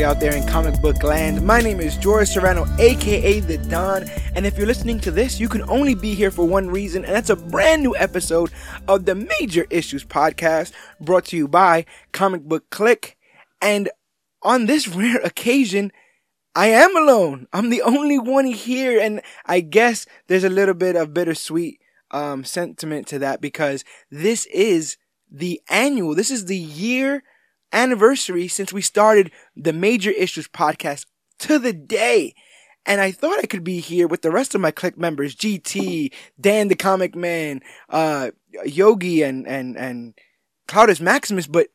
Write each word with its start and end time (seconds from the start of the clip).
everybody 0.00 0.16
out 0.16 0.20
there 0.20 0.40
in 0.40 0.48
comic 0.48 0.80
book 0.80 1.02
land. 1.02 1.44
My 1.44 1.60
name 1.60 1.78
is 1.78 1.96
George 1.96 2.28
Serrano, 2.28 2.64
aka 2.78 3.40
The 3.40 3.58
Don, 3.58 4.08
and 4.34 4.46
if 4.46 4.56
you're 4.56 4.66
listening 4.66 4.98
to 5.00 5.10
this, 5.10 5.38
you 5.38 5.48
can 5.48 5.62
only 5.68 5.94
be 5.94 6.14
here 6.14 6.30
for 6.30 6.46
one 6.46 6.70
reason, 6.70 7.04
and 7.04 7.14
that's 7.14 7.28
a 7.28 7.36
brand 7.36 7.82
new 7.82 7.94
episode 7.96 8.50
of 8.88 9.04
the 9.04 9.14
Major 9.14 9.66
Issues 9.68 10.04
Podcast 10.04 10.72
brought 11.00 11.26
to 11.26 11.36
you 11.36 11.48
by 11.48 11.84
Comic 12.12 12.42
Book 12.42 12.70
Click. 12.70 13.18
And 13.60 13.90
on 14.42 14.66
this 14.66 14.88
rare 14.96 15.18
occasion, 15.18 15.92
I 16.54 16.68
am 16.68 16.96
alone. 16.96 17.46
I'm 17.52 17.68
the 17.68 17.82
only 17.82 18.18
one 18.18 18.46
here, 18.46 18.98
and 18.98 19.20
I 19.44 19.60
guess 19.60 20.06
there's 20.28 20.44
a 20.44 20.48
little 20.48 20.74
bit 20.74 20.96
of 20.96 21.12
bittersweet 21.12 21.78
um, 22.10 22.44
sentiment 22.44 23.06
to 23.08 23.18
that 23.18 23.42
because 23.42 23.84
this 24.10 24.46
is 24.46 24.96
the 25.30 25.60
annual, 25.68 26.14
this 26.14 26.30
is 26.30 26.46
the 26.46 26.56
year 26.56 27.22
anniversary 27.72 28.48
since 28.48 28.72
we 28.72 28.82
started 28.82 29.30
the 29.56 29.72
Major 29.72 30.10
Issues 30.10 30.48
podcast 30.48 31.06
to 31.40 31.58
the 31.58 31.72
day. 31.72 32.34
And 32.86 33.00
I 33.00 33.10
thought 33.10 33.38
I 33.38 33.46
could 33.46 33.64
be 33.64 33.80
here 33.80 34.08
with 34.08 34.22
the 34.22 34.30
rest 34.30 34.54
of 34.54 34.60
my 34.60 34.70
click 34.70 34.98
members, 34.98 35.36
GT, 35.36 36.12
Dan 36.40 36.68
the 36.68 36.74
Comic 36.74 37.14
Man, 37.14 37.60
uh, 37.88 38.30
Yogi, 38.64 39.22
and, 39.22 39.46
and, 39.46 39.76
and 39.76 40.14
Claudius 40.66 41.00
Maximus, 41.00 41.46
but 41.46 41.68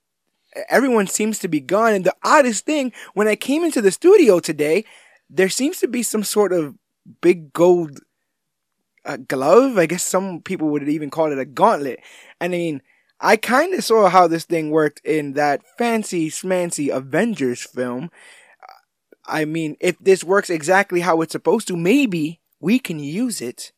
everyone 0.69 1.08
seems 1.08 1.39
to 1.39 1.47
be 1.47 1.59
gone. 1.59 1.94
And 1.94 2.06
the 2.06 2.16
oddest 2.23 2.66
thing, 2.66 2.91
when 3.14 3.28
I 3.28 3.36
came 3.36 3.64
into 3.64 3.81
the 3.81 3.91
studio 3.91 4.39
today, 4.39 4.86
there 5.30 5.50
seems 5.50 5.80
to 5.80 5.88
be 5.88 6.03
some 6.03 6.23
sort 6.23 6.53
of 6.53 6.75
big 7.22 7.53
gold 7.53 8.00
uh, 9.06 9.17
glove. 9.17 9.78
I 9.78 9.86
guess 9.86 10.03
some 10.03 10.41
people 10.41 10.69
would 10.69 10.88
even 10.88 11.09
call 11.09 11.31
it 11.31 11.39
a 11.39 11.45
gauntlet. 11.45 12.00
And 12.41 12.53
I 12.53 12.58
mean, 12.58 12.81
I 13.19 13.38
kind 13.38 13.73
of 13.73 13.83
saw 13.83 14.09
how 14.09 14.27
this 14.27 14.45
thing 14.45 14.71
worked 14.71 15.02
in 15.05 15.33
that 15.33 15.61
fancy 15.77 16.30
smancy 16.30 16.95
Avengers 16.95 17.63
film. 17.63 18.11
I 19.25 19.45
mean, 19.45 19.77
if 19.80 19.97
this 19.99 20.23
works 20.23 20.49
exactly 20.49 20.99
how 20.99 21.22
it's 21.22 21.31
supposed 21.31 21.67
to, 21.69 21.77
maybe 21.77 22.41
we 22.59 22.77
can 22.80 22.99
use 22.99 23.41
it 23.41 23.72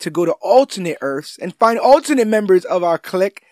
to 0.00 0.10
go 0.10 0.24
to 0.24 0.32
alternate 0.40 0.98
Earths 1.00 1.38
and 1.38 1.56
find 1.56 1.78
alternate 1.78 2.26
members 2.26 2.64
of 2.64 2.82
our 2.82 2.98
clique 2.98 3.42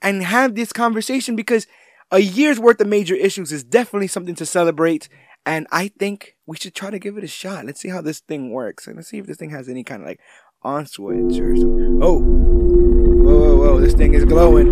and 0.00 0.22
have 0.22 0.54
this 0.54 0.72
conversation 0.72 1.36
because 1.36 1.66
a 2.10 2.20
year's 2.20 2.58
worth 2.58 2.80
of 2.80 2.86
major 2.86 3.14
issues 3.14 3.52
is 3.52 3.62
definitely 3.62 4.06
something 4.06 4.34
to 4.36 4.46
celebrate. 4.46 5.08
And 5.44 5.66
I 5.70 5.88
think 5.88 6.36
we 6.46 6.56
should 6.56 6.74
try 6.74 6.90
to 6.90 6.98
give 6.98 7.18
it 7.18 7.24
a 7.24 7.28
shot. 7.28 7.66
Let's 7.66 7.80
see 7.80 7.88
how 7.88 8.00
this 8.00 8.20
thing 8.20 8.50
works. 8.50 8.86
And 8.86 8.96
let's 8.96 9.08
see 9.08 9.18
if 9.18 9.26
this 9.26 9.36
thing 9.36 9.50
has 9.50 9.68
any 9.68 9.84
kind 9.84 10.02
of 10.02 10.08
like 10.08 10.20
on 10.62 10.86
switch 10.86 11.38
or 11.38 11.56
something. 11.56 12.00
Oh, 12.02 13.07
whoa, 13.48 13.56
whoa! 13.56 13.80
This 13.80 13.94
thing 13.94 14.14
is 14.14 14.24
glowing. 14.24 14.68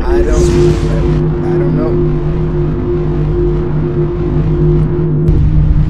I 0.00 0.22
don't, 0.22 0.50
I 1.44 1.58
don't 1.58 1.76
know. 1.76 1.92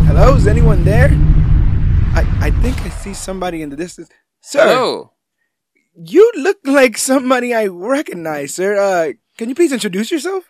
Hello, 0.07 0.37
is 0.37 0.47
anyone 0.47 0.85
there? 0.85 1.11
I, 2.15 2.27
I 2.41 2.51
think 2.63 2.81
I 2.83 2.89
see 2.91 3.15
somebody 3.15 3.63
in 3.63 3.71
the 3.71 3.77
distance. 3.77 4.09
Sir, 4.41 4.61
Hello. 4.63 5.13
you 5.95 6.31
look 6.37 6.59
like 6.65 6.99
somebody 6.99 7.55
I 7.55 7.67
recognize, 7.67 8.55
sir. 8.55 8.77
Uh, 8.77 9.13
can 9.39 9.49
you 9.49 9.55
please 9.55 9.73
introduce 9.73 10.11
yourself? 10.11 10.45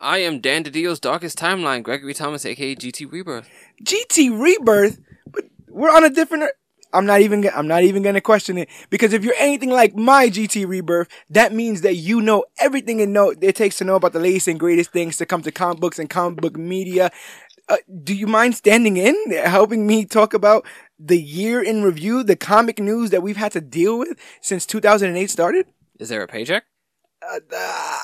I 0.00 0.18
am 0.18 0.40
Dan 0.40 0.64
DiDio's 0.64 1.00
Darkest 1.00 1.38
Timeline, 1.38 1.82
Gregory 1.82 2.12
Thomas, 2.12 2.44
aka 2.44 2.74
GT 2.74 3.10
Rebirth. 3.10 3.48
GT 3.82 4.38
Rebirth, 4.38 5.00
but 5.26 5.44
we're 5.68 5.94
on 5.94 6.04
a 6.04 6.10
different. 6.10 6.50
I'm 6.92 7.06
not 7.06 7.20
even. 7.20 7.48
I'm 7.54 7.68
not 7.68 7.82
even 7.82 8.02
gonna 8.02 8.20
question 8.20 8.58
it 8.58 8.68
because 8.90 9.12
if 9.12 9.24
you're 9.24 9.34
anything 9.38 9.70
like 9.70 9.94
my 9.94 10.28
GT 10.28 10.66
Rebirth, 10.66 11.08
that 11.30 11.52
means 11.52 11.82
that 11.82 11.96
you 11.96 12.20
know 12.20 12.44
everything 12.58 13.00
and 13.00 13.12
know 13.12 13.34
it 13.40 13.56
takes 13.56 13.78
to 13.78 13.84
know 13.84 13.96
about 13.96 14.12
the 14.12 14.20
latest 14.20 14.48
and 14.48 14.58
greatest 14.58 14.92
things 14.92 15.16
to 15.18 15.26
come 15.26 15.42
to 15.42 15.52
comic 15.52 15.80
books 15.80 15.98
and 15.98 16.08
comic 16.08 16.40
book 16.40 16.56
media. 16.56 17.10
Uh, 17.68 17.76
do 18.04 18.14
you 18.14 18.28
mind 18.28 18.54
standing 18.54 18.96
in, 18.96 19.16
helping 19.32 19.86
me 19.86 20.04
talk 20.04 20.32
about 20.32 20.64
the 20.98 21.20
year 21.20 21.60
in 21.60 21.82
review, 21.82 22.22
the 22.22 22.36
comic 22.36 22.78
news 22.78 23.10
that 23.10 23.22
we've 23.22 23.36
had 23.36 23.50
to 23.52 23.60
deal 23.60 23.98
with 23.98 24.16
since 24.40 24.64
2008 24.64 25.28
started? 25.28 25.66
Is 25.98 26.08
there 26.08 26.22
a 26.22 26.28
paycheck? 26.28 26.64
Uh, 27.22 27.40
uh, 27.52 27.98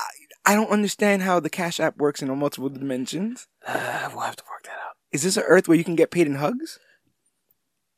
I 0.45 0.55
don't 0.55 0.69
understand 0.69 1.21
how 1.21 1.39
the 1.39 1.49
Cash 1.49 1.79
App 1.79 1.97
works 1.97 2.21
in 2.21 2.37
multiple 2.37 2.69
dimensions. 2.69 3.47
Uh, 3.65 4.09
we'll 4.11 4.21
have 4.21 4.35
to 4.35 4.43
work 4.51 4.63
that 4.63 4.71
out. 4.71 4.95
Is 5.11 5.23
this 5.23 5.37
an 5.37 5.43
Earth 5.47 5.67
where 5.67 5.77
you 5.77 5.83
can 5.83 5.95
get 5.95 6.11
paid 6.11 6.27
in 6.27 6.35
hugs? 6.35 6.79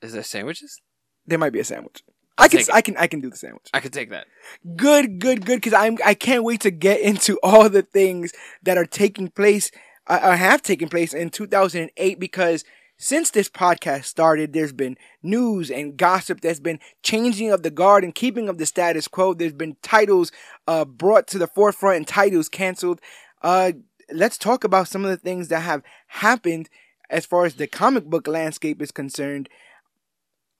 Is 0.06 0.14
there 0.14 0.24
sandwiches? 0.24 0.82
There 1.26 1.40
might 1.40 1.52
be 1.52 1.60
a 1.60 1.64
sandwich. 1.64 2.04
I'll 2.38 2.46
I 2.46 2.48
can. 2.48 2.62
I 2.72 2.82
can, 2.82 2.98
I 2.98 3.08
can 3.08 3.22
do 3.22 3.30
the 3.30 3.38
sandwich. 3.38 3.70
I 3.74 3.80
could 3.80 3.94
take 3.94 4.12
that. 4.12 4.28
Good, 4.76 5.20
good, 5.20 5.46
good. 5.46 5.56
Because 5.56 5.74
I'm, 5.74 5.98
I 6.06 6.14
can't 6.14 6.44
wait 6.44 6.62
to 6.62 6.72
get 6.72 7.02
into 7.02 7.40
all 7.44 7.70
the 7.70 7.82
things 7.82 8.32
that 8.62 8.78
are 8.78 8.86
taking 8.86 9.30
place, 9.30 9.72
uh, 10.08 10.20
or 10.24 10.36
have 10.36 10.62
taken 10.62 10.90
place 10.90 11.14
in 11.14 11.32
2008. 11.32 12.20
Because 12.20 12.64
since 12.98 13.32
this 13.32 13.50
podcast 13.50 14.06
started, 14.06 14.54
there's 14.54 14.74
been 14.74 14.96
news 15.24 15.72
and 15.72 15.98
gossip. 15.98 16.42
There's 16.42 16.60
been 16.60 16.80
changing 17.02 17.52
of 17.52 17.64
the 17.64 17.72
guard 17.72 18.04
and 18.04 18.14
keeping 18.14 18.48
of 18.48 18.60
the 18.60 18.66
status 18.68 19.08
quo. 19.08 19.34
There's 19.34 19.54
been 19.54 19.78
titles 19.82 20.32
uh, 20.68 20.86
brought 20.86 21.28
to 21.30 21.40
the 21.40 21.48
forefront 21.48 21.98
and 21.98 22.08
titles 22.08 22.48
canceled. 22.48 23.02
Uh, 23.42 23.72
let's 24.14 24.38
talk 24.38 24.64
about 24.64 24.88
some 24.88 25.04
of 25.04 25.10
the 25.10 25.18
things 25.18 25.48
that 25.48 25.62
have 25.62 25.82
happened 26.08 26.70
as 27.10 27.26
far 27.26 27.46
as 27.46 27.56
the 27.56 27.68
comic 27.68 28.06
book 28.06 28.28
landscape 28.28 28.82
is 28.82 28.92
concerned. 28.92 29.50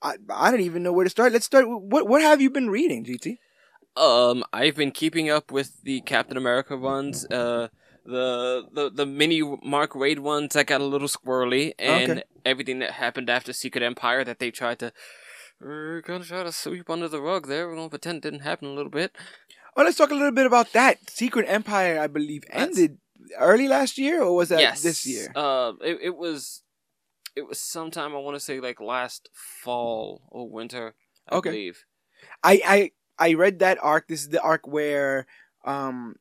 I, 0.06 0.16
I 0.30 0.52
don't 0.52 0.62
even 0.62 0.84
know 0.84 0.94
where 0.94 1.04
to 1.04 1.10
start. 1.10 1.34
Let's 1.34 1.46
start. 1.46 1.66
What 1.68 2.08
what 2.08 2.22
have 2.22 2.40
you 2.42 2.50
been 2.50 2.70
reading, 2.70 3.04
GT? 3.06 3.38
Um, 3.98 4.44
I've 4.62 4.76
been 4.76 4.92
keeping 4.92 5.30
up 5.30 5.52
with 5.52 5.70
the 5.84 6.02
Captain 6.02 6.38
America 6.38 6.76
ones. 6.78 7.26
Uh, 7.26 7.70
the 8.06 8.64
the 8.78 8.92
the 9.00 9.06
mini 9.06 9.42
Mark 9.64 9.94
Waid 9.94 10.20
ones 10.20 10.54
that 10.54 10.68
got 10.68 10.82
a 10.82 10.86
little 10.86 11.08
squirrely, 11.08 11.74
and 11.80 12.12
Okay. 12.12 12.24
everything 12.46 12.80
that 12.80 12.92
happened 13.04 13.30
after 13.30 13.52
Secret 13.54 13.84
Empire 13.84 14.24
that 14.24 14.40
they 14.40 14.52
tried 14.52 14.80
to. 14.80 14.92
We're 15.60 16.02
gonna 16.02 16.26
try 16.26 16.44
to 16.44 16.52
sweep 16.52 16.90
under 16.90 17.08
the 17.08 17.22
rug 17.22 17.48
there. 17.48 17.68
We're 17.68 17.76
gonna 17.78 17.90
pretend 17.90 18.18
it 18.18 18.30
didn't 18.30 18.42
happen 18.52 18.68
a 18.68 18.74
little 18.74 18.92
bit. 18.92 19.16
Oh, 19.76 19.84
let's 19.84 19.98
talk 19.98 20.12
a 20.12 20.14
little 20.22 20.32
bit 20.40 20.46
about 20.46 20.72
that. 20.74 21.10
Secret 21.10 21.46
Empire, 21.50 22.00
I 22.00 22.08
believe, 22.08 22.44
That's- 22.48 22.68
ended 22.68 22.98
early 23.40 23.68
last 23.68 23.98
year, 23.98 24.22
or 24.22 24.36
was 24.36 24.50
that 24.50 24.60
yes, 24.60 24.82
this 24.84 25.06
year? 25.06 25.32
Uh, 25.36 25.74
it, 25.82 25.98
it 26.04 26.16
was, 26.16 26.62
it 27.36 27.48
was 27.48 27.60
sometime 27.60 28.16
I 28.16 28.20
want 28.20 28.36
to 28.36 28.40
say 28.40 28.60
like 28.60 28.80
last 28.80 29.30
fall 29.34 30.22
or 30.30 30.50
winter. 30.50 30.96
I 31.30 31.36
Okay. 31.36 31.50
believe. 31.50 31.86
I 32.44 32.62
I 32.66 32.92
I 33.30 33.34
read 33.34 33.60
that 33.60 33.78
arc. 33.82 34.08
This 34.08 34.22
is 34.22 34.30
the 34.30 34.42
arc 34.42 34.68
where 34.68 35.26
um 35.66 36.16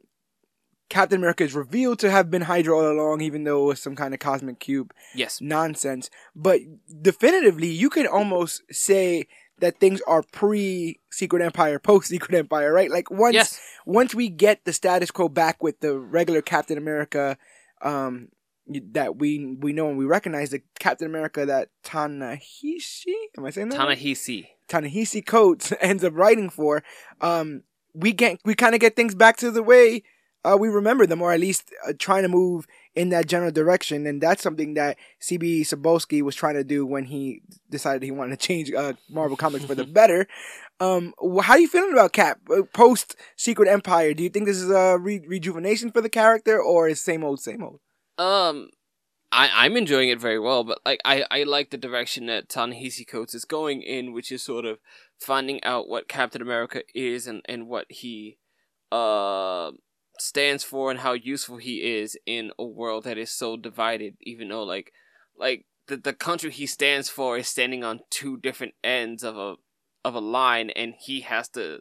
Captain 0.91 1.19
America 1.19 1.43
is 1.45 1.55
revealed 1.55 1.99
to 2.01 2.11
have 2.11 2.31
been 2.31 2.43
Hydra 2.43 2.77
all 2.77 2.87
along, 2.93 3.21
even 3.23 3.45
though 3.45 3.65
it 3.65 3.67
was 3.69 3.83
some 3.83 3.97
kind 3.97 4.13
of 4.15 4.21
cosmic 4.21 4.61
cube 4.61 4.93
Yes. 5.15 5.41
nonsense. 5.41 6.11
But 6.37 6.61
definitively, 7.01 7.69
you 7.69 7.91
can 7.91 8.07
almost 8.07 8.63
say 8.71 9.27
that 9.59 9.81
things 9.81 10.01
are 10.07 10.23
pre 10.23 11.01
Secret 11.11 11.43
Empire, 11.43 11.79
post 11.79 12.09
Secret 12.09 12.37
Empire, 12.37 12.73
right? 12.73 12.91
Like 12.91 13.11
once 13.11 13.35
Yes. 13.35 13.61
once 13.87 14.15
we 14.15 14.29
get 14.29 14.65
the 14.65 14.73
status 14.73 15.11
quo 15.11 15.29
back 15.29 15.63
with 15.63 15.81
the 15.81 15.99
regular 15.99 16.43
Captain 16.43 16.77
America, 16.79 17.39
um, 17.83 18.29
that 18.67 19.17
we 19.17 19.57
we 19.61 19.73
know 19.73 19.89
and 19.89 19.99
we 19.99 20.05
recognize 20.05 20.51
the 20.51 20.63
Captain 20.79 21.07
America 21.07 21.45
that 21.47 21.69
Tanahishi, 21.85 23.15
am 23.37 23.45
I 23.45 23.51
saying 23.51 23.69
that? 23.71 23.79
right? 23.79 23.99
Tanahisi. 24.69 25.25
Coates 25.25 25.73
ends 25.81 26.05
up 26.05 26.15
writing 26.15 26.51
for, 26.51 26.83
um, 27.21 27.63
we 27.93 28.13
get 28.13 28.39
we 28.45 28.55
kind 28.55 28.75
of 28.75 28.81
get 28.81 28.97
things 28.97 29.15
back 29.15 29.37
to 29.39 29.51
the 29.51 29.63
way 29.63 30.03
uh, 30.45 30.57
we 30.59 30.69
remember 30.69 31.07
them, 31.07 31.23
or 31.23 31.33
at 31.33 31.41
least 31.41 31.73
uh, 31.89 31.93
trying 31.99 32.23
to 32.23 32.29
move 32.29 32.67
in 32.95 33.09
that 33.09 33.27
general 33.27 33.51
direction, 33.51 34.07
and 34.07 34.21
that's 34.21 34.43
something 34.43 34.75
that 34.75 34.99
CB 35.21 35.63
Cebulski 35.63 36.23
was 36.23 36.37
trying 36.37 36.55
to 36.55 36.65
do 36.65 36.85
when 36.85 37.05
he 37.05 37.41
decided 37.71 38.03
he 38.03 38.11
wanted 38.11 38.39
to 38.39 38.47
change 38.47 38.71
uh, 38.73 38.93
Marvel 39.09 39.37
Comics 39.37 39.65
for 39.65 39.75
the 39.75 39.85
better. 40.01 40.27
Um, 40.81 41.15
how 41.43 41.55
are 41.55 41.59
you 41.59 41.69
feeling 41.69 41.93
about 41.93 42.13
Cap 42.13 42.41
post 42.75 43.17
Secret 43.37 43.69
Empire? 43.69 44.13
Do 44.13 44.23
you 44.23 44.29
think 44.29 44.45
this 44.47 44.59
is 44.59 44.71
a 44.71 44.99
re- 44.99 45.25
rejuvenation 45.27 45.91
for 45.91 46.03
the 46.03 46.11
character, 46.11 46.61
or 46.61 46.89
is 46.89 47.01
same 47.01 47.25
old, 47.25 47.41
same 47.41 47.63
old? 47.63 47.81
Um, 48.19 48.71
I 49.33 49.51
I'm 49.53 49.77
enjoying 49.77 50.09
it 50.09 50.21
very 50.21 50.39
well, 50.39 50.65
but 50.65 50.79
like 50.85 51.01
I 51.05 51.25
I 51.31 51.43
like 51.43 51.71
the 51.71 51.77
direction 51.77 52.27
that 52.27 52.49
Ta-Nehisi 52.49 53.07
Coates 53.07 53.35
is 53.35 53.45
going 53.45 53.83
in, 53.83 54.13
which 54.13 54.31
is 54.31 54.43
sort 54.43 54.65
of 54.65 54.79
finding 55.19 55.63
out 55.65 55.89
what 55.89 56.09
Captain 56.09 56.41
America 56.43 56.83
is 56.95 57.27
and 57.27 57.43
and 57.47 57.67
what 57.69 57.87
he 57.91 58.39
uh 58.93 59.73
stands 60.21 60.63
for 60.63 60.91
and 60.91 61.01
how 61.01 61.13
useful 61.13 61.57
he 61.57 61.97
is 61.99 62.17
in 62.27 62.53
a 62.59 62.65
world 62.65 63.05
that 63.05 63.19
is 63.19 63.31
so 63.31 63.57
divided. 63.57 64.15
Even 64.21 64.49
though 64.49 64.63
like 64.63 64.93
like 65.37 65.67
the 65.89 65.97
the 65.97 66.13
country 66.13 66.51
he 66.51 66.67
stands 66.67 67.09
for 67.09 67.37
is 67.37 67.49
standing 67.49 67.83
on 67.83 68.01
two 68.11 68.37
different 68.39 68.75
ends 68.85 69.25
of 69.25 69.37
a 69.37 69.57
of 70.05 70.15
a 70.15 70.21
line, 70.21 70.71
and 70.71 70.95
he 71.01 71.23
has 71.23 71.49
to. 71.51 71.81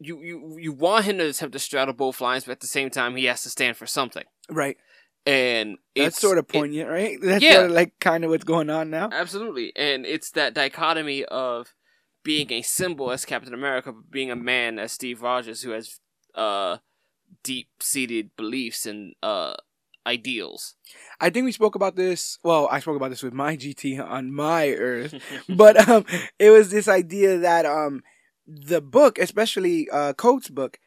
You, 0.00 0.20
you 0.22 0.56
you 0.58 0.72
want 0.72 1.04
him 1.04 1.18
to 1.18 1.28
attempt 1.28 1.52
to 1.52 1.58
straddle 1.58 1.94
both 1.94 2.20
lines, 2.20 2.44
but 2.44 2.52
at 2.52 2.60
the 2.60 2.66
same 2.66 2.90
time 2.90 3.16
he 3.16 3.24
has 3.26 3.42
to 3.44 3.48
stand 3.50 3.76
for 3.76 3.86
something 3.86 4.24
Right. 4.50 4.76
and 5.24 5.78
That's 5.96 6.18
sort 6.20 6.38
of 6.38 6.46
it- 6.46 6.52
poignant, 6.52 6.90
right? 6.90 7.16
That's 7.22 7.42
Yeah. 7.44 7.52
sort 7.54 7.66
of 7.66 7.72
like 7.72 7.98
kind 8.00 8.24
of 8.24 8.30
what's 8.30 8.44
going 8.44 8.70
on 8.70 8.90
now. 8.90 9.08
absolutely, 9.12 9.72
and 9.76 10.04
it's 10.04 10.30
that 10.32 10.52
dichotomy 10.54 11.24
of 11.24 11.74
being 12.24 12.52
a 12.52 12.62
symbol 12.62 13.10
as 13.12 13.24
Captain 13.24 13.54
America, 13.54 13.92
but 13.92 14.10
being 14.10 14.30
a 14.30 14.36
man 14.36 14.78
as 14.78 14.92
Steve 14.92 15.22
Rogers, 15.22 15.62
who 15.62 15.70
has 15.70 16.00
uh 16.34 16.78
deep 17.42 17.68
seated 17.80 18.30
beliefs 18.36 18.86
and 18.86 19.14
uh 19.22 19.54
ideals. 20.06 20.74
I 21.20 21.30
think 21.30 21.44
we 21.44 21.52
spoke 21.52 21.74
about 21.76 21.96
this. 21.96 22.38
Well, 22.42 22.68
I 22.70 22.80
spoke 22.80 22.96
about 22.96 23.10
this 23.10 23.22
with 23.22 23.32
my 23.32 23.56
GT 23.56 23.98
on 23.98 24.32
my 24.32 24.70
Earth, 24.70 25.14
but 25.48 25.88
um, 25.88 26.04
it 26.38 26.50
was 26.50 26.70
this 26.70 26.88
idea 26.88 27.38
that 27.38 27.64
um, 27.64 28.02
the 28.46 28.80
book, 28.80 29.18
especially 29.18 29.88
uh, 29.90 30.12
Coates' 30.14 30.48
book, 30.48 30.78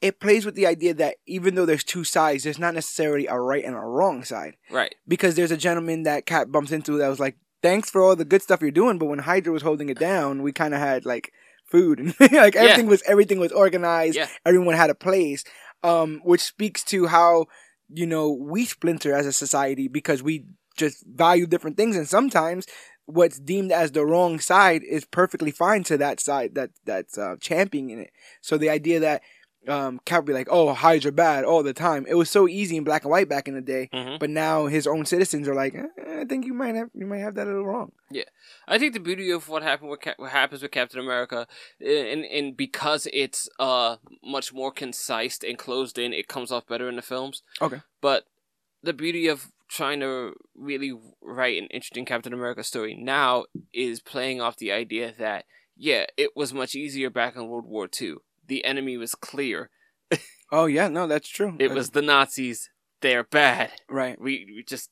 it 0.00 0.20
plays 0.20 0.46
with 0.46 0.54
the 0.54 0.66
idea 0.66 0.94
that 0.94 1.16
even 1.26 1.54
though 1.54 1.66
there's 1.66 1.84
two 1.84 2.04
sides, 2.04 2.44
there's 2.44 2.58
not 2.58 2.74
necessarily 2.74 3.26
a 3.26 3.38
right 3.38 3.64
and 3.64 3.74
a 3.74 3.80
wrong 3.80 4.24
side. 4.24 4.56
Right. 4.70 4.94
Because 5.06 5.34
there's 5.34 5.50
a 5.50 5.56
gentleman 5.56 6.04
that 6.04 6.26
Cap 6.26 6.50
bumps 6.50 6.72
into 6.72 6.96
that 6.98 7.08
was 7.08 7.20
like, 7.20 7.36
"Thanks 7.62 7.90
for 7.90 8.02
all 8.02 8.16
the 8.16 8.24
good 8.24 8.42
stuff 8.42 8.62
you're 8.62 8.70
doing," 8.70 8.98
but 8.98 9.06
when 9.06 9.18
Hydra 9.20 9.52
was 9.52 9.62
holding 9.62 9.88
it 9.88 9.98
down, 9.98 10.42
we 10.42 10.52
kind 10.52 10.74
of 10.74 10.80
had 10.80 11.04
like 11.04 11.32
food 11.70 12.00
and 12.00 12.14
like 12.32 12.56
everything 12.56 12.86
was 12.86 13.02
everything 13.02 13.38
was 13.38 13.52
organized. 13.52 14.16
Yeah. 14.16 14.28
Everyone 14.44 14.74
had 14.74 14.90
a 14.90 14.94
place, 14.94 15.44
um, 15.82 16.20
which 16.24 16.42
speaks 16.42 16.82
to 16.84 17.06
how 17.06 17.46
you 17.88 18.06
know 18.06 18.30
we 18.30 18.64
splinter 18.64 19.14
as 19.14 19.26
a 19.26 19.32
society 19.32 19.88
because 19.88 20.22
we 20.22 20.46
just 20.76 21.04
value 21.06 21.46
different 21.46 21.76
things, 21.76 21.96
and 21.96 22.08
sometimes 22.08 22.66
what's 23.10 23.38
deemed 23.38 23.72
as 23.72 23.92
the 23.92 24.04
wrong 24.06 24.40
side 24.40 24.82
is 24.82 25.04
perfectly 25.04 25.50
fine 25.50 25.82
to 25.84 25.98
that 25.98 26.20
side 26.20 26.54
that 26.54 26.70
that's 26.84 27.18
uh, 27.18 27.36
championing 27.40 27.98
it. 28.00 28.10
So 28.40 28.56
the 28.58 28.70
idea 28.70 29.00
that 29.00 29.22
um, 29.68 30.00
Cap 30.06 30.24
be 30.24 30.32
like, 30.32 30.48
"Oh, 30.50 30.72
Hydra 30.72 31.12
bad 31.12 31.44
all 31.44 31.62
the 31.62 31.74
time." 31.74 32.06
It 32.08 32.14
was 32.14 32.30
so 32.30 32.48
easy 32.48 32.78
in 32.78 32.84
black 32.84 33.02
and 33.04 33.10
white 33.10 33.28
back 33.28 33.46
in 33.46 33.54
the 33.54 33.60
day, 33.60 33.90
Mhm. 33.92 34.18
but 34.18 34.30
now 34.30 34.66
his 34.66 34.86
own 34.86 35.04
citizens 35.04 35.46
are 35.48 35.54
like, 35.54 35.74
eh, 35.74 36.20
"I 36.20 36.24
think 36.24 36.46
you 36.46 36.54
might 36.54 36.74
have 36.76 36.88
you 36.94 37.04
might 37.04 37.18
have 37.18 37.34
that 37.34 37.46
a 37.46 37.50
little 37.50 37.66
wrong." 37.66 37.92
Yeah, 38.10 38.24
I 38.66 38.78
think 38.78 38.94
the 38.94 39.00
beauty 39.00 39.30
of 39.30 39.50
what 39.50 39.62
happened 39.62 39.90
with 39.90 40.00
Cap- 40.00 40.18
what 40.18 40.30
happens 40.30 40.62
with 40.62 40.70
Captain 40.70 40.98
America, 40.98 41.46
and 41.78 42.24
and 42.24 42.56
because 42.56 43.06
it's 43.12 43.50
uh 43.58 43.96
much 44.24 44.50
more 44.54 44.72
concise 44.72 45.38
and 45.46 45.58
closed 45.58 45.98
in, 45.98 46.14
it 46.14 46.26
comes 46.26 46.50
off 46.50 46.66
better 46.66 46.88
in 46.88 46.96
the 46.96 47.02
films. 47.02 47.42
Okay. 47.60 47.82
But 48.00 48.24
the 48.82 48.94
beauty 48.94 49.26
of 49.28 49.52
trying 49.70 50.00
to 50.00 50.34
really 50.54 50.92
write 51.22 51.60
an 51.62 51.68
interesting 51.68 52.04
Captain 52.04 52.32
America 52.32 52.62
story 52.64 52.94
now 53.00 53.44
is 53.72 54.00
playing 54.00 54.40
off 54.40 54.56
the 54.56 54.72
idea 54.72 55.12
that 55.18 55.44
yeah, 55.76 56.04
it 56.18 56.30
was 56.36 56.52
much 56.52 56.74
easier 56.74 57.08
back 57.08 57.36
in 57.36 57.48
World 57.48 57.64
War 57.66 57.88
II. 58.00 58.16
The 58.46 58.64
enemy 58.64 58.96
was 58.96 59.14
clear. 59.14 59.70
Oh 60.52 60.66
yeah, 60.66 60.88
no, 60.88 61.06
that's 61.06 61.28
true. 61.28 61.50
It 61.60 61.68
That's- 61.68 61.76
was 61.76 61.90
the 61.90 62.02
Nazis. 62.02 62.70
They're 63.02 63.22
bad. 63.22 63.70
right. 63.88 64.20
We 64.20 64.44
we 64.56 64.64
just 64.66 64.90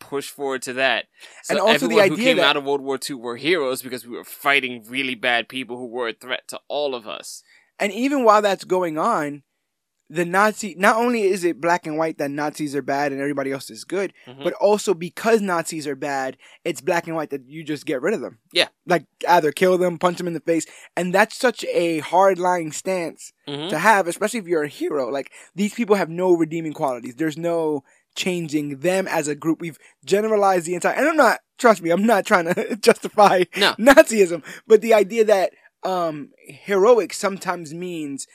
push 0.00 0.28
forward 0.30 0.62
to 0.62 0.72
that. 0.72 1.04
So 1.42 1.52
And 1.54 1.60
also 1.60 1.88
the 1.88 1.96
everyone 2.00 2.08
who 2.18 2.24
came 2.24 2.36
that- 2.38 2.46
out 2.46 2.56
of 2.56 2.64
World 2.64 2.80
War 2.80 2.98
II 2.98 3.16
were 3.16 3.36
heroes 3.36 3.82
because 3.82 4.06
we 4.06 4.16
were 4.16 4.24
fighting 4.24 4.82
really 4.88 5.14
bad 5.14 5.48
people 5.50 5.76
who 5.76 5.88
were 5.88 6.08
a 6.08 6.14
threat 6.14 6.48
to 6.48 6.60
all 6.68 6.94
of 6.94 7.06
us. 7.06 7.42
And 7.78 7.92
even 7.92 8.24
while 8.24 8.40
that's 8.40 8.64
going 8.64 8.96
on, 8.96 9.42
the 10.10 10.24
Nazi 10.24 10.74
not 10.78 10.96
only 10.96 11.22
is 11.22 11.44
it 11.44 11.60
black 11.60 11.86
and 11.86 11.96
white 11.96 12.18
that 12.18 12.30
Nazis 12.30 12.76
are 12.76 12.82
bad 12.82 13.10
and 13.10 13.20
everybody 13.20 13.50
else 13.50 13.70
is 13.70 13.84
good, 13.84 14.12
Mhm. 14.26 14.44
but 14.44 14.52
also 14.54 14.92
because 14.94 15.40
Nazis 15.40 15.86
are 15.86 15.96
bad, 15.96 16.36
it's 16.64 16.80
black 16.82 17.06
and 17.06 17.16
white 17.16 17.30
that 17.30 17.48
you 17.48 17.64
just 17.64 17.86
get 17.86 18.02
rid 18.02 18.12
of 18.14 18.20
them. 18.20 18.38
Yeah. 18.52 18.68
Like 18.86 19.06
either 19.26 19.50
kill 19.50 19.78
them, 19.78 19.98
punch 19.98 20.18
them 20.18 20.26
in 20.26 20.34
the 20.34 20.40
face, 20.40 20.66
and 20.96 21.14
that's 21.14 21.36
such 21.36 21.64
a 21.64 22.00
hard 22.00 22.38
lying 22.38 22.70
stance 22.70 23.32
Mhm. 23.48 23.70
to 23.70 23.78
have, 23.78 24.06
especially 24.06 24.40
if 24.40 24.46
you're 24.46 24.64
a 24.64 24.68
hero. 24.68 25.08
Like 25.08 25.30
these 25.54 25.72
people 25.74 25.96
have 25.96 26.10
no 26.10 26.32
redeeming 26.36 26.74
qualities. 26.74 27.14
There's 27.16 27.38
no 27.38 27.82
changing 28.14 28.78
them 28.80 29.08
as 29.08 29.26
a 29.26 29.34
group. 29.34 29.60
We've 29.60 29.78
generalized 30.04 30.66
the 30.66 30.74
entire 30.74 30.94
and 30.94 31.08
I'm 31.08 31.16
not 31.16 31.40
trust 31.58 31.80
me, 31.82 31.90
I'm 31.90 32.04
not 32.04 32.26
trying 32.26 32.52
to 32.52 32.76
justify 32.80 33.44
No. 33.56 33.74
Nazism, 33.78 34.42
but 34.66 34.82
the 34.82 34.92
idea 34.94 35.24
that 35.24 35.52
um 35.82 36.30
heroic 36.46 37.12
sometimes 37.12 37.72
means 37.74 38.26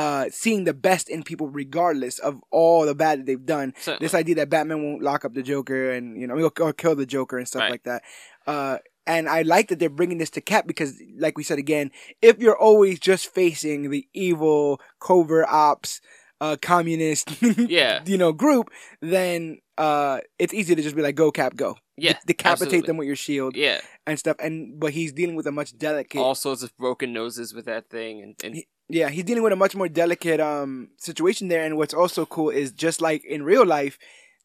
uh 0.00 0.24
seeing 0.30 0.64
the 0.64 0.74
best 0.88 1.08
in 1.14 1.22
people 1.30 1.48
regardless 1.62 2.18
of 2.28 2.34
all 2.50 2.84
the 2.86 2.94
bad 2.94 3.14
that 3.18 3.26
they've 3.26 3.46
done. 3.56 3.68
Certainly. 3.78 4.04
This 4.04 4.14
idea 4.22 4.34
that 4.36 4.50
Batman 4.54 4.82
won't 4.84 5.02
lock 5.02 5.24
up 5.24 5.32
the 5.34 5.42
Joker 5.52 5.90
and 5.96 6.20
you 6.20 6.26
know 6.26 6.34
or, 6.60 6.72
kill 6.72 6.94
the 6.94 7.06
Joker 7.06 7.36
and 7.38 7.48
stuff 7.48 7.62
Right. 7.62 7.70
like 7.76 7.84
that. 7.90 8.02
Uh 8.46 8.76
and 9.14 9.28
I 9.28 9.42
like 9.42 9.68
that 9.68 9.78
they're 9.78 9.88
bringing 10.00 10.18
this 10.18 10.30
to 10.30 10.40
Cap 10.40 10.66
because, 10.66 11.00
like 11.24 11.38
we 11.38 11.44
said 11.44 11.58
again, 11.58 11.92
if 12.20 12.38
you're 12.42 12.58
always 12.68 12.98
just 12.98 13.24
facing 13.32 13.78
the 13.90 14.02
evil 14.12 14.80
covert 15.00 15.46
ops, 15.48 16.00
uh, 16.40 16.56
communist, 16.60 17.30
Yeah. 17.78 18.02
you 18.04 18.18
know, 18.18 18.32
group, 18.32 18.68
then 19.00 19.58
uh, 19.78 20.18
it's 20.40 20.52
easy 20.52 20.74
to 20.74 20.82
just 20.82 20.96
be 20.96 21.02
like, 21.02 21.14
"Go 21.14 21.30
Cap, 21.30 21.54
go." 21.54 21.76
Yeah, 21.96 22.14
De- 22.14 22.18
decapitate 22.26 22.62
absolutely. 22.66 22.86
them 22.88 22.96
with 22.98 23.06
your 23.06 23.16
shield 23.26 23.56
Yeah, 23.56 23.80
and 24.08 24.18
stuff. 24.18 24.36
And 24.40 24.78
but 24.80 24.90
he's 24.92 25.12
dealing 25.12 25.36
with 25.36 25.46
a 25.46 25.52
much 25.52 25.70
delicate. 25.78 26.18
all 26.20 26.34
sorts 26.34 26.62
of 26.64 26.76
broken 26.76 27.12
noses 27.12 27.54
with 27.54 27.64
that 27.66 27.88
thing, 27.88 28.22
and, 28.22 28.34
and 28.44 28.64
Yeah, 28.88 29.08
he's 29.08 29.24
dealing 29.24 29.42
with 29.42 29.52
a 29.52 29.56
much 29.56 29.74
more 29.74 29.88
delicate 29.88 30.40
um 30.40 30.90
situation 30.98 31.48
there. 31.48 31.64
And 31.64 31.76
what's 31.76 31.94
also 31.94 32.24
cool 32.26 32.50
is 32.50 32.72
just 32.72 33.00
like 33.00 33.24
in 33.24 33.42
real 33.42 33.66
life, 33.66 33.98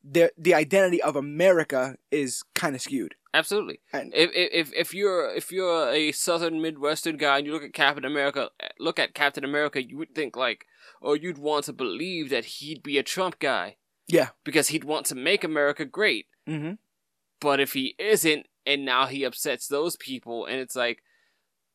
the 0.03 0.31
the 0.37 0.53
identity 0.53 1.01
of 1.01 1.15
America 1.15 1.95
is 2.09 2.43
kind 2.55 2.75
of 2.75 2.81
skewed. 2.81 3.15
absolutely. 3.33 3.79
And- 3.93 4.11
If, 4.13 4.29
if 4.33 4.73
if 4.73 4.93
you're 4.93 5.29
if 5.35 5.51
you're 5.51 5.89
a 5.89 6.11
Southern 6.11 6.61
Midwestern 6.61 7.17
guy 7.17 7.37
and 7.37 7.45
you 7.47 7.53
look 7.53 7.63
at 7.63 7.73
Captain 7.73 8.05
America, 8.05 8.49
look 8.79 8.99
at 8.99 9.13
Captain 9.13 9.43
America, 9.45 9.81
you 9.81 9.97
would 9.97 10.13
think 10.15 10.35
like, 10.35 10.65
or 11.01 11.15
you'd 11.15 11.37
want 11.37 11.65
to 11.65 11.73
believe 11.73 12.29
that 12.29 12.45
he'd 12.45 12.81
be 12.83 12.97
a 12.97 13.03
Trump 13.03 13.37
guy 13.39 13.77
Yeah. 14.07 14.29
because 14.43 14.69
he'd 14.69 14.83
want 14.83 15.05
to 15.07 15.15
make 15.15 15.43
America 15.43 15.85
great. 15.85 16.25
Mm-hmm. 16.47 16.73
But 17.39 17.59
if 17.59 17.73
he 17.73 17.95
isn't, 17.97 18.45
and 18.65 18.85
now 18.85 19.05
he 19.07 19.23
upsets 19.23 19.67
those 19.67 19.95
people, 19.97 20.45
and 20.45 20.59
it's 20.59 20.75
like, 20.75 21.01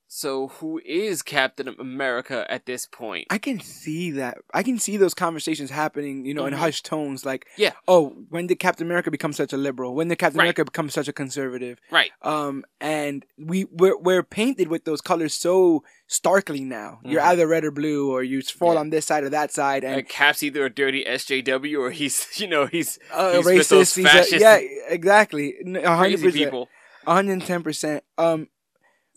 so 0.08 0.48
who 0.48 0.80
is 0.84 1.22
Captain 1.22 1.68
America 1.78 2.46
at 2.48 2.64
this 2.66 2.86
point? 2.86 3.26
I 3.30 3.38
can 3.38 3.60
see 3.60 4.12
that. 4.12 4.38
I 4.54 4.62
can 4.62 4.78
see 4.78 4.96
those 4.96 5.14
conversations 5.14 5.70
happening, 5.70 6.24
you 6.24 6.32
know, 6.34 6.44
Mhm. 6.44 6.48
in 6.48 6.52
hushed 6.54 6.84
tones. 6.86 7.24
Like, 7.26 7.46
Yeah. 7.56 7.72
oh, 7.88 8.10
when 8.28 8.46
did 8.46 8.56
Captain 8.60 8.86
America 8.86 9.10
become 9.10 9.32
such 9.32 9.52
a 9.52 9.56
liberal? 9.56 9.94
When 9.94 10.08
did 10.08 10.18
Captain 10.18 10.38
Right. 10.38 10.44
America 10.44 10.64
become 10.64 10.90
such 10.90 11.08
a 11.08 11.12
conservative? 11.12 11.80
Right. 11.90 12.10
Um, 12.22 12.64
and 12.80 13.26
we 13.38 13.64
we're, 13.72 13.98
we're 13.98 14.22
painted 14.22 14.68
with 14.68 14.84
those 14.84 15.00
colors 15.00 15.34
so 15.34 15.82
starkly 16.06 16.60
now. 16.60 17.00
You're 17.04 17.20
Mhm. 17.20 17.26
either 17.26 17.46
red 17.48 17.64
or 17.64 17.70
blue, 17.72 18.10
or 18.12 18.22
you 18.22 18.42
fall 18.42 18.74
Yeah. 18.74 18.80
on 18.80 18.90
this 18.90 19.06
side 19.06 19.24
or 19.24 19.30
that 19.30 19.52
side, 19.52 19.82
and 19.84 19.96
Like 19.96 20.08
Cap's 20.08 20.42
either 20.42 20.64
a 20.64 20.70
dirty 20.70 21.04
SJW 21.04 21.80
or 21.80 21.90
he's, 21.90 22.16
you 22.40 22.46
know, 22.46 22.66
he's 22.66 22.98
uh, 23.12 23.32
he's 23.38 23.46
racist. 23.46 23.96
he's 23.96 24.06
a- 24.06 24.08
fascist 24.08 24.40
yeah, 24.40 24.58
exactly. 24.88 25.54
N- 25.66 25.76
a 25.76 25.96
hundred 25.96 26.20
crazy 26.20 26.24
percent. 26.24 26.44
people. 26.44 26.68
110%. 27.06 28.00
Um 28.18 28.48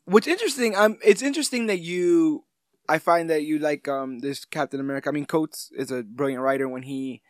what's 0.09 0.27
interesting 0.27 0.75
um 0.75 0.97
it's 1.03 1.21
interesting 1.21 1.67
that 1.67 1.79
you 1.79 2.43
I 2.87 2.97
find 2.97 3.29
that 3.29 3.43
you 3.43 3.59
like 3.59 3.87
um 3.87 4.19
this 4.19 4.45
Captain 4.45 4.79
America. 4.79 5.09
I 5.09 5.11
mean 5.11 5.25
Coates 5.25 5.71
is 5.75 5.91
a 5.91 6.03
brilliant 6.03 6.41
writer 6.41 6.67
when 6.67 6.83
he 6.83 7.21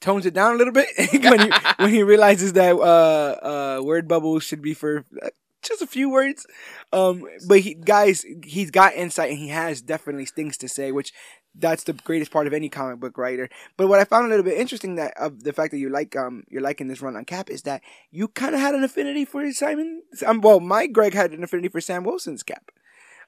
tones 0.00 0.26
it 0.26 0.34
down 0.34 0.54
a 0.54 0.56
little 0.58 0.72
bit 0.72 0.88
when 1.22 1.40
he 1.40 1.52
when 1.78 1.90
he 1.90 2.02
realizes 2.02 2.52
that 2.54 2.74
uh 2.76 3.78
uh 3.78 3.82
word 3.82 4.08
bubbles 4.08 4.42
should 4.42 4.62
be 4.62 4.74
for 4.74 5.04
uh, 5.22 5.28
just 5.62 5.82
a 5.82 5.86
few 5.86 6.10
words. 6.10 6.46
Um 6.92 7.24
but 7.46 7.60
he 7.60 7.74
guys 7.74 8.24
he's 8.44 8.70
got 8.70 8.94
insight 8.94 9.30
and 9.30 9.38
he 9.38 9.48
has 9.48 9.80
definitely 9.80 10.26
things 10.26 10.56
to 10.58 10.68
say 10.68 10.92
which 10.92 11.12
that's 11.54 11.84
the 11.84 11.92
greatest 11.92 12.30
part 12.30 12.46
of 12.46 12.52
any 12.52 12.68
comic 12.68 13.00
book 13.00 13.18
writer. 13.18 13.48
But 13.76 13.88
what 13.88 13.98
I 14.00 14.04
found 14.04 14.26
a 14.26 14.28
little 14.28 14.44
bit 14.44 14.58
interesting 14.58 14.94
that 14.96 15.14
of 15.16 15.42
the 15.42 15.52
fact 15.52 15.70
that 15.72 15.78
you 15.78 15.88
like 15.90 16.14
um 16.16 16.44
you're 16.48 16.62
liking 16.62 16.88
this 16.88 17.02
run 17.02 17.16
on 17.16 17.24
Cap 17.24 17.50
is 17.50 17.62
that 17.62 17.82
you 18.10 18.28
kind 18.28 18.54
of 18.54 18.60
had 18.60 18.74
an 18.74 18.84
affinity 18.84 19.24
for 19.24 19.50
Simon. 19.52 20.02
Um, 20.26 20.40
well, 20.40 20.60
my 20.60 20.86
Greg 20.86 21.14
had 21.14 21.32
an 21.32 21.42
affinity 21.44 21.68
for 21.68 21.80
Sam 21.80 22.04
Wilson's 22.04 22.42
Cap. 22.42 22.70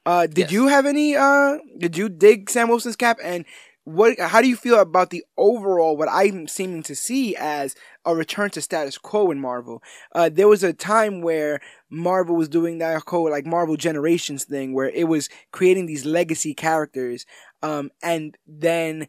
Uh, 0.07 0.27
did 0.27 0.39
Yes. 0.39 0.53
you 0.53 0.69
have 0.69 0.87
any? 0.87 1.17
Uh, 1.17 1.59
did 1.79 1.97
you 1.97 2.09
dig 2.09 2.49
Sam 2.51 2.69
Wilson's 2.69 2.97
Cap? 2.97 3.19
And 3.23 3.45
what? 3.85 4.19
How 4.19 4.41
do 4.41 4.49
you 4.49 4.57
feel 4.57 4.79
about 4.79 5.11
the 5.11 5.25
overall? 5.37 5.97
What 5.97 6.09
I'm 6.11 6.47
seeming 6.49 6.83
to 6.85 6.95
see 6.95 7.35
as 7.37 7.75
a 8.07 8.15
return 8.15 8.49
to 8.51 8.63
status 8.63 8.97
quo 8.97 9.31
in 9.31 9.41
Marvel. 9.41 9.83
Uh, 10.15 10.31
there 10.33 10.49
was 10.49 10.63
a 10.63 10.73
time 10.73 11.21
where 11.21 11.61
Marvel 11.91 12.37
was 12.37 12.49
doing 12.49 12.79
that 12.79 13.03
whole 13.07 13.31
like 13.31 13.45
Marvel 13.47 13.77
Generations 13.77 14.45
thing, 14.45 14.73
where 14.75 14.89
it 14.89 15.09
was 15.09 15.29
creating 15.53 15.87
these 15.87 16.07
legacy 16.07 16.55
characters, 16.55 17.27
um, 17.63 17.91
and 18.03 18.37
then 18.47 19.09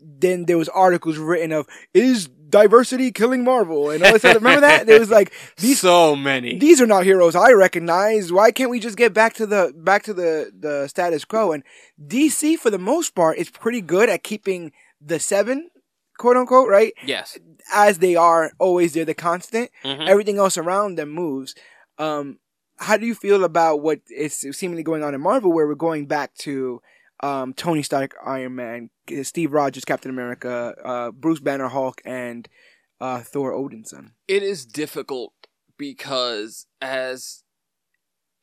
then 0.00 0.44
there 0.44 0.58
was 0.58 0.68
articles 0.68 1.18
written 1.18 1.50
of 1.52 1.66
is 1.92 2.28
diversity 2.28 3.10
killing 3.10 3.42
Marvel 3.42 3.90
and 3.90 4.04
all 4.04 4.12
this 4.12 4.24
other. 4.24 4.38
Remember 4.38 4.60
that? 4.60 4.86
There 4.86 5.00
was 5.00 5.10
like 5.10 5.32
these 5.56 5.80
so 5.80 6.14
many. 6.14 6.58
these 6.58 6.80
are 6.80 6.86
not 6.86 7.04
heroes 7.04 7.34
I 7.34 7.50
recognize. 7.52 8.32
Why 8.32 8.52
can't 8.52 8.70
we 8.70 8.78
just 8.78 8.96
get 8.96 9.12
back 9.12 9.34
to 9.34 9.46
the 9.46 9.72
back 9.76 10.04
to 10.04 10.14
the 10.14 10.52
the 10.56 10.86
status 10.88 11.24
quo? 11.24 11.52
And 11.52 11.64
DC 12.04 12.56
for 12.58 12.70
the 12.70 12.78
most 12.78 13.14
part 13.14 13.38
is 13.38 13.50
pretty 13.50 13.80
good 13.80 14.08
at 14.08 14.22
keeping 14.22 14.70
the 15.00 15.18
seven, 15.18 15.70
quote 16.18 16.36
unquote, 16.36 16.68
right? 16.68 16.92
yes. 17.04 17.36
As 17.72 17.98
they 17.98 18.14
are 18.14 18.52
always 18.60 18.92
they're 18.92 19.04
the 19.04 19.14
constant. 19.14 19.70
Mhm. 19.84 20.06
Everything 20.06 20.38
else 20.38 20.56
around 20.56 20.96
them 20.96 21.08
moves. 21.10 21.54
Um, 21.98 22.38
how 22.76 22.96
do 22.96 23.06
you 23.06 23.14
feel 23.14 23.42
about 23.42 23.80
what 23.82 24.00
is 24.08 24.34
seemingly 24.52 24.82
going 24.82 25.02
on 25.02 25.14
in 25.14 25.20
Marvel, 25.20 25.52
where 25.52 25.66
we're 25.66 25.74
going 25.74 26.06
back 26.06 26.34
to 26.38 26.80
um, 27.24 27.54
Tony 27.54 27.82
Stark, 27.82 28.14
Iron 28.24 28.54
Man, 28.54 28.90
Steve 29.22 29.52
Rogers, 29.52 29.86
Captain 29.86 30.10
America, 30.10 30.74
uh, 30.84 31.10
Bruce 31.10 31.40
Banner, 31.40 31.68
Hulk, 31.68 32.02
and 32.04 32.46
uh, 33.00 33.20
Thor, 33.20 33.52
Odinson? 33.52 34.10
It 34.28 34.42
is 34.42 34.66
difficult 34.66 35.32
because 35.78 36.66
as 36.82 37.42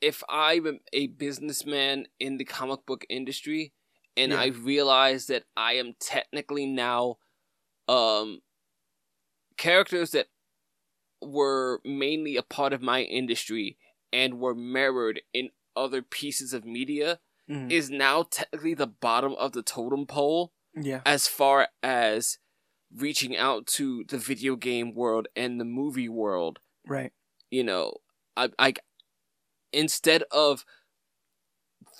if 0.01 0.23
I'm 0.27 0.79
a 0.91 1.07
businessman 1.07 2.07
in 2.19 2.38
the 2.38 2.43
comic 2.43 2.85
book 2.88 3.05
industry 3.07 3.71
and 4.17 4.31
Yeah. 4.31 4.39
I 4.41 4.45
realize 4.47 5.27
that 5.27 5.43
I 5.55 5.73
am 5.73 5.93
technically 6.00 6.65
now 6.65 7.17
um 7.88 8.41
characters 9.57 10.11
that 10.11 10.27
were 11.21 11.81
mainly 11.85 12.35
a 12.35 12.41
part 12.41 12.73
of 12.73 12.81
my 12.81 13.03
industry 13.03 13.77
and 14.11 14.39
were 14.39 14.55
mirrored 14.55 15.21
in 15.33 15.50
other 15.75 16.01
pieces 16.01 16.51
of 16.51 16.65
media 16.65 17.19
Mhm. 17.51 17.72
is 17.72 17.89
now 17.89 18.24
technically 18.24 18.74
the 18.74 18.88
bottom 18.88 19.34
of 19.36 19.51
the 19.51 19.62
totem 19.62 20.05
pole 20.08 20.53
Yeah. 20.74 21.01
as 21.05 21.27
far 21.27 21.67
as 21.84 22.39
reaching 22.96 23.36
out 23.38 23.67
to 23.67 24.03
the 24.05 24.17
video 24.17 24.55
game 24.55 24.93
world 24.93 25.27
and 25.36 25.60
the 25.60 25.65
movie 25.65 26.10
world 26.10 26.60
Right. 26.86 27.12
you 27.50 27.63
know 27.63 27.98
i 28.38 28.50
i 28.58 28.74
instead 29.74 30.24
of 30.31 30.65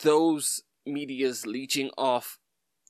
those 0.04 0.62
medias 0.86 1.46
leeching 1.46 1.90
off 1.98 2.40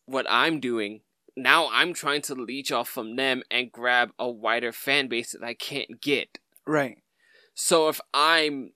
what 0.06 0.26
i'm 0.30 0.60
doing 0.60 1.02
now 1.36 1.70
i'm 1.72 1.94
trying 1.94 2.22
to 2.22 2.36
leech 2.36 2.72
off 2.72 2.90
from 2.90 3.16
them 3.16 3.44
and 3.52 3.72
grab 3.72 4.12
a 4.18 4.30
wider 4.30 4.72
fan 4.72 5.08
base 5.08 5.32
that 5.34 5.44
i 5.44 5.54
can't 5.54 6.02
get 6.02 6.40
Right. 6.66 7.04
so 7.54 7.88
if 7.90 8.00
i'm 8.14 8.74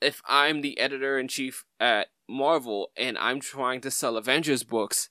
if 0.00 0.20
i'm 0.28 0.60
the 0.60 0.78
editor 0.78 1.18
in 1.18 1.28
chief 1.28 1.64
at 1.80 2.08
marvel 2.28 2.90
and 2.96 3.16
i'm 3.18 3.40
trying 3.40 3.80
to 3.80 3.90
sell 3.90 4.16
avengers 4.16 4.62
books 4.62 5.10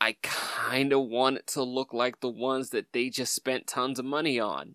i 0.00 0.16
kind 0.22 0.92
of 0.92 1.02
want 1.06 1.36
it 1.38 1.46
to 1.46 1.62
look 1.62 1.92
like 1.92 2.20
the 2.20 2.28
ones 2.28 2.70
that 2.70 2.92
they 2.92 3.08
just 3.08 3.34
spent 3.34 3.66
tons 3.66 3.98
of 3.98 4.04
money 4.04 4.38
on 4.38 4.74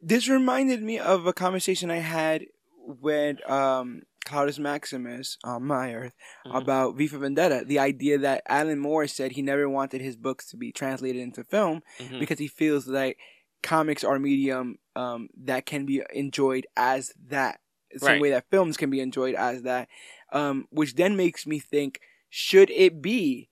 This 0.00 0.28
reminded 0.28 0.82
me 0.82 0.98
of 0.98 1.26
a 1.26 1.32
conversation 1.32 1.90
I 1.90 2.00
had 2.18 2.44
with 2.76 3.36
um, 3.48 4.02
Claudius 4.26 4.58
Maximus 4.58 5.38
on 5.42 5.64
my 5.64 5.94
Earth 5.94 6.12
Mhm. 6.46 6.56
about 6.60 6.96
V 6.96 7.06
for 7.06 7.16
Vendetta. 7.18 7.64
The 7.64 7.78
idea 7.78 8.18
that 8.18 8.42
Alan 8.46 8.78
Moore 8.78 9.06
said 9.06 9.32
he 9.32 9.40
never 9.42 9.66
wanted 9.68 10.02
his 10.02 10.16
books 10.16 10.44
to 10.50 10.56
be 10.58 10.72
translated 10.72 11.22
into 11.22 11.42
film 11.44 11.80
Mhm. 11.98 12.18
because 12.20 12.38
he 12.38 12.48
feels 12.48 12.86
like 12.86 13.16
comics 13.62 14.04
are 14.04 14.16
a 14.16 14.20
medium 14.20 14.78
um, 14.94 15.28
that 15.50 15.64
can 15.64 15.86
be 15.86 16.02
enjoyed 16.12 16.66
as 16.76 17.12
that. 17.28 17.60
The 17.94 18.00
same 18.00 18.18
Right. 18.18 18.20
way 18.20 18.30
that 18.30 18.50
films 18.50 18.76
can 18.76 18.90
be 18.90 19.00
enjoyed 19.00 19.36
as 19.36 19.62
that. 19.62 19.88
Um, 20.32 20.66
which 20.70 20.96
then 20.96 21.16
makes 21.16 21.46
me 21.46 21.60
think 21.60 22.00
should 22.30 22.70
it 22.70 23.02
be 23.02 23.50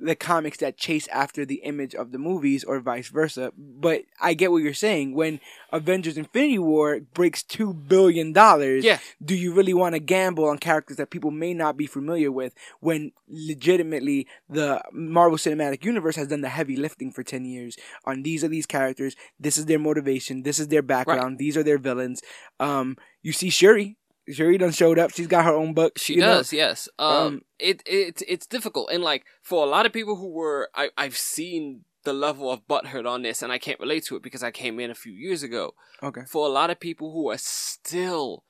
the 0.00 0.14
comics 0.14 0.58
that 0.58 0.76
chase 0.76 1.08
after 1.08 1.44
the 1.44 1.56
image 1.56 1.94
of 1.94 2.12
the 2.12 2.18
movies 2.18 2.64
or 2.64 2.80
vice 2.80 3.08
versa? 3.08 3.52
But 3.56 4.02
I 4.20 4.34
get 4.34 4.50
what 4.50 4.62
you're 4.62 4.74
saying. 4.74 5.14
When 5.14 5.40
Avengers 5.72 6.16
Infinity 6.18 6.58
War 6.58 7.00
breaks 7.00 7.42
$2 7.42 7.88
billion, 7.88 8.34
yeah 8.82 8.98
do 9.24 9.34
you 9.34 9.52
really 9.54 9.74
want 9.74 9.94
to 9.94 9.98
gamble 10.00 10.44
on 10.46 10.58
characters 10.58 10.96
that 10.96 11.10
people 11.10 11.30
may 11.30 11.54
not 11.54 11.76
be 11.76 11.86
familiar 11.86 12.30
with 12.30 12.54
when 12.80 13.12
legitimately 13.28 14.26
the 14.48 14.82
Marvel 14.92 15.38
Cinematic 15.38 15.84
Universe 15.84 16.16
has 16.16 16.28
done 16.28 16.40
the 16.40 16.48
heavy 16.48 16.76
lifting 16.76 17.10
for 17.10 17.22
10 17.22 17.44
years 17.44 17.76
on 18.04 18.22
these 18.22 18.44
are 18.44 18.48
these 18.48 18.66
characters, 18.66 19.16
this 19.38 19.56
is 19.56 19.66
their 19.66 19.78
motivation, 19.78 20.42
this 20.42 20.58
is 20.58 20.68
their 20.68 20.82
background, 20.82 21.38
these 21.38 21.56
are 21.56 21.62
their 21.62 21.78
villains. 21.78 22.22
Um 22.60 22.96
you 23.22 23.32
see 23.32 23.50
Shuri, 23.50 23.96
Shuri 24.30 24.58
done 24.58 24.72
showed 24.72 24.98
up, 24.98 25.10
she's 25.10 25.26
got 25.26 25.44
her 25.44 25.54
own 25.54 25.74
book. 25.74 25.98
She 25.98 26.14
you 26.14 26.20
know? 26.20 26.36
does, 26.36 26.52
yes. 26.52 26.88
Um, 26.98 27.16
Um, 27.16 27.42
it 27.58 27.82
it 27.86 28.22
it's 28.26 28.46
difficult, 28.46 28.90
and 28.90 29.02
like 29.02 29.24
for 29.42 29.64
a 29.64 29.68
lot 29.68 29.86
of 29.86 29.92
people 29.92 30.16
who 30.16 30.30
were, 30.30 30.70
I 30.74 30.90
I've 30.96 31.16
seen 31.16 31.84
the 32.04 32.12
level 32.12 32.50
of 32.50 32.66
butthurt 32.66 33.08
on 33.08 33.22
this, 33.22 33.42
and 33.42 33.52
I 33.52 33.58
can't 33.58 33.80
relate 33.80 34.04
to 34.06 34.16
it 34.16 34.22
because 34.22 34.42
I 34.42 34.50
came 34.50 34.78
in 34.78 34.90
a 34.90 34.94
few 34.94 35.12
years 35.12 35.42
ago. 35.42 35.74
Okay. 36.02 36.22
For 36.28 36.46
a 36.46 36.50
lot 36.50 36.70
of 36.70 36.80
people 36.80 37.12
who 37.12 37.30
are 37.30 37.38
still, 37.38 38.44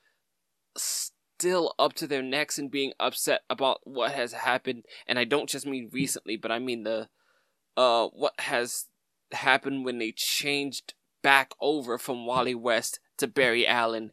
still 0.77 1.73
up 1.79 1.93
to 1.93 2.07
their 2.07 2.21
necks 2.21 2.57
and 2.57 2.69
being 2.69 2.91
upset 2.99 3.41
about 3.49 3.79
what 3.83 4.11
has 4.11 4.33
happened, 4.33 4.85
and 5.07 5.17
I 5.17 5.23
don't 5.23 5.49
just 5.49 5.65
mean 5.65 5.89
recently, 5.91 6.35
but 6.35 6.51
I 6.51 6.59
mean 6.59 6.83
the, 6.83 7.07
uh, 7.77 8.07
what 8.07 8.33
has 8.39 8.87
happened 9.31 9.85
when 9.85 9.99
they 9.99 10.13
changed 10.15 10.93
back 11.23 11.53
over 11.61 11.97
from 11.97 12.25
Wally 12.25 12.55
West 12.55 12.99
to 13.17 13.27
Barry 13.27 13.65
Allen 13.65 14.11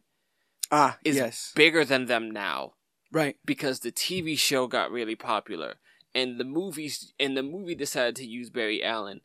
Ah, 0.75 0.97
is 1.05 1.15
yes. 1.15 1.51
bigger 1.55 1.85
than 1.85 2.05
them 2.07 2.31
now 2.31 2.73
Right. 3.11 3.37
because 3.45 3.81
the 3.81 3.91
TV 3.91 4.35
show 4.37 4.65
got 4.65 4.89
really 4.91 5.15
popular 5.15 5.75
and 6.15 6.39
the 6.39 6.43
movies 6.43 7.13
and 7.19 7.37
the 7.37 7.43
movie 7.43 7.75
decided 7.75 8.15
to 8.15 8.25
use 8.25 8.49
Barry 8.49 8.83
Allen. 8.83 9.21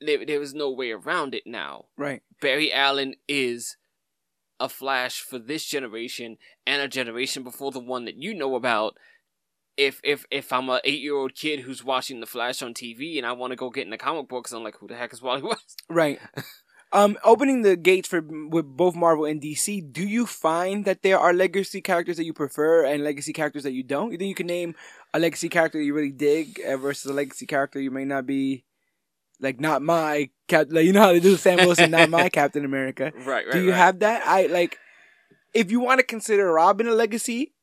There, 0.00 0.26
there 0.26 0.40
was 0.40 0.52
no 0.52 0.72
way 0.72 0.90
around 0.90 1.32
it 1.34 1.44
now. 1.46 1.84
Right. 1.96 2.22
Barry 2.40 2.72
Allen 2.72 3.14
is 3.28 3.76
a 4.58 4.68
Flash 4.68 5.20
for 5.20 5.38
this 5.38 5.64
generation 5.64 6.38
and 6.66 6.82
a 6.82 6.88
generation 6.88 7.44
before 7.44 7.70
the 7.70 7.78
one 7.80 8.04
that 8.06 8.16
you 8.16 8.34
know 8.34 8.56
about. 8.56 8.96
If 9.76 10.00
if 10.04 10.24
if 10.30 10.52
I'm 10.52 10.68
a 10.68 10.80
eight 10.84 11.00
year 11.00 11.14
old 11.16 11.34
kid 11.36 11.60
who's 11.60 11.84
watching 11.84 12.18
the 12.20 12.26
Flash 12.26 12.62
on 12.62 12.74
TV 12.74 13.16
and 13.18 13.26
I 13.26 13.32
want 13.32 13.50
to 13.52 13.56
go 13.56 13.70
get 13.70 13.84
in 13.84 13.90
the 13.90 13.98
comic 13.98 14.28
books, 14.28 14.52
I'm 14.52 14.62
like, 14.64 14.76
who 14.78 14.88
the 14.88 14.96
heck 14.96 15.12
is 15.12 15.22
Wally 15.22 15.42
West? 15.42 15.82
Right. 15.88 16.18
Um, 16.94 17.18
opening 17.24 17.62
the 17.62 17.76
gates 17.76 18.08
for 18.08 18.20
with 18.22 18.66
both 18.66 18.94
Marvel 18.94 19.24
and 19.24 19.42
DC, 19.42 19.92
do 19.92 20.06
you 20.06 20.26
find 20.26 20.84
that 20.84 21.02
there 21.02 21.18
are 21.18 21.32
legacy 21.32 21.80
characters 21.80 22.18
that 22.18 22.24
you 22.24 22.32
prefer 22.32 22.86
and 22.86 23.02
legacy 23.02 23.32
characters 23.32 23.64
that 23.64 23.72
you 23.72 23.82
don't? 23.82 24.12
You 24.12 24.18
think 24.18 24.28
you 24.28 24.34
can 24.36 24.46
name 24.46 24.76
a 25.12 25.18
legacy 25.18 25.48
character 25.48 25.82
you 25.82 25.92
really 25.92 26.12
dig 26.12 26.60
versus 26.64 27.10
a 27.10 27.12
legacy 27.12 27.46
character 27.46 27.80
you 27.80 27.90
may 27.90 28.04
not 28.04 28.26
be 28.26 28.64
like 29.40 29.60
not 29.60 29.82
my 29.82 30.30
cap? 30.46 30.68
Like 30.70 30.84
you 30.84 30.92
know 30.92 31.00
how 31.00 31.12
they 31.12 31.20
do 31.20 31.36
Sam 31.36 31.58
Wilson, 31.66 31.90
not 31.90 32.10
my 32.10 32.28
Captain 32.30 32.64
America. 32.64 33.12
Right, 33.16 33.44
right. 33.44 33.52
do 33.52 33.62
you 33.62 33.70
right. 33.70 33.76
have 33.76 33.98
that? 33.98 34.24
I 34.24 34.46
like 34.46 34.78
if 35.52 35.70
you 35.70 35.80
want 35.80 35.98
to 35.98 36.06
consider 36.06 36.52
Robin 36.52 36.86
a 36.86 36.92
legacy, 36.92 37.54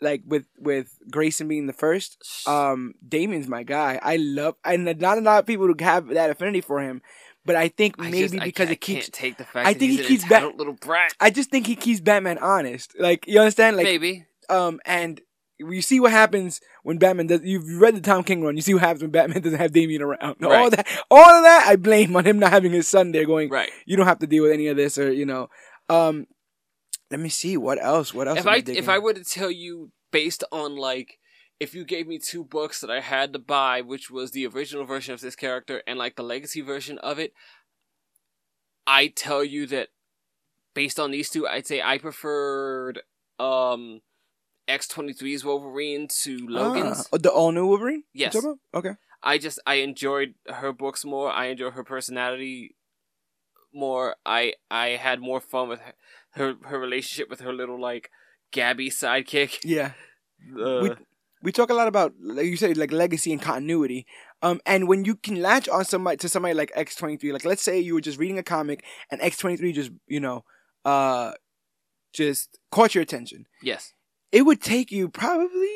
like 0.00 0.22
with 0.26 0.46
with 0.58 0.98
Grayson 1.10 1.48
being 1.48 1.66
the 1.66 1.72
first. 1.72 2.22
Um, 2.46 2.94
Damian's 3.06 3.48
my 3.48 3.62
guy. 3.62 3.98
I 4.02 4.16
love, 4.16 4.56
and 4.64 4.84
not 4.98 5.18
a 5.18 5.20
lot 5.20 5.40
of 5.40 5.46
people 5.46 5.66
who 5.66 5.76
have 5.80 6.08
that 6.08 6.30
affinity 6.30 6.60
for 6.60 6.80
him. 6.80 7.02
But 7.44 7.56
I 7.56 7.68
think 7.68 7.94
I 7.98 8.10
maybe 8.10 8.20
just- 8.28 8.34
I 8.42 8.44
because 8.44 8.70
it 8.70 8.80
keeps 8.80 8.98
I 8.98 9.00
can't 9.02 9.12
take 9.14 9.36
the 9.38 9.44
fact 9.44 9.66
I 9.66 9.72
that 9.72 9.78
think 9.78 9.92
he's 9.92 10.00
he 10.00 10.06
keeps 10.18 10.30
little 10.30 10.74
brat. 10.74 11.12
I 11.20 11.30
just 11.30 11.50
think 11.50 11.66
he 11.66 11.76
keeps 11.76 12.00
Batman 12.00 12.38
honest. 12.38 12.92
Like 12.98 13.26
you 13.26 13.40
understand? 13.40 13.76
Like 13.76 13.84
Maybe. 13.84 14.26
um 14.48 14.80
and 14.84 15.20
you 15.58 15.82
see 15.82 16.00
what 16.00 16.12
happens 16.12 16.60
when 16.84 16.98
Batman 16.98 17.26
does 17.26 17.40
you've 17.42 17.80
read 17.80 17.94
the 17.94 18.00
Tom 18.00 18.24
King 18.24 18.42
run, 18.42 18.56
you 18.56 18.62
see 18.62 18.74
what 18.74 18.82
happens 18.82 19.02
when 19.02 19.10
Batman 19.10 19.40
doesn't 19.42 19.58
have 19.58 19.72
Damian 19.72 20.02
around. 20.02 20.36
All 20.44 20.70
that 20.70 20.86
all 21.10 21.18
of 21.24 21.44
that 21.44 21.66
I 21.68 21.76
blame 21.76 22.14
on 22.16 22.24
him 22.26 22.38
not 22.38 22.50
having 22.50 22.72
his 22.72 22.88
son 22.88 23.12
there 23.12 23.26
going, 23.26 23.48
Right. 23.48 23.70
You 23.86 23.96
don't 23.96 24.06
have 24.06 24.18
to 24.20 24.26
deal 24.26 24.42
with 24.42 24.52
any 24.52 24.66
of 24.68 24.76
this 24.76 24.98
or 24.98 25.10
you 25.12 25.24
know. 25.26 25.48
Um 25.88 26.26
let 27.10 27.20
me 27.20 27.28
see, 27.28 27.56
what 27.56 27.82
else? 27.82 28.14
What 28.14 28.28
else? 28.28 28.38
if 28.38 28.46
I 28.46 28.60
digging? 28.60 28.82
if 28.82 28.88
I 28.88 28.98
were 28.98 29.14
to 29.14 29.24
tell 29.24 29.50
you 29.50 29.90
based 30.12 30.44
on 30.52 30.76
like 30.76 31.18
if 31.60 31.74
you 31.74 31.84
gave 31.84 32.08
me 32.08 32.18
two 32.18 32.42
books 32.42 32.80
that 32.80 32.90
I 32.90 33.00
had 33.00 33.34
to 33.34 33.38
buy, 33.38 33.82
which 33.82 34.10
was 34.10 34.30
the 34.30 34.46
original 34.46 34.86
version 34.86 35.12
of 35.12 35.20
this 35.20 35.36
character 35.36 35.82
and 35.86 35.98
like 35.98 36.16
the 36.16 36.22
legacy 36.22 36.62
version 36.62 36.98
of 36.98 37.18
it, 37.18 37.34
I 38.86 39.08
tell 39.08 39.44
you 39.44 39.66
that 39.66 39.88
based 40.74 40.98
on 40.98 41.10
these 41.10 41.28
two, 41.28 41.46
I'd 41.46 41.66
say 41.66 41.82
I 41.82 41.98
preferred 41.98 43.02
um 43.38 44.00
X 44.66 44.88
23's 44.88 45.44
Wolverine 45.44 46.08
to 46.22 46.46
Logan's. 46.48 47.08
Ah, 47.12 47.18
the 47.18 47.30
all 47.30 47.52
new 47.52 47.66
Wolverine? 47.66 48.04
Yes. 48.14 48.36
Okay. 48.74 48.92
I 49.22 49.36
just 49.36 49.60
I 49.66 49.74
enjoyed 49.74 50.34
her 50.48 50.72
books 50.72 51.04
more. 51.04 51.30
I 51.30 51.46
enjoyed 51.46 51.74
her 51.74 51.84
personality 51.84 52.74
more. 53.74 54.16
I 54.24 54.54
I 54.70 54.90
had 54.90 55.20
more 55.20 55.40
fun 55.40 55.68
with 55.68 55.80
her 55.80 55.94
her, 56.30 56.54
her 56.64 56.78
relationship 56.78 57.28
with 57.28 57.40
her 57.40 57.52
little 57.52 57.78
like 57.78 58.10
Gabby 58.50 58.88
sidekick. 58.88 59.58
Yeah. 59.64 59.92
Uh, 60.58 60.80
we 60.80 60.90
we 61.42 61.52
talk 61.52 61.70
a 61.70 61.74
lot 61.74 61.88
about 61.88 62.12
like 62.22 62.46
you 62.46 62.56
said 62.56 62.76
like 62.76 62.92
legacy 62.92 63.32
and 63.32 63.40
continuity 63.42 64.06
um 64.42 64.60
and 64.66 64.88
when 64.88 65.04
you 65.04 65.14
can 65.14 65.40
latch 65.40 65.68
on 65.68 65.84
somebody 65.84 66.16
to 66.16 66.28
somebody 66.28 66.54
like 66.54 66.72
x23 66.76 67.32
like 67.32 67.44
let's 67.44 67.62
say 67.62 67.78
you 67.78 67.94
were 67.94 68.00
just 68.00 68.18
reading 68.18 68.38
a 68.38 68.42
comic 68.42 68.84
and 69.10 69.20
x23 69.20 69.74
just 69.74 69.90
you 70.06 70.20
know 70.20 70.44
uh 70.84 71.32
just 72.12 72.58
caught 72.70 72.94
your 72.94 73.02
attention 73.02 73.46
yes. 73.62 73.92
it 74.32 74.42
would 74.42 74.60
take 74.60 74.90
you 74.90 75.08
probably 75.08 75.68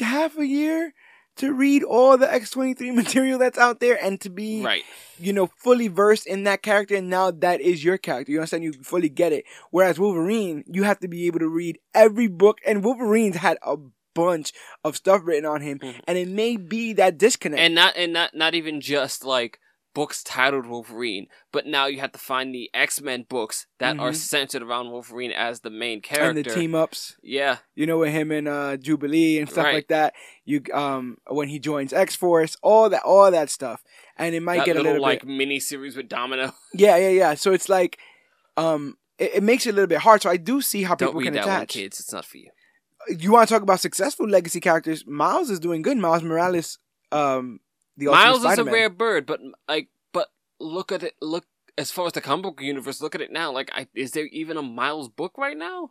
half 0.00 0.36
a 0.38 0.46
year 0.46 0.92
to 1.36 1.52
read 1.52 1.82
all 1.82 2.18
the 2.18 2.26
x23 2.26 2.94
material 3.02 3.38
that's 3.38 3.58
out 3.58 3.80
there 3.80 3.98
and 4.02 4.20
to 4.20 4.30
be 4.30 4.62
Right. 4.62 4.84
you 5.18 5.32
know, 5.32 5.48
fully 5.56 5.88
versed 5.88 6.26
in 6.26 6.44
that 6.44 6.62
character, 6.62 6.94
and 6.96 7.08
now 7.08 7.30
that 7.30 7.60
is 7.60 7.82
your 7.82 7.96
character. 7.96 8.32
You 8.32 8.38
understand? 8.38 8.64
You 8.64 8.72
fully 8.82 9.08
get 9.08 9.32
it. 9.32 9.44
Whereas 9.70 9.98
Wolverine, 9.98 10.62
you 10.66 10.82
have 10.82 10.98
to 11.00 11.08
be 11.08 11.26
able 11.26 11.38
to 11.38 11.48
read 11.48 11.78
every 11.94 12.26
book, 12.28 12.58
and 12.66 12.84
Wolverine's 12.84 13.36
had 13.36 13.56
a 13.62 13.76
bunch 14.14 14.52
of 14.84 14.96
stuff 14.96 15.22
written 15.24 15.46
on 15.46 15.60
him, 15.60 15.78
Mhm. 15.78 16.00
and 16.06 16.18
it 16.18 16.28
may 16.28 16.56
be 16.56 16.92
that 16.94 17.18
disconnect. 17.18 17.60
And 17.60 17.74
not 17.74 17.94
and 17.96 18.12
not 18.12 18.34
not 18.34 18.54
even 18.54 18.80
just 18.80 19.24
like 19.24 19.58
books 19.94 20.22
titled 20.24 20.64
Wolverine, 20.66 21.26
but 21.52 21.66
now 21.66 21.84
you 21.84 22.00
have 22.00 22.12
to 22.12 22.18
find 22.18 22.54
the 22.54 22.70
X 22.72 23.02
Men 23.02 23.26
books 23.28 23.66
that 23.78 23.98
are 23.98 24.12
Mhm. 24.12 24.16
centered 24.16 24.62
around 24.62 24.90
Wolverine 24.90 25.32
as 25.32 25.60
the 25.60 25.68
main 25.68 26.00
character 26.00 26.28
And 26.30 26.38
the 26.38 26.44
team 26.44 26.74
ups, 26.74 27.16
Yeah. 27.22 27.58
you 27.74 27.84
know, 27.84 27.98
with 27.98 28.10
him 28.10 28.30
and 28.32 28.48
uh, 28.48 28.78
Jubilee 28.78 29.38
and 29.38 29.50
stuff 29.50 29.66
Right. 29.66 29.74
like 29.74 29.88
that. 29.88 30.14
You 30.46 30.62
um 30.72 31.18
when 31.28 31.48
he 31.48 31.58
joins 31.58 31.92
X 31.92 32.16
Force, 32.16 32.56
all 32.62 32.88
that, 32.88 33.02
all 33.02 33.30
that 33.30 33.50
stuff, 33.50 33.84
and 34.16 34.34
it 34.34 34.40
might 34.40 34.58
that 34.58 34.64
get 34.66 34.76
a 34.76 34.78
little, 34.78 34.92
little 34.92 35.02
like 35.02 35.20
bit, 35.20 35.28
mini 35.28 35.60
series 35.60 35.94
with 35.94 36.08
Domino. 36.08 36.54
yeah, 36.74 36.96
yeah, 36.96 37.10
yeah. 37.10 37.34
So 37.34 37.52
it's 37.52 37.68
like, 37.68 37.98
um, 38.56 38.96
it, 39.18 39.34
it 39.36 39.42
makes 39.42 39.66
it 39.66 39.70
a 39.70 39.72
little 39.74 39.86
bit 39.88 39.98
hard. 39.98 40.22
So 40.22 40.30
I 40.30 40.38
do 40.38 40.62
see 40.62 40.84
how 40.84 40.94
Don't 40.94 41.08
people 41.10 41.22
can 41.22 41.34
that 41.34 41.44
one, 41.46 41.56
attach. 41.56 41.74
kids. 41.74 42.00
It's 42.00 42.12
not 42.14 42.24
for 42.24 42.38
you. 42.38 42.50
You 43.08 43.32
want 43.32 43.48
to 43.48 43.54
talk 43.54 43.62
about 43.62 43.80
successful 43.80 44.28
legacy 44.28 44.60
characters? 44.60 45.06
Miles 45.06 45.50
is 45.50 45.60
doing 45.60 45.82
good. 45.82 45.96
Miles 45.96 46.22
Morales, 46.22 46.78
um, 47.10 47.60
the 47.96 48.06
Miles 48.06 48.36
Ultimate 48.36 48.36
is 48.36 48.44
a 48.44 48.54
Spider-Man. 48.54 48.74
rare 48.74 48.90
bird, 48.90 49.26
but 49.26 49.40
like, 49.68 49.88
but 50.12 50.28
look 50.60 50.92
at 50.92 51.02
it. 51.02 51.14
Look 51.20 51.46
as 51.78 51.90
far 51.90 52.06
as 52.06 52.12
the 52.12 52.20
comic 52.20 52.44
book 52.44 52.60
universe, 52.62 53.00
look 53.00 53.14
at 53.14 53.20
it 53.20 53.32
now. 53.32 53.50
Like, 53.50 53.70
I, 53.74 53.88
is 53.94 54.12
there 54.12 54.26
even 54.26 54.56
a 54.56 54.62
Miles 54.62 55.08
book 55.08 55.38
right 55.38 55.56
now? 55.56 55.90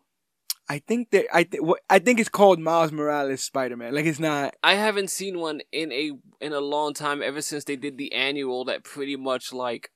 I 0.70 0.80
think 0.80 1.12
that 1.12 1.26
I 1.34 1.44
th- 1.44 1.62
I 1.90 2.00
think 2.00 2.20
it's 2.20 2.30
called 2.30 2.60
Miles 2.60 2.92
Morales 2.92 3.44
Spider 3.44 3.76
Man. 3.76 3.94
Like 3.94 4.06
it's 4.06 4.20
not. 4.20 4.56
I 4.64 4.76
haven't 4.76 5.10
seen 5.10 5.40
one 5.40 5.62
in 5.72 5.92
a 5.92 6.12
in 6.40 6.54
a 6.54 6.62
long 6.62 6.94
time. 6.94 7.22
Ever 7.22 7.42
since 7.42 7.66
they 7.66 7.76
did 7.76 7.98
the 7.98 8.14
annual 8.14 8.64
that 8.66 8.84
pretty 8.84 9.18
much 9.18 9.52
like 9.52 9.92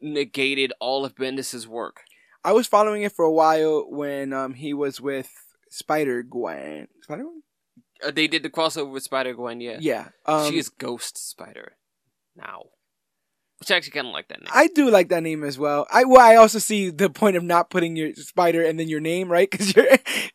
negated 0.00 0.72
all 0.80 1.04
of 1.04 1.16
Bendis's 1.16 1.66
work. 1.66 2.02
I 2.44 2.52
was 2.52 2.68
following 2.68 3.02
it 3.02 3.12
for 3.12 3.24
a 3.24 3.32
while 3.32 3.90
when 3.90 4.32
um 4.32 4.54
he 4.54 4.72
was 4.74 5.00
with 5.00 5.30
Spider 5.76 6.22
Gwen. 6.22 6.88
Spider 7.02 7.22
Gwen. 7.24 7.42
Uh, 8.04 8.10
they 8.10 8.26
did 8.26 8.42
the 8.42 8.50
crossover 8.50 8.90
with 8.90 9.02
Spider 9.02 9.34
Gwen. 9.34 9.60
Yeah, 9.60 9.78
Yeah. 9.80 10.08
Um, 10.26 10.50
she 10.50 10.58
is 10.58 10.68
Ghost 10.68 11.16
Spider 11.30 11.72
now, 12.36 12.64
which 13.58 13.70
I 13.70 13.76
actually 13.76 13.92
kind 13.92 14.06
of 14.06 14.12
like 14.12 14.28
that 14.28 14.40
name. 14.40 14.50
I 14.52 14.66
do 14.68 14.90
like 14.90 15.08
that 15.08 15.22
name 15.22 15.42
as 15.44 15.58
well. 15.58 15.86
I 15.90 16.04
well, 16.04 16.20
I 16.20 16.36
also 16.36 16.58
see 16.58 16.90
the 16.90 17.08
point 17.08 17.36
of 17.36 17.42
not 17.44 17.70
putting 17.70 17.96
your 17.96 18.12
spider 18.14 18.62
and 18.64 18.78
then 18.78 18.88
your 18.88 19.00
name, 19.00 19.28
right? 19.30 19.50
Because 19.50 19.74
you're. 19.74 19.86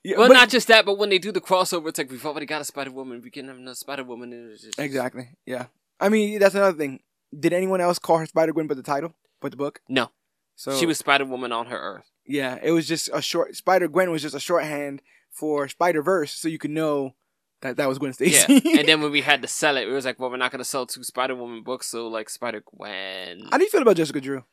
yeah, 0.03 0.17
well, 0.17 0.29
not 0.29 0.49
just 0.49 0.67
that, 0.69 0.85
but 0.85 0.97
when 0.97 1.09
they 1.09 1.19
do 1.19 1.31
the 1.31 1.41
crossover, 1.41 1.87
it's 1.89 1.97
like 1.99 2.09
we've 2.09 2.25
already 2.25 2.45
got 2.47 2.61
a 2.61 2.65
Spider 2.65 2.91
Woman. 2.91 3.21
We 3.23 3.29
can 3.29 3.47
have 3.47 3.57
another 3.57 3.75
Spider 3.75 4.03
Woman. 4.03 4.55
just- 4.59 4.79
exactly. 4.79 5.29
Yeah. 5.45 5.67
I 5.99 6.09
mean, 6.09 6.39
that's 6.39 6.55
another 6.55 6.77
thing. 6.77 7.01
Did 7.37 7.53
anyone 7.53 7.79
else 7.79 7.99
call 7.99 8.17
her 8.17 8.25
Spider 8.25 8.53
Gwen 8.53 8.65
but 8.67 8.77
the 8.77 8.83
title, 8.83 9.13
but 9.39 9.51
the 9.51 9.57
book? 9.57 9.81
No. 9.87 10.09
So 10.55 10.75
She 10.75 10.85
was 10.87 10.97
Spider 10.97 11.25
Woman 11.25 11.51
on 11.51 11.67
her 11.67 11.77
Earth. 11.77 12.09
Yeah, 12.25 12.57
it 12.61 12.71
was 12.71 12.87
just 12.87 13.09
a 13.13 13.21
short. 13.21 13.55
Spider 13.55 13.87
Gwen 13.87 14.09
was 14.11 14.21
just 14.23 14.35
a 14.35 14.39
shorthand 14.39 15.01
for 15.31 15.67
Spider 15.67 16.01
Verse, 16.01 16.33
so 16.33 16.47
you 16.47 16.57
could 16.59 16.71
know 16.71 17.15
that 17.61 17.77
that 17.77 17.87
was 17.87 17.97
Gwen 17.99 18.13
Stacy. 18.13 18.61
Yeah, 18.63 18.79
and 18.79 18.87
then 18.87 19.01
when 19.01 19.11
we 19.11 19.21
had 19.31 19.41
to 19.41 19.47
sell 19.47 19.77
it, 19.77 19.87
it 19.87 19.91
was 19.91 20.05
like, 20.05 20.19
well, 20.19 20.29
we're 20.29 20.37
not 20.37 20.51
gonna 20.51 20.63
sell 20.63 20.85
two 20.85 21.03
Spider 21.03 21.35
Woman 21.35 21.63
books, 21.63 21.87
so 21.87 22.07
like 22.07 22.29
Spider 22.29 22.63
Gwen. 22.75 23.47
how 23.51 23.57
do 23.57 23.63
you 23.63 23.69
feel 23.69 23.81
about 23.81 23.95
Jessica 23.97 24.21
Drew? 24.21 24.43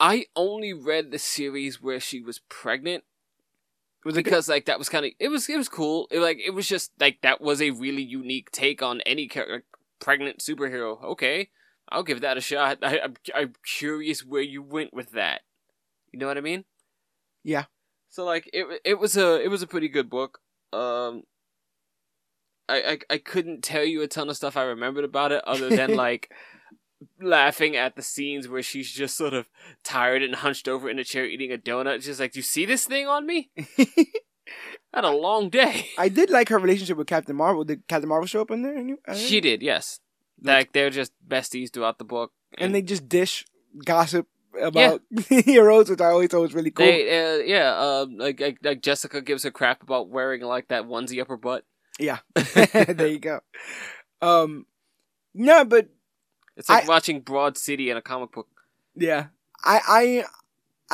I 0.00 0.26
only 0.36 0.72
read 0.72 1.10
the 1.10 1.18
series 1.18 1.82
where 1.82 1.98
she 1.98 2.20
was 2.20 2.40
pregnant 2.48 3.02
Was 4.04 4.16
it 4.16 4.22
good? 4.22 4.24
because 4.30 4.48
like 4.48 4.66
that 4.66 4.78
was 4.78 4.88
kind 4.88 5.04
of 5.06 5.12
it 5.18 5.28
was 5.28 5.48
it 5.48 5.56
was 5.56 5.68
cool. 5.68 6.06
It, 6.10 6.20
like 6.20 6.38
it 6.44 6.50
was 6.50 6.68
just 6.68 6.92
like 7.00 7.18
that 7.22 7.40
was 7.40 7.60
a 7.60 7.70
really 7.70 8.02
unique 8.02 8.50
take 8.52 8.80
on 8.82 9.00
any 9.02 9.26
char- 9.28 9.64
pregnant 10.00 10.38
superhero. 10.38 11.02
Okay, 11.02 11.50
I'll 11.88 12.04
give 12.04 12.20
that 12.20 12.36
a 12.36 12.40
shot. 12.40 12.78
I, 12.82 13.00
I'm 13.00 13.14
I'm 13.34 13.52
curious 13.66 14.24
where 14.24 14.42
you 14.42 14.62
went 14.62 14.94
with 14.94 15.10
that. 15.12 15.40
You 16.12 16.18
know 16.20 16.26
what 16.28 16.38
I 16.38 16.42
mean? 16.42 16.64
Yeah. 17.42 17.64
So 18.10 18.24
like 18.24 18.48
it 18.52 18.66
it 18.84 18.98
was 18.98 19.16
a 19.16 19.40
it 19.42 19.48
was 19.48 19.62
a 19.62 19.66
pretty 19.66 19.88
good 19.88 20.08
book. 20.10 20.40
Um. 20.72 21.22
I, 22.70 22.82
I, 22.82 22.98
I 23.14 23.18
couldn't 23.18 23.62
tell 23.62 23.82
you 23.82 24.02
a 24.02 24.06
ton 24.08 24.28
of 24.28 24.36
stuff 24.36 24.54
I 24.54 24.64
remembered 24.64 25.04
about 25.04 25.32
it 25.32 25.42
other 25.46 25.70
than 25.70 25.94
like 26.06 26.30
laughing 27.18 27.76
at 27.76 27.96
the 27.96 28.02
scenes 28.02 28.46
where 28.46 28.62
she's 28.62 28.92
just 28.92 29.16
sort 29.16 29.32
of 29.32 29.48
tired 29.84 30.22
and 30.22 30.34
hunched 30.34 30.68
over 30.68 30.90
in 30.90 30.98
a 30.98 31.04
chair 31.04 31.24
eating 31.24 31.50
a 31.50 31.56
donut. 31.56 32.02
Just 32.02 32.20
like, 32.20 32.32
do 32.32 32.40
you 32.40 32.42
see 32.42 32.66
this 32.66 32.84
thing 32.84 33.06
on 33.08 33.24
me? 33.24 33.50
Had 34.92 35.04
a 35.04 35.10
long 35.10 35.48
day. 35.48 35.88
I 35.96 36.10
did 36.10 36.28
like 36.28 36.50
her 36.50 36.58
relationship 36.58 36.98
with 36.98 37.06
Captain 37.06 37.36
Marvel. 37.36 37.64
Did 37.64 37.86
Captain 37.88 38.08
Marvel 38.08 38.26
show 38.26 38.42
up 38.42 38.50
in 38.50 38.62
there? 38.62 38.76
And 38.76 38.90
you- 38.90 38.98
She 39.14 39.40
did, 39.40 39.62
yes. 39.62 40.00
Like 40.42 40.72
they're 40.74 40.90
just 40.90 41.12
besties 41.26 41.72
throughout 41.72 41.96
the 41.98 42.04
book. 42.04 42.32
and 42.58 42.74
they 42.74 42.82
just 42.82 43.08
dish 43.08 43.46
gossip 43.86 44.26
about 44.60 45.00
heroes, 45.28 45.88
which 45.90 46.00
I 46.00 46.06
always 46.06 46.28
thought 46.30 46.40
was 46.42 46.54
really 46.54 46.70
cool. 46.70 46.86
They, 46.86 47.08
uh, 47.08 47.38
yeah, 47.44 47.76
um, 47.78 48.16
like, 48.18 48.40
like 48.40 48.58
like 48.62 48.82
Jessica 48.82 49.20
gives 49.22 49.44
a 49.44 49.50
crap 49.50 49.82
about 49.82 50.08
wearing 50.08 50.42
like 50.42 50.68
that 50.68 50.84
onesie 50.84 51.20
up 51.20 51.28
her 51.28 51.36
butt. 51.36 51.64
yeah, 51.98 52.18
there 52.34 53.06
you 53.08 53.18
go. 53.18 53.40
Um, 54.20 54.66
no, 55.34 55.64
but 55.64 55.88
It's 56.56 56.68
like 56.68 56.84
I- 56.84 56.88
watching 56.88 57.20
Broad 57.20 57.56
City 57.56 57.90
in 57.90 57.96
a 57.96 58.02
comic 58.02 58.32
book. 58.32 58.48
yeah, 58.94 59.26
I 59.64 59.80
I 59.88 60.24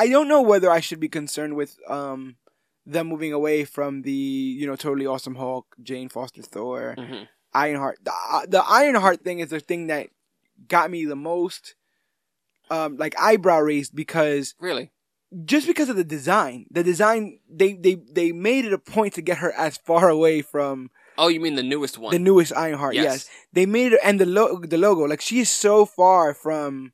I 0.05 0.09
don't 0.09 0.29
know 0.29 0.42
whether 0.42 0.70
I 0.70 0.81
should 0.81 1.00
be 1.00 1.09
concerned 1.09 1.55
with 1.57 1.77
um 1.88 2.37
them 2.87 3.07
moving 3.09 3.33
away 3.33 3.64
from 3.64 4.03
the 4.03 4.12
you 4.12 4.66
know 4.66 4.77
totally 4.77 5.07
awesome 5.07 5.37
Hulk, 5.37 5.74
Jane 5.83 6.09
Foster 6.09 6.42
Thor, 6.42 6.96
hmm 6.98 7.24
Ironheart. 7.55 7.98
The, 8.05 8.12
uh, 8.12 8.46
the 8.48 8.64
Ironheart 8.64 9.22
thing 9.22 9.38
is 9.38 9.50
the 9.50 9.61
thing 9.61 9.87
that 9.87 10.09
got 10.68 10.90
me 10.90 11.05
the 11.05 11.16
most 11.16 11.74
um 12.70 12.96
like 12.96 13.14
eyebrow 13.20 13.59
raised 13.61 13.94
because 13.94 14.55
Really? 14.61 14.90
just 15.44 15.66
because 15.66 15.88
of 15.88 15.96
the 15.96 16.05
design. 16.05 16.66
The 16.70 16.83
design 16.85 17.40
they 17.50 17.74
they 17.74 17.96
they 18.12 18.33
made 18.33 18.64
it 18.64 18.72
a 18.72 18.79
point 18.79 19.14
to 19.14 19.22
get 19.22 19.38
her 19.38 19.53
as 19.53 19.77
far 19.79 20.09
away 20.09 20.42
from 20.42 20.90
Oh, 21.16 21.29
you 21.29 21.38
mean 21.40 21.55
the 21.55 21.62
newest 21.62 21.96
one? 21.98 22.12
the 22.12 22.18
newest 22.18 22.53
Ironheart. 22.57 22.94
Yes. 22.94 23.05
Yes. 23.05 23.31
They 23.53 23.66
made 23.66 23.92
it 23.92 24.00
and 24.03 24.20
the 24.20 24.27
lo- 24.27 24.59
the 24.61 24.79
logo 24.79 25.03
like 25.05 25.20
she 25.20 25.38
is 25.40 25.48
so 25.48 25.87
far 25.87 26.35
from 26.35 26.92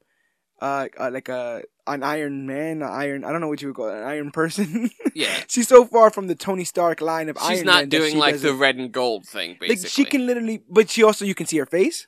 uh, 0.60 0.88
uh 0.98 1.10
like 1.12 1.28
a 1.28 1.62
an 1.86 2.02
Iron 2.02 2.46
Man, 2.46 2.82
an 2.82 2.90
Iron 2.90 3.24
I 3.24 3.32
don't 3.32 3.40
know 3.40 3.48
what 3.48 3.62
you 3.62 3.68
would 3.68 3.76
call 3.76 3.88
it, 3.88 3.96
an 3.96 4.04
Iron 4.04 4.30
person. 4.30 4.90
Yeah. 5.14 5.34
She's 5.48 5.66
so 5.66 5.84
far 5.84 6.10
from 6.10 6.28
the 6.28 6.36
Tony 6.36 6.64
Stark 6.64 7.00
line 7.00 7.28
of 7.28 7.36
She's 7.40 7.58
Iron 7.58 7.66
not 7.66 7.74
Man 7.82 7.88
doing 7.88 8.12
she 8.12 8.18
like 8.18 8.38
the 8.38 8.54
red 8.54 8.76
and 8.76 8.92
gold 8.92 9.26
thing, 9.26 9.56
basically. 9.58 9.76
like 9.82 9.88
she 9.92 10.04
can 10.04 10.26
literally 10.26 10.62
but 10.68 10.88
she 10.88 11.02
also 11.02 11.24
you 11.24 11.34
can 11.34 11.46
see 11.46 11.58
her 11.58 11.66
face, 11.66 12.06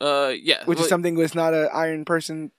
Uh, 0.00 0.32
yeah. 0.40 0.64
which 0.64 0.76
well, 0.78 0.84
is 0.84 0.88
something 0.88 1.14
that's 1.16 1.34
not 1.34 1.52
an 1.52 1.68
Iron 1.72 2.04
person 2.06 2.50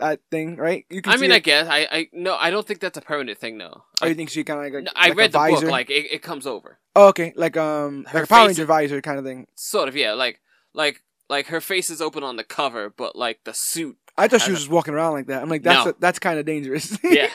uh, 0.00 0.16
thing, 0.30 0.56
right? 0.56 0.84
You 0.90 1.02
can 1.02 1.12
I 1.12 1.16
mean, 1.16 1.30
her- 1.30 1.36
I 1.36 1.38
guess 1.40 1.66
I, 1.68 1.88
I 1.90 2.08
no, 2.12 2.34
I 2.36 2.50
don't 2.50 2.66
think 2.66 2.80
that's 2.80 2.98
a 2.98 3.00
permanent 3.00 3.38
thing, 3.38 3.58
though. 3.58 3.84
Oh, 4.02 4.06
I, 4.06 4.08
you 4.08 4.14
think 4.14 4.30
she 4.30 4.44
kind 4.44 4.58
of 4.66 4.72
like, 4.72 4.84
no, 4.84 4.90
I 4.94 5.08
like 5.08 5.12
a 5.12 5.16
read 5.16 5.32
the 5.32 5.38
book, 5.38 5.62
like 5.70 5.90
it, 5.90 6.06
it 6.12 6.22
comes 6.22 6.46
over, 6.46 6.78
Oh, 6.94 7.08
okay, 7.08 7.32
like 7.36 7.56
um, 7.56 8.04
Her 8.08 8.20
like 8.20 8.24
a 8.24 8.26
Power 8.28 8.46
Ranger 8.46 8.64
visor 8.66 9.00
kind 9.02 9.18
of 9.18 9.24
thing. 9.24 9.46
sort 9.54 9.88
of, 9.88 9.96
yeah, 9.96 10.12
like 10.12 10.40
like 10.74 11.02
like 11.28 11.46
her 11.46 11.60
face 11.60 11.90
is 11.90 12.00
open 12.00 12.22
on 12.22 12.36
the 12.36 12.44
cover, 12.44 12.90
but 12.90 13.16
like 13.16 13.40
the 13.44 13.52
suit, 13.54 13.96
I 14.18 14.28
thought 14.28 14.42
she 14.42 14.48
I 14.48 14.50
was 14.52 14.60
just 14.60 14.70
walking 14.70 14.94
around 14.94 15.12
like 15.14 15.26
that. 15.26 15.42
I'm 15.42 15.48
like, 15.48 15.62
that's 15.62 15.86
No. 15.86 15.94
that's 15.98 16.18
kind 16.18 16.38
of 16.38 16.46
dangerous. 16.46 16.96
Yeah. 17.04 17.28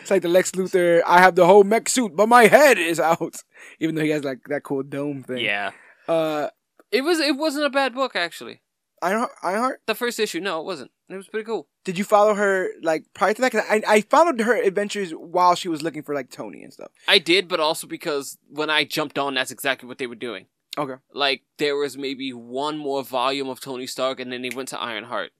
it's 0.00 0.10
like 0.10 0.22
the 0.22 0.28
Lex 0.28 0.52
Luthor. 0.52 1.02
I 1.06 1.20
have 1.20 1.34
the 1.34 1.46
whole 1.46 1.64
mech 1.64 1.88
suit, 1.88 2.14
but 2.14 2.28
my 2.28 2.46
head 2.46 2.78
is 2.78 3.00
out. 3.00 3.36
Even 3.80 3.94
though 3.94 4.02
he 4.02 4.10
has 4.10 4.22
like 4.24 4.38
that 4.48 4.62
cool 4.62 4.82
dome 4.82 5.22
thing. 5.24 5.38
yeah, 5.44 5.72
Uh, 6.08 6.48
it 6.90 7.02
was 7.02 7.18
it 7.20 7.36
wasn't 7.36 7.64
a 7.64 7.70
bad 7.70 7.94
book 7.94 8.14
actually. 8.14 8.60
Ironheart. 9.02 9.32
Ironheart. 9.42 9.80
The 9.86 9.94
first 9.96 10.20
issue, 10.20 10.38
no, 10.40 10.60
it 10.60 10.64
wasn't. 10.64 10.92
It 11.08 11.16
was 11.16 11.26
pretty 11.26 11.44
cool. 11.44 11.66
Did 11.84 11.98
you 11.98 12.04
follow 12.04 12.34
her 12.34 12.68
like 12.82 13.04
prior 13.12 13.34
to 13.34 13.40
that? 13.42 13.52
'Cause 13.52 13.64
I 13.68 13.82
I 13.86 14.00
followed 14.02 14.40
her 14.40 14.54
adventures 14.56 15.10
while 15.12 15.54
she 15.56 15.68
was 15.68 15.82
looking 15.82 16.02
for 16.02 16.14
like 16.14 16.30
Tony 16.30 16.62
and 16.62 16.72
stuff. 16.72 16.92
I 17.08 17.18
did, 17.18 17.48
but 17.48 17.58
also 17.60 17.86
because 17.86 18.38
when 18.48 18.70
I 18.70 18.84
jumped 18.84 19.18
on, 19.18 19.34
that's 19.34 19.50
exactly 19.50 19.88
what 19.88 19.98
they 19.98 20.06
were 20.06 20.14
doing. 20.14 20.46
Okay. 20.78 20.94
Like 21.12 21.42
there 21.58 21.76
was 21.76 21.98
maybe 21.98 22.32
one 22.32 22.78
more 22.78 23.02
volume 23.02 23.48
of 23.48 23.60
Tony 23.60 23.86
Stark, 23.86 24.20
and 24.20 24.32
then 24.32 24.42
they 24.42 24.50
went 24.50 24.68
to 24.70 24.80
Ironheart. 24.80 25.32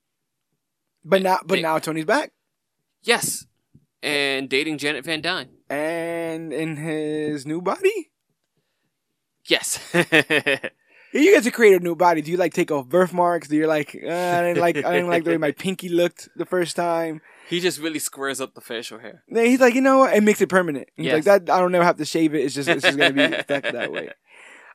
But 1.05 1.22
now, 1.22 1.38
but 1.44 1.57
They- 1.57 1.62
now 1.62 1.78
Tony's 1.78 2.05
back 2.05 2.33
Yes, 3.02 3.46
and 4.02 4.48
dating 4.48 4.78
Janet 4.78 5.05
Van 5.05 5.20
Dyne. 5.22 5.50
and 5.70 6.52
in 6.52 6.76
his 6.76 7.46
new 7.46 7.61
body. 7.62 8.11
Yes. 9.46 9.78
You 11.12 11.35
get 11.35 11.44
to 11.44 11.51
create 11.51 11.75
a 11.75 11.85
new 11.85 11.94
body. 11.94 12.22
Do 12.22 12.31
you 12.31 12.37
like 12.38 12.55
take 12.55 12.70
off 12.70 12.88
birthmarks? 12.88 13.48
Do 13.48 13.57
you 13.57 13.66
like? 13.66 13.94
Uh, 13.94 14.09
I 14.11 14.40
didn't 14.42 14.59
like. 14.61 14.77
I 14.79 14.92
didn't 14.92 15.09
like 15.09 15.25
the 15.25 15.31
way 15.33 15.37
my 15.37 15.53
pinky 15.53 15.88
looked 15.88 16.29
the 16.37 16.46
first 16.46 16.75
time. 16.77 17.20
he 17.51 17.61
just 17.61 17.79
really 17.81 17.98
squares 17.98 18.40
up 18.40 18.55
the 18.55 18.61
facial 18.62 18.98
hair. 18.98 19.22
Then 19.29 19.46
he's 19.46 19.61
like, 19.61 19.75
you 19.75 19.81
know 19.83 19.98
what? 19.98 20.14
It 20.16 20.22
makes 20.22 20.40
it 20.40 20.48
permanent. 20.48 20.88
He's 20.96 21.07
Yes. 21.07 21.14
like 21.14 21.25
that. 21.44 21.51
I 21.55 21.59
don't 21.61 21.75
ever 21.75 21.85
have 21.85 21.98
to 21.98 22.05
shave 22.07 22.35
it. 22.35 22.40
It's 22.44 22.55
just 22.55 22.68
it's 22.68 22.83
just 22.83 22.96
gonna 22.98 23.12
be 23.12 23.22
effective 23.37 23.72
that 23.75 23.92
way. 23.92 24.11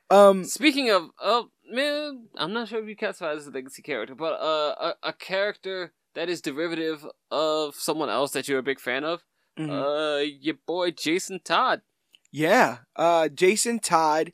Um, 0.10 0.44
Speaking 0.46 0.90
of, 0.92 1.10
oh 1.20 1.50
man, 1.70 2.28
I'm 2.36 2.54
not 2.54 2.68
sure 2.70 2.82
if 2.82 2.88
you 2.88 2.96
classify 2.96 3.34
this 3.34 3.44
as 3.44 3.48
a 3.48 3.52
legacy 3.52 3.82
character, 3.82 4.16
but 4.16 4.34
uh, 4.40 4.94
a, 5.04 5.10
a 5.10 5.14
character 5.14 5.92
that 6.16 6.30
is 6.30 6.40
derivative 6.42 7.06
of 7.32 7.76
someone 7.76 8.10
else 8.10 8.32
that 8.32 8.48
you're 8.48 8.60
a 8.60 8.64
big 8.64 8.80
fan 8.80 9.04
of. 9.04 9.24
mhm. 9.60 9.70
Uh, 9.70 10.20
your 10.40 10.56
boy 10.66 10.92
Jason 10.92 11.40
Todd. 11.44 11.82
yeah. 12.32 12.78
Uh, 12.96 13.28
Jason 13.28 13.80
Todd, 13.80 14.32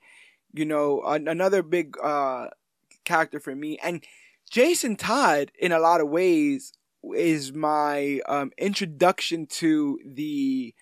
you 0.53 0.65
know, 0.65 1.01
an- 1.03 1.27
another 1.27 1.63
big 1.63 1.95
uh 2.01 2.47
character 3.05 3.39
for 3.39 3.55
me, 3.55 3.77
and 3.83 4.03
Jason 4.51 4.95
Todd, 4.95 5.51
in 5.59 5.71
a 5.71 5.79
lot 5.79 6.01
of 6.01 6.09
ways, 6.09 6.73
is 7.15 7.53
my 7.53 8.21
um 8.27 8.51
introduction 8.57 9.47
to 9.47 9.99
the 10.05 10.73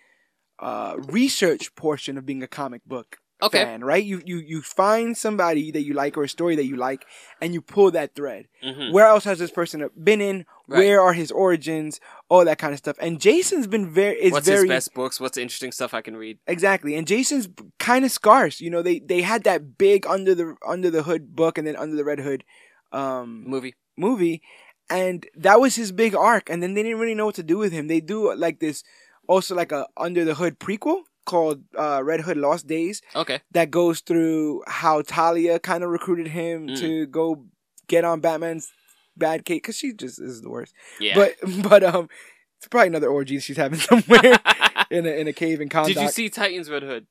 uh 0.60 0.96
research 1.10 1.76
portion 1.76 2.18
of 2.18 2.26
being 2.26 2.44
a 2.44 2.48
comic 2.48 2.84
book 2.86 3.18
Okay. 3.44 3.64
fan, 3.64 3.84
right? 3.84 4.04
You 4.04 4.22
you 4.26 4.38
you 4.38 4.62
find 4.62 5.18
somebody 5.18 5.72
that 5.72 5.82
you 5.84 5.94
like 5.94 6.18
or 6.18 6.24
a 6.24 6.30
story 6.30 6.56
that 6.56 6.66
you 6.66 6.76
like, 6.76 7.06
and 7.42 7.54
you 7.54 7.62
pull 7.62 7.92
that 7.92 8.16
thread. 8.16 8.48
hmm 8.64 8.92
Where 8.92 9.06
else 9.08 9.24
has 9.26 9.40
this 9.40 9.52
person 9.52 9.88
been 10.04 10.22
in? 10.22 10.46
Right. 10.68 10.78
Where 10.80 11.02
are 11.02 11.14
his 11.14 11.32
origins? 11.32 12.00
All 12.30 12.46
that 12.46 12.58
kind 12.58 12.74
of 12.74 12.80
stuff. 12.80 12.98
And 13.00 13.20
Jason's 13.20 13.68
been 13.68 13.90
very 13.90 14.16
is 14.22 14.32
What's 14.32 14.48
very 14.48 14.62
his 14.68 14.70
best 14.70 14.94
books? 14.94 15.20
What's 15.20 15.36
the 15.36 15.42
interesting 15.42 15.72
stuff 15.72 15.94
I 15.94 16.02
can 16.02 16.16
read? 16.16 16.38
exactly. 16.48 16.96
And 16.96 17.08
Jason's 17.08 17.48
kind 17.80 18.06
of 18.06 18.12
scarce. 18.12 18.62
You 18.62 18.70
know, 18.70 18.82
they 18.82 19.00
they 19.00 19.22
had 19.22 19.44
that 19.44 19.78
big 19.78 20.06
under 20.08 20.34
the 20.36 20.56
under 20.66 20.90
the 20.90 21.04
hood 21.04 21.36
book 21.36 21.58
and 21.58 21.66
then 21.68 21.76
under 21.76 21.96
the 21.96 22.06
red 22.06 22.20
hood 22.20 22.44
um 22.92 23.44
Movie. 23.48 23.76
movie 23.98 24.42
and 24.90 25.26
that 25.36 25.60
was 25.62 25.76
his 25.76 25.92
big 25.92 26.14
arc 26.14 26.50
and 26.50 26.62
then 26.62 26.74
they 26.74 26.84
didn't 26.84 27.00
really 27.00 27.16
know 27.16 27.26
what 27.26 27.36
to 27.36 27.44
do 27.44 27.58
with 27.58 27.72
him. 27.72 27.88
They 27.88 28.02
do 28.02 28.34
like 28.36 28.60
this 28.60 28.84
also 29.28 29.56
like 29.56 29.72
a 29.72 29.88
under 29.96 30.26
the 30.26 30.36
hood 30.36 30.60
prequel 30.60 31.04
called 31.26 31.64
uh 31.78 32.02
Red 32.04 32.22
Hood 32.22 32.38
Lost 32.38 32.68
Days 32.68 33.02
Okay. 33.16 33.40
that 33.52 33.70
goes 33.72 34.00
through 34.02 34.64
how 34.68 35.02
Talia 35.02 35.60
kind 35.60 35.84
of 35.84 35.90
recruited 35.90 36.28
him 36.28 36.68
Mm. 36.68 36.80
to 36.80 37.06
go 37.08 37.46
get 37.88 38.04
on 38.06 38.20
Batman's 38.22 38.72
bad 39.18 39.46
case 39.46 39.58
because 39.58 39.78
she 39.78 39.94
just 39.94 40.20
is 40.22 40.42
the 40.42 40.50
worst. 40.50 40.74
Yeah. 41.00 41.16
But 41.16 41.36
but 41.70 41.84
um, 41.84 42.10
It's 42.58 42.68
probably 42.68 42.88
another 42.88 43.10
orgy 43.10 43.40
she's 43.40 43.58
having 43.58 43.80
somewhere 43.90 44.40
in 44.92 45.06
a 45.06 45.12
in 45.12 45.28
a 45.28 45.34
cave 45.34 45.62
in 45.62 45.70
Kahndaq. 45.70 45.88
Did 45.88 45.98
you 46.02 46.10
see 46.10 46.30
Titans 46.30 46.70
Red 46.70 46.84
Hood? 46.84 47.08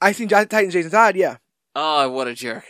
I 0.00 0.12
seen 0.12 0.28
Titans 0.28 0.72
Jason 0.72 0.90
Todd. 0.90 1.16
Yeah, 1.16 1.36
Oh, 1.74 2.08
what 2.10 2.26
a 2.28 2.34
jerk! 2.34 2.64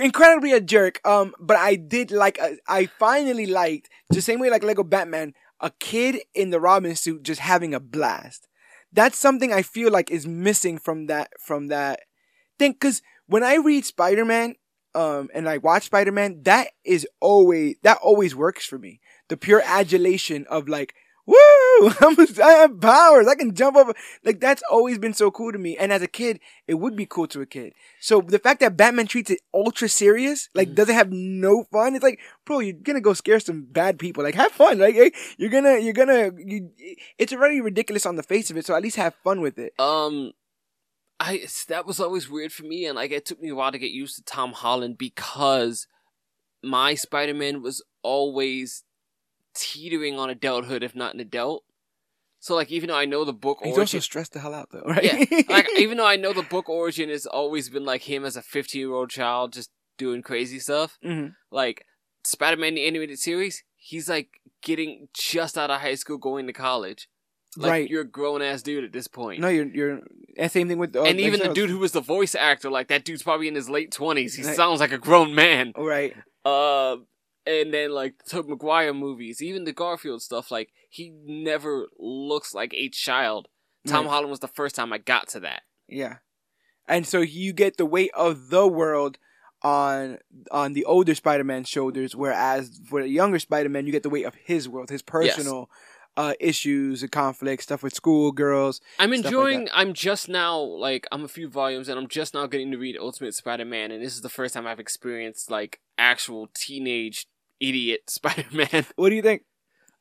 incredibly 0.00 0.52
a 0.52 0.60
jerk. 0.60 1.00
Um, 1.06 1.34
but 1.40 1.56
I 1.56 1.76
did 1.76 2.10
like. 2.10 2.40
uh, 2.40 2.50
I 2.68 2.86
finally 2.98 3.46
liked 3.46 3.88
the 4.10 4.22
same 4.22 4.40
way 4.40 4.50
like 4.50 4.62
Lego 4.62 4.82
Batman. 4.82 5.34
A 5.60 5.70
kid 5.80 6.20
in 6.34 6.50
the 6.50 6.60
Robin 6.60 6.94
suit 6.96 7.22
just 7.22 7.40
having 7.40 7.72
a 7.74 7.80
blast. 7.80 8.46
That's 8.94 9.18
something 9.18 9.52
I 9.52 9.62
feel 9.62 9.90
like 9.90 10.10
is 10.10 10.26
missing 10.26 10.78
from 10.78 11.06
that 11.06 11.30
from 11.38 11.68
that 11.68 12.00
thing. 12.58 12.72
Because 12.72 13.02
when 13.26 13.42
I 13.42 13.56
read 13.56 13.84
Spider 13.84 14.24
Man, 14.24 14.54
um, 14.94 15.28
and 15.34 15.48
I 15.48 15.58
watch 15.58 15.84
Spider 15.84 16.12
Man, 16.12 16.42
that 16.44 16.68
is 16.84 17.06
always 17.20 17.76
that 17.82 17.98
always 18.02 18.34
works 18.34 18.64
for 18.64 18.78
me. 18.78 19.00
The 19.28 19.36
pure 19.36 19.62
adulation 19.64 20.46
of 20.48 20.68
like, 20.68 20.94
woo, 21.26 21.36
I'm, 22.00 22.16
I 22.42 22.52
have 22.60 22.80
powers. 22.80 23.26
I 23.26 23.34
can 23.34 23.54
jump 23.54 23.76
up. 23.76 23.96
Like 24.24 24.40
that's 24.40 24.62
always 24.70 24.98
been 24.98 25.14
so 25.14 25.30
cool 25.30 25.52
to 25.52 25.58
me. 25.58 25.76
And 25.76 25.92
as 25.92 26.02
a 26.02 26.06
kid, 26.06 26.40
it 26.66 26.74
would 26.74 26.96
be 26.96 27.06
cool 27.06 27.26
to 27.28 27.40
a 27.40 27.46
kid. 27.46 27.72
So 28.00 28.20
the 28.20 28.38
fact 28.38 28.60
that 28.60 28.76
Batman 28.76 29.06
treats 29.06 29.30
it 29.30 29.40
ultra 29.52 29.88
serious, 29.88 30.48
like 30.54 30.68
Mhm. 30.70 30.74
doesn't 30.74 30.94
have 30.94 31.10
no 31.12 31.64
fun. 31.72 31.94
It's 31.94 32.02
like, 32.04 32.20
bro, 32.44 32.58
you're 32.60 32.74
gonna 32.74 33.00
go 33.00 33.14
scare 33.14 33.40
some 33.40 33.66
bad 33.70 33.98
people. 33.98 34.22
Like 34.22 34.34
have 34.34 34.52
fun. 34.52 34.78
Like 34.78 34.94
hey, 34.94 35.12
you're 35.38 35.50
gonna, 35.50 35.78
you're 35.78 35.92
gonna, 35.94 36.30
you, 36.36 36.70
it's 37.18 37.32
already 37.32 37.60
ridiculous 37.60 38.06
on 38.06 38.16
the 38.16 38.22
face 38.22 38.50
of 38.50 38.56
it. 38.56 38.66
So 38.66 38.74
at 38.74 38.82
least 38.82 38.96
have 38.96 39.14
fun 39.24 39.40
with 39.40 39.58
it. 39.58 39.72
Um, 39.78 40.32
I 41.20 41.46
that 41.68 41.86
was 41.86 42.00
always 42.00 42.28
weird 42.28 42.52
for 42.52 42.64
me, 42.64 42.86
and 42.86 42.96
like 42.96 43.12
it 43.12 43.24
took 43.24 43.40
me 43.40 43.50
a 43.50 43.54
while 43.54 43.70
to 43.72 43.78
get 43.78 43.92
used 43.92 44.16
to 44.16 44.22
Tom 44.24 44.52
Holland 44.52 44.98
because 44.98 45.86
my 46.62 46.94
Spider 46.94 47.34
Man 47.34 47.62
was 47.62 47.84
always 48.02 48.82
teetering 49.54 50.18
on 50.18 50.30
adulthood, 50.30 50.82
if 50.82 50.94
not 50.94 51.14
an 51.14 51.20
adult. 51.20 51.64
So 52.40 52.54
like, 52.54 52.70
even 52.70 52.88
though 52.88 52.96
I 52.96 53.06
know 53.06 53.24
the 53.24 53.32
book 53.32 53.58
He's 53.62 53.68
origin, 53.68 53.80
also 53.98 54.00
stressed 54.00 54.32
the 54.34 54.40
hell 54.40 54.52
out 54.54 54.68
though, 54.70 54.82
right? 54.86 55.02
yeah, 55.02 55.40
like 55.48 55.68
even 55.78 55.96
though 55.96 56.06
I 56.06 56.16
know 56.16 56.32
the 56.32 56.42
book 56.42 56.68
origin 56.68 57.08
has 57.08 57.24
always 57.26 57.70
been 57.70 57.84
like 57.84 58.02
him 58.02 58.24
as 58.24 58.36
a 58.36 58.42
fifteen 58.42 58.80
year 58.82 58.92
old 58.92 59.10
child 59.10 59.52
just 59.54 59.70
doing 59.96 60.22
crazy 60.22 60.58
stuff. 60.58 60.98
hmm 61.02 61.28
Like 61.50 61.86
Spider 62.24 62.56
Man 62.58 62.74
the 62.74 62.86
animated 62.86 63.18
series, 63.18 63.62
he's 63.76 64.08
like 64.08 64.40
getting 64.62 65.08
just 65.14 65.56
out 65.56 65.70
of 65.70 65.80
high 65.80 65.94
school, 65.94 66.18
going 66.18 66.46
to 66.46 66.52
college. 66.52 67.08
Like 67.56 67.70
Right. 67.70 67.88
you're 67.90 68.02
a 68.02 68.06
grown 68.06 68.42
ass 68.42 68.62
dude 68.62 68.82
at 68.84 68.92
this 68.92 69.06
point. 69.06 69.40
No, 69.40 69.48
you're 69.48 69.66
you're 69.66 70.00
and 70.36 70.50
same 70.50 70.68
thing 70.68 70.78
with 70.78 70.94
uh, 70.96 71.04
and 71.04 71.20
even 71.20 71.40
the 71.40 71.54
dude 71.54 71.70
who 71.70 71.78
was 71.78 71.92
the 71.92 72.00
voice 72.00 72.34
actor, 72.34 72.68
like 72.70 72.88
that 72.88 73.04
dude's 73.04 73.22
probably 73.22 73.48
in 73.48 73.54
his 73.54 73.70
late 73.70 73.90
twenties. 73.92 74.34
He 74.34 74.42
Right. 74.42 74.56
sounds 74.56 74.80
like 74.80 74.92
a 74.92 74.98
grown 74.98 75.34
man. 75.34 75.72
right. 75.76 76.14
Uh, 76.44 76.96
and 77.46 77.72
then 77.72 77.90
like 77.90 78.18
the 78.18 78.30
Tobey 78.30 78.50
Maguire 78.50 78.94
movies, 78.94 79.42
even 79.42 79.64
the 79.64 79.72
Garfield 79.72 80.22
stuff, 80.22 80.50
like 80.50 80.72
he 80.88 81.12
never 81.24 81.88
looks 81.98 82.54
like 82.54 82.72
a 82.74 82.88
child. 82.88 83.48
Tom 83.86 84.04
Right. 84.04 84.12
Holland 84.12 84.30
was 84.30 84.40
the 84.40 84.48
first 84.48 84.76
time 84.76 84.92
I 84.92 84.98
got 84.98 85.28
to 85.28 85.40
that. 85.40 85.62
Yeah. 85.88 86.16
And 86.88 87.06
so 87.06 87.20
you 87.20 87.52
get 87.52 87.76
the 87.76 87.86
weight 87.86 88.10
of 88.14 88.50
the 88.50 88.66
world 88.66 89.18
on 89.62 90.18
on 90.50 90.74
the 90.74 90.84
older 90.84 91.14
Spider-Man 91.14 91.64
shoulders, 91.64 92.14
whereas 92.14 92.80
for 92.86 93.02
the 93.02 93.08
younger 93.08 93.38
Spider-Man, 93.38 93.86
you 93.86 93.92
get 93.92 94.02
the 94.02 94.10
weight 94.10 94.26
of 94.26 94.34
his 94.34 94.68
world, 94.68 94.90
his 94.90 95.02
personal 95.02 95.70
uh, 96.16 96.34
issues 96.38 97.02
and 97.02 97.10
conflicts, 97.10 97.64
stuff 97.64 97.82
with 97.82 97.94
school 97.94 98.30
girls. 98.30 98.80
I'm 98.98 99.10
Stuff 99.10 99.24
like 99.24 99.24
enjoying. 99.24 99.68
I'm 99.72 99.94
just 99.94 100.28
now 100.28 100.58
like 100.60 101.06
I'm 101.10 101.24
a 101.24 101.28
few 101.28 101.48
volumes, 101.48 101.88
and 101.88 101.98
I'm 101.98 102.08
just 102.08 102.34
now 102.34 102.46
getting 102.46 102.70
to 102.72 102.78
read 102.78 102.96
Ultimate 102.98 103.34
Spider-Man, 103.34 103.90
and 103.90 104.04
this 104.04 104.14
is 104.14 104.20
the 104.20 104.28
first 104.28 104.54
time 104.54 104.66
I've 104.66 104.80
experienced 104.80 105.50
like 105.50 105.80
actual 105.96 106.50
teenage 106.54 107.26
idiot 107.60 108.02
Spider-Man. 108.08 108.86
What 108.96 109.10
do 109.10 109.14
you 109.14 109.22
think? 109.22 109.42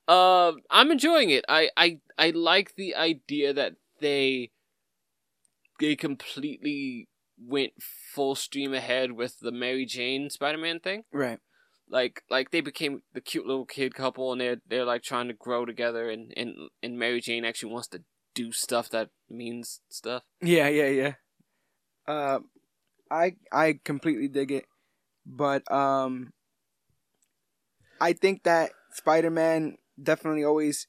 Uh, 0.08 0.54
I'm 0.70 0.92
enjoying 0.92 1.30
it. 1.30 1.46
I, 1.48 1.70
I 1.78 2.00
I 2.18 2.32
like 2.32 2.76
the 2.76 2.96
idea 2.96 3.54
that 3.54 3.76
they 4.02 4.52
they 5.80 5.96
completely 5.96 7.08
went 7.40 7.74
full 8.14 8.36
stream 8.36 8.74
ahead 8.74 9.14
with 9.14 9.40
the 9.40 9.52
Mary 9.52 9.86
Jane 9.86 10.30
Spider-Man 10.30 10.80
thing. 10.80 11.04
Right. 11.14 11.40
Like 11.90 12.24
like 12.30 12.52
they 12.52 12.62
became 12.62 13.02
the 13.14 13.22
cute 13.22 13.46
little 13.46 13.66
kid 13.66 13.94
couple, 13.94 14.32
and 14.32 14.42
they're 14.42 14.58
they're 14.68 14.86
like 14.86 15.04
trying 15.04 15.28
to 15.28 15.34
grow 15.34 15.66
together, 15.66 16.10
and 16.10 16.34
and 16.36 16.56
and 16.82 16.98
Mary 16.98 17.22
Jane 17.22 17.46
actually 17.46 17.72
wants 17.72 17.88
to 17.90 18.04
do 18.36 18.52
stuff 18.52 18.90
that 18.90 19.10
means 19.30 19.82
stuff. 19.90 20.24
Yeah, 20.42 20.68
yeah, 20.68 20.88
yeah. 20.88 21.14
Uh, 22.08 22.40
I 23.12 23.36
I 23.52 23.80
completely 23.84 24.28
dig 24.28 24.52
it, 24.52 24.66
but 25.26 25.70
um, 25.72 26.34
I 28.04 28.12
think 28.12 28.44
that 28.44 28.72
Spider-Man 28.92 29.78
definitely 30.02 30.44
always 30.44 30.88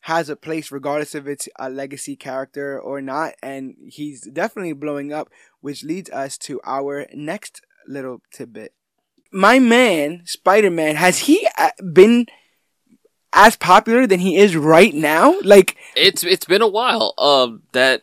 has 0.00 0.28
a 0.28 0.34
place, 0.34 0.72
regardless 0.72 1.14
if 1.14 1.28
it's 1.28 1.48
a 1.60 1.70
legacy 1.70 2.16
character 2.16 2.80
or 2.80 3.00
not, 3.00 3.34
and 3.40 3.76
he's 3.86 4.28
definitely 4.32 4.72
blowing 4.72 5.12
up, 5.12 5.28
which 5.60 5.84
leads 5.84 6.10
us 6.10 6.36
to 6.38 6.60
our 6.64 7.06
next 7.14 7.60
little 7.86 8.18
tidbit. 8.32 8.74
My 9.30 9.60
man, 9.60 10.22
Spider-Man, 10.24 10.96
has 10.96 11.20
he 11.20 11.48
uh, 11.56 11.70
been 11.92 12.26
as 13.32 13.54
popular 13.54 14.08
than 14.08 14.18
he 14.18 14.36
is 14.36 14.56
right 14.56 14.94
now? 14.94 15.38
Like, 15.42 15.76
It's 15.94 16.24
it's 16.24 16.46
been 16.46 16.62
a 16.62 16.68
while. 16.68 17.14
Um, 17.16 17.62
that 17.72 18.02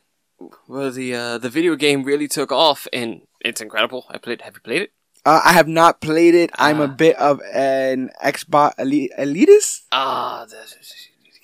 well 0.70 0.92
the 0.92 1.16
uh 1.16 1.38
the 1.38 1.50
video 1.50 1.76
game 1.76 2.06
really 2.06 2.30
took 2.30 2.52
off, 2.52 2.88
and 2.94 3.28
it's 3.42 3.60
incredible. 3.60 4.06
I 4.10 4.20
played. 4.20 4.42
Have 4.42 4.56
you 4.56 4.62
played 4.62 4.82
it? 4.84 4.92
Uh, 5.26 5.42
I 5.44 5.54
have 5.54 5.68
not 5.70 6.02
played 6.02 6.36
it. 6.36 6.50
I'm 6.56 6.80
a 6.82 6.84
Ah. 6.84 6.88
bit 6.88 7.16
of 7.18 7.40
an 7.54 8.10
Xbox 8.24 8.74
elite, 8.78 9.12
elitist. 9.18 9.84
Ah, 9.92 10.46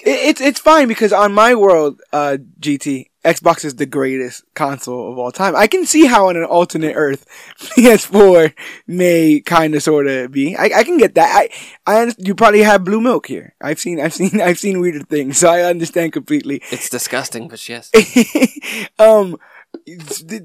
it's 0.02 0.40
it's 0.42 0.60
fine 0.60 0.88
because 0.88 1.12
on 1.14 1.34
my 1.34 1.56
world, 1.56 2.02
uh, 2.14 2.38
GT 2.60 3.06
Xbox 3.26 3.66
is 3.66 3.76
the 3.76 3.86
greatest 3.86 4.44
console 4.54 5.12
of 5.12 5.18
all 5.18 5.32
time. 5.32 5.56
I 5.58 5.68
can 5.68 5.86
see 5.86 6.06
how 6.06 6.30
on 6.30 6.38
an 6.38 6.46
alternate 6.46 6.94
Earth, 6.96 7.26
PS4 7.76 8.54
may 8.88 9.42
kind 9.46 9.76
of 9.76 9.84
sort 9.84 10.08
of 10.08 10.32
be. 10.32 10.56
I, 10.56 10.72
I 10.80 10.84
can 10.86 10.98
get 10.98 11.16
that. 11.16 11.30
I 11.36 11.50
I 11.86 12.14
you 12.18 12.34
probably 12.36 12.64
have 12.64 12.86
blue 12.86 13.02
milk 13.02 13.28
here. 13.28 13.56
I've 13.62 13.80
seen 13.80 14.00
I've 14.00 14.14
seen 14.14 14.40
I've 14.48 14.60
seen 14.60 14.80
weirder 14.80 15.04
things, 15.04 15.38
so 15.38 15.50
I 15.50 15.64
understand 15.64 16.14
completely. 16.14 16.62
it's 16.72 16.90
disgusting, 16.90 17.48
but 17.50 17.60
yes. 17.68 17.92
um, 19.00 19.36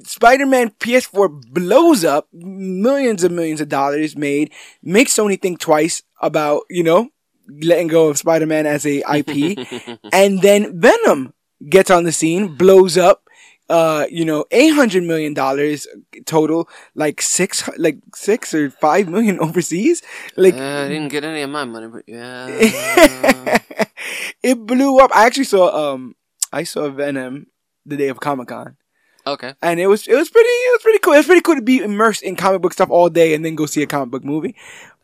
Spider-Man 0.04 0.70
PS4 0.80 1.28
blows 1.52 2.04
up, 2.04 2.28
millions 2.32 3.24
and 3.24 3.34
millions 3.36 3.60
of 3.60 3.68
dollars 3.68 4.16
made, 4.16 4.52
makes 4.82 5.16
Sony 5.16 5.40
think 5.40 5.60
twice 5.60 6.02
about, 6.20 6.62
you 6.70 6.82
know, 6.82 7.08
letting 7.48 7.88
go 7.88 8.08
of 8.08 8.18
Spider-Man 8.18 8.66
as 8.66 8.86
a 8.86 9.02
IP. 9.12 9.58
and 10.12 10.40
then 10.42 10.80
Venom 10.80 11.34
gets 11.68 11.90
on 11.90 12.04
the 12.04 12.12
scene, 12.12 12.54
blows 12.56 12.96
up, 12.96 13.22
uh, 13.68 14.06
you 14.10 14.24
know, 14.24 14.44
eight 14.50 14.70
hundred 14.74 15.04
million 15.04 15.32
dollars 15.34 15.86
total, 16.26 16.68
like 16.94 17.22
six, 17.22 17.68
like 17.78 17.98
six 18.14 18.52
or 18.54 18.70
five 18.70 19.08
million 19.08 19.38
overseas. 19.40 20.02
Like, 20.36 20.54
Uh, 20.54 20.84
I 20.84 20.88
didn't 20.88 21.08
get 21.08 21.24
any 21.24 21.42
of 21.42 21.50
my 21.50 21.64
money, 21.64 21.88
but 21.88 22.02
yeah. 22.06 22.46
it 24.42 24.66
blew 24.66 24.98
up. 24.98 25.10
I 25.14 25.26
actually 25.26 25.44
saw, 25.44 25.92
um, 25.94 26.14
I 26.52 26.64
saw 26.64 26.88
Venom 26.90 27.46
the 27.86 27.96
day 27.96 28.08
of 28.08 28.20
Comic 28.20 28.48
Con. 28.48 28.76
Okay. 29.26 29.54
and 29.62 29.80
it 29.80 29.86
was 29.86 30.06
it 30.06 30.14
was 30.14 30.28
pretty 30.30 30.48
it 30.48 30.72
was 30.74 30.82
pretty 30.82 30.98
cool. 30.98 31.12
It 31.14 31.18
was 31.18 31.26
pretty 31.26 31.40
cool 31.42 31.54
to 31.56 31.62
be 31.62 31.78
immersed 31.78 32.22
in 32.22 32.36
comic 32.36 32.62
book 32.62 32.72
stuff 32.72 32.90
all 32.90 33.08
day 33.10 33.34
and 33.34 33.44
then 33.44 33.54
go 33.54 33.66
see 33.66 33.82
a 33.82 33.86
comic 33.86 34.10
book 34.10 34.24
movie. 34.24 34.54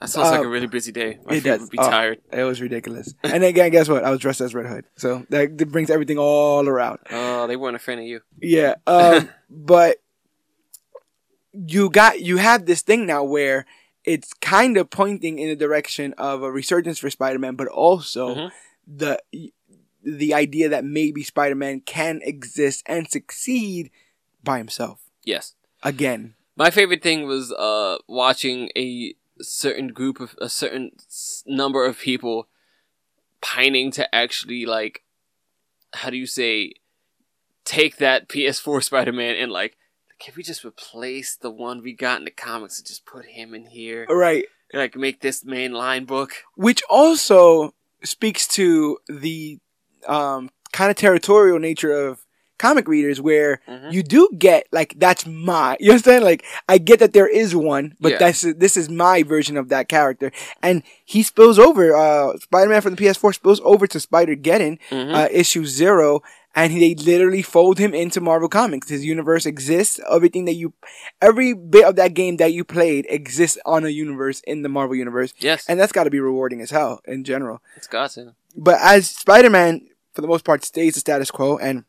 That 0.01 0.09
sounds 0.09 0.31
like 0.31 0.41
Uh, 0.41 0.45
a 0.45 0.49
really 0.49 0.67
busy 0.67 0.93
day. 0.93 1.19
My 1.27 1.37
it 1.37 1.45
does. 1.45 1.61
would 1.61 1.71
be 1.71 1.79
Oh. 1.79 1.89
tired. 1.91 2.21
It 2.33 2.45
was 2.45 2.61
ridiculous. 2.63 3.15
and 3.23 3.45
again, 3.45 3.71
guess 3.71 3.89
what? 3.89 4.03
I 4.05 4.11
was 4.11 4.21
dressed 4.21 4.41
as 4.41 4.55
Red 4.55 4.67
Hood, 4.67 4.85
so 4.97 5.27
that, 5.31 5.59
that 5.59 5.67
brings 5.73 5.91
everything 5.91 6.17
all 6.19 6.67
around. 6.69 6.99
Oh, 7.11 7.47
they 7.47 7.57
weren't 7.57 7.77
a 7.77 7.79
fan 7.79 7.99
of 7.99 8.05
you. 8.05 8.21
Yeah, 8.41 8.77
um, 8.87 9.29
but 9.51 9.99
you 11.53 11.91
got 11.91 12.21
you 12.21 12.37
have 12.39 12.67
this 12.67 12.83
thing 12.83 13.07
now 13.07 13.25
where 13.25 13.67
it's 14.05 14.33
kind 14.35 14.77
of 14.77 14.89
pointing 14.89 15.39
in 15.39 15.49
the 15.49 15.57
direction 15.57 16.15
of 16.17 16.43
a 16.43 16.51
resurgence 16.51 16.99
for 16.99 17.11
Spider-Man, 17.11 17.55
but 17.57 17.69
also 17.69 18.35
Mhm. 18.35 18.53
the 18.87 19.19
the 20.03 20.33
idea 20.33 20.71
that 20.71 20.85
maybe 20.85 21.23
Spider-Man 21.23 21.81
can 21.81 22.21
exist 22.23 22.83
and 22.87 23.11
succeed 23.11 23.91
by 24.43 24.59
himself 24.59 25.01
Yes. 25.25 25.55
again. 25.83 26.35
My 26.57 26.71
favorite 26.71 27.03
thing 27.03 27.27
was 27.27 27.53
uh 27.53 27.99
watching 28.09 28.71
a 28.77 29.15
certain 29.41 29.89
group 29.89 30.21
of 30.21 30.35
a 30.41 30.49
certain 30.49 30.91
number 31.47 31.85
of 31.87 31.99
people 31.99 32.49
pining 33.41 33.91
to 33.93 34.15
actually 34.15 34.67
like 34.67 35.03
how 35.95 36.11
do 36.11 36.17
you 36.17 36.27
say 36.27 36.73
take 37.65 37.97
that 37.97 38.29
PS4 38.29 38.83
Spider-Man 38.91 39.37
and 39.37 39.51
like 39.51 39.77
can 40.19 40.35
we 40.37 40.43
just 40.43 40.65
replace 40.65 41.35
the 41.37 41.51
one 41.51 41.83
we 41.83 41.95
got 41.95 42.19
in 42.19 42.27
the 42.27 42.31
comics 42.31 42.79
and 42.79 42.87
just 42.87 43.07
put 43.07 43.25
him 43.25 43.55
in 43.55 43.65
here? 43.67 44.05
Right. 44.11 44.45
Like 44.75 44.95
make 44.95 45.21
this 45.23 45.43
main 45.47 45.73
line 45.73 46.05
book. 46.05 46.33
which 46.57 46.83
also 46.91 47.75
speaks 48.05 48.47
to 48.49 48.99
the 49.09 49.59
um, 50.07 50.51
kind 50.73 50.91
of 50.91 50.97
territorial 50.99 51.59
nature 51.59 51.93
of 51.93 52.27
comic 52.67 52.87
readers 52.95 53.19
where 53.29 53.53
Mhm. 53.69 53.93
you 53.95 54.03
do 54.17 54.23
get 54.47 54.67
like 54.79 54.91
that's 55.05 55.25
my 55.27 55.77
you 55.81 55.91
understand 55.93 56.25
like 56.25 56.45
I 56.69 56.77
get 56.79 56.99
that 57.01 57.13
there 57.13 57.27
is 57.43 57.51
one 57.57 57.95
but 58.01 58.13
Yeah. 58.13 58.19
that's 58.19 58.43
this 58.65 58.77
is 58.77 58.89
my 58.89 59.23
version 59.35 59.57
of 59.57 59.69
that 59.71 59.89
character 59.89 60.29
and 60.63 60.83
he 61.13 61.21
spills 61.23 61.59
over 61.59 61.85
uh 61.97 62.37
Spider-Man 62.39 62.83
from 62.83 62.95
the 62.95 63.03
PS4 63.03 63.33
spills 63.35 63.61
over 63.65 63.87
to 63.87 63.99
Spider-Geddon 63.99 64.79
Mhm. 64.91 65.15
uh, 65.15 65.29
issue 65.43 65.65
0 65.65 66.21
and 66.55 66.73
they 66.83 66.95
literally 66.97 67.43
fold 67.43 67.79
him 67.79 67.93
into 67.95 68.21
Marvel 68.21 68.49
Comics 68.49 68.89
his 68.89 69.05
universe 69.15 69.47
exists 69.47 69.99
everything 70.17 70.45
that 70.49 70.55
you 70.63 70.73
every 71.23 71.51
bit 71.55 71.85
of 71.85 71.95
that 71.97 72.13
game 72.15 72.37
that 72.39 72.53
you 72.53 72.63
played 72.65 73.07
exists 73.09 73.59
on 73.65 73.85
a 73.85 73.89
universe 74.05 74.39
in 74.47 74.63
the 74.63 74.69
Marvel 74.69 74.97
universe 74.97 75.33
yes, 75.39 75.65
and 75.69 75.79
that's 75.81 75.93
got 75.97 76.05
to 76.05 76.11
be 76.11 76.21
rewarding 76.21 76.61
as 76.61 76.71
hell 76.79 77.01
in 77.15 77.25
general 77.25 77.57
it's 77.79 77.87
got 77.97 78.11
to. 78.17 78.35
but 78.69 78.77
as 78.83 79.09
Spider-Man, 79.09 79.87
for 80.15 80.23
the 80.23 80.29
most 80.35 80.45
part, 80.45 80.65
stays 80.65 80.95
the 80.95 81.01
status 81.01 81.31
quo, 81.31 81.57
and 81.57 81.85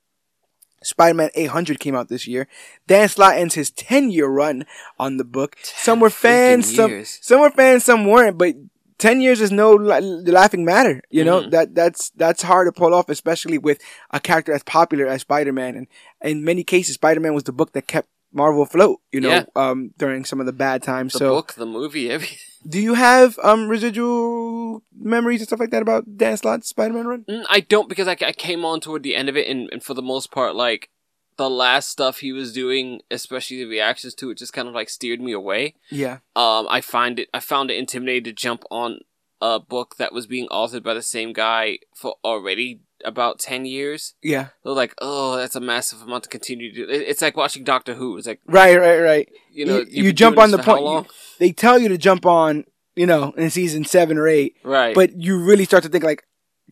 Spider-Man 0.84 1.30
800 1.36 1.80
came 1.80 1.96
out 1.96 2.10
this 2.10 2.28
year. 2.28 2.48
Dan 2.88 3.08
Slott 3.10 3.36
ends 3.36 3.56
his 3.56 3.72
10-year 3.72 4.28
run 4.28 4.65
on 5.00 5.17
the 5.17 5.24
book. 5.24 5.58
Some 5.63 6.00
were 6.00 6.10
fans, 6.10 6.74
some 6.76 6.89
years. 6.91 7.20
some 7.22 7.39
were 7.41 7.52
fans, 7.52 7.84
some 7.86 8.06
weren't. 8.06 8.38
But 8.38 8.56
10 8.98 9.22
years 9.22 9.41
is 9.41 9.52
no 9.52 9.72
la- 9.72 9.98
laughing 10.00 10.63
matter. 10.65 11.02
You 11.10 11.24
know 11.24 11.41
Mhm. 11.41 11.52
that 11.52 11.76
that's 11.76 12.12
that's 12.12 12.41
hard 12.44 12.67
to 12.67 12.72
pull 12.72 12.94
off, 12.94 13.10
especially 13.10 13.58
with 13.58 13.80
a 14.12 14.20
character 14.20 14.54
as 14.54 14.63
popular 14.63 15.08
as 15.08 15.22
Spider-Man. 15.22 15.76
And 15.76 15.88
in 16.22 16.44
many 16.44 16.63
cases, 16.63 16.96
Spider-Man 16.96 17.34
was 17.34 17.44
the 17.44 17.52
book 17.54 17.74
that 17.74 17.88
kept 17.88 18.10
Marvel 18.34 18.62
afloat. 18.63 19.00
You 19.12 19.22
know, 19.22 19.30
Yeah. 19.30 19.44
um, 19.56 19.91
during 19.98 20.24
some 20.26 20.39
of 20.39 20.46
the 20.46 20.54
bad 20.54 20.84
times. 20.84 21.13
The 21.13 21.20
so, 21.20 21.30
book, 21.36 21.54
the 21.54 21.65
movie, 21.65 22.10
everything. 22.12 22.38
Do 22.67 22.80
you 22.80 22.93
have 22.93 23.39
um 23.43 23.67
residual 23.67 24.84
memories 24.97 25.41
and 25.41 25.47
stuff 25.47 25.60
like 25.60 25.71
that 25.71 25.82
about 25.82 26.17
Dan 26.17 26.38
Slott's 26.38 26.67
Spider-Man 26.69 27.08
run? 27.08 27.26
Mm, 27.28 27.45
I 27.50 27.62
don't 27.62 27.89
because 27.89 28.08
I, 28.08 28.17
I 28.21 28.34
came 28.34 28.63
on 28.65 28.80
toward 28.80 29.04
the 29.04 29.15
end 29.15 29.30
of 29.30 29.38
it, 29.38 29.47
and, 29.47 29.69
and 29.71 29.84
for 29.84 29.93
the 29.93 30.02
most 30.02 30.32
part, 30.32 30.56
like 30.56 30.89
the 31.38 31.50
last 31.50 31.89
stuff 31.89 32.19
he 32.19 32.32
was 32.32 32.54
doing, 32.54 33.02
especially 33.10 33.58
the 33.58 33.65
reactions 33.65 34.13
to 34.15 34.30
it, 34.30 34.38
just 34.38 34.54
kind 34.54 34.67
of 34.67 34.74
like 34.74 34.89
steered 34.89 35.21
me 35.21 35.32
away. 35.32 35.74
Yeah. 35.89 36.19
Um, 36.36 36.67
I 36.69 36.82
find 36.82 37.19
it, 37.19 37.30
I 37.34 37.39
found 37.39 37.71
it 37.71 37.78
intimidating 37.78 38.26
to 38.26 38.34
jump 38.34 38.63
on 38.69 39.00
a 39.41 39.60
book 39.60 39.95
that 39.97 40.13
was 40.13 40.28
being 40.28 40.47
authored 40.50 40.84
by 40.84 40.93
the 40.93 41.02
same 41.02 41.34
guy 41.34 41.80
for 41.95 42.15
already 42.24 42.82
about 43.06 43.40
ten 43.40 43.66
years. 43.66 44.14
Yeah. 44.22 44.48
They're 44.64 44.74
like, 44.74 44.94
oh, 45.00 45.38
that's 45.38 45.56
a 45.56 45.60
massive 45.60 46.02
amount 46.02 46.24
to 46.24 46.30
continue 46.30 46.74
to 46.74 46.86
do. 46.86 46.92
It's 46.92 47.22
like 47.22 47.36
watching 47.38 47.64
Doctor 47.64 47.94
Who. 47.94 48.18
It's 48.18 48.28
like 48.28 48.42
Right, 48.46 48.78
right, 48.78 49.00
right. 49.00 49.30
you 49.52 49.66
know, 49.66 49.80
You- 49.80 50.04
you 50.06 50.14
jump 50.14 50.38
on 50.38 50.52
the 50.52 50.60
point- 50.60 51.08
They 51.40 51.52
tell 51.52 51.80
you 51.80 51.90
to 51.90 51.98
jump 51.98 52.26
on, 52.26 52.66
you 52.96 53.06
know, 53.06 53.32
in 53.38 53.50
season 53.50 53.84
seven 53.86 54.18
or 54.18 54.28
eight, 54.28 54.56
right? 54.64 54.94
but 54.96 55.20
you 55.20 55.38
really 55.40 55.66
start 55.66 55.84
to 55.84 55.90
think 55.90 56.04
like, 56.04 56.24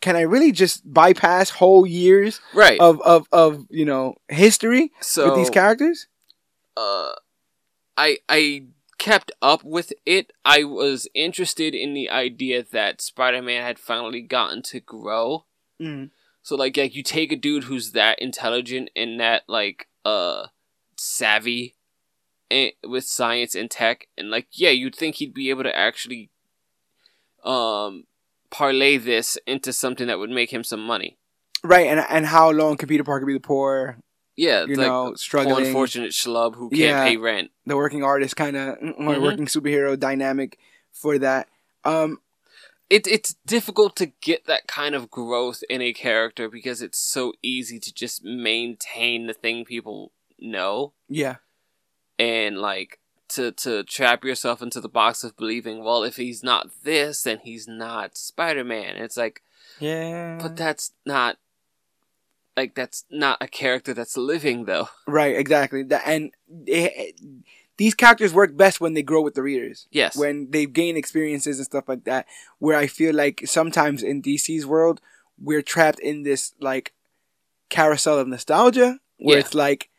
can 0.01 0.15
I 0.15 0.21
really 0.21 0.51
just 0.53 0.81
bypass 0.91 1.49
whole 1.49 1.85
years 1.85 2.39
right. 2.53 2.79
of 2.79 3.01
of 3.01 3.27
of 3.33 3.65
you 3.69 3.83
know 3.83 4.15
history 4.29 4.91
so 5.01 5.25
with 5.29 5.35
these 5.35 5.49
characters? 5.49 6.07
uh, 6.77 7.11
I 7.97 8.19
I 8.29 8.67
kept 8.97 9.31
up 9.41 9.63
with 9.63 9.91
it. 10.05 10.31
I 10.45 10.63
was 10.63 11.07
interested 11.13 11.75
in 11.75 11.93
the 11.93 12.09
idea 12.09 12.63
that 12.71 13.01
Spider-Man 13.01 13.61
had 13.63 13.77
finally 13.79 14.21
gotten 14.21 14.61
to 14.63 14.79
grow. 14.79 15.45
Mm. 15.81 16.11
So 16.49 16.55
like, 16.55 16.77
like 16.77 16.95
you 16.95 17.03
take 17.03 17.31
a 17.31 17.35
dude 17.35 17.65
who's 17.65 17.91
that 17.91 18.17
intelligent 18.17 18.89
and 18.95 19.19
that 19.19 19.43
like 19.47 19.87
uh 20.03 20.47
savvy 20.97 21.75
and, 22.49 22.71
with 22.83 23.03
science 23.03 23.53
and 23.53 23.69
tech, 23.69 24.07
and 24.17 24.31
like 24.31 24.47
yeah, 24.53 24.71
you'd 24.71 24.95
think 24.95 25.17
he'd 25.17 25.31
be 25.35 25.51
able 25.51 25.61
to 25.61 25.77
actually 25.77 26.31
um 27.45 28.05
parlay 28.49 28.97
this 28.97 29.37
into 29.45 29.71
something 29.71 30.07
that 30.07 30.17
would 30.17 30.31
make 30.31 30.51
him 30.51 30.63
some 30.63 30.83
money. 30.83 31.19
Right, 31.63 31.85
and 31.85 32.03
and 32.09 32.25
how 32.25 32.49
long 32.49 32.77
can 32.77 32.89
Peter 32.89 33.03
Parker 33.03 33.27
be 33.27 33.33
the 33.33 33.39
poor, 33.39 33.99
Yeah, 34.35 34.65
you 34.65 34.75
like 34.75 34.87
know, 34.87 35.13
struggling, 35.13 35.67
unfortunate 35.67 36.13
schlub 36.13 36.55
who 36.55 36.71
can't 36.71 36.79
Yeah. 36.79 37.03
pay 37.03 37.17
rent. 37.17 37.51
the 37.67 37.77
working 37.77 38.03
artist 38.03 38.35
kind 38.35 38.57
of 38.57 38.69
or 38.81 39.17
Mhm. 39.17 39.21
working 39.21 39.45
superhero 39.45 39.99
dynamic 39.99 40.57
for 40.91 41.19
that? 41.19 41.47
Um, 41.83 42.21
it, 42.89 43.07
it's 43.07 43.35
difficult 43.45 43.95
to 43.97 44.07
get 44.21 44.45
that 44.45 44.67
kind 44.67 44.95
of 44.95 45.09
growth 45.09 45.63
in 45.69 45.81
a 45.81 45.93
character 45.93 46.49
because 46.49 46.81
it's 46.81 46.99
so 46.99 47.33
easy 47.41 47.79
to 47.79 47.93
just 47.93 48.23
maintain 48.23 49.27
the 49.27 49.33
thing 49.33 49.65
people 49.65 50.11
know. 50.39 50.93
Yeah, 51.07 51.35
and 52.17 52.57
like 52.57 52.99
to 53.29 53.51
to 53.51 53.83
trap 53.83 54.23
yourself 54.23 54.61
into 54.61 54.81
the 54.81 54.89
box 54.89 55.23
of 55.23 55.37
believing 55.37 55.83
well 55.83 56.03
if 56.03 56.15
he's 56.15 56.43
not 56.43 56.69
this 56.83 57.21
then 57.23 57.39
he's 57.43 57.67
not 57.67 58.17
spider-man. 58.17 58.95
It's 58.95 59.17
like 59.17 59.43
yeah, 59.79 60.39
but 60.41 60.55
that's 60.55 60.93
not 61.05 61.37
like 62.57 62.75
that's 62.75 63.05
not 63.09 63.37
a 63.41 63.47
character 63.47 63.93
that's 63.93 64.17
living 64.17 64.65
though. 64.65 64.89
Right, 65.07 65.35
exactly. 65.35 65.83
That 65.83 66.03
and 66.05 66.31
it, 66.65 67.19
these 67.79 67.95
characters 67.95 68.33
work 68.33 68.51
best 68.55 68.79
when 68.81 68.93
they 68.93 69.01
grow 69.11 69.21
with 69.21 69.33
the 69.35 69.41
readers. 69.41 69.87
yes 69.91 70.15
when 70.23 70.35
they 70.51 70.65
gain 70.65 70.95
experiences 70.97 71.57
and 71.59 71.65
stuff 71.65 71.87
like 71.87 72.03
that 72.03 72.23
where 72.63 72.77
i 72.77 72.87
feel 72.87 73.13
like 73.23 73.37
sometimes 73.45 74.03
in 74.03 74.21
dc's 74.21 74.65
world 74.73 74.97
we're 75.47 75.61
trapped 75.73 75.99
in 75.99 76.23
this 76.23 76.53
like 76.59 76.93
carousel 77.69 78.19
of 78.19 78.27
nostalgia 78.27 78.99
where 79.17 79.37
Yeah. 79.37 79.43
it's 79.45 79.53
like 79.65 79.89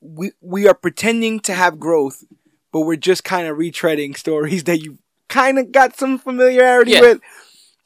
we 0.00 0.32
we 0.40 0.66
are 0.68 0.74
pretending 0.74 1.40
to 1.40 1.54
have 1.54 1.78
growth 1.78 2.24
but 2.72 2.80
we're 2.80 2.96
just 3.10 3.24
kind 3.24 3.46
of 3.48 3.56
retreading 3.56 4.16
stories 4.16 4.64
that 4.68 4.78
you 4.78 4.98
kind 5.28 5.58
of 5.58 5.72
got 5.72 5.96
some 5.96 6.18
familiarity 6.18 6.92
Yeah. 6.92 7.00
with 7.00 7.20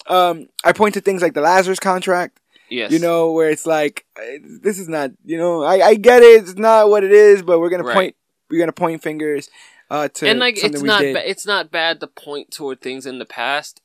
um 0.06 0.46
i 0.64 0.72
point 0.72 0.94
to 0.94 1.00
things 1.00 1.22
like 1.22 1.34
the 1.34 1.40
lazarus 1.40 1.78
contract 1.80 2.40
yes 2.68 2.90
you 2.92 2.98
know 2.98 3.32
where 3.32 3.50
it's 3.50 3.66
like 3.66 4.04
this 4.62 4.78
is 4.78 4.88
not 4.88 5.10
you 5.24 5.38
know 5.38 5.62
i 5.62 5.76
i 5.90 5.94
get 5.94 6.22
it 6.22 6.42
it's 6.42 6.54
not 6.56 6.88
what 6.90 7.04
it 7.04 7.12
is 7.12 7.42
but 7.42 7.60
we're 7.60 7.70
gonna 7.70 7.92
point 7.98 8.14
we're 8.50 8.58
gonna 8.60 8.72
point 8.72 9.02
fingers 9.02 9.48
uh 9.90 10.08
to 10.08 10.28
and 10.28 10.38
like 10.38 10.62
it's 10.62 10.82
not 10.82 11.00
ba- 11.00 11.28
it's 11.30 11.46
not 11.46 11.70
bad 11.70 12.00
to 12.00 12.06
point 12.06 12.50
toward 12.50 12.80
things 12.80 13.06
in 13.06 13.18
the 13.18 13.24
past 13.24 13.80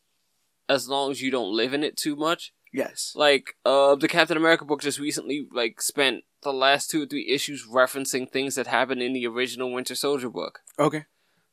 as 0.70 0.88
long 0.88 1.12
as 1.12 1.22
you 1.22 1.30
don't 1.32 1.56
live 1.56 1.74
in 1.74 1.84
it 1.84 1.98
too 1.98 2.16
much 2.16 2.54
yes 2.74 3.14
like 3.16 3.56
uh 3.66 3.96
the 3.96 4.08
Captain 4.08 4.38
America 4.38 4.64
book 4.66 4.82
just 4.82 5.00
recently 5.00 5.48
like 5.54 5.82
spent 5.82 6.24
the 6.44 6.54
last 6.54 6.90
two 6.90 7.04
or 7.04 7.06
three 7.06 7.30
issues 7.30 7.68
referencing 7.68 8.28
things 8.30 8.56
that 8.56 8.66
happened 8.68 9.02
in 9.02 9.14
the 9.14 9.28
original 9.28 9.72
Winter 9.72 9.94
Soldier 9.94 10.30
book. 10.30 10.62
okay 10.80 11.06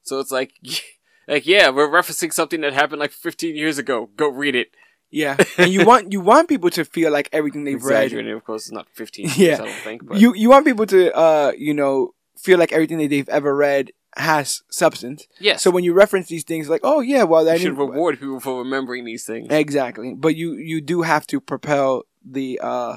So 0.03 0.18
it's 0.21 0.31
like 0.31 0.53
like 1.29 1.47
yeah, 1.47 1.68
we're 1.68 1.88
referencing 1.88 2.33
something 2.33 2.62
that 2.62 2.73
happened 2.73 3.01
like 3.01 3.12
15 3.12 3.55
years 3.55 3.77
ago. 3.77 4.09
Go 4.16 4.29
read 4.29 4.55
it. 4.55 4.68
Yeah, 5.11 5.37
and 5.59 5.71
you 5.73 5.85
want 5.85 6.12
you 6.12 6.21
want 6.21 6.49
people 6.49 6.71
to 6.71 6.85
feel 6.85 7.11
like 7.12 7.29
everything 7.33 7.64
they've 7.64 7.83
read. 7.83 8.12
Of 8.12 8.44
course, 8.44 8.62
it's 8.66 8.73
not 8.73 8.88
15 8.94 9.25
years, 9.37 9.37
Yeah. 9.38 9.55
I 9.55 9.57
don't 9.59 9.71
think, 9.85 10.07
but 10.07 10.18
You 10.18 10.35
you 10.35 10.49
want 10.49 10.64
people 10.64 10.87
to 10.87 11.12
uh 11.14 11.53
you 11.57 11.75
know 11.75 12.14
feel 12.38 12.59
like 12.59 12.72
everything 12.72 12.98
that 12.98 13.09
they've 13.09 13.29
ever 13.29 13.55
read 13.55 13.92
has 14.16 14.62
substance. 14.70 15.27
yes. 15.38 15.62
So 15.62 15.70
when 15.70 15.85
you 15.85 15.92
reference 15.92 16.29
these 16.29 16.44
things, 16.44 16.68
like 16.68 16.81
oh 16.85 17.01
yeah, 17.01 17.24
well 17.24 17.48
I 17.48 17.57
should 17.59 17.77
reward 17.79 18.18
people 18.18 18.40
for 18.40 18.59
remembering 18.61 19.05
these 19.05 19.24
things. 19.24 19.48
exactly, 19.51 20.14
but 20.14 20.35
you 20.35 20.55
you 20.55 20.81
do 20.81 21.03
have 21.03 21.27
to 21.29 21.40
propel 21.40 22.05
the 22.24 22.59
uh 22.62 22.96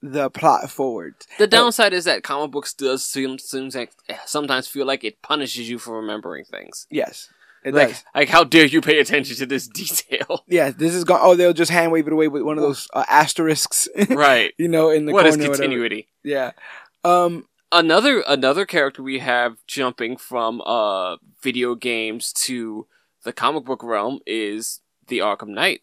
the 0.00 0.30
plot 0.30 0.68
forward. 0.70 1.14
The 1.38 1.46
downside 1.46 1.92
is 1.92 2.04
that 2.06 2.22
comic 2.24 2.50
books 2.50 2.72
does 2.74 3.04
seem 3.04 3.38
seems 3.38 3.74
like 3.76 3.92
sometimes 4.26 4.66
feel 4.68 4.86
like 4.86 5.04
it 5.04 5.22
punishes 5.22 5.68
you 5.68 5.78
for 5.78 5.96
remembering 6.00 6.44
things. 6.44 6.86
Yes, 6.90 7.28
it 7.64 7.72
Like, 7.74 7.88
does. 7.90 8.04
like 8.14 8.28
how 8.28 8.42
dare 8.44 8.64
you 8.66 8.80
pay 8.80 8.98
attention 9.00 9.36
to 9.36 9.46
this 9.46 9.68
detail? 9.80 10.44
Yeah, 10.48 10.70
this 10.70 10.94
is 10.94 11.04
gone. 11.04 11.20
Oh, 11.22 11.34
they'll 11.36 11.52
just 11.52 11.70
hand 11.70 11.92
wave 11.92 12.06
it 12.08 12.12
away 12.12 12.28
with 12.28 12.42
one 12.42 12.58
of 12.58 12.62
those 12.62 12.88
uh, 12.94 13.04
asterisks, 13.08 13.88
right. 14.10 14.52
you 14.58 14.68
know, 14.68 14.90
in 14.90 15.06
the 15.06 15.12
What 15.12 15.26
is 15.26 15.36
corner. 15.36 15.46
or 15.46 15.50
whatever. 15.50 15.62
continuity? 15.68 16.08
Yeah. 16.24 16.50
Um. 17.04 17.46
Another 17.72 18.22
another 18.28 18.66
character 18.66 19.02
we 19.02 19.18
have 19.18 19.56
jumping 19.66 20.16
from 20.16 20.60
uh 20.60 21.16
video 21.40 21.74
games 21.74 22.32
to 22.32 22.86
the 23.24 23.32
comic 23.32 23.64
book 23.64 23.82
realm 23.82 24.20
is 24.26 24.80
the 25.08 25.18
Arkham 25.18 25.48
Knight. 25.48 25.80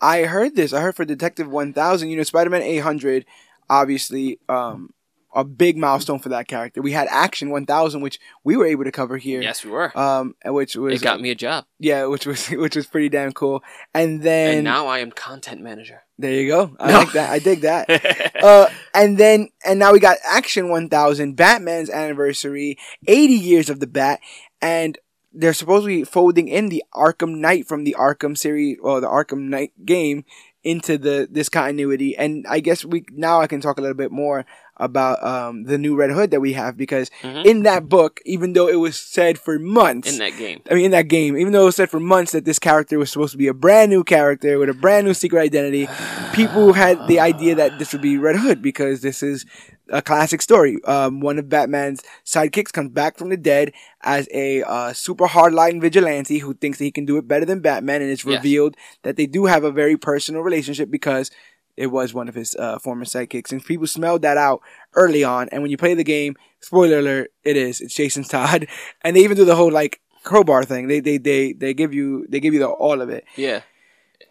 I 0.00 0.24
heard 0.24 0.56
this. 0.56 0.72
I 0.72 0.80
heard 0.80 0.96
for 0.96 1.04
Detective 1.04 1.48
1000, 1.48 2.08
you 2.08 2.16
know, 2.16 2.22
Spider 2.22 2.50
Man 2.50 2.62
800, 2.62 3.24
obviously, 3.70 4.38
um, 4.48 4.92
a 5.34 5.44
big 5.44 5.76
milestone 5.76 6.18
for 6.18 6.28
that 6.28 6.46
character. 6.48 6.82
We 6.82 6.92
had 6.92 7.08
Action 7.10 7.50
1000, 7.50 8.00
which 8.02 8.18
we 8.44 8.56
were 8.56 8.66
able 8.66 8.84
to 8.84 8.92
cover 8.92 9.16
here. 9.16 9.40
Yes, 9.40 9.64
we 9.64 9.70
were. 9.70 9.96
Um, 9.98 10.34
which 10.44 10.76
was 10.76 11.00
it 11.00 11.04
got 11.04 11.20
me 11.20 11.30
a 11.30 11.34
job, 11.34 11.64
yeah, 11.78 12.06
which 12.06 12.26
was 12.26 12.46
which 12.50 12.76
was 12.76 12.86
pretty 12.86 13.08
damn 13.08 13.32
cool. 13.32 13.62
And 13.94 14.22
then 14.22 14.56
and 14.56 14.64
now 14.64 14.86
I 14.86 14.98
am 14.98 15.10
content 15.10 15.60
manager. 15.62 16.02
there 16.18 16.32
you 16.32 16.48
go. 16.48 16.76
I 16.78 16.92
No. 16.92 16.98
like 16.98 17.12
that. 17.12 17.30
I 17.30 17.38
dig 17.38 17.60
that. 17.62 18.34
uh, 18.42 18.66
and 18.94 19.16
then 19.18 19.48
and 19.64 19.78
now 19.78 19.92
we 19.92 20.00
got 20.00 20.18
Action 20.26 20.68
1000, 20.68 21.34
Batman's 21.36 21.88
anniversary, 21.90 22.76
80 23.06 23.32
years 23.34 23.70
of 23.70 23.80
the 23.80 23.86
Bat, 23.86 24.20
and 24.60 24.98
they're 25.32 25.54
supposedly 25.54 26.04
folding 26.04 26.46
in 26.48 26.68
the 26.68 26.84
Arkham 26.94 27.36
Knight 27.38 27.66
from 27.66 27.84
the 27.84 27.96
Arkham 27.98 28.36
series 28.36 28.76
or 28.82 29.00
the 29.00 29.08
Arkham 29.08 29.48
Knight 29.48 29.72
game 29.86 30.26
into 30.62 30.98
the 30.98 31.26
this 31.30 31.48
continuity. 31.48 32.14
And 32.16 32.44
I 32.48 32.60
guess 32.60 32.84
we 32.84 33.04
now 33.10 33.40
I 33.40 33.46
can 33.46 33.60
talk 33.62 33.78
a 33.78 33.80
little 33.80 33.96
bit 33.96 34.12
more 34.12 34.44
about 34.82 35.22
um, 35.24 35.64
the 35.64 35.78
new 35.78 35.94
Red 35.96 36.10
Hood 36.10 36.30
that 36.32 36.40
we 36.40 36.52
have 36.54 36.76
because 36.76 37.10
Mhm. 37.22 37.46
in 37.46 37.62
that 37.62 37.88
book, 37.88 38.20
even 38.26 38.52
though 38.52 38.68
it 38.68 38.76
was 38.76 38.98
said 38.98 39.38
for 39.38 39.58
months, 39.58 40.12
in 40.12 40.18
that 40.18 40.36
game. 40.36 40.60
I 40.70 40.74
mean, 40.74 40.86
in 40.86 40.90
that 40.92 41.08
game, 41.08 41.36
even 41.36 41.52
though 41.52 41.62
it 41.62 41.66
was 41.66 41.76
said 41.76 41.90
for 41.90 42.00
months 42.00 42.32
that 42.32 42.44
this 42.44 42.58
character 42.58 42.98
was 42.98 43.10
supposed 43.10 43.32
to 43.32 43.38
be 43.38 43.48
a 43.48 43.54
brand 43.54 43.90
new 43.90 44.04
character 44.04 44.58
with 44.58 44.68
a 44.68 44.74
brand 44.74 45.06
new 45.06 45.14
secret 45.14 45.40
identity, 45.40 45.88
people 46.32 46.72
had 46.74 47.06
the 47.06 47.20
idea 47.20 47.54
that 47.54 47.78
this 47.78 47.92
would 47.92 48.00
be 48.02 48.18
Red 48.18 48.36
Hood 48.36 48.60
because 48.62 49.00
this 49.00 49.22
is 49.22 49.44
a 49.88 50.00
classic 50.02 50.40
story. 50.40 50.78
Um, 50.84 51.20
one 51.20 51.38
of 51.38 51.48
Batman's 51.48 52.00
sidekicks 52.24 52.72
comes 52.72 52.90
back 52.90 53.18
from 53.18 53.28
the 53.28 53.36
dead 53.36 53.72
as 54.02 54.26
a 54.32 54.62
uh, 54.62 54.92
super 54.92 55.26
hardline 55.26 55.80
vigilante 55.80 56.38
who 56.38 56.54
thinks 56.54 56.78
that 56.78 56.84
he 56.84 56.90
can 56.90 57.04
do 57.04 57.18
it 57.18 57.28
better 57.28 57.44
than 57.44 57.60
Batman, 57.60 58.00
and 58.02 58.10
it's 58.10 58.24
Yes. 58.24 58.38
revealed 58.38 58.76
that 59.02 59.16
they 59.16 59.26
do 59.26 59.46
have 59.46 59.64
a 59.64 59.70
very 59.70 59.96
personal 59.96 60.42
relationship 60.42 60.90
because 60.90 61.30
it 61.76 61.88
was 61.88 62.12
one 62.12 62.28
of 62.28 62.34
his 62.34 62.54
uh, 62.56 62.78
former 62.78 63.04
sidekicks, 63.04 63.52
and 63.52 63.64
people 63.64 63.86
smelled 63.86 64.22
that 64.22 64.36
out 64.36 64.60
early 64.94 65.24
on. 65.24 65.48
And 65.50 65.62
when 65.62 65.70
you 65.70 65.76
play 65.76 65.94
the 65.94 66.04
game, 66.04 66.36
spoiler 66.60 66.98
alert, 66.98 67.32
it 67.44 67.56
is 67.56 67.80
it's 67.80 67.94
Jason 67.94 68.24
Todd, 68.24 68.66
and 69.02 69.16
they 69.16 69.20
even 69.20 69.36
do 69.36 69.44
the 69.44 69.56
whole 69.56 69.72
like 69.72 70.00
crowbar 70.22 70.64
thing. 70.64 70.88
They 70.88 71.00
they 71.00 71.18
they 71.18 71.52
they 71.52 71.74
give 71.74 71.94
you 71.94 72.26
they 72.28 72.40
give 72.40 72.54
you 72.54 72.60
the, 72.60 72.68
all 72.68 73.00
of 73.00 73.08
it. 73.08 73.24
Yeah. 73.36 73.62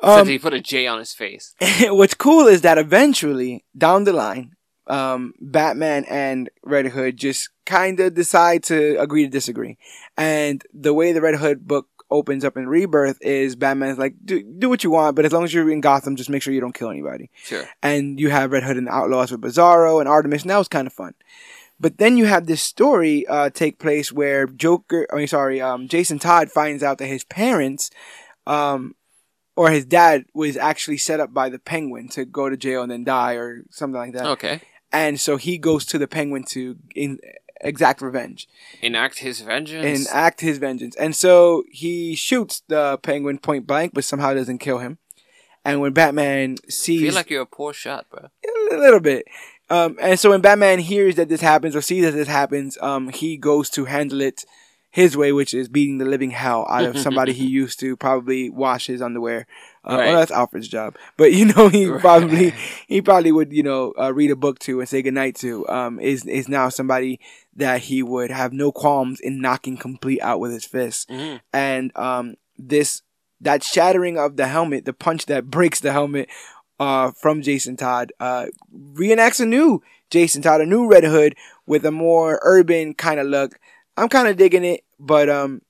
Um, 0.04 0.14
Except 0.14 0.30
he 0.30 0.40
put 0.40 0.54
a 0.54 0.62
J 0.62 0.88
on 0.88 1.00
his 1.00 1.14
face. 1.14 1.54
what's 1.82 2.16
cool 2.16 2.48
is 2.48 2.62
that 2.62 2.80
eventually 2.80 3.64
down 3.78 4.04
the 4.04 4.14
line, 4.14 4.56
um, 4.88 5.34
Batman 5.40 6.06
and 6.10 6.50
Red 6.64 6.88
Hood 6.88 7.18
just 7.18 7.50
kind 7.66 8.00
of 8.00 8.14
decide 8.16 8.64
to 8.64 9.00
agree 9.00 9.24
to 9.24 9.30
disagree. 9.30 9.78
And 10.18 10.64
the 10.74 10.94
way 10.94 11.12
the 11.12 11.22
Red 11.22 11.36
Hood 11.36 11.68
book 11.68 11.88
opens 12.12 12.46
up 12.46 12.58
in 12.58 12.68
Rebirth 12.68 13.18
is 13.22 13.56
Batman's 13.56 13.98
like, 13.98 14.16
do, 14.24 14.44
do 14.44 14.70
what 14.70 14.84
you 14.84 14.92
want, 14.92 15.16
but 15.16 15.26
as 15.26 15.32
long 15.32 15.44
as 15.44 15.54
you're 15.54 15.72
in 15.72 15.82
Gotham, 15.82 16.16
just 16.16 16.30
make 16.30 16.42
sure 16.42 16.54
you 16.54 16.62
don't 16.62 16.76
kill 16.76 16.90
anybody. 16.90 17.32
Sure. 17.44 17.64
And 17.82 18.20
you 18.20 18.30
have 18.30 18.52
Red 18.52 18.64
Hood 18.64 18.78
and 18.78 18.88
the 18.88 18.94
Outlaws 18.94 19.32
with 19.32 19.42
Bizarro 19.42 20.00
and 20.00 20.10
Artemis, 20.10 20.42
and 20.44 20.52
that 20.52 20.58
was 20.58 20.68
kind 20.68 20.88
of 20.88 20.94
fun. 20.94 21.14
But 21.80 21.98
then 21.98 22.16
you 22.18 22.26
have 22.26 22.46
this 22.46 22.62
story 22.62 23.26
uh, 23.26 23.50
take 23.50 23.80
place 23.80 24.12
where 24.12 24.46
Joker, 24.46 25.08
I 25.12 25.16
mean, 25.16 25.28
sorry, 25.28 25.62
um, 25.62 25.88
Jason 25.88 26.20
Todd 26.20 26.52
finds 26.52 26.84
out 26.84 27.00
that 27.00 27.08
his 27.08 27.24
parents, 27.24 27.90
um, 28.46 28.94
or 29.56 29.72
his 29.72 29.86
dad 29.86 30.26
was 30.34 30.58
actually 30.58 30.98
set 30.98 31.20
up 31.20 31.34
by 31.34 31.50
the 31.50 31.60
Penguin 31.60 32.08
to 32.10 32.26
go 32.26 32.50
to 32.50 32.58
jail 32.58 32.84
and 32.84 32.92
then 32.92 33.04
die 33.04 33.34
or 33.34 33.64
something 33.72 34.00
like 34.00 34.14
that. 34.14 34.26
Okay. 34.28 34.62
And 34.92 35.20
so 35.20 35.38
he 35.38 35.58
goes 35.58 35.86
to 35.88 35.98
the 35.98 36.08
Penguin 36.08 36.44
to 36.50 36.78
in, 36.96 37.20
exact 37.64 38.02
revenge 38.02 38.48
Enact 38.82 39.20
his 39.20 39.42
vengeance. 39.42 40.10
Enact 40.10 40.42
his 40.42 40.58
vengeance. 40.58 40.96
And 40.96 41.16
so 41.16 41.64
he 41.72 42.16
shoots 42.16 42.64
the 42.68 42.98
Penguin 42.98 43.38
point 43.38 43.68
blank, 43.68 43.94
but 43.94 44.04
somehow 44.04 44.34
doesn't 44.34 44.60
kill 44.60 44.80
him. 44.80 44.98
And 45.64 45.80
when 45.80 45.94
Batman 45.94 46.58
sees 46.70 47.02
feel 47.02 47.14
like 47.14 47.30
you're 47.30 47.44
a 47.44 47.46
poor 47.46 47.72
shot, 47.74 48.08
bro. 48.10 48.30
a 48.72 48.78
little 48.78 49.00
bit. 49.00 49.26
Um, 49.70 49.98
and 50.02 50.20
so 50.20 50.32
when 50.32 50.42
Batman 50.42 50.80
hears 50.80 51.16
that 51.16 51.30
this 51.30 51.42
happens 51.42 51.76
or 51.76 51.82
sees 51.82 52.04
that 52.04 52.12
this 52.12 52.28
happens, 52.28 52.78
um, 52.82 53.10
he 53.10 53.38
goes 53.38 53.70
to 53.72 53.86
handle 53.86 54.22
it 54.22 54.44
his 54.92 55.16
way, 55.18 55.32
which 55.32 55.54
is 55.54 55.70
beating 55.70 55.98
the 55.98 56.06
living 56.06 56.32
hell 56.32 56.66
out 56.70 56.84
of 56.86 56.98
somebody 57.06 57.32
he 57.34 57.46
used 57.48 57.80
to 57.80 57.96
probably 57.96 58.50
wash 58.50 58.88
his 58.88 59.02
underwear. 59.02 59.48
Uh, 59.84 59.96
Right. 59.98 60.08
Well, 60.10 60.20
that's 60.20 60.32
Alfred's 60.32 60.68
job, 60.68 60.96
but 61.18 61.32
you 61.34 61.46
know 61.46 61.70
he 61.70 61.86
Right. 61.90 62.02
probably 62.02 62.54
he 62.88 63.02
probably 63.02 63.32
would 63.32 63.52
you 63.52 63.64
know 63.64 63.94
uh, 64.00 64.14
read 64.14 64.30
a 64.32 64.36
book 64.36 64.60
to 64.60 64.80
and 64.80 64.88
say 64.90 65.02
goodnight 65.02 65.36
to. 65.38 65.68
Um, 65.70 66.00
is 66.00 66.26
is 66.26 66.48
now 66.48 66.70
somebody 66.70 67.20
that 67.56 67.82
he 67.82 68.04
would 68.04 68.30
have 68.32 68.54
no 68.54 68.72
qualms 68.72 69.20
in 69.20 69.42
knocking 69.42 69.78
complete 69.78 70.22
out 70.22 70.40
with 70.40 70.52
his 70.52 70.66
fists 70.66 71.06
Mhm. 71.10 71.42
and 71.54 71.92
um, 71.98 72.36
this 72.58 73.02
that 73.40 73.64
shattering 73.64 74.20
of 74.20 74.36
the 74.38 74.46
helmet, 74.48 74.86
the 74.86 74.94
punch 74.94 75.26
that 75.26 75.50
breaks 75.50 75.80
the 75.80 75.92
helmet 75.92 76.30
uh, 76.80 77.10
from 77.12 77.42
Jason 77.42 77.76
Todd, 77.76 78.12
uh, 78.20 78.46
reenacts 78.94 79.40
a 79.40 79.46
new 79.46 79.82
Jason 80.12 80.42
Todd, 80.44 80.62
a 80.62 80.66
new 80.66 80.88
Red 80.88 81.04
Hood 81.04 81.36
with 81.66 81.86
a 81.86 81.92
more 81.92 82.40
urban 82.44 82.94
kind 82.94 83.20
of 83.20 83.26
look. 83.28 83.60
I'm 84.02 84.10
kind 84.10 84.28
of 84.28 84.38
digging 84.38 84.64
it, 84.66 84.82
but 85.00 85.30
um, 85.30 85.62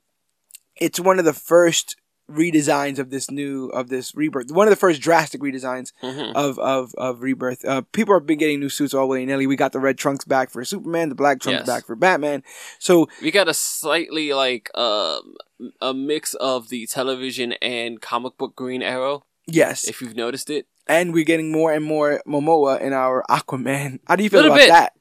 it's 0.78 1.00
one 1.00 1.20
of 1.20 1.26
the 1.26 1.34
first 1.34 1.96
redesigns 2.30 2.98
of 2.98 3.10
this 3.10 3.30
new 3.30 3.68
of 3.70 3.90
this 3.90 4.16
rebirth. 4.16 4.52
One 4.52 4.66
of 4.66 4.72
the 4.72 4.78
first 4.78 5.02
drastic 5.02 5.42
redesigns 5.42 5.92
Mhm. 6.02 6.32
of 6.34 6.58
of 6.60 6.96
of 6.98 7.22
rebirth. 7.22 7.66
Uh, 7.66 7.82
people 7.92 8.14
have 8.16 8.26
been 8.26 8.38
getting 8.38 8.62
new 8.62 8.70
suits 8.70 8.94
all 8.94 9.10
willy 9.10 9.26
nilly. 9.26 9.48
We 9.48 9.58
got 9.58 9.74
the 9.74 9.82
red 9.82 9.98
trunks 9.98 10.24
back 10.24 10.50
for 10.50 10.64
Superman, 10.64 11.10
the 11.10 11.16
black 11.16 11.42
trunks 11.42 11.60
Yes. 11.62 11.68
back 11.68 11.86
for 11.86 11.96
Batman. 11.98 12.42
So 12.80 13.10
We 13.22 13.32
got 13.32 13.50
a 13.50 13.54
slightly 13.54 14.32
like 14.32 14.70
um 14.78 15.36
a 15.82 15.94
mix 15.94 16.34
of 16.36 16.70
the 16.70 16.88
television 16.88 17.52
and 17.62 18.00
comic 18.02 18.38
book 18.38 18.56
Green 18.56 18.82
Arrow, 18.82 19.26
yes, 19.46 19.84
if 19.88 20.02
you've 20.02 20.16
noticed 20.16 20.50
it. 20.50 20.68
and 20.88 21.14
we're 21.14 21.26
getting 21.26 21.52
more 21.52 21.72
and 21.74 21.84
more 21.86 22.22
Momoa 22.26 22.80
in 22.82 22.94
our 22.94 23.24
Aquaman. 23.30 24.00
How 24.08 24.16
do 24.16 24.24
you 24.24 24.30
feel 24.30 24.46
about 24.46 24.58
bit. 24.58 24.70
that? 24.70 24.94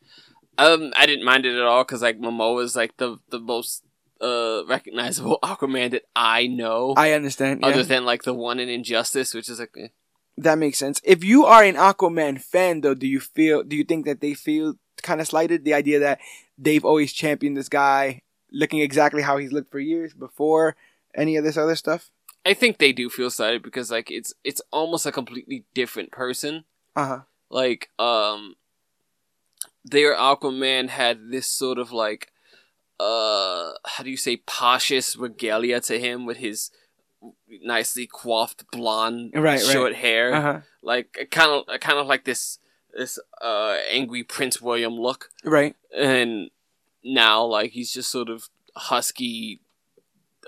Um, 0.60 0.92
I 0.96 1.06
didn't 1.06 1.24
mind 1.24 1.46
it 1.46 1.56
at 1.56 1.64
all 1.64 1.84
because 1.84 2.02
like 2.02 2.20
Momoa 2.20 2.62
is 2.62 2.76
like 2.76 2.96
the 2.98 3.18
the 3.30 3.40
most 3.40 3.82
uh 4.20 4.62
recognizable 4.66 5.38
Aquaman 5.42 5.92
that 5.92 6.04
I 6.14 6.46
know, 6.46 6.94
I 6.96 7.12
understand. 7.12 7.60
Yeah. 7.60 7.68
other 7.68 7.82
than 7.82 8.04
like 8.04 8.24
the 8.24 8.34
one 8.34 8.60
in 8.60 8.68
Injustice, 8.68 9.32
which 9.32 9.48
is 9.48 9.58
like 9.58 9.72
eh. 9.78 9.88
that 10.36 10.58
makes 10.58 10.78
sense. 10.78 11.00
If 11.02 11.24
you 11.24 11.46
are 11.46 11.64
an 11.64 11.76
Aquaman 11.76 12.40
fan, 12.40 12.82
though, 12.82 12.94
do 12.94 13.06
you 13.06 13.20
feel? 13.20 13.62
Do 13.62 13.74
you 13.74 13.84
think 13.84 14.04
that 14.04 14.20
they 14.20 14.34
feel 14.34 14.74
kind 15.02 15.20
of 15.20 15.26
slighted? 15.26 15.64
The 15.64 15.74
idea 15.74 15.98
that 16.00 16.20
they've 16.58 16.84
always 16.84 17.12
championed 17.12 17.56
this 17.56 17.70
guy, 17.70 18.20
looking 18.52 18.80
exactly 18.80 19.22
how 19.22 19.38
he's 19.38 19.52
looked 19.52 19.72
for 19.72 19.80
years 19.80 20.12
before 20.12 20.76
any 21.14 21.36
of 21.36 21.44
this 21.44 21.56
other 21.56 21.76
stuff. 21.76 22.10
I 22.44 22.54
think 22.54 22.78
they 22.78 22.92
do 22.92 23.10
feel 23.10 23.30
slighted 23.30 23.62
because 23.62 23.90
like 23.90 24.10
it's 24.10 24.34
it's 24.44 24.62
almost 24.70 25.06
a 25.06 25.12
completely 25.12 25.64
different 25.74 26.10
person. 26.10 26.64
Uh 26.96 27.06
huh. 27.06 27.20
Like 27.50 27.88
um, 27.98 28.54
their 29.84 30.14
Aquaman 30.14 30.88
had 30.88 31.30
this 31.30 31.46
sort 31.46 31.78
of 31.78 31.90
like 31.92 32.32
uh 32.98 33.72
how 33.86 34.04
do 34.04 34.10
you 34.10 34.16
say 34.16 34.36
poshest 34.36 35.18
regalia 35.18 35.80
to 35.80 35.98
him 35.98 36.26
with 36.26 36.36
his 36.36 36.70
nicely 37.62 38.06
coiffed 38.06 38.64
blonde 38.70 39.32
Right, 39.34 39.42
right. 39.42 39.60
short 39.60 39.94
hair 39.94 40.34
Uh 40.34 40.40
huh. 40.42 40.60
like 40.82 41.28
kind 41.30 41.50
of 41.50 41.80
kind 41.80 41.98
of 41.98 42.06
like 42.06 42.24
this 42.24 42.58
this 42.96 43.18
uh 43.40 43.76
angry 43.90 44.22
Prince 44.22 44.60
William 44.60 44.94
look, 44.94 45.30
Right. 45.44 45.76
and 45.96 46.50
now 47.04 47.44
like 47.44 47.70
he's 47.70 47.92
just 47.92 48.10
sort 48.10 48.28
of 48.28 48.48
husky, 48.76 49.60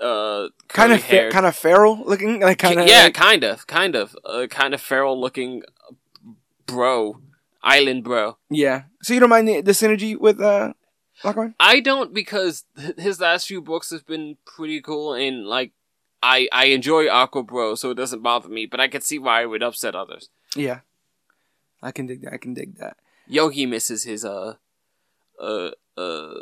uh, 0.01 0.49
Kind 0.67 0.91
of, 0.91 0.99
curly-haired. 0.99 1.31
kind 1.33 1.45
of 1.45 1.55
feral 1.55 2.03
looking, 2.05 2.41
like 2.41 2.59
kind 2.59 2.79
of. 2.81 2.87
yeah, 2.87 3.09
kind 3.11 3.43
of, 3.43 3.65
kind 3.67 3.95
of, 3.95 4.15
uh, 4.25 4.47
kind 4.49 4.73
of 4.73 4.81
feral 4.81 5.19
looking, 5.19 5.63
bro, 6.65 7.21
island 7.63 8.03
bro. 8.03 8.37
yeah. 8.49 8.83
So 9.01 9.13
you 9.13 9.19
don't 9.19 9.29
mind 9.29 9.47
the, 9.47 9.61
the 9.61 9.71
synergy 9.71 10.17
with 10.19 10.39
uh, 10.41 10.73
Aquaman? 11.23 11.53
I 11.59 11.79
don't 11.79 12.13
because 12.13 12.65
his 12.97 13.19
last 13.19 13.47
few 13.47 13.61
books 13.61 13.91
have 13.91 14.05
been 14.05 14.37
pretty 14.45 14.81
cool 14.81 15.13
and 15.13 15.45
like. 15.47 15.71
I, 16.25 16.47
I 16.53 16.65
enjoy 16.67 17.09
Aqua 17.09 17.43
Bro, 17.43 17.75
so 17.75 17.91
it 17.91 17.95
doesn't 17.95 18.21
bother 18.23 18.47
me, 18.47 18.65
but 18.65 18.79
I 18.79 18.87
can 18.87 19.01
see 19.01 19.19
why 19.19 19.41
it 19.41 19.47
would 19.47 19.61
upset 19.61 19.93
others. 19.93 20.29
Yeah. 20.55 20.79
I 21.81 21.91
can 21.91 22.05
dig 22.05 22.21
that. 22.21 22.31
I 22.31 22.37
can 22.37 22.53
dig 22.53 22.77
that. 22.77 22.95
Yogi 23.27 23.65
misses 23.65 24.05
his 24.05 24.23
uh 24.23 24.55
uh 25.37 25.71
uh 25.97 26.33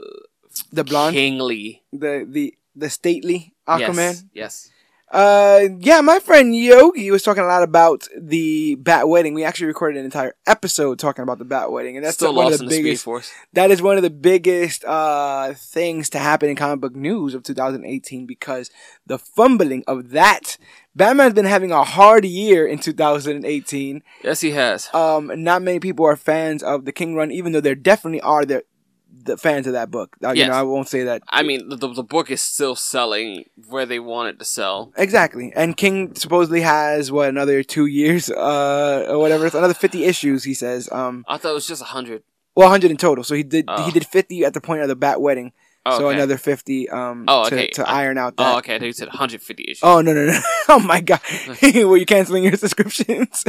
The 0.72 0.84
blonde, 0.84 1.16
kingly 1.16 1.82
the 1.92 2.28
the 2.30 2.54
the 2.76 2.92
stately 2.92 3.56
Aquaman. 3.68 3.98
Yes. 3.98 4.24
yes. 4.34 4.70
Uh, 5.12 5.68
yeah, 5.80 6.00
my 6.00 6.20
friend 6.20 6.56
Yogi 6.56 7.12
was 7.12 7.22
talking 7.22 7.44
a 7.44 7.48
lot 7.48 7.64
about 7.64 8.08
the 8.18 8.76
Bat 8.76 9.10
Wedding. 9.10 9.34
We 9.34 9.44
actually 9.44 9.68
recorded 9.68 10.00
an 10.00 10.06
entire 10.06 10.36
episode 10.48 11.00
talking 11.00 11.22
about 11.24 11.38
the 11.38 11.44
Bat 11.46 11.70
Wedding, 11.72 11.98
and 11.98 12.06
that's 12.06 12.16
Still 12.16 12.34
one 12.34 12.46
lost 12.46 12.54
of 12.54 12.60
the 12.60 12.66
in 12.66 12.70
the 12.70 12.84
biggest. 12.84 13.04
Force. 13.04 13.30
That 13.52 13.72
is 13.72 13.82
one 13.82 13.98
of 13.98 14.04
the 14.04 14.10
biggest 14.10 14.86
uh 14.86 15.54
things 15.54 16.10
to 16.12 16.20
happen 16.20 16.50
in 16.50 16.56
comic 16.56 16.80
book 16.80 16.96
news 16.96 17.34
of 17.34 17.44
2018 17.44 18.26
because 18.26 18.72
the 19.06 19.20
fumbling 19.20 19.84
of 19.88 20.12
that. 20.12 20.58
Batman's 20.94 21.34
been 21.34 21.46
having 21.46 21.72
a 21.72 21.86
hard 21.86 22.26
year 22.26 22.68
in 22.68 22.78
2018. 22.78 24.04
Yes, 24.26 24.42
he 24.42 24.52
has. 24.52 24.94
Um, 24.94 25.32
not 25.42 25.62
many 25.62 25.80
people 25.80 26.06
are 26.06 26.18
fans 26.18 26.62
of 26.62 26.84
the 26.84 26.92
King 26.92 27.16
Run, 27.16 27.32
even 27.32 27.54
though 27.54 27.62
there 27.62 27.76
definitely 27.76 28.20
are 28.20 28.44
the 28.44 28.66
the 29.14 29.38
fans 29.38 29.68
of 29.68 29.74
that 29.74 29.92
book. 29.92 30.16
Uh, 30.24 30.32
You 30.32 30.48
know, 30.48 30.54
I 30.54 30.64
won't 30.64 30.88
say 30.88 31.04
that. 31.04 31.22
I 31.30 31.44
mean, 31.44 31.70
the, 31.70 31.76
the 31.76 32.04
book 32.04 32.32
is 32.32 32.42
still 32.42 32.76
selling 32.76 33.46
where 33.68 33.86
they 33.86 34.00
want 34.00 34.30
it 34.30 34.40
to 34.40 34.46
sell. 34.46 34.92
Exactly. 34.98 35.52
And 35.56 35.76
King 35.78 36.16
supposedly 36.16 36.62
has 36.62 37.12
what 37.12 37.30
another 37.30 37.62
two 37.64 37.86
years, 37.86 38.30
uh, 38.30 39.06
or 39.10 39.20
whatever. 39.20 39.46
It's 39.46 39.56
another 39.56 39.74
fifty 39.74 40.06
issues. 40.06 40.44
He 40.44 40.54
says. 40.54 40.90
Um, 40.92 41.26
I 41.28 41.38
thought 41.38 41.52
it 41.52 41.56
was 41.56 41.68
just 41.68 41.82
a 41.82 41.86
hundred. 41.86 42.24
well, 42.56 42.70
hundred 42.70 42.92
in 42.92 42.98
total. 42.98 43.24
So 43.24 43.36
he 43.36 43.44
did 43.44 43.66
Oh. 43.68 43.84
he 43.86 43.92
did 43.92 44.06
fifty 44.08 44.44
at 44.46 44.54
the 44.54 44.62
point 44.62 44.82
of 44.82 44.88
the 44.88 44.96
Bat 44.96 45.22
Wedding. 45.22 45.52
Oh, 45.84 45.98
So 45.98 46.08
okay. 46.10 46.16
another 46.18 46.38
fifty. 46.38 46.88
Um, 46.90 47.26
Oh, 47.28 47.50
to, 47.50 47.56
okay. 47.56 47.68
to 47.70 47.88
I- 47.90 48.02
iron 48.04 48.18
out 48.18 48.38
that. 48.38 48.54
Oh, 48.54 48.58
okay. 48.60 48.76
I 48.76 48.80
thought 48.80 48.86
you 48.86 48.94
said 48.94 49.08
150 49.08 49.64
issues. 49.64 49.80
Oh 49.84 50.00
no 50.02 50.14
no 50.14 50.26
no! 50.28 50.40
Oh 50.70 50.80
my 50.80 51.02
god! 51.02 51.22
Were 51.64 51.98
you 51.98 52.06
canceling 52.06 52.44
your 52.44 52.56
subscriptions? 52.56 53.44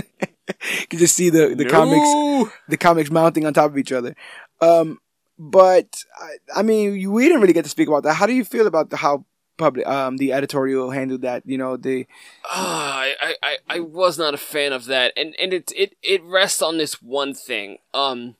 you 0.80 0.86
can 0.88 0.98
just 0.98 1.14
see 1.14 1.28
the 1.30 1.54
the 1.54 1.64
No! 1.64 1.70
comics 1.70 2.52
the 2.68 2.76
comics 2.78 3.10
mounting 3.10 3.44
on 3.46 3.52
top 3.52 3.70
of 3.70 3.76
each 3.78 3.92
other. 3.92 4.16
Um, 4.62 4.98
but 5.38 6.04
I, 6.20 6.60
I 6.60 6.62
mean, 6.62 7.10
we 7.12 7.24
didn't 7.24 7.40
really 7.40 7.52
get 7.52 7.64
to 7.64 7.70
speak 7.70 7.88
about 7.88 8.02
that. 8.04 8.14
How 8.14 8.26
do 8.26 8.32
you 8.32 8.44
feel 8.44 8.66
about 8.66 8.90
the, 8.90 8.96
how 8.96 9.24
public 9.62 9.86
um 9.86 10.16
the 10.16 10.32
editorial 10.32 10.90
handled 10.90 11.22
that. 11.22 11.42
You 11.46 11.58
know 11.58 11.76
the 11.76 12.06
I, 12.44 13.14
I, 13.20 13.34
I, 13.42 13.56
I 13.68 13.80
was 13.80 14.18
not 14.18 14.34
a 14.34 14.38
fan 14.38 14.72
of 14.72 14.86
that, 14.86 15.12
and 15.16 15.34
and 15.40 15.52
it 15.52 15.72
it 15.76 15.96
it 16.02 16.22
rests 16.24 16.62
on 16.62 16.78
this 16.78 17.02
one 17.02 17.34
thing. 17.34 17.78
Um, 17.94 18.36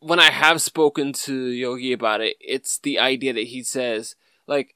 when 0.00 0.20
I 0.20 0.30
have 0.30 0.60
spoken 0.60 1.12
to 1.24 1.46
Yogi 1.46 1.92
about 1.92 2.20
it, 2.20 2.36
it's 2.40 2.78
the 2.78 2.98
idea 2.98 3.32
that 3.32 3.48
he 3.48 3.62
says 3.62 4.16
like 4.46 4.74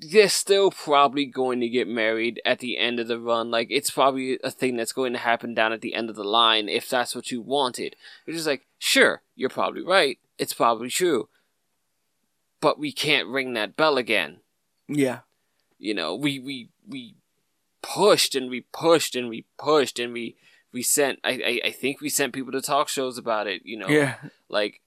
they're 0.00 0.28
still 0.28 0.70
probably 0.70 1.26
going 1.26 1.58
to 1.58 1.68
get 1.68 1.88
married 1.88 2.40
at 2.44 2.60
the 2.60 2.78
end 2.78 3.00
of 3.00 3.08
the 3.08 3.18
run. 3.18 3.50
Like 3.50 3.68
it's 3.70 3.90
probably 3.90 4.38
a 4.44 4.50
thing 4.50 4.76
that's 4.76 4.92
going 4.92 5.12
to 5.12 5.18
happen 5.18 5.54
down 5.54 5.72
at 5.72 5.80
the 5.80 5.94
end 5.94 6.08
of 6.08 6.16
the 6.16 6.24
line 6.24 6.68
if 6.68 6.88
that's 6.88 7.16
what 7.16 7.30
you 7.30 7.40
wanted. 7.40 7.96
It's 8.26 8.36
just 8.36 8.46
like 8.46 8.66
sure, 8.78 9.22
you're 9.34 9.50
probably 9.50 9.82
right. 9.82 10.18
It's 10.38 10.52
probably 10.54 10.88
true, 10.88 11.28
but 12.60 12.78
we 12.78 12.92
can't 12.92 13.28
ring 13.28 13.54
that 13.54 13.76
bell 13.76 13.96
again. 13.98 14.38
yeah 14.88 15.20
You 15.78 15.94
know, 15.94 16.14
we 16.14 16.38
we 16.38 16.70
we 16.86 17.16
pushed 17.82 18.34
and 18.34 18.50
we 18.50 18.62
pushed 18.72 19.14
and 19.16 19.28
we 19.28 19.46
pushed 19.58 19.98
and 19.98 20.12
we 20.12 20.36
we 20.72 20.82
sent 20.82 21.18
I, 21.24 21.30
I, 21.30 21.60
I 21.68 21.70
think 21.70 22.00
we 22.00 22.08
sent 22.08 22.32
people 22.32 22.52
to 22.52 22.60
talk 22.60 22.88
shows 22.88 23.18
about 23.18 23.46
it, 23.46 23.62
you 23.64 23.76
know. 23.78 23.88
yeah 23.88 24.16
Like 24.48 24.80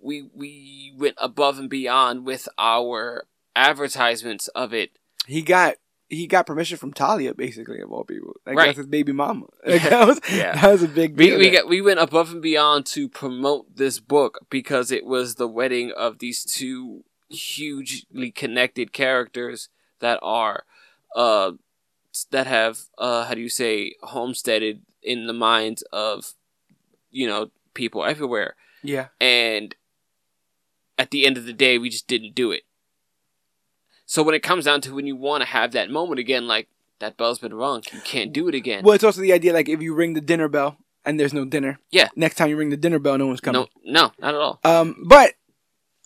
we 0.00 0.28
we 0.34 0.92
went 0.96 1.16
above 1.18 1.58
and 1.58 1.68
beyond 1.70 2.24
with 2.26 2.48
our 2.58 3.26
advertisements 3.54 4.48
of 4.48 4.72
it. 4.74 4.90
he 5.26 5.42
got 5.42 5.74
he 6.08 6.26
got 6.26 6.46
permission 6.46 6.78
from 6.78 6.92
Talia 6.92 7.34
basically 7.34 7.80
of 7.80 7.90
all 7.90 8.04
people. 8.04 8.34
Like 8.46 8.56
Right. 8.56 8.66
that's 8.66 8.78
his 8.78 8.86
baby 8.86 9.12
mama. 9.12 9.46
Like, 9.66 9.82
that 9.82 10.06
was 10.06 10.20
Yeah. 10.32 10.54
that 10.60 10.70
was 10.72 10.82
a 10.82 10.88
big 10.88 11.16
We 11.16 11.30
deal. 11.30 11.38
we 11.38 11.50
got 11.50 11.68
we 11.68 11.80
went 11.80 12.00
above 12.00 12.30
and 12.32 12.40
beyond 12.42 12.86
to 12.86 13.08
promote 13.08 13.76
this 13.76 13.98
book 13.98 14.46
because 14.50 14.90
it 14.90 15.04
was 15.04 15.34
the 15.34 15.48
wedding 15.48 15.90
of 15.96 16.18
these 16.18 16.44
two 16.44 17.04
hugely 17.28 18.30
connected 18.30 18.92
characters 18.92 19.68
that 20.00 20.18
are 20.22 20.64
uh 21.16 21.52
that 22.30 22.46
have 22.46 22.78
uh 22.98 23.24
how 23.24 23.34
do 23.34 23.40
you 23.40 23.48
say 23.48 23.94
homesteaded 24.02 24.82
in 25.02 25.26
the 25.26 25.32
minds 25.32 25.82
of 25.92 26.34
you 27.10 27.26
know 27.26 27.50
people 27.74 28.04
everywhere 28.04 28.54
yeah. 28.82 29.06
and 29.20 29.74
at 30.98 31.10
the 31.10 31.26
end 31.26 31.36
of 31.36 31.46
the 31.46 31.52
day 31.52 31.78
we 31.78 31.88
just 31.90 32.06
didn't 32.06 32.34
do 32.34 32.52
it 32.52 32.62
so 34.06 34.22
when 34.22 34.34
it 34.34 34.42
comes 34.42 34.64
down 34.64 34.80
to 34.80 34.94
when 34.94 35.06
you 35.06 35.16
want 35.16 35.42
to 35.42 35.48
have 35.48 35.72
that 35.72 35.90
moment 35.90 36.18
again 36.18 36.46
like 36.46 36.68
that 36.98 37.16
bell's 37.18 37.38
been 37.38 37.52
rung 37.54 37.82
you 37.92 38.00
can't 38.00 38.32
do 38.32 38.48
it 38.48 38.54
again 38.54 38.82
Well, 38.82 38.94
it's 38.94 39.04
also 39.04 39.20
the 39.20 39.32
idea 39.34 39.52
like 39.52 39.68
if 39.68 39.82
you 39.82 39.94
ring 39.94 40.14
the 40.14 40.20
dinner 40.22 40.48
bell 40.48 40.78
and 41.04 41.20
there's 41.20 41.34
no 41.34 41.44
dinner. 41.44 41.78
Yeah. 41.92 42.08
Next 42.16 42.34
time 42.36 42.48
you 42.48 42.56
ring 42.56 42.70
the 42.70 42.76
dinner 42.76 42.98
bell, 42.98 43.16
no 43.18 43.26
one's 43.26 43.40
coming. 43.40 43.66
no 43.84 43.92
no 44.00 44.12
not 44.18 44.34
at 44.34 44.40
all 44.40 44.60
Um, 44.64 44.96
but 45.06 45.34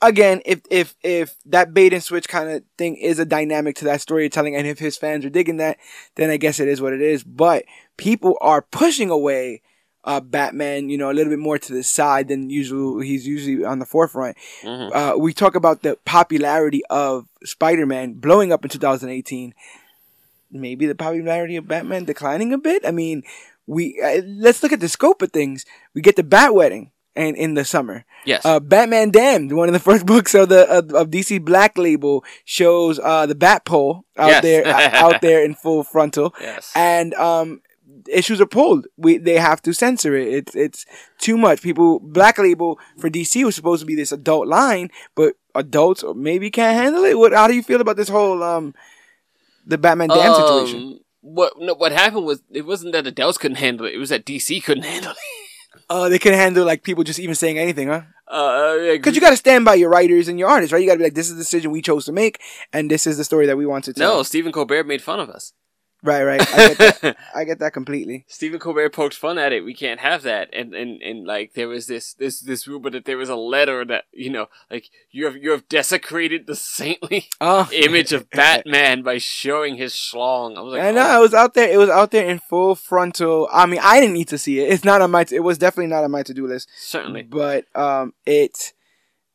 again, 0.03 0.43
if 0.45 0.61
if 0.71 0.97
if 1.03 1.37
that 1.47 1.73
bait 1.75 1.93
and 1.93 2.03
switch 2.03 2.29
kind 2.29 2.51
of 2.51 2.63
thing 2.77 2.97
is 2.97 3.19
a 3.19 3.25
dynamic 3.25 3.77
to 3.77 3.85
that 3.85 4.01
storytelling, 4.01 4.57
and 4.57 4.67
if 4.67 4.79
his 4.79 4.97
fans 4.97 5.25
are 5.25 5.31
digging 5.31 5.59
that, 5.59 5.79
then 6.17 6.29
I 6.31 6.37
guess 6.39 6.59
it 6.61 6.69
is 6.69 6.81
what 6.81 6.93
it 6.93 7.01
is. 7.03 7.23
But 7.23 7.65
people 7.97 8.37
are 8.41 8.63
pushing 8.63 9.11
away 9.11 9.63
uh, 10.05 10.21
Batman, 10.21 10.89
you 10.89 10.97
know, 10.97 11.11
a 11.11 11.15
little 11.15 11.31
bit 11.31 11.39
more 11.39 11.59
to 11.59 11.73
the 11.75 11.83
side 11.83 12.29
than 12.29 12.49
usual. 12.51 13.01
He's 13.01 13.27
usually 13.27 13.65
on 13.65 13.79
the 13.79 13.87
forefront. 13.87 14.37
Mhm. 14.63 14.91
Uh, 14.95 15.19
we 15.19 15.33
talk 15.35 15.55
about 15.55 15.83
the 15.83 15.99
popularity 16.05 16.83
of 16.89 17.27
Spider-Man 17.45 18.15
blowing 18.15 18.53
up 18.53 18.65
in 18.65 18.71
2018. 18.71 19.53
Maybe 20.53 20.87
the 20.87 20.95
popularity 20.97 21.57
of 21.57 21.69
Batman 21.69 22.05
declining 22.05 22.53
a 22.53 22.59
bit. 22.59 22.85
I 22.85 22.91
mean, 22.91 23.23
we 23.67 24.01
uh, 24.03 24.23
let's 24.27 24.63
look 24.63 24.73
at 24.73 24.81
the 24.81 24.89
scope 24.89 25.23
of 25.23 25.31
things. 25.33 25.65
We 25.95 26.01
get 26.03 26.17
the 26.17 26.25
Bat 26.25 26.55
Wedding, 26.55 26.91
and 27.15 27.37
in 27.37 27.55
the 27.55 27.65
summer, 27.65 28.05
yes 28.25 28.45
uh, 28.45 28.59
Batman 28.59 29.11
Damned, 29.11 29.53
one 29.55 29.69
of 29.69 29.75
the 29.75 29.79
first 29.91 30.07
books 30.07 30.35
of 30.35 30.49
the 30.49 30.67
of, 30.69 30.93
of 30.93 31.11
DC 31.11 31.45
Black 31.45 31.79
Label, 31.79 32.25
shows 32.45 32.99
uh, 32.99 33.27
the 33.27 33.37
Bat 33.37 33.65
Pole 33.65 34.05
out 34.17 34.29
Yes. 34.29 34.43
there 34.43 34.67
out 35.05 35.21
there 35.21 35.45
in 35.45 35.55
full 35.55 35.85
frontal, 35.85 36.35
yes 36.41 36.73
and 36.75 37.15
um, 37.15 37.61
issues 38.09 38.41
are 38.41 38.47
pulled. 38.47 38.87
We 38.97 39.19
they 39.19 39.39
have 39.39 39.63
to 39.63 39.73
censor 39.73 40.15
it. 40.15 40.29
It's 40.29 40.55
it's 40.55 40.87
too 41.19 41.37
much. 41.37 41.63
People 41.63 42.01
Black 42.01 42.39
Label 42.39 42.79
for 42.99 43.11
DC 43.11 43.45
was 43.45 43.55
supposed 43.55 43.81
to 43.81 43.87
be 43.87 43.95
this 43.95 44.13
adult 44.13 44.47
line, 44.47 44.91
but 45.15 45.35
adults 45.55 46.05
maybe 46.17 46.51
can't 46.51 46.77
handle 46.77 47.05
it. 47.05 47.19
What? 47.19 47.33
How 47.33 47.49
do 47.49 47.55
you 47.55 47.63
feel 47.63 47.81
about 47.81 47.97
this 47.97 48.09
whole 48.09 48.43
um, 48.43 48.75
the 49.67 49.79
Batman 49.79 50.09
Damned 50.09 50.37
situation? 50.37 50.81
Um, 50.81 51.01
What 51.23 51.53
no, 51.59 51.75
what 51.75 51.93
happened 51.93 52.25
was 52.27 52.43
it 52.51 52.65
wasn't 52.67 52.93
that 52.93 53.07
adults 53.07 53.39
couldn't 53.39 53.59
handle 53.59 53.87
it; 53.87 53.95
it 53.95 53.99
was 53.99 54.09
that 54.11 54.25
DC 54.25 54.63
couldn't 54.65 54.85
handle 54.85 55.13
it. 55.13 55.19
Uh, 55.89 56.09
they 56.09 56.19
can 56.21 56.33
handle 56.33 56.65
like 56.65 56.83
people 56.85 57.03
just 57.03 57.19
even 57.19 57.35
saying 57.35 57.59
anything, 57.59 57.89
huh? 57.89 58.03
Uh, 58.29 58.77
Because 58.93 59.15
you 59.15 59.21
got 59.21 59.31
to 59.31 59.37
stand 59.37 59.65
by 59.65 59.75
your 59.75 59.91
writers 59.91 60.29
and 60.29 60.39
your 60.39 60.49
artists, 60.49 60.73
right? 60.73 60.81
You 60.81 60.87
got 60.87 60.95
to 60.95 60.99
be 60.99 61.05
like, 61.05 61.15
this 61.15 61.29
is 61.29 61.35
the 61.35 61.43
decision 61.43 61.73
we 61.73 61.83
chose 61.83 62.05
to 62.05 62.13
make, 62.13 62.41
and 62.73 62.89
this 62.89 63.07
is 63.09 63.17
the 63.17 63.25
story 63.25 63.47
that 63.47 63.57
we 63.57 63.67
want 63.67 63.85
to 63.85 63.93
tell. 63.93 64.17
no, 64.17 64.23
Stephen 64.23 64.53
Colbert 64.53 64.85
made 64.85 65.03
fun 65.03 65.19
of 65.19 65.29
us. 65.31 65.53
Right, 66.03 66.25
right. 66.25 66.41
I 66.41 66.69
get 66.75 66.79
that. 66.79 67.17
I 67.35 67.45
get 67.45 67.59
that 67.59 67.73
completely. 67.73 68.25
Stephen 68.29 68.59
Colbert 68.59 68.91
poked 68.91 69.15
fun 69.15 69.39
at 69.39 69.53
it. 69.53 69.65
We 69.65 69.75
can't 69.75 70.01
have 70.01 70.23
that. 70.23 70.49
And, 70.53 70.75
and, 70.75 71.03
and 71.03 71.27
like 71.27 71.55
there 71.55 71.69
was 71.69 71.87
this 71.87 72.15
this 72.15 72.41
this 72.41 72.67
rumor 72.67 72.91
that 72.91 73.05
there 73.05 73.19
was 73.19 73.29
a 73.29 73.37
letter 73.37 73.85
that 73.85 74.05
you 74.13 74.31
know 74.31 74.49
like 74.71 74.87
you 75.11 75.27
have 75.27 75.37
you 75.37 75.51
have 75.51 75.69
desecrated 75.69 76.47
the 76.47 76.57
saintly 76.57 77.29
Oh, 77.41 77.69
image 77.75 78.13
of 78.13 78.31
Batman 78.31 79.03
by 79.03 79.19
showing 79.19 79.77
his 79.77 79.93
schlong. 79.93 80.57
I 80.57 80.61
was 80.63 80.73
like, 80.73 80.83
I 80.83 80.91
know 80.91 81.07
oh, 81.07 81.19
it 81.19 81.21
was 81.21 81.35
out 81.35 81.55
there. 81.55 81.71
It 81.71 81.79
was 81.79 81.91
out 81.91 82.11
there 82.11 82.29
in 82.29 82.39
full 82.39 82.75
frontal. 82.75 83.49
I 83.53 83.67
mean, 83.67 83.81
I 83.83 84.01
didn't 84.01 84.15
need 84.15 84.29
to 84.29 84.39
see 84.39 84.61
it. 84.61 84.73
It's 84.73 84.85
not 84.85 85.03
on 85.03 85.11
my. 85.11 85.27
It 85.31 85.41
was 85.41 85.59
definitely 85.59 85.89
not 85.89 86.05
on 86.05 86.11
my 86.11 86.23
to 86.23 86.35
do 86.35 86.47
list. 86.47 86.69
certainly. 86.77 87.23
But 87.23 87.65
um, 87.75 88.15
it, 88.27 88.73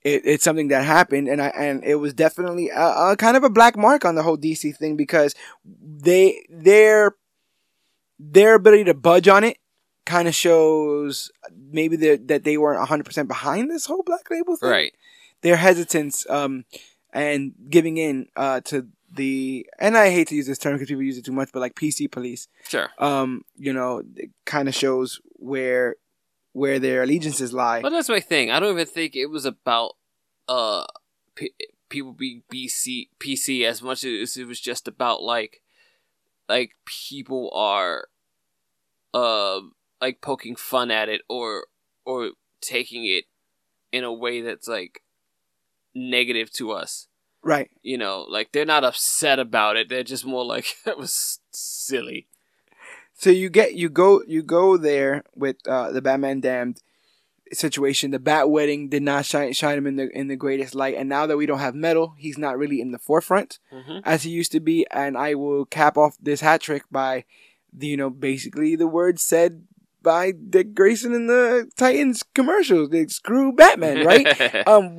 it 0.06 0.22
it's 0.24 0.43
something 0.43 0.70
that 0.70 0.86
happened, 0.86 1.28
and 1.28 1.41
I 1.41 1.47
and 1.47 1.84
it 1.84 1.95
was 1.95 2.14
definitely 2.14 2.70
a, 2.70 3.12
a 3.12 3.16
kind 3.18 3.36
of 3.36 3.43
a 3.43 3.49
black 3.49 3.76
mark 3.76 4.06
on 4.06 4.16
the 4.16 4.24
whole 4.24 4.38
DC 4.38 4.78
thing 4.78 4.95
because 4.95 5.34
they 5.66 6.45
their 6.49 7.16
their 8.20 8.56
ability 8.56 8.86
to 8.86 8.93
budge 8.93 9.28
on 9.28 9.43
it 9.43 9.58
kind 10.06 10.28
of 10.28 10.36
shows 10.36 11.32
maybe 11.72 11.95
that 11.97 12.28
that 12.28 12.43
they 12.43 12.58
weren't 12.58 12.88
hundred 12.88 13.06
percent 13.06 13.28
behind 13.28 13.70
this 13.70 13.88
whole 13.88 14.03
black 14.03 14.30
label 14.30 14.56
thing. 14.56 14.70
Right. 14.70 14.93
Their 15.41 15.58
hesitance 15.58 16.26
um 16.30 16.66
and 17.12 17.53
giving 17.70 17.97
in 17.97 18.28
uh 18.36 18.62
to 18.66 18.88
the 19.12 19.66
and 19.80 19.97
I 19.97 20.12
hate 20.12 20.28
to 20.28 20.36
use 20.36 20.45
this 20.45 20.58
term 20.60 20.74
because 20.74 20.88
people 20.89 21.01
use 21.03 21.18
it 21.18 21.26
too 21.26 21.32
much, 21.32 21.49
but 21.51 21.62
like 21.62 21.74
PC 21.76 22.12
police 22.12 22.47
Sure. 22.68 22.89
um, 22.99 23.43
you 23.58 23.74
know, 23.74 24.03
it 24.16 24.30
kind 24.45 24.68
of 24.68 24.76
shows 24.76 25.20
where 25.38 25.95
where 26.56 26.80
their 26.80 27.03
allegiances 27.03 27.51
lie. 27.51 27.82
But 27.82 27.89
that's 27.89 28.08
my 28.08 28.22
thing. 28.22 28.49
I 28.49 28.62
don't 28.62 28.72
even 28.72 28.86
think 28.86 29.14
it 29.14 29.26
was 29.26 29.43
about 29.43 29.97
uh 30.47 30.86
p- 31.36 31.53
people 31.89 32.14
being 32.14 32.43
BC 32.51 33.10
PC 33.20 33.66
as 33.66 33.82
much 33.82 34.06
as 34.06 34.38
it 34.38 34.47
was 34.47 34.62
just 34.62 34.88
about 34.88 35.22
like 35.22 35.62
like 36.47 36.72
people 36.86 37.51
are 37.53 38.08
uh 39.14 39.60
like 39.99 40.22
poking 40.22 40.56
fun 40.56 40.91
at 40.91 41.10
it 41.10 41.22
or 41.28 41.66
or 42.06 42.32
taking 42.62 43.03
it 43.03 43.26
in 43.91 44.06
a 44.06 44.14
way 44.14 44.39
that's 44.39 44.70
like 44.70 45.01
negative 45.93 46.49
to 46.53 46.72
us. 46.72 47.08
Right. 47.43 47.70
You 47.82 47.97
know, 47.97 48.26
like 48.30 48.53
they're 48.53 48.64
not 48.64 48.86
upset 48.86 49.39
about 49.39 49.76
it. 49.76 49.89
They're 49.89 50.03
just 50.03 50.26
more 50.26 50.45
like 50.45 50.78
that 50.86 50.97
was 50.97 51.41
silly. 51.51 52.30
So 53.18 53.30
you 53.30 53.49
get 53.49 53.74
you 53.76 53.89
go 53.89 54.22
you 54.28 54.43
go 54.43 54.78
there 54.78 55.24
with 55.36 55.55
uh, 55.68 55.91
the 55.91 56.01
Batman 56.01 56.41
Damned 56.41 56.82
situation. 57.53 58.11
The 58.11 58.20
Bat 58.20 58.49
Wedding 58.49 58.89
did 58.89 59.03
not 59.03 59.26
shine 59.26 59.53
shine 59.53 59.78
him 59.78 59.88
in 59.88 59.95
the 59.95 60.09
in 60.18 60.28
the 60.28 60.36
greatest 60.36 60.76
light, 60.76 60.95
and 60.95 61.07
now 61.07 61.26
that 61.26 61.38
we 61.38 61.45
don't 61.45 61.59
have 61.59 61.76
metal, 61.76 62.13
he's 62.18 62.38
not 62.38 62.57
really 62.57 62.82
in 62.82 62.91
the 62.91 62.99
forefront 62.99 63.59
Mm-hmm. 63.74 63.99
as 64.03 64.24
he 64.24 64.30
used 64.32 64.51
to 64.51 64.59
be. 64.59 64.86
And 64.91 65.18
I 65.18 65.36
will 65.36 65.66
cap 65.66 65.97
off 65.97 66.18
this 66.22 66.41
hat 66.41 66.61
trick 66.61 66.84
by, 66.91 67.26
the, 67.74 67.88
you 67.88 67.97
know, 67.97 68.09
basically 68.09 68.76
the 68.76 68.88
words 68.88 69.24
said 69.24 69.63
by 70.01 70.32
Dick 70.32 70.74
Grayson 70.76 71.13
in 71.13 71.28
the 71.28 71.70
Titans 71.76 72.24
commercials. 72.34 72.89
They 72.89 73.07
screw 73.07 73.53
Batman, 73.53 74.05
right? 74.05 74.68
um, 74.68 74.97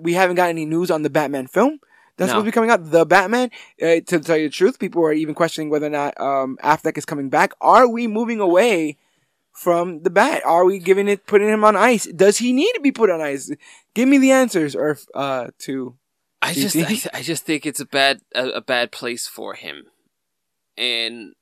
we 0.00 0.12
haven't 0.14 0.36
got 0.36 0.48
any 0.50 0.66
news 0.66 0.90
on 0.90 1.02
the 1.02 1.10
Batman 1.10 1.46
film. 1.46 1.78
That's 2.16 2.28
No. 2.28 2.32
supposed 2.34 2.44
to 2.44 2.50
be 2.50 2.54
coming 2.54 2.70
out. 2.70 2.90
The 2.90 3.04
Batman. 3.04 3.50
Uh, 3.80 4.00
to 4.06 4.20
tell 4.20 4.36
you 4.36 4.48
the 4.48 4.52
truth, 4.52 4.78
people 4.78 5.02
are 5.04 5.12
even 5.12 5.34
questioning 5.34 5.68
whether 5.70 5.86
or 5.86 5.90
not 5.90 6.18
um, 6.20 6.58
Affleck 6.62 6.96
is 6.96 7.04
coming 7.04 7.28
back. 7.28 7.52
Are 7.60 7.86
we 7.88 8.06
moving 8.06 8.40
away 8.40 8.96
from 9.52 10.02
the 10.02 10.10
Bat? 10.10 10.42
Are 10.44 10.64
we 10.64 10.78
giving 10.78 11.08
it, 11.08 11.26
putting 11.26 11.48
him 11.48 11.64
on 11.64 11.76
ice? 11.76 12.06
Does 12.06 12.38
he 12.38 12.52
need 12.52 12.72
to 12.74 12.80
be 12.80 12.92
put 12.92 13.10
on 13.10 13.20
ice? 13.20 13.50
Give 13.94 14.08
me 14.08 14.18
the 14.18 14.30
answers, 14.32 14.74
or 14.74 14.98
uh, 15.14 15.48
to 15.60 15.96
I 16.42 16.52
just 16.54 16.76
I, 16.76 17.18
I 17.18 17.22
just 17.22 17.44
think 17.44 17.66
it's 17.66 17.80
a 17.80 17.86
bad 17.86 18.20
a, 18.34 18.48
a 18.48 18.60
bad 18.60 18.92
place 18.92 19.26
for 19.26 19.54
him, 19.54 19.84
and 20.76 21.34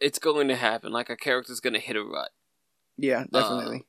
it's 0.00 0.18
going 0.18 0.48
to 0.48 0.56
happen. 0.56 0.92
Like 0.92 1.10
a 1.10 1.16
character's 1.16 1.60
going 1.60 1.74
to 1.74 1.80
hit 1.80 1.96
a 1.96 2.02
rut. 2.04 2.30
yeah, 2.96 3.24
definitely. 3.32 3.84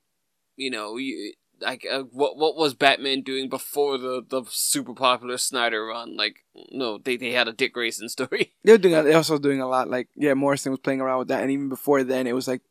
You 0.56 0.72
know, 0.72 0.98
you, 0.98 1.34
like 1.62 1.86
uh, 1.90 2.04
what 2.12 2.38
what 2.38 2.56
was 2.56 2.74
Batman 2.74 3.22
doing 3.22 3.50
before 3.50 3.98
the 3.98 4.24
the 4.28 4.44
super 4.50 4.94
popular 4.94 5.38
Snyder 5.38 5.86
run? 5.86 6.16
Like 6.18 6.44
no, 6.72 6.98
they 6.98 7.18
they 7.18 7.32
had 7.32 7.48
a 7.48 7.54
Dick 7.54 7.74
Grayson 7.74 8.10
story. 8.18 8.54
They're 8.64 8.78
doing. 8.78 8.94
They're 9.04 9.18
also 9.18 9.38
doing 9.38 9.62
a 9.62 9.68
lot. 9.68 9.90
Like 9.90 10.08
yeah, 10.16 10.34
Morrison 10.34 10.72
was 10.72 10.80
playing 10.80 11.02
around 11.02 11.20
with 11.20 11.28
that, 11.30 11.42
and 11.42 11.52
even 11.52 11.70
before 11.70 12.04
then, 12.04 12.28
it 12.28 12.34
was 12.34 12.48
like 12.48 12.62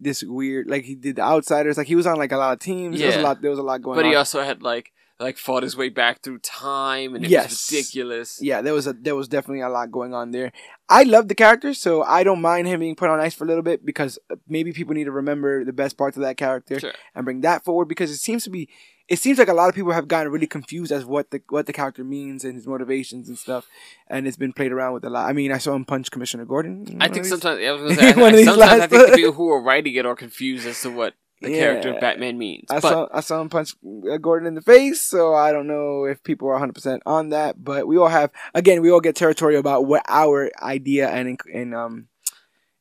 this 0.00 0.22
weird. 0.22 0.66
Like 0.68 0.84
he 0.84 0.94
did 0.94 1.16
the 1.16 1.22
Outsiders. 1.22 1.76
Like 1.76 1.86
he 1.88 1.94
was 1.96 2.06
on 2.06 2.16
like 2.16 2.32
a 2.32 2.36
lot 2.38 2.54
of 2.54 2.60
teams. 2.60 2.98
There 2.98 3.06
was 3.08 3.16
a 3.16 3.18
Yeah. 3.18 3.24
lot. 3.24 3.42
There 3.42 3.50
was 3.50 3.58
a 3.58 3.62
lot 3.62 3.82
going 3.82 3.98
on. 3.98 4.02
but 4.02 4.06
on. 4.06 4.12
he 4.12 4.16
also 4.16 4.42
had 4.42 4.62
like 4.62 4.92
like 5.20 5.38
fought 5.38 5.62
his 5.62 5.76
way 5.76 5.88
back 5.88 6.22
through 6.22 6.38
time, 6.40 7.14
and 7.14 7.24
it 7.24 7.30
Yes. 7.30 7.50
was 7.50 7.70
ridiculous. 7.72 8.38
yeah, 8.42 8.60
there 8.62 8.74
was 8.74 8.86
a 8.86 8.92
there 8.92 9.14
was 9.14 9.28
definitely 9.28 9.60
a 9.62 9.68
lot 9.68 9.90
going 9.92 10.12
on 10.14 10.30
there. 10.32 10.52
I 10.88 11.04
love 11.04 11.28
the 11.28 11.34
character, 11.34 11.72
so 11.74 12.02
I 12.02 12.24
don't 12.24 12.40
mind 12.42 12.66
him 12.68 12.80
being 12.80 12.96
put 12.96 13.08
on 13.10 13.20
ice 13.20 13.34
for 13.34 13.44
a 13.44 13.46
little 13.46 13.62
bit 13.62 13.86
because 13.86 14.18
uh, 14.30 14.36
maybe 14.48 14.72
people 14.72 14.94
need 14.94 15.04
to 15.04 15.12
remember 15.12 15.64
the 15.64 15.72
best 15.72 15.96
parts 15.96 16.16
of 16.16 16.22
that 16.22 16.36
character 16.36 16.78
Sure. 16.80 16.92
and 17.14 17.24
bring 17.24 17.40
that 17.42 17.64
forward 17.64 17.86
because 17.86 18.10
it 18.10 18.16
seems 18.18 18.44
to 18.44 18.50
be 18.50 18.68
it 19.06 19.18
seems 19.18 19.38
like 19.38 19.48
a 19.48 19.54
lot 19.54 19.68
of 19.68 19.74
people 19.74 19.92
have 19.92 20.08
gotten 20.08 20.32
really 20.32 20.46
confused 20.46 20.90
as 20.90 21.04
what 21.04 21.30
the 21.30 21.40
what 21.50 21.66
the 21.66 21.72
character 21.74 22.02
means 22.02 22.42
and 22.44 22.54
his 22.54 22.66
motivations 22.66 23.28
and 23.28 23.38
stuff, 23.38 23.66
and 24.08 24.26
it's 24.26 24.36
been 24.36 24.52
played 24.52 24.72
around 24.72 24.94
with 24.94 25.04
a 25.04 25.10
lot. 25.10 25.28
I 25.28 25.32
mean, 25.32 25.52
I 25.52 25.58
saw 25.58 25.74
him 25.74 25.84
punch 25.84 26.10
Commissioner 26.10 26.44
Gordon. 26.46 26.96
I 27.00 27.08
think 27.08 27.26
sometimes 27.26 27.60
yeah, 27.60 27.68
I 27.68 27.72
was 27.72 27.96
gonna 27.96 28.12
say, 28.12 28.18
I- 28.18 28.20
One 28.20 28.28
of 28.30 28.34
I- 28.34 28.36
these 28.38 28.46
sometimes 28.46 28.80
I 28.82 28.86
think 28.88 29.06
the 29.10 29.16
people 29.16 29.32
who 29.38 29.50
are 29.50 29.62
writing 29.62 29.94
it 29.94 30.06
are 30.06 30.16
confused 30.16 30.66
as 30.66 30.80
to 30.82 30.90
what 30.90 31.14
the 31.44 31.58
character 31.58 31.94
of 31.94 32.00
Batman 32.00 32.38
means. 32.38 32.66
I 32.70 32.80
but 32.80 32.90
saw 32.90 33.08
I 33.12 33.20
saw 33.20 33.40
him 33.40 33.48
punch 33.48 33.74
uh, 34.10 34.16
Gordon 34.18 34.46
in 34.46 34.54
the 34.54 34.62
face, 34.62 35.00
so 35.00 35.34
I 35.34 35.52
don't 35.52 35.66
know 35.66 36.04
if 36.04 36.22
people 36.22 36.48
are 36.48 36.52
100 36.52 36.72
percent 36.72 37.02
on 37.06 37.30
that. 37.30 37.62
But 37.62 37.86
we 37.86 37.96
all 37.96 38.08
have 38.08 38.30
again, 38.54 38.82
we 38.82 38.90
all 38.90 39.00
get 39.00 39.16
territorial 39.16 39.60
about 39.60 39.86
what 39.86 40.02
our 40.08 40.50
idea 40.62 41.08
and 41.08 41.38
and 41.52 41.74
um 41.74 42.08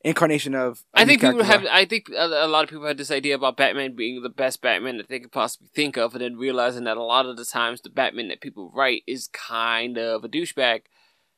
incarnation 0.03 0.53
of. 0.53 0.83
I 0.93 1.05
think 1.05 1.21
people 1.21 1.43
have. 1.43 1.65
I 1.69 1.85
think 1.85 2.09
a, 2.15 2.47
lot 2.47 2.63
of 2.63 2.69
people 2.69 2.85
had 2.85 2.97
this 2.97 3.11
idea 3.11 3.35
about 3.35 3.57
Batman 3.57 3.95
being 3.95 4.21
the 4.21 4.29
best 4.29 4.61
Batman 4.61 4.97
that 4.97 5.09
they 5.09 5.19
could 5.19 5.31
possibly 5.31 5.69
think 5.73 5.97
of, 5.97 6.13
and 6.13 6.21
then 6.21 6.37
realizing 6.37 6.83
that 6.83 6.97
a 6.97 7.03
lot 7.03 7.25
of 7.25 7.37
the 7.37 7.45
times 7.45 7.81
the 7.81 7.89
Batman 7.89 8.27
that 8.27 8.41
people 8.41 8.71
write 8.75 9.03
is 9.07 9.27
kind 9.27 9.97
of 9.97 10.23
a 10.23 10.29
douchebag 10.29 10.81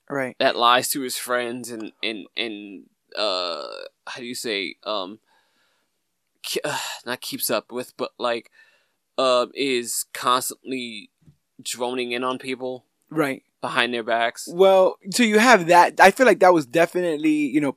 right. 0.09 0.35
that 0.39 0.55
lies 0.55 0.89
to 0.89 1.01
his 1.01 1.17
friends 1.17 1.69
and 1.69 1.91
and 2.03 2.25
and 2.35 2.85
uh, 3.15 3.67
how 4.07 4.19
do 4.19 4.25
you 4.25 4.35
say 4.35 4.75
um, 4.83 5.19
uh, 6.63 6.77
not 7.05 7.21
keeps 7.21 7.49
up 7.49 7.71
with, 7.71 7.93
but 7.97 8.11
like 8.17 8.51
uh, 9.17 9.47
is 9.53 10.05
constantly 10.13 11.09
droning 11.61 12.11
in 12.11 12.23
on 12.23 12.37
people 12.37 12.85
Right. 13.09 13.43
behind 13.61 13.93
their 13.93 14.03
backs. 14.03 14.47
Well, 14.51 14.97
so 15.11 15.23
you 15.23 15.39
have 15.39 15.67
that. 15.67 15.99
I 15.99 16.11
feel 16.11 16.25
like 16.25 16.39
that 16.39 16.53
was 16.53 16.65
definitely, 16.65 17.29
you 17.31 17.61
know, 17.61 17.71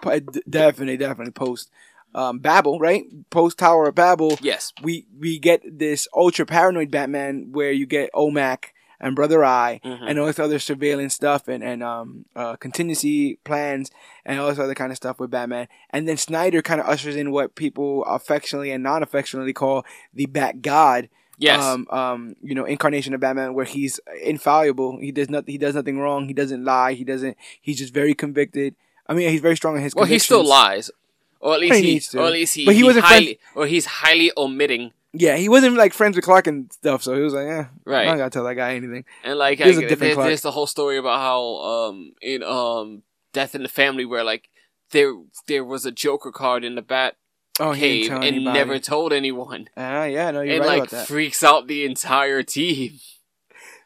definitely, 0.49 0.97
definitely 0.97 1.33
post 1.33 1.71
um, 2.15 2.39
Babel, 2.39 2.79
right? 2.81 3.05
Post 3.31 3.59
Tower 3.59 3.89
of 3.89 3.95
Babel. 3.95 4.39
Yes. 4.41 4.73
We 4.83 5.07
we 5.19 5.39
get 5.39 5.63
this 5.79 6.09
ultra 6.15 6.47
paranoid 6.47 6.91
Batman 6.91 7.49
where 7.53 7.71
you 7.71 7.87
get 7.87 8.11
Omac 8.15 8.71
and 9.01 9.15
Brother 9.17 9.45
Eye 9.45 9.81
Mhm. 9.85 9.99
and 10.09 10.19
all 10.19 10.27
this 10.27 10.39
other 10.39 10.59
surveillance 10.59 11.15
stuff 11.15 11.49
and 11.49 11.63
and 11.63 11.83
um 11.83 12.25
uh, 12.37 12.57
contingency 12.57 13.39
plans 13.45 13.91
and 14.25 14.39
all 14.41 14.49
this 14.49 14.59
other 14.59 14.75
kind 14.75 14.91
of 14.93 14.97
stuff 14.97 15.19
with 15.21 15.31
Batman. 15.31 15.69
And 15.91 16.09
then 16.09 16.17
Snyder 16.17 16.63
kind 16.63 16.81
of 16.81 16.87
ushers 16.89 17.17
in 17.17 17.31
what 17.31 17.55
people 17.55 18.05
affectionately 18.05 18.71
and 18.71 18.83
non 18.83 19.03
affectionately 19.03 19.53
call 19.53 19.85
the 20.15 20.27
Bat 20.27 20.63
God 20.63 21.09
Yes. 21.41 21.63
um, 21.63 21.87
um, 21.91 22.35
you 22.43 22.53
know, 22.57 22.65
incarnation 22.65 23.15
of 23.15 23.21
Batman, 23.21 23.55
where 23.55 23.65
he's 23.65 24.01
infallible. 24.25 24.99
He 25.01 25.13
does 25.13 25.31
not, 25.31 25.45
he 25.47 25.57
does 25.57 25.75
nothing 25.77 26.01
wrong. 26.01 26.27
He 26.27 26.35
doesn't 26.35 26.65
lie. 26.65 26.95
He 26.95 27.05
doesn't. 27.05 27.37
He's 27.61 27.79
just 27.79 27.95
very 27.95 28.13
convicted. 28.13 28.75
I 29.07 29.15
mean, 29.15 29.31
he's 29.31 29.41
very 29.41 29.57
strong 29.57 29.77
in 29.77 29.83
his. 29.83 29.95
well, 29.95 30.05
he 30.05 30.19
still 30.19 30.45
lies, 30.45 30.91
or 31.41 31.55
at 31.55 31.61
least 31.61 31.77
He 31.77 31.99
he, 31.99 32.19
or 32.19 32.25
at 32.27 32.33
least 32.33 32.55
he, 32.57 32.65
But 32.65 32.73
he 32.75 32.79
he 32.79 32.85
wasn't 32.85 33.05
highly, 33.05 33.39
or 33.55 33.67
he's 33.69 33.87
highly 33.87 34.33
omitting. 34.37 34.93
Yeah, 35.15 35.37
he 35.37 35.49
wasn't 35.49 35.77
like 35.77 35.95
friends 35.95 36.17
with 36.17 36.25
Clark 36.25 36.47
and 36.47 36.71
stuff. 36.73 37.03
So 37.03 37.15
he 37.15 37.23
was 37.23 37.33
like, 37.33 37.47
yeah, 37.47 37.69
I 37.87 37.91
Right. 37.91 38.05
don't 38.05 38.19
gotta 38.19 38.31
tell 38.31 38.45
that 38.45 38.55
guy 38.55 38.75
anything. 38.75 39.05
And 39.25 39.39
like, 39.39 39.61
I- 39.61 39.65
different 39.65 39.99
there- 40.01 40.15
there's 40.17 40.43
the 40.43 40.51
whole 40.51 40.67
story 40.67 40.99
about 40.99 41.19
how 41.21 41.43
um 41.57 42.13
in 42.21 42.43
um 42.43 43.03
Death 43.33 43.55
in 43.55 43.63
the 43.63 43.69
Family 43.69 44.05
where 44.05 44.23
like 44.25 44.49
there 44.91 45.15
there 45.47 45.65
was 45.65 45.87
a 45.87 45.91
Joker 45.93 46.31
card 46.33 46.65
in 46.65 46.75
the 46.75 46.83
Bat 46.83 47.17
Oh, 47.61 47.75
cave 47.75 48.11
and 48.13 48.23
anybody. 48.25 48.57
never 48.59 48.79
told 48.79 49.13
anyone, 49.13 49.69
Ah, 49.77 50.05
yeah, 50.05 50.31
no, 50.31 50.43
you're 50.43 50.55
and 50.57 50.61
right 50.61 50.69
like 50.69 50.79
about 50.79 50.91
that. 50.91 51.09
freaks 51.09 51.43
out 51.43 51.67
the 51.67 51.85
entire 51.85 52.43
team. 52.43 53.01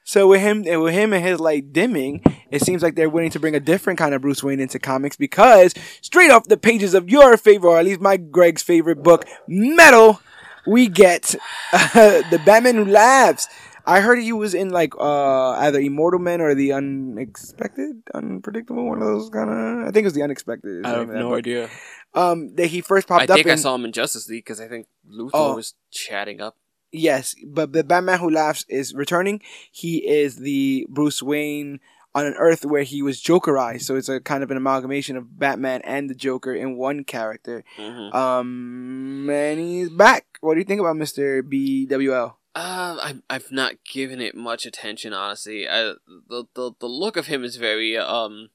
So 0.05 0.27
with 0.27 0.41
him, 0.41 0.65
with 0.65 0.93
him 0.93 1.13
and 1.13 1.25
his 1.25 1.39
light 1.39 1.73
dimming, 1.73 2.23
it 2.51 2.61
seems 2.63 2.83
like 2.83 2.97
they're 2.97 3.09
willing 3.09 3.31
to 3.31 3.39
bring 3.41 3.55
a 3.55 3.61
different 3.61 3.99
kind 4.01 4.13
of 4.15 4.21
Bruce 4.21 4.43
Wayne 4.43 4.59
into 4.59 4.79
comics 4.81 5.17
because 5.17 5.73
straight 6.01 6.31
off 6.33 6.49
the 6.49 6.57
pages 6.57 6.93
of 6.93 7.09
your 7.09 7.37
favorite, 7.37 7.71
or 7.71 7.79
at 7.79 7.85
least 7.85 8.01
my 8.01 8.17
Greg's 8.17 8.63
favorite 8.63 9.03
book, 9.05 9.25
Metal, 9.47 10.21
we 10.67 10.89
get 10.89 11.35
the 11.73 12.41
Batman 12.45 12.77
who 12.77 12.85
laughs. 12.85 13.49
I 13.85 14.01
heard 14.01 14.21
he 14.21 14.33
was 14.33 14.55
in 14.55 14.71
like 14.71 14.95
uh 14.97 15.51
either 15.53 15.81
Immortal 15.81 16.21
Men 16.21 16.41
or 16.41 16.55
the 16.55 16.73
Unexpected, 16.73 18.03
Unpredictable, 18.15 18.87
one 18.89 19.03
of 19.03 19.09
those 19.09 19.29
kind 19.31 19.51
of. 19.51 19.89
I 19.89 19.91
think 19.91 20.05
it 20.05 20.05
was 20.05 20.15
the 20.15 20.23
Unexpected. 20.23 20.85
I 20.87 20.91
have 20.99 21.09
no 21.09 21.31
book. 21.31 21.39
idea. 21.39 21.69
Um, 22.15 22.55
that 22.57 22.67
he 22.67 22.81
first 22.81 23.09
popped 23.09 23.23
I 23.23 23.25
up 23.25 23.31
I 23.31 23.35
think 23.35 23.47
in. 23.47 23.53
I 23.53 23.57
saw 23.57 23.75
him 23.75 23.85
in 23.85 23.93
Justice 23.93 24.29
League 24.29 24.45
because 24.45 24.61
I 24.61 24.69
think 24.69 24.87
Luthor 25.11 25.31
Oh. 25.35 25.57
was 25.57 25.75
chatting 25.91 26.41
up. 26.41 26.57
Yes, 26.93 27.35
but 27.47 27.73
the 27.73 27.83
Batman 27.83 28.19
Who 28.19 28.29
Laughs 28.31 28.67
is 28.69 28.95
returning. 28.95 29.41
He 29.73 30.07
is 30.07 30.37
the 30.37 30.87
Bruce 30.91 31.23
Wayne 31.23 31.81
on 32.15 32.27
an 32.27 32.35
Earth 32.35 32.65
where 32.65 32.83
he 32.83 33.03
was 33.03 33.23
Jokerized, 33.23 33.83
so 33.83 33.97
it's 33.97 34.09
a 34.09 34.21
kind 34.21 34.43
of 34.43 34.51
an 34.51 34.57
amalgamation 34.57 35.17
of 35.17 35.39
Batman 35.39 35.81
and 35.85 36.11
the 36.11 36.15
Joker 36.15 36.55
in 36.55 36.77
one 36.77 37.05
character. 37.05 37.65
hmm 37.77 38.15
Um, 38.15 39.29
and 39.31 39.59
he's 39.61 39.89
back. 39.91 40.27
What 40.41 40.55
do 40.55 40.61
you 40.61 40.65
think 40.67 40.81
about 40.81 40.97
Mister 40.97 41.43
BWL? 41.43 42.35
Uh, 42.55 42.97
I, 43.01 43.15
I've 43.31 43.51
not 43.51 43.77
given 43.91 44.21
it 44.21 44.35
much 44.35 44.67
attention, 44.67 45.15
honestly. 45.15 45.67
I, 45.67 45.95
the, 46.29 46.45
the 46.55 46.73
the 46.81 46.87
look 46.87 47.17
of 47.17 47.27
him 47.29 47.45
is 47.45 47.57
very 47.57 47.97
um 47.97 48.51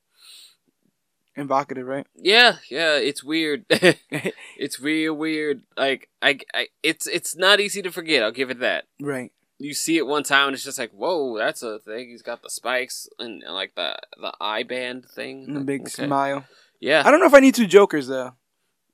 Invocative, 1.36 1.86
right? 1.86 2.08
yeah 2.16 2.58
yeah 2.70 2.96
it's 2.98 3.24
weird. 3.24 3.66
it's 4.58 4.80
real 4.80 5.14
weird. 5.14 5.62
Like 5.78 6.10
I, 6.22 6.40
I 6.54 6.68
it's 6.82 7.06
it's 7.06 7.36
not 7.36 7.60
easy 7.60 7.82
to 7.84 7.92
forget. 7.92 8.24
I'll 8.24 8.32
give 8.32 8.50
it 8.50 8.60
that. 8.60 8.86
right. 9.00 9.32
You 9.60 9.74
see 9.74 9.98
it 9.98 10.06
one 10.06 10.24
time 10.24 10.48
and 10.48 10.54
it's 10.56 10.64
just 10.64 10.78
like 10.78 10.92
whoa, 10.92 11.38
that's 11.38 11.64
a 11.64 11.80
thing. 11.80 12.10
He's 12.10 12.22
got 12.22 12.44
the 12.44 12.50
spikes 12.50 13.10
and, 13.18 13.44
and 13.44 13.54
like 13.54 13.76
the 13.76 13.98
the 14.20 14.34
eye 14.40 14.64
band 14.64 15.06
thing. 15.06 15.46
And 15.46 15.58
Like, 15.58 15.66
big 15.66 15.82
okay. 15.82 16.06
smile. 16.06 16.46
Yeah. 16.80 17.02
I 17.06 17.12
don't 17.12 17.20
know 17.20 17.26
if 17.26 17.34
I 17.34 17.40
need 17.40 17.56
two 17.56 17.68
Jokers 17.68 18.08
though. 18.08 18.34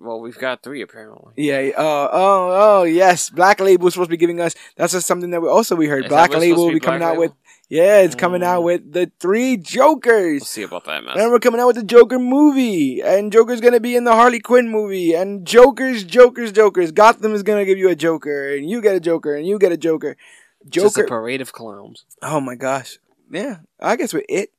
Well, 0.00 0.20
we've 0.20 0.38
got 0.38 0.62
three 0.62 0.80
apparently. 0.80 1.32
Yeah. 1.36 1.70
Oh. 1.76 2.08
Oh. 2.12 2.58
Oh. 2.80 2.82
Yes. 2.84 3.30
Black 3.30 3.60
Label 3.60 3.88
is 3.88 3.94
supposed 3.94 4.08
to 4.08 4.12
be 4.12 4.16
giving 4.16 4.40
us. 4.40 4.54
That's 4.76 4.92
just 4.92 5.06
something 5.06 5.30
that 5.30 5.42
we 5.42 5.48
also 5.48 5.76
we 5.76 5.86
heard. 5.86 6.04
Is 6.04 6.08
Black 6.08 6.32
Label 6.32 6.64
will 6.64 6.68
be 6.68 6.74
be 6.74 6.80
coming 6.80 7.00
Black 7.00 7.12
out 7.12 7.18
with. 7.18 7.32
Label? 7.70 7.84
Yeah, 7.84 8.00
it's 8.00 8.14
coming 8.14 8.42
out 8.42 8.62
with 8.62 8.92
the 8.92 9.10
three 9.20 9.56
Jokers. 9.56 10.40
We'll 10.40 10.46
see 10.46 10.62
about 10.62 10.84
that 10.84 11.04
man. 11.04 11.18
And 11.18 11.30
we're 11.30 11.38
coming 11.38 11.60
out 11.60 11.66
with 11.66 11.76
the 11.76 11.84
Joker 11.84 12.18
movie, 12.18 13.00
and 13.00 13.32
Joker's 13.32 13.60
gonna 13.60 13.80
be 13.80 13.96
in 13.96 14.04
the 14.04 14.12
Harley 14.14 14.40
Quinn 14.40 14.68
movie, 14.68 15.14
and 15.14 15.46
Jokers, 15.46 16.04
Jokers, 16.04 16.52
Jokers. 16.52 16.92
Gotham 16.92 17.34
is 17.34 17.42
gonna 17.42 17.64
give 17.64 17.78
you 17.78 17.88
a 17.88 17.96
Joker, 17.96 18.54
and 18.54 18.68
you 18.68 18.80
get 18.80 18.96
a 18.96 19.00
Joker, 19.00 19.34
and 19.34 19.46
you 19.46 19.58
get 19.58 19.72
a 19.72 19.76
Joker. 19.76 20.16
Just 20.68 20.96
a 20.96 21.00
Joker. 21.00 21.08
parade 21.08 21.40
of 21.40 21.52
clowns. 21.52 22.04
Oh 22.22 22.40
my 22.40 22.54
gosh. 22.54 22.98
Yeah, 23.30 23.58
I 23.80 23.96
guess 23.96 24.14
with 24.14 24.24
it, 24.28 24.50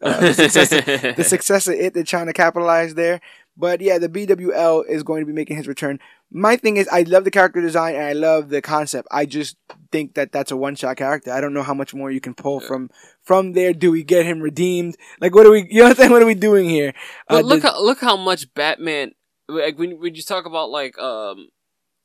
uh, 0.00 0.20
the, 0.20 0.34
success 0.34 0.72
of, 0.72 0.84
the 1.16 1.24
success 1.28 1.66
of 1.66 1.74
it, 1.74 1.94
they're 1.94 2.04
trying 2.04 2.26
to 2.26 2.32
capitalize 2.32 2.94
there. 2.94 3.20
But 3.56 3.80
yeah, 3.80 3.98
the 3.98 4.08
BWL 4.08 4.86
is 4.88 5.02
going 5.02 5.20
to 5.22 5.26
be 5.26 5.32
making 5.32 5.56
his 5.56 5.66
return. 5.66 5.98
My 6.30 6.56
thing 6.56 6.76
is, 6.76 6.88
I 6.88 7.02
love 7.02 7.24
the 7.24 7.30
character 7.30 7.60
design 7.60 7.94
and 7.94 8.04
I 8.04 8.12
love 8.12 8.48
the 8.50 8.60
concept. 8.60 9.08
I 9.10 9.24
just 9.26 9.56
think 9.92 10.14
that 10.14 10.32
that's 10.32 10.50
a 10.50 10.56
one-shot 10.56 10.96
character. 10.96 11.32
I 11.32 11.40
don't 11.40 11.54
know 11.54 11.62
how 11.62 11.72
much 11.72 11.94
more 11.94 12.10
you 12.10 12.20
can 12.20 12.34
pull 12.34 12.60
from 12.60 12.90
from 13.22 13.52
there. 13.52 13.72
Do 13.72 13.90
we 13.92 14.02
get 14.02 14.26
him 14.26 14.40
redeemed? 14.40 14.96
Like, 15.20 15.34
what 15.34 15.46
are 15.46 15.50
we? 15.52 15.62
You 15.70 15.78
know 15.78 15.84
what 15.84 15.90
I'm 15.92 15.96
saying? 15.96 16.10
What 16.12 16.22
are 16.22 16.26
we 16.26 16.34
doing 16.34 16.68
here? 16.68 16.92
But 17.28 17.44
Uh, 17.44 17.46
look 17.48 17.62
the- 17.62 17.70
how 17.70 17.82
look 17.82 18.00
how 18.00 18.16
much 18.16 18.52
Batman 18.54 19.12
like 19.48 19.78
when 19.78 20.00
when 20.00 20.14
you 20.14 20.22
talk 20.22 20.44
about 20.46 20.68
like 20.70 20.98
um 20.98 21.48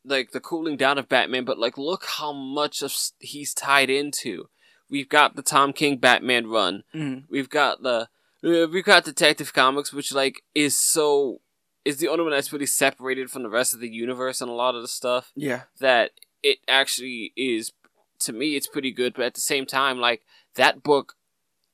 like 0.05 0.31
the 0.31 0.39
cooling 0.39 0.77
down 0.77 0.97
of 0.97 1.09
Batman, 1.09 1.43
but 1.43 1.59
like 1.59 1.77
look 1.77 2.05
how 2.17 2.31
much 2.31 2.81
of 2.81 2.93
he's 3.19 3.53
tied 3.53 3.89
into. 3.89 4.47
We've 4.89 5.09
got 5.09 5.35
the 5.35 5.41
Tom 5.41 5.73
King 5.73 5.97
Batman 5.97 6.47
run. 6.47 6.83
Mhm. 6.95 7.23
We've 7.29 7.49
got 7.49 7.81
the 7.81 8.07
we've 8.41 8.83
got 8.85 9.05
Detective 9.05 9.53
Comics, 9.53 9.93
which 9.93 10.13
like 10.13 10.41
is 10.55 10.77
so 10.77 11.41
is 11.85 11.97
the 11.97 12.07
only 12.07 12.23
one 12.23 12.31
that's 12.31 12.53
really 12.53 12.65
separated 12.65 13.29
from 13.29 13.43
the 13.43 13.49
rest 13.49 13.73
of 13.73 13.79
the 13.79 13.89
universe 13.89 14.41
and 14.41 14.49
a 14.49 14.53
lot 14.53 14.75
of 14.75 14.81
the 14.81 14.87
stuff 14.87 15.31
yeah. 15.35 15.63
that 15.79 16.11
it 16.43 16.59
actually 16.67 17.33
is 17.35 17.71
to 18.19 18.33
me 18.33 18.55
it's 18.55 18.67
pretty 18.67 18.91
good 18.91 19.13
but 19.15 19.25
at 19.25 19.33
the 19.33 19.41
same 19.41 19.65
time 19.65 19.97
like 19.99 20.21
that 20.55 20.83
book 20.83 21.15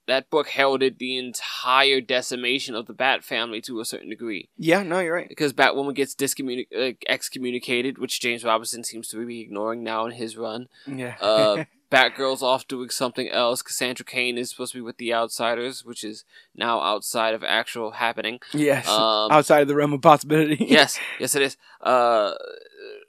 that 0.08 0.30
book 0.30 0.48
heralded 0.48 0.98
the 0.98 1.18
entire 1.18 2.00
decimation 2.00 2.74
of 2.74 2.86
the 2.86 2.94
bat 2.94 3.22
family 3.22 3.60
to 3.60 3.82
a 3.82 3.86
certain 3.86 4.08
degree 4.10 4.48
Yeah, 4.56 4.82
no, 4.84 5.00
you're 5.02 5.14
right. 5.14 5.28
because 5.28 5.52
batwoman 5.52 5.94
gets 5.94 6.16
discommuni- 6.16 6.68
uh, 6.74 6.94
excommunicated 7.10 7.98
which 7.98 8.22
james 8.22 8.46
robinson 8.46 8.86
seems 8.86 9.10
to 9.10 9.26
be 9.26 9.42
ignoring 9.42 9.84
now 9.84 10.06
in 10.06 10.14
his 10.14 10.38
run 10.38 10.68
Yeah. 10.86 11.16
uh, 11.20 11.66
batgirl's 11.92 12.44
off 12.44 12.68
doing 12.68 12.90
something 12.90 13.30
else 13.30 13.62
cassandra 13.62 14.06
Cain 14.06 14.38
is 14.38 14.50
supposed 14.50 14.74
to 14.74 14.78
be 14.78 14.82
with 14.82 14.98
the 14.98 15.14
outsiders 15.14 15.86
which 15.86 16.04
is 16.04 16.26
now 16.56 16.82
outside 16.82 17.34
of 17.34 17.44
actual 17.44 17.92
happening 17.92 18.40
yes. 18.54 18.88
um, 18.88 19.32
Outside 19.32 19.62
of 19.62 19.68
the 19.68 19.76
realm 19.76 19.94
of 19.94 20.02
possibility. 20.02 20.58
yes, 20.68 21.00
yes, 21.20 21.36
it 21.36 21.42
is. 21.42 21.58
Uh, 21.82 22.34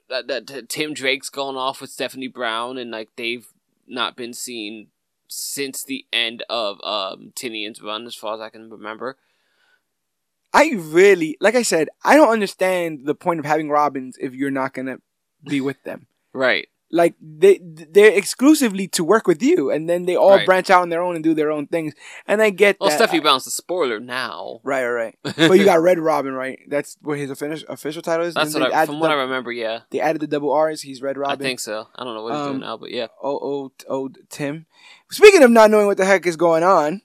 that, 0.09 0.27
that, 0.27 0.69
Tim 0.69 0.93
Drake's 0.93 1.29
gone 1.29 1.55
off 1.55 1.81
with 1.81 1.89
Stephanie 1.89 2.27
Brown, 2.27 2.77
and 2.77 2.91
like 2.91 3.09
they've 3.15 3.47
not 3.87 4.15
been 4.15 4.33
seen 4.33 4.87
since 5.27 5.83
the 5.83 6.05
end 6.11 6.43
of 6.49 6.79
um 6.83 7.31
Tynion's 7.35 7.81
run, 7.81 8.05
as 8.05 8.15
far 8.15 8.35
as 8.35 8.41
I 8.41 8.49
can 8.49 8.69
remember. 8.69 9.17
I 10.51 10.71
really, 10.75 11.37
like 11.39 11.55
I 11.55 11.61
said, 11.61 11.89
I 12.03 12.15
don't 12.15 12.31
understand 12.31 13.01
the 13.05 13.15
point 13.15 13.39
of 13.39 13.45
having 13.45 13.69
Robins 13.69 14.17
if 14.19 14.33
you're 14.33 14.51
not 14.51 14.73
gonna 14.73 14.97
be 15.43 15.61
with 15.61 15.81
them. 15.83 16.07
Right. 16.31 16.67
Like 16.91 17.13
they 17.21 17.59
they're 17.61 18.11
exclusively 18.17 18.87
to 18.89 19.03
work 19.03 19.27
with 19.27 19.43
you, 19.43 19.69
and 19.69 19.87
then 19.87 20.05
they 20.05 20.15
all 20.15 20.37
Right. 20.37 20.45
branch 20.45 20.71
out 20.71 20.81
on 20.81 20.89
their 20.89 21.03
own 21.03 21.13
and 21.13 21.23
do 21.23 21.35
their 21.35 21.51
own 21.51 21.67
things. 21.67 21.93
And 22.27 22.41
I 22.41 22.49
get 22.49 22.77
Well, 22.79 22.89
that. 22.89 22.95
Stephanie 22.97 23.19
Brown's 23.19 23.45
the 23.45 23.51
spoiler 23.51 23.99
now. 23.99 24.59
Right, 24.63 24.83
right, 24.87 25.15
right. 25.23 25.35
but 25.37 25.59
you 25.59 25.65
got 25.65 25.81
Red 25.81 25.99
Robin, 25.99 26.33
right? 26.33 26.57
That's 26.67 26.97
what 27.01 27.19
his 27.19 27.29
official 27.29 27.67
official 27.69 28.01
title 28.01 28.25
is. 28.25 28.33
That's 28.33 28.55
what 28.55 28.73
I, 28.73 28.87
from 28.87 28.95
the 28.95 29.01
what 29.01 29.11
I 29.11 29.15
remember. 29.21 29.51
Yeah, 29.51 29.81
They 29.91 29.99
added 29.99 30.19
the 30.21 30.27
double 30.27 30.51
R's. 30.51 30.81
He's 30.81 30.99
Red 30.99 31.15
Robin. 31.17 31.39
I 31.39 31.47
think 31.47 31.59
so. 31.59 31.87
I 31.95 32.03
don't 32.03 32.15
know 32.15 32.23
what 32.23 32.33
he's 32.33 32.41
Um, 32.41 32.47
doing 32.53 32.59
now, 32.61 32.77
but 32.77 32.89
yeah. 32.89 33.07
Oh, 33.21 33.37
oh, 33.39 33.71
oh, 33.87 34.09
Tim. 34.29 34.65
Speaking 35.11 35.43
of 35.43 35.51
not 35.51 35.69
knowing 35.69 35.85
what 35.85 35.97
the 35.97 36.05
heck 36.05 36.25
is 36.25 36.37
going 36.37 36.63
on, 36.63 37.01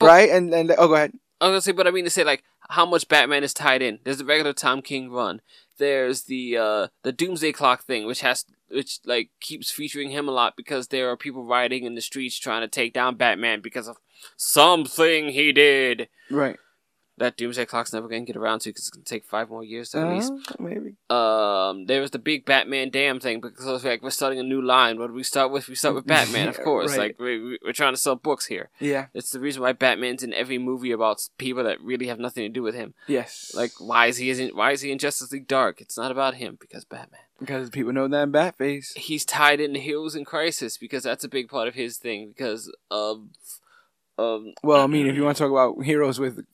But- 0.00 0.06
right? 0.06 0.28
And 0.30 0.52
and 0.52 0.72
oh, 0.76 0.88
go 0.88 0.94
ahead. 0.94 1.12
I 1.40 1.44
was 1.46 1.52
gonna 1.52 1.60
say, 1.60 1.70
but 1.72 1.86
I 1.86 1.92
mean 1.92 2.02
to 2.04 2.10
say 2.10 2.24
like 2.24 2.42
how 2.68 2.84
much 2.84 3.06
Batman 3.06 3.44
is 3.44 3.54
tied 3.54 3.80
in. 3.80 4.00
There's 4.02 4.18
the 4.18 4.24
regular 4.24 4.52
Tom 4.52 4.82
King 4.82 5.10
run. 5.12 5.40
There's 5.78 6.22
the 6.22 6.56
uh 6.56 6.88
the 7.02 7.12
Doomsday 7.12 7.52
Clock 7.52 7.84
thing, 7.84 8.06
which 8.06 8.20
has 8.20 8.44
which 8.70 9.00
like 9.04 9.30
keeps 9.40 9.70
featuring 9.70 10.10
him 10.10 10.28
a 10.28 10.32
lot 10.32 10.54
because 10.56 10.88
there 10.88 11.10
are 11.10 11.16
people 11.16 11.44
rioting 11.44 11.84
in 11.84 11.94
the 11.94 12.00
streets 12.00 12.38
trying 12.38 12.60
to 12.62 12.68
take 12.68 12.92
down 12.92 13.16
Batman 13.16 13.60
because 13.60 13.88
of 13.88 13.98
something 14.36 15.30
he 15.30 15.52
did. 15.52 16.08
Right. 16.30 16.58
That 17.18 17.36
Doomsday 17.36 17.66
Clock's 17.66 17.92
never 17.92 18.08
gonna 18.08 18.24
get 18.24 18.36
around 18.36 18.60
to 18.60 18.70
because 18.70 18.82
it's 18.86 18.90
gonna 18.90 19.04
take 19.04 19.24
five 19.24 19.50
more 19.50 19.64
years 19.64 19.90
to 19.90 20.00
release. 20.00 20.30
Uh, 20.30 20.54
maybe. 20.58 20.94
Um, 21.10 21.86
there 21.86 22.00
was 22.00 22.10
the 22.12 22.18
big 22.18 22.44
Batman 22.44 22.90
damn 22.90 23.18
thing 23.20 23.40
because 23.40 23.66
I 23.66 23.72
was 23.72 23.84
like 23.84 24.02
we're 24.02 24.10
starting 24.10 24.38
a 24.38 24.42
new 24.42 24.62
line. 24.62 24.98
What 24.98 25.08
do 25.08 25.12
we 25.14 25.22
start 25.22 25.50
with? 25.50 25.68
We 25.68 25.74
start 25.74 25.94
with 25.94 26.06
Batman, 26.14 26.48
of 26.48 26.60
course. 26.62 26.90
right. 26.90 26.98
Like 26.98 27.20
we, 27.20 27.38
we- 27.42 27.58
we're 27.64 27.72
trying 27.72 27.92
to 27.92 27.96
sell 28.00 28.16
books 28.16 28.46
here. 28.46 28.70
Yeah. 28.80 29.06
It's 29.14 29.30
the 29.30 29.40
reason 29.40 29.62
why 29.62 29.72
Batman's 29.72 30.22
in 30.22 30.32
every 30.32 30.58
movie 30.58 30.92
about 30.92 31.20
people 31.38 31.64
that 31.64 31.80
really 31.80 32.06
have 32.06 32.18
nothing 32.18 32.44
to 32.44 32.48
do 32.48 32.62
with 32.62 32.74
him. 32.74 32.94
Yes. 33.06 33.52
Like, 33.54 33.72
why 33.78 34.06
is 34.06 34.18
he 34.18 34.30
isn't? 34.30 34.54
Why 34.54 34.72
is 34.72 34.80
he 34.82 34.92
in 34.92 34.98
Justice 34.98 35.32
League 35.32 35.48
Dark? 35.48 35.80
It's 35.80 35.96
not 35.98 36.10
about 36.10 36.34
him 36.34 36.56
because 36.60 36.84
Batman. 36.84 37.20
because 37.40 37.70
people 37.70 37.92
know 37.92 38.06
that 38.08 38.22
in 38.24 38.32
Batface. 38.32 38.96
He's 38.96 39.24
tied 39.24 39.60
into 39.60 39.80
Heroes 39.80 40.14
in 40.14 40.24
Crisis 40.24 40.76
because 40.78 41.02
that's 41.02 41.24
a 41.24 41.28
big 41.28 41.48
part 41.48 41.68
of 41.68 41.74
his 41.74 41.96
thing 41.98 42.28
because 42.28 42.72
of, 42.90 43.22
um, 44.18 44.52
Well, 44.62 44.82
I 44.82 44.86
mean, 44.86 45.06
if 45.06 45.14
you 45.16 45.24
want 45.24 45.36
to 45.36 45.42
talk 45.44 45.50
about 45.52 45.84
heroes 45.84 46.18
with, 46.18 46.44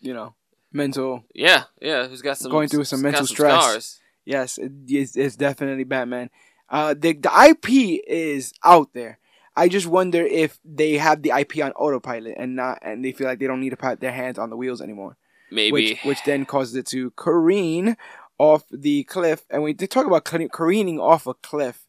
you 0.00 0.14
know, 0.14 0.34
mental, 0.72 1.24
yeah, 1.34 1.64
yeah, 1.80 2.06
who's 2.06 2.22
got 2.22 2.38
some 2.38 2.50
Going 2.50 2.68
through 2.68 2.84
some 2.84 3.02
mental 3.02 3.26
stress. 3.26 3.62
scars. 3.62 4.00
yes, 4.24 4.58
it, 4.58 4.72
it's, 4.88 5.16
it's 5.16 5.36
definitely 5.36 5.84
Batman. 5.84 6.30
Uh, 6.68 6.94
the 6.94 7.12
the 7.14 7.30
IP 7.50 8.00
is 8.06 8.52
out 8.64 8.92
there. 8.94 9.18
I 9.56 9.68
just 9.68 9.86
wonder 9.88 10.24
if 10.24 10.58
they 10.64 10.96
have 10.96 11.22
the 11.22 11.32
IP 11.36 11.58
on 11.62 11.72
autopilot 11.72 12.36
and 12.38 12.54
not, 12.56 12.78
and 12.82 13.04
they 13.04 13.12
feel 13.12 13.26
like 13.26 13.40
they 13.40 13.46
don't 13.48 13.60
need 13.60 13.70
to 13.70 13.76
put 13.76 14.00
their 14.00 14.12
hands 14.12 14.38
on 14.38 14.48
the 14.50 14.56
wheels 14.56 14.80
anymore. 14.80 15.16
Maybe 15.50 15.72
which 15.72 16.04
which 16.04 16.22
then 16.24 16.46
causes 16.46 16.76
it 16.76 16.86
to 16.86 17.10
careen 17.12 17.96
off 18.38 18.64
the 18.70 19.02
cliff. 19.04 19.44
And 19.50 19.62
we 19.64 19.72
did 19.72 19.90
talk 19.90 20.06
about 20.06 20.24
careening 20.24 21.00
off 21.00 21.26
a 21.26 21.34
cliff. 21.34 21.86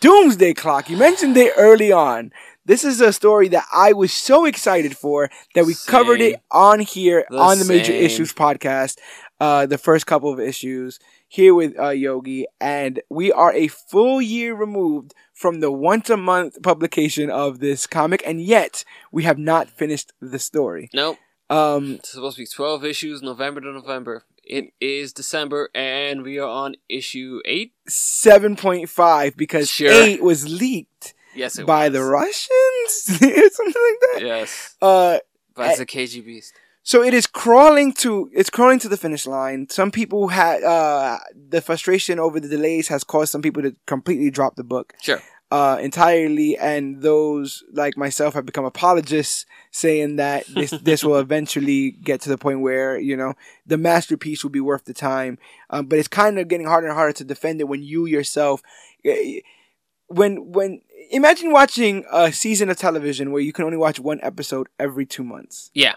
Doomsday 0.00 0.54
Clock. 0.54 0.88
You 0.90 0.96
mentioned 0.96 1.36
it 1.36 1.52
early 1.56 1.92
on. 1.92 2.32
This 2.66 2.84
is 2.84 3.00
a 3.00 3.12
story 3.12 3.48
that 3.48 3.66
I 3.72 3.92
was 3.92 4.12
so 4.12 4.46
excited 4.46 4.96
for 4.96 5.30
that 5.54 5.66
we 5.66 5.74
covered 5.86 6.20
it 6.22 6.40
on 6.50 6.80
here 6.80 7.26
The 7.28 7.36
on 7.38 7.58
the 7.58 7.64
Major. 7.66 7.92
Issues 7.92 8.32
podcast. 8.32 8.98
Uh, 9.40 9.66
the 9.66 9.76
first 9.76 10.06
couple 10.06 10.32
of 10.32 10.40
issues 10.40 10.98
here 11.28 11.54
with 11.54 11.78
uh, 11.78 11.88
Yogi, 11.90 12.46
and 12.60 13.02
we 13.10 13.32
are 13.32 13.52
a 13.52 13.66
full 13.68 14.22
year 14.22 14.54
removed 14.54 15.12
from 15.34 15.60
the 15.60 15.70
once 15.72 16.08
a 16.08 16.16
month 16.16 16.62
publication 16.62 17.28
of 17.30 17.58
this 17.58 17.86
comic, 17.86 18.22
and 18.24 18.40
yet 18.40 18.84
we 19.12 19.24
have 19.24 19.36
not 19.38 19.68
finished 19.68 20.12
the 20.20 20.38
story. 20.38 20.88
nope. 20.94 21.18
Um, 21.50 21.96
It's 21.96 22.12
supposed 22.12 22.36
to 22.36 22.42
be 22.42 22.46
twelve 22.46 22.84
issues, 22.84 23.20
November 23.20 23.60
to 23.60 23.72
November. 23.72 24.24
It 24.46 24.72
is 24.80 25.12
December, 25.12 25.70
and 25.74 26.22
we 26.22 26.38
are 26.38 26.48
on 26.48 26.74
issue 26.88 27.40
eight. 27.44 27.72
seven 27.88 28.56
point 28.56 28.88
five 28.88 29.36
because 29.36 29.70
Sure. 29.70 29.90
eight 29.90 30.22
was 30.22 30.48
leaked 30.48 31.14
Yes, 31.34 31.58
by 31.60 31.88
was. 31.88 31.94
the 31.94 32.04
Russians 32.04 33.22
or 33.22 33.50
something 33.50 33.82
like 33.88 34.00
that. 34.12 34.20
Yes, 34.22 34.76
Uh, 34.82 35.18
by 35.54 35.68
Eh. 35.72 35.76
the 35.76 36.20
Beast. 36.20 36.52
so 36.82 37.02
it 37.02 37.14
is 37.14 37.26
crawling 37.26 37.92
to 37.94 38.28
it's 38.34 38.50
crawling 38.50 38.78
to 38.80 38.88
the 38.88 38.96
finish 38.96 39.26
line. 39.26 39.68
Some 39.70 39.90
people 39.90 40.28
had 40.28 40.62
uh 40.62 41.18
the 41.48 41.60
frustration 41.60 42.18
over 42.18 42.38
the 42.40 42.48
delays 42.48 42.88
has 42.88 43.04
caused 43.04 43.32
some 43.32 43.42
people 43.42 43.62
to 43.62 43.74
completely 43.86 44.30
drop 44.30 44.56
the 44.56 44.64
book 44.64 44.92
Sure. 45.00 45.22
Uh 45.50 45.78
entirely, 45.80 46.56
and 46.56 47.02
those 47.02 47.62
like 47.72 47.96
myself 47.96 48.34
have 48.34 48.46
become 48.46 48.64
apologists, 48.64 49.46
saying 49.70 50.16
that 50.16 50.46
this 50.46 50.70
this 50.70 51.04
will 51.04 51.16
eventually 51.18 51.92
get 51.92 52.20
to 52.22 52.28
the 52.28 52.38
point 52.38 52.60
where 52.60 52.98
you 52.98 53.16
know 53.16 53.34
the 53.66 53.78
masterpiece 53.78 54.42
will 54.42 54.50
be 54.50 54.60
worth 54.60 54.84
the 54.84 54.94
time. 54.94 55.38
Um, 55.70 55.86
but 55.86 55.98
it's 55.98 56.08
kind 56.08 56.38
of 56.38 56.48
getting 56.48 56.66
harder 56.66 56.86
and 56.86 56.96
harder 56.96 57.12
to 57.14 57.24
defend 57.24 57.60
it 57.60 57.68
when 57.68 57.82
you 57.82 58.06
yourself, 58.06 58.62
when 60.08 60.52
when 60.52 60.80
imagine 61.10 61.52
watching 61.52 62.04
a 62.12 62.32
season 62.32 62.70
of 62.70 62.76
television 62.76 63.30
where 63.30 63.42
you 63.42 63.52
can 63.52 63.64
only 63.64 63.76
watch 63.76 64.00
one 64.00 64.20
episode 64.22 64.68
every 64.78 65.06
two 65.06 65.24
months. 65.24 65.70
Yeah. 65.74 65.94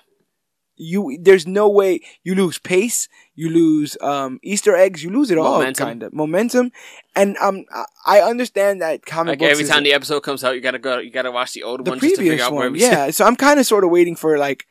You 0.78 1.18
there's 1.22 1.48
no 1.48 1.68
way 1.68 2.02
you 2.24 2.36
lose 2.36 2.60
pace, 2.60 3.08
you 3.36 3.50
lose 3.50 3.98
um 4.02 4.40
Easter 4.44 4.76
eggs, 4.76 5.04
you 5.04 5.10
lose 5.10 5.32
it 5.32 5.38
all 5.38 5.58
Momentum. 5.58 5.86
kind 5.88 6.04
of 6.04 6.14
momentum, 6.14 6.72
and 7.16 7.36
um 7.38 7.66
I- 7.74 7.86
I 8.06 8.22
understand 8.22 8.82
that 8.82 9.06
comic 9.06 9.32
Like 9.32 9.40
books 9.40 9.52
every 9.52 9.66
time 9.66 9.84
the 9.84 9.94
episode 9.94 10.22
comes 10.22 10.44
out, 10.44 10.56
you 10.56 10.62
gotta 10.62 10.80
go. 10.80 11.00
You 11.00 11.10
gotta 11.12 11.32
watch 11.32 11.54
the 11.54 11.64
old 11.64 11.84
the 11.84 11.90
one 11.92 12.00
just 12.00 12.16
to 12.16 12.18
figure 12.18 12.32
previous 12.32 12.46
out 12.48 12.54
where 12.54 12.70
one. 12.70 12.80
Yeah, 12.80 13.10
so 13.12 13.26
I'm 13.26 13.36
kind 13.36 13.60
of 13.60 13.66
sort 13.66 13.84
of 13.84 13.90
waiting 13.90 14.16
for 14.16 14.38
like 14.38 14.66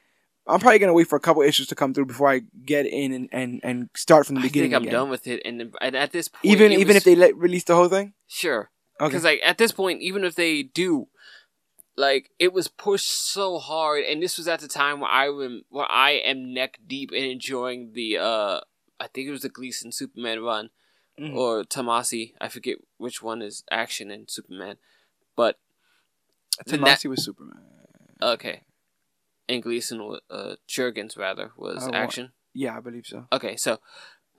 I'm 0.49 0.61
probably 0.61 0.79
gonna 0.79 0.93
wait 0.95 1.09
for 1.09 1.17
a 1.17 1.21
couple 1.21 1.43
issues 1.43 1.67
to 1.69 1.75
come 1.75 1.93
through 1.93 2.07
before 2.07 2.31
I 2.31 2.43
get 2.65 2.87
in 2.87 3.13
and, 3.13 3.29
and, 3.33 3.61
and 3.65 3.89
start 3.97 4.27
from 4.27 4.37
the 4.37 4.43
I 4.43 4.45
beginning. 4.45 4.71
think 4.71 4.77
I'm 4.77 4.83
again. 4.83 4.93
done 4.95 5.11
with 5.11 5.27
it, 5.27 5.43
and, 5.45 5.75
and 5.81 5.97
at 5.97 6.13
this 6.13 6.29
point, 6.29 6.45
Even 6.45 6.71
even 6.73 6.87
was- 6.89 6.97
if 6.99 7.05
they 7.05 7.17
let 7.17 7.37
release 7.37 7.65
the 7.65 7.75
whole 7.75 7.89
thing. 7.89 8.15
sure, 8.29 8.71
Okay. 9.01 9.09
because 9.09 9.25
like 9.25 9.41
at 9.45 9.59
this 9.59 9.73
point, 9.73 10.03
even 10.03 10.23
if 10.23 10.37
they 10.37 10.63
do, 10.63 11.09
like 11.97 12.31
it 12.39 12.53
was 12.53 12.69
pushed 12.69 13.11
so 13.11 13.59
hard, 13.59 14.05
and 14.05 14.23
this 14.23 14.37
was 14.39 14.47
at 14.49 14.61
the 14.61 14.69
time 14.69 15.01
where 15.01 15.11
I 15.11 15.27
am 15.27 15.63
where 15.71 15.91
I 15.91 16.13
am 16.13 16.53
neck 16.53 16.79
deep 16.87 17.13
in 17.13 17.25
enjoying 17.25 17.93
the 17.95 18.19
uh, 18.19 18.61
I 19.01 19.07
think 19.09 19.29
it 19.29 19.33
was 19.33 19.43
the 19.43 19.49
Gleason 19.49 19.93
Superman 19.93 20.43
run 20.43 20.71
Mhm. 21.19 21.35
or 21.35 21.65
Tomasi, 21.65 22.35
I 22.41 22.49
forget 22.49 22.77
which 22.99 23.23
one 23.23 23.41
is 23.41 23.65
action 23.71 24.11
and 24.11 24.31
Superman, 24.31 24.77
but 25.35 25.59
net- 26.67 27.05
was 27.07 27.25
Superman. 27.25 27.63
okay, 28.21 28.65
and 29.49 29.63
Gleason 29.63 30.19
uh 30.31 30.57
Jurgens 30.69 31.17
rather 31.17 31.53
was 31.57 31.85
what? 31.85 31.95
action. 31.95 32.33
Yeah, 32.53 32.77
I 32.77 32.81
believe 32.81 33.07
so. 33.07 33.27
Okay, 33.33 33.57
so 33.57 33.81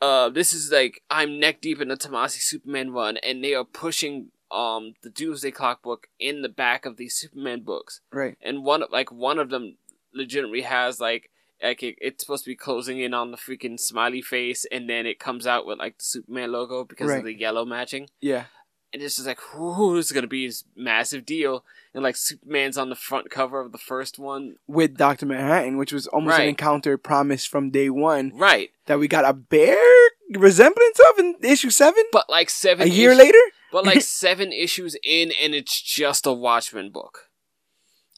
uh, 0.02 0.30
this 0.30 0.54
is 0.54 0.72
like 0.72 1.02
I'm 1.10 1.40
neck 1.40 1.62
deep 1.62 1.82
in 1.82 1.88
the 1.88 1.98
Tomasi 1.98 2.40
Superman 2.42 2.92
run, 2.92 3.18
and 3.18 3.44
they 3.44 3.54
are 3.56 3.66
pushing 3.66 4.32
um 4.52 4.94
the 5.04 5.10
Doomsday 5.10 5.52
Clock 5.52 5.82
book 5.82 6.08
in 6.20 6.42
the 6.42 6.50
back 6.50 6.86
of 6.86 6.98
these 6.98 7.16
Superman 7.16 7.62
books, 7.62 8.02
Right. 8.12 8.38
and 8.42 8.64
one 8.64 8.84
like 8.92 9.12
one 9.12 9.40
of 9.40 9.50
them 9.50 9.78
legitimately 10.14 10.62
has 10.62 11.00
like 11.00 11.30
like 11.64 11.82
it, 11.84 11.96
it's 12.00 12.24
supposed 12.24 12.44
to 12.46 12.52
be 12.52 12.56
closing 12.56 13.00
in 13.00 13.14
on 13.14 13.32
the 13.32 13.38
freaking 13.38 13.80
smiley 13.80 14.22
face, 14.22 14.66
and 14.72 14.90
then 14.90 15.06
it 15.06 15.20
comes 15.20 15.48
out 15.48 15.66
with 15.66 15.80
like 15.80 15.98
the 15.98 16.04
Superman 16.06 16.52
logo 16.52 16.84
because 16.84 17.10
Right. 17.10 17.20
of 17.20 17.26
the 17.26 17.34
yellow 17.34 17.66
matching, 17.66 18.10
Yeah. 18.22 18.46
and 18.94 19.02
it's 19.02 19.16
just 19.16 19.28
like, 19.28 19.40
whoo, 19.56 19.96
this 19.96 20.06
is 20.06 20.12
gonna 20.12 20.28
be 20.28 20.46
this 20.48 20.64
massive 20.76 21.26
deal, 21.26 21.66
and 21.96 22.04
like 22.04 22.16
Superman's 22.16 22.78
on 22.78 22.90
the 22.90 22.96
front 22.96 23.32
cover 23.32 23.60
of 23.60 23.72
the 23.72 23.78
first 23.80 24.20
one, 24.20 24.58
With 24.68 24.98
Doctor 24.98 25.26
Manhattan, 25.26 25.78
which 25.78 25.92
was 25.92 26.06
almost 26.08 26.38
an 26.40 26.48
encounter 26.48 26.96
promised 26.98 27.48
from 27.50 27.72
day 27.72 27.90
one 27.90 28.32
right? 28.36 28.70
that 28.86 29.00
we 29.00 29.08
got 29.08 29.26
a 29.26 29.34
bare 29.34 30.10
resemblance 30.36 31.00
of 31.12 31.20
in 31.20 31.36
issue 31.44 31.70
seven. 31.70 32.04
But 32.12 32.30
like 32.30 32.50
seven 32.50 32.88
A 32.88 32.92
year 32.92 33.16
later. 33.16 33.40
But 33.72 33.86
like 33.86 34.02
seven 34.02 34.52
issues 34.52 34.96
in, 35.04 35.32
and 35.42 35.54
it's 35.54 35.82
just 35.82 36.26
a 36.26 36.34
Watchmen 36.34 36.92
book. 36.92 37.30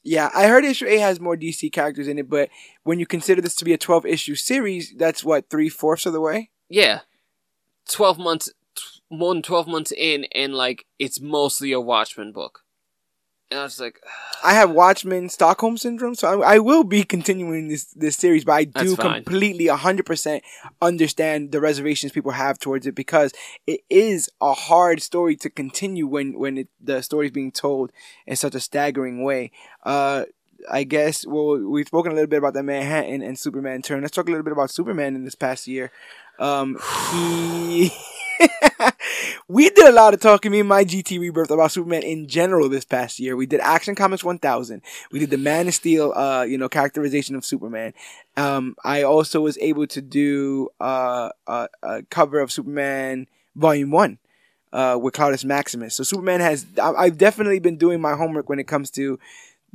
Yeah, 0.04 0.30
I 0.34 0.47
heard 0.47 0.64
issue 0.64 0.88
eight 0.88 1.00
has 1.00 1.20
more 1.20 1.36
DC 1.36 1.72
characters 1.72 2.08
in 2.08 2.18
it, 2.18 2.30
but 2.30 2.50
when 2.84 3.00
you 3.00 3.06
consider 3.06 3.41
this 3.41 3.56
to 3.56 3.66
be 3.66 3.74
a 3.74 3.78
twelve 3.78 4.06
issue 4.06 4.36
series, 4.36 4.93
that's 4.97 5.24
what 5.24 5.50
three 5.50 5.70
fourths 5.70 6.06
of 6.06 6.14
the 6.14 6.22
way. 6.22 6.52
Yeah, 6.70 7.02
twelve 7.89 8.18
months, 8.18 8.50
t- 8.76 8.84
more 9.10 9.34
than 9.34 9.43
twelve 9.43 9.68
months 9.68 9.91
in, 9.91 10.26
and 10.34 10.54
like 10.54 10.86
it's 11.00 11.20
mostly 11.20 11.72
a 11.72 11.82
Watchmen 11.82 12.32
book. 12.32 12.62
And 13.52 13.60
I 13.60 13.64
was 13.64 13.80
like, 13.80 14.00
I 14.43 14.54
have 14.54 14.72
Watchmen 14.72 15.30
Stockholm 15.30 15.78
syndrome, 15.78 16.16
so 16.16 16.41
I, 16.41 16.56
I 16.56 16.60
will 16.60 16.84
be 16.84 17.04
continuing 17.04 17.68
this 17.68 17.86
this 17.86 18.16
series, 18.16 18.45
but 18.45 18.54
I 18.54 18.64
do 18.64 18.95
completely 18.95 19.68
hundred 19.68 20.06
percent 20.06 20.43
understand 20.82 21.52
the 21.52 21.60
reservations 21.60 22.12
people 22.12 22.32
have 22.32 22.60
towards 22.60 22.88
it 22.88 22.95
because 22.95 23.34
it 23.68 23.82
is 23.89 24.30
a 24.41 24.54
hard 24.54 25.02
story 25.02 25.36
to 25.38 25.50
continue 25.50 26.08
when 26.08 26.38
when 26.39 26.60
it, 26.60 26.68
the 26.80 27.02
story 27.02 27.28
is 27.28 27.32
being 27.32 27.52
told 27.52 27.91
in 28.26 28.36
such 28.36 28.56
a 28.56 28.60
staggering 28.60 29.24
way. 29.24 29.52
Uh, 29.84 30.26
I 30.70 30.84
guess 30.84 31.26
well 31.26 31.58
we've 31.58 31.88
spoken 31.88 32.12
a 32.12 32.16
little 32.16 32.30
bit 32.30 32.38
about 32.38 32.54
the 32.54 32.64
Manhattan 32.64 33.22
and 33.22 33.38
Superman 33.38 33.82
turn. 33.82 34.02
Let's 34.02 34.16
talk 34.16 34.28
a 34.28 34.32
little 34.32 34.43
bit 34.43 34.54
about 34.54 34.72
Superman 34.72 35.16
in 35.16 35.26
this 35.26 35.36
past 35.36 35.68
year. 35.68 35.91
Um, 36.38 36.78
he. 37.12 37.91
we 39.48 39.70
did 39.70 39.88
a 39.88 39.92
lot 39.92 40.14
of 40.14 40.20
talking, 40.22 40.52
me 40.52 40.60
and 40.62 40.70
my 40.70 40.84
GT 40.84 41.20
Rebirth, 41.20 41.52
about 41.52 41.72
Superman 41.72 42.04
in 42.04 42.28
general 42.28 42.70
this 42.70 42.86
past 42.86 43.20
year. 43.20 43.36
We 43.36 43.46
did 43.46 43.60
Action 43.62 43.96
Comics 43.96 44.24
1000. 44.24 44.82
We 45.12 45.20
did 45.20 45.30
the 45.30 45.38
Man 45.38 45.68
of 45.68 45.74
Steel, 45.74 46.14
uh, 46.14 46.44
you 46.44 46.58
know, 46.58 46.70
characterization 46.70 47.36
of 47.36 47.46
Superman. 47.46 47.94
Um, 48.38 48.76
I 48.84 49.04
also 49.04 49.42
was 49.42 49.58
able 49.60 49.88
to 49.88 50.02
do 50.02 50.70
uh, 50.80 51.30
a, 51.48 51.68
a 51.84 52.04
cover 52.04 52.40
of 52.40 52.52
Superman 52.52 53.28
Volume 53.56 53.92
1. 53.92 54.18
uh, 54.72 54.98
with 55.02 55.14
Claudius 55.14 55.44
Maximus. 55.44 55.96
So 55.96 56.04
Superman 56.04 56.40
has 56.42 56.66
I- 56.82 56.94
I've 56.94 57.18
definitely 57.18 57.60
been 57.60 57.78
doing 57.78 58.00
my 58.02 58.16
homework 58.16 58.50
when 58.50 58.60
it 58.60 58.68
comes 58.68 58.90
to 58.92 59.20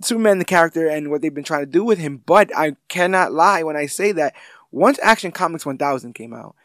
Superman 0.00 0.38
the 0.38 0.44
character 0.44 0.88
and 0.88 1.10
what 1.10 1.22
they've 1.22 1.34
been 1.34 1.44
trying 1.44 1.62
to 1.62 1.70
do 1.70 1.84
with 1.84 1.98
him. 1.98 2.22
But 2.26 2.50
I 2.56 2.76
cannot 2.88 3.32
lie 3.32 3.62
when 3.62 3.76
I 3.76 3.86
say 3.86 4.12
that 4.12 4.34
once 4.72 4.98
Action 5.02 5.30
Comics 5.32 5.64
1000 5.64 6.14
came 6.14 6.32
out, 6.34 6.56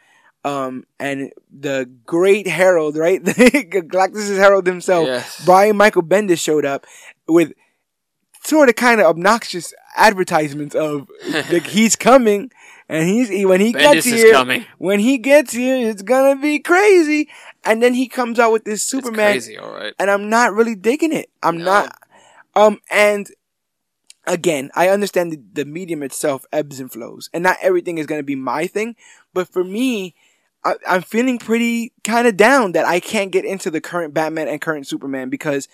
um, 0.44 0.84
and 0.98 1.32
the 1.50 1.88
great 2.06 2.46
Herald, 2.46 2.96
right, 2.96 3.22
The 3.24 3.32
Galactus' 3.34 4.36
Herald 4.36 4.66
himself, 4.66 5.06
Yes. 5.06 5.44
Brian 5.44 5.76
Michael 5.76 6.02
Bendis 6.02 6.38
showed 6.40 6.64
up 6.64 6.86
with 7.28 7.52
sort 8.44 8.68
of 8.68 8.76
kind 8.76 9.00
of 9.00 9.06
obnoxious 9.06 9.74
advertisements 9.96 10.74
of 10.74 11.08
like 11.50 11.66
he's 11.66 11.94
coming 11.94 12.50
and 12.88 13.06
he's 13.08 13.28
he, 13.28 13.44
when 13.44 13.60
he 13.60 13.72
Bendis 13.72 13.92
gets 13.92 14.06
here 14.06 14.32
coming. 14.32 14.64
when 14.78 14.98
he 14.98 15.18
gets 15.18 15.52
here 15.52 15.88
it's 15.90 16.00
gonna 16.02 16.40
be 16.40 16.58
crazy 16.58 17.28
and 17.64 17.82
then 17.82 17.92
he 17.92 18.08
comes 18.08 18.38
out 18.38 18.50
with 18.52 18.64
this 18.64 18.80
It's 18.82 18.84
Superman 18.90 19.32
crazy, 19.32 19.58
all 19.58 19.70
right. 19.72 19.92
and 19.98 20.10
I'm 20.10 20.30
not 20.30 20.54
really 20.54 20.74
digging 20.74 21.12
it. 21.12 21.28
I'm 21.42 21.58
No. 21.58 21.64
not. 21.64 21.98
Um, 22.56 22.80
and 22.90 23.28
again, 24.26 24.70
I 24.74 24.88
understand 24.88 25.32
the, 25.32 25.40
the 25.52 25.64
medium 25.64 26.02
itself 26.02 26.44
ebbs 26.52 26.80
and 26.80 26.90
flows, 26.90 27.28
and 27.34 27.42
not 27.42 27.56
everything 27.60 27.98
is 27.98 28.06
going 28.06 28.18
to 28.20 28.24
be 28.24 28.34
my 28.36 28.66
thing. 28.66 28.96
But 29.34 29.48
for 29.48 29.62
me, 29.64 30.14
I, 30.64 30.74
I'm 30.86 31.02
feeling 31.02 31.38
pretty 31.38 31.92
kind 32.04 32.26
of 32.26 32.36
down 32.36 32.72
that 32.72 32.84
I 32.84 33.00
can't 33.00 33.32
get 33.32 33.44
into 33.44 33.70
the 33.70 33.80
current 33.80 34.14
Batman 34.14 34.48
and 34.48 34.60
current 34.60 34.86
Superman 34.86 35.30
because 35.30 35.68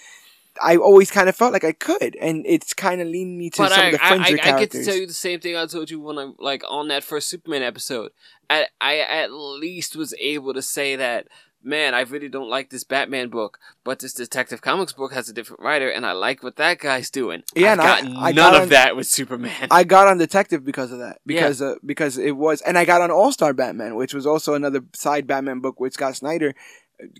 I 0.62 0.76
always 0.76 1.10
kind 1.10 1.28
of 1.28 1.36
felt 1.36 1.52
like 1.52 1.64
I 1.64 1.72
could, 1.72 2.16
and 2.16 2.44
it's 2.46 2.72
kind 2.72 3.00
of 3.00 3.08
leaning 3.08 3.38
me 3.38 3.50
to 3.50 3.58
But 3.62 3.72
some 3.72 3.80
I, 3.80 3.86
of 3.86 3.92
the 3.92 4.04
I, 4.04 4.08
I, 4.08 4.18
fringier 4.18 4.40
I 4.40 4.58
get 4.60 4.70
to 4.72 4.84
tell 4.84 4.96
you 4.96 5.06
the 5.06 5.12
same 5.12 5.40
thing 5.40 5.56
I 5.56 5.66
told 5.66 5.90
you 5.90 6.00
when 6.00 6.18
I'm 6.18 6.34
like 6.38 6.62
on 6.68 6.88
that 6.88 7.04
first 7.04 7.28
Superman 7.28 7.62
episode. 7.62 8.12
I, 8.48 8.66
I 8.80 8.98
at 8.98 9.32
least 9.32 9.96
was 9.96 10.14
able 10.20 10.54
to 10.54 10.62
say 10.62 10.96
that, 10.96 11.28
man, 11.66 11.94
I 11.94 12.00
really 12.02 12.28
don't 12.28 12.48
like 12.48 12.70
this 12.70 12.84
Batman 12.84 13.28
book, 13.28 13.58
but 13.84 13.98
this 13.98 14.14
Detective 14.14 14.60
Comics 14.62 14.92
book 14.92 15.12
has 15.12 15.28
a 15.28 15.32
different 15.32 15.62
writer, 15.62 15.88
and 15.90 16.06
I 16.06 16.12
like 16.12 16.42
what 16.42 16.56
that 16.56 16.78
guy's 16.78 17.10
doing. 17.10 17.42
Yeah, 17.54 17.72
I've 17.72 17.80
I- 17.80 17.84
got 17.84 18.04
I 18.04 18.32
none 18.32 18.34
got 18.34 18.54
of 18.54 18.62
on- 18.62 18.68
that 18.70 18.96
with 18.96 19.06
Superman. 19.06 19.68
I 19.70 19.84
got 19.84 20.06
on 20.08 20.16
Detective 20.18 20.64
because 20.64 20.92
of 20.92 20.98
that. 21.00 21.18
Yeah. 21.26 21.34
Because 21.42 21.60
uh, 21.60 21.74
because 21.84 22.16
it 22.16 22.36
was, 22.36 22.60
and 22.62 22.78
I 22.78 22.84
got 22.84 23.02
on 23.02 23.10
All 23.10 23.32
Star 23.32 23.52
Batman, 23.52 23.96
which 23.96 24.14
was 24.14 24.26
also 24.26 24.54
another 24.54 24.80
side 24.94 25.26
Batman 25.26 25.60
book 25.60 25.80
with 25.80 25.92
Scott 25.92 26.16
Snyder, 26.16 26.54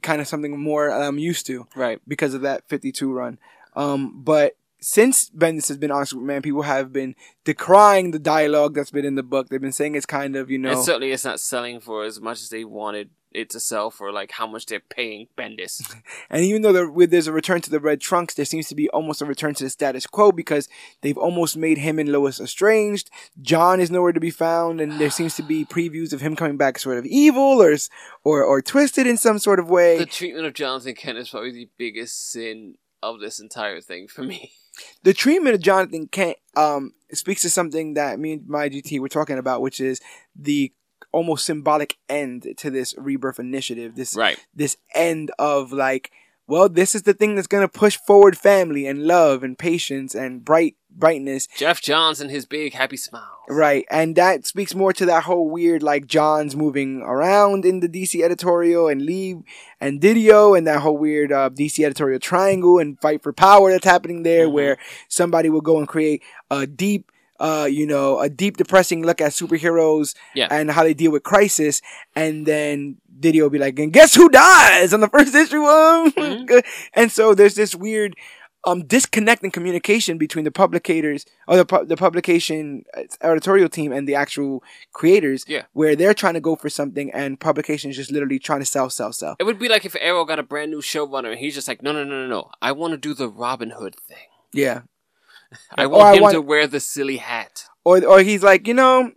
kind 0.02 0.20
of 0.20 0.28
something 0.28 0.58
more 0.58 0.90
I'm 0.90 1.18
used 1.18 1.46
to. 1.48 1.66
right. 1.74 2.00
because 2.08 2.32
of 2.32 2.40
that 2.42 2.68
52 2.68 3.12
run. 3.12 3.38
Um, 3.74 4.22
but 4.24 4.56
since 4.80 5.28
Bendis 5.30 5.68
has 5.68 5.76
been 5.78 5.90
on 5.90 6.06
Superman, 6.06 6.40
people 6.42 6.62
have 6.62 6.92
been 6.92 7.14
decrying 7.44 8.10
the 8.12 8.18
dialogue 8.18 8.74
that's 8.74 8.90
been 8.90 9.04
in 9.04 9.14
the 9.16 9.22
book. 9.22 9.48
They've 9.48 9.60
been 9.60 9.72
saying 9.72 9.94
it's 9.96 10.06
kind 10.06 10.36
of, 10.36 10.50
you 10.50 10.58
know, 10.58 10.70
And 10.72 10.82
certainly 10.82 11.12
it's 11.12 11.24
not 11.24 11.40
selling 11.40 11.80
for 11.80 12.04
as 12.04 12.20
much 12.20 12.40
as 12.42 12.48
they 12.50 12.64
wanted 12.64 13.10
it 13.36 13.50
to 13.50 13.60
sell 13.60 13.90
for, 13.90 14.10
like 14.10 14.32
how 14.32 14.46
much 14.46 14.66
they're 14.66 14.80
paying 14.80 15.28
Bendis. 15.36 15.94
and 16.30 16.42
even 16.42 16.62
though 16.62 16.72
there, 16.72 17.06
there's 17.06 17.26
a 17.26 17.32
return 17.32 17.60
to 17.60 17.70
the 17.70 17.78
red 17.78 18.00
trunks, 18.00 18.34
there 18.34 18.44
seems 18.44 18.68
to 18.68 18.74
be 18.74 18.88
almost 18.90 19.22
a 19.22 19.26
return 19.26 19.54
to 19.54 19.64
the 19.64 19.70
status 19.70 20.06
quo 20.06 20.32
because 20.32 20.68
they've 21.02 21.18
almost 21.18 21.56
made 21.56 21.78
him 21.78 21.98
and 21.98 22.10
Lois 22.10 22.40
estranged. 22.40 23.10
John 23.40 23.80
is 23.80 23.90
nowhere 23.90 24.12
to 24.12 24.20
be 24.20 24.30
found, 24.30 24.80
and 24.80 24.98
there 24.98 25.10
seems 25.10 25.36
to 25.36 25.42
be 25.42 25.64
previews 25.70 26.12
of 26.12 26.20
him 26.20 26.34
coming 26.34 26.56
back 26.56 26.78
sort 26.78 26.98
of 26.98 27.06
evil 27.06 27.62
or 27.62 27.76
or 28.24 28.42
or 28.42 28.62
twisted 28.62 29.06
in 29.06 29.16
some 29.16 29.38
sort 29.38 29.58
of 29.58 29.68
way. 29.68 29.98
the 29.98 30.06
treatment 30.06 30.46
of 30.46 30.54
Jonathan 30.54 30.94
Kent 30.94 31.18
is 31.18 31.28
probably 31.28 31.52
the 31.52 31.68
biggest 31.76 32.30
sin 32.30 32.76
of 33.02 33.20
this 33.20 33.38
entire 33.38 33.80
thing 33.80 34.08
for 34.08 34.22
me. 34.22 34.52
the 35.02 35.14
treatment 35.14 35.54
of 35.54 35.60
Jonathan 35.60 36.08
Kent 36.08 36.38
um 36.56 36.92
speaks 37.12 37.42
to 37.42 37.50
something 37.50 37.94
that 37.94 38.18
me 38.18 38.34
and 38.34 38.48
my 38.48 38.68
GT 38.68 38.98
were 38.98 39.08
talking 39.08 39.38
about, 39.38 39.60
which 39.60 39.80
is 39.80 40.00
the 40.34 40.72
almost 41.16 41.46
symbolic 41.46 41.96
end 42.08 42.46
to 42.58 42.70
this 42.70 42.94
rebirth 42.98 43.38
initiative. 43.38 43.94
This 43.96 44.14
Right. 44.14 44.38
this 44.54 44.76
end 44.94 45.30
of 45.38 45.72
like, 45.72 46.10
well, 46.46 46.68
this 46.68 46.94
is 46.94 47.02
the 47.02 47.14
thing 47.14 47.34
that's 47.34 47.46
gonna 47.54 47.68
push 47.68 47.96
forward 48.06 48.36
family 48.36 48.86
and 48.86 49.06
love 49.06 49.42
and 49.42 49.58
patience 49.58 50.14
and 50.14 50.44
bright 50.44 50.74
brightness. 50.90 51.46
Geoff 51.58 51.80
Johns 51.82 52.20
and 52.22 52.30
his 52.30 52.46
big 52.46 52.72
happy 52.72 52.96
smile. 52.96 53.32
Right. 53.48 53.84
And 53.90 54.16
that 54.16 54.46
speaks 54.46 54.74
more 54.74 54.92
to 54.94 55.04
that 55.06 55.24
whole 55.24 55.48
weird 55.50 55.82
like 55.82 56.06
John's 56.06 56.56
moving 56.56 57.02
around 57.02 57.64
in 57.66 57.80
the 57.80 57.88
DC 57.88 58.22
editorial 58.22 58.88
and 58.88 59.02
Lee 59.02 59.36
and 59.80 60.00
Didio 60.00 60.56
and 60.56 60.66
that 60.66 60.80
whole 60.80 60.96
weird 60.96 61.32
uh, 61.32 61.50
DC 61.50 61.84
editorial 61.84 62.18
triangle 62.18 62.78
and 62.78 62.98
fight 63.00 63.22
for 63.22 63.32
power 63.34 63.70
that's 63.70 63.84
happening 63.84 64.22
there 64.22 64.46
Mhm. 64.48 64.52
where 64.52 64.78
somebody 65.08 65.48
will 65.50 65.60
go 65.70 65.78
and 65.78 65.86
create 65.86 66.22
a 66.50 66.66
deep 66.66 67.12
uh, 67.40 67.68
you 67.70 67.86
know, 67.86 68.18
a 68.20 68.28
deep 68.28 68.56
depressing 68.56 69.04
look 69.04 69.20
at 69.20 69.32
superheroes 69.32 70.14
Yeah. 70.34 70.48
and 70.50 70.70
how 70.70 70.82
they 70.84 70.94
deal 70.94 71.12
with 71.12 71.22
crisis 71.22 71.80
and 72.14 72.46
then 72.46 72.96
Didio 73.18 73.42
will 73.42 73.50
be 73.50 73.58
like, 73.58 73.78
and 73.78 73.92
guess 73.92 74.14
who 74.14 74.28
dies 74.28 74.92
on 74.92 75.00
the 75.00 75.08
first 75.08 75.34
issue 75.34 75.64
of 75.64 76.14
Mhm. 76.16 76.64
and 76.94 77.10
so 77.12 77.34
there's 77.34 77.54
this 77.54 77.74
weird 77.74 78.14
um 78.64 78.82
disconnect 78.84 79.44
in 79.44 79.50
communication 79.52 80.18
between 80.18 80.44
the 80.44 80.50
publicators 80.50 81.24
or 81.46 81.56
the 81.56 81.64
pu- 81.64 81.84
the 81.86 81.96
publication 81.96 82.82
uh, 82.96 83.02
editorial 83.22 83.68
team 83.68 83.92
and 83.92 84.08
the 84.08 84.14
actual 84.16 84.62
creators 84.92 85.44
Yeah. 85.46 85.62
where 85.72 85.94
they're 85.94 86.14
trying 86.14 86.34
to 86.34 86.40
go 86.40 86.56
for 86.56 86.68
something 86.68 87.10
and 87.12 87.38
publication 87.38 87.90
is 87.90 87.96
just 87.96 88.10
literally 88.10 88.38
trying 88.40 88.60
to 88.60 88.66
sell 88.66 88.90
sell 88.90 89.12
sell 89.12 89.36
It 89.38 89.44
would 89.44 89.58
be 89.60 89.68
like 89.68 89.84
if 89.84 89.94
Arrow 90.00 90.24
got 90.24 90.38
a 90.40 90.42
brand 90.42 90.70
new 90.72 90.80
showrunner 90.80 91.30
and 91.30 91.38
he's 91.38 91.54
just 91.54 91.68
like, 91.68 91.80
no, 91.82 91.92
no, 91.92 92.02
no, 92.04 92.22
no, 92.22 92.26
no. 92.26 92.50
I 92.60 92.72
want 92.72 92.90
to 92.92 92.96
do 92.98 93.14
the 93.14 93.28
Robin 93.28 93.70
Hood 93.70 93.94
thing. 94.08 94.26
yeah 94.52 94.80
I 95.76 95.86
want 95.86 96.02
I 96.04 96.14
him 96.16 96.22
want- 96.22 96.34
to 96.34 96.40
wear 96.42 96.66
the 96.66 96.80
silly 96.80 97.16
hat. 97.18 97.64
or 97.84 98.04
or 98.04 98.20
he's 98.20 98.42
like 98.42 98.66
you 98.66 98.74
know 98.74 99.12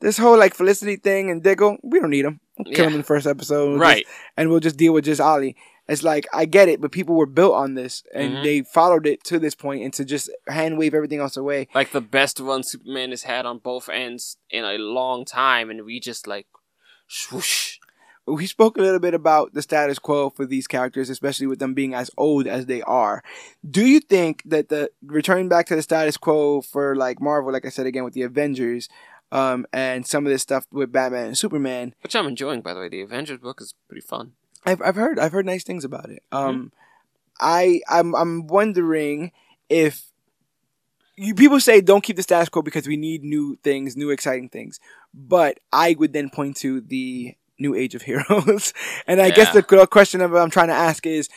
this 0.00 0.18
whole 0.18 0.36
like 0.38 0.54
felicity 0.54 0.96
thing 0.96 1.30
and 1.30 1.42
diggle 1.42 1.76
we 1.82 2.00
don't 2.00 2.10
need 2.10 2.24
him 2.24 2.40
we'll 2.58 2.72
kill 2.74 2.84
Yeah. 2.84 2.88
him 2.88 2.94
in 2.94 3.00
the 3.00 3.04
first 3.14 3.26
episode 3.26 3.70
We'll 3.70 3.78
Right. 3.78 4.04
just- 4.04 4.16
and 4.36 4.48
we'll 4.50 4.60
just 4.60 4.76
deal 4.76 4.92
with 4.92 5.04
just 5.04 5.20
ollie 5.20 5.54
it's 5.88 6.02
like 6.02 6.26
i 6.32 6.44
get 6.44 6.68
it 6.68 6.80
but 6.80 6.90
people 6.92 7.14
were 7.16 7.26
built 7.40 7.54
on 7.54 7.74
this 7.74 8.02
and 8.14 8.34
Mhm. 8.34 8.42
they 8.42 8.62
followed 8.62 9.06
it 9.06 9.22
to 9.24 9.38
this 9.38 9.54
point 9.54 9.82
and 9.84 9.92
to 9.94 10.04
just 10.04 10.30
hand 10.48 10.78
wave 10.78 10.94
everything 10.94 11.20
else 11.20 11.36
away 11.36 11.68
Like 11.74 11.92
the 11.92 12.00
best 12.18 12.40
run 12.40 12.62
Superman 12.62 13.10
has 13.10 13.22
had 13.24 13.46
on 13.46 13.58
both 13.58 13.88
ends 13.88 14.36
in 14.50 14.64
a 14.64 14.78
long 14.78 15.24
time, 15.24 15.70
and 15.70 15.84
we 15.84 16.00
just 16.00 16.26
like 16.26 16.46
swoosh. 17.08 17.78
We 18.26 18.46
spoke 18.46 18.78
a 18.78 18.80
little 18.80 19.00
bit 19.00 19.14
about 19.14 19.52
the 19.52 19.62
status 19.62 19.98
quo 19.98 20.30
for 20.30 20.46
these 20.46 20.66
characters, 20.66 21.10
especially 21.10 21.46
with 21.46 21.58
them 21.58 21.74
being 21.74 21.94
as 21.94 22.10
old 22.16 22.46
as 22.46 22.66
they 22.66 22.82
are. 22.82 23.22
Do 23.68 23.84
you 23.84 24.00
think 24.00 24.42
that 24.44 24.68
the 24.68 24.90
returning 25.04 25.48
back 25.48 25.66
to 25.66 25.76
the 25.76 25.82
status 25.82 26.16
quo 26.16 26.60
for 26.62 26.94
like 26.94 27.20
Marvel, 27.20 27.52
like 27.52 27.66
I 27.66 27.70
said 27.70 27.86
again 27.86 28.04
with 28.04 28.14
the 28.14 28.22
Avengers, 28.22 28.88
um, 29.32 29.66
and 29.72 30.06
some 30.06 30.26
of 30.26 30.30
this 30.30 30.42
stuff 30.42 30.66
with 30.70 30.92
Batman 30.92 31.26
and 31.26 31.38
Superman, 31.38 31.94
Which 32.02 32.14
I'm 32.14 32.26
enjoying, 32.26 32.60
by 32.60 32.74
the 32.74 32.80
way. 32.80 32.88
The 32.88 33.00
Avengers 33.00 33.38
book 33.38 33.60
is 33.60 33.74
pretty 33.88 34.06
fun. 34.06 34.32
I've 34.64 34.80
I've 34.82 34.94
heard 34.94 35.18
I've 35.18 35.32
heard 35.32 35.46
nice 35.46 35.64
things 35.64 35.84
about 35.84 36.10
it. 36.10 36.22
Um, 36.30 36.72
I 37.40 37.80
I'm 37.88 38.14
I'm 38.14 38.46
wondering 38.46 39.32
if 39.68 40.12
you 41.16 41.34
people 41.34 41.60
say 41.60 41.80
don't 41.80 42.04
keep 42.04 42.16
the 42.16 42.22
status 42.22 42.48
quo 42.48 42.62
because 42.62 42.86
we 42.86 42.96
need 42.96 43.24
new 43.24 43.56
things, 43.64 43.96
new 43.96 44.10
exciting 44.10 44.48
things. 44.48 44.78
But 45.12 45.58
I 45.72 45.96
would 45.98 46.12
then 46.12 46.30
point 46.30 46.56
to 46.58 46.80
the 46.80 47.34
new 47.62 47.74
age 47.74 47.94
of 47.94 48.02
heroes, 48.02 48.74
and 49.06 49.20
I 49.20 49.30
guess 49.30 49.52
the 49.52 49.62
question 49.62 50.20
I'm 50.20 50.50
trying 50.50 50.68
to 50.68 50.74
ask 50.74 51.06
is. 51.06 51.28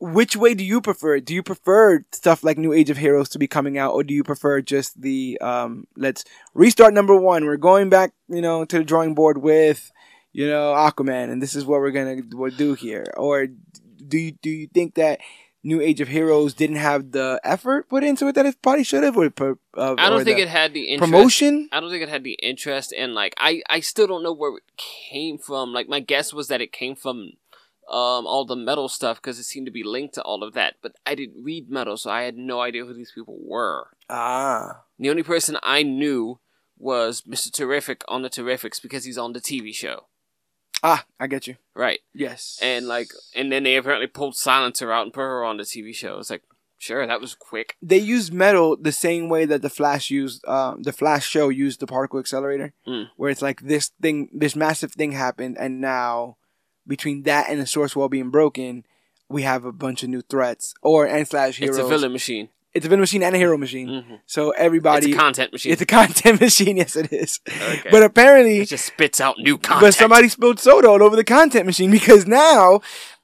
Which 0.00 0.36
way 0.36 0.54
do 0.54 0.62
you 0.62 0.80
prefer? 0.80 1.18
Do 1.18 1.34
you 1.34 1.42
prefer 1.42 2.04
stuff 2.12 2.44
like 2.44 2.56
New 2.56 2.72
Age 2.72 2.88
of 2.88 2.96
Heroes 2.96 3.28
to 3.30 3.38
be 3.40 3.48
coming 3.48 3.78
out, 3.78 3.94
or 3.94 4.04
do 4.04 4.14
you 4.14 4.22
prefer 4.22 4.60
just 4.60 5.02
the 5.02 5.36
um, 5.40 5.88
let's 5.96 6.22
restart 6.54 6.94
number 6.94 7.16
one? 7.16 7.46
We're 7.46 7.56
going 7.56 7.88
back, 7.88 8.12
you 8.28 8.40
know, 8.40 8.64
to 8.64 8.78
the 8.78 8.84
drawing 8.84 9.16
board 9.16 9.38
with 9.38 9.90
you 10.32 10.46
know, 10.46 10.72
Aquaman, 10.72 11.30
and 11.32 11.42
this 11.42 11.56
is 11.56 11.64
what 11.64 11.80
we're 11.80 11.90
gonna 11.90 12.22
we'll 12.32 12.50
do 12.50 12.74
here? 12.74 13.04
Or 13.16 13.46
do 13.46 14.18
you 14.18 14.32
do 14.40 14.50
you 14.50 14.68
think 14.68 14.94
that 14.94 15.20
New 15.64 15.80
Age 15.80 16.00
of 16.00 16.08
Heroes 16.08 16.54
didn't 16.54 16.76
have 16.76 17.10
the 17.12 17.40
effort 17.44 17.88
put 17.88 18.04
into 18.04 18.28
it 18.28 18.34
that 18.34 18.46
it 18.46 18.60
probably 18.62 18.84
should 18.84 19.02
have? 19.02 19.16
Or, 19.16 19.26
uh, 19.26 19.94
I 19.98 20.08
don't 20.08 20.24
think 20.24 20.38
it 20.38 20.48
had 20.48 20.72
the 20.72 20.84
interest. 20.84 21.10
promotion. 21.12 21.68
I 21.72 21.80
don't 21.80 21.90
think 21.90 22.02
it 22.02 22.08
had 22.08 22.24
the 22.24 22.38
interest, 22.42 22.94
and 22.96 23.14
like 23.14 23.34
I, 23.38 23.62
I 23.68 23.80
still 23.80 24.06
don't 24.06 24.22
know 24.22 24.32
where 24.32 24.56
it 24.56 24.62
came 24.76 25.38
from. 25.38 25.72
Like 25.72 25.88
my 25.88 26.00
guess 26.00 26.32
was 26.32 26.48
that 26.48 26.60
it 26.60 26.72
came 26.72 26.94
from 26.94 27.32
um 27.90 28.26
all 28.26 28.44
the 28.44 28.54
metal 28.54 28.88
stuff 28.88 29.16
because 29.16 29.38
it 29.38 29.44
seemed 29.44 29.66
to 29.66 29.72
be 29.72 29.82
linked 29.82 30.14
to 30.14 30.22
all 30.22 30.42
of 30.42 30.54
that. 30.54 30.74
But 30.82 30.92
I 31.06 31.14
didn't 31.14 31.42
read 31.42 31.70
metal, 31.70 31.96
so 31.96 32.10
I 32.10 32.22
had 32.22 32.36
no 32.36 32.60
idea 32.60 32.84
who 32.84 32.94
these 32.94 33.12
people 33.12 33.38
were. 33.40 33.88
Ah, 34.10 34.82
The 34.98 35.10
only 35.10 35.22
person 35.22 35.56
I 35.62 35.82
knew 35.82 36.38
was 36.78 37.22
Mr. 37.22 37.50
Terrific 37.52 38.04
on 38.08 38.22
the 38.22 38.30
Terrifics 38.30 38.80
because 38.80 39.04
he's 39.04 39.18
on 39.18 39.32
the 39.32 39.40
TV 39.40 39.74
show, 39.74 40.04
ah, 40.82 41.04
I 41.20 41.26
get 41.26 41.46
you. 41.46 41.56
right? 41.74 42.00
Yes, 42.14 42.58
And 42.62 42.86
like, 42.88 43.10
and 43.34 43.50
then 43.52 43.62
they 43.64 43.76
apparently 43.76 44.06
pulled 44.06 44.36
Silencer 44.36 44.92
out 44.92 45.04
and 45.04 45.12
put 45.12 45.20
her 45.22 45.44
on 45.44 45.56
the 45.56 45.62
TV 45.64 45.94
show. 45.94 46.18
It's 46.18 46.30
like, 46.30 46.42
sure, 46.78 47.06
that 47.06 47.20
was 47.20 47.34
quick. 47.34 47.76
they 47.82 47.98
used 47.98 48.32
metal 48.32 48.76
the 48.76 48.92
same 48.92 49.28
way 49.28 49.44
that 49.44 49.62
the 49.62 49.70
Flash 49.70 50.10
used 50.10 50.46
um, 50.46 50.82
the 50.82 50.92
Flash 50.92 51.26
show 51.26 51.48
used 51.48 51.80
the 51.80 51.86
particle 51.86 52.18
accelerator, 52.20 52.72
Mm. 52.86 53.10
where 53.16 53.30
it's 53.30 53.42
like 53.42 53.60
this 53.62 53.90
thing, 54.00 54.28
this 54.32 54.54
massive 54.56 54.92
thing 54.92 55.12
happened, 55.12 55.56
and 55.58 55.80
now 55.80 56.36
between 56.86 57.22
that 57.24 57.48
and 57.50 57.60
the 57.60 57.66
source 57.66 57.94
wall 57.96 58.08
being 58.08 58.30
broken, 58.30 58.84
we 59.28 59.42
have 59.42 59.64
a 59.64 59.72
bunch 59.72 60.02
of 60.02 60.08
new 60.08 60.22
threats 60.22 60.72
or 60.82 61.06
and 61.06 61.26
slash 61.28 61.58
heroes. 61.58 61.76
It's 61.78 61.84
a 61.84 61.88
villain 61.88 62.12
machine. 62.12 62.48
It's 62.74 62.84
a 62.84 62.88
villain 62.88 63.00
machine 63.00 63.22
and 63.22 63.34
a 63.34 63.38
hero 63.38 63.56
machine. 63.56 64.02
hmm 64.06 64.14
So 64.26 64.50
everybody, 64.50 65.06
It's 65.08 65.16
a 65.16 65.18
content 65.18 65.52
machine. 65.52 65.72
It's 65.72 65.82
a 65.82 65.86
content 65.86 66.40
machine. 66.46 66.76
Yes, 66.76 66.96
it 66.96 67.12
is. 67.12 67.40
Okay. 67.48 67.88
But 67.90 68.02
apparently, 68.02 68.58
it 68.58 68.66
just 68.68 68.86
spits 68.86 69.20
out 69.20 69.36
new 69.38 69.56
content. 69.58 69.80
but 69.80 69.94
somebody 69.94 70.28
spilled 70.28 70.58
soda 70.60 70.88
all 70.88 71.02
over 71.02 71.16
the 71.16 71.24
content 71.24 71.66
machine 71.66 71.90
because 71.90 72.26
now 72.26 72.80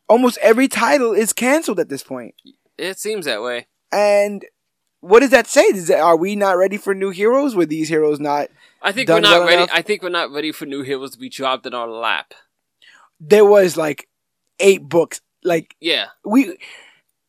almost 0.09 0.39
every 0.43 0.67
title 0.69 1.13
is 1.13 1.33
canceled 1.33 1.79
at 1.79 1.89
this 1.89 2.03
point. 2.03 2.35
It 2.79 2.99
seems 2.99 3.27
that 3.27 3.43
way. 3.43 3.67
And 3.93 4.45
what 5.01 5.21
does 5.21 5.31
that 5.31 5.47
say? 5.47 5.63
Is 5.63 5.89
that, 5.89 6.01
are 6.01 6.17
we 6.17 6.35
not 6.37 6.57
ready 6.57 6.77
for 6.79 6.95
new 6.95 7.11
heroes? 7.11 7.55
Were 7.55 7.67
these 7.67 7.89
heroes 7.89 8.19
not? 8.19 8.49
I 8.83 8.93
think 8.93 9.09
we're 9.09 9.21
not 9.21 9.31
well 9.41 9.45
ready. 9.47 9.55
enough? 9.63 9.71
I 9.73 9.83
think 9.83 10.03
we're 10.03 10.09
not 10.09 10.31
ready 10.33 10.51
for 10.53 10.67
new 10.67 10.83
heroes 10.83 11.13
to 11.13 11.19
be 11.19 11.29
dropped 11.29 11.67
in 11.67 11.75
our 11.75 11.89
lap. 11.89 12.33
There 13.21 13.45
was 13.45 13.77
like 13.77 14.09
eight 14.59 14.89
books. 14.89 15.21
Like 15.45 15.77
Yeah, 15.81 16.07
we, 16.25 16.57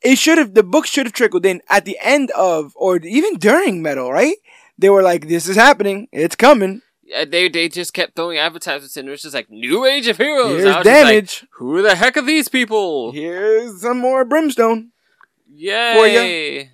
it 0.05 0.17
should 0.17 0.37
have. 0.37 0.53
The 0.53 0.63
book 0.63 0.85
should 0.85 1.05
have 1.05 1.13
trickled 1.13 1.45
in 1.45 1.61
at 1.69 1.85
the 1.85 1.97
end 2.01 2.31
of, 2.31 2.73
or 2.75 2.97
even 2.97 3.37
during 3.37 3.81
Metal. 3.81 4.11
Right? 4.11 4.37
They 4.77 4.89
were 4.89 5.03
like, 5.03 5.27
"This 5.27 5.47
is 5.47 5.55
happening. 5.55 6.07
It's 6.11 6.35
coming. 6.35 6.81
Uh, 7.15 7.25
they 7.25 7.49
they 7.49 7.69
just 7.69 7.93
kept 7.93 8.15
throwing 8.15 8.37
advertisements 8.37 8.97
in. 8.97 9.07
It 9.07 9.11
was 9.11 9.21
just 9.21 9.35
like 9.35 9.49
new 9.49 9.85
age 9.85 10.07
of 10.07 10.17
heroes. 10.17 10.61
Here's 10.61 10.63
just 10.63 10.77
like, 10.77 10.83
damage. 10.83 11.45
Who 11.57 11.81
the 11.81 11.95
heck 11.95 12.17
are 12.17 12.21
these 12.21 12.47
people? 12.47 13.11
Here's 13.11 13.81
some 13.81 13.97
more 13.97 14.25
brimstone." 14.25 14.91
Yay! 15.57 16.71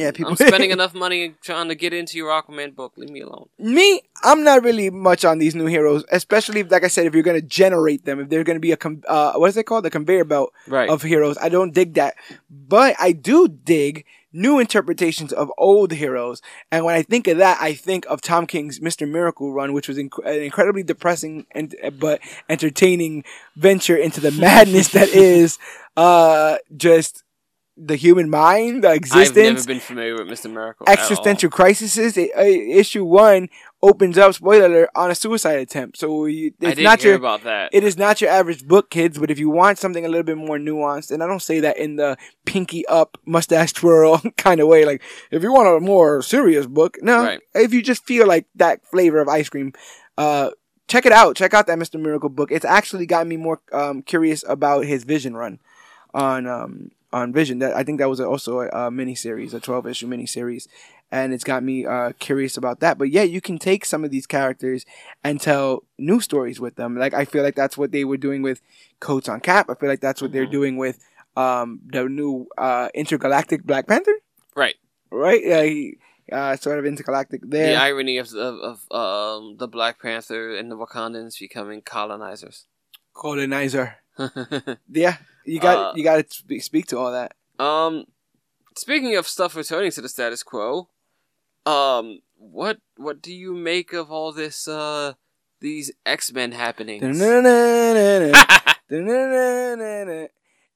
Yeah, 0.00 0.10
people 0.12 0.30
I'm 0.32 0.36
spending 0.48 0.70
enough 0.70 0.94
money 0.94 1.34
trying 1.42 1.68
to 1.68 1.74
get 1.74 1.92
into 1.92 2.16
your 2.16 2.30
Aquaman 2.30 2.74
book. 2.74 2.92
Leave 2.96 3.10
me 3.10 3.20
alone. 3.20 3.48
Me, 3.58 4.02
I'm 4.22 4.42
not 4.44 4.62
really 4.62 4.90
much 4.90 5.24
on 5.24 5.38
these 5.38 5.54
new 5.54 5.66
heroes, 5.66 6.04
especially 6.10 6.60
if, 6.60 6.70
like 6.70 6.84
I 6.84 6.88
said, 6.88 7.06
if 7.06 7.14
you're 7.14 7.22
gonna 7.22 7.40
generate 7.40 8.04
them, 8.04 8.20
if 8.20 8.28
they're 8.28 8.44
gonna 8.44 8.60
be 8.60 8.72
a 8.72 8.76
com- 8.76 9.02
uh, 9.08 9.34
what 9.34 9.48
is 9.48 9.56
it 9.56 9.64
called, 9.64 9.84
the 9.84 9.90
conveyor 9.90 10.24
belt 10.24 10.52
Right. 10.66 10.88
of 10.90 11.02
heroes. 11.02 11.36
I 11.40 11.48
don't 11.48 11.72
dig 11.74 11.94
that, 11.94 12.14
but 12.50 12.94
I 12.98 13.12
do 13.12 13.46
dig 13.48 14.04
new 14.32 14.60
interpretations 14.60 15.32
of 15.32 15.50
old 15.58 15.90
heroes. 15.90 16.40
And 16.70 16.84
when 16.84 16.94
I 16.94 17.02
think 17.02 17.26
of 17.26 17.38
that, 17.38 17.58
I 17.60 17.74
think 17.74 18.06
of 18.08 18.20
Tom 18.20 18.46
King's 18.46 18.80
Mister 18.80 19.04
Miracle 19.06 19.52
run, 19.52 19.72
which 19.72 19.88
was 19.88 19.98
inc- 19.98 20.24
an 20.24 20.40
incredibly 20.42 20.84
depressing 20.84 21.46
and 21.52 21.74
but 21.98 22.20
entertaining 22.48 23.24
venture 23.56 23.96
into 23.96 24.20
the 24.20 24.30
madness 24.46 24.88
that 24.88 25.08
is 25.08 25.58
uh 25.96 26.58
just 26.76 27.24
the 27.82 27.96
human 27.96 28.28
mind, 28.28 28.84
the 28.84 28.92
existence. 28.92 29.36
I've 29.36 29.54
never 29.54 29.66
been 29.66 29.80
familiar 29.80 30.14
with 30.14 30.28
Mr. 30.28 30.52
Miracle. 30.52 30.86
existential 30.88 31.50
crises. 31.50 31.96
It, 31.96 32.30
uh, 32.36 32.42
issue 32.42 33.04
one 33.04 33.48
opens 33.82 34.18
up 34.18 34.34
spoiler 34.34 34.66
alert 34.66 34.90
on 34.94 35.10
a 35.10 35.14
suicide 35.14 35.58
attempt. 35.58 35.96
So 35.96 36.26
you, 36.26 36.52
I 36.60 36.66
it's 36.66 36.76
didn't 36.76 36.84
not 36.84 37.00
hear 37.00 37.12
your 37.12 37.18
about 37.18 37.44
that. 37.44 37.70
it 37.72 37.82
is 37.82 37.96
not 37.96 38.20
your 38.20 38.30
average 38.30 38.66
book, 38.66 38.90
kids. 38.90 39.18
But 39.18 39.30
if 39.30 39.38
you 39.38 39.48
want 39.48 39.78
something 39.78 40.04
a 40.04 40.08
little 40.08 40.24
bit 40.24 40.36
more 40.36 40.58
nuanced, 40.58 41.10
and 41.10 41.22
I 41.22 41.26
don't 41.26 41.40
say 41.42 41.60
that 41.60 41.78
in 41.78 41.96
the 41.96 42.16
pinky 42.44 42.86
up 42.86 43.16
mustache 43.24 43.72
twirl 43.72 44.18
kind 44.36 44.60
of 44.60 44.68
way. 44.68 44.84
Like 44.84 45.02
if 45.30 45.42
you 45.42 45.52
want 45.52 45.68
a 45.68 45.80
more 45.80 46.22
serious 46.22 46.66
book, 46.66 46.98
no. 47.00 47.22
Right. 47.22 47.40
If 47.54 47.72
you 47.72 47.82
just 47.82 48.04
feel 48.04 48.26
like 48.26 48.46
that 48.56 48.84
flavor 48.86 49.20
of 49.20 49.28
ice 49.28 49.48
cream, 49.48 49.72
uh, 50.18 50.50
check 50.86 51.06
it 51.06 51.12
out. 51.12 51.36
Check 51.36 51.54
out 51.54 51.66
that 51.68 51.78
Mr. 51.78 51.98
Miracle 51.98 52.28
book. 52.28 52.52
It's 52.52 52.64
actually 52.64 53.06
got 53.06 53.26
me 53.26 53.36
more 53.36 53.60
um, 53.72 54.02
curious 54.02 54.44
about 54.46 54.84
his 54.84 55.04
Vision 55.04 55.34
run 55.34 55.60
on 56.12 56.46
um, 56.46 56.90
on 57.12 57.32
Vision. 57.32 57.58
That 57.60 57.74
I 57.76 57.82
think 57.84 57.98
that 57.98 58.08
was 58.08 58.20
also 58.20 58.60
a, 58.60 58.68
a 58.86 58.90
mini 58.90 59.14
series, 59.14 59.54
a 59.54 59.60
twelve 59.60 59.86
issue 59.86 60.06
mini 60.06 60.26
series, 60.26 60.68
and 61.10 61.32
it's 61.32 61.44
got 61.44 61.62
me 61.62 61.86
uh, 61.86 62.12
curious 62.18 62.56
about 62.56 62.80
that. 62.80 62.98
But 62.98 63.10
yeah, 63.10 63.22
you 63.22 63.40
can 63.40 63.58
take 63.58 63.84
some 63.84 64.04
of 64.04 64.10
these 64.10 64.26
characters 64.26 64.84
and 65.24 65.40
tell 65.40 65.84
new 65.98 66.20
stories 66.20 66.60
with 66.60 66.76
them. 66.76 66.96
Like 66.96 67.14
I 67.14 67.24
feel 67.24 67.42
like 67.42 67.54
that's 67.56 67.76
what 67.78 67.92
they 67.92 68.04
were 68.04 68.16
doing 68.16 68.42
with 68.42 68.60
Coates 69.00 69.28
on 69.28 69.40
Cap. 69.40 69.68
I 69.70 69.74
feel 69.74 69.88
like 69.88 70.00
that's 70.00 70.22
what 70.22 70.32
they're 70.32 70.46
Mhm. 70.46 70.50
doing 70.52 70.76
with 70.76 70.98
um, 71.36 71.80
the 71.92 72.04
new 72.08 72.46
uh, 72.58 72.88
intergalactic 72.94 73.64
Black 73.64 73.86
Panther. 73.86 74.14
Right. 74.56 74.76
Right? 75.10 75.40
Yeah, 75.44 75.62
he 75.62 75.98
uh, 76.32 76.54
sort 76.56 76.78
of 76.78 76.84
intergalactic 76.86 77.40
there. 77.44 77.72
The 77.74 77.80
irony 77.80 78.18
of, 78.18 78.32
of, 78.34 78.78
of 78.90 78.92
um, 78.92 79.56
the 79.56 79.66
Black 79.68 80.00
Panther 80.00 80.54
and 80.56 80.70
the 80.70 80.76
Wakandans 80.76 81.38
becoming 81.40 81.82
colonizers. 81.82 82.66
Colonizer. 83.14 83.96
Yeah, 84.92 85.16
you 85.50 85.60
got 85.60 85.76
Uh, 85.78 85.92
you 85.96 86.04
got 86.04 86.28
to 86.28 86.60
speak 86.60 86.86
to 86.86 86.98
all 86.98 87.12
that. 87.12 87.34
um, 87.58 88.04
speaking 88.76 89.16
of 89.16 89.26
stuff 89.26 89.56
returning 89.56 89.90
to 89.90 90.00
the 90.00 90.08
status 90.08 90.42
quo, 90.42 90.88
um, 91.66 92.20
what 92.36 92.78
what 92.96 93.20
do 93.20 93.32
you 93.34 93.54
make 93.54 93.92
of 93.92 94.10
all 94.10 94.32
this? 94.32 94.66
Uh, 94.68 95.14
these 95.60 95.92
X 96.06 96.32
Men 96.32 96.52
happenings. 96.52 97.02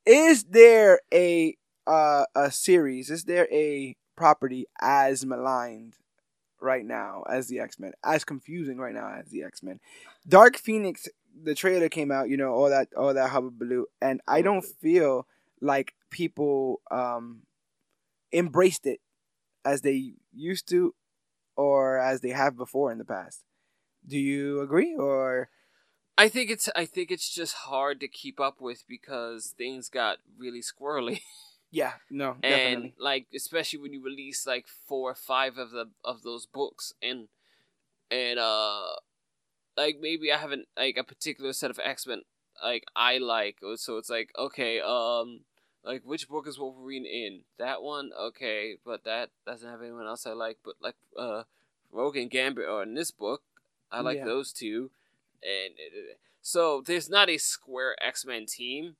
Is 0.06 0.44
there 0.44 1.00
a 1.12 1.56
uh, 1.86 2.24
a 2.34 2.50
series? 2.50 3.10
Is 3.10 3.24
there 3.24 3.48
a 3.50 3.96
property 4.16 4.66
as 4.80 5.24
maligned 5.24 5.94
right 6.60 6.84
now 6.84 7.24
as 7.28 7.48
the 7.48 7.60
X 7.60 7.78
Men? 7.78 7.92
As 8.04 8.24
confusing 8.24 8.78
right 8.78 8.94
now 8.94 9.08
as 9.18 9.30
the 9.30 9.42
X 9.42 9.62
Men? 9.62 9.80
Dark 10.28 10.56
Phoenix. 10.56 11.08
The 11.42 11.54
trailer 11.54 11.88
came 11.88 12.10
out. 12.10 12.28
You 12.28 12.36
know 12.36 12.52
all 12.52 12.70
that 12.70 12.88
all 12.96 13.12
that 13.14 13.30
hullabaloo, 13.30 13.86
and 14.00 14.20
I 14.26 14.42
don't 14.42 14.64
feel 14.64 15.26
like 15.60 15.94
people 16.10 16.80
um 16.90 17.42
embraced 18.32 18.86
it 18.86 19.00
as 19.64 19.80
they 19.80 20.14
used 20.32 20.68
to, 20.68 20.94
or 21.56 21.98
as 21.98 22.20
they 22.20 22.30
have 22.30 22.56
before 22.56 22.92
in 22.92 22.98
the 22.98 23.04
past. 23.04 23.42
Do 24.06 24.18
you 24.18 24.60
agree 24.60 24.94
or? 24.96 25.48
I 26.16 26.28
think 26.28 26.50
it's 26.50 26.68
I 26.76 26.84
think 26.84 27.10
it's 27.10 27.34
just 27.34 27.54
hard 27.54 27.98
to 28.00 28.08
keep 28.08 28.38
up 28.38 28.60
with 28.60 28.84
because 28.88 29.54
things 29.56 29.88
got 29.88 30.18
really 30.38 30.60
squirrely. 30.62 31.20
Yeah, 31.74 31.94
no, 32.08 32.36
and 32.40 32.42
definitely. 32.42 32.94
like 33.00 33.26
especially 33.34 33.80
when 33.80 33.92
you 33.92 34.00
release 34.00 34.46
like 34.46 34.66
four 34.68 35.10
or 35.10 35.14
five 35.16 35.58
of 35.58 35.72
the 35.72 35.86
of 36.04 36.22
those 36.22 36.46
books 36.46 36.92
and 37.02 37.26
and 38.12 38.38
uh 38.38 38.90
like 39.76 39.98
maybe 40.00 40.32
I 40.32 40.38
haven't 40.38 40.66
like 40.76 40.96
a 40.96 41.04
particular 41.04 41.52
set 41.52 41.70
of 41.70 41.78
X 41.82 42.06
Men 42.06 42.22
like 42.62 42.84
I 42.94 43.18
like. 43.18 43.58
So 43.76 43.98
it's 43.98 44.10
like 44.10 44.30
okay 44.38 44.80
um 44.80 45.40
like 45.84 46.02
which 46.04 46.28
book 46.28 46.46
is 46.46 46.58
Wolverine 46.58 47.04
in? 47.06 47.40
That 47.58 47.82
one? 47.82 48.10
Okay 48.18 48.76
but 48.84 49.04
that 49.04 49.30
doesn't 49.46 49.68
have 49.68 49.82
anyone 49.82 50.06
else 50.06 50.26
I 50.26 50.32
like 50.32 50.58
but 50.64 50.74
like 50.80 50.96
uh 51.18 51.42
Rogue 51.92 52.16
and 52.16 52.30
Gambit 52.30 52.68
are 52.68 52.82
in 52.82 52.94
this 52.94 53.10
book. 53.10 53.42
I 53.92 54.00
like 54.00 54.18
Yeah. 54.18 54.24
those 54.24 54.52
two. 54.52 54.90
And 55.42 55.74
uh, 55.74 56.14
so 56.42 56.82
there's 56.84 57.08
not 57.10 57.28
a 57.28 57.38
square 57.38 57.96
X 58.02 58.24
Men 58.24 58.46
team. 58.46 58.96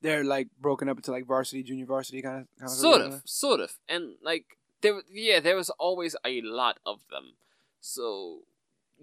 They're 0.00 0.24
like 0.24 0.48
broken 0.60 0.88
up 0.88 0.96
into 0.98 1.12
like 1.12 1.26
varsity, 1.26 1.62
junior 1.62 1.86
varsity 1.86 2.22
kind 2.22 2.42
of. 2.42 2.58
Kind 2.58 2.70
sort 2.70 3.00
of 3.00 3.22
sort 3.24 3.60
of. 3.60 3.78
And 3.88 4.14
like 4.22 4.58
there 4.80 5.00
yeah 5.12 5.40
there 5.40 5.56
was 5.56 5.70
always 5.70 6.16
a 6.24 6.40
lot 6.42 6.78
of 6.86 7.00
them. 7.10 7.34
So 7.80 8.40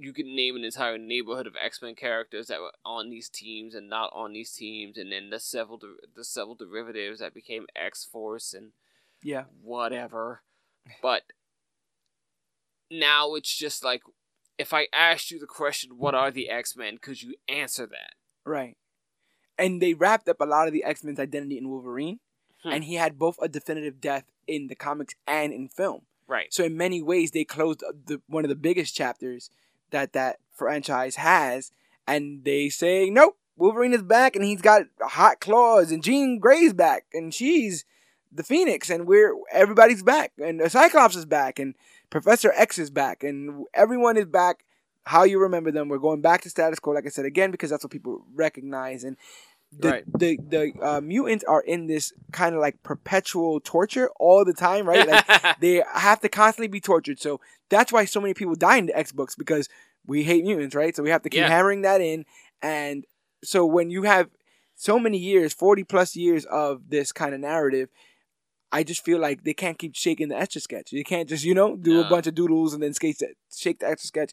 you 0.03 0.13
could 0.13 0.25
name 0.25 0.55
an 0.55 0.63
entire 0.63 0.97
neighborhood 0.97 1.45
of 1.47 1.53
x-men 1.63 1.95
characters 1.95 2.47
that 2.47 2.59
were 2.59 2.71
on 2.85 3.09
these 3.09 3.29
teams 3.29 3.75
and 3.75 3.89
not 3.89 4.11
on 4.13 4.33
these 4.33 4.51
teams 4.51 4.97
and 4.97 5.11
then 5.11 5.29
the 5.29 5.39
several 5.39 5.77
der- 5.77 6.01
the 6.15 6.23
several 6.23 6.55
derivatives 6.55 7.19
that 7.19 7.33
became 7.33 7.65
x-force 7.75 8.53
and 8.53 8.71
Yeah, 9.23 9.43
whatever 9.61 10.41
but 11.01 11.23
now 12.89 13.35
it's 13.35 13.55
just 13.55 13.83
like 13.83 14.01
if 14.57 14.73
i 14.73 14.87
asked 14.93 15.31
you 15.31 15.39
the 15.39 15.45
question 15.47 15.91
what 15.97 16.15
are 16.15 16.31
the 16.31 16.49
x-men 16.49 16.97
could 16.97 17.21
you 17.21 17.35
answer 17.47 17.85
that 17.87 18.13
right. 18.45 18.77
And 19.57 19.79
they 19.79 19.93
wrapped 19.93 20.27
up 20.27 20.41
a 20.41 20.45
lot 20.45 20.65
of 20.67 20.73
the 20.73 20.83
X 20.83 21.03
Men's 21.03 21.19
identity 21.19 21.55
in 21.57 21.69
Wolverine, 21.69 22.19
Hmm. 22.63 22.69
and 22.71 22.83
he 22.83 22.95
had 22.95 23.19
both 23.19 23.37
a 23.41 23.47
definitive 23.47 24.01
death 24.01 24.25
in 24.47 24.67
the 24.67 24.75
comics 24.75 25.13
and 25.27 25.53
in 25.53 25.67
film. 25.67 26.01
right 26.25 26.51
So 26.51 26.63
in 26.63 26.75
many 26.75 26.99
ways, 27.01 27.29
they 27.31 27.43
closed 27.45 27.81
the 28.05 28.21
one 28.27 28.43
of 28.43 28.49
the 28.49 28.55
biggest 28.55 28.95
chapters 28.95 29.51
that 29.91 30.13
that 30.13 30.39
franchise 30.53 31.15
has, 31.15 31.71
and 32.07 32.43
they 32.43 32.69
say 32.69 33.09
nope, 33.09 33.37
Wolverine 33.57 33.93
is 33.93 34.03
back, 34.03 34.35
and 34.35 34.43
he's 34.43 34.61
got 34.61 34.83
hot 35.01 35.39
claws, 35.39 35.91
and 35.91 36.03
Jean 36.03 36.39
Grey's 36.39 36.73
back, 36.73 37.05
and 37.13 37.33
she's 37.33 37.85
the 38.31 38.43
Phoenix, 38.43 38.89
and 38.89 39.05
we're 39.05 39.35
everybody's 39.51 40.03
back, 40.03 40.31
and 40.37 40.61
Cyclops 40.71 41.15
is 41.15 41.25
back, 41.25 41.59
and 41.59 41.75
Professor 42.09 42.51
X 42.55 42.79
is 42.79 42.89
back, 42.89 43.23
and 43.23 43.65
everyone 43.73 44.17
is 44.17 44.25
back. 44.25 44.65
How 45.05 45.23
you 45.23 45.39
remember 45.39 45.71
them? 45.71 45.89
We're 45.89 45.97
going 45.97 46.21
back 46.21 46.41
to 46.41 46.49
status 46.49 46.79
quo, 46.79 46.93
like 46.93 47.05
I 47.05 47.09
said 47.09 47.25
again, 47.25 47.51
because 47.51 47.71
that's 47.71 47.83
what 47.83 47.91
people 47.91 48.23
recognize, 48.35 49.03
and 49.03 49.17
the 49.77 49.87
Right. 49.89 50.03
the 50.17 50.37
the 50.49 50.73
uh, 50.81 51.01
mutants 51.01 51.43
are 51.45 51.61
in 51.61 51.87
this 51.87 52.11
kind 52.31 52.53
of 52.55 52.61
like 52.61 52.81
perpetual 52.83 53.59
torture 53.59 54.09
all 54.19 54.43
the 54.45 54.53
time, 54.53 54.87
right? 54.87 55.07
Like 55.07 55.25
they 55.61 55.83
have 55.93 56.19
to 56.21 56.29
constantly 56.29 56.67
be 56.67 56.81
tortured. 56.81 57.19
So 57.19 57.39
that's 57.69 57.91
why 57.91 58.05
so 58.05 58.19
many 58.21 58.33
people 58.33 58.55
die 58.55 58.77
in 58.77 58.87
the 58.87 58.97
X 58.97 59.11
books 59.11 59.35
because 59.35 59.69
we 60.05 60.23
hate 60.23 60.43
mutants, 60.43 60.75
right? 60.75 60.95
So 60.95 61.03
we 61.03 61.09
have 61.09 61.21
to 61.23 61.29
keep 61.29 61.39
Yeah. 61.39 61.47
hammering 61.49 61.81
that 61.83 62.01
in. 62.01 62.25
And 62.61 63.05
so 63.43 63.65
when 63.65 63.89
you 63.89 64.03
have 64.03 64.29
so 64.75 64.99
many 64.99 65.17
years, 65.17 65.53
40 65.53 65.83
plus 65.83 66.15
years 66.15 66.43
of 66.45 66.89
this 66.89 67.11
kind 67.11 67.33
of 67.33 67.39
narrative, 67.39 67.89
I 68.73 68.83
just 68.83 69.03
feel 69.03 69.19
like 69.19 69.43
they 69.43 69.53
can't 69.53 69.77
keep 69.77 69.95
shaking 69.95 70.29
the 70.29 70.37
etch 70.37 70.55
a 70.55 70.59
sketch. 70.59 70.91
You 70.91 71.03
can't 71.03 71.27
just, 71.29 71.43
you 71.43 71.53
know, 71.53 71.75
do 71.75 71.99
a 71.99 72.03
bunch 72.05 72.25
of 72.27 72.35
doodles 72.35 72.73
and 72.73 72.81
then 72.81 72.93
skate 72.93 73.21
shake 73.53 73.79
the 73.79 73.87
etch 73.89 74.03
a 74.03 74.07
sketch. 74.07 74.31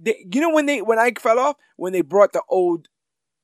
They, 0.00 0.26
you 0.30 0.40
know 0.40 0.50
when 0.50 0.66
they 0.66 0.82
when 0.82 0.98
I 0.98 1.12
fell 1.18 1.38
off 1.38 1.56
when 1.76 1.92
they 1.92 2.02
brought 2.02 2.32
the 2.32 2.42
old 2.48 2.88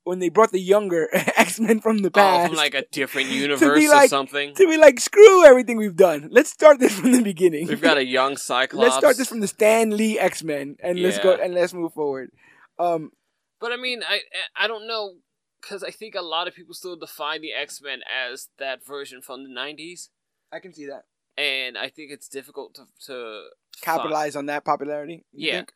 when 0.03 0.19
they 0.19 0.29
brought 0.29 0.51
the 0.51 0.59
younger 0.59 1.07
X 1.13 1.59
Men 1.59 1.79
from 1.79 1.99
the 1.99 2.09
oh, 2.09 2.11
past 2.11 2.49
from 2.49 2.57
like 2.57 2.73
a 2.73 2.83
different 2.91 3.29
universe 3.43 3.83
or 3.83 3.89
like- 3.89 4.09
something 4.09 4.53
to 4.55 4.67
be 4.67 4.77
like 4.77 4.99
screw 4.99 5.45
everything 5.45 5.77
we've 5.77 5.95
done. 5.95 6.29
Let's 6.31 6.49
start 6.49 6.79
this 6.79 6.97
from 6.99 7.11
the 7.11 7.21
beginning. 7.21 7.67
we've 7.67 7.81
got 7.81 7.97
a 7.97 8.05
young 8.05 8.37
cyclops 8.37 8.83
Let's 8.83 8.97
start 8.97 9.17
this 9.17 9.29
from 9.29 9.39
the 9.39 9.47
Stan 9.47 9.95
Lee 9.95 10.19
X 10.19 10.43
Men 10.43 10.75
and 10.81 11.01
let's 11.01 11.19
go 11.19 11.33
and 11.33 11.53
let's 11.53 11.73
move 11.73 11.93
forward. 11.93 12.31
Um, 12.79 13.11
But 13.59 13.71
I 13.71 13.77
mean, 13.77 14.01
I 14.07 14.19
I 14.55 14.67
don't 14.67 14.87
know 14.87 15.15
because 15.61 15.83
I 15.83 15.91
think 15.91 16.15
a 16.15 16.21
lot 16.21 16.47
of 16.47 16.53
people 16.53 16.73
still 16.73 16.97
define 16.97 17.41
the 17.41 17.53
X 17.53 17.81
Men 17.81 17.99
as 18.03 18.49
that 18.59 18.85
version 18.85 19.21
from 19.21 19.43
the 19.43 19.49
'90s, 19.49 20.09
I 20.51 20.59
can 20.59 20.73
see 20.73 20.87
that. 20.87 21.03
and 21.37 21.77
I 21.77 21.89
think 21.89 22.11
it's 22.11 22.27
difficult 22.27 22.75
to 22.75 22.83
to 23.07 23.47
Capitalize 23.81 24.35
on 24.35 24.45
that 24.47 24.65
popularity. 24.65 25.25
Yeah. 25.31 25.57
think? 25.57 25.73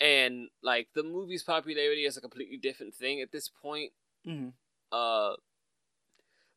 And 0.00 0.48
like 0.62 0.88
the 0.94 1.02
movie's 1.02 1.42
popularity 1.42 2.04
is 2.04 2.16
a 2.16 2.20
completely 2.20 2.56
different 2.56 2.94
thing 2.94 3.20
at 3.20 3.32
this 3.32 3.48
point. 3.48 3.92
Mhm. 4.26 4.52
Uh, 4.92 5.34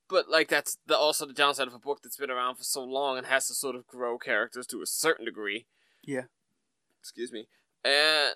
but 0.10 0.30
like 0.30 0.50
that's 0.50 0.78
the 0.86 0.98
also 0.98 1.26
the 1.26 1.34
downside 1.34 1.68
of 1.68 1.74
a 1.74 1.80
book 1.80 2.02
that's 2.04 2.18
been 2.18 2.30
around 2.30 2.56
for 2.56 2.64
so 2.64 2.84
long 2.84 3.18
and 3.18 3.28
has 3.28 3.48
to 3.48 3.54
sort 3.54 3.76
of 3.76 3.88
grow 3.88 4.18
characters 4.18 4.68
to 4.68 4.82
a 4.82 4.86
certain 4.86 5.26
degree. 5.26 5.66
Yeah. 6.04 6.26
Excuse 7.00 7.32
me. 7.32 7.48
And 7.84 8.36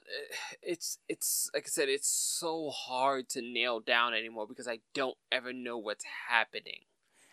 it's 0.62 0.98
it's 1.08 1.50
like 1.54 1.66
I 1.68 1.70
said, 1.70 1.90
it's 1.90 2.08
so 2.10 2.70
hard 2.72 3.30
to 3.30 3.42
nail 3.42 3.80
down 3.80 4.14
anymore 4.14 4.48
because 4.48 4.68
I 4.68 4.80
don't 4.94 5.18
ever 5.32 5.54
know 5.54 5.78
what's 5.78 6.06
happening. 6.30 6.86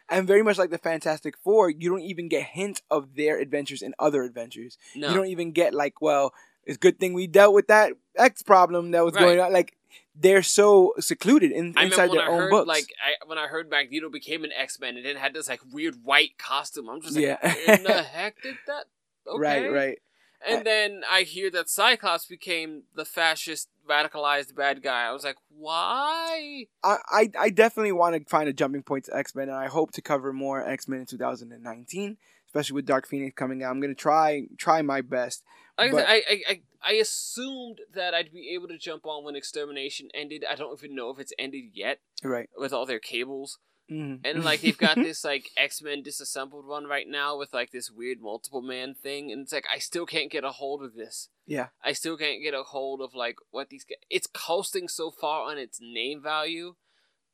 And 0.08 0.26
very 0.26 0.42
much 0.42 0.58
like 0.58 0.68
the 0.68 0.76
Fantastic 0.76 1.38
Four, 1.38 1.70
you 1.70 1.88
don't 1.88 2.02
even 2.02 2.28
get 2.28 2.42
hints 2.42 2.82
of 2.90 3.14
their 3.14 3.38
adventures 3.38 3.80
in 3.80 3.94
other 3.98 4.24
adventures. 4.24 4.76
No, 4.94 5.08
You 5.08 5.14
don't 5.14 5.28
even 5.28 5.52
get 5.52 5.72
like, 5.72 6.02
well, 6.02 6.34
it's 6.64 6.76
a 6.76 6.80
good 6.80 6.98
thing 7.00 7.12
we 7.14 7.26
dealt 7.26 7.54
with 7.54 7.66
that 7.68 7.92
X 8.16 8.42
problem 8.42 8.90
that 8.92 9.04
was 9.04 9.14
Right. 9.14 9.20
going 9.22 9.40
on. 9.40 9.52
Like 9.52 9.76
they're 10.14 10.42
so 10.42 10.94
secluded 11.00 11.50
in, 11.52 11.74
inside 11.78 12.10
their 12.12 12.22
I 12.22 12.28
own 12.28 12.38
heard 12.38 12.50
books. 12.50 12.68
like 12.68 12.84
I, 13.02 13.26
when 13.26 13.38
I 13.38 13.46
heard 13.46 13.70
Magneto 13.70 14.10
became 14.10 14.44
an 14.44 14.52
X 14.52 14.78
Men 14.80 14.96
and 14.96 15.04
then 15.06 15.16
had 15.16 15.34
this 15.34 15.48
like 15.48 15.60
weird 15.72 15.96
white 16.04 16.36
costume. 16.38 16.88
I'm 16.90 17.00
just 17.00 17.14
like, 17.16 17.24
Yeah. 17.24 17.54
in 17.74 17.82
the 17.84 18.02
heck 18.14 18.40
did 18.42 18.56
that? 18.66 18.84
Okay. 19.26 19.38
Right, 19.40 19.72
right. 19.72 19.98
And 20.46 20.66
then 20.66 21.02
I 21.08 21.22
hear 21.22 21.50
that 21.52 21.70
Cyclops 21.70 22.26
became 22.26 22.82
the 22.96 23.04
fascist, 23.04 23.68
radicalized 23.88 24.56
bad 24.56 24.82
guy. 24.82 25.04
I 25.06 25.12
was 25.12 25.22
like, 25.22 25.36
why? 25.56 26.66
I, 26.82 26.96
I, 27.10 27.30
I 27.38 27.50
definitely 27.50 27.92
want 27.92 28.16
to 28.16 28.28
find 28.28 28.48
a 28.48 28.52
jumping 28.52 28.82
point 28.82 29.04
to 29.06 29.16
X 29.16 29.34
Men, 29.34 29.48
and 29.48 29.56
I 29.56 29.66
hope 29.68 29.92
to 29.92 30.02
cover 30.02 30.32
more 30.32 30.66
X 30.66 30.88
Men 30.88 31.00
in 31.00 31.06
2019, 31.06 32.16
especially 32.46 32.74
with 32.74 32.86
Dark 32.86 33.06
Phoenix 33.06 33.34
coming 33.36 33.62
out. 33.62 33.70
I'm 33.70 33.80
gonna 33.80 33.94
try 33.94 34.46
try 34.58 34.82
my 34.82 35.00
best. 35.00 35.42
Like 35.82 35.92
But- 35.92 36.08
I, 36.08 36.14
I, 36.16 36.42
I, 36.48 36.62
I, 36.82 36.92
assumed 36.94 37.78
that 37.94 38.14
I'd 38.14 38.32
be 38.32 38.50
able 38.54 38.68
to 38.68 38.78
jump 38.78 39.06
on 39.06 39.24
when 39.24 39.36
Extermination 39.36 40.08
ended. 40.14 40.44
I 40.48 40.54
don't 40.54 40.76
even 40.78 40.94
know 40.96 41.10
if 41.10 41.18
it's 41.18 41.32
ended 41.38 41.64
yet 41.74 42.00
Right. 42.24 42.48
with 42.56 42.72
all 42.72 42.86
their 42.86 42.98
cables. 43.00 43.58
Mhm. 43.90 44.20
And 44.24 44.44
like 44.44 44.60
they've 44.60 44.78
got 44.78 44.94
this 44.94 45.24
like 45.24 45.50
X 45.56 45.82
Men 45.82 46.02
disassembled 46.02 46.66
one 46.66 46.84
right 46.86 47.06
now 47.08 47.36
with 47.36 47.52
like 47.52 47.72
this 47.72 47.90
weird 47.90 48.20
multiple 48.20 48.62
man 48.62 48.94
thing, 48.94 49.30
and 49.32 49.42
it's 49.42 49.52
like 49.52 49.66
I 49.74 49.78
still 49.78 50.06
can't 50.06 50.30
get 50.30 50.44
a 50.44 50.50
hold 50.52 50.82
of 50.82 50.94
this. 50.94 51.28
Yeah. 51.46 51.68
I 51.84 51.92
still 51.92 52.16
can't 52.16 52.42
get 52.42 52.54
a 52.54 52.62
hold 52.62 53.00
of 53.02 53.12
like 53.14 53.36
what 53.50 53.68
these. 53.70 53.84
It's 54.08 54.28
coasting 54.28 54.88
so 54.88 55.10
far 55.10 55.50
on 55.50 55.58
its 55.58 55.78
name 55.82 56.22
value, 56.22 56.76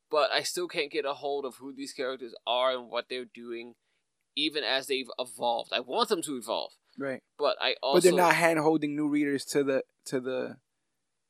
but 0.09 0.31
I 0.31 0.41
still 0.41 0.67
can't 0.67 0.91
get 0.91 1.05
a 1.05 1.13
hold 1.13 1.45
of 1.45 1.57
who 1.57 1.71
these 1.71 1.93
characters 1.93 2.33
are 2.47 2.71
and 2.75 2.89
what 2.89 3.05
they're 3.09 3.25
doing, 3.25 3.75
even 4.35 4.63
as 4.63 4.87
they've 4.87 5.09
evolved. 5.19 5.71
I 5.71 5.79
want 5.81 6.09
them 6.09 6.23
to 6.23 6.35
evolve, 6.35 6.73
right. 6.99 7.21
but 7.37 7.55
I 7.61 7.75
also 7.81 7.97
but 7.97 8.03
they're 8.03 8.13
not 8.25 8.35
hand 8.35 8.59
holding 8.59 8.95
new 8.95 9.07
readers 9.07 9.45
to 9.45 9.63
the 9.63 9.83
to 10.05 10.19
the 10.19 10.57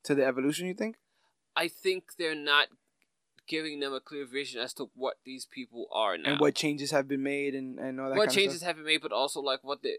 to 0.04 0.14
the 0.14 0.24
evolution. 0.24 0.66
You 0.66 0.74
think? 0.74 0.96
I 1.56 1.68
think 1.68 2.04
they're 2.18 2.34
not 2.34 2.68
giving 3.48 3.80
them 3.80 3.92
a 3.92 4.00
clear 4.00 4.24
vision 4.24 4.60
as 4.60 4.72
to 4.74 4.90
what 4.94 5.14
these 5.24 5.44
people 5.44 5.86
are 5.92 6.16
now. 6.16 6.32
And 6.32 6.40
what 6.40 6.54
changes 6.54 6.90
have 6.92 7.08
been 7.08 7.22
made 7.22 7.54
and 7.54 7.78
and 7.78 8.00
all 8.00 8.08
that. 8.10 8.16
what 8.16 8.28
kind 8.28 8.36
changes 8.38 8.54
Of 8.56 8.58
stuff? 8.60 8.66
have 8.68 8.76
been 8.76 8.84
made, 8.86 9.02
but 9.02 9.12
also 9.12 9.40
like 9.40 9.60
what 9.62 9.82
the 9.82 9.98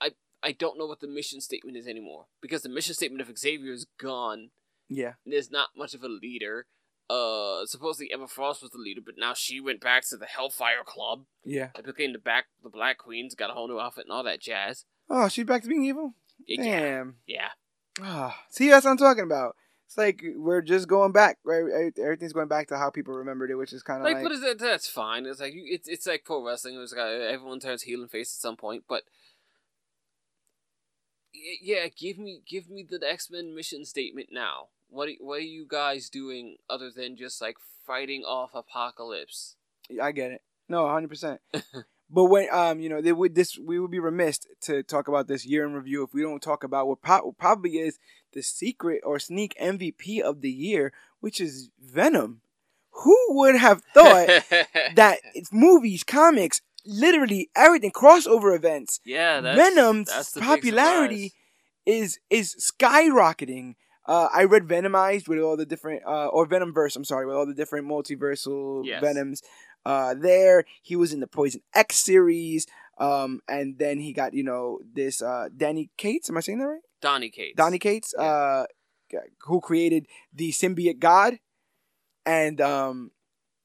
I 0.00 0.10
I 0.42 0.52
don't 0.52 0.78
know 0.78 0.86
what 0.86 1.00
the 1.00 1.08
mission 1.08 1.40
statement 1.40 1.76
is 1.76 1.86
anymore 1.86 2.26
because 2.40 2.62
the 2.62 2.68
mission 2.68 2.94
statement 2.94 3.20
of 3.20 3.38
Xavier 3.38 3.72
is 3.72 3.86
gone. 4.00 4.50
Yeah. 4.88 5.14
And 5.24 5.34
there's 5.34 5.50
not 5.50 5.68
much 5.76 5.92
of 5.94 6.02
a 6.02 6.08
leader. 6.08 6.66
Uh, 7.10 7.64
supposedly 7.64 8.12
Emma 8.12 8.28
Frost 8.28 8.60
was 8.60 8.70
the 8.70 8.78
leader, 8.78 9.00
but 9.04 9.14
now 9.18 9.32
she 9.34 9.60
went 9.60 9.80
back 9.80 10.06
to 10.08 10.16
the 10.18 10.26
Hellfire 10.26 10.84
Club 10.84 11.24
Yeah. 11.42 11.70
and 11.74 11.84
became 11.84 12.12
the 12.12 12.18
back 12.18 12.46
the 12.62 12.68
Black 12.68 12.98
Queen's 12.98 13.34
got 13.34 13.48
a 13.50 13.54
whole 13.54 13.66
new 13.68 13.80
outfit 13.80 14.04
and 14.04 14.12
all 14.12 14.22
that 14.24 14.40
jazz. 14.42 14.84
Oh, 15.10 15.28
she's 15.28 15.46
back 15.46 15.62
to 15.62 15.68
being 15.68 15.84
evil. 15.84 16.14
Yeah, 16.46 16.80
Damn. 16.80 17.16
yeah. 17.26 17.48
Ah, 18.00 18.38
see, 18.50 18.68
that's 18.70 18.84
what 18.84 18.92
I'm 18.92 18.96
talking 18.96 19.24
about. 19.24 19.56
It's 19.86 19.96
like 19.96 20.22
we're 20.36 20.60
just 20.60 20.86
going 20.86 21.12
back, 21.12 21.38
right? 21.44 21.92
Everything's 21.98 22.34
going 22.34 22.48
back 22.48 22.68
to 22.68 22.76
how 22.76 22.90
people 22.90 23.14
remembered 23.14 23.50
it, 23.50 23.54
which 23.54 23.72
is 23.72 23.82
kind 23.82 24.00
of 24.00 24.04
Like, 24.04 24.16
like, 24.16 24.22
what 24.22 24.32
is 24.32 24.42
that? 24.42 24.58
That's 24.58 24.88
fine. 24.88 25.24
It's 25.24 25.40
like 25.40 25.54
it's 25.54 25.88
it's 25.88 26.06
like 26.06 26.24
pro 26.24 26.44
wrestling. 26.44 26.74
It 26.74 26.78
was 26.78 26.92
like 26.92 27.06
everyone 27.06 27.58
turns 27.58 27.82
heel 27.82 28.02
and 28.02 28.10
face 28.10 28.34
at 28.36 28.40
some 28.42 28.56
point, 28.56 28.84
but 28.86 29.04
yeah, 31.32 31.86
give 31.88 32.18
me 32.18 32.42
give 32.46 32.68
me 32.68 32.86
the 32.88 33.00
X 33.06 33.30
Men 33.30 33.54
mission 33.54 33.86
statement 33.86 34.28
now. 34.30 34.68
What 34.90 35.08
are, 35.08 35.12
what 35.20 35.38
are 35.38 35.40
you 35.40 35.66
guys 35.66 36.10
doing 36.10 36.56
other 36.68 36.90
than 36.94 37.16
just 37.16 37.40
like 37.40 37.56
fighting 37.86 38.24
off 38.24 38.50
apocalypse? 38.54 39.56
I 40.02 40.12
get 40.12 40.32
it. 40.32 40.42
No, 40.68 40.82
100. 40.84 41.08
percent 41.08 41.40
But 42.10 42.24
when 42.24 42.48
um, 42.52 42.80
you 42.80 42.88
know, 42.88 43.02
they 43.02 43.12
would 43.12 43.34
this 43.34 43.58
we 43.58 43.78
would 43.78 43.90
be 43.90 43.98
remiss 43.98 44.40
to 44.62 44.82
talk 44.82 45.08
about 45.08 45.28
this 45.28 45.44
year 45.44 45.66
in 45.66 45.74
review 45.74 46.02
if 46.02 46.14
we 46.14 46.22
don't 46.22 46.42
talk 46.42 46.64
about 46.64 46.86
what 46.88 47.02
pro- 47.02 47.32
probably 47.32 47.78
is 47.78 47.98
the 48.32 48.42
secret 48.42 49.02
or 49.04 49.18
sneak 49.18 49.54
MVP 49.60 50.20
of 50.20 50.40
the 50.40 50.50
year, 50.50 50.92
which 51.20 51.40
is 51.40 51.70
Venom. 51.80 52.40
Who 53.02 53.16
would 53.30 53.56
have 53.56 53.82
thought 53.94 54.26
that 54.96 55.18
it's 55.34 55.52
movies, 55.52 56.02
comics, 56.02 56.62
literally 56.86 57.50
everything, 57.54 57.92
crossover 57.92 58.56
events, 58.56 59.00
yeah, 59.04 59.40
that's, 59.40 59.58
Venom's 59.58 60.08
that's 60.08 60.32
popularity 60.32 61.34
is 61.86 62.18
is 62.30 62.54
skyrocketing. 62.56 63.74
Uh, 64.06 64.28
I 64.34 64.44
read 64.44 64.62
Venomized 64.62 65.28
with 65.28 65.38
all 65.38 65.54
the 65.54 65.66
different, 65.66 66.02
uh, 66.06 66.28
or 66.28 66.46
Venomverse. 66.46 66.96
I'm 66.96 67.04
sorry, 67.04 67.26
with 67.26 67.36
all 67.36 67.44
the 67.44 67.52
different 67.52 67.86
multiversal 67.86 68.86
Yes. 68.86 69.02
Venoms. 69.02 69.42
Uh, 69.88 70.12
there 70.14 70.64
he 70.82 70.94
was 70.96 71.12
in 71.14 71.20
the 71.20 71.26
Poison 71.26 71.62
X 71.74 71.96
series, 71.96 72.66
um, 72.98 73.40
and 73.48 73.78
then 73.78 73.98
he 74.00 74.12
got 74.12 74.34
you 74.34 74.44
know 74.44 74.80
this 74.94 75.22
uh, 75.22 75.48
Danny 75.56 75.88
Cates. 75.96 76.28
Am 76.28 76.36
I 76.36 76.40
saying 76.40 76.58
that 76.58 76.66
right? 76.74 76.80
Donny 77.00 77.30
Cates. 77.30 77.56
Donny 77.56 77.78
Cates, 77.78 78.12
Yeah. 78.18 78.24
uh, 78.24 78.66
who 79.46 79.60
created 79.60 80.06
the 80.34 80.50
symbiote 80.52 80.98
god, 80.98 81.38
and 82.26 82.60
um, 82.60 83.10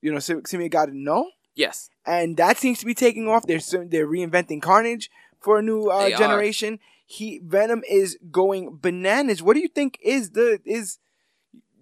you 0.02 0.12
know 0.14 0.20
sym- 0.20 0.44
symbiote 0.44 0.72
god 0.72 0.90
no, 0.94 1.30
Yes. 1.56 1.90
and 2.06 2.38
that 2.38 2.58
seems 2.58 2.80
to 2.80 2.86
be 2.86 2.94
taking 2.94 3.28
off. 3.28 3.46
They're 3.46 3.60
they're 3.92 4.08
reinventing 4.08 4.62
Carnage 4.62 5.10
for 5.40 5.60
a 5.60 5.62
new 5.62 5.88
uh, 5.88 6.04
They 6.06 6.14
are. 6.14 6.18
generation. 6.18 6.80
He 7.06 7.42
Venom 7.44 7.84
is 7.90 8.18
going 8.32 8.78
bananas. 8.82 9.44
What 9.44 9.56
do 9.56 9.60
you 9.60 9.68
think 9.68 9.98
is 10.02 10.32
the 10.32 10.60
is? 10.66 11.00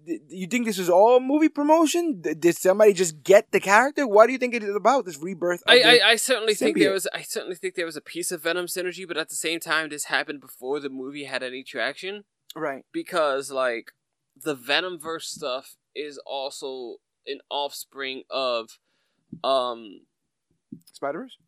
You 0.04 0.46
think 0.46 0.66
this 0.66 0.78
is 0.78 0.90
all 0.90 1.20
movie 1.20 1.48
promotion? 1.48 2.20
Did 2.20 2.56
somebody 2.56 2.92
just 2.92 3.22
get 3.22 3.52
the 3.52 3.60
character? 3.60 4.06
What 4.06 4.26
do 4.26 4.32
you 4.32 4.38
think 4.38 4.54
it 4.54 4.62
is 4.62 4.74
about 4.74 5.04
this 5.04 5.18
rebirth? 5.18 5.62
Of 5.62 5.72
I, 5.72 5.80
I, 5.80 6.10
I 6.10 6.16
certainly 6.16 6.54
think 6.54 6.78
there 6.78 6.92
was 6.92 7.06
I 7.14 7.22
certainly 7.22 7.56
think 7.56 7.74
there 7.74 7.86
was 7.86 7.96
a 7.96 8.00
piece 8.00 8.32
of 8.32 8.42
Venom 8.42 8.66
synergy, 8.66 9.06
but 9.06 9.16
at 9.16 9.28
the 9.28 9.36
same 9.36 9.60
time, 9.60 9.88
this 9.88 10.04
happened 10.04 10.40
before 10.40 10.80
the 10.80 10.88
movie 10.90 11.24
had 11.24 11.42
any 11.42 11.62
traction. 11.62 12.24
right. 12.56 12.84
because 12.92 13.50
like 13.50 13.92
the 14.36 14.56
Venomverse 14.56 15.22
stuff 15.22 15.76
is 15.94 16.18
also 16.26 16.96
an 17.26 17.40
offspring 17.50 18.22
of 18.30 18.78
um 19.44 20.00
Spider 20.92 21.20
Verse. 21.20 21.38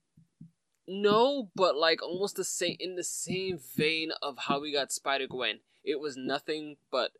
no, 0.86 1.50
but 1.54 1.76
like 1.76 2.02
almost 2.02 2.36
the 2.36 2.44
same 2.44 2.76
in 2.78 2.96
the 2.96 3.04
same 3.04 3.58
vein 3.76 4.10
of 4.22 4.36
how 4.46 4.60
we 4.60 4.72
got 4.72 4.92
Spider 4.92 5.26
Gwen. 5.26 5.60
It 5.82 6.00
was 6.00 6.16
nothing 6.16 6.76
but 6.90 7.12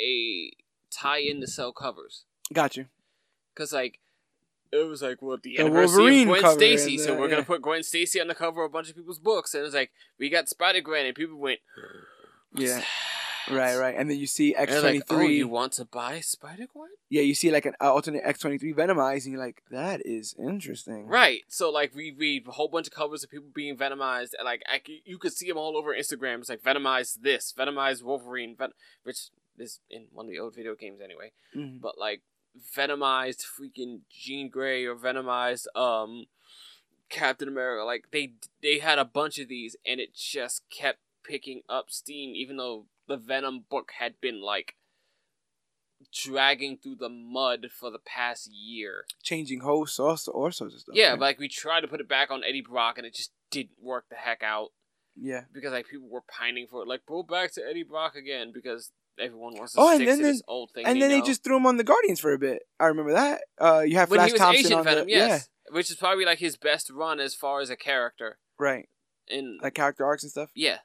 a 0.00 0.50
tie 0.90 1.18
in 1.18 1.40
to 1.40 1.46
sell 1.46 1.72
covers. 1.72 2.24
Got 2.52 2.76
you. 2.76 2.86
Cause 3.54 3.72
like 3.72 3.98
it 4.72 4.86
was 4.86 5.02
like 5.02 5.20
well 5.20 5.36
the 5.42 5.56
The 5.56 5.62
anniversary 5.62 6.24
Wolverine 6.24 6.28
of 6.28 6.40
Gwen 6.42 6.52
Stacy, 6.54 6.98
so 6.98 7.14
we're 7.18 7.26
yeah. 7.28 7.30
gonna 7.36 7.44
put 7.46 7.62
Gwen 7.62 7.82
Stacy 7.82 8.20
on 8.20 8.28
the 8.28 8.34
cover 8.34 8.64
of 8.64 8.70
a 8.70 8.72
bunch 8.72 8.88
of 8.90 8.96
people's 8.96 9.18
books, 9.18 9.54
and 9.54 9.60
it 9.60 9.64
was 9.64 9.74
like 9.74 9.90
we 10.18 10.28
got 10.30 10.48
Spider 10.48 10.80
Gwen, 10.80 11.06
and 11.06 11.14
people 11.14 11.36
went, 11.36 11.60
"What's 12.52 12.66
Yeah. 12.66 12.78
that?" 12.78 12.86
Right, 13.48 13.76
right. 13.76 13.94
And 13.96 14.08
then 14.08 14.18
you 14.18 14.26
see 14.26 14.54
X 14.54 14.70
they're 14.70 14.80
twenty 14.80 15.00
oh, 15.10 15.16
three. 15.16 15.36
you 15.38 15.48
want 15.48 15.72
to 15.72 15.84
buy 15.84 16.20
Spider 16.20 16.66
Gwen? 16.72 16.90
yeah, 17.08 17.22
you 17.22 17.34
see 17.34 17.50
like 17.50 17.66
an 17.66 17.74
uh, 17.80 17.92
alternate 17.92 18.22
X 18.24 18.38
twenty 18.38 18.58
three 18.58 18.72
Venomized, 18.72 19.24
and 19.24 19.32
you're 19.32 19.44
like, 19.44 19.62
that 19.70 20.02
is 20.04 20.36
interesting. 20.38 21.06
Right. 21.06 21.40
So 21.48 21.70
like 21.70 21.94
we 21.94 22.12
read 22.16 22.46
a 22.46 22.52
whole 22.52 22.68
bunch 22.68 22.86
of 22.86 22.92
covers 22.92 23.24
of 23.24 23.30
people 23.30 23.48
being 23.52 23.76
venomized, 23.76 24.34
and 24.38 24.44
like 24.44 24.62
I, 24.70 24.80
you 25.04 25.18
could 25.18 25.32
see 25.32 25.48
them 25.48 25.56
all 25.56 25.76
over 25.76 25.92
Instagram. 25.94 26.38
It's 26.40 26.48
like 26.48 26.62
venomized 26.62 27.22
this, 27.22 27.52
venomized 27.56 28.02
Wolverine, 28.04 28.54
ven- 28.56 28.72
which 29.02 29.30
is 29.58 29.80
in 29.90 30.06
one 30.12 30.26
of 30.26 30.30
the 30.30 30.38
old 30.38 30.54
video 30.54 30.74
games 30.74 31.00
anyway. 31.00 31.32
Mhm. 31.54 31.80
But 31.80 31.98
like 31.98 32.22
venomized 32.76 33.44
freaking 33.44 34.00
Jean 34.10 34.48
Grey 34.48 34.84
or 34.84 34.96
venomized 34.96 35.66
um 35.76 36.26
Captain 37.08 37.48
America. 37.48 37.84
Like 37.84 38.06
they 38.12 38.34
they 38.62 38.78
had 38.78 38.98
a 38.98 39.04
bunch 39.04 39.38
of 39.38 39.48
these, 39.48 39.76
and 39.84 40.00
it 40.00 40.14
just 40.14 40.62
kept 40.70 41.00
picking 41.24 41.62
up 41.68 41.90
steam, 41.90 42.34
even 42.34 42.56
though 42.56 42.86
the 43.06 43.16
Venom 43.16 43.64
book 43.68 43.92
had 43.98 44.20
been 44.20 44.40
like 44.40 44.76
dragging 46.12 46.78
through 46.78 46.96
the 46.96 47.08
mud 47.08 47.66
for 47.70 47.90
the 47.90 47.98
past 47.98 48.50
year. 48.50 49.04
Changing 49.22 49.60
hosts, 49.60 49.98
also, 49.98 50.32
of 50.32 50.54
stuff. 50.54 50.94
Yeah, 50.94 51.14
like 51.14 51.38
we 51.38 51.48
tried 51.48 51.82
to 51.82 51.88
put 51.88 52.00
it 52.00 52.08
back 52.08 52.30
on 52.30 52.42
Eddie 52.42 52.62
Brock 52.62 52.96
and 52.96 53.06
it 53.06 53.14
just 53.14 53.32
didn't 53.50 53.82
work 53.82 54.06
the 54.08 54.16
heck 54.16 54.42
out 54.42 54.70
yeah, 55.16 55.42
because 55.52 55.72
like 55.72 55.88
people 55.88 56.08
were 56.08 56.22
pining 56.22 56.66
for 56.66 56.82
it. 56.82 56.88
Like 56.88 57.04
go 57.06 57.22
back 57.22 57.52
to 57.54 57.62
Eddie 57.68 57.82
Brock 57.82 58.14
again 58.14 58.52
because 58.54 58.92
everyone 59.18 59.54
wants 59.56 59.72
to 59.74 59.80
Oh, 59.80 59.88
and 59.88 59.96
stick 59.98 60.08
then 60.08 60.18
to 60.18 60.24
this 60.24 60.42
old 60.48 60.70
thing. 60.72 60.86
and 60.86 61.00
then 61.00 61.10
they 61.10 61.20
just 61.22 61.42
threw 61.44 61.56
him 61.56 61.66
on 61.66 61.76
the 61.76 61.84
Guardians 61.84 62.20
for 62.20 62.32
a 62.32 62.38
bit. 62.38 62.62
I 62.78 62.86
remember 62.86 63.12
that. 63.12 63.42
Uh, 63.58 63.80
you 63.80 63.96
have 63.96 64.10
when 64.10 64.18
Flash 64.18 64.28
he 64.28 64.32
was 64.32 64.40
Thompson 64.40 64.66
Agent 64.66 64.74
on 64.78 64.84
Venom, 64.84 65.04
the 65.06 65.10
yes, 65.12 65.48
which 65.70 65.90
is 65.90 65.96
probably 65.96 66.24
like 66.24 66.38
his 66.38 66.56
best 66.56 66.90
run 66.90 67.20
as 67.20 67.34
far 67.34 67.60
as 67.60 67.70
a 67.70 67.76
character. 67.76 68.38
right, 68.58 68.88
In 69.28 69.58
like 69.62 69.74
character 69.74 70.04
arcs 70.04 70.22
and 70.22 70.30
stuff. 70.30 70.50
yeah, 70.54 70.78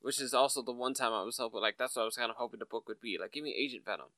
which 0.00 0.20
is 0.20 0.32
also 0.34 0.62
the 0.62 0.72
one 0.72 0.94
time 0.94 1.12
I 1.12 1.22
was 1.22 1.36
hoping 1.38 1.60
like 1.60 1.76
that's 1.78 1.96
what 1.96 2.02
I 2.02 2.04
was 2.06 2.16
kind 2.16 2.30
of 2.30 2.36
hoping 2.36 2.58
the 2.60 2.66
book 2.66 2.88
would 2.88 3.00
be 3.00 3.16
like. 3.20 3.32
Give 3.32 3.42
me 3.44 3.54
Agent 3.58 3.84
Venom. 3.84 4.08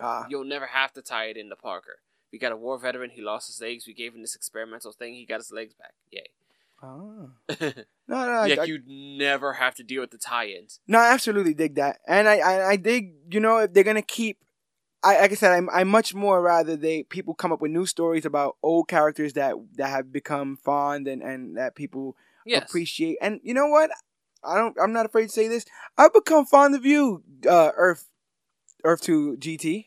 Ah, 0.00 0.26
You'll 0.28 0.44
never 0.44 0.66
have 0.66 0.92
to 0.94 1.02
tie 1.02 1.26
it 1.26 1.36
into 1.36 1.54
Parker. 1.56 1.98
We 2.32 2.38
got 2.38 2.50
a 2.52 2.56
war 2.56 2.78
veteran. 2.78 3.10
He 3.10 3.20
lost 3.20 3.46
his 3.48 3.60
legs. 3.60 3.86
We 3.86 3.92
gave 3.92 4.14
him 4.14 4.22
this 4.22 4.34
experimental 4.34 4.92
thing. 4.92 5.14
He 5.14 5.26
got 5.26 5.36
his 5.40 5.52
legs 5.52 5.74
back. 5.74 5.92
Yay. 6.10 6.28
Yeah, 6.82 7.58
no, 7.58 7.76
no, 8.08 8.16
I, 8.16 8.56
I, 8.60 8.64
you'd 8.64 8.86
never 8.88 9.54
have 9.54 9.74
to 9.76 9.82
deal 9.84 10.00
with 10.00 10.10
the 10.10 10.18
tie-ins. 10.18 10.80
no, 10.86 10.98
I 10.98 11.12
absolutely 11.12 11.54
dig 11.54 11.76
that, 11.76 11.98
and 12.06 12.28
I, 12.28 12.38
I, 12.38 12.68
I 12.70 12.76
dig. 12.76 13.14
You 13.30 13.40
know, 13.40 13.58
if 13.58 13.72
they're 13.72 13.84
gonna 13.84 14.02
keep. 14.02 14.38
I, 15.04 15.20
like 15.20 15.32
I 15.32 15.34
said, 15.34 15.50
I'm, 15.52 15.68
I 15.70 15.82
much 15.82 16.14
more 16.14 16.40
rather 16.40 16.76
they 16.76 17.02
people 17.02 17.34
come 17.34 17.50
up 17.50 17.60
with 17.60 17.72
new 17.72 17.86
stories 17.86 18.24
about 18.24 18.56
old 18.62 18.86
characters 18.88 19.32
that 19.32 19.56
that 19.76 19.88
have 19.90 20.12
become 20.12 20.56
fond 20.56 21.08
and 21.08 21.22
and 21.22 21.56
that 21.56 21.74
people 21.74 22.16
Yes. 22.44 22.62
appreciate. 22.68 23.18
And 23.20 23.40
you 23.42 23.54
know 23.54 23.66
what? 23.66 23.90
I 24.44 24.56
don't. 24.56 24.76
I'm 24.80 24.92
not 24.92 25.06
afraid 25.06 25.24
to 25.24 25.28
say 25.28 25.48
this. 25.48 25.64
I've 25.96 26.12
become 26.12 26.44
fond 26.46 26.74
of 26.74 26.84
you, 26.84 27.22
uh, 27.48 27.70
Earth, 27.76 28.08
Earth 28.84 29.00
Two 29.00 29.36
GT, 29.38 29.86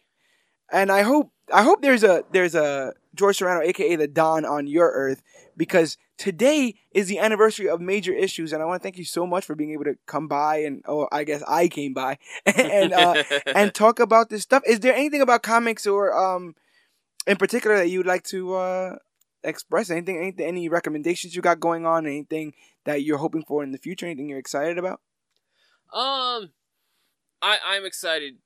and 0.71 0.91
I 0.91 1.01
hope 1.03 1.31
I 1.53 1.63
hope 1.63 1.81
there's 1.81 2.03
a 2.03 2.23
there's 2.31 2.55
a 2.55 2.93
George 3.13 3.37
Serrano, 3.37 3.61
aka 3.61 3.95
the 3.95 4.07
Don, 4.07 4.45
on 4.45 4.67
your 4.67 4.89
Earth 4.91 5.21
because 5.57 5.97
today 6.17 6.75
is 6.91 7.07
the 7.07 7.19
anniversary 7.19 7.69
of 7.69 7.81
major 7.81 8.13
issues, 8.13 8.53
and 8.53 8.61
I 8.61 8.65
want 8.65 8.81
to 8.81 8.83
thank 8.83 8.97
you 8.97 9.05
so 9.05 9.25
much 9.25 9.45
for 9.45 9.55
being 9.55 9.71
able 9.71 9.85
to 9.85 9.97
come 10.05 10.27
by 10.27 10.57
and 10.57 10.81
oh, 10.87 11.07
I 11.11 11.23
guess 11.23 11.43
I 11.47 11.67
came 11.67 11.93
by 11.93 12.17
and 12.45 12.93
uh, 12.93 13.23
and 13.47 13.73
talk 13.73 13.99
about 13.99 14.29
this 14.29 14.43
stuff. 14.43 14.63
Is 14.65 14.79
there 14.79 14.93
anything 14.93 15.21
about 15.21 15.43
comics 15.43 15.85
or 15.87 16.15
um 16.17 16.55
in 17.27 17.37
particular 17.37 17.77
that 17.77 17.89
you'd 17.89 18.05
like 18.05 18.23
to 18.25 18.55
uh 18.55 18.95
express? 19.43 19.89
Anything, 19.89 20.17
anything 20.17 20.45
any 20.45 20.69
recommendations 20.69 21.35
you 21.35 21.41
got 21.41 21.59
going 21.59 21.85
on? 21.85 22.05
Anything 22.05 22.53
that 22.85 23.03
you're 23.03 23.17
hoping 23.17 23.43
for 23.43 23.63
in 23.63 23.71
the 23.71 23.77
future? 23.77 24.05
Anything 24.05 24.29
you're 24.29 24.39
excited 24.39 24.77
about? 24.77 25.01
Um, 25.93 26.51
I 27.41 27.59
I'm 27.65 27.85
excited 27.85 28.37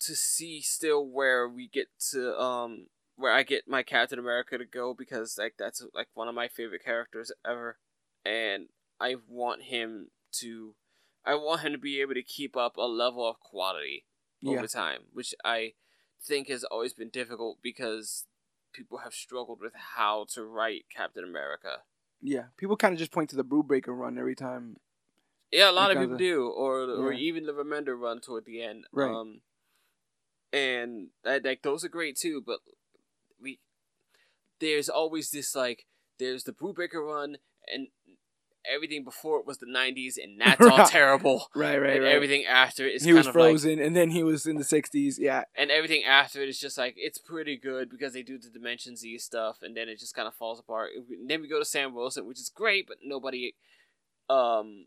to 0.00 0.16
see 0.16 0.62
still 0.62 1.06
where 1.06 1.48
we 1.48 1.68
get 1.68 1.88
to 2.10 2.38
um 2.40 2.86
where 3.20 3.32
I 3.32 3.42
get 3.42 3.68
my 3.68 3.82
Captain 3.82 4.18
America 4.18 4.58
to 4.58 4.64
go 4.64 4.94
because 4.94 5.36
like 5.38 5.54
that's 5.58 5.84
like 5.94 6.08
one 6.14 6.28
of 6.28 6.34
my 6.34 6.48
favorite 6.48 6.84
characters 6.84 7.30
ever, 7.46 7.78
and 8.24 8.68
I 9.00 9.16
want 9.28 9.62
him 9.64 10.08
to, 10.40 10.74
I 11.24 11.34
want 11.34 11.60
him 11.62 11.72
to 11.72 11.78
be 11.78 12.00
able 12.00 12.14
to 12.14 12.22
keep 12.22 12.56
up 12.56 12.76
a 12.76 12.82
level 12.82 13.28
of 13.28 13.40
quality 13.40 14.04
Yeah. 14.40 14.58
over 14.58 14.66
time, 14.66 15.02
which 15.12 15.34
I 15.44 15.74
think 16.22 16.48
has 16.48 16.64
always 16.64 16.92
been 16.92 17.08
difficult 17.10 17.58
because 17.62 18.26
people 18.72 18.98
have 18.98 19.12
struggled 19.14 19.60
with 19.60 19.72
how 19.96 20.26
to 20.34 20.44
write 20.44 20.84
Captain 20.94 21.24
America. 21.24 21.82
Yeah. 22.22 22.44
People 22.56 22.76
kind 22.76 22.92
of 22.92 22.98
just 22.98 23.10
point 23.12 23.30
to 23.30 23.36
the 23.36 23.44
Brubaker 23.44 23.96
run 23.96 24.18
every 24.18 24.34
time. 24.36 24.76
Yeah, 25.50 25.70
a 25.70 25.72
lot 25.72 25.90
of 25.90 25.96
people 25.98 26.12
of- 26.14 26.18
do, 26.18 26.46
or 26.48 26.82
or 26.82 27.12
even 27.12 27.44
the 27.46 27.52
Remender 27.52 27.98
run 27.98 28.20
toward 28.20 28.44
the 28.44 28.62
end. 28.62 28.84
Right. 28.92 29.10
Um, 29.10 29.40
and 30.52 31.08
like 31.24 31.62
those 31.62 31.84
are 31.84 31.88
great 31.88 32.16
too, 32.16 32.42
but 32.44 32.60
there's 34.60 34.88
always 34.88 35.30
this 35.30 35.54
like 35.54 35.86
there's 36.18 36.44
the 36.44 36.52
Brubaker 36.52 37.06
run 37.06 37.36
and 37.72 37.88
everything 38.70 39.04
before 39.04 39.40
it 39.40 39.46
was 39.46 39.58
the 39.58 39.66
'90s, 39.66 40.14
and 40.22 40.40
that's 40.44 40.60
all 40.60 40.86
terrible. 40.86 41.48
Right, 41.54 41.80
right, 41.80 41.96
and 41.96 42.04
right. 42.04 42.14
everything 42.14 42.44
after 42.46 42.86
it 42.86 42.96
is 42.96 43.02
he 43.02 43.10
kind 43.10 43.18
was 43.18 43.26
of 43.26 43.34
like, 43.34 43.44
frozen, 43.44 43.78
and 43.80 43.96
then 43.96 44.10
he 44.10 44.22
was 44.22 44.46
in 44.46 44.56
the 44.56 44.64
'60s. 44.64 45.14
Yeah, 45.18 45.44
and 45.56 45.70
everything 45.70 46.04
after 46.04 46.42
it 46.42 46.48
is 46.48 46.58
just 46.58 46.78
like 46.78 46.94
it's 46.96 47.18
pretty 47.18 47.56
good 47.56 47.90
because 47.90 48.12
they 48.12 48.22
do 48.22 48.38
the 48.38 48.50
Dimension 48.50 48.96
Z 48.96 49.18
stuff, 49.18 49.58
and 49.62 49.76
then 49.76 49.88
it 49.88 49.98
just 49.98 50.14
kind 50.14 50.28
of 50.28 50.34
falls 50.34 50.60
apart. 50.60 50.90
And 50.96 51.28
then 51.28 51.40
we 51.40 51.48
go 51.48 51.58
to 51.58 51.64
Sam 51.64 51.94
Wilson, 51.94 52.26
which 52.26 52.40
is 52.40 52.50
great, 52.54 52.86
but 52.86 52.98
nobody 53.04 53.54
um 54.28 54.86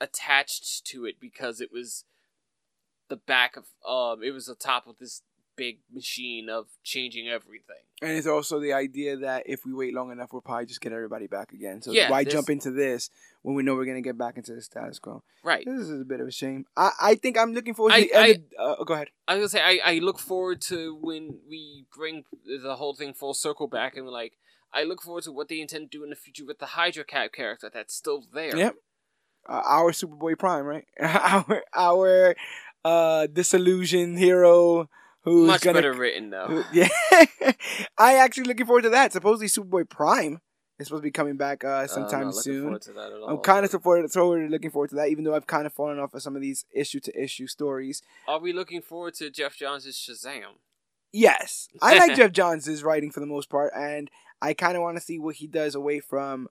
attached 0.00 0.84
to 0.86 1.04
it 1.04 1.16
because 1.20 1.60
it 1.60 1.70
was 1.72 2.04
the 3.08 3.16
back 3.16 3.56
of 3.56 3.66
um 3.88 4.22
it 4.22 4.32
was 4.32 4.46
the 4.46 4.54
top 4.54 4.86
of 4.86 4.96
this 4.98 5.22
big 5.56 5.78
machine 5.92 6.48
of 6.50 6.66
changing 6.84 7.28
everything. 7.28 7.82
and 8.02 8.10
it's 8.12 8.26
also 8.26 8.60
the 8.60 8.72
idea 8.74 9.16
that 9.16 9.42
if 9.46 9.64
we 9.64 9.72
wait 9.72 9.94
long 9.94 10.12
enough, 10.12 10.30
we'll 10.32 10.42
probably 10.42 10.66
just 10.66 10.80
get 10.82 10.92
everybody 10.92 11.26
back 11.26 11.52
again. 11.52 11.80
So 11.82 11.92
Yeah, 11.92 12.10
why 12.10 12.24
this- 12.24 12.32
jump 12.34 12.50
into 12.50 12.70
this 12.70 13.08
when 13.42 13.54
we 13.54 13.62
know 13.62 13.74
we're 13.74 13.86
gonna 13.86 14.02
get 14.02 14.18
back 14.18 14.36
into 14.36 14.54
the 14.54 14.60
status 14.60 14.98
quo? 14.98 15.22
Right. 15.42 15.64
This 15.64 15.80
is 15.80 16.00
a 16.00 16.04
bit 16.04 16.20
of 16.20 16.28
a 16.28 16.30
shame. 16.30 16.66
I, 16.76 16.90
I 17.00 17.14
think 17.14 17.38
I'm 17.38 17.52
looking 17.54 17.72
forward 17.74 17.92
to 17.94 17.96
I- 17.98 18.02
the 18.02 18.14
end. 18.34 18.44
of, 18.58 18.80
uh, 18.80 18.84
go 18.84 18.94
ahead. 18.94 19.08
I 19.26 19.34
was 19.36 19.40
gonna 19.40 19.48
say 19.48 19.80
I, 19.82 19.92
I 19.94 19.98
look 19.98 20.18
forward 20.18 20.60
to 20.62 20.94
when 21.00 21.38
we 21.48 21.86
bring 21.96 22.24
the 22.44 22.76
whole 22.76 22.94
thing 22.94 23.14
full 23.14 23.32
circle 23.34 23.66
back 23.66 23.96
and 23.96 24.04
we're 24.04 24.12
like 24.12 24.34
I 24.74 24.82
look 24.82 25.00
forward 25.00 25.22
to 25.24 25.32
what 25.32 25.48
they 25.48 25.60
intend 25.60 25.90
to 25.90 25.98
do 25.98 26.04
in 26.04 26.10
the 26.10 26.16
future 26.16 26.44
with 26.44 26.58
the 26.58 26.66
Hydra 26.66 27.04
Cap 27.04 27.32
character 27.32 27.70
that's 27.72 27.94
still 27.94 28.24
there. 28.34 28.54
Yep. 28.54 28.74
Uh, 29.48 29.62
our 29.64 29.92
Superboy 29.92 30.38
Prime, 30.38 30.64
right? 30.66 30.84
our 31.00 31.62
our 31.72 32.34
uh 32.84 33.26
disillusioned 33.28 34.18
hero 34.18 34.88
who's 35.26 35.46
Much 35.48 35.60
gonna 35.60 35.74
better 35.74 35.92
written 35.92 36.30
though. 36.30 36.46
who- 36.46 36.64
yeah. 36.72 36.88
I 37.98 38.14
actually 38.14 38.44
looking 38.44 38.64
forward 38.66 38.82
to 38.84 38.90
that. 38.90 39.12
Supposedly 39.12 39.48
Superboy 39.48 39.88
Prime 39.88 40.40
is 40.78 40.86
supposed 40.86 41.02
to 41.02 41.06
be 41.06 41.10
coming 41.10 41.36
back 41.36 41.64
uh 41.64 41.68
Uh, 41.68 41.86
sometime 41.86 42.26
looking 42.28 42.40
soon. 42.42 42.80
to 42.80 42.92
that 42.92 43.12
at 43.12 43.18
I'm 43.28 43.38
kind 43.38 43.64
of 43.64 43.70
supported, 43.70 44.10
forward 44.10 44.50
looking 44.50 44.70
forward 44.70 44.90
to 44.90 44.96
that, 44.96 45.08
even 45.08 45.24
though 45.24 45.34
I've 45.34 45.46
kind 45.46 45.66
of 45.66 45.72
fallen 45.74 45.98
off 45.98 46.14
of 46.14 46.22
some 46.22 46.36
of 46.36 46.42
these 46.42 46.64
issue 46.72 47.00
to 47.00 47.22
issue 47.22 47.46
stories. 47.46 48.02
Are 48.26 48.38
we 48.38 48.52
looking 48.52 48.80
forward 48.82 49.14
to 49.14 49.30
Geoff 49.30 49.56
Johns' 49.56 49.86
Shazam? 49.96 50.56
Yes, 51.12 51.68
I 51.80 51.98
like 51.98 52.16
Geoff 52.16 52.32
Johns' 52.32 52.82
writing 52.82 53.10
for 53.10 53.20
the 53.20 53.26
most 53.26 53.48
part, 53.48 53.72
and 53.74 54.10
I 54.42 54.52
kind 54.54 54.76
of 54.76 54.82
want 54.82 54.96
to 54.98 55.02
see 55.02 55.18
what 55.18 55.36
he 55.36 55.46
does 55.46 55.74
away 55.74 56.00
from 56.00 56.48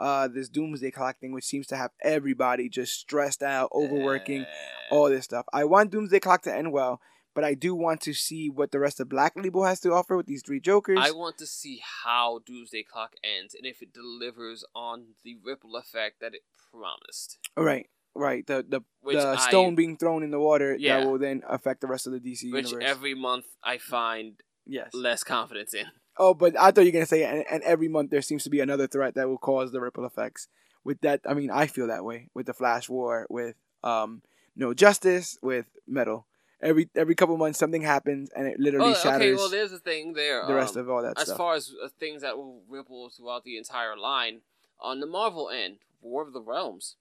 uh, 0.00 0.26
this 0.28 0.48
Doomsday 0.48 0.90
Clock 0.90 1.18
thing, 1.20 1.32
which 1.32 1.44
seems 1.44 1.66
to 1.68 1.76
have 1.76 1.90
everybody 2.02 2.68
just 2.68 2.94
stressed 2.98 3.42
out, 3.42 3.70
overworking, 3.72 4.42
Uh, 4.42 4.46
all 4.94 5.08
this 5.08 5.24
stuff. 5.24 5.44
I 5.52 5.64
want 5.64 5.90
Doomsday 5.92 6.20
Clock 6.20 6.42
to 6.42 6.54
end 6.54 6.72
well, 6.72 7.00
but 7.34 7.44
I 7.44 7.54
do 7.54 7.74
want 7.74 8.00
to 8.02 8.12
see 8.14 8.48
what 8.50 8.72
the 8.72 8.78
rest 8.80 9.00
of 9.00 9.08
Black 9.08 9.34
Label 9.36 9.64
has 9.64 9.80
to 9.80 9.92
offer 9.92 10.16
with 10.16 10.26
these 10.26 10.42
three 10.44 10.60
Jokers. 10.60 10.98
I 11.00 11.10
want 11.12 11.38
to 11.38 11.46
see 11.46 11.80
how 12.04 12.40
Doomsday 12.46 12.84
Clock 12.84 13.12
ends 13.22 13.54
and 13.54 13.64
if 13.66 13.80
it 13.82 13.92
delivers 13.92 14.64
on 14.74 15.14
the 15.24 15.36
ripple 15.44 15.76
effect 15.76 16.20
that 16.20 16.34
it 16.34 16.42
promised. 16.72 17.38
right, 17.56 17.86
right. 18.14 18.46
The 18.46 18.64
the, 18.68 18.80
Which 19.00 19.16
the 19.16 19.28
I- 19.38 19.48
stone 19.48 19.74
being 19.74 19.96
thrown 19.96 20.22
in 20.22 20.30
the 20.30 20.40
water 20.40 20.76
Yeah. 20.78 21.00
that 21.00 21.06
will 21.06 21.18
then 21.18 21.42
affect 21.48 21.80
the 21.80 21.86
rest 21.86 22.06
of 22.06 22.12
the 22.12 22.20
DC 22.20 22.52
Which 22.52 22.66
universe. 22.72 22.84
every 22.84 23.14
month 23.14 23.46
I 23.62 23.78
find 23.78 24.34
yes. 24.66 24.90
less 24.94 25.22
confidence 25.24 25.74
in. 25.74 25.86
Oh, 26.20 26.34
but 26.34 26.58
I 26.58 26.72
thought 26.72 26.80
you 26.80 26.88
were 26.88 26.92
gonna 26.92 27.06
say, 27.06 27.22
and, 27.24 27.44
and 27.50 27.62
every 27.62 27.86
month 27.88 28.10
there 28.10 28.22
seems 28.22 28.42
to 28.44 28.50
be 28.50 28.60
another 28.60 28.88
threat 28.88 29.14
that 29.14 29.28
will 29.28 29.38
cause 29.38 29.70
the 29.70 29.80
ripple 29.80 30.04
effects. 30.04 30.48
With 30.84 31.00
that, 31.02 31.20
I 31.28 31.34
mean, 31.34 31.50
I 31.50 31.66
feel 31.66 31.86
that 31.88 32.04
way 32.04 32.28
with 32.34 32.46
the 32.46 32.54
Flash 32.54 32.88
War, 32.88 33.26
with 33.30 33.56
um, 33.84 34.22
No 34.56 34.74
Justice, 34.74 35.38
with 35.42 35.66
Metal. 35.86 36.26
Every 36.60 36.88
every 36.96 37.14
couple 37.14 37.36
months 37.36 37.58
something 37.58 37.82
happens, 37.82 38.30
and 38.34 38.46
it 38.48 38.58
literally 38.58 38.90
Oh, 38.90 38.94
shatters 38.94 39.22
okay, 39.22 39.34
well, 39.34 39.48
there's 39.48 39.72
a 39.72 39.78
thing 39.78 40.14
there. 40.14 40.44
the 40.46 40.54
rest 40.54 40.76
um, 40.76 40.82
of 40.82 40.90
all 40.90 41.02
that 41.02 41.16
as 41.18 41.24
stuff. 41.26 41.36
far 41.36 41.54
as 41.54 41.72
uh, 41.82 41.88
things 42.00 42.22
that 42.22 42.36
will 42.36 42.62
ripple 42.68 43.10
throughout 43.10 43.44
the 43.44 43.56
entire 43.56 43.96
line, 43.96 44.40
on 44.80 44.98
the 45.00 45.06
Marvel 45.06 45.48
end, 45.50 45.78
War 46.00 46.22
of 46.26 46.32
the 46.32 46.42
Realms. 46.42 46.96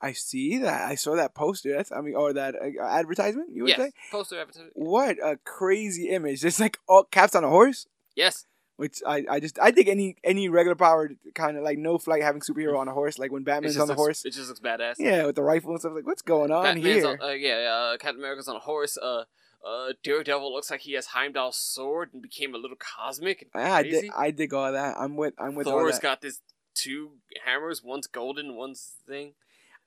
I 0.00 0.12
see 0.12 0.58
that. 0.58 0.88
I 0.88 0.94
saw 0.94 1.16
that 1.16 1.34
poster. 1.34 1.74
That's 1.74 1.90
I 1.90 2.00
mean, 2.02 2.14
or 2.14 2.32
that 2.34 2.54
uh, 2.54 2.82
advertisement. 2.84 3.50
You 3.52 3.62
would 3.64 3.70
Yes, 3.70 3.78
say. 3.78 3.90
poster 4.12 4.38
advertisement. 4.40 4.72
What 4.74 5.16
a 5.24 5.38
crazy 5.44 6.10
image! 6.10 6.44
It's 6.44 6.60
like 6.60 6.78
all 6.86 7.04
caps 7.04 7.34
on 7.34 7.44
a 7.44 7.48
horse. 7.48 7.86
Yes, 8.14 8.46
Which 8.78 9.02
I, 9.04 9.24
I 9.28 9.40
just 9.40 9.58
I 9.58 9.72
think 9.72 9.88
any 9.88 10.16
any 10.22 10.48
regular 10.48 10.76
powered 10.76 11.16
kind 11.34 11.56
of 11.56 11.64
like 11.64 11.78
no 11.78 11.98
flight 11.98 12.22
having 12.22 12.40
superhero 12.40 12.78
on 12.78 12.86
a 12.86 12.92
horse 12.92 13.18
like 13.18 13.32
when 13.32 13.42
Batman's 13.42 13.76
on 13.76 13.88
the 13.88 13.92
looks, 13.92 13.98
horse 13.98 14.24
It 14.24 14.34
just 14.34 14.48
looks 14.48 14.60
badass. 14.60 14.94
yeah 14.98 15.26
with 15.26 15.34
the 15.34 15.42
rifle 15.42 15.72
and 15.72 15.80
stuff 15.80 15.94
like 15.96 16.06
what's 16.06 16.22
going 16.22 16.52
on 16.52 16.62
Batman's 16.62 16.86
here 16.86 17.08
on, 17.08 17.20
uh, 17.20 17.32
yeah, 17.32 17.56
uh, 17.56 17.96
Captain 17.96 18.20
America's 18.20 18.46
on 18.46 18.54
a 18.54 18.60
horse. 18.60 18.96
Uh, 18.96 19.24
uh, 19.68 19.94
Daredevil 20.04 20.54
looks 20.54 20.70
like 20.70 20.82
he 20.82 20.92
has 20.92 21.06
Heimdall's 21.06 21.56
sword 21.56 22.10
and 22.12 22.22
became 22.22 22.54
a 22.54 22.58
little 22.58 22.76
cosmic 22.78 23.42
and 23.42 23.50
Yeah, 23.52 23.74
I 23.74 23.82
dig, 23.82 24.10
I 24.16 24.30
dig 24.30 24.54
all 24.54 24.70
that. 24.70 24.94
I'm 24.96 25.16
with 25.16 25.34
I'm 25.40 25.56
with 25.56 25.66
Thor's 25.66 25.98
got 25.98 26.20
this 26.20 26.40
two 26.74 27.14
hammers, 27.44 27.82
one's 27.82 28.06
golden, 28.06 28.54
one's 28.54 28.92
thing. 29.08 29.32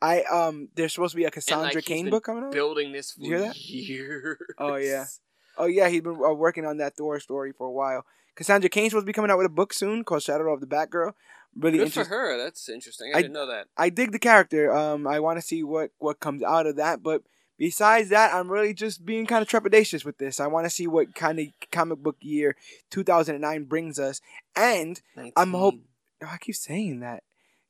I 0.01 0.23
um, 0.23 0.67
there's 0.75 0.93
supposed 0.93 1.11
to 1.11 1.17
be 1.17 1.23
a 1.25 1.31
Cassandra 1.31 1.81
Cain 1.81 2.05
been 2.05 2.11
book 2.11 2.25
coming 2.25 2.43
out. 2.43 2.51
Building 2.51 2.91
this 2.91 3.11
for 3.13 3.21
you 3.21 3.37
hear 3.37 3.39
that? 3.39 3.55
years. 3.57 4.37
Oh, 4.57 4.75
yeah. 4.75 5.05
Oh 5.57 5.65
yeah, 5.65 5.89
he's 5.89 6.01
been 6.01 6.13
uh, 6.15 6.33
working 6.33 6.65
on 6.65 6.77
that 6.77 6.95
Thor 6.95 7.19
story 7.19 7.51
for 7.51 7.67
a 7.67 7.71
while. 7.71 8.05
Cassandra 8.35 8.69
Cain's 8.69 8.91
supposed 8.91 9.03
to 9.03 9.07
be 9.07 9.13
coming 9.13 9.29
out 9.31 9.37
with 9.37 9.45
a 9.45 9.49
book 9.49 9.73
soon 9.73 10.03
called 10.03 10.23
Shadow 10.23 10.51
of 10.53 10.61
the 10.61 10.67
Batgirl. 10.67 11.13
Really 11.55 11.77
Good 11.79 11.91
for 11.93 11.99
interesting. 12.01 12.13
her. 12.17 12.37
That's 12.37 12.69
interesting. 12.69 13.11
I, 13.13 13.17
I- 13.17 13.21
didn't 13.23 13.33
know 13.33 13.47
that. 13.47 13.67
I 13.77 13.89
dig 13.89 14.11
the 14.13 14.19
character. 14.19 14.73
Um, 14.73 15.05
I 15.05 15.19
want 15.19 15.37
to 15.37 15.41
see 15.45 15.63
what 15.63 15.91
what 15.97 16.19
comes 16.21 16.41
out 16.43 16.65
of 16.65 16.77
that. 16.77 17.03
But 17.03 17.23
besides 17.57 18.07
that, 18.09 18.33
I'm 18.33 18.49
really 18.49 18.73
just 18.73 19.05
being 19.05 19.25
kind 19.25 19.41
of 19.41 19.49
trepidatious 19.49 20.05
with 20.05 20.17
this. 20.17 20.39
I 20.39 20.47
want 20.47 20.65
to 20.65 20.69
see 20.69 20.87
what 20.87 21.13
kind 21.13 21.39
of 21.39 21.47
comic 21.71 21.99
book 21.99 22.15
year 22.21 22.55
2009 22.89 23.65
brings 23.65 23.99
us. 23.99 24.21
And 24.55 25.01
I'm 25.35 25.51
hope- 25.51 25.75
oh, 26.23 26.27
I 26.31 26.37
keep 26.37 26.55
saying 26.55 27.01
that 27.01 27.23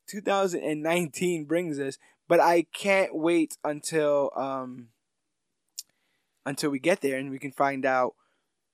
2019 0.08 1.46
brings 1.46 1.80
us, 1.80 1.98
but 2.28 2.40
I 2.40 2.64
can't 2.74 3.16
wait 3.16 3.58
until 3.64 4.30
um 4.36 4.90
until 6.46 6.70
we 6.70 6.80
get 6.80 7.02
there 7.02 7.18
and 7.18 7.30
we 7.32 7.40
can 7.40 7.52
find 7.52 7.86
out 7.86 8.14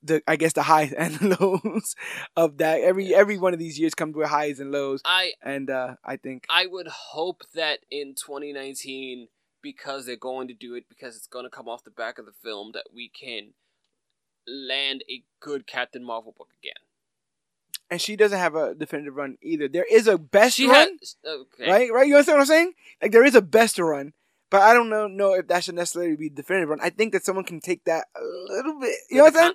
the 0.03 0.21
I 0.27 0.35
guess 0.35 0.53
the 0.53 0.63
highs 0.63 0.93
and 0.93 1.21
lows 1.39 1.95
of 2.35 2.57
that. 2.57 2.81
Every 2.81 3.13
every 3.13 3.37
one 3.37 3.53
of 3.53 3.59
these 3.59 3.79
years 3.79 3.93
comes 3.93 4.15
with 4.15 4.27
highs 4.29 4.59
and 4.59 4.71
lows, 4.71 5.01
I 5.05 5.33
and 5.43 5.69
uh, 5.69 5.95
I 6.03 6.17
think 6.17 6.45
I 6.49 6.65
would 6.67 6.87
hope 6.87 7.41
that 7.55 7.79
in 7.91 8.15
2019, 8.15 9.27
because 9.61 10.05
they're 10.05 10.15
going 10.15 10.47
to 10.49 10.53
do 10.53 10.75
it, 10.75 10.85
because 10.89 11.15
it's 11.15 11.27
going 11.27 11.45
to 11.45 11.49
come 11.49 11.67
off 11.67 11.83
the 11.83 11.91
back 11.91 12.19
of 12.19 12.25
the 12.25 12.33
film, 12.43 12.71
that 12.73 12.85
we 12.93 13.09
can 13.09 13.53
land 14.47 15.03
a 15.09 15.23
good 15.39 15.67
Captain 15.67 16.03
Marvel 16.03 16.33
book 16.37 16.49
again. 16.61 16.73
and 17.89 18.01
she 18.01 18.15
doesn't 18.15 18.37
have 18.39 18.55
a 18.55 18.75
definitive 18.75 19.15
run 19.15 19.37
either. 19.41 19.67
There 19.67 19.85
is 19.89 20.07
a 20.07 20.17
best 20.17 20.55
She 20.57 20.67
run, 20.69 20.97
okay. 21.25 21.69
right? 21.69 21.91
Right? 21.91 22.07
You 22.07 22.15
understand 22.15 22.37
what 22.37 22.41
I'm 22.43 22.47
saying? 22.47 22.73
Like 23.01 23.11
there 23.11 23.25
is 23.25 23.35
a 23.35 23.41
best 23.41 23.77
run, 23.79 24.13
but 24.49 24.61
I 24.61 24.73
don't 24.73 24.89
know 24.89 25.07
know 25.07 25.33
if 25.33 25.47
that 25.47 25.63
should 25.63 25.75
necessarily 25.75 26.15
be 26.15 26.29
definitive 26.29 26.69
run. 26.69 26.79
I 26.81 26.89
think 26.91 27.13
that 27.13 27.25
someone 27.25 27.45
can 27.45 27.59
take 27.59 27.83
that 27.85 28.07
a 28.15 28.23
little 28.23 28.79
bit. 28.79 28.95
You 29.09 29.17
know 29.17 29.23
what 29.23 29.35
I'm 29.35 29.39
saying? 29.41 29.53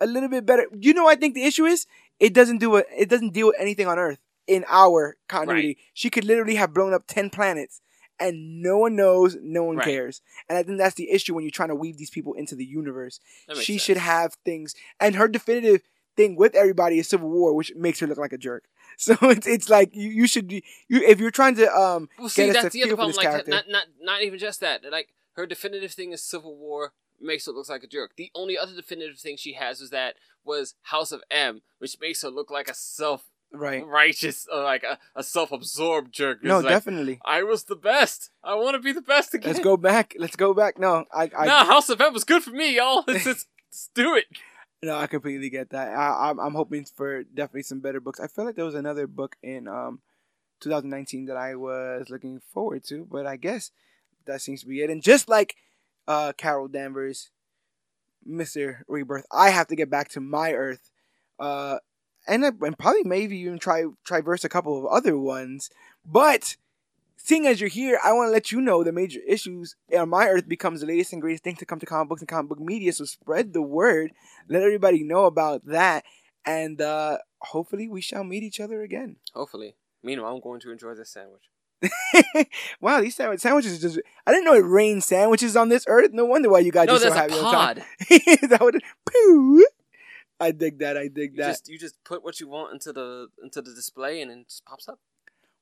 A 0.00 0.06
little 0.06 0.28
bit 0.28 0.44
better. 0.46 0.66
You 0.78 0.94
know, 0.94 1.04
what 1.04 1.16
I 1.16 1.20
think 1.20 1.34
the 1.34 1.44
issue 1.44 1.64
is 1.64 1.86
it 2.18 2.34
doesn't 2.34 2.58
do 2.58 2.76
it. 2.76 2.86
It 2.96 3.08
doesn't 3.08 3.32
deal 3.32 3.46
with 3.48 3.56
anything 3.58 3.86
on 3.86 3.98
Earth 3.98 4.18
in 4.46 4.64
our 4.68 5.16
continuity. 5.28 5.78
She 5.94 6.10
could 6.10 6.24
literally 6.24 6.56
have 6.56 6.74
blown 6.74 6.92
up 6.94 7.04
ten 7.06 7.30
planets. 7.30 7.80
And 8.20 8.62
no 8.62 8.78
one 8.78 8.94
knows, 8.94 9.36
no 9.42 9.64
one 9.64 9.76
Right. 9.78 9.84
cares. 9.86 10.20
And 10.48 10.56
I 10.56 10.62
think 10.62 10.78
that's 10.78 10.94
the 10.94 11.10
issue 11.10 11.34
when 11.34 11.42
you're 11.42 11.50
trying 11.50 11.70
to 11.70 11.74
weave 11.74 11.96
these 11.96 12.10
people 12.10 12.34
into 12.34 12.54
the 12.54 12.64
universe. 12.64 13.18
She 13.54 13.72
sense. 13.72 13.82
should 13.82 13.96
have 13.96 14.34
things, 14.44 14.74
and 15.00 15.16
her 15.16 15.26
definitive 15.26 15.82
thing 16.16 16.36
with 16.36 16.54
everybody 16.54 16.98
is 17.00 17.08
Civil 17.08 17.30
War, 17.30 17.52
which 17.54 17.72
makes 17.74 17.98
her 18.00 18.06
look 18.06 18.18
like 18.18 18.32
a 18.32 18.38
jerk. 18.38 18.64
So 18.98 19.16
it's 19.22 19.46
it's 19.46 19.68
like 19.70 19.90
you, 19.96 20.10
you 20.10 20.26
should 20.28 20.46
be 20.46 20.62
you 20.86 21.02
if 21.02 21.18
you're 21.18 21.30
trying 21.32 21.56
to 21.56 21.66
um 21.74 22.08
Well, 22.18 22.28
see, 22.28 22.42
get 22.46 22.56
us 22.56 22.62
that's 22.62 22.72
to 22.74 22.78
the 22.78 22.82
other 22.82 22.88
feel 22.90 22.96
for 22.96 22.96
problem. 22.96 23.08
this 23.08 23.16
Like, 23.16 23.30
character. 23.30 23.50
not, 23.50 23.68
not, 23.68 23.84
not 24.00 24.22
even 24.22 24.38
just 24.38 24.60
that. 24.60 24.84
Like, 24.92 25.08
her 25.32 25.46
definitive 25.46 25.92
thing 25.92 26.12
is 26.12 26.22
Civil 26.22 26.54
War 26.56 26.92
makes 27.22 27.46
her 27.46 27.52
look 27.52 27.68
like 27.68 27.82
a 27.84 27.86
jerk. 27.86 28.12
The 28.16 28.30
only 28.34 28.58
other 28.58 28.74
definitive 28.74 29.18
thing 29.18 29.36
she 29.36 29.54
has 29.54 29.80
was 29.80 29.90
that 29.90 30.16
was 30.44 30.74
House 30.82 31.12
of 31.12 31.22
M, 31.30 31.62
which 31.78 31.96
makes 32.00 32.22
her 32.22 32.28
look 32.30 32.50
like 32.50 32.68
a 32.68 32.74
self 32.74 33.24
right? 33.52 33.86
righteous, 33.86 34.46
or 34.52 34.62
like 34.62 34.82
a, 34.82 34.98
a 35.14 35.22
self 35.22 35.52
absorbed 35.52 36.12
jerk. 36.12 36.38
It's 36.38 36.46
No, 36.46 36.60
like, 36.60 36.68
definitely. 36.68 37.20
I 37.24 37.42
was 37.42 37.64
the 37.64 37.76
best. 37.76 38.30
I 38.42 38.54
want 38.54 38.74
to 38.74 38.80
be 38.80 38.92
the 38.92 39.02
best 39.02 39.34
again. 39.34 39.52
Let's 39.52 39.64
go 39.64 39.76
back. 39.76 40.14
Let's 40.18 40.36
go 40.36 40.54
back. 40.54 40.78
No, 40.78 41.04
I 41.12 41.30
I 41.36 41.46
no, 41.46 41.64
House 41.64 41.88
of 41.88 42.00
M 42.00 42.12
was 42.12 42.24
good 42.24 42.42
for 42.42 42.50
me, 42.50 42.76
y'all. 42.76 43.04
Let's 43.06 43.24
just 43.24 43.46
let's 43.70 43.90
do 43.94 44.14
it. 44.16 44.24
no, 44.82 44.96
I 44.96 45.06
completely 45.06 45.50
get 45.50 45.70
that. 45.70 45.88
I, 45.88 46.30
I'm 46.30 46.40
I'm 46.40 46.54
hoping 46.54 46.84
for 46.84 47.22
definitely 47.22 47.62
some 47.62 47.80
better 47.80 48.00
books. 48.00 48.20
I 48.20 48.26
feel 48.26 48.44
like 48.44 48.56
there 48.56 48.64
was 48.64 48.74
another 48.74 49.06
book 49.06 49.36
in 49.42 49.68
um 49.68 50.00
2019 50.60 51.26
that 51.26 51.36
I 51.36 51.54
was 51.56 52.08
looking 52.08 52.40
forward 52.52 52.84
to, 52.84 53.06
but 53.10 53.26
I 53.26 53.36
guess 53.36 53.70
that 54.26 54.40
seems 54.40 54.60
to 54.62 54.66
be 54.66 54.82
it. 54.82 54.90
And 54.90 55.02
just 55.02 55.28
like 55.28 55.56
uh 56.08 56.32
Carol 56.36 56.68
Danvers, 56.68 57.30
Mr. 58.28 58.78
Rebirth, 58.88 59.26
I 59.32 59.50
have 59.50 59.66
to 59.68 59.76
get 59.76 59.90
back 59.90 60.08
to 60.10 60.20
my 60.20 60.52
Earth. 60.52 60.90
Uh 61.38 61.78
and, 62.26 62.44
I- 62.44 62.52
and 62.66 62.78
probably 62.78 63.02
maybe 63.04 63.38
even 63.38 63.58
try 63.58 63.84
traverse 64.04 64.44
a 64.44 64.48
couple 64.48 64.78
of 64.78 64.86
other 64.86 65.18
ones. 65.18 65.70
But 66.06 66.56
seeing 67.16 67.46
as 67.46 67.60
you're 67.60 67.68
here, 67.70 67.98
I 68.02 68.12
want 68.12 68.28
to 68.28 68.32
let 68.32 68.52
you 68.52 68.60
know 68.60 68.84
the 68.84 68.92
major 68.92 69.20
issues 69.26 69.74
on 69.96 70.08
my 70.08 70.28
Earth 70.28 70.48
becomes 70.48 70.80
the 70.80 70.86
latest 70.86 71.12
and 71.12 71.20
greatest 71.22 71.42
thing 71.44 71.56
to 71.56 71.66
come 71.66 71.80
to 71.80 71.86
comic 71.86 72.08
books 72.08 72.22
and 72.22 72.28
comic 72.28 72.48
book 72.48 72.60
media. 72.60 72.92
So 72.92 73.04
spread 73.06 73.52
the 73.52 73.62
word, 73.62 74.12
let 74.48 74.62
everybody 74.62 75.02
know 75.02 75.24
about 75.26 75.66
that, 75.66 76.04
and 76.44 76.80
uh, 76.80 77.18
hopefully 77.40 77.88
we 77.88 78.00
shall 78.00 78.22
meet 78.24 78.42
each 78.44 78.60
other 78.60 78.82
again. 78.82 79.16
Hopefully. 79.34 79.74
Meanwhile, 80.04 80.34
I'm 80.34 80.40
going 80.40 80.60
to 80.60 80.70
enjoy 80.72 80.94
this 80.94 81.10
sandwich. 81.10 81.42
wow, 82.80 83.00
these 83.00 83.16
sandwich- 83.16 83.40
sandwiches 83.40 83.80
just. 83.80 84.00
I 84.26 84.30
didn't 84.32 84.44
know 84.44 84.54
it 84.54 84.64
rained 84.64 85.02
sandwiches 85.04 85.56
on 85.56 85.68
this 85.68 85.84
earth. 85.88 86.10
No 86.12 86.24
wonder 86.24 86.48
why 86.50 86.60
you 86.60 86.70
guys 86.72 86.86
no, 86.86 86.94
are 86.94 86.98
so 86.98 87.12
happy 87.12 87.34
a 87.34 87.36
all 87.36 87.50
the 87.50 87.56
time. 87.56 87.76
pod. 87.76 87.84
That 88.50 88.72
it, 88.74 88.82
Pooh. 89.04 89.64
I 90.38 90.50
dig 90.50 90.78
that. 90.80 90.96
I 90.96 91.08
dig 91.08 91.32
You 91.36 91.42
that. 91.42 91.48
just 91.50 91.68
you 91.68 91.78
just 91.78 92.02
put 92.04 92.22
what 92.24 92.40
you 92.40 92.48
want 92.48 92.72
into 92.72 92.92
the 92.92 93.28
into 93.42 93.62
the 93.62 93.72
display 93.74 94.20
and 94.20 94.30
it 94.30 94.48
just 94.48 94.64
pops 94.64 94.88
up. 94.88 94.98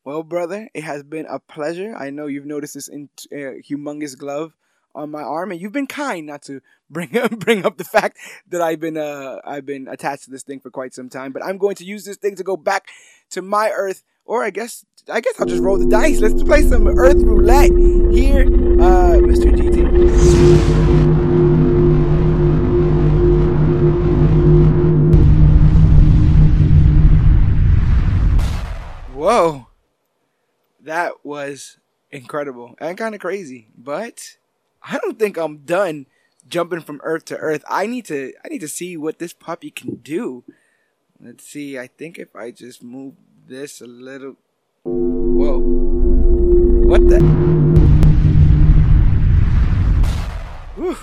Well, 0.04 0.22
brother, 0.22 0.68
it 0.74 0.82
has 0.82 1.02
been 1.02 1.26
a 1.26 1.38
pleasure. 1.38 1.94
I 1.94 2.08
know 2.10 2.26
you've 2.26 2.46
noticed 2.46 2.74
this 2.74 2.88
in, 2.88 3.10
uh, 3.32 3.60
humongous 3.68 4.16
glove 4.16 4.54
on 4.94 5.10
my 5.10 5.22
arm, 5.22 5.52
and 5.52 5.60
you've 5.60 5.72
been 5.72 5.86
kind 5.86 6.26
not 6.26 6.42
to 6.42 6.60
bring 6.88 7.16
up 7.16 7.38
bring 7.38 7.64
up 7.64 7.76
the 7.76 7.84
fact 7.84 8.18
that 8.48 8.60
I've 8.60 8.80
been 8.80 8.96
uh 8.96 9.40
I've 9.44 9.66
been 9.66 9.88
attached 9.88 10.24
to 10.24 10.30
this 10.30 10.42
thing 10.42 10.60
for 10.60 10.70
quite 10.70 10.94
some 10.94 11.08
time. 11.08 11.32
But 11.32 11.44
I'm 11.44 11.58
going 11.58 11.76
to 11.76 11.84
use 11.84 12.04
this 12.04 12.16
thing 12.16 12.36
to 12.36 12.44
go 12.44 12.56
back 12.56 12.88
to 13.30 13.42
my 13.42 13.70
Earth, 13.70 14.02
or 14.24 14.42
I 14.42 14.50
guess 14.50 14.84
I 15.08 15.20
guess 15.20 15.38
I'll 15.40 15.46
just 15.46 15.62
roll 15.62 15.78
the 15.78 15.88
dice. 15.88 16.20
Let's 16.20 16.42
play 16.42 16.62
some 16.62 16.86
Earth 16.86 17.16
roulette 17.16 17.70
here, 18.12 18.42
uh, 18.42 19.18
Mr. 19.18 19.50
GT. 19.54 21.00
Whoa. 29.20 29.66
That 30.80 31.26
was 31.26 31.76
incredible 32.10 32.74
and 32.78 32.96
kind 32.96 33.14
of 33.14 33.20
crazy. 33.20 33.68
But 33.76 34.38
I 34.82 34.98
don't 34.98 35.18
think 35.18 35.36
I'm 35.36 35.58
done 35.58 36.06
jumping 36.48 36.80
from 36.80 37.00
earth 37.02 37.26
to 37.26 37.36
earth. 37.36 37.64
I 37.68 37.86
need 37.86 38.06
to 38.06 38.32
I 38.44 38.48
need 38.48 38.60
to 38.60 38.68
see 38.68 38.96
what 38.96 39.18
this 39.18 39.32
puppy 39.32 39.70
can 39.70 39.96
do. 39.96 40.44
Let's 41.20 41.46
see. 41.46 41.78
I 41.78 41.86
think 41.86 42.18
if 42.18 42.34
I 42.34 42.50
just 42.50 42.82
move 42.82 43.14
this 43.46 43.80
a 43.80 43.86
little 43.86 44.36
Whoa. 44.84 45.58
What 46.86 47.08
the 47.08 47.20
Whew. 50.76 50.96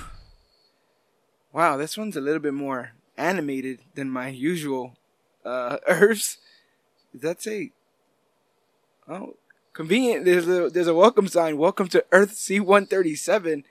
Wow, 1.54 1.78
this 1.78 1.98
one's 1.98 2.16
a 2.16 2.22
little 2.22 2.41
bit 2.41 2.54
more 2.54 2.94
animated 3.16 3.82
than 3.95 4.10
my 4.10 4.30
usual 4.30 4.98
uh 5.45 5.78
Earths. 5.88 6.38
Does 7.12 7.22
that 7.22 7.41
say 7.41 7.72
Oh, 9.08 9.38
convenient. 9.82 10.26
There's 10.26 10.48
a 10.48 10.70
there's 10.72 10.88
a 10.88 10.95
welcome 10.95 11.28
sign. 11.28 11.60
Welcome 11.60 11.88
to 11.90 12.04
Earth 12.12 12.32
C137, 12.34 13.64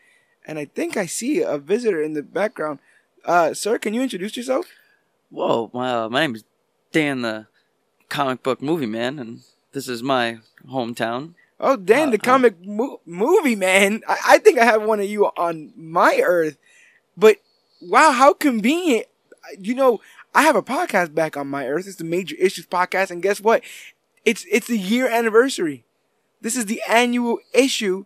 and 0.47 0.59
I 0.59 0.65
think 0.66 0.97
I 0.97 1.05
see 1.07 1.41
a 1.43 1.59
visitor 1.59 2.01
in 2.01 2.12
the 2.15 2.23
background. 2.23 2.78
Uh, 3.24 3.53
sir, 3.53 3.77
can 3.77 3.93
you 3.93 4.03
introduce 4.03 4.37
yourself? 4.37 4.66
Whoa, 5.31 5.69
my, 5.74 6.07
my 6.07 6.20
name 6.20 6.37
is 6.37 6.45
Dan, 6.93 7.23
the 7.23 7.49
comic 8.09 8.45
book 8.45 8.62
movie 8.62 8.87
man, 8.87 9.19
and 9.19 9.41
this 9.73 9.89
is 9.89 10.01
my 10.01 10.39
hometown. 10.70 11.35
Oh, 11.59 11.74
Dan, 11.77 12.11
the 12.12 12.19
Uh, 12.19 12.23
comic 12.23 12.65
mo- 12.65 13.01
movie 13.05 13.57
man. 13.57 14.03
I-, 14.07 14.35
I 14.35 14.39
think 14.39 14.61
I 14.61 14.65
have 14.65 14.83
one 14.85 15.01
of 15.01 15.07
you 15.07 15.27
on 15.37 15.73
my 15.74 16.20
Earth, 16.24 16.57
but 17.16 17.39
wow, 17.83 18.12
how 18.12 18.33
convenient. 18.33 19.07
You 19.59 19.74
know, 19.74 20.01
I 20.37 20.43
have 20.43 20.55
a 20.55 20.62
podcast 20.62 21.15
back 21.15 21.37
on 21.37 21.49
my 21.49 21.66
Earth. 21.66 21.89
It's 21.89 21.97
the 21.97 22.05
Major 22.05 22.37
Issues 22.39 22.66
podcast, 22.66 23.11
and 23.11 23.20
guess 23.20 23.41
what? 23.41 23.65
It's 24.24 24.47
it's 24.53 24.69
the 24.69 24.78
year 24.78 25.09
anniversary. 25.09 25.83
This 26.47 26.55
is 26.55 26.66
the 26.66 26.81
annual 26.89 27.40
issue 27.52 28.05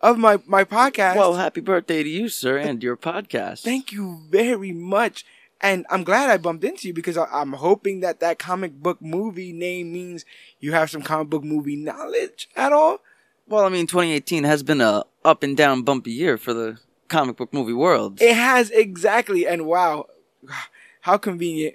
of 0.00 0.16
my 0.16 0.38
my 0.46 0.62
podcast. 0.62 1.16
Well, 1.16 1.34
happy 1.34 1.60
birthday 1.60 2.04
to 2.04 2.08
you, 2.08 2.28
sir, 2.28 2.56
and 2.56 2.80
your 2.84 2.96
podcast. 2.96 3.64
Thank 3.64 3.90
you 3.90 4.20
very 4.30 4.70
much. 4.70 5.26
And 5.60 5.84
I'm 5.90 6.04
glad 6.04 6.30
I 6.30 6.36
bumped 6.36 6.62
into 6.62 6.86
you 6.86 6.94
because 6.94 7.16
I, 7.16 7.24
I'm 7.24 7.54
hoping 7.54 7.98
that 7.98 8.20
that 8.20 8.38
comic 8.38 8.74
book 8.74 9.02
movie 9.02 9.52
name 9.52 9.92
means 9.92 10.24
you 10.60 10.70
have 10.70 10.88
some 10.88 11.02
comic 11.02 11.30
book 11.30 11.42
movie 11.42 11.74
knowledge 11.74 12.48
at 12.54 12.72
all. 12.72 13.00
Well, 13.48 13.64
I 13.64 13.70
mean, 13.70 13.88
2018 13.88 14.44
has 14.44 14.62
been 14.62 14.80
a 14.80 15.02
up 15.24 15.42
and 15.42 15.56
down 15.56 15.82
bumpy 15.82 16.12
year 16.12 16.38
for 16.38 16.54
the 16.54 16.78
comic 17.08 17.38
book 17.38 17.52
movie 17.52 17.72
world. 17.72 18.22
It 18.22 18.36
has 18.36 18.70
exactly. 18.70 19.48
And 19.48 19.66
wow, 19.66 20.06
how 21.00 21.16
convenient. 21.18 21.74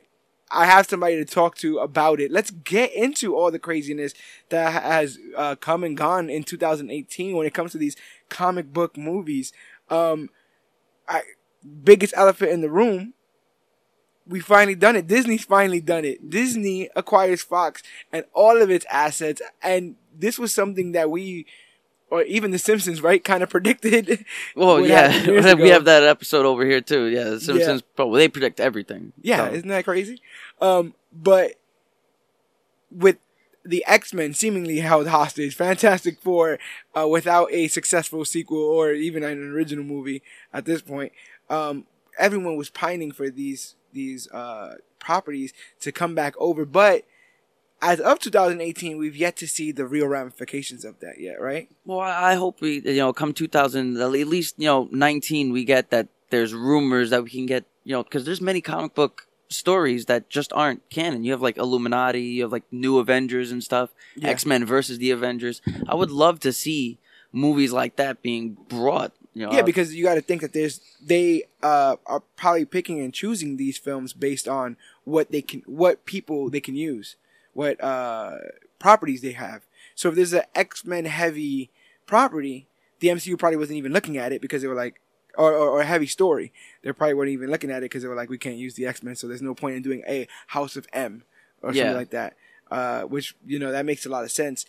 I 0.56 0.66
have 0.66 0.88
somebody 0.88 1.18
to 1.18 1.26
talk 1.26 1.58
to 1.58 1.80
about 1.80 2.20
it. 2.20 2.32
Let's 2.32 2.52
get 2.52 2.94
into 2.94 3.36
all 3.36 3.52
the 3.52 3.60
craziness 3.60 4.14
that 4.50 4.82
has 4.82 5.20
uh, 5.36 5.56
come 5.56 5.84
and 5.84 5.98
gone 5.98 6.30
in 6.30 6.44
2018 6.44 7.36
when 7.36 7.46
it 7.46 7.54
comes 7.54 7.74
to 7.74 7.78
these 7.78 7.98
comic 8.30 8.72
book 8.72 8.98
movies. 8.98 9.52
Um, 9.90 10.30
I 11.08 11.22
biggest 11.84 12.14
elephant 12.16 12.52
in 12.52 12.62
the 12.62 12.70
room. 12.70 13.14
We 14.28 14.40
finally 14.40 14.76
done 14.76 14.96
it. 14.96 15.08
Disney's 15.08 15.46
finally 15.46 15.82
done 15.82 16.06
it. 16.06 16.30
Disney 16.30 16.90
acquires 16.96 17.44
Fox 17.44 17.84
and 18.12 18.26
all 18.34 18.60
of 18.62 18.72
its 18.72 18.86
assets, 18.90 19.42
and 19.62 19.96
this 20.18 20.40
was 20.40 20.54
something 20.54 20.94
that 20.94 21.12
we, 21.12 21.46
or 22.10 22.22
even 22.24 22.52
The 22.52 22.60
Simpsons, 22.60 23.02
right, 23.02 23.24
kind 23.24 23.44
of 23.44 23.50
predicted. 23.56 24.26
well, 24.56 24.86
yeah, 24.86 25.28
we 25.28 25.38
ago. 25.38 25.66
have 25.72 25.86
that 25.86 26.04
episode 26.04 26.46
over 26.46 26.66
here 26.66 26.82
too. 26.82 27.06
Yeah, 27.06 27.26
the 27.26 27.40
Simpsons. 27.40 27.82
Probably 27.82 28.20
they 28.22 28.28
predict 28.28 28.60
everything. 28.60 29.14
Yeah, 29.22 29.48
So, 29.50 29.54
isn't 29.56 29.70
that 29.70 29.86
crazy? 29.86 30.22
Um, 30.62 30.94
but 31.12 31.54
with 32.92 33.18
the 33.64 33.84
X 33.88 34.14
Men 34.14 34.34
seemingly 34.34 34.80
held 34.80 35.08
hostage, 35.08 35.56
Fantastic 35.56 36.22
Four 36.22 36.60
uh, 36.96 37.08
without 37.08 37.52
a 37.52 37.68
successful 37.68 38.24
sequel 38.26 38.60
or 38.60 38.92
even 38.92 39.24
an 39.24 39.52
original 39.52 39.84
movie 39.84 40.22
at 40.54 40.66
this 40.66 40.82
point, 40.82 41.12
um, 41.50 41.86
everyone 42.20 42.56
was 42.58 42.70
pining 42.70 43.12
for 43.12 43.30
these 43.30 43.76
these 43.92 44.30
uh, 44.32 44.76
properties 45.00 45.54
to 45.80 45.92
come 45.92 46.14
back 46.16 46.36
over. 46.38 46.66
But 46.66 47.06
as 47.82 48.00
of 48.00 48.20
2018, 48.20 48.98
we've 48.98 49.16
yet 49.16 49.36
to 49.38 49.48
see 49.48 49.72
the 49.72 49.86
real 49.86 50.08
ramifications 50.08 50.86
of 50.86 51.00
that 51.02 51.20
yet, 51.20 51.40
right? 51.42 51.70
Well, 51.86 52.00
I 52.00 52.36
hope 52.36 52.62
we, 52.62 52.80
you 52.82 52.98
know, 52.98 53.14
come 53.14 53.34
2000, 53.34 53.98
at 53.98 54.10
least 54.12 54.56
you 54.58 54.66
know, 54.66 54.90
19, 54.92 55.52
we 55.52 55.64
get 55.66 55.90
that 55.92 56.08
there's 56.30 56.54
rumors 56.54 57.10
that 57.12 57.24
we 57.24 57.30
can 57.30 57.46
get, 57.46 57.66
you 57.84 57.94
know, 57.94 58.04
because 58.04 58.26
there's 58.26 58.42
many 58.42 58.62
comic 58.62 58.96
book 58.96 59.28
stories 59.50 60.06
that 60.06 60.30
just 60.30 60.52
aren't 60.54 60.90
canon. 60.90 61.24
You 61.24 61.32
have 61.32 61.42
like 61.42 61.58
Illuminati, 61.58 62.22
you 62.22 62.42
have 62.44 62.52
like 62.52 62.64
New 62.72 62.98
Avengers 62.98 63.52
and 63.52 63.64
stuff, 63.64 63.92
Yeah. 64.16 64.30
X 64.30 64.46
Men 64.46 64.66
versus 64.66 64.98
the 64.98 65.12
Avengers. 65.12 65.62
I 65.88 65.96
would 65.96 66.12
love 66.12 66.40
to 66.42 66.52
see 66.54 66.98
movies 67.32 67.72
like 67.72 67.98
that 67.98 68.22
being 68.24 68.58
brought. 68.68 69.12
You 69.34 69.46
know, 69.46 69.52
Yeah, 69.52 69.62
because 69.64 69.94
you 69.94 70.04
got 70.04 70.16
to 70.16 70.22
think 70.22 70.42
that 70.42 70.54
there's 70.54 70.80
they 71.06 71.44
uh, 71.62 71.98
are 72.06 72.22
probably 72.38 72.66
picking 72.66 73.02
and 73.02 73.14
choosing 73.14 73.58
these 73.58 73.78
films 73.78 74.14
based 74.14 74.48
on 74.48 74.78
what 75.04 75.32
they 75.32 75.42
can, 75.42 75.62
what 75.66 76.06
people 76.06 76.50
they 76.50 76.62
can 76.62 76.76
use, 76.76 77.18
what 77.56 77.84
uh, 77.84 78.36
properties 78.78 79.22
they 79.22 79.32
have. 79.32 79.64
So 79.96 80.10
if 80.10 80.16
there's 80.16 80.34
an 80.34 80.44
X 80.54 80.86
Men 80.86 81.06
heavy 81.06 81.72
property, 82.06 82.68
the 83.00 83.08
MCU 83.08 83.40
probably 83.40 83.58
wasn't 83.58 83.78
even 83.78 83.94
looking 83.94 84.18
at 84.18 84.32
it 84.32 84.42
because 84.42 84.62
they 84.62 84.68
were 84.68 84.76
like, 84.76 85.02
or, 85.38 85.52
or, 85.52 85.70
or 85.70 85.82
a 85.82 85.86
heavy 85.86 86.06
story, 86.06 86.54
they 86.84 86.92
probably 86.92 87.14
weren't 87.16 87.32
even 87.32 87.50
looking 87.50 87.72
at 87.72 87.78
it 87.80 87.86
because 87.90 88.04
they 88.04 88.08
were 88.10 88.16
like, 88.16 88.30
we 88.30 88.38
can't 88.38 88.58
use 88.58 88.76
the 88.76 88.86
X 88.86 89.02
Men, 89.02 89.16
so 89.16 89.28
there's 89.28 89.42
no 89.42 89.56
point 89.56 89.76
in 89.76 89.82
doing 89.82 90.04
a 90.08 90.28
House 90.48 90.76
of 90.76 90.86
M 90.94 91.24
or 91.64 91.74
Yeah. 91.74 91.84
something 91.84 91.96
like 91.98 92.12
that. 92.12 92.36
Uh, 92.70 93.04
which 93.04 93.36
you 93.46 93.58
know 93.60 93.72
that 93.72 93.86
makes 93.86 94.06
a 94.06 94.10
lot 94.10 94.24
of 94.24 94.32
sense. 94.32 94.66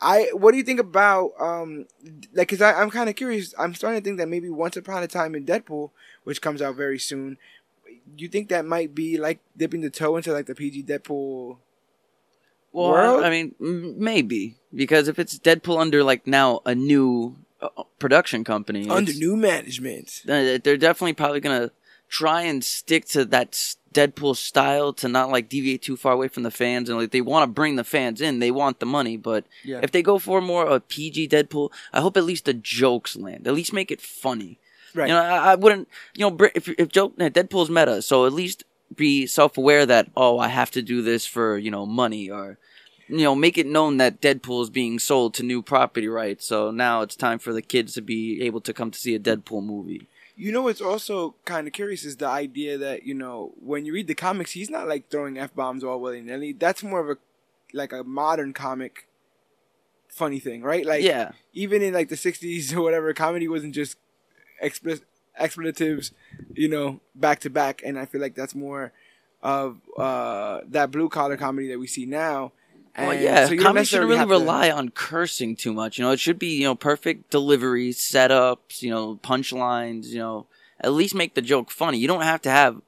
I 0.00 0.30
what 0.32 0.50
do 0.50 0.56
you 0.56 0.64
think 0.64 0.80
about 0.80 1.30
um 1.38 1.86
like 2.34 2.48
because 2.48 2.60
I'm 2.62 2.90
kind 2.90 3.08
of 3.08 3.16
curious. 3.16 3.54
I'm 3.58 3.74
starting 3.74 4.00
to 4.00 4.04
think 4.04 4.18
that 4.18 4.28
maybe 4.28 4.50
Once 4.50 4.76
Upon 4.76 5.02
a 5.02 5.08
Time 5.08 5.34
in 5.34 5.44
Deadpool, 5.46 5.90
which 6.24 6.40
comes 6.40 6.60
out 6.60 6.74
very 6.74 6.98
soon, 6.98 7.38
you 8.16 8.28
think 8.28 8.48
that 8.48 8.64
might 8.64 8.94
be 8.94 9.16
like 9.18 9.40
dipping 9.56 9.80
the 9.80 9.90
toe 9.90 10.16
into 10.16 10.32
like 10.32 10.46
the 10.46 10.54
PG 10.54 10.84
Deadpool? 10.84 11.58
Well, 12.72 12.90
world? 12.90 13.24
I 13.24 13.30
mean, 13.30 13.54
maybe 13.58 14.56
because 14.74 15.08
if 15.08 15.18
it's 15.18 15.38
Deadpool 15.38 15.78
under 15.80 16.02
like 16.04 16.26
now 16.26 16.60
a 16.64 16.74
new 16.74 17.36
uh, 17.60 17.68
production 17.98 18.44
company, 18.44 18.88
Under 18.88 19.12
new 19.12 19.36
management, 19.36 20.22
uh, 20.28 20.58
they're 20.62 20.76
definitely 20.76 21.12
probably 21.14 21.40
gonna 21.40 21.70
try 22.08 22.42
and 22.42 22.62
stick 22.64 23.06
to 23.06 23.24
that 23.26 23.52
Deadpool 23.94 24.36
style 24.36 24.92
to 24.94 25.08
not 25.08 25.30
like 25.30 25.48
deviate 25.48 25.82
too 25.82 25.96
far 25.96 26.12
away 26.12 26.28
from 26.28 26.42
the 26.42 26.50
fans 26.50 26.88
and 26.88 26.98
like 26.98 27.10
they 27.10 27.20
want 27.20 27.42
to 27.42 27.46
bring 27.52 27.76
the 27.76 27.84
fans 27.84 28.20
in. 28.20 28.38
They 28.38 28.50
want 28.50 28.80
the 28.80 28.86
money, 28.86 29.16
but 29.16 29.44
Yeah. 29.64 29.80
if 29.82 29.92
they 29.92 30.02
go 30.02 30.18
for 30.18 30.40
more 30.40 30.66
a 30.66 30.80
PG 30.80 31.28
Deadpool, 31.28 31.70
I 31.92 32.00
hope 32.00 32.16
at 32.16 32.24
least 32.24 32.44
the 32.46 32.54
jokes 32.54 33.16
land. 33.16 33.46
At 33.46 33.54
least 33.54 33.72
make 33.72 33.90
it 33.90 34.00
funny. 34.00 34.58
right? 34.94 35.08
You 35.08 35.14
know, 35.14 35.22
I, 35.22 35.52
I 35.52 35.54
wouldn't. 35.54 35.88
You 36.14 36.28
know, 36.30 36.36
if 36.54 36.68
if 36.68 36.88
joke 36.88 37.14
uh, 37.18 37.28
Deadpool's 37.30 37.70
meta, 37.70 38.02
so 38.02 38.26
at 38.26 38.32
least 38.32 38.64
be 38.96 39.26
self 39.26 39.56
aware 39.58 39.86
that 39.86 40.10
oh, 40.16 40.38
I 40.38 40.48
have 40.48 40.70
to 40.72 40.82
do 40.82 41.02
this 41.02 41.26
for 41.26 41.58
you 41.58 41.70
know 41.70 41.86
money 41.86 42.30
or. 42.30 42.58
You 43.08 43.24
know, 43.24 43.34
make 43.34 43.58
it 43.58 43.66
known 43.66 43.98
that 43.98 44.22
Deadpool 44.22 44.62
is 44.62 44.70
being 44.70 44.98
sold 44.98 45.34
to 45.34 45.42
new 45.42 45.60
property 45.60 46.08
rights. 46.08 46.46
So 46.46 46.70
now 46.70 47.02
it's 47.02 47.14
time 47.14 47.38
for 47.38 47.52
the 47.52 47.60
kids 47.60 47.92
to 47.94 48.00
be 48.00 48.40
able 48.40 48.62
to 48.62 48.72
come 48.72 48.90
to 48.90 48.98
see 48.98 49.14
a 49.14 49.18
Deadpool 49.18 49.62
movie. 49.62 50.08
You 50.34 50.50
know 50.50 50.62
what's 50.62 50.80
also 50.80 51.34
kind 51.44 51.66
of 51.66 51.74
curious 51.74 52.04
is 52.04 52.16
the 52.16 52.28
idea 52.28 52.78
that 52.78 53.02
you 53.02 53.12
know 53.12 53.52
when 53.60 53.84
you 53.84 53.92
read 53.92 54.06
the 54.06 54.14
comics, 54.14 54.52
he's 54.52 54.70
not 54.70 54.88
like 54.88 55.10
throwing 55.10 55.36
f 55.36 55.54
bombs 55.54 55.84
all 55.84 56.00
willy 56.00 56.22
nilly. 56.22 56.52
That's 56.52 56.82
more 56.82 57.00
of 57.00 57.10
a 57.10 57.16
like 57.74 57.92
a 57.92 58.02
modern 58.02 58.54
comic 58.54 59.08
funny 60.08 60.38
thing, 60.38 60.62
right? 60.62 60.86
Like 60.86 61.02
yeah, 61.02 61.32
even 61.52 61.82
in 61.82 61.92
like 61.92 62.08
the 62.08 62.16
'60s 62.16 62.74
or 62.74 62.82
whatever, 62.82 63.12
comedy 63.12 63.48
wasn't 63.48 63.74
just 63.74 63.96
expl- 64.62 65.02
expletives, 65.38 66.12
you 66.54 66.68
know, 66.68 67.00
back 67.14 67.40
to 67.40 67.50
back. 67.50 67.82
And 67.84 67.98
I 67.98 68.04
feel 68.06 68.20
like 68.20 68.34
that's 68.34 68.54
more 68.54 68.92
of 69.42 69.78
uh, 69.96 70.60
that 70.68 70.90
blue 70.90 71.08
collar 71.08 71.36
comedy 71.36 71.68
that 71.68 71.78
we 71.78 71.86
see 71.86 72.06
now. 72.06 72.52
Well, 72.96 73.10
And 73.12 73.20
yeah, 73.22 73.46
so 73.46 73.56
comedy 73.56 73.86
shouldn't 73.86 74.08
really 74.08 74.18
have 74.18 74.28
to- 74.28 74.32
rely 74.34 74.70
on 74.70 74.90
cursing 74.90 75.56
too 75.56 75.72
much. 75.72 75.96
You 75.98 76.04
know, 76.04 76.10
it 76.10 76.20
should 76.20 76.38
be 76.38 76.58
you 76.58 76.64
know 76.64 76.74
perfect 76.74 77.30
delivery, 77.30 77.90
setups, 77.90 78.82
you 78.82 78.90
know, 78.90 79.16
punchlines. 79.16 80.06
You 80.08 80.18
know, 80.18 80.46
at 80.80 80.92
least 80.92 81.14
make 81.14 81.34
the 81.34 81.42
joke 81.42 81.70
funny. 81.70 81.98
You 81.98 82.06
don't 82.08 82.22
have 82.22 82.42
to 82.42 82.50
have 82.50 82.82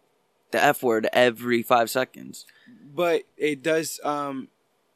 the 0.51 0.63
f 0.63 0.83
word 0.83 1.09
every 1.13 1.63
five 1.63 1.89
seconds. 1.91 2.45
but 2.95 3.23
it 3.37 3.63
does 3.63 3.99
um, 4.05 4.49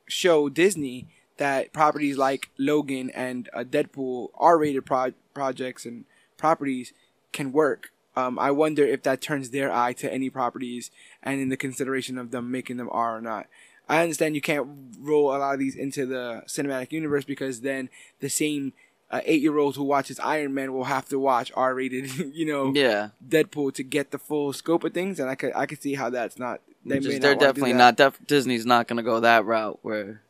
show 0.07 0.49
Disney 0.49 1.09
that 1.39 1.73
properties 1.73 2.17
like 2.19 2.51
Logan 2.59 3.11
and 3.11 3.49
uh, 3.55 3.65
Deadpool 3.65 4.29
R-rated 4.37 4.85
pro- 4.87 5.15
projects 5.35 5.85
and 5.87 6.05
properties 6.37 6.93
can 7.33 7.53
work. 7.53 7.91
Um, 8.17 8.39
I 8.39 8.51
wonder 8.51 8.85
if 8.85 9.03
that 9.05 9.21
turns 9.21 9.51
their 9.51 9.73
eye 9.73 9.93
to 9.95 10.13
any 10.13 10.29
properties 10.29 10.91
and 11.23 11.41
in 11.41 11.51
the 11.51 11.57
consideration 11.57 12.19
of 12.19 12.31
them 12.31 12.51
making 12.51 12.77
them 12.77 12.89
R 12.91 13.17
or 13.17 13.21
not. 13.21 13.47
I 13.89 14.03
understand 14.03 14.35
you 14.35 14.41
can't 14.41 14.67
roll 14.99 15.35
a 15.35 15.39
lot 15.39 15.55
of 15.55 15.61
these 15.61 15.75
into 15.75 16.05
the 16.05 16.43
cinematic 16.47 16.93
universe 16.93 17.25
because 17.25 17.61
then 17.61 17.89
the 18.21 18.29
same 18.29 18.73
uh, 19.11 19.21
eight-year-old 19.25 19.77
who 19.77 19.85
watches 19.85 20.21
Iron 20.21 20.53
Man 20.53 20.75
will 20.75 20.85
have 20.85 21.09
to 21.09 21.19
watch 21.19 21.51
R-rated, 21.55 22.15
you 22.35 22.45
know, 22.45 22.73
Yeah, 22.75 23.11
Deadpool 23.27 23.73
to 23.75 23.83
get 23.83 24.11
the 24.11 24.19
full 24.19 24.53
scope 24.53 24.85
of 24.85 24.93
things, 24.93 25.19
and 25.19 25.31
I 25.31 25.35
could 25.35 25.53
I 25.55 25.67
could 25.67 25.81
see 25.81 25.95
how 25.95 26.11
that's 26.11 26.39
not. 26.39 26.61
They 26.85 27.01
Just, 27.01 27.21
they're 27.21 27.35
do 27.35 27.41
definitely 27.41 27.73
not. 27.73 27.97
Def- 27.97 28.27
Disney's 28.27 28.67
not 28.67 28.87
gonna 28.87 29.03
go 29.03 29.21
that 29.21 29.45
route. 29.45 29.79
Where 29.83 30.21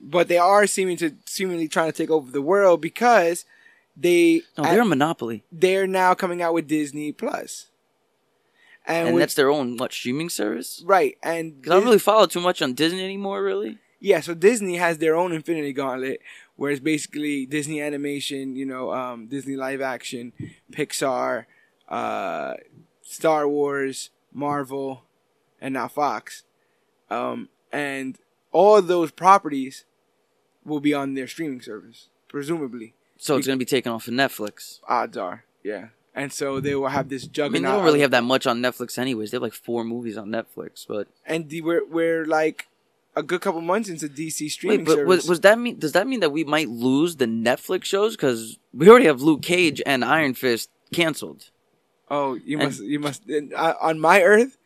but 0.00 0.28
they 0.28 0.38
are 0.38 0.66
seeming 0.66 0.96
to 0.98 1.14
seemingly 1.26 1.68
trying 1.68 1.90
to 1.90 1.96
take 1.96 2.10
over 2.10 2.30
the 2.30 2.42
world 2.42 2.80
because 2.80 3.44
they 3.96 4.42
no, 4.58 4.64
they're 4.64 4.82
a 4.82 4.84
monopoly, 4.84 5.44
they're 5.52 5.86
now 5.86 6.14
coming 6.14 6.42
out 6.42 6.54
with 6.54 6.66
Disney 6.66 7.12
Plus, 7.12 7.68
and, 8.86 9.08
and 9.08 9.14
with- 9.14 9.22
that's 9.22 9.34
their 9.34 9.50
own 9.50 9.76
what 9.76 9.92
streaming 9.92 10.28
service. 10.28 10.82
right. 10.86 11.16
And 11.22 11.56
Because 11.60 11.70
I 11.70 11.74
don't 11.76 11.84
really 11.84 11.98
follow 11.98 12.26
too 12.26 12.40
much 12.40 12.60
on 12.62 12.74
Disney 12.74 13.04
anymore. 13.04 13.42
Really, 13.42 13.78
yeah, 14.00 14.20
so 14.20 14.34
Disney 14.34 14.76
has 14.76 14.98
their 14.98 15.16
own 15.16 15.32
Infinity 15.32 15.72
Gauntlet, 15.72 16.20
where 16.56 16.70
it's 16.70 16.80
basically 16.80 17.46
Disney 17.46 17.80
animation, 17.80 18.56
you 18.56 18.66
know, 18.66 18.92
um, 18.92 19.26
Disney 19.28 19.56
live 19.56 19.80
action, 19.80 20.32
Pixar, 20.72 21.46
uh, 21.88 22.54
Star 23.02 23.48
Wars, 23.48 24.10
Marvel, 24.32 25.04
and 25.60 25.74
now 25.74 25.88
Fox, 25.88 26.42
um, 27.10 27.48
and 27.72 28.18
all 28.52 28.76
of 28.76 28.86
those 28.86 29.10
properties 29.10 29.84
will 30.64 30.80
be 30.80 30.94
on 30.94 31.14
their 31.14 31.26
streaming 31.26 31.60
service, 31.60 32.08
presumably. 32.28 32.94
So 33.16 33.36
it's 33.36 33.46
gonna 33.46 33.56
be 33.58 33.64
taken 33.64 33.92
off 33.92 34.08
of 34.08 34.14
Netflix. 34.14 34.80
odds 34.88 35.16
are, 35.16 35.44
yeah. 35.62 35.88
And 36.16 36.32
so 36.32 36.60
they 36.60 36.74
will 36.76 36.88
have 36.88 37.08
this 37.08 37.24
I 37.24 37.26
juggernaut. 37.28 37.52
mean, 37.54 37.62
they 37.62 37.68
don't 37.76 37.84
really 37.84 38.00
have 38.00 38.12
that 38.12 38.22
much 38.22 38.46
on 38.46 38.60
Netflix, 38.60 38.98
anyways. 38.98 39.30
They 39.32 39.36
have 39.36 39.42
like 39.42 39.52
four 39.52 39.82
movies 39.84 40.16
on 40.16 40.28
Netflix, 40.28 40.86
but 40.86 41.08
And 41.26 41.48
the, 41.48 41.60
we're 41.60 41.84
we're 41.84 42.24
like 42.24 42.68
a 43.16 43.22
good 43.22 43.40
couple 43.40 43.60
months 43.60 43.88
into 43.88 44.08
DC 44.08 44.48
streaming 44.50 44.80
Wait, 44.80 44.86
but 44.86 44.94
service. 44.94 45.08
was, 45.08 45.28
was 45.28 45.40
that 45.40 45.58
mean? 45.58 45.78
Does 45.78 45.92
that 45.92 46.06
mean 46.06 46.20
that 46.20 46.30
we 46.30 46.44
might 46.44 46.68
lose 46.68 47.16
the 47.16 47.26
Netflix 47.26 47.84
shows? 47.84 48.14
Because 48.16 48.58
we 48.72 48.88
already 48.88 49.06
have 49.06 49.22
Luke 49.22 49.42
Cage 49.42 49.82
and 49.84 50.04
Iron 50.04 50.34
Fist 50.34 50.70
canceled. 50.92 51.50
oh, 52.10 52.34
you 52.44 52.58
and- 52.58 52.66
must 52.68 52.80
you 52.82 53.00
must 53.00 53.22
uh, 53.56 53.74
on 53.80 53.98
my 53.98 54.22
Earth. 54.22 54.56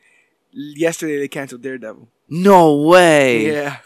Yesterday 0.53 1.19
they 1.19 1.29
canceled 1.29 1.62
Daredevil. 1.62 2.09
No 2.29 2.77
way. 2.83 3.47
Yeah, 3.53 3.79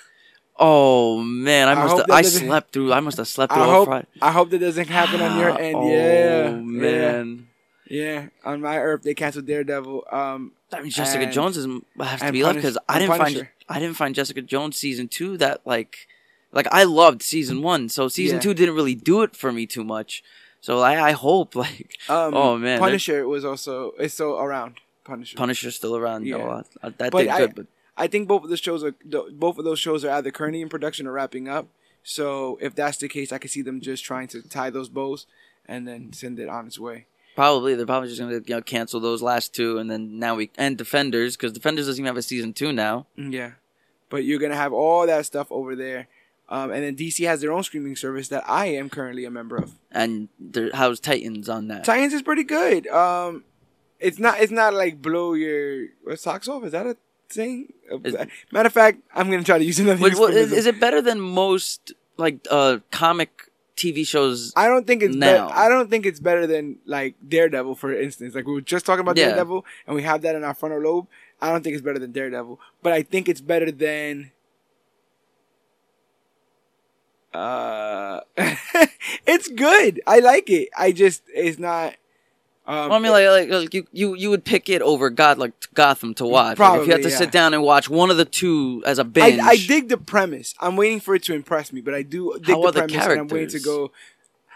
Oh 0.64 1.18
man, 1.22 1.68
I 1.68 1.72
I 1.72 1.74
must. 1.74 1.96
have, 1.96 2.06
I 2.10 2.22
slept 2.22 2.72
through. 2.72 2.92
I 2.92 3.00
must 3.00 3.16
have 3.18 3.28
slept 3.28 3.52
through 3.52 3.62
all 3.62 3.70
hope 3.70 3.88
Friday. 3.88 4.06
I 4.20 4.30
hope 4.32 4.50
that 4.50 4.58
doesn't 4.60 4.88
happen 4.88 5.20
on 5.20 5.38
your 5.38 5.50
end. 5.58 5.72
Yeah. 5.72 5.76
Oh 5.76 5.88
yeah, 5.88 6.50
man. 6.60 7.46
yeah, 7.88 8.02
yeah. 8.22 8.26
On 8.44 8.60
my 8.60 8.78
Earth 8.78 9.02
they 9.02 9.14
canceled 9.14 9.46
Daredevil. 9.46 10.04
Um, 10.10 10.52
I 10.72 10.80
mean, 10.80 10.90
Jessica 10.90 11.24
And- 11.24 11.32
Jones 11.32 11.56
is 11.56 11.66
has 12.00 12.20
to 12.20 12.32
be 12.32 12.42
left 12.44 12.56
because 12.56 12.78
I 12.88 12.98
didn't 12.98 13.16
find 13.18 13.48
I 13.68 13.78
didn't 13.80 13.96
find 13.96 14.14
Jessica 14.14 14.40
Jones 14.42 14.76
season 14.76 15.08
two 15.08 15.36
that 15.38 15.60
like 15.64 16.06
like 16.52 16.66
I 16.70 16.84
loved 16.84 17.22
season 17.22 17.62
one, 17.62 17.88
so 17.88 18.08
season 18.08 18.36
Yeah. 18.36 18.42
two 18.42 18.54
didn't 18.54 18.74
really 18.74 18.94
do 18.94 19.22
it 19.22 19.34
for 19.36 19.52
me 19.52 19.66
too 19.66 19.84
much. 19.84 20.22
So 20.60 20.80
I 20.80 21.08
I 21.08 21.12
hope 21.12 21.54
like 21.64 21.98
um, 22.08 22.34
Oh, 22.34 22.56
man, 22.58 22.78
Punisher 22.78 23.26
was 23.26 23.44
also 23.44 23.92
it's 23.98 24.14
so 24.14 24.38
around 24.38 24.76
Punisher. 25.04 25.36
Punisher's 25.36 25.74
still 25.76 25.96
around. 25.96 26.24
Yeah. 26.26 26.36
No, 26.38 26.50
I, 26.50 26.86
I, 26.86 26.90
that 26.90 27.10
But 27.12 27.18
did 27.22 27.28
I- 27.28 27.38
good, 27.40 27.54
but 27.56 27.66
I 28.02 28.08
think 28.08 28.26
both 28.26 28.42
of 28.42 28.50
the 28.50 28.56
shows 28.56 28.82
are 28.82 28.96
both 29.04 29.58
of 29.58 29.64
those 29.64 29.78
shows 29.78 30.04
are 30.04 30.10
either 30.10 30.32
currently 30.32 30.60
in 30.60 30.68
production 30.68 31.06
or 31.06 31.12
wrapping 31.12 31.46
up. 31.46 31.68
So 32.02 32.58
if 32.60 32.74
that's 32.74 32.98
the 32.98 33.08
case, 33.08 33.30
I 33.30 33.38
could 33.38 33.52
see 33.52 33.62
them 33.62 33.80
just 33.80 34.02
trying 34.02 34.26
to 34.28 34.42
tie 34.42 34.70
those 34.70 34.88
bows 34.88 35.26
and 35.66 35.86
then 35.86 36.12
send 36.12 36.40
it 36.40 36.48
on 36.48 36.66
its 36.66 36.80
way. 36.80 37.06
Probably 37.36 37.76
they're 37.76 37.86
probably 37.86 38.08
just 38.08 38.20
gonna 38.20 38.34
you 38.44 38.56
know 38.56 38.60
cancel 38.60 38.98
those 38.98 39.22
last 39.22 39.54
two, 39.54 39.78
and 39.78 39.88
then 39.88 40.18
now 40.18 40.34
we 40.34 40.50
and 40.58 40.76
Defenders 40.76 41.36
because 41.36 41.52
Defenders 41.52 41.86
doesn't 41.86 42.02
even 42.02 42.08
have 42.08 42.16
a 42.16 42.22
season 42.22 42.52
two 42.52 42.72
now. 42.72 43.06
Yeah, 43.16 43.52
but 44.10 44.24
you're 44.24 44.40
gonna 44.40 44.56
have 44.56 44.72
all 44.72 45.06
that 45.06 45.24
stuff 45.24 45.46
over 45.52 45.76
there, 45.76 46.08
um, 46.48 46.72
and 46.72 46.82
then 46.82 46.96
DC 46.96 47.24
has 47.24 47.40
their 47.40 47.52
own 47.52 47.62
streaming 47.62 47.94
service 47.94 48.26
that 48.28 48.42
I 48.48 48.66
am 48.66 48.90
currently 48.90 49.24
a 49.26 49.30
member 49.30 49.54
of. 49.54 49.74
And 49.92 50.28
there, 50.40 50.70
how's 50.74 50.98
Titans 50.98 51.48
on 51.48 51.68
that? 51.68 51.84
Titans 51.84 52.14
is 52.14 52.22
pretty 52.22 52.42
good. 52.42 52.88
Um, 52.88 53.44
it's 54.00 54.18
not 54.18 54.40
it's 54.40 54.50
not 54.50 54.74
like 54.74 55.00
blow 55.00 55.34
your 55.34 55.86
socks 56.16 56.48
off. 56.48 56.64
Is 56.64 56.72
that 56.72 56.86
a 56.86 56.96
thing? 57.32 57.72
Is- 58.04 58.16
Matter 58.52 58.66
of 58.66 58.72
fact, 58.72 59.00
I'm 59.14 59.30
gonna 59.30 59.42
try 59.44 59.58
to 59.58 59.64
use 59.64 59.78
another. 59.80 60.00
What, 60.00 60.34
is, 60.34 60.52
is 60.52 60.66
it 60.66 60.78
better 60.80 61.00
than 61.02 61.20
most 61.20 61.92
like 62.16 62.38
uh 62.50 62.78
comic 62.90 63.50
TV 63.76 64.06
shows? 64.06 64.52
I 64.56 64.68
don't 64.68 64.86
think 64.86 65.02
it's 65.02 65.16
now? 65.16 65.48
be- 65.48 65.52
I 65.54 65.68
don't 65.68 65.90
think 65.90 66.06
it's 66.06 66.20
better 66.20 66.46
than 66.46 66.78
like 66.86 67.14
Daredevil, 67.26 67.74
for 67.76 67.92
instance. 67.92 68.34
Like 68.34 68.46
we 68.46 68.52
were 68.52 68.60
just 68.60 68.86
talking 68.86 69.00
about 69.00 69.16
Yeah. 69.16 69.26
Daredevil, 69.26 69.64
and 69.86 69.96
we 69.96 70.02
have 70.02 70.22
that 70.22 70.34
in 70.36 70.44
our 70.44 70.54
frontal 70.54 70.80
lobe. 70.80 71.06
I 71.40 71.50
don't 71.50 71.62
think 71.64 71.74
it's 71.74 71.82
better 71.84 71.98
than 71.98 72.12
Daredevil, 72.12 72.60
but 72.82 72.92
I 72.92 73.02
think 73.02 73.28
it's 73.28 73.40
better 73.40 73.70
than. 73.70 74.30
Uh, 77.34 78.20
it's 79.26 79.48
good. 79.48 80.00
I 80.06 80.18
like 80.18 80.50
it. 80.50 80.68
I 80.76 80.92
just 80.92 81.22
it's 81.28 81.58
not. 81.58 81.94
Um, 82.66 82.90
Well, 82.90 82.92
I 82.94 82.98
mean, 83.00 83.12
like, 83.12 83.26
like, 83.26 83.48
like 83.50 83.74
you, 83.74 83.86
you, 83.92 84.14
you 84.14 84.30
would 84.30 84.44
pick 84.44 84.68
it 84.68 84.82
over 84.82 85.10
God, 85.10 85.38
like 85.38 85.52
Gotham 85.74 86.14
to 86.14 86.24
watch. 86.24 86.58
Like, 86.58 86.80
if 86.80 86.86
you 86.86 86.92
had 86.92 87.02
to 87.02 87.10
yeah. 87.10 87.16
sit 87.16 87.32
down 87.32 87.54
and 87.54 87.62
watch 87.62 87.88
one 87.90 88.10
of 88.10 88.16
the 88.16 88.24
two 88.24 88.82
as 88.86 88.98
a 88.98 89.02
I, 89.02 89.04
binge, 89.04 89.40
I 89.42 89.56
dig 89.56 89.88
the 89.88 89.96
premise. 89.96 90.54
I'm 90.60 90.76
waiting 90.76 91.00
for 91.00 91.14
it 91.14 91.24
to 91.24 91.34
impress 91.34 91.72
me, 91.72 91.80
but 91.80 91.94
I 91.94 92.02
do 92.02 92.38
dig 92.38 92.54
How 92.54 92.62
the 92.62 92.68
are 92.68 92.72
the 92.72 92.78
premise, 92.82 93.06
and 93.06 93.20
I'm 93.20 93.28
waiting 93.28 93.48
to 93.50 93.60
go. 93.60 93.90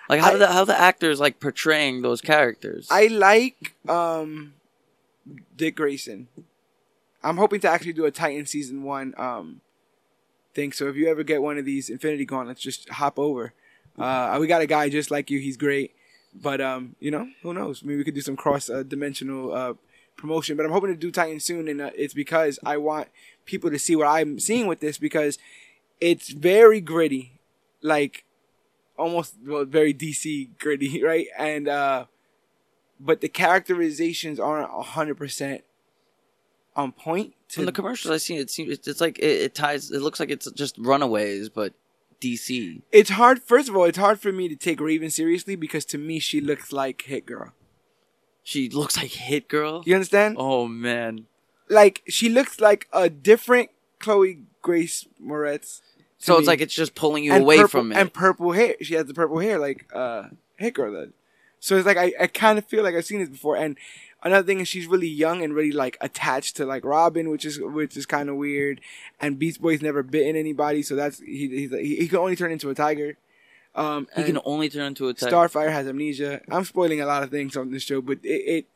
like 0.08 0.20
how 0.20 0.34
I- 0.34 0.36
the 0.36 0.46
how 0.46 0.64
the 0.64 0.78
actors 0.78 1.18
like 1.18 1.40
portraying 1.40 2.02
those 2.02 2.20
characters. 2.20 2.86
I 2.90 3.08
like 3.08 3.74
um, 3.88 4.54
Dick 5.56 5.74
Grayson. 5.76 6.28
I'm 7.24 7.38
hoping 7.38 7.58
to 7.60 7.68
actually 7.68 7.94
do 7.94 8.04
a 8.04 8.12
Titan 8.12 8.46
season 8.46 8.84
one 8.84 9.12
um, 9.16 9.60
thing. 10.54 10.70
So 10.70 10.86
if 10.86 10.94
you 10.94 11.08
ever 11.08 11.24
get 11.24 11.42
one 11.42 11.58
of 11.58 11.64
these 11.64 11.90
Infinity 11.90 12.24
Gauntlets, 12.24 12.60
just 12.60 12.88
hop 12.88 13.18
over. 13.18 13.52
Uh, 13.98 14.36
we 14.38 14.46
got 14.46 14.60
a 14.62 14.66
guy 14.66 14.88
just 14.88 15.10
like 15.10 15.28
you. 15.28 15.40
He's 15.40 15.56
great, 15.56 15.92
but 16.40 16.60
um, 16.60 16.96
you 17.00 17.10
know, 17.10 17.28
who 17.42 17.54
knows? 17.54 17.82
Maybe 17.82 17.98
we 17.98 18.04
could 18.04 18.14
do 18.14 18.20
some 18.20 18.36
cross 18.36 18.68
uh, 18.68 18.82
dimensional 18.82 19.54
uh, 19.54 19.74
promotion. 20.16 20.56
But 20.56 20.66
I'm 20.66 20.72
hoping 20.72 20.90
to 20.90 20.96
do 20.96 21.10
Titan 21.10 21.40
soon, 21.40 21.68
and 21.68 21.80
uh, 21.80 21.90
it's 21.94 22.14
because 22.14 22.58
I 22.64 22.76
want 22.76 23.08
people 23.44 23.70
to 23.70 23.78
see 23.78 23.96
what 23.96 24.08
I'm 24.08 24.38
seeing 24.38 24.66
with 24.66 24.80
this 24.80 24.98
because 24.98 25.38
it's 26.00 26.30
very 26.30 26.80
gritty, 26.80 27.38
like 27.82 28.24
almost 28.98 29.34
well, 29.44 29.64
very 29.64 29.94
DC 29.94 30.58
gritty, 30.58 31.02
right? 31.04 31.26
And 31.38 31.68
uh, 31.68 32.06
but 32.98 33.20
the 33.20 33.28
characterizations 33.28 34.40
aren't 34.40 34.70
hundred 34.70 35.16
percent 35.16 35.62
on 36.74 36.92
point. 36.92 37.34
To, 37.50 37.56
From 37.56 37.66
the 37.66 37.72
commercials 37.72 38.12
I've 38.12 38.22
seen, 38.22 38.38
it 38.38 38.50
seems 38.50 38.72
it's, 38.72 38.88
it's 38.88 39.00
like 39.00 39.18
it, 39.18 39.42
it 39.42 39.54
ties. 39.54 39.90
It 39.90 40.02
looks 40.02 40.20
like 40.20 40.30
it's 40.30 40.50
just 40.52 40.76
Runaways, 40.78 41.48
but 41.48 41.74
DC. 42.20 42.82
it's 42.92 43.10
hard. 43.10 43.42
First 43.42 43.68
of 43.68 43.76
all, 43.76 43.84
it's 43.84 43.98
hard 43.98 44.20
for 44.20 44.32
me 44.32 44.48
to 44.48 44.56
take 44.56 44.80
Raven 44.80 45.10
seriously 45.10 45.56
because 45.56 45.84
to 45.86 45.98
me 45.98 46.18
she 46.18 46.40
looks 46.40 46.72
like 46.72 47.02
Hit 47.02 47.26
Girl. 47.26 47.52
She 48.42 48.68
looks 48.70 48.96
like 48.96 49.10
Hit 49.10 49.48
Girl. 49.48 49.82
You 49.86 49.94
understand? 49.94 50.36
Oh 50.38 50.66
man. 50.68 51.26
Like 51.68 52.02
she 52.08 52.28
looks 52.28 52.60
like 52.60 52.88
a 52.92 53.08
different 53.10 53.70
Chloe 53.98 54.42
Grace 54.62 55.06
Moretz. 55.22 55.80
So 56.18 56.38
it's 56.38 56.46
like 56.48 56.60
it's 56.60 56.74
just 56.74 56.94
pulling 56.94 57.24
you 57.24 57.32
And 57.32 57.42
away 57.42 57.56
purple- 57.56 57.68
from 57.68 57.92
it. 57.92 57.96
And 57.98 58.12
purple 58.12 58.52
hair. 58.52 58.74
She 58.82 58.94
has 58.94 59.06
the 59.06 59.14
purple 59.14 59.38
hair 59.40 59.58
like 59.58 59.86
uh 59.92 60.24
Hit 60.56 60.74
Girl 60.74 60.92
does. 60.92 61.12
So 61.58 61.76
it's 61.76 61.86
like 61.86 61.96
I, 61.96 62.12
I 62.20 62.26
kind 62.28 62.58
of 62.58 62.66
feel 62.66 62.84
like 62.84 62.94
I've 62.94 63.04
seen 63.04 63.18
this 63.20 63.28
before. 63.28 63.56
And 63.56 63.76
another 64.26 64.46
thing 64.46 64.60
is 64.60 64.68
she's 64.68 64.86
really 64.86 65.08
young 65.08 65.42
and 65.42 65.54
really 65.54 65.72
like 65.72 65.96
attached 66.00 66.56
to 66.56 66.66
like 66.66 66.84
Robin, 66.84 67.30
which 67.30 67.44
is 67.44 67.60
which 67.60 67.96
is 67.96 68.06
kind 68.06 68.28
of 68.28 68.36
weird. 68.36 68.80
And 69.20 69.38
Beast 69.38 69.62
Boy's 69.62 69.82
never 69.82 70.02
bitten 70.02 70.36
anybody, 70.36 70.82
so 70.82 70.96
that's 70.96 71.20
he 71.20 71.48
he's, 71.48 71.70
he, 71.70 71.96
he 71.96 72.08
can 72.08 72.18
only 72.18 72.36
turn 72.36 72.52
into 72.52 72.68
a 72.70 72.74
tiger. 72.74 73.16
Um, 73.74 74.08
he 74.16 74.24
can 74.24 74.38
only 74.44 74.68
turn 74.68 74.86
into 74.86 75.08
a 75.08 75.14
tiger. 75.14 75.34
Starfire 75.34 75.70
has 75.70 75.86
amnesia. 75.86 76.40
I'm 76.50 76.64
spoiling 76.64 77.00
a 77.00 77.06
lot 77.06 77.22
of 77.22 77.30
things 77.30 77.56
on 77.56 77.70
this 77.70 77.82
show, 77.82 78.00
but 78.00 78.18
it, 78.22 78.28
it 78.28 78.66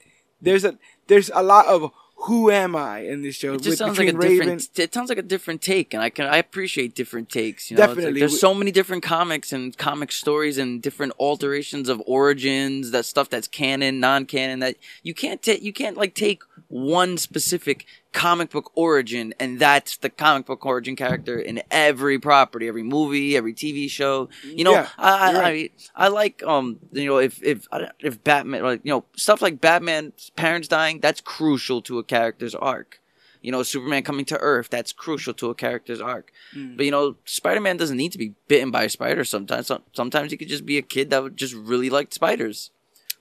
there's 0.40 0.64
a 0.64 0.78
there's 1.06 1.30
a 1.34 1.42
lot 1.42 1.66
of 1.66 1.90
who 2.24 2.50
am 2.50 2.76
I 2.76 3.00
in 3.00 3.22
this 3.22 3.34
show. 3.36 3.54
It 3.54 3.58
just 3.58 3.68
with- 3.70 3.78
sounds 3.78 3.98
like 3.98 4.08
a 4.12 4.16
Raven- 4.16 4.38
different. 4.38 4.78
It 4.78 4.92
sounds 4.92 5.08
like 5.08 5.18
a 5.18 5.22
different 5.22 5.62
take, 5.62 5.94
and 5.94 6.02
I 6.02 6.10
can 6.10 6.26
I 6.26 6.36
appreciate 6.36 6.94
different 6.94 7.30
takes. 7.30 7.70
You 7.70 7.76
know, 7.76 7.82
It's 7.84 7.88
like 7.88 7.96
Definitely. 7.96 8.20
there's 8.20 8.38
so 8.40 8.52
many 8.54 8.70
different 8.70 9.02
comics 9.02 9.52
and 9.52 9.76
comic 9.76 10.12
stories 10.12 10.58
and 10.58 10.82
different 10.82 11.12
alterations 11.18 11.88
of 11.88 12.02
origins. 12.06 12.90
That 12.90 13.04
stuff 13.06 13.30
that's 13.30 13.48
canon, 13.48 14.00
non-canon. 14.00 14.58
That 14.60 14.76
you 15.02 15.14
can't 15.14 15.40
take. 15.42 15.62
You 15.62 15.72
can't 15.72 15.96
like 15.96 16.14
take 16.14 16.42
one 16.68 17.16
specific 17.16 17.86
comic 18.12 18.50
book 18.50 18.72
origin 18.74 19.32
and 19.38 19.58
that's 19.58 19.96
the 19.98 20.10
comic 20.10 20.46
book 20.46 20.66
origin 20.66 20.96
character 20.96 21.38
in 21.38 21.62
every 21.70 22.18
property, 22.18 22.66
every 22.66 22.82
movie, 22.82 23.36
every 23.36 23.54
TV 23.54 23.88
show. 23.88 24.28
You 24.44 24.64
know, 24.64 24.72
Yeah, 24.72 24.88
I, 24.98 25.10
I, 25.10 25.30
you're 25.30 25.42
I 25.42 25.70
I 25.94 26.08
like 26.08 26.42
um 26.42 26.78
you 26.92 27.06
know 27.06 27.18
if 27.18 27.42
if 27.42 27.66
if 28.00 28.22
Batman 28.24 28.62
like 28.62 28.80
you 28.84 28.92
know 28.92 29.04
stuff 29.16 29.40
like 29.40 29.60
Batman's 29.60 30.30
parents 30.30 30.68
dying 30.68 31.00
that's 31.00 31.20
crucial 31.20 31.82
to 31.82 31.98
a 31.98 32.04
character's 32.04 32.54
arc. 32.54 33.00
You 33.42 33.52
know, 33.52 33.62
Superman 33.62 34.02
coming 34.02 34.26
to 34.26 34.38
Earth 34.38 34.68
that's 34.68 34.92
crucial 34.92 35.32
to 35.34 35.48
a 35.48 35.54
character's 35.54 36.00
arc. 36.00 36.30
Mm. 36.54 36.76
But 36.76 36.84
you 36.84 36.92
know, 36.92 37.16
Spider 37.24 37.60
Man 37.60 37.78
doesn't 37.78 37.96
need 37.96 38.12
to 38.12 38.18
be 38.18 38.34
bitten 38.48 38.70
by 38.70 38.84
a 38.84 38.88
spider. 38.90 39.24
Sometimes, 39.24 39.70
sometimes 39.94 40.30
he 40.30 40.36
could 40.36 40.48
just 40.48 40.66
be 40.66 40.76
a 40.76 40.82
kid 40.82 41.08
that 41.08 41.22
would 41.22 41.38
just 41.38 41.54
really 41.54 41.88
like 41.88 42.12
spiders. 42.12 42.70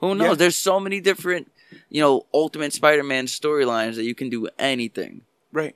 Who 0.02 0.16
knows? 0.16 0.28
Yeah. 0.28 0.36
There's 0.36 0.56
so 0.58 0.80
many 0.80 1.00
different 1.00 1.52
you 1.90 2.02
know 2.02 2.26
Ultimate 2.34 2.74
Spider 2.74 3.04
Man 3.04 3.26
storylines 3.26 3.96
that 3.96 4.04
you 4.04 4.16
can 4.16 4.30
do 4.30 4.48
anything. 4.58 5.22
Right. 5.52 5.76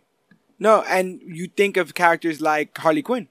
No, 0.60 0.84
and 0.84 1.22
you 1.26 1.48
think 1.48 1.78
of 1.78 1.94
characters 1.94 2.40
like 2.40 2.78
Harley 2.78 3.02
Quinn, 3.02 3.28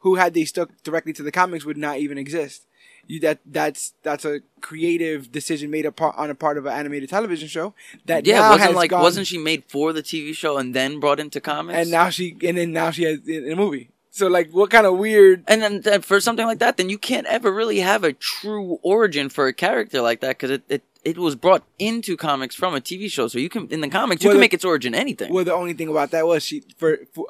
who 0.00 0.16
had 0.16 0.34
they 0.34 0.44
stuck 0.44 0.70
directly 0.82 1.12
to 1.14 1.22
the 1.22 1.32
comics 1.32 1.64
would 1.64 1.76
not 1.76 1.98
even 1.98 2.18
exist. 2.18 2.66
You 3.06 3.20
that 3.20 3.38
that's 3.46 3.94
that's 4.02 4.24
a 4.24 4.40
creative 4.60 5.30
decision 5.30 5.70
made 5.70 5.86
upon 5.86 6.12
on 6.16 6.28
a 6.28 6.34
part 6.34 6.58
of 6.58 6.66
an 6.66 6.72
animated 6.72 7.08
television 7.08 7.46
show 7.46 7.72
that 8.06 8.26
yeah, 8.26 8.50
wasn't 8.50 8.74
like 8.74 8.90
gone, 8.90 9.02
wasn't 9.02 9.28
she 9.28 9.38
made 9.38 9.64
for 9.68 9.92
the 9.92 10.02
TV 10.02 10.34
show 10.34 10.58
and 10.58 10.74
then 10.74 10.98
brought 10.98 11.20
into 11.20 11.40
comics? 11.40 11.78
and 11.78 11.90
now 11.90 12.10
she 12.10 12.36
and 12.42 12.58
then 12.58 12.72
now 12.72 12.90
she 12.90 13.04
has 13.04 13.26
in, 13.28 13.52
a 13.52 13.56
movie. 13.56 13.90
So 14.10 14.28
like, 14.28 14.50
what 14.50 14.70
kind 14.70 14.86
of 14.86 14.96
weird? 14.96 15.44
And 15.46 15.62
then 15.62 15.82
then 15.82 16.00
for 16.00 16.20
something 16.20 16.46
like 16.46 16.58
that, 16.60 16.78
then 16.78 16.88
you 16.88 16.98
can't 16.98 17.26
ever 17.26 17.52
really 17.52 17.80
have 17.80 18.02
a 18.02 18.12
true 18.12 18.78
origin 18.82 19.28
for 19.28 19.46
a 19.46 19.52
character 19.52 20.00
like 20.00 20.20
that 20.20 20.38
because 20.38 20.50
it, 20.50 20.62
it, 20.68 20.82
it 21.06 21.16
was 21.18 21.34
brought 21.36 21.62
into 21.78 22.16
comics 22.16 22.54
from 22.54 22.74
a 22.74 22.80
TV 22.80 23.10
show. 23.10 23.28
So 23.28 23.38
you 23.38 23.48
can 23.48 23.68
in 23.68 23.80
the 23.80 23.88
comics 23.88 24.22
you 24.22 24.28
Well, 24.28 24.34
can 24.34 24.38
the- 24.40 24.44
make 24.44 24.54
its 24.54 24.64
origin 24.64 24.94
anything. 24.94 25.32
Well, 25.32 25.44
the 25.44 25.54
only 25.54 25.72
thing 25.72 25.88
about 25.88 26.10
that 26.10 26.26
was 26.26 26.42
she 26.42 26.62
for, 26.76 26.98
for 27.14 27.26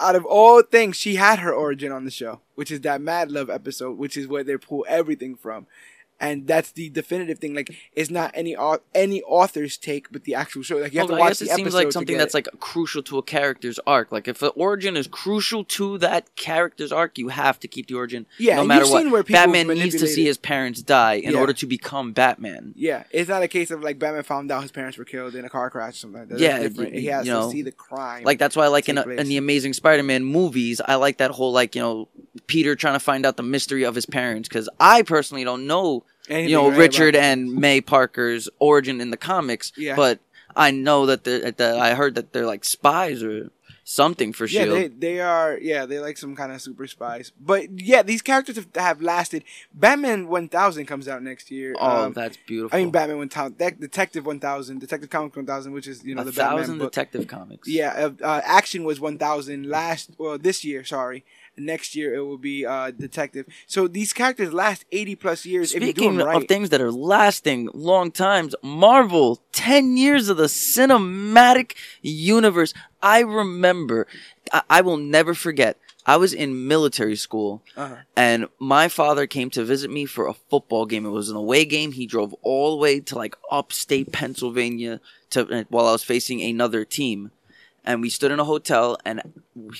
out 0.00 0.16
of 0.16 0.24
all 0.24 0.60
things, 0.62 0.96
she 0.96 1.14
had 1.14 1.38
her 1.38 1.52
origin 1.52 1.90
on 1.92 2.04
the 2.04 2.10
show, 2.10 2.40
which 2.56 2.70
is 2.70 2.80
that 2.82 3.00
Mad 3.00 3.30
Love 3.30 3.48
episode, 3.48 3.96
which 3.96 4.16
is 4.16 4.26
where 4.26 4.44
they 4.44 4.56
pull 4.56 4.84
everything 4.88 5.36
from. 5.36 5.66
And 6.20 6.46
that's 6.46 6.70
the 6.70 6.88
definitive 6.90 7.38
thing. 7.40 7.54
Like, 7.54 7.74
it's 7.92 8.08
not 8.08 8.30
any 8.34 8.56
au- 8.56 8.78
any 8.94 9.20
author's 9.24 9.76
take, 9.76 10.10
but 10.12 10.24
the 10.24 10.34
actual 10.34 10.62
show. 10.62 10.76
Like, 10.76 10.92
you 10.94 11.00
have 11.00 11.08
Well, 11.08 11.18
to 11.18 11.24
I 11.24 11.28
guess 11.28 11.40
the 11.40 11.46
it 11.46 11.48
episode 11.50 11.62
seems 11.64 11.74
like 11.74 11.92
something 11.92 12.16
that's 12.16 12.34
it. 12.34 12.46
like 12.46 12.60
crucial 12.60 13.02
to 13.02 13.18
a 13.18 13.22
character's 13.22 13.80
arc. 13.86 14.12
Like 14.12 14.28
if 14.28 14.38
the 14.38 14.48
origin 14.50 14.96
is 14.96 15.06
crucial 15.08 15.64
to 15.64 15.98
that 15.98 16.34
character's 16.36 16.92
arc, 16.92 17.18
you 17.18 17.28
have 17.28 17.58
to 17.60 17.68
keep 17.68 17.88
the 17.88 17.94
origin. 17.94 18.26
Yeah, 18.38 18.56
no 18.56 18.64
matter 18.64 18.86
what. 18.88 19.26
Batman 19.26 19.66
needs 19.68 19.96
to 19.96 20.06
see 20.06 20.24
his 20.24 20.38
parents 20.38 20.82
die 20.82 21.14
in 21.14 21.32
Yeah. 21.32 21.40
order 21.40 21.52
to 21.52 21.66
become 21.66 22.12
Batman. 22.12 22.72
Yeah, 22.76 23.04
it's 23.10 23.28
not 23.28 23.42
a 23.42 23.48
case 23.48 23.70
of 23.72 23.82
like 23.82 23.98
Batman 23.98 24.22
found 24.22 24.50
out 24.52 24.62
his 24.62 24.72
parents 24.72 24.96
were 24.96 25.04
killed 25.04 25.34
in 25.34 25.44
a 25.44 25.50
car 25.50 25.68
crash 25.68 25.94
or 25.94 25.98
something 25.98 26.20
like 26.20 26.28
that. 26.30 26.38
Yeah, 26.38 26.58
That's 26.60 26.68
different. 26.74 26.94
y- 26.94 27.00
He 27.00 27.06
has 27.06 27.26
you 27.26 27.32
to 27.34 27.50
see 27.50 27.62
the 27.62 27.72
crime. 27.72 28.22
Like 28.24 28.38
that's 28.38 28.56
why 28.56 28.68
like 28.68 28.88
in, 28.88 28.98
a, 28.98 29.02
in 29.08 29.28
the 29.28 29.36
Amazing 29.36 29.72
Spider-Man 29.74 30.24
movies, 30.24 30.80
I 30.86 30.94
like 30.94 31.18
that 31.18 31.32
whole 31.32 31.52
like 31.52 31.74
you 31.74 31.82
know 31.82 32.08
Peter 32.46 32.76
trying 32.76 32.94
to 32.94 33.00
find 33.00 33.26
out 33.26 33.36
the 33.36 33.42
mystery 33.42 33.82
of 33.84 33.94
his 33.94 34.06
parents 34.06 34.48
because 34.48 34.68
I 34.78 35.02
personally 35.02 35.44
don't 35.44 35.66
know 35.66 36.04
Anything 36.28 36.50
you 36.50 36.56
know 36.56 36.68
right 36.70 36.78
Richard 36.78 37.14
and 37.16 37.52
May 37.54 37.80
Parker's 37.80 38.48
origin 38.58 39.00
in 39.00 39.10
the 39.10 39.16
comics, 39.16 39.72
Yeah. 39.76 39.94
but 39.96 40.20
I 40.56 40.70
know 40.70 41.06
that 41.06 41.24
they're 41.24 41.50
that 41.50 41.78
I 41.78 41.94
heard 41.94 42.14
that 42.14 42.32
they're 42.32 42.46
like 42.46 42.64
spies 42.64 43.22
or 43.22 43.50
something 43.86 44.32
for 44.32 44.48
sure. 44.48 44.60
Yeah, 44.60 44.64
Shield. 44.66 44.76
they 44.78 44.88
they 45.16 45.20
are. 45.20 45.58
Yeah, 45.60 45.84
they're 45.84 46.00
like 46.00 46.16
some 46.16 46.34
kind 46.34 46.50
of 46.52 46.62
super 46.62 46.86
spies. 46.86 47.32
But 47.38 47.78
yeah, 47.80 48.02
these 48.02 48.22
characters 48.22 48.56
have, 48.56 48.68
have 48.74 49.02
lasted. 49.02 49.44
Batman 49.74 50.28
One 50.28 50.48
Thousand 50.48 50.86
comes 50.86 51.08
out 51.08 51.22
next 51.22 51.50
year. 51.50 51.74
oh, 51.78 52.04
Um, 52.04 52.12
that's 52.14 52.38
beautiful. 52.46 52.74
I 52.74 52.80
mean, 52.82 52.90
Batman 52.90 53.18
One 53.18 53.28
Thousand, 53.28 53.58
Detective 53.58 54.24
One 54.24 54.40
Thousand, 54.40 54.78
Detective 54.80 55.10
Comics 55.10 55.36
One 55.36 55.44
Thousand, 55.46 55.72
which 55.72 55.86
is 55.86 56.02
you 56.04 56.14
know 56.14 56.22
a 56.22 56.24
the 56.24 56.32
thousand 56.32 56.56
Batman 56.60 56.78
book. 56.78 56.92
detective 56.92 57.26
comics. 57.26 57.68
Yeah, 57.68 57.90
uh, 58.22 58.24
uh, 58.24 58.40
Action 58.44 58.84
was 58.84 59.00
one 59.00 59.18
thousand 59.18 59.68
last. 59.68 60.12
Well, 60.16 60.38
this 60.38 60.64
year, 60.64 60.84
sorry. 60.84 61.24
Next 61.56 61.94
year 61.94 62.14
it 62.14 62.20
will 62.20 62.38
be 62.38 62.66
uh, 62.66 62.90
Detective. 62.90 63.46
So 63.66 63.86
these 63.88 64.12
characters 64.12 64.52
last 64.52 64.84
eighty 64.92 65.14
plus 65.14 65.46
years 65.46 65.72
if 65.74 65.82
you 65.82 65.92
do 65.92 66.00
Speaking 66.02 66.16
right. 66.18 66.36
of 66.42 66.48
things 66.48 66.70
that 66.70 66.80
are 66.80 66.90
lasting 66.92 67.68
long 67.72 68.10
times, 68.10 68.54
Marvel, 68.62 69.40
10 69.52 69.96
years 69.96 70.28
of 70.28 70.36
the 70.36 70.48
cinematic 70.48 71.74
universe. 72.02 72.74
I 73.02 73.20
remember, 73.20 74.06
I, 74.52 74.62
I 74.70 74.80
will 74.80 74.96
never 74.96 75.34
forget, 75.34 75.78
I 76.06 76.16
was 76.16 76.34
in 76.34 76.66
military 76.68 77.16
school 77.16 77.62
Uh-huh. 77.76 77.96
and 78.16 78.46
my 78.58 78.88
father 78.88 79.26
came 79.26 79.48
to 79.50 79.64
visit 79.64 79.90
me 79.90 80.04
for 80.06 80.26
a 80.26 80.34
football 80.34 80.86
game. 80.86 81.06
It 81.06 81.10
was 81.10 81.30
an 81.30 81.36
away 81.36 81.64
game. 81.64 81.92
He 81.92 82.06
drove 82.06 82.34
all 82.42 82.72
the 82.72 82.76
way 82.82 83.00
to 83.00 83.14
like 83.16 83.36
upstate 83.50 84.12
Pennsylvania 84.12 85.00
to 85.30 85.66
while 85.70 85.86
I 85.86 85.92
was 85.92 86.02
facing 86.04 86.42
another 86.42 86.84
team. 86.84 87.30
And 87.84 88.00
we 88.00 88.08
stood 88.08 88.32
in 88.32 88.40
a 88.40 88.44
hotel, 88.44 88.96
and 89.04 89.20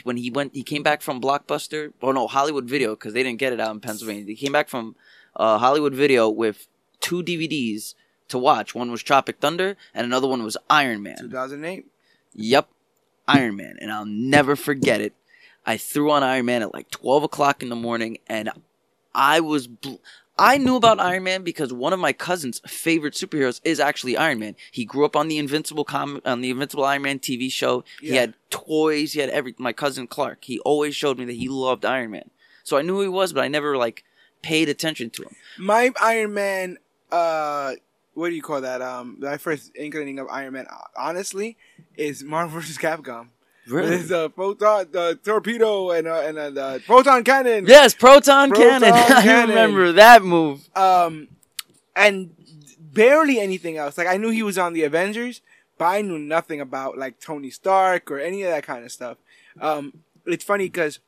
when 0.03 0.19
he 0.19 0.31
went, 0.31 0.55
he 0.55 0.63
came 0.63 0.83
back 0.83 1.01
from 1.01 1.23
Blockbuster. 1.23 1.93
Oh 2.03 2.13
no, 2.13 2.27
Hollywood 2.27 2.69
Video, 2.69 2.91
because 2.91 3.15
they 3.15 3.23
didn't 3.23 3.39
get 3.39 3.55
it 3.55 3.61
out 3.61 3.71
in 3.71 3.81
Pennsylvania. 3.81 4.25
He 4.27 4.35
came 4.35 4.53
back 4.53 4.69
from 4.69 4.95
uh, 5.37 5.57
Hollywood 5.57 5.95
Video 5.95 6.29
with 6.29 6.69
two 7.01 7.23
DVDs 7.23 7.95
to 8.29 8.37
watch. 8.37 8.75
One 8.75 8.91
was 8.91 9.03
Tropic 9.03 9.39
Thunder, 9.41 9.77
and 9.95 10.05
another 10.05 10.29
one 10.29 10.43
was 10.43 10.59
Iron 10.69 11.03
Man. 11.03 11.17
Two 11.19 11.31
thousand 11.31 11.65
eight. 11.65 11.87
Yep, 12.35 12.69
Iron 13.27 13.57
Man, 13.57 13.77
and 13.81 13.91
I'll 13.91 14.05
never 14.05 14.55
forget 14.55 15.01
it. 15.01 15.15
I 15.65 15.79
threw 15.79 16.11
on 16.11 16.23
Iron 16.23 16.45
Man 16.45 16.61
at 16.61 16.75
like 16.75 16.91
twelve 16.91 17.23
o'clock 17.23 17.63
in 17.63 17.71
the 17.71 17.77
morning, 17.77 18.19
and 18.27 18.51
I 19.15 19.41
was. 19.41 19.67
Bl- 19.67 19.95
I 20.37 20.59
knew 20.59 20.77
about 20.77 21.01
Iron 21.01 21.23
Man 21.25 21.43
because 21.43 21.73
one 21.73 21.93
of 21.93 22.01
my 22.01 22.13
cousin's 22.13 22.61
favorite 22.67 23.15
superheroes 23.15 23.61
is 23.65 23.79
actually 23.79 24.17
Iron 24.17 24.41
Man. 24.41 24.57
He 24.71 24.85
grew 24.85 25.05
up 25.05 25.15
on 25.15 25.29
the 25.29 25.39
Invincible 25.39 25.85
com- 25.85 26.21
on 26.25 26.41
the 26.41 26.51
Invincible 26.51 26.85
Iron 26.85 27.03
Man 27.03 27.19
TV 27.19 27.51
show. 27.51 27.85
He 28.01 28.17
had 28.17 28.35
toys. 28.51 29.13
He 29.13 29.21
had 29.21 29.31
every. 29.31 29.55
My 29.59 29.73
cousin 29.73 30.07
Clark. 30.07 30.45
He 30.45 30.59
always 30.61 30.97
showed 30.97 31.19
me 31.19 31.25
that 31.27 31.35
he 31.35 31.49
loved 31.49 31.85
Iron 31.85 32.11
Man. 32.11 32.31
So 32.65 32.77
I 32.77 32.83
knew 32.83 32.97
who 32.97 33.03
he 33.03 33.09
was, 33.09 33.33
but 33.33 33.45
I 33.45 33.49
never 33.49 33.77
like 33.77 34.05
paid 34.43 34.69
attention 34.69 35.11
to 35.11 35.23
him. 35.23 35.37
My 35.59 35.93
Iron 36.01 36.35
Man 36.35 36.79
uh 37.13 37.75
what 38.15 38.29
do 38.31 38.35
you 38.35 38.43
call 38.43 38.61
that? 38.61 38.81
Um, 38.81 39.17
my 39.21 39.37
first 39.37 39.73
inkling 39.77 40.19
of 40.19 40.29
Iron 40.31 40.55
Man, 40.55 40.67
honestly, 40.97 41.57
is 41.97 42.23
Marvel 42.23 42.61
vs. 42.61 42.79
Capcom. 42.79 43.29
Really? 43.67 43.91
There's 43.91 44.11
a 44.11 44.29
photon, 44.29 44.89
the 44.91 45.19
torpedo, 45.25 45.91
and 45.91 46.07
uh, 46.07 46.23
and 46.27 46.39
uh, 46.39 46.51
the 46.51 46.83
proton 46.87 47.25
cannon. 47.25 47.67
Yes, 47.67 47.95
proton, 47.95 48.51
Proton 48.51 48.81
cannon. 48.81 48.93
I 48.93 49.43
remember 49.47 49.93
that 49.93 50.23
move. 50.23 50.69
Um, 50.77 51.29
and 51.97 52.35
barely 52.79 53.41
anything 53.41 53.77
else. 53.77 53.97
Like 53.99 54.07
I 54.07 54.17
knew 54.17 54.31
he 54.31 54.43
was 54.43 54.59
on 54.59 54.73
the 54.73 54.85
Avengers, 54.85 55.41
but 55.79 55.87
I 55.87 56.03
knew 56.03 56.19
nothing 56.19 56.61
about 56.61 56.99
like 56.99 57.21
Tony 57.21 57.51
Stark 57.51 58.11
or 58.11 58.19
any 58.19 58.43
of 58.43 58.51
that 58.51 58.65
kind 58.65 58.85
of 58.85 58.93
stuff. 58.93 59.19
Um, 59.61 60.01
it's 60.27 60.45
funny 60.45 60.67
because 60.67 61.01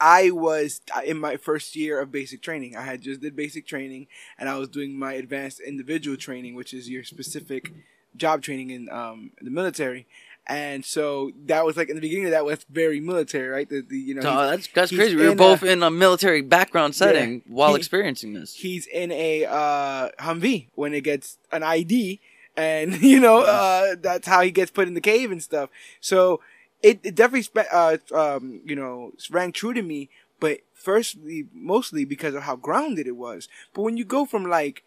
I 0.00 0.30
was 0.30 0.80
in 1.04 1.18
my 1.18 1.36
first 1.36 1.76
year 1.76 2.00
of 2.00 2.10
basic 2.10 2.42
training. 2.42 2.76
I 2.76 2.82
had 2.82 3.02
just 3.02 3.20
did 3.20 3.36
basic 3.36 3.66
training, 3.66 4.08
and 4.38 4.48
I 4.48 4.58
was 4.58 4.68
doing 4.68 4.98
my 4.98 5.12
advanced 5.12 5.60
individual 5.60 6.16
training, 6.16 6.54
which 6.54 6.74
is 6.74 6.90
your 6.90 7.04
specific 7.04 7.72
job 8.16 8.42
training 8.42 8.70
in 8.70 8.90
um, 8.90 9.30
the 9.40 9.50
military. 9.50 10.06
And 10.48 10.84
so 10.84 11.30
that 11.46 11.64
was 11.64 11.76
like 11.76 11.88
in 11.88 11.94
the 11.94 12.00
beginning 12.00 12.24
of 12.26 12.30
that 12.32 12.44
was 12.44 12.64
very 12.68 12.98
military, 13.00 13.48
right? 13.48 13.68
The, 13.68 13.80
the 13.80 13.96
you 13.96 14.14
know 14.14 14.22
Oh, 14.24 14.50
that's 14.50 14.66
that's 14.74 14.90
crazy. 14.94 15.14
We 15.16 15.28
were 15.28 15.34
both 15.36 15.62
a- 15.62 15.70
in 15.70 15.82
a 15.82 15.90
military 15.90 16.42
background 16.42 16.94
setting 16.94 17.42
while 17.46 17.74
He- 17.74 17.78
experiencing 17.78 18.32
this. 18.34 18.54
he's 18.54 18.86
in 18.88 19.12
a 19.12 19.44
uh, 19.44 20.08
Humvee 20.18 20.66
when 20.74 20.94
it 20.94 21.02
gets 21.04 21.38
an 21.52 21.62
ID, 21.62 22.20
and 22.56 23.00
you 23.02 23.20
know 23.20 23.42
uh, 23.42 23.94
that's 24.00 24.26
how 24.26 24.40
he 24.42 24.50
gets 24.50 24.70
put 24.72 24.88
in 24.88 24.94
the 24.94 25.00
cave 25.00 25.30
and 25.30 25.42
stuff. 25.42 25.70
So 26.00 26.40
it, 26.82 26.98
it 27.04 27.14
definitely 27.14 27.42
spe- 27.42 27.72
uh, 27.72 27.98
um, 28.12 28.60
you 28.64 28.74
know 28.74 29.12
rang 29.30 29.52
true 29.52 29.72
to 29.74 29.82
me. 29.82 30.10
But 30.40 30.62
firstly, 30.74 31.46
mostly 31.54 32.04
because 32.04 32.34
of 32.34 32.42
how 32.42 32.56
grounded 32.56 33.06
it 33.06 33.14
was. 33.16 33.46
But 33.74 33.82
when 33.82 33.96
you 33.96 34.04
go 34.04 34.24
from 34.26 34.44
like 34.44 34.82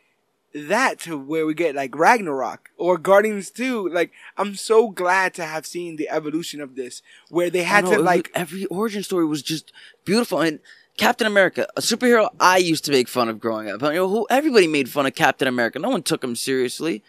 that 0.55 0.99
to 1.01 1.17
where 1.17 1.45
we 1.45 1.53
get 1.53 1.75
like 1.75 1.93
Ragnarok 1.95 2.69
or 2.77 2.97
Guardians 2.97 3.49
2, 3.51 3.89
like 3.89 4.11
I'm 4.37 4.55
so 4.55 4.89
glad 4.89 5.33
to 5.35 5.45
have 5.45 5.65
seen 5.65 5.97
the 5.97 6.09
evolution 6.09 6.61
of 6.61 6.75
this 6.75 7.01
where 7.29 7.49
they 7.49 7.63
had 7.63 7.83
know, 7.83 7.89
to 7.91 7.95
it 7.95 7.99
was- 7.99 8.05
like 8.05 8.31
every 8.33 8.65
origin 8.67 9.03
story 9.03 9.25
was 9.25 9.41
just 9.41 9.71
beautiful 10.05 10.39
and 10.41 10.59
Captain 10.97 11.27
America, 11.27 11.67
a 11.75 11.81
superhero 11.81 12.29
I 12.39 12.55
used 12.57 12.85
to 12.85 12.91
make 12.91 13.09
fun 13.09 13.27
of 13.27 13.37
growing 13.39 13.69
up. 13.69 13.81
You 13.81 13.91
know, 13.93 14.07
who 14.07 14.25
everybody 14.29 14.65
made 14.65 14.87
fun 14.89 15.05
of 15.05 15.13
Captain 15.13 15.45
America. 15.45 15.77
No 15.77 15.89
one 15.89 16.03
took 16.03 16.23
him 16.23 16.37
seriously. 16.37 17.03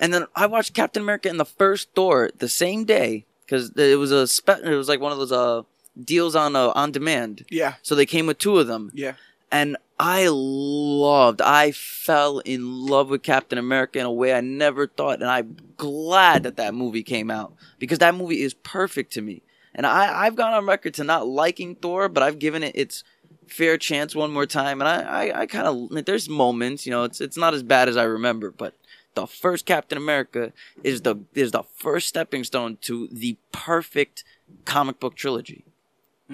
And 0.00 0.12
then 0.12 0.26
I 0.34 0.46
watched 0.46 0.74
Captain 0.74 1.02
America 1.02 1.28
in 1.28 1.36
the 1.36 1.44
first 1.44 1.90
Thor 1.94 2.30
the 2.38 2.48
same 2.48 2.84
day 2.84 3.26
because 3.46 3.70
it 3.76 3.96
was 3.96 4.10
a 4.10 4.26
spe- 4.26 4.64
it 4.64 4.74
was 4.74 4.88
like 4.88 5.00
one 5.00 5.12
of 5.12 5.18
those 5.18 5.30
uh 5.30 5.62
deals 6.02 6.34
on 6.34 6.56
uh, 6.56 6.72
on 6.74 6.90
demand. 6.90 7.44
yeah, 7.48 7.74
So 7.82 7.94
they 7.94 8.06
came 8.06 8.26
with 8.26 8.38
two 8.38 8.58
of 8.58 8.66
them. 8.66 8.90
yeah. 8.92 9.12
and 9.52 9.76
I 10.00 10.28
loved, 10.30 11.40
I 11.40 11.72
fell 11.72 12.38
in 12.40 12.86
love 12.86 13.10
with 13.10 13.24
Captain 13.24 13.58
America 13.58 13.98
in 13.98 14.06
a 14.06 14.12
way 14.12 14.32
I 14.32 14.40
never 14.40 14.86
thought, 14.86 15.20
and 15.20 15.28
I'm 15.28 15.56
glad 15.76 16.44
that 16.44 16.56
that 16.56 16.74
movie 16.74 17.02
came 17.02 17.30
out 17.30 17.54
because 17.80 17.98
that 17.98 18.14
movie 18.14 18.42
is 18.42 18.54
perfect 18.54 19.12
to 19.14 19.20
me. 19.20 19.42
And 19.74 19.84
I, 19.84 20.24
I've 20.24 20.36
gone 20.36 20.54
on 20.54 20.66
record 20.66 20.94
to 20.94 21.04
not 21.04 21.26
liking 21.26 21.74
Thor, 21.74 22.08
but 22.08 22.22
I've 22.22 22.38
given 22.38 22.62
it 22.62 22.76
its 22.76 23.02
fair 23.48 23.76
chance 23.76 24.14
one 24.14 24.30
more 24.30 24.46
time, 24.46 24.80
and 24.80 24.88
I, 24.88 25.00
I, 25.28 25.40
I 25.40 25.46
kind 25.46 25.66
of 25.66 26.04
there's 26.06 26.28
moments, 26.28 26.86
you 26.86 26.92
know, 26.92 27.04
it's 27.04 27.20
it's 27.20 27.36
not 27.36 27.54
as 27.54 27.62
bad 27.62 27.88
as 27.88 27.96
I 27.96 28.04
remember, 28.04 28.50
but 28.52 28.74
the 29.14 29.26
first 29.26 29.66
Captain 29.66 29.98
America 29.98 30.52
is 30.84 31.02
the 31.02 31.16
is 31.34 31.50
the 31.50 31.64
first 31.74 32.06
stepping 32.06 32.44
stone 32.44 32.78
to 32.82 33.08
the 33.10 33.36
perfect 33.50 34.22
comic 34.64 35.00
book 35.00 35.16
trilogy. 35.16 35.64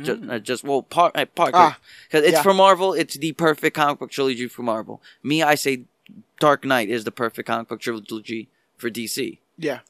Just, 0.02 0.22
uh, 0.28 0.38
just 0.40 0.64
well, 0.64 0.82
par- 0.82 1.12
uh, 1.14 1.24
Parker, 1.24 1.56
Ah, 1.56 1.78
because 2.08 2.24
it's 2.24 2.32
yeah. 2.34 2.42
for 2.42 2.52
Marvel. 2.52 2.94
It's 2.94 3.14
the 3.14 3.32
perfect 3.32 3.76
comic 3.76 4.00
book 4.00 4.10
trilogy 4.10 4.48
for 4.48 4.62
Marvel. 4.62 5.00
Me, 5.22 5.42
I 5.42 5.54
say, 5.54 5.84
Dark 6.40 6.64
Knight 6.64 6.88
is 6.88 7.04
the 7.04 7.12
perfect 7.12 7.46
comic 7.46 7.68
book 7.68 7.80
trilogy 7.80 8.48
for 8.76 8.90
DC. 8.90 9.38
Yeah. 9.56 9.80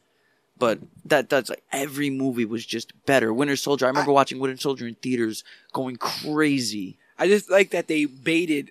But 0.58 0.80
that 1.06 1.30
that's 1.30 1.48
like 1.50 1.64
every 1.72 2.10
movie 2.10 2.44
was 2.44 2.64
just 2.66 2.92
better. 3.06 3.32
Winter 3.32 3.56
Soldier. 3.56 3.86
I 3.86 3.88
remember 3.88 4.12
watching 4.12 4.38
Winter 4.38 4.56
Soldier 4.60 4.86
in 4.86 4.94
theaters, 4.96 5.42
going 5.72 5.96
crazy. 5.96 6.96
I 7.18 7.26
just 7.26 7.50
like 7.50 7.70
that 7.70 7.88
they 7.88 8.04
baited 8.04 8.70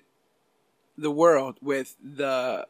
the 0.96 1.10
world 1.10 1.56
with 1.60 1.96
the 2.02 2.66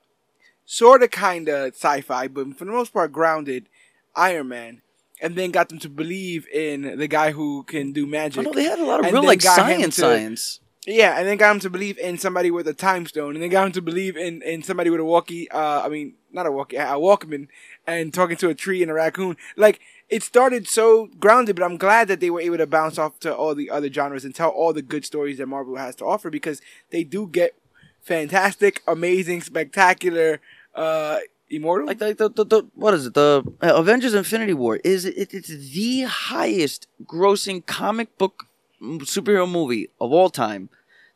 sort 0.65 1.03
of 1.03 1.11
kind 1.11 1.49
of 1.49 1.75
sci-fi, 1.75 2.27
but 2.29 2.57
for 2.57 2.65
the 2.65 2.73
most 2.73 2.93
part 2.93 3.13
grounded 3.13 3.69
Iron 4.17 4.49
Man, 4.49 4.81
and 5.21 5.37
then 5.37 5.51
got 5.51 5.69
them 5.69 5.79
to 5.81 5.89
believe 5.89 6.47
in 6.49 6.99
the 6.99 7.09
guy 7.09 7.31
who 7.33 7.63
can 7.65 7.93
do 7.93 8.07
magic. 8.07 8.39
Oh 8.41 8.43
no, 8.43 8.53
they 8.53 8.65
had 8.65 8.79
a 8.79 8.85
lot 8.85 9.01
of 9.01 9.07
And 9.07 9.15
real 9.15 9.25
like 9.25 9.41
science, 9.43 9.97
to- 9.97 10.01
science. 10.03 10.61
yeah, 10.87 11.19
and 11.19 11.27
then 11.27 11.37
got 11.37 11.55
him 11.55 11.61
to 11.61 11.71
believe 11.71 11.99
in 11.99 12.19
somebody 12.19 12.51
with 12.51 12.67
a 12.69 12.75
time 12.75 13.07
stone, 13.07 13.35
and 13.35 13.43
then 13.43 13.51
got 13.51 13.67
him 13.67 13.73
to 13.73 13.83
believe 13.83 14.17
in, 14.17 14.43
in 14.43 14.63
somebody 14.63 14.91
with 14.91 15.01
a 15.01 15.05
walkie. 15.05 15.51
Uh, 15.51 15.83
I 15.83 15.89
mean, 15.89 16.15
not 16.33 16.47
a 16.47 16.53
walkie, 16.53 16.77
a 16.77 16.85
Walkman, 16.99 17.49
and 17.87 18.13
talking 18.13 18.37
to 18.39 18.49
a 18.49 18.55
tree 18.55 18.83
and 18.83 18.91
a 18.91 18.95
raccoon. 18.95 19.37
Like 19.57 19.81
it 20.11 20.23
started 20.23 20.69
so 20.69 21.09
grounded, 21.19 21.57
but 21.57 21.65
I'm 21.65 21.77
glad 21.79 22.09
that 22.09 22.21
they 22.21 22.29
were 22.31 22.41
able 22.41 22.59
to 22.59 22.67
bounce 22.67 22.99
off 22.99 23.19
to 23.21 23.35
all 23.35 23.55
the 23.55 23.71
other 23.71 23.91
genres 23.91 24.25
and 24.25 24.35
tell 24.35 24.51
all 24.51 24.73
the 24.73 24.83
good 24.83 25.05
stories 25.05 25.39
that 25.39 25.47
Marvel 25.47 25.77
has 25.77 25.95
to 25.97 26.05
offer 26.05 26.29
because 26.29 26.61
they 26.91 27.05
do 27.05 27.27
get 27.27 27.55
fantastic, 28.03 28.83
amazing, 28.87 29.41
spectacular, 29.41 30.41
uh, 30.75 31.19
immortal. 31.51 31.87
Like 31.87 31.99
the, 31.99 32.15
the, 32.15 32.29
the, 32.29 32.45
the 32.45 32.63
what 32.75 32.95
is 32.95 33.07
it? 33.07 33.15
The 33.15 33.45
uh, 33.63 33.75
Avengers: 33.75 34.15
Infinity 34.15 34.55
War 34.55 34.81
is 34.85 35.05
it, 35.05 35.33
it's 35.35 35.49
the 35.49 36.03
highest 36.03 36.87
grossing 37.05 37.65
comic 37.67 38.17
book 38.19 38.47
superhero 38.83 39.51
movie 39.51 39.91
of 40.01 40.13
all 40.13 40.31
time, 40.31 40.69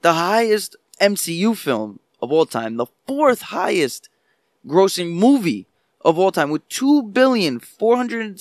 the 0.03 0.15
highest 0.15 0.77
MCU 1.01 1.57
film 1.57 2.01
of 2.21 2.33
all 2.33 2.47
time, 2.47 2.77
the 2.77 2.87
fourth 3.07 3.43
highest 3.43 4.09
grossing 4.67 5.13
movie 5.13 5.67
of 6.05 6.19
all 6.19 6.31
time 6.31 6.51
with 6.51 6.67
two 6.69 7.03
billion 7.03 7.59
four 7.59 7.97
hundred 7.97 8.41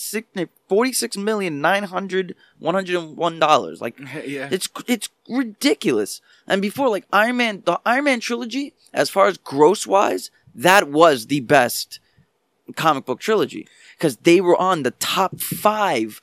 forty 0.67 0.93
six 0.93 1.17
million 1.17 1.59
nine 1.61 1.83
hundred 1.83 2.35
one 2.59 2.75
hundred 2.75 2.95
and 2.95 3.17
one 3.17 3.39
dollars. 3.39 3.81
Like 3.81 3.99
yeah, 4.25 4.49
it's 4.51 4.69
it's 4.87 5.09
ridiculous. 5.27 6.21
And 6.47 6.61
before, 6.61 6.89
like 6.89 7.05
Iron 7.11 7.37
Man, 7.37 7.63
the 7.65 7.79
Iron 7.85 8.05
Man 8.05 8.19
trilogy, 8.19 8.73
as 8.93 9.09
far 9.09 9.27
as 9.27 9.37
gross 9.37 9.87
wise, 9.87 10.31
that 10.57 10.89
was 10.89 11.27
the 11.27 11.39
best 11.41 11.99
comic 12.75 13.05
book 13.05 13.19
trilogy 13.19 13.67
because 13.97 14.17
they 14.17 14.41
were 14.41 14.57
on 14.57 14.83
the 14.83 14.91
top 14.91 15.39
five 15.39 16.21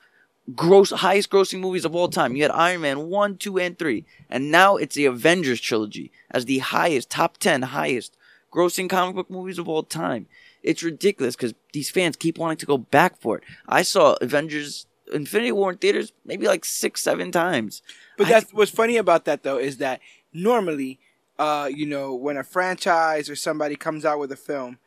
gross 0.54 0.90
highest 0.90 1.30
grossing 1.30 1.60
movies 1.60 1.84
of 1.84 1.94
all 1.94 2.08
time. 2.08 2.36
You 2.36 2.42
had 2.42 2.50
Iron 2.50 2.82
Man 2.82 3.08
one, 3.08 3.36
two, 3.38 3.58
and 3.58 3.78
three, 3.78 4.04
and 4.28 4.50
now 4.50 4.76
it's 4.76 4.94
the 4.94 5.06
Avengers 5.06 5.60
trilogy 5.60 6.12
as 6.30 6.44
the 6.44 6.58
highest 6.58 7.08
top 7.08 7.38
ten 7.38 7.62
highest 7.62 8.16
grossing 8.52 8.90
comic 8.90 9.14
book 9.14 9.30
movies 9.30 9.58
of 9.58 9.68
all 9.68 9.82
time. 9.82 10.26
It's 10.62 10.82
ridiculous 10.82 11.36
because 11.36 11.54
these 11.72 11.90
fans 11.90 12.16
keep 12.16 12.38
wanting 12.38 12.58
to 12.58 12.66
go 12.66 12.78
back 12.78 13.16
for 13.18 13.38
it. 13.38 13.44
I 13.68 13.82
saw 13.82 14.16
Avengers 14.20 14.86
Infinity 15.12 15.52
War 15.52 15.72
in 15.72 15.78
theaters 15.78 16.12
maybe 16.24 16.46
like 16.46 16.64
six, 16.64 17.02
seven 17.02 17.30
times. 17.30 17.82
But 18.16 18.26
I 18.26 18.30
that's 18.30 18.52
what's 18.52 18.70
funny 18.70 18.96
about 18.96 19.24
that 19.26 19.42
though 19.42 19.58
is 19.58 19.78
that 19.78 20.00
normally, 20.32 20.98
uh, 21.38 21.68
you 21.72 21.86
know, 21.86 22.14
when 22.14 22.36
a 22.36 22.44
franchise 22.44 23.28
or 23.28 23.36
somebody 23.36 23.76
comes 23.76 24.04
out 24.04 24.18
with 24.18 24.32
a 24.32 24.36
film, 24.36 24.78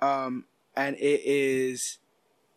um, 0.00 0.44
and 0.76 0.96
it 0.96 1.22
is, 1.24 1.98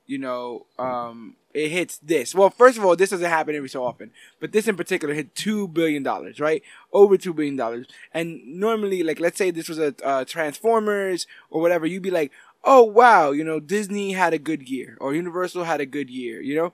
you 0.05 0.17
know, 0.17 0.65
um, 0.77 1.35
it 1.53 1.69
hits 1.69 1.97
this. 1.99 2.35
Well, 2.35 2.49
first 2.49 2.77
of 2.77 2.85
all, 2.85 2.95
this 2.95 3.11
doesn't 3.11 3.29
happen 3.29 3.55
every 3.55 3.69
so 3.69 3.83
often, 3.83 4.11
but 4.39 4.51
this 4.51 4.67
in 4.67 4.75
particular 4.75 5.13
hit 5.13 5.35
two 5.35 5.67
billion 5.67 6.03
dollars, 6.03 6.39
right? 6.39 6.61
Over 6.91 7.17
two 7.17 7.33
billion 7.33 7.55
dollars. 7.55 7.87
And 8.13 8.41
normally, 8.45 9.03
like, 9.03 9.19
let's 9.19 9.37
say 9.37 9.51
this 9.51 9.69
was 9.69 9.79
a 9.79 9.95
uh, 10.03 10.25
Transformers 10.25 11.25
or 11.49 11.61
whatever, 11.61 11.85
you'd 11.85 12.03
be 12.03 12.11
like, 12.11 12.31
oh 12.63 12.83
wow, 12.83 13.31
you 13.31 13.43
know, 13.43 13.59
Disney 13.59 14.13
had 14.13 14.33
a 14.33 14.39
good 14.39 14.67
year 14.67 14.97
or 14.99 15.13
Universal 15.13 15.63
had 15.63 15.79
a 15.79 15.85
good 15.85 16.09
year, 16.09 16.41
you 16.41 16.55
know 16.55 16.73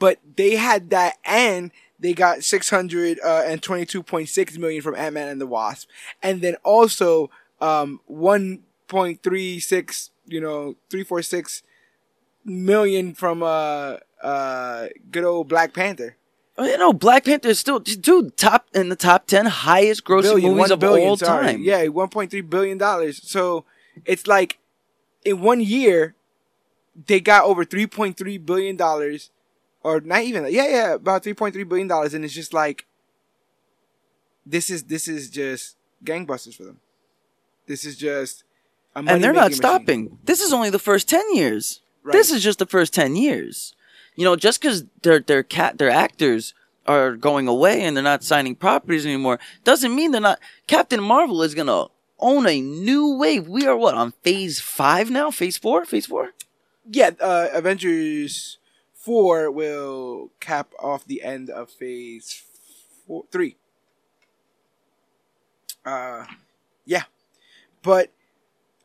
but 0.00 0.18
they 0.36 0.56
had 0.56 0.90
that 0.90 1.18
and 1.24 1.70
they 2.00 2.12
got 2.14 2.38
622.6 2.38 4.58
million 4.58 4.82
from 4.82 4.96
Ant-Man 4.96 5.28
and 5.28 5.40
the 5.40 5.46
Wasp 5.46 5.88
and 6.22 6.40
then 6.42 6.56
also 6.64 7.30
um 7.60 8.00
1.36 8.10 10.10
you 10.26 10.40
know 10.40 10.74
346 10.90 11.62
million 12.44 13.14
from 13.14 13.42
uh 13.42 13.96
uh 14.22 14.86
good 15.10 15.24
old 15.24 15.48
Black 15.48 15.72
Panther 15.74 16.16
Oh, 16.58 16.64
you 16.64 16.76
know, 16.76 16.92
Black 16.92 17.24
Panther 17.24 17.48
is 17.48 17.58
still, 17.58 17.78
dude, 17.78 18.36
top 18.36 18.66
in 18.74 18.90
the 18.90 18.96
top 18.96 19.26
ten 19.26 19.46
highest 19.46 20.04
grossing 20.04 20.22
billion, 20.24 20.56
movies 20.56 20.70
of 20.70 20.78
billion, 20.78 21.08
all 21.08 21.16
sorry. 21.16 21.46
time. 21.46 21.62
Yeah, 21.62 21.86
1.3 21.86 22.50
billion 22.50 22.76
dollars. 22.76 23.26
So 23.26 23.64
it's 24.04 24.26
like 24.26 24.58
in 25.24 25.40
one 25.40 25.62
year 25.62 26.14
they 27.06 27.18
got 27.18 27.44
over 27.44 27.64
3.3 27.64 28.44
billion 28.44 28.76
dollars 28.76 29.30
or 29.82 30.00
not 30.00 30.22
even 30.22 30.44
yeah 30.50 30.68
yeah 30.68 30.94
about 30.94 31.22
3.3 31.22 31.68
billion 31.68 31.88
dollars 31.88 32.14
and 32.14 32.24
it's 32.24 32.34
just 32.34 32.52
like 32.52 32.86
this 34.44 34.70
is 34.70 34.84
this 34.84 35.08
is 35.08 35.30
just 35.30 35.76
gangbusters 36.04 36.54
for 36.54 36.64
them 36.64 36.80
this 37.66 37.84
is 37.84 37.96
just 37.96 38.44
a 38.94 38.98
and 38.98 39.22
they're 39.22 39.32
not 39.32 39.50
machine. 39.50 39.56
stopping. 39.56 40.18
This 40.24 40.40
is 40.40 40.52
only 40.52 40.70
the 40.70 40.78
first 40.78 41.08
ten 41.08 41.24
years. 41.34 41.80
Right. 42.02 42.12
This 42.12 42.32
is 42.32 42.42
just 42.42 42.58
the 42.58 42.66
first 42.66 42.92
ten 42.92 43.16
years. 43.16 43.74
You 44.16 44.24
know, 44.24 44.36
just 44.36 44.60
because 44.60 44.84
their 45.02 45.20
their 45.20 45.42
cat 45.42 45.78
their 45.78 45.90
actors 45.90 46.54
are 46.86 47.14
going 47.14 47.46
away 47.46 47.82
and 47.82 47.96
they're 47.96 48.02
not 48.02 48.24
signing 48.24 48.56
properties 48.56 49.06
anymore 49.06 49.38
doesn't 49.64 49.94
mean 49.94 50.10
they're 50.10 50.20
not. 50.20 50.40
Captain 50.66 51.02
Marvel 51.02 51.42
is 51.42 51.54
gonna 51.54 51.86
own 52.18 52.46
a 52.46 52.60
new 52.60 53.16
wave. 53.16 53.46
We 53.46 53.66
are 53.66 53.76
what 53.76 53.94
on 53.94 54.12
phase 54.22 54.60
five 54.60 55.10
now? 55.10 55.30
Phase 55.30 55.56
four? 55.56 55.84
Phase 55.84 56.06
four? 56.06 56.30
Yeah, 56.90 57.10
uh, 57.20 57.48
Avengers 57.52 58.58
four 59.00 59.50
will 59.50 60.30
cap 60.40 60.72
off 60.78 61.04
the 61.06 61.22
end 61.22 61.50
of 61.50 61.70
Phase 61.70 62.42
four, 63.06 63.24
three. 63.32 63.56
Uh, 65.84 66.26
yeah, 66.84 67.04
but 67.82 68.10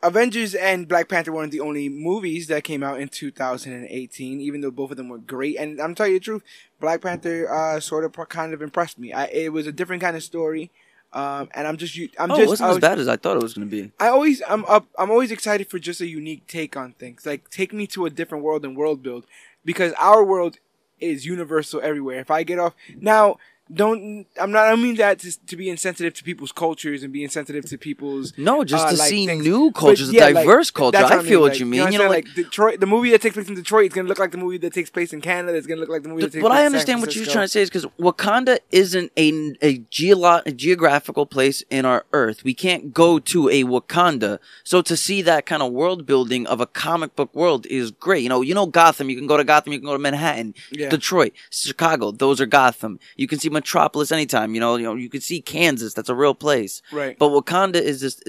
Avengers 0.02 0.56
and 0.56 0.88
Black 0.88 1.10
Panther 1.10 1.32
weren't 1.32 1.52
the 1.52 1.60
only 1.60 1.90
movies 1.90 2.48
that 2.48 2.64
came 2.64 2.84
out 2.84 3.00
in 3.00 3.10
2018, 3.10 4.40
even 4.40 4.62
though 4.62 4.72
both 4.72 4.92
of 4.92 4.98
them 4.98 5.10
were 5.10 5.18
great. 5.18 5.58
And 5.58 5.82
I'm 5.82 5.96
telling 5.96 6.14
you 6.14 6.20
the 6.20 6.24
truth, 6.24 6.44
Black 6.80 7.02
Panther 7.02 7.52
uh, 7.52 7.80
sort 7.80 8.06
of 8.06 8.14
kind 8.30 8.54
of 8.54 8.62
impressed 8.62 9.00
me. 9.00 9.12
I, 9.12 9.26
it 9.26 9.52
was 9.52 9.68
a 9.68 9.72
different 9.72 10.02
kind 10.02 10.16
of 10.16 10.24
story. 10.24 10.72
Um, 11.12 11.50
and 11.54 11.66
I'm 11.66 11.78
just, 11.78 11.98
I'm 12.20 12.30
oh, 12.30 12.36
just, 12.36 12.46
it 12.46 12.50
wasn't 12.50 12.70
I 12.70 12.74
as 12.74 12.80
bad 12.80 13.00
as 13.00 13.08
I 13.08 13.16
thought 13.16 13.38
it 13.38 13.44
was 13.44 13.54
gonna 13.54 13.68
be. 13.68 13.90
I 14.02 14.10
always 14.10 14.42
I'm 14.50 14.66
up 14.66 14.86
I'm 15.00 15.10
always 15.10 15.32
excited 15.32 15.70
for 15.70 15.80
just 15.80 16.02
a 16.02 16.08
unique 16.08 16.46
take 16.46 16.76
on 16.76 16.92
things. 16.92 17.26
Like 17.26 17.50
take 17.50 17.72
me 17.72 17.88
to 17.88 18.06
a 18.06 18.10
different 18.10 18.44
world 18.44 18.66
and 18.66 18.76
world 18.76 19.02
build 19.02 19.26
because 19.66 19.94
our 19.94 20.24
world 20.24 20.58
is 21.00 21.26
universal 21.26 21.82
everywhere. 21.82 22.20
If 22.20 22.32
I 22.32 22.44
get 22.44 22.60
off 22.60 22.74
now 22.96 23.38
don't 23.74 24.28
I'm 24.40 24.52
not 24.52 24.66
I 24.66 24.70
don't 24.70 24.84
mean 24.84 24.96
that 24.98 25.20
to, 25.20 25.46
to 25.48 25.56
be 25.56 25.70
insensitive 25.70 26.14
to 26.16 26.24
people's 26.24 26.52
cultures 26.52 27.02
and 27.02 27.12
be 27.12 27.24
insensitive 27.24 27.66
to 27.66 27.78
people's 27.80 28.32
No, 28.38 28.64
just 28.64 28.86
uh, 28.86 28.92
to 28.92 28.96
like, 28.98 29.10
see 29.10 29.26
things. 29.26 29.44
new 29.44 29.72
cultures, 29.72 30.12
yeah, 30.12 30.26
a 30.26 30.34
like, 30.34 30.46
diverse 30.46 30.70
culture. 30.70 31.00
that's 31.00 31.12
I 31.12 31.16
what 31.18 31.26
feel 31.26 31.42
what 31.42 31.52
like, 31.54 31.60
you 31.60 31.66
mean. 31.66 31.80
know 31.80 31.90
You 31.90 31.98
know, 31.98 32.08
like, 32.10 32.26
like 32.26 32.36
Detroit 32.36 32.80
the 32.80 32.86
movie 32.86 33.10
that 33.12 33.22
takes 33.24 33.34
place 33.34 33.48
in 33.50 33.56
Detroit 33.56 33.88
is 33.88 33.94
gonna 33.96 34.08
look 34.08 34.20
like 34.20 34.32
the 34.32 34.38
movie 34.38 34.60
that 34.60 34.72
takes 34.74 34.92
place 34.92 35.14
in 35.14 35.22
Canada, 35.22 35.58
it's 35.58 35.66
gonna 35.66 35.80
look 35.82 35.90
like 35.90 36.04
the 36.04 36.10
movie 36.10 36.22
that 36.22 36.32
takes 36.34 36.44
what 36.44 36.52
place 36.52 36.62
I 36.62 36.66
understand 36.68 37.02
what 37.02 37.16
you're 37.16 37.26
trying 37.26 37.46
to 37.46 37.50
say 37.50 37.62
is 37.64 37.70
because 37.72 37.86
Wakanda 38.00 38.60
isn't 38.72 39.12
a 39.18 39.30
a, 39.62 39.80
geolo- 39.92 40.46
a 40.46 40.52
geographical 40.52 41.26
place 41.26 41.64
in 41.72 41.86
our 41.86 42.06
Earth. 42.14 42.44
We 42.44 42.54
can't 42.54 42.94
go 42.94 43.18
to 43.20 43.50
a 43.50 43.64
Wakanda, 43.64 44.38
so 44.64 44.84
to 44.84 44.96
see 44.96 45.24
that 45.24 45.48
kind 45.48 45.64
of 45.64 45.72
world 45.72 46.06
building 46.06 46.46
of 46.46 46.62
a 46.62 46.68
comic 46.68 47.16
book 47.16 47.34
world 47.34 47.66
is 47.66 47.90
great. 47.90 48.22
You 48.22 48.30
know, 48.30 48.42
you 48.42 48.54
know 48.54 48.68
Gotham. 48.68 49.10
You 49.10 49.16
can 49.18 49.26
go 49.26 49.38
to 49.38 49.44
Gotham. 49.44 49.74
You 49.74 49.80
can 49.80 49.88
go 49.88 49.94
to 49.94 50.00
Manhattan, 50.00 50.54
Yeah. 50.72 50.90
Detroit, 50.90 51.34
Chicago. 51.50 52.12
Those 52.12 52.40
are 52.40 52.46
Gotham. 52.46 53.00
You 53.16 53.28
can 53.28 53.40
see 53.40 53.50
Metropolis 53.56 54.12
anytime. 54.12 54.54
You 54.54 54.60
know, 54.60 54.76
you 54.76 54.84
know 54.84 54.96
you 54.96 55.10
can 55.10 55.22
see 55.22 55.42
Kansas. 55.42 55.94
That's 55.94 56.10
a 56.10 56.16
real 56.16 56.36
place. 56.36 56.82
Right. 56.92 57.18
But 57.18 57.30
Wakanda 57.30 57.82
is 57.82 58.02
this 58.02 58.22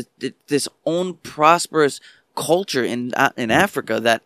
this 0.46 0.68
own 0.86 1.14
prosperous 1.14 2.00
culture 2.34 2.84
in 2.84 3.12
uh, 3.14 3.30
in 3.36 3.50
Africa 3.50 4.00
that 4.00 4.22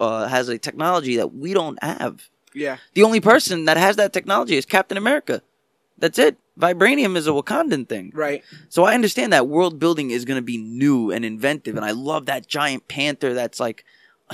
uh, 0.00 0.26
has 0.28 0.48
a 0.48 0.58
technology 0.58 1.16
that 1.16 1.34
we 1.34 1.54
don't 1.54 1.82
have. 1.82 2.28
Yeah. 2.54 2.78
The 2.94 3.02
only 3.04 3.20
person 3.20 3.66
that 3.66 3.76
has 3.76 3.96
that 3.96 4.12
technology 4.12 4.56
is 4.56 4.66
Captain 4.66 4.98
America. 4.98 5.42
That's 5.98 6.18
it. 6.18 6.38
Vibranium 6.58 7.16
is 7.16 7.26
a 7.26 7.30
Wakandan 7.30 7.88
thing. 7.88 8.10
Right. 8.14 8.42
So 8.68 8.84
I 8.84 8.94
understand 8.94 9.32
that 9.32 9.46
world 9.46 9.78
building 9.78 10.10
is 10.10 10.24
going 10.24 10.38
to 10.38 10.42
be 10.42 10.56
new 10.56 11.10
and 11.10 11.24
inventive, 11.24 11.76
and 11.76 11.84
I 11.84 11.90
love 11.92 12.26
that 12.26 12.46
giant 12.46 12.88
panther 12.88 13.34
that's 13.34 13.60
like 13.60 13.84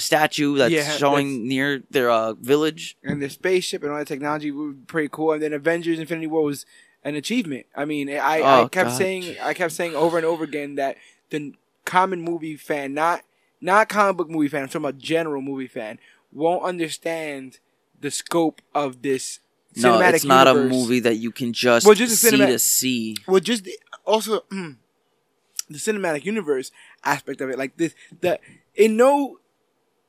statue 0.01 0.57
that's 0.57 0.73
Yeah, 0.73 0.97
showing 0.97 1.47
near 1.49 1.83
their 1.91 2.11
uh, 2.11 2.35
village. 2.35 2.97
and 3.03 3.23
the 3.23 3.31
spaceship 3.31 3.83
and 3.83 3.93
all 3.93 3.99
that 3.99 4.09
technology 4.09 4.51
were 4.51 4.73
pretty 4.87 5.09
cool. 5.11 5.33
And 5.33 5.43
then 5.43 5.53
Avengers: 5.53 5.99
Infinity 5.99 6.27
War 6.27 6.43
was 6.45 6.67
an 7.03 7.15
achievement. 7.15 7.67
I 7.77 7.85
mean, 7.85 8.09
I, 8.11 8.43
I 8.43 8.63
Oh, 8.63 8.69
kept 8.69 8.91
God. 8.91 8.97
saying, 8.99 9.37
I 9.43 9.55
kept 9.55 9.73
saying 9.73 9.95
over 9.95 10.17
and 10.17 10.25
over 10.27 10.43
again 10.45 10.75
that 10.77 10.97
the 11.31 11.55
common 11.85 12.21
movie 12.23 12.57
fan, 12.57 12.95
not 12.95 13.23
not 13.61 13.89
comic 13.89 14.17
book 14.17 14.29
movie 14.31 14.49
fan, 14.49 14.63
I'm 14.63 14.69
talking 14.69 14.83
about 14.83 14.99
general 14.99 15.41
movie 15.43 15.67
fan, 15.69 15.99
won't 16.33 16.63
understand 16.65 17.59
the 18.01 18.11
scope 18.11 18.61
of 18.75 19.03
this 19.03 19.41
cinematic 19.75 19.83
No, 19.83 20.01
it's 20.01 20.25
not 20.25 20.47
a 20.49 20.55
movie 20.55 21.01
that 21.01 21.17
you 21.17 21.31
can 21.31 21.53
just, 21.53 21.87
Well, 21.87 21.95
just 21.95 22.17
see 22.17 22.29
cinema- 22.31 22.53
to 22.53 22.59
see. 22.59 23.17
Well, 23.27 23.41
just 23.41 23.65
the, 23.65 23.79
also 24.05 24.45
the 24.51 25.79
cinematic 25.79 26.25
universe 26.25 26.71
aspect 27.05 27.41
of 27.41 27.51
it, 27.51 27.59
like 27.59 27.77
this, 27.77 27.95
the 28.21 28.39
in 28.75 28.97
no 28.97 29.39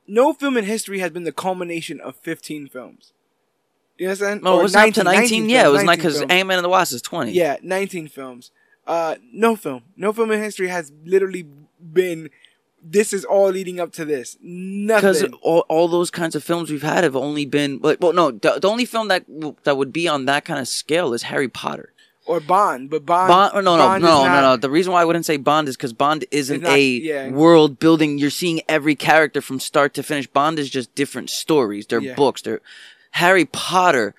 no 0.08 0.34
film 0.34 0.58
in 0.58 0.66
history 0.66 1.00
has 1.00 1.12
been 1.12 1.24
the 1.24 1.32
culmination 1.32 2.00
of 2.00 2.16
15 2.18 2.68
films. 2.70 3.14
You 3.98 4.08
understand? 4.08 4.44
No, 4.44 4.56
Or 4.56 4.60
it 4.60 4.64
was 4.64 4.76
up 4.76 4.94
to 4.94 5.04
19. 5.04 5.50
yeah, 5.50 5.68
it 5.68 5.72
was 5.72 5.84
not 5.84 5.98
19 5.98 6.00
because 6.00 6.18
films. 6.20 6.32
Ant 6.32 6.48
Man 6.48 6.58
and 6.58 6.66
the 6.66 6.70
Wasp 6.70 6.94
is 6.94 7.02
20. 7.02 7.32
Yeah, 7.32 7.58
19 7.62 8.08
films. 8.10 8.52
Uh, 8.86 9.16
no 9.32 9.56
film. 9.56 9.84
No 9.96 10.12
film 10.14 10.32
in 10.32 10.42
history 10.42 10.68
has 10.68 10.92
literally 11.06 11.48
been. 11.94 12.30
This 12.88 13.14
is 13.14 13.26
all 13.26 13.50
leading 13.50 13.80
up 13.80 13.92
to 13.94 14.06
this. 14.06 14.38
Nothing. 14.42 14.98
Because 15.14 15.24
all, 15.42 15.66
all 15.70 15.88
those 15.88 16.12
kinds 16.12 16.36
of 16.36 16.44
films 16.44 16.70
we've 16.70 16.84
had 16.84 17.04
have 17.04 17.16
only 17.16 17.46
been 17.48 17.80
like 17.82 17.98
well 18.00 18.14
no 18.14 18.30
the, 18.30 18.60
the 18.60 18.70
only 18.70 18.86
film 18.86 19.08
that 19.08 19.26
that 19.64 19.76
would 19.76 19.92
be 19.92 20.08
on 20.08 20.26
that 20.26 20.46
kind 20.46 20.60
of 20.60 20.68
scale 20.68 21.12
is 21.14 21.24
Harry 21.24 21.48
Potter. 21.50 21.94
Or 22.28 22.40
Bond, 22.40 22.90
but 22.90 23.06
Bond. 23.06 23.28
Bond 23.30 23.54
no 23.54 23.62
no 23.78 23.78
Bond 23.78 24.04
is 24.04 24.10
no 24.10 24.24
not- 24.26 24.36
no 24.36 24.42
no 24.42 24.58
the 24.58 24.70
reason 24.70 24.92
why 24.94 25.02
I 25.02 25.06
wouldn't 25.06 25.26
say 25.26 25.38
Bond 25.38 25.68
is 25.68 25.78
because 25.78 25.94
Bond 25.94 26.26
isn't 26.32 26.64
not- 26.64 26.72
a 26.74 26.82
yeah. 26.82 27.30
world 27.30 27.78
building. 27.80 28.18
You're 28.18 28.32
seeing 28.32 28.62
every 28.68 28.96
character 28.96 29.42
from 29.42 29.60
start 29.60 29.94
to 29.94 30.04
finish. 30.04 30.26
Bond 30.28 30.58
is 30.58 30.70
just 30.70 30.94
different 30.96 31.30
stories. 31.30 31.86
They're 31.86 32.02
Yeah. 32.02 32.16
books. 32.16 32.42
They're 32.42 32.62
Harry 33.12 33.46
Potter. 33.46 34.16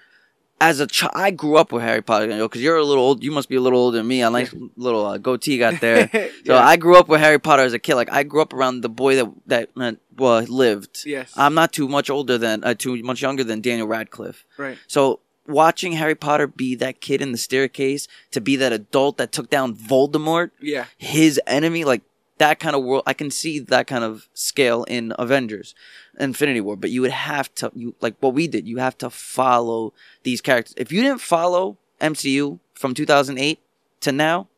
As 0.59 0.81
a 0.81 0.87
child, 0.87 1.12
I 1.15 1.33
grew 1.33 1.57
up 1.59 1.70
with 1.70 1.83
Harry 1.83 2.01
Potter. 2.01 2.24
You 2.24 2.37
know, 2.39 2.49
because 2.49 2.62
you're 2.62 2.78
a 2.78 2.83
little 2.85 3.05
old. 3.05 3.23
You 3.23 3.31
must 3.31 3.51
be 3.51 3.57
a 3.57 3.61
little 3.61 3.78
older 3.78 3.99
than 3.99 4.07
me. 4.09 4.23
A 4.23 4.31
nice 4.31 4.55
little 4.78 5.05
uh, 5.05 5.19
goatee 5.19 5.59
got 5.59 5.81
there. 5.87 6.09
So. 6.47 6.57
I 6.57 6.77
grew 6.77 6.97
up 6.97 7.09
with 7.09 7.20
Harry 7.20 7.39
Potter 7.39 7.62
as 7.62 7.74
a 7.74 7.78
kid. 7.78 7.95
Like 7.97 8.11
I 8.11 8.23
grew 8.23 8.41
up 8.41 8.55
around 8.55 8.81
the 8.81 8.89
boy 8.89 9.16
that 9.16 9.27
that 9.49 9.69
uh, 9.77 9.93
well 10.16 10.41
lived. 10.45 11.03
Yes. 11.05 11.31
I'm 11.37 11.53
not 11.53 11.73
too 11.73 11.89
much 11.89 12.09
older 12.09 12.39
than 12.39 12.65
uh, 12.65 12.73
too 12.73 12.97
much 13.03 13.20
younger 13.20 13.45
than 13.45 13.61
Daniel 13.61 13.87
Radcliffe. 13.87 14.47
Right. 14.57 14.78
So 14.87 15.20
watching 15.48 15.93
Harry 15.93 16.14
Potter 16.14 16.47
be 16.47 16.74
that 16.77 17.01
kid 17.01 17.20
in 17.23 17.32
the 17.32 17.39
staircase 17.39 18.09
to 18.31 18.40
be 18.40 18.56
that 18.56 18.73
adult 18.73 19.16
that 19.18 19.32
took 19.32 19.51
down 19.51 19.74
Voldemort, 19.74 20.51
Yeah. 20.60 20.86
his 20.97 21.40
enemy, 21.47 21.85
like 21.85 22.02
that 22.39 22.59
kind 22.60 22.77
of 22.77 22.82
world, 22.85 23.02
I 23.06 23.14
can 23.14 23.31
see 23.31 23.59
that 23.59 23.86
kind 23.86 24.05
of 24.05 24.28
scale 24.35 24.85
in 24.85 25.14
Avengers, 25.18 25.74
Infinity 26.18 26.60
War. 26.60 26.77
But 26.77 26.90
you 26.90 27.01
would 27.01 27.10
have 27.10 27.55
to, 27.56 27.70
you 27.74 27.94
like 28.01 28.14
what 28.20 28.35
we 28.35 28.47
did. 28.47 28.68
You 28.68 28.77
have 28.78 28.98
to 28.98 29.09
follow 29.10 29.94
these 30.23 30.40
characters. 30.40 30.74
If 30.77 30.93
you 30.93 31.02
didn't 31.02 31.20
follow 31.23 31.78
MCU 32.01 32.59
from 32.74 32.93
2008 32.93 33.59
to 34.02 34.12
now, 34.12 34.48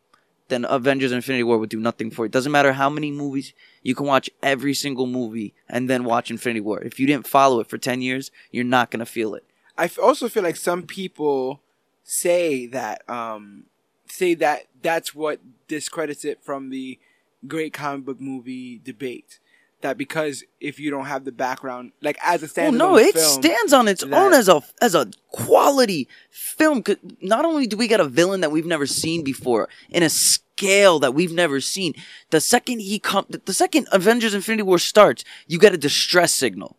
then 0.48 0.64
Avengers 0.68 1.12
Infinity 1.12 1.44
War 1.44 1.58
would 1.58 1.68
do 1.68 1.78
nothing 1.78 2.10
for 2.10 2.22
you. 2.24 2.26
It 2.26 2.32
doesn't 2.32 2.50
matter 2.50 2.72
how 2.72 2.88
many 2.90 3.12
movies 3.12 3.52
you 3.82 3.94
can 3.94 4.06
watch 4.06 4.30
every 4.42 4.72
single 4.74 5.06
movie 5.06 5.52
and 5.68 5.88
then 5.90 6.04
watch 6.04 6.30
Infinity 6.30 6.60
War. 6.62 6.80
If 6.82 6.98
you 6.98 7.06
didn't 7.06 7.26
follow 7.26 7.60
it 7.60 7.68
for 7.68 7.76
10 7.78 8.00
years, 8.00 8.30
you're 8.50 8.64
not 8.64 8.90
going 8.90 9.00
to 9.00 9.06
feel 9.06 9.34
it. 9.34 9.44
I 9.78 9.90
also 10.02 10.28
feel 10.28 10.42
like 10.42 10.56
some 10.56 10.82
people 10.82 11.62
say 12.02 12.66
that 12.66 13.08
um 13.08 13.64
say 14.06 14.34
that 14.34 14.64
that's 14.82 15.14
what 15.14 15.40
discredits 15.68 16.24
it 16.24 16.42
from 16.42 16.70
the 16.70 16.98
great 17.46 17.72
comic 17.72 18.04
book 18.04 18.20
movie 18.20 18.80
debate. 18.82 19.38
That 19.80 19.96
because 19.96 20.42
if 20.60 20.80
you 20.80 20.90
don't 20.90 21.04
have 21.04 21.24
the 21.24 21.30
background, 21.30 21.92
like 22.02 22.18
as 22.20 22.42
a 22.42 22.48
standalone 22.48 22.76
no, 22.78 22.98
it 22.98 23.14
film, 23.14 23.42
stands 23.42 23.72
on 23.72 23.86
its 23.86 24.02
own 24.02 24.32
as 24.32 24.48
a 24.48 24.60
as 24.82 24.96
a 24.96 25.08
quality 25.30 26.08
film. 26.30 26.82
Not 27.20 27.44
only 27.44 27.68
do 27.68 27.76
we 27.76 27.86
get 27.86 28.00
a 28.00 28.08
villain 28.08 28.40
that 28.40 28.50
we've 28.50 28.66
never 28.66 28.86
seen 28.86 29.22
before 29.22 29.68
in 29.88 30.02
a 30.02 30.08
scale 30.10 30.98
that 30.98 31.14
we've 31.14 31.32
never 31.32 31.60
seen, 31.60 31.94
the 32.30 32.40
second 32.40 32.80
he 32.80 32.98
come, 32.98 33.26
the 33.28 33.54
second 33.54 33.86
Avengers: 33.92 34.34
Infinity 34.34 34.64
War 34.64 34.80
starts, 34.80 35.22
you 35.46 35.60
get 35.60 35.74
a 35.74 35.78
distress 35.78 36.32
signal, 36.32 36.76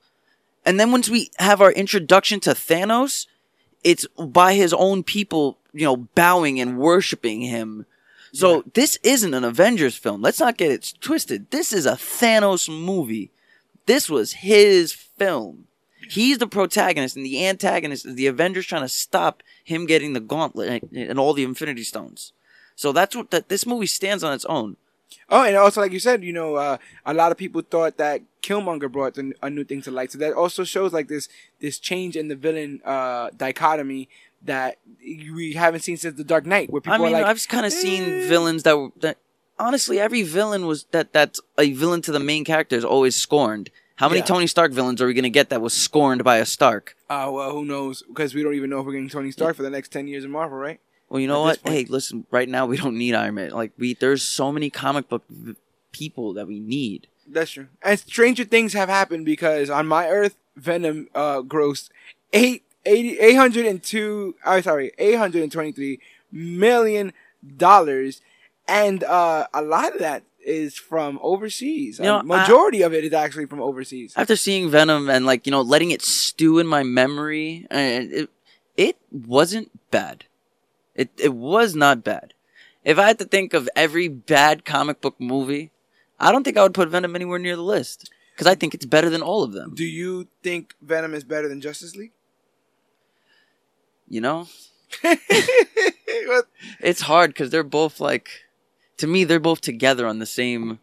and 0.70 0.80
then 0.80 0.92
once 0.92 1.10
we 1.10 1.32
have 1.40 1.62
our 1.62 1.72
introduction 1.72 2.40
to 2.42 2.52
Thanos, 2.52 3.26
it's 3.84 4.06
by 4.20 4.54
his 4.54 4.72
own 4.72 5.02
people, 5.02 5.58
you 5.74 5.84
know, 5.84 5.98
bowing 5.98 6.60
and 6.60 6.78
worshiping 6.78 7.42
him. 7.42 7.88
So 8.34 8.64
this 8.76 9.00
isn't 9.02 9.34
an 9.34 9.44
Avengers 9.44 9.96
film. 9.96 10.22
Let's 10.22 10.40
not 10.40 10.58
get 10.58 10.70
it 10.70 10.94
twisted. 11.02 11.50
This 11.50 11.74
is 11.74 11.88
a 11.88 11.94
Thanos 11.94 12.70
movie. 12.70 13.32
This 13.88 14.12
was 14.12 14.34
his 14.34 14.94
film. 14.94 15.66
He's 16.08 16.38
the 16.38 16.46
protagonist, 16.46 17.16
and 17.16 17.26
the 17.26 17.48
antagonist 17.48 18.06
is 18.06 18.14
the 18.14 18.28
Avengers 18.28 18.68
trying 18.68 18.84
to 18.84 18.90
stop 18.90 19.42
him 19.64 19.88
getting 19.88 20.14
the 20.14 20.20
gauntlet 20.20 20.84
and 20.94 21.18
all 21.18 21.34
the 21.34 21.46
Infinity 21.46 21.84
Stones. 21.84 22.32
So 22.76 22.92
that's 22.92 23.16
what 23.16 23.32
that 23.32 23.50
this 23.50 23.66
movie 23.66 23.88
stands 23.88 24.24
on 24.24 24.34
its 24.34 24.46
own. 24.46 24.78
Oh, 25.30 25.44
and 25.44 25.56
also 25.56 25.82
like 25.82 25.92
you 25.92 26.00
said, 26.00 26.24
you 26.24 26.34
know, 26.34 26.56
uh, 26.56 26.78
a 27.06 27.14
lot 27.14 27.32
of 27.32 27.38
people 27.38 27.62
thought 27.62 27.98
that 27.98 28.22
Killmonger 28.42 28.92
brought 28.92 29.18
a, 29.18 29.34
a 29.42 29.50
new 29.50 29.64
thing 29.64 29.82
to 29.84 29.92
light. 29.92 30.12
So 30.12 30.18
that 30.20 30.34
also 30.34 30.64
shows 30.64 30.94
like 30.94 31.08
this 31.08 31.30
this 31.60 31.80
change 31.80 32.16
in 32.16 32.28
the 32.28 32.36
villain 32.36 32.82
uh, 32.86 33.30
dichotomy 33.36 34.10
that 34.44 34.78
we 35.06 35.54
haven't 35.54 35.82
seen 35.82 35.98
since 35.98 36.16
the 36.16 36.24
Dark 36.24 36.46
Knight, 36.46 36.72
where 36.72 36.82
people 36.82 36.94
I 36.94 36.98
mean, 36.98 37.08
are 37.08 37.22
like, 37.22 37.26
I've 37.26 37.48
kind 37.48 37.66
of 37.66 37.74
seen 37.74 38.04
"Eh." 38.04 38.28
villains 38.28 38.64
that 38.64 38.78
were 38.78 38.90
that. 39.02 39.18
Honestly, 39.58 40.00
every 40.00 40.24
villain 40.24 40.66
was 40.66 40.86
that 40.92 41.12
that's 41.12 41.42
a 41.58 41.74
villain 41.74 42.02
to 42.04 42.12
the 42.12 42.20
main 42.20 42.46
character 42.46 42.76
is 42.78 42.86
always 42.86 43.16
scorned. 43.16 43.70
How 43.98 44.08
many 44.08 44.20
Yeah. 44.20 44.26
Tony 44.28 44.48
Stark 44.48 44.72
villains 44.72 45.02
are 45.02 45.08
we 45.08 45.14
gonna 45.14 45.30
get 45.30 45.50
that 45.50 45.62
was 45.62 45.74
scorned 45.74 46.24
by 46.24 46.38
a 46.38 46.46
Stark? 46.46 46.96
Uh, 47.10 47.30
well, 47.32 47.52
who 47.52 47.66
knows? 47.66 48.02
Because 48.04 48.34
we 48.34 48.42
don't 48.42 48.54
even 48.56 48.70
know 48.70 48.80
if 48.80 48.86
we're 48.86 48.94
getting 48.94 49.10
Tony 49.10 49.32
Stark 49.32 49.58
for 49.58 49.64
the 49.64 49.70
next 49.70 49.92
ten 49.92 50.08
years 50.08 50.24
in 50.24 50.32
Marvel, 50.32 50.58
right? 50.58 50.80
Well, 51.10 51.20
you 51.20 51.28
know 51.28 51.42
what? 51.42 51.62
point. 51.64 51.76
Hey, 51.76 51.86
listen. 51.86 52.26
Right 52.32 52.48
now, 52.48 52.66
we 52.66 52.78
don't 52.78 52.98
need 52.98 53.16
Iron 53.16 53.36
Man. 53.36 53.52
Like 53.52 53.72
we, 53.78 53.96
there's 53.96 54.22
so 54.22 54.52
many 54.52 54.70
comic 54.70 55.10
book 55.10 55.24
v- 55.30 55.56
people 55.92 56.34
that 56.34 56.48
we 56.48 56.60
need. 56.60 57.08
That's 57.28 57.52
true. 57.52 57.68
And 57.84 58.00
stranger 58.00 58.44
things 58.44 58.74
have 58.74 58.90
happened 58.90 59.26
because 59.26 59.70
on 59.70 59.88
my 59.88 60.08
Earth, 60.08 60.36
Venom 60.56 61.08
uh, 61.16 61.42
grossed 61.42 61.90
eight 62.34 62.64
eighty 62.86 63.20
eight 63.20 63.36
hundred 63.36 63.66
and 63.66 63.82
two. 63.82 64.36
I'm 64.46 64.64
sorry, 64.64 64.92
eight 64.98 65.16
hundred 65.16 65.44
and 65.44 65.52
twenty 65.52 65.72
three 65.72 66.00
million 66.32 67.14
dollars, 67.58 68.22
and 68.68 69.04
uh, 69.04 69.48
a 69.54 69.62
lot 69.62 69.94
of 69.94 70.00
that 70.00 70.24
is 70.46 70.76
from 70.78 71.20
overseas. 71.22 72.00
You 72.00 72.06
know, 72.06 72.24
majority 72.24 72.82
of 72.82 72.94
it 72.94 73.04
is 73.04 73.14
actually 73.14 73.46
from 73.46 73.62
overseas. 73.62 74.14
After 74.16 74.36
seeing 74.36 74.70
Venom 74.70 75.10
and 75.10 75.26
like 75.26 75.46
you 75.46 75.52
know 75.52 75.62
letting 75.62 75.92
it 75.92 76.02
stew 76.02 76.60
in 76.60 76.68
my 76.68 76.84
memory, 76.84 77.68
and 77.70 78.12
it 78.12 78.30
it 78.78 78.98
wasn't 79.12 79.72
bad. 79.92 80.26
It 81.00 81.12
it 81.18 81.34
was 81.34 81.76
not 81.76 82.04
bad. 82.04 82.34
If 82.84 83.00
I 83.00 83.08
had 83.08 83.20
to 83.20 83.26
think 83.26 83.54
of 83.54 83.70
every 83.74 84.10
bad 84.10 84.66
comic 84.66 85.00
book 85.00 85.16
movie, 85.18 85.72
I 86.20 86.34
don't 86.34 86.44
think 86.44 86.58
I 86.58 86.64
would 86.64 86.74
put 86.74 86.90
Venom 86.90 87.16
anywhere 87.16 87.40
near 87.40 87.56
the 87.56 87.62
list 87.62 88.12
because 88.34 88.48
I 88.48 88.56
think 88.56 88.74
it's 88.74 88.86
better 88.86 89.10
than 89.10 89.22
all 89.22 89.42
of 89.42 89.54
them. 89.54 89.76
Do 89.76 89.86
you 89.86 90.28
think 90.44 90.76
Venom 90.82 91.14
is 91.14 91.24
better 91.24 91.48
than 91.48 91.62
Justice 91.62 91.96
League? 91.96 92.12
You 94.10 94.20
know, 94.20 94.50
it's 96.82 97.02
hard 97.02 97.30
because 97.30 97.50
they're 97.50 97.64
both 97.64 98.02
like, 98.02 98.30
to 98.98 99.08
me, 99.08 99.24
they're 99.24 99.40
both 99.40 99.62
together 99.62 100.06
on 100.06 100.20
the 100.20 100.26
same 100.26 100.80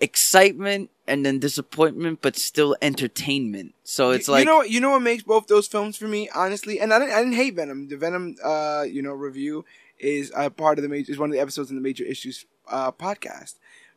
excitement 0.00 0.90
and 1.06 1.24
then 1.24 1.38
disappointment, 1.38 2.20
but 2.22 2.36
still 2.36 2.76
entertainment. 2.82 3.74
So 3.84 4.10
it's 4.10 4.28
you, 4.28 4.32
like 4.34 4.40
you 4.40 4.46
know 4.46 4.56
what 4.58 4.70
you 4.70 4.80
know 4.80 4.90
what 4.90 5.02
makes 5.02 5.22
both 5.22 5.46
those 5.46 5.66
films 5.68 5.96
for 5.96 6.06
me 6.08 6.28
honestly, 6.34 6.80
and 6.80 6.92
I 6.92 6.98
didn't, 6.98 7.14
I 7.14 7.18
didn't 7.18 7.34
hate 7.34 7.54
Venom. 7.54 7.88
The 7.88 7.96
Venom, 7.96 8.36
uh, 8.44 8.84
you 8.88 9.02
know, 9.02 9.12
review 9.12 9.64
is 9.98 10.32
a 10.36 10.50
part 10.50 10.78
of 10.78 10.82
the 10.82 10.88
major 10.88 11.10
is 11.12 11.18
one 11.18 11.30
of 11.30 11.32
the 11.34 11.40
episodes 11.40 11.70
in 11.70 11.76
the 11.76 11.82
Major 11.82 12.04
Issues 12.04 12.44
uh, 12.68 12.92
podcast, 12.92 13.54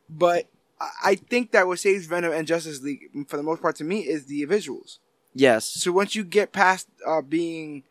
but 0.08 0.46
I- 0.80 0.90
I 1.04 1.14
think 1.14 1.52
that 1.52 1.66
what 1.68 1.78
saves 1.78 2.06
Venom 2.06 2.32
and 2.32 2.46
Justice 2.46 2.82
League 2.82 3.08
for 3.28 3.36
the 3.36 3.42
most 3.44 3.62
part 3.62 3.76
to 3.76 3.84
me 3.84 4.00
is 4.00 4.26
the 4.26 4.44
visuals. 4.46 4.98
yes, 5.34 5.64
So 5.66 5.92
once 5.92 6.14
you 6.16 6.24
get 6.24 6.52
past 6.52 6.88
uh, 7.06 7.20
being, 7.22 7.84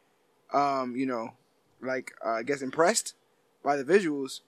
um, 0.54 0.96
you 0.96 1.06
know, 1.06 1.32
like 1.82 2.12
uh, 2.26 2.32
I 2.32 2.44
guess 2.44 2.62
impressed 2.62 3.14
by 3.64 3.78
the 3.78 3.84
visuals, 3.86 4.42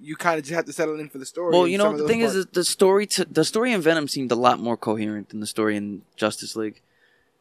you 0.00 0.16
kind 0.16 0.38
of 0.38 0.44
just 0.44 0.54
have 0.54 0.64
to 0.66 0.72
settle 0.72 0.98
in 1.00 1.08
for 1.08 1.18
the 1.18 1.26
story. 1.26 1.52
Well, 1.52 1.66
you 1.66 1.78
know 1.78 1.96
the 1.96 2.06
thing 2.06 2.20
is, 2.20 2.32
parts- 2.32 2.36
is 2.36 2.46
the 2.52 2.64
story 2.64 3.06
to 3.06 3.24
the 3.24 3.44
story 3.44 3.72
in 3.72 3.80
Venom 3.80 4.08
seemed 4.08 4.32
a 4.32 4.36
lot 4.36 4.60
more 4.60 4.76
coherent 4.76 5.30
than 5.30 5.40
the 5.40 5.46
story 5.46 5.76
in 5.76 6.02
Justice 6.16 6.56
League, 6.56 6.80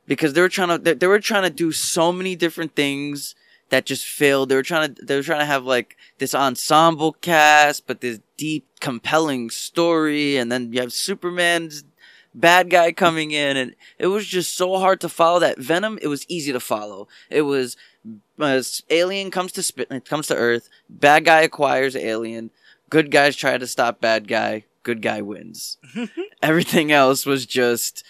because 0.07 0.33
they 0.33 0.41
were 0.41 0.49
trying 0.49 0.69
to 0.69 0.77
they, 0.77 0.93
they 0.93 1.07
were 1.07 1.19
trying 1.19 1.43
to 1.43 1.49
do 1.49 1.71
so 1.71 2.11
many 2.11 2.35
different 2.35 2.75
things 2.75 3.35
that 3.69 3.85
just 3.85 4.05
failed. 4.05 4.49
They 4.49 4.55
were 4.55 4.63
trying 4.63 4.93
to 4.93 5.05
they 5.05 5.15
were 5.15 5.23
trying 5.23 5.39
to 5.39 5.45
have 5.45 5.63
like 5.65 5.97
this 6.17 6.35
ensemble 6.35 7.13
cast, 7.13 7.87
but 7.87 8.01
this 8.01 8.19
deep, 8.37 8.65
compelling 8.79 9.49
story, 9.49 10.37
and 10.37 10.51
then 10.51 10.73
you 10.73 10.81
have 10.81 10.93
Superman's 10.93 11.83
bad 12.33 12.69
guy 12.69 12.91
coming 12.91 13.31
in, 13.31 13.57
and 13.57 13.75
it 13.97 14.07
was 14.07 14.25
just 14.25 14.55
so 14.55 14.77
hard 14.77 15.01
to 15.01 15.09
follow. 15.09 15.39
That 15.39 15.59
Venom, 15.59 15.99
it 16.01 16.07
was 16.07 16.25
easy 16.27 16.51
to 16.51 16.59
follow. 16.59 17.07
It 17.29 17.43
was 17.43 17.77
uh, 18.39 18.61
alien 18.89 19.31
comes 19.31 19.51
to 19.53 19.63
spit 19.63 20.05
comes 20.05 20.27
to 20.27 20.35
Earth, 20.35 20.69
bad 20.89 21.25
guy 21.25 21.41
acquires 21.41 21.95
alien 21.95 22.51
good 22.89 23.11
guys 23.11 23.35
try 23.35 23.57
to 23.57 23.67
stop 23.67 24.01
bad 24.01 24.27
guy 24.27 24.65
good 24.83 25.01
guy 25.01 25.21
wins. 25.21 25.77
Everything 26.41 26.91
else 26.91 27.25
was 27.25 27.45
just 27.45 28.03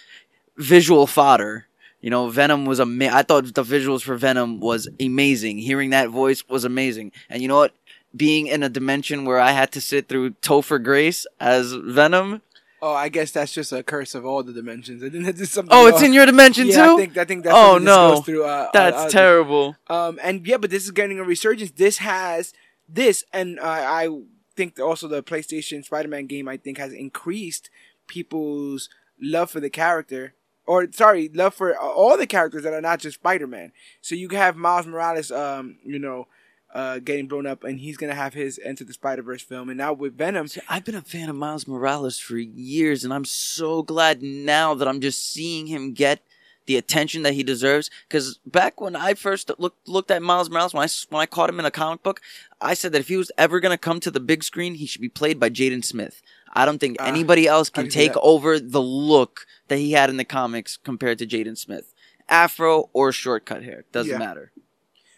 visual 0.57 1.07
fodder. 1.07 1.67
You 2.01 2.09
know 2.09 2.29
venom 2.29 2.65
was 2.65 2.79
ama- 2.79 3.11
i 3.11 3.23
thought 3.23 3.53
the 3.53 3.63
visuals 3.63 4.01
for 4.01 4.15
venom 4.15 4.59
was 4.59 4.87
amazing. 4.99 5.57
Hearing 5.57 5.89
that 5.89 6.09
voice 6.09 6.47
was 6.47 6.63
amazing. 6.63 7.11
And 7.29 7.41
you 7.41 7.47
know 7.47 7.57
what? 7.57 7.73
Being 8.15 8.47
in 8.47 8.63
a 8.63 8.69
dimension 8.69 9.25
where 9.25 9.39
i 9.39 9.51
had 9.51 9.71
to 9.73 9.81
sit 9.81 10.07
through 10.07 10.31
topher 10.41 10.81
grace 10.81 11.27
as 11.39 11.73
venom 11.73 12.41
Oh, 12.81 12.93
I 12.93 13.09
guess 13.09 13.31
that's 13.31 13.53
just 13.53 13.73
a 13.73 13.83
curse 13.83 14.15
of 14.15 14.25
all 14.25 14.41
the 14.41 14.53
dimensions. 14.53 15.03
I 15.03 15.09
didn't 15.09 15.35
just 15.35 15.53
something. 15.53 15.69
oh 15.75 15.87
it's 15.87 16.01
in 16.01 16.13
your 16.13 16.25
dimension 16.25 16.67
yeah, 16.67 16.85
too 16.85 16.93
I 16.93 16.97
think 16.97 17.17
I 17.17 17.25
think 17.25 17.43
that's 17.43 17.55
Oh, 17.55 17.77
no. 17.77 18.15
goes 18.15 18.25
through. 18.25 18.45
Uh, 18.45 18.69
that's 18.73 18.97
uh, 18.97 19.09
terrible 19.09 19.75
Um, 19.87 20.19
and 20.23 20.45
yeah, 20.47 20.57
but 20.57 20.69
this 20.69 20.85
is 20.85 20.91
getting 20.91 21.19
a 21.19 21.23
resurgence. 21.23 21.71
This 21.71 21.97
has 21.97 22.53
this, 22.87 23.23
and 23.33 23.59
uh, 23.59 23.63
I 23.63 24.09
think 24.55 24.79
also 24.79 25.07
the 25.07 25.21
PlayStation 25.23 25.83
Spider-Man 25.83 26.27
game 26.27 26.47
I 26.47 26.57
think 26.57 26.77
has 26.77 26.91
increased 26.93 27.69
people's 28.07 28.89
love 29.21 29.51
for 29.51 29.59
the 29.59 29.69
character, 29.69 30.33
or 30.65 30.87
sorry, 30.91 31.29
love 31.33 31.53
for 31.53 31.75
uh, 31.75 31.85
all 31.85 32.17
the 32.17 32.27
characters 32.27 32.63
that 32.63 32.73
are 32.73 32.81
not 32.81 32.99
just 32.99 33.15
Spider-Man. 33.19 33.71
So 34.01 34.15
you 34.15 34.29
have 34.29 34.55
Miles 34.55 34.87
Morales, 34.87 35.31
um, 35.31 35.77
you 35.83 35.99
know, 35.99 36.27
uh, 36.73 36.99
getting 36.99 37.27
blown 37.27 37.45
up, 37.45 37.63
and 37.63 37.79
he's 37.79 37.97
gonna 37.97 38.13
have 38.15 38.33
his 38.33 38.59
Enter 38.63 38.83
the 38.83 38.93
Spider 38.93 39.21
Verse 39.21 39.41
film, 39.41 39.69
and 39.69 39.77
now 39.77 39.93
with 39.93 40.17
Venom, 40.17 40.47
See, 40.47 40.61
I've 40.69 40.85
been 40.85 40.95
a 40.95 41.01
fan 41.01 41.29
of 41.29 41.35
Miles 41.35 41.67
Morales 41.67 42.19
for 42.19 42.37
years, 42.37 43.03
and 43.03 43.13
I'm 43.13 43.25
so 43.25 43.81
glad 43.83 44.21
now 44.21 44.73
that 44.75 44.87
I'm 44.87 45.01
just 45.01 45.31
seeing 45.31 45.67
him 45.67 45.93
get 45.93 46.21
the 46.67 46.77
attention 46.77 47.23
that 47.23 47.33
he 47.33 47.41
deserves. 47.41 47.89
Because 48.07 48.37
back 48.45 48.79
when 48.79 48.95
I 48.95 49.15
first 49.15 49.49
looked 49.57 49.87
looked 49.87 50.11
at 50.11 50.21
Miles 50.21 50.49
Morales, 50.49 50.73
when 50.73 50.83
I 50.83 50.89
when 51.09 51.21
I 51.21 51.25
caught 51.25 51.49
him 51.49 51.59
in 51.59 51.65
a 51.65 51.71
comic 51.71 52.03
book, 52.03 52.21
I 52.61 52.75
said 52.75 52.91
that 52.91 52.99
if 52.99 53.07
he 53.07 53.17
was 53.17 53.31
ever 53.37 53.59
gonna 53.59 53.77
come 53.77 53.99
to 54.01 54.11
the 54.11 54.19
big 54.19 54.43
screen, 54.43 54.75
he 54.75 54.85
should 54.85 55.01
be 55.01 55.09
played 55.09 55.39
by 55.39 55.49
Jaden 55.49 55.83
Smith. 55.83 56.21
I 56.53 56.65
don't 56.65 56.77
think 56.79 56.97
Ah, 56.99 57.05
anybody 57.07 57.47
else 57.47 57.69
can 57.69 57.85
can 57.85 57.91
take 57.91 58.15
over 58.17 58.59
the 58.59 58.81
look 58.81 59.47
that 59.67 59.77
he 59.77 59.91
had 59.93 60.09
in 60.11 60.17
the 60.17 60.25
comics 60.25 60.77
compared 60.77 61.17
to 61.19 61.25
Jaden 61.27 61.57
Smith. 61.57 61.93
Afro 62.27 62.89
or 62.93 63.11
shortcut 63.11 63.63
hair 63.63 63.85
doesn't 63.91 64.11
Yeah. 64.11 64.17
matter. 64.19 64.51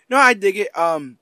No, 0.09 0.17
I 0.17 0.33
dig 0.33 0.57
it. 0.57 0.77
Um, 0.77 1.17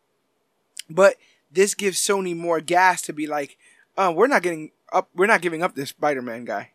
but 0.90 1.16
this 1.52 1.74
gives 1.76 2.00
Sony 2.00 2.36
more 2.36 2.60
gas 2.62 3.02
to 3.04 3.14
be 3.14 3.28
like, 3.28 3.58
uh, 3.98 4.12
we're 4.16 4.28
not 4.28 4.42
getting 4.44 4.72
up. 4.92 5.10
We're 5.16 5.28
not 5.28 5.42
giving 5.42 5.62
up 5.64 5.76
this 5.76 5.90
Spider-Man 5.90 6.46
guy. 6.46 6.72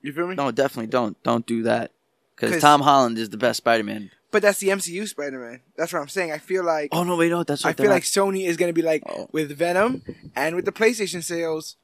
You 0.00 0.12
feel 0.12 0.26
me? 0.26 0.34
No, 0.34 0.50
definitely 0.50 0.88
don't 0.88 1.20
don't 1.22 1.46
do 1.46 1.62
that 1.62 1.92
Because 2.34 2.60
Tom 2.60 2.80
Holland 2.80 3.18
is 3.18 3.30
the 3.30 3.36
best 3.36 3.58
Spider-Man. 3.58 4.10
But 4.32 4.42
that's 4.42 4.58
the 4.58 4.68
MCU 4.68 5.06
Spider-Man. 5.06 5.60
That's 5.76 5.92
what 5.92 6.00
I'm 6.00 6.08
saying. 6.08 6.32
I 6.32 6.38
feel 6.38 6.64
like 6.64 6.88
Oh 6.92 7.04
no, 7.04 7.16
wait, 7.16 7.30
no, 7.30 7.44
that's. 7.44 7.64
I 7.64 7.72
feel 7.72 7.86
not- 7.86 7.92
like 7.92 8.02
Sony 8.04 8.46
is 8.46 8.56
gonna 8.56 8.72
be 8.72 8.82
like 8.82 9.02
Oh. 9.06 9.28
with 9.32 9.56
Venom 9.56 10.02
and 10.34 10.56
with 10.56 10.64
the 10.64 10.72
PlayStation 10.72 11.22
sales. 11.22 11.76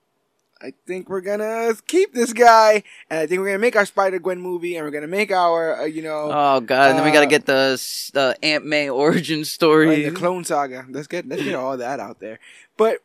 I 0.61 0.73
think 0.87 1.09
we're 1.09 1.21
gonna 1.21 1.73
keep 1.87 2.13
this 2.15 2.33
guy, 2.33 2.83
and 3.09 3.21
I 3.21 3.27
think 3.27 3.39
we're 3.41 3.47
gonna 3.47 3.59
make 3.59 3.77
our 3.77 3.87
Spider 3.87 4.19
Gwen 4.19 4.41
movie, 4.41 4.75
and 4.77 4.85
we're 4.85 4.91
gonna 4.91 5.07
make 5.07 5.31
our, 5.31 5.83
uh, 5.83 5.85
you 5.85 6.03
know, 6.03 6.31
Oh 6.33 6.61
god, 6.61 6.91
and 6.91 6.99
then 6.99 7.05
we 7.05 7.13
gotta 7.13 7.27
Uh, 7.27 7.31
get 7.31 7.47
the 7.47 8.11
the 8.13 8.37
Aunt 8.43 8.67
May 8.67 8.89
origin 8.89 9.45
story. 9.45 10.05
and 10.05 10.17
the 10.17 10.19
Clone 10.19 10.45
Saga. 10.45 10.85
Let's 10.91 11.07
get 11.07 11.29
let's 11.29 11.43
get 11.45 11.55
all 11.55 11.77
that 11.77 12.01
out 12.01 12.19
there. 12.19 12.41
But 12.77 12.99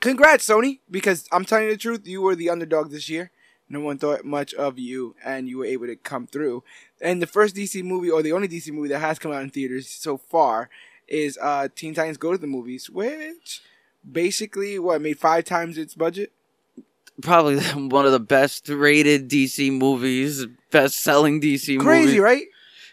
congrats, 0.00 0.46
Sony, 0.48 0.80
because 0.90 1.26
I'm 1.32 1.44
telling 1.44 1.66
you 1.66 1.72
the 1.72 1.76
truth, 1.78 2.06
you 2.06 2.22
were 2.22 2.34
the 2.34 2.50
underdog 2.50 2.90
this 2.90 3.08
year. 3.08 3.30
No 3.68 3.80
one 3.80 3.98
thought 3.98 4.24
much 4.24 4.52
of 4.54 4.78
you, 4.78 5.14
and 5.24 5.48
you 5.48 5.58
were 5.58 5.64
able 5.66 5.86
to 5.86 5.96
come 5.96 6.26
through. 6.26 6.64
And 7.00 7.22
the 7.22 7.26
first 7.26 7.54
DC 7.54 7.84
movie, 7.84 8.10
or 8.10 8.22
the 8.22 8.32
only 8.32 8.48
DC 8.48 8.72
movie 8.72 8.88
that 8.88 8.98
has 8.98 9.18
come 9.18 9.30
out 9.32 9.42
in 9.42 9.50
theaters 9.50 9.88
so 9.88 10.16
far, 10.16 10.68
is 11.06 11.38
uh, 11.40 11.68
Teen 11.74 11.94
Titans 11.94 12.16
Go 12.16 12.32
to 12.32 12.38
the 12.38 12.46
Movies, 12.48 12.90
which 12.90 13.62
basically 14.08 14.78
what 14.78 15.00
made 15.00 15.18
five 15.18 15.44
times 15.44 15.78
its 15.78 15.94
budget. 15.94 16.32
Probably 17.22 17.58
one 17.88 18.06
of 18.06 18.12
the 18.12 18.20
best 18.20 18.68
rated 18.68 19.28
DC 19.28 19.72
movies, 19.72 20.46
best 20.70 20.96
selling 21.00 21.40
DC 21.40 21.78
Crazy, 21.80 22.06
movie. 22.06 22.20
right? 22.20 22.46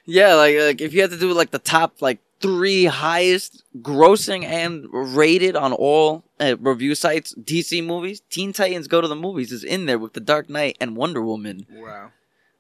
Yeah, 0.06 0.36
like 0.36 0.58
like 0.58 0.82
if 0.82 0.94
you 0.94 1.02
had 1.02 1.12
to 1.12 1.20
do 1.20 1.34
like 1.34 1.52
the 1.52 1.60
top 1.60 2.02
like 2.02 2.20
three 2.40 2.86
highest 2.86 3.64
grossing 3.82 4.44
and 4.44 4.86
rated 4.92 5.56
on 5.56 5.74
all 5.74 6.24
uh, 6.40 6.56
review 6.60 6.96
sites 6.96 7.34
DC 7.36 7.84
movies, 7.86 8.22
Teen 8.30 8.54
Titans 8.54 8.88
Go 8.88 9.02
to 9.02 9.08
the 9.08 9.16
Movies 9.16 9.52
is 9.52 9.64
in 9.64 9.86
there 9.86 9.98
with 10.00 10.14
The 10.14 10.20
Dark 10.20 10.50
Knight 10.50 10.78
and 10.80 10.96
Wonder 10.96 11.22
Woman. 11.22 11.66
Wow. 11.72 12.12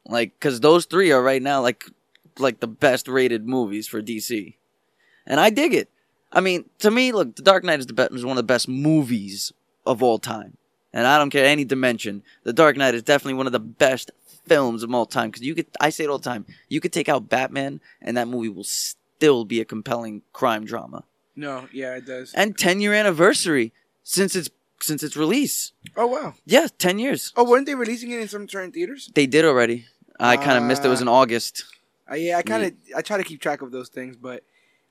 Like, 0.06 0.40
cause 0.40 0.61
those 0.61 0.86
three 0.86 1.11
are 1.11 1.22
right 1.22 1.41
now 1.41 1.61
like 1.61 1.86
like 2.40 2.60
the 2.60 2.68
best 2.68 3.07
rated 3.07 3.48
movies 3.48 3.88
for 3.88 4.02
DC, 4.02 4.56
and 5.26 5.40
I 5.40 5.49
dig 5.49 5.74
it. 5.74 5.90
I 6.32 6.41
mean, 6.41 6.70
to 6.80 6.91
me, 6.91 7.12
look, 7.12 7.36
The 7.36 7.41
Dark 7.41 7.64
Knight 7.64 7.80
is 7.80 7.88
the 7.88 7.94
best, 7.94 8.14
is 8.14 8.26
one 8.26 8.38
of 8.38 8.44
the 8.44 8.44
best 8.44 8.68
movies 8.68 9.54
of 9.86 10.04
all 10.04 10.20
time, 10.20 10.58
and 10.94 11.08
I 11.08 11.18
don't 11.18 11.30
care 11.30 11.45
any 11.45 11.64
dimension. 11.66 12.24
The 12.44 12.54
Dark 12.54 12.76
Knight 12.78 12.95
is 12.95 13.04
definitely 13.04 13.36
one 13.36 13.45
of 13.48 13.54
the 13.54 13.60
best 13.60 14.12
films 14.45 14.84
of 14.84 14.94
all 14.94 15.06
time 15.06 15.30
because 15.30 15.44
you 15.44 15.56
could, 15.56 15.68
I 15.80 15.90
say 15.90 16.04
it 16.06 16.10
all 16.10 16.18
the 16.18 16.30
time, 16.30 16.45
you 16.70 16.80
could 16.82 16.94
take 16.94 17.10
out 17.10 17.30
Batman, 17.30 17.82
and 18.02 18.18
that 18.18 18.28
movie 18.28 18.49
will 18.49 18.64
still 18.64 19.45
be 19.45 19.62
a 19.62 19.66
compelling 19.66 20.22
crime 20.34 20.66
drama. 20.66 21.04
No, 21.36 21.68
yeah, 21.72 21.95
it 21.95 22.06
does. 22.06 22.34
And 22.34 22.58
ten 22.58 22.82
year 22.82 22.94
anniversary 22.94 23.72
since 24.04 24.36
its 24.36 24.49
since 24.82 25.04
its 25.04 25.16
release. 25.16 25.72
Oh 25.95 26.08
wow. 26.08 26.34
Yeah, 26.45 26.68
ten 26.78 26.99
years. 26.99 27.32
Oh, 27.36 27.44
weren't 27.44 27.66
they 27.68 27.76
releasing 27.76 28.12
it 28.12 28.20
in 28.20 28.28
some 28.28 28.49
certain 28.49 28.72
theaters? 28.72 29.12
They 29.14 29.28
did 29.28 29.45
already. 29.45 29.86
I 30.20 30.38
kind 30.38 30.58
of 30.58 30.64
missed 30.64 30.84
it. 30.84 30.88
It 30.88 30.90
was 30.90 31.02
in 31.02 31.08
August. 31.08 31.64
Uh, 32.10 32.16
yeah, 32.16 32.38
I 32.38 32.41
kind 32.41 32.64
of 32.64 32.74
I 32.95 33.02
try 33.02 33.18
to 33.18 33.24
keep 33.24 33.40
track 33.40 33.62
of 33.62 33.72
those 33.72 33.90
things, 33.90 34.16
but 34.16 34.44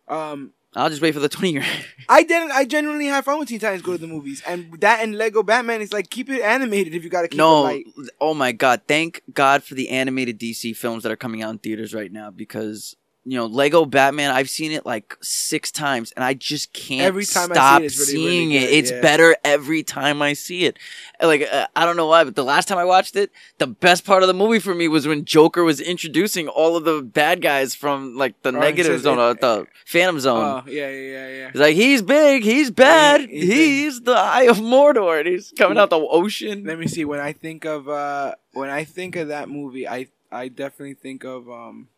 um, 0.08 0.52
I'll 0.74 0.90
just 0.90 1.00
wait 1.00 1.14
for 1.14 1.20
the 1.20 1.28
20 1.30 1.52
year. 1.52 1.64
I 2.08 2.22
didn't. 2.22 2.50
I 2.52 2.64
genuinely 2.64 3.06
have 3.06 3.24
fun 3.24 3.38
with 3.38 3.48
Teen 3.48 3.58
Titans 3.60 3.82
Go 3.82 3.92
to 3.92 3.98
the 3.98 4.06
movies, 4.06 4.42
and 4.46 4.78
that 4.80 5.02
and 5.02 5.16
Lego 5.16 5.42
Batman 5.42 5.80
is 5.80 5.92
like 5.92 6.10
keep 6.10 6.28
it 6.28 6.42
animated 6.42 6.94
if 6.94 7.02
you 7.04 7.10
got 7.10 7.22
to 7.22 7.28
keep 7.28 7.38
no, 7.38 7.66
it 7.66 7.86
light. 7.86 7.86
oh 8.20 8.34
my 8.34 8.52
god! 8.52 8.82
Thank 8.86 9.22
God 9.32 9.62
for 9.62 9.74
the 9.74 9.88
animated 9.88 10.38
DC 10.38 10.76
films 10.76 11.02
that 11.02 11.12
are 11.12 11.16
coming 11.16 11.42
out 11.42 11.50
in 11.50 11.58
theaters 11.58 11.94
right 11.94 12.12
now 12.12 12.30
because 12.30 12.96
you 13.28 13.36
know, 13.36 13.46
Lego 13.46 13.84
Batman. 13.84 14.30
I've 14.30 14.48
seen 14.48 14.70
it 14.70 14.86
like 14.86 15.16
six 15.20 15.72
times, 15.72 16.12
and 16.12 16.24
I 16.24 16.34
just 16.34 16.72
can't 16.72 17.02
Every 17.02 17.24
time 17.24 17.50
I 17.50 17.54
see 17.54 17.54
stop 17.54 17.82
it, 17.82 17.98
really, 17.98 18.12
really 18.24 18.30
seeing 18.30 18.52
it. 18.52 18.70
It's 18.70 18.90
yeah. 18.92 19.00
better 19.00 19.36
every 19.44 19.82
time 19.82 20.22
I 20.22 20.32
see 20.34 20.64
it. 20.64 20.78
Like 21.20 21.42
uh, 21.42 21.66
I 21.74 21.84
don't 21.84 21.96
know 21.96 22.06
why, 22.06 22.22
but 22.22 22.36
the 22.36 22.44
last 22.44 22.68
time 22.68 22.78
I 22.78 22.84
watched 22.84 23.16
it, 23.16 23.32
the 23.58 23.66
best 23.66 24.04
part 24.04 24.22
of 24.22 24.28
the 24.28 24.34
movie 24.34 24.60
for 24.60 24.74
me 24.74 24.86
was 24.86 25.08
when 25.08 25.24
Joker 25.24 25.64
was 25.64 25.80
introducing 25.80 26.46
all 26.46 26.76
of 26.76 26.84
the 26.84 27.02
bad 27.02 27.42
guys 27.42 27.74
from 27.74 28.16
like 28.16 28.40
the 28.42 28.50
Oh, 28.50 28.60
negative 28.60 29.00
zone, 29.00 29.18
it- 29.18 29.20
uh, 29.20 29.34
the 29.34 29.66
Phantom 29.86 30.20
Zone. 30.20 30.62
Oh 30.66 30.70
yeah, 30.70 30.88
yeah, 30.88 31.00
yeah, 31.00 31.28
yeah. 31.28 31.50
He's 31.50 31.60
like, 31.60 31.74
he's 31.74 32.02
big, 32.02 32.44
he's 32.44 32.70
bad, 32.70 33.22
he- 33.22 33.40
he's 33.40 33.46
he's, 33.54 34.00
the 34.02 34.14
Eye 34.14 34.42
of 34.44 34.58
Mordor, 34.58 35.18
and 35.18 35.28
he's 35.28 35.52
coming 35.58 35.78
out 35.78 35.90
the 35.90 35.98
ocean. 35.98 36.62
Let 36.64 36.78
me 36.78 36.86
see. 36.86 37.04
When 37.04 37.18
I 37.18 37.32
think 37.32 37.64
of 37.64 37.88
uh, 37.88 38.36
when 38.52 38.70
I 38.70 38.84
think 38.84 39.16
of 39.16 39.28
that 39.28 39.48
movie, 39.48 39.88
I 39.88 40.06
I 40.30 40.46
definitely 40.48 40.94
think 40.94 41.24
of 41.24 41.48
um, 41.50 41.88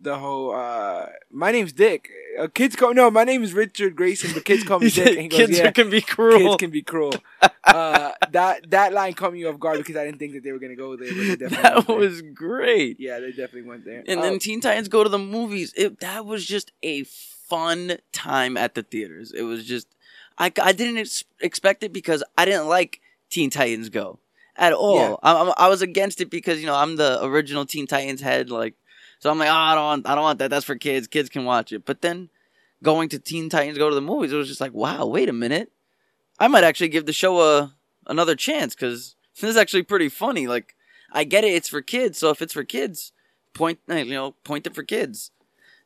the 0.00 0.18
whole. 0.18 0.54
Uh, 0.54 1.06
my 1.30 1.50
name's 1.52 1.72
Dick. 1.72 2.10
Uh, 2.38 2.48
kids 2.48 2.76
call 2.76 2.94
no. 2.94 3.10
My 3.10 3.24
name 3.24 3.42
is 3.42 3.52
Richard 3.52 3.96
Grayson, 3.96 4.32
but 4.34 4.44
kids 4.44 4.64
call 4.64 4.78
me 4.80 4.90
Dick. 4.90 5.08
And 5.08 5.20
he 5.20 5.28
goes, 5.28 5.38
kids 5.38 5.58
yeah, 5.58 5.70
can 5.70 5.90
be 5.90 6.00
cruel. 6.00 6.38
kids 6.38 6.56
can 6.56 6.70
be 6.70 6.82
cruel. 6.82 7.14
uh, 7.64 8.12
that 8.30 8.70
that 8.70 8.92
line 8.92 9.14
caught 9.14 9.32
me 9.32 9.44
off 9.44 9.58
guard 9.58 9.78
because 9.78 9.96
I 9.96 10.04
didn't 10.04 10.18
think 10.18 10.34
that 10.34 10.42
they 10.42 10.52
were 10.52 10.58
gonna 10.58 10.76
go 10.76 10.96
there. 10.96 11.08
But 11.08 11.16
they 11.16 11.36
definitely 11.48 11.62
that 11.62 11.74
went 11.74 11.86
there. 11.86 11.96
was 11.96 12.22
great. 12.22 13.00
yeah, 13.00 13.20
they 13.20 13.30
definitely 13.30 13.62
went 13.62 13.84
there. 13.84 14.04
And 14.06 14.22
then 14.22 14.38
Teen 14.38 14.60
Titans 14.60 14.88
Go 14.88 15.02
to 15.02 15.08
the 15.08 15.18
Movies. 15.18 15.72
It 15.76 16.00
that 16.00 16.26
was 16.26 16.44
just 16.44 16.72
a 16.82 17.04
fun 17.04 17.98
time 18.12 18.56
at 18.56 18.74
the 18.74 18.82
theaters. 18.82 19.32
It 19.32 19.42
was 19.42 19.64
just 19.64 19.88
I, 20.38 20.52
I 20.62 20.72
didn't 20.72 20.98
ex- 20.98 21.24
expect 21.40 21.82
it 21.82 21.92
because 21.92 22.22
I 22.36 22.44
didn't 22.44 22.68
like 22.68 23.00
Teen 23.30 23.50
Titans 23.50 23.88
Go 23.88 24.18
at 24.56 24.72
all. 24.72 24.96
Yeah. 24.96 25.16
I, 25.22 25.32
I, 25.32 25.54
I 25.66 25.68
was 25.68 25.82
against 25.82 26.20
it 26.20 26.30
because 26.30 26.60
you 26.60 26.66
know 26.66 26.74
I'm 26.74 26.96
the 26.96 27.24
original 27.24 27.64
Teen 27.66 27.86
Titans 27.86 28.20
head. 28.20 28.50
Like, 28.50 28.74
so 29.18 29.30
I'm 29.30 29.38
like, 29.38 29.48
oh, 29.48 29.52
I 29.52 29.74
don't 29.74 29.84
want 29.84 30.08
I 30.08 30.14
don't 30.14 30.24
want 30.24 30.38
that. 30.40 30.50
That's 30.50 30.64
for 30.64 30.76
kids. 30.76 31.06
Kids 31.06 31.28
can 31.28 31.44
watch 31.44 31.72
it. 31.72 31.84
But 31.84 32.02
then 32.02 32.28
going 32.82 33.08
to 33.10 33.18
Teen 33.18 33.48
Titans 33.48 33.78
Go 33.78 33.88
to 33.88 33.94
the 33.94 34.00
Movies, 34.00 34.32
it 34.32 34.36
was 34.36 34.48
just 34.48 34.60
like, 34.60 34.74
wow, 34.74 35.06
wait 35.06 35.28
a 35.28 35.32
minute. 35.32 35.72
I 36.38 36.48
might 36.48 36.64
actually 36.64 36.88
give 36.88 37.06
the 37.06 37.12
show 37.12 37.40
a 37.40 37.74
another 38.06 38.34
chance 38.34 38.74
because 38.74 39.16
this 39.40 39.50
is 39.50 39.56
actually 39.56 39.82
pretty 39.82 40.08
funny. 40.08 40.46
Like, 40.46 40.74
I 41.12 41.24
get 41.24 41.44
it, 41.44 41.54
it's 41.54 41.68
for 41.68 41.82
kids. 41.82 42.18
So 42.18 42.30
if 42.30 42.42
it's 42.42 42.52
for 42.52 42.64
kids, 42.64 43.12
point 43.54 43.78
eh, 43.88 44.02
you 44.02 44.14
know 44.14 44.32
point 44.44 44.66
it 44.66 44.74
for 44.74 44.82
kids. 44.82 45.30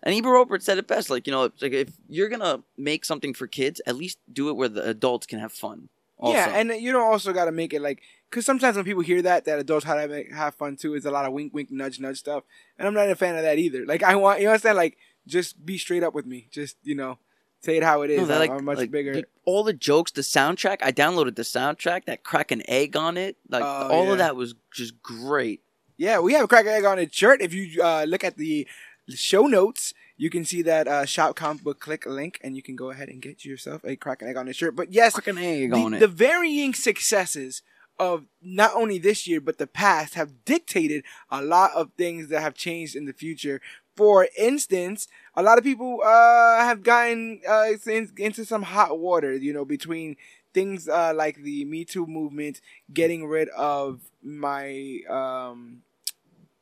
And 0.03 0.15
Ebert 0.15 0.33
Roeper 0.33 0.59
said 0.61 0.79
it 0.79 0.89
best. 0.89 1.11
Like 1.11 1.27
you 1.27 1.33
know, 1.33 1.45
it's 1.45 1.63
like 1.63 1.73
if 1.73 1.93
you're 2.09 2.29
gonna 2.29 2.63
make 2.77 3.05
something 3.05 3.35
for 3.35 3.47
kids, 3.47 3.81
at 3.87 3.97
least 3.97 4.19
do 4.33 4.49
it 4.49 4.57
where 4.57 4.69
the 4.69 4.89
adults 4.89 5.27
can 5.27 5.39
have 5.39 5.53
fun. 5.53 5.89
Also. 6.19 6.37
Yeah, 6.37 6.49
and 6.55 6.71
you 6.71 6.93
don't 6.93 7.11
also 7.11 7.33
got 7.33 7.47
to 7.47 7.53
make 7.53 7.73
it 7.73 7.81
like 7.81 8.03
because 8.31 8.47
sometimes 8.47 8.77
when 8.77 8.85
people 8.85 9.03
hear 9.03 9.21
that 9.23 9.45
that 9.45 9.59
adults 9.59 9.85
have 9.85 10.01
to 10.01 10.09
make, 10.09 10.33
have 10.33 10.55
fun 10.55 10.77
too, 10.77 10.95
is 10.95 11.05
a 11.05 11.11
lot 11.11 11.27
of 11.27 11.33
wink, 11.33 11.53
wink, 11.53 11.71
nudge, 11.71 11.99
nudge 12.01 12.19
stuff, 12.19 12.45
and 12.79 12.87
I'm 12.87 12.95
not 12.95 13.11
a 13.11 13.17
fan 13.17 13.37
of 13.37 13.43
that 13.43 13.59
either. 13.59 13.85
Like 13.85 14.03
I 14.03 14.15
want 14.17 14.39
you 14.39 14.45
know 14.47 14.51
what 14.53 14.55
I'm 14.55 14.61
saying? 14.61 14.77
Like 14.77 14.97
just 15.27 15.65
be 15.67 15.77
straight 15.79 16.03
up 16.03 16.15
with 16.15 16.27
me. 16.27 16.49
Just 16.51 16.77
you 16.83 16.95
know, 16.95 17.19
say 17.61 17.77
it 17.77 17.83
how 17.83 18.03
it 18.03 18.11
is. 18.11 18.29
No, 18.29 18.39
like, 18.39 18.51
I'm 18.51 18.65
much 18.65 18.79
like, 18.79 18.91
bigger. 18.91 19.13
the- 19.15 19.25
all 19.45 19.65
the 19.65 19.73
jokes, 19.73 20.13
the 20.13 20.23
soundtrack. 20.23 20.79
I 20.83 20.93
downloaded 20.93 21.35
the 21.35 21.43
soundtrack 21.43 22.05
that 22.05 22.23
crack 22.23 22.53
an 22.53 22.63
egg 22.69 22.97
on 22.97 23.17
it. 23.17 23.37
Like 23.49 23.63
Oh, 23.65 23.89
all 23.91 24.07
yeah. 24.07 24.13
of 24.13 24.19
that 24.19 24.37
was 24.37 24.55
just 24.73 25.03
great. 25.03 25.63
Yeah, 25.97 26.21
we 26.21 26.33
have 26.35 26.45
a 26.45 26.49
crack 26.49 26.67
egg 26.67 26.85
on 26.85 26.99
its 26.99 27.15
shirt. 27.17 27.43
If 27.43 27.53
you 27.53 27.83
uh, 27.83 28.05
look 28.09 28.25
at 28.25 28.37
the 28.39 28.67
show 29.09 29.43
notes, 29.47 29.93
you 30.17 30.31
can 30.31 30.45
see 30.45 30.63
that 30.63 30.87
uh, 30.89 31.05
shop 31.05 31.35
comic 31.37 31.63
book 31.65 31.81
click 31.81 32.07
link, 32.07 32.39
and 32.43 32.57
you 32.57 32.63
can 32.63 32.77
go 32.77 32.91
ahead 32.91 33.09
and 33.09 33.21
get 33.21 33.45
yourself 33.45 33.85
a 33.85 33.97
crack 33.97 34.23
egg 34.23 34.37
on 34.37 34.49
its 34.49 34.57
shirt. 34.59 34.77
But 34.77 34.93
yes, 34.93 35.15
Crack 35.15 35.27
an 35.27 35.39
egg 35.39 35.71
the, 35.73 35.77
on 35.77 35.95
it. 35.95 35.99
the 36.01 36.09
varying 36.09 36.73
successes 36.75 37.63
of 38.01 38.25
not 38.41 38.75
only 38.75 38.99
this 38.99 39.29
year 39.29 39.43
but 39.43 39.59
the 39.59 39.67
past 39.67 40.15
have 40.15 40.45
dictated 40.47 41.05
a 41.31 41.43
lot 41.43 41.71
of 41.75 41.93
things 41.99 42.29
that 42.29 42.41
have 42.41 42.55
changed 42.55 42.97
in 42.97 43.05
the 43.05 43.13
future. 43.13 43.61
For 43.95 44.27
instance, 44.39 45.07
a 45.35 45.43
lot 45.43 45.59
of 45.59 45.65
people 45.65 46.01
uh, 46.03 46.65
have 46.65 46.83
gotten 46.83 47.43
uh, 47.47 47.73
in- 47.87 48.11
into 48.17 48.47
some 48.47 48.63
hot 48.63 48.99
water, 48.99 49.35
you 49.35 49.53
know, 49.53 49.67
between 49.67 50.17
things 50.55 50.89
uh, 50.89 51.13
like 51.15 51.43
the 51.43 51.67
Me 51.67 51.85
Too 51.85 52.07
movement, 52.07 52.63
getting 52.93 53.27
rid 53.27 53.51
of 53.51 54.01
my, 54.23 55.01
um, 55.09 55.83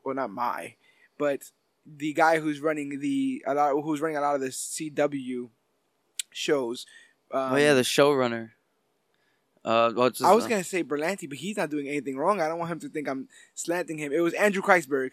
well, 0.05 0.17
not 0.17 0.31
my, 0.31 0.75
but 1.19 1.53
the 1.87 2.13
guy 2.15 2.41
who's 2.41 2.61
running 2.61 2.99
the 2.99 3.45
a 3.47 3.55
lot, 3.55 3.81
who's 3.81 4.01
running 4.01 4.17
a 4.17 4.21
lot 4.21 4.35
of 4.35 4.41
the 4.41 4.49
CW 4.49 5.49
shows. 6.31 6.85
Um, 7.31 7.53
oh 7.53 7.57
yeah, 7.57 7.75
the 7.75 7.83
showrunner. 7.83 8.51
Uh, 9.65 9.93
what's 9.93 10.19
his, 10.19 10.27
I 10.27 10.33
was 10.35 10.45
uh, 10.45 10.49
gonna 10.49 10.65
say 10.65 10.83
Berlanti, 10.85 11.29
but 11.29 11.39
he's 11.39 11.57
not 11.57 11.71
doing 11.71 11.89
anything 11.89 12.17
wrong. 12.17 12.41
I 12.41 12.49
don't 12.49 12.59
want 12.59 12.71
him 12.73 12.81
to 12.81 12.89
think 12.89 13.09
I'm 13.09 13.29
slanting 13.55 13.99
him. 13.99 14.13
It 14.13 14.21
was 14.21 14.35
Andrew 14.35 14.63
Kreisberg. 14.63 15.11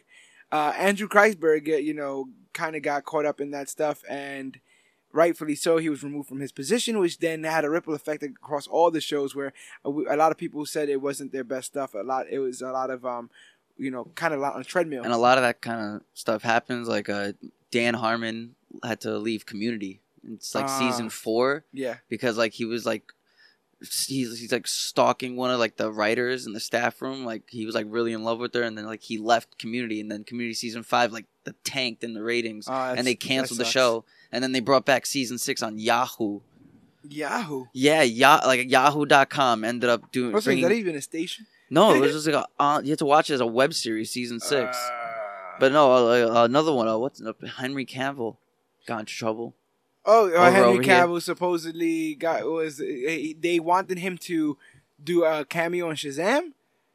Uh, 0.51 0.73
Andrew 0.77 1.07
Kreisberg, 1.07 1.67
uh, 1.73 1.77
you 1.77 1.93
know, 1.93 2.29
kind 2.53 2.75
of 2.75 2.81
got 2.83 3.03
caught 3.03 3.25
up 3.25 3.41
in 3.41 3.51
that 3.51 3.67
stuff, 3.69 4.03
and 4.09 4.59
rightfully 5.11 5.55
so. 5.55 5.77
He 5.77 5.89
was 5.89 6.03
removed 6.03 6.29
from 6.29 6.39
his 6.39 6.51
position, 6.51 6.99
which 6.99 7.19
then 7.19 7.43
had 7.43 7.65
a 7.65 7.69
ripple 7.69 7.93
effect 7.93 8.23
across 8.23 8.67
all 8.67 8.91
the 8.91 9.01
shows, 9.01 9.35
where 9.35 9.53
a, 9.83 9.89
a 9.89 10.15
lot 10.15 10.31
of 10.31 10.37
people 10.37 10.65
said 10.65 10.87
it 10.89 11.01
wasn't 11.01 11.31
their 11.31 11.43
best 11.43 11.67
stuff. 11.67 11.93
A 11.93 11.99
lot, 12.03 12.27
it 12.29 12.39
was 12.39 12.61
a 12.61 12.71
lot 12.71 12.89
of, 12.89 13.05
um, 13.05 13.29
you 13.77 13.91
know, 13.91 14.05
kind 14.15 14.33
of 14.33 14.39
a 14.39 14.43
lot 14.43 14.55
on 14.55 14.61
a 14.61 14.63
treadmill. 14.63 15.03
and 15.03 15.11
a 15.13 15.17
lot 15.17 15.37
of 15.37 15.43
that 15.43 15.61
kind 15.61 15.95
of 15.95 16.01
stuff 16.13 16.43
happens. 16.43 16.87
Like 16.87 17.09
uh, 17.09 17.33
Dan 17.71 17.95
Harmon 17.95 18.55
had 18.83 19.01
to 19.01 19.17
leave 19.17 19.45
Community. 19.45 19.99
It's 20.31 20.55
like 20.55 20.65
Ah. 20.65 20.79
season 20.79 21.09
four 21.09 21.65
yeah, 21.71 21.97
because 22.09 22.35
like 22.37 22.53
he 22.53 22.65
was 22.65 22.83
like 22.85 23.13
he's 23.85 24.39
he's 24.39 24.51
like 24.51 24.67
stalking 24.67 25.35
one 25.35 25.51
of 25.51 25.59
like 25.59 25.77
the 25.77 25.91
writers 25.91 26.45
in 26.45 26.53
the 26.53 26.59
staff 26.59 27.01
room. 27.01 27.25
Like 27.25 27.43
he 27.49 27.65
was 27.65 27.75
like 27.75 27.85
really 27.89 28.13
in 28.13 28.23
love 28.23 28.39
with 28.39 28.53
her, 28.53 28.63
and 28.63 28.77
then 28.77 28.85
like 28.85 29.01
he 29.01 29.17
left 29.17 29.57
Community, 29.57 29.99
and 30.01 30.11
then 30.11 30.23
Community 30.23 30.53
season 30.53 30.83
five 30.83 31.11
like 31.11 31.25
the 31.43 31.53
tanked 31.63 32.03
in 32.03 32.13
the 32.13 32.23
ratings, 32.23 32.67
Oh, 32.69 32.73
and 32.73 33.05
they 33.05 33.15
canceled 33.15 33.59
the 33.59 33.65
show, 33.65 34.05
and 34.31 34.43
then 34.43 34.51
they 34.51 34.59
brought 34.59 34.85
back 34.85 35.05
season 35.05 35.37
six 35.37 35.61
on 35.61 35.77
Yahoo. 35.79 36.41
Yahoo. 37.07 37.65
Yeah, 37.73 38.01
yeah, 38.01 38.37
like 38.37 38.69
Yahoo.com 38.69 39.63
ended 39.63 39.89
up 39.89 40.11
doing. 40.11 40.33
What's 40.33 40.45
bringing, 40.45 40.63
that 40.63 40.71
even 40.73 40.95
a 40.95 41.01
station? 41.01 41.45
no, 41.69 41.93
it 41.93 41.99
was 41.99 42.11
just 42.13 42.27
like 42.27 42.35
a, 42.35 42.61
uh, 42.61 42.81
you 42.83 42.91
had 42.91 42.99
to 42.99 43.05
watch 43.05 43.29
it 43.29 43.35
as 43.35 43.41
a 43.41 43.45
web 43.45 43.73
series, 43.73 44.11
season 44.11 44.39
six. 44.39 44.77
Uh, 44.77 45.01
But 45.59 45.71
no, 45.71 45.91
uh, 45.91 46.41
uh, 46.41 46.45
another 46.45 46.73
one. 46.73 46.87
Uh, 46.87 46.97
what's 46.97 47.21
uh, 47.21 47.33
Henry 47.57 47.85
Cavill 47.85 48.37
got 48.87 49.01
into 49.01 49.13
trouble. 49.13 49.55
Oh, 50.05 50.31
uh, 50.33 50.51
Henry. 50.51 50.85
Cavill 50.85 51.21
supposedly 51.21 52.15
got 52.15 52.45
was 52.45 52.77
they 52.77 53.59
wanted 53.61 53.97
him 53.97 54.17
to 54.19 54.57
do 55.03 55.23
a 55.23 55.45
cameo 55.45 55.89
on 55.89 55.95
Shazam, 55.95 56.51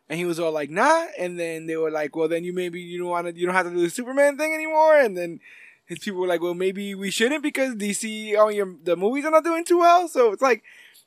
and 0.08 0.18
he 0.18 0.24
was 0.24 0.38
all 0.38 0.52
like, 0.52 0.70
"Nah." 0.70 1.06
And 1.18 1.38
then 1.38 1.66
they 1.66 1.76
were 1.76 1.90
like, 1.90 2.14
"Well, 2.14 2.28
then 2.28 2.44
you 2.44 2.52
maybe 2.52 2.80
you 2.80 2.98
don't 2.98 3.08
want 3.08 3.26
to 3.26 3.38
you 3.38 3.46
don't 3.46 3.54
have 3.54 3.66
to 3.66 3.72
do 3.72 3.80
the 3.80 3.90
Superman 3.90 4.36
thing 4.36 4.54
anymore." 4.54 4.96
And 4.96 5.16
then 5.16 5.40
his 5.86 5.98
people 5.98 6.20
were 6.20 6.26
like, 6.28 6.40
"Well, 6.40 6.54
maybe 6.54 6.94
we 6.94 7.10
shouldn't 7.10 7.42
because 7.42 7.74
DC 7.74 8.36
on 8.38 8.54
your 8.54 8.74
the 8.82 8.96
movies 8.96 9.24
are 9.24 9.30
not 9.32 9.44
doing 9.44 9.64
too 9.64 9.78
well." 9.80 10.06
So 10.08 10.32
it's 10.32 10.42
like 10.42 10.62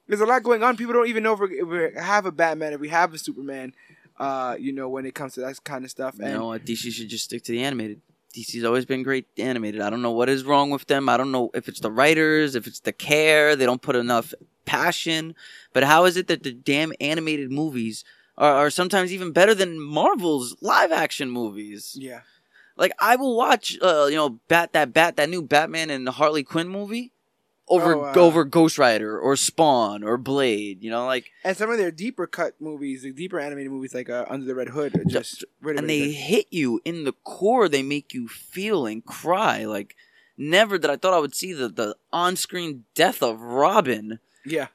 there's 0.08 0.22
a 0.22 0.26
lot 0.26 0.44
going 0.44 0.62
on. 0.62 0.76
People 0.76 0.94
don't 0.94 1.08
even 1.08 1.24
know 1.24 1.34
if 1.34 1.40
we, 1.40 1.60
if 1.60 1.68
we 1.68 2.02
have 2.02 2.26
a 2.26 2.32
Batman, 2.32 2.74
if 2.74 2.82
we 2.82 2.90
have 2.90 3.14
a 3.14 3.18
Superman. 3.18 3.74
Uh, 4.16 4.56
you 4.60 4.72
know, 4.72 4.88
when 4.90 5.08
it 5.08 5.16
comes 5.16 5.34
to 5.34 5.40
that 5.40 5.62
kind 5.64 5.84
of 5.84 5.90
stuff. 5.90 6.16
You 6.20 6.26
And 6.26 6.34
know? 6.36 6.50
DC 6.52 6.92
should 6.92 7.10
just 7.10 7.24
stick 7.24 7.44
to 7.46 7.52
the 7.52 7.64
animated. 7.64 8.00
DC's 8.34 8.64
always 8.64 8.86
been 8.86 9.04
great 9.04 9.28
animated. 9.38 9.80
I 9.80 9.90
don't 9.90 10.02
know 10.02 10.12
what 10.12 10.28
is 10.28 10.44
wrong 10.44 10.72
with 10.72 10.88
them. 10.88 11.08
I 11.08 11.18
don't 11.18 11.32
know 11.32 11.52
if 11.54 11.68
it's 11.68 11.80
the 11.80 11.92
writers, 11.92 12.56
if 12.56 12.66
it's 12.66 12.80
the 12.80 12.92
care. 12.92 13.56
They 13.56 13.66
don't 13.66 13.82
put 13.82 13.96
enough 13.96 14.34
passion. 14.66 15.36
But 15.72 15.84
how 15.84 16.06
is 16.06 16.18
it 16.18 16.28
that 16.28 16.44
the 16.44 16.52
damn 16.52 16.94
animated 17.00 17.52
movies 17.52 18.04
are, 18.38 18.54
are 18.54 18.70
sometimes 18.70 19.14
even 19.14 19.32
better 19.32 19.54
than 19.54 19.80
Marvel's 19.80 20.56
live 20.62 20.92
action 20.92 21.30
movies? 21.30 21.96
yeah, 22.00 22.22
Like 22.76 22.94
I 23.00 23.16
will 23.18 23.38
watch, 23.38 23.78
uh, 23.82 24.08
you 24.10 24.16
know, 24.16 24.40
Bat 24.48 24.74
that 24.74 24.94
Bat 24.94 25.18
that 25.18 25.30
new 25.30 25.44
Batman 25.44 25.92
and 25.92 26.08
the 26.08 26.14
Harley 26.14 26.44
Quinn 26.44 26.68
movie 26.68 27.13
over 27.68 27.96
Oh, 27.96 28.06
uh, 28.06 28.14
over 28.16 28.44
Ghost 28.44 28.78
Rider 28.78 29.20
or 29.20 29.36
Spawn 29.36 30.04
or 30.04 30.18
Blade. 30.18 30.84
You 30.84 30.92
know, 30.92 31.06
like 31.06 31.32
and 31.44 31.56
some 31.56 31.70
of 31.70 31.78
their 31.78 31.92
deeper 31.92 32.28
cut 32.28 32.60
movies, 32.60 33.04
the 33.04 33.12
deeper 33.12 33.40
animated 33.40 33.72
movies 33.72 33.94
like 33.94 34.10
uh, 34.10 34.26
Under 34.30 34.46
the 34.46 34.56
Red 34.56 34.70
Hood, 34.70 34.96
are 34.98 35.06
just 35.06 35.44
and 35.64 35.90
they 35.90 36.12
hit 36.12 36.48
you 36.52 36.82
in 36.86 37.04
the 37.04 37.14
core. 37.14 37.70
They 37.70 37.84
make 37.84 38.14
you 38.14 38.28
feel 38.28 38.86
and 38.86 39.04
cry. 39.06 39.66
Like 39.66 39.96
never 40.38 40.78
did 40.78 40.90
I 40.90 40.98
thought 40.98 41.14
I 41.14 41.20
would 41.20 41.36
see 41.36 41.54
the 41.54 41.70
the 41.70 41.96
on 42.12 42.36
screen 42.36 42.86
death 42.96 43.22
of 43.22 43.40
Robin. 43.42 44.20
Yeah, 44.46 44.68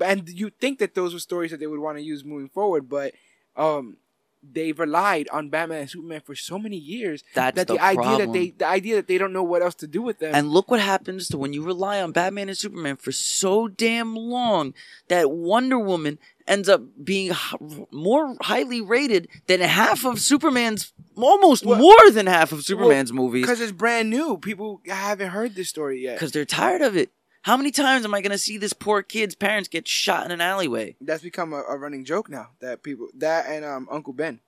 and 0.00 0.28
you 0.28 0.50
think 0.50 0.78
that 0.78 0.94
those 0.94 1.14
were 1.14 1.20
stories 1.20 1.50
that 1.52 1.60
they 1.60 1.66
would 1.66 1.80
want 1.80 1.96
to 1.98 2.02
use 2.02 2.24
moving 2.24 2.48
forward, 2.48 2.88
but 2.88 3.14
um, 3.56 3.96
they 4.42 4.72
relied 4.72 5.28
on 5.30 5.50
Batman 5.50 5.80
and 5.82 5.90
Superman 5.90 6.22
for 6.24 6.34
so 6.34 6.58
many 6.58 6.76
years 6.76 7.22
That's 7.34 7.56
that 7.56 7.66
the, 7.68 7.74
the, 7.74 7.82
idea 7.82 8.16
that 8.26 8.32
they 8.32 8.50
the 8.50 8.66
idea 8.66 8.96
that 8.96 9.06
they 9.06 9.18
don't 9.18 9.32
know 9.32 9.42
what 9.42 9.62
else 9.62 9.74
to 9.76 9.86
do 9.86 10.00
with 10.02 10.18
them. 10.18 10.34
and 10.34 10.48
look 10.48 10.70
what 10.70 10.80
happens 10.80 11.28
to 11.28 11.38
when 11.38 11.52
you 11.52 11.62
rely 11.62 12.00
on 12.02 12.12
Batman 12.12 12.48
and 12.48 12.56
Superman 12.56 12.96
for 12.96 13.12
so 13.12 13.68
damn 13.68 14.16
long 14.16 14.72
that 15.08 15.30
Wonder 15.30 15.78
Woman 15.78 16.18
ends 16.46 16.68
up 16.68 16.82
being 17.04 17.30
h- 17.32 17.54
more 17.92 18.34
highly 18.40 18.80
rated 18.80 19.28
than 19.46 19.60
half 19.60 20.04
of 20.04 20.18
Superman's, 20.20 20.92
almost 21.16 21.64
Well- 21.64 21.78
more 21.78 22.10
than 22.10 22.26
half 22.26 22.50
of 22.52 22.64
Superman's 22.64 23.12
movies. 23.12 23.42
because 23.42 23.60
it's 23.60 23.72
brand 23.72 24.10
new, 24.10 24.36
people 24.38 24.80
haven't 24.86 25.28
heard 25.30 25.54
this 25.54 25.68
story 25.68 26.02
yet. 26.02 26.16
Because 26.16 26.32
they're 26.32 26.44
tired 26.44 26.82
of 26.82 26.96
it. 26.96 27.12
How 27.42 27.56
many 27.56 27.70
times 27.70 28.04
am 28.04 28.14
I 28.14 28.20
going 28.20 28.32
to 28.32 28.38
see 28.38 28.58
this 28.58 28.72
poor 28.72 29.02
kid's 29.02 29.34
parents 29.34 29.68
get 29.68 29.88
shot 29.88 30.26
in 30.26 30.30
an 30.30 30.40
alleyway? 30.40 30.96
That's 31.00 31.22
become 31.22 31.52
a, 31.52 31.62
a 31.62 31.76
running 31.76 32.04
joke 32.04 32.28
now. 32.28 32.48
That 32.60 32.82
people 32.82 33.08
that 33.16 33.46
and 33.46 33.64
um 33.64 33.88
Uncle 33.90 34.12
Ben. 34.12 34.40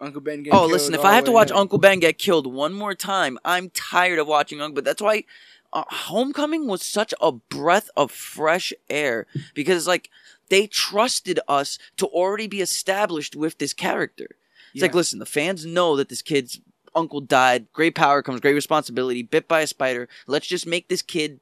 Uncle 0.00 0.20
Ben. 0.20 0.42
Getting 0.42 0.58
Oh, 0.58 0.66
listen, 0.66 0.94
if 0.94 1.04
I 1.04 1.14
have 1.14 1.24
to 1.24 1.32
watch 1.32 1.48
down. 1.48 1.58
Uncle 1.58 1.78
Ben 1.78 2.00
get 2.00 2.18
killed 2.18 2.52
one 2.52 2.72
more 2.72 2.94
time, 2.94 3.38
I'm 3.44 3.70
tired 3.70 4.18
of 4.18 4.26
watching 4.26 4.60
Uncle. 4.60 4.74
But 4.74 4.84
that's 4.84 5.02
why 5.02 5.24
uh, 5.72 5.84
Homecoming 5.88 6.66
was 6.66 6.82
such 6.82 7.14
a 7.20 7.32
breath 7.32 7.88
of 7.96 8.10
fresh 8.10 8.72
air 8.90 9.26
because 9.54 9.86
like 9.86 10.10
they 10.48 10.66
trusted 10.66 11.38
us 11.46 11.78
to 11.98 12.06
already 12.06 12.48
be 12.48 12.60
established 12.60 13.36
with 13.36 13.58
this 13.58 13.72
character. 13.72 14.28
It's 14.74 14.82
like, 14.82 14.94
listen, 14.94 15.18
the 15.18 15.26
fans 15.26 15.64
know 15.64 15.96
that 15.96 16.08
this 16.08 16.22
kid's 16.22 16.60
uncle 16.94 17.20
died. 17.20 17.66
Great 17.72 17.94
power 17.94 18.22
comes 18.22 18.40
great 18.40 18.54
responsibility. 18.54 19.22
Bit 19.22 19.48
by 19.48 19.60
a 19.60 19.66
spider. 19.66 20.08
Let's 20.26 20.46
just 20.46 20.66
make 20.66 20.88
this 20.88 21.02
kid 21.02 21.40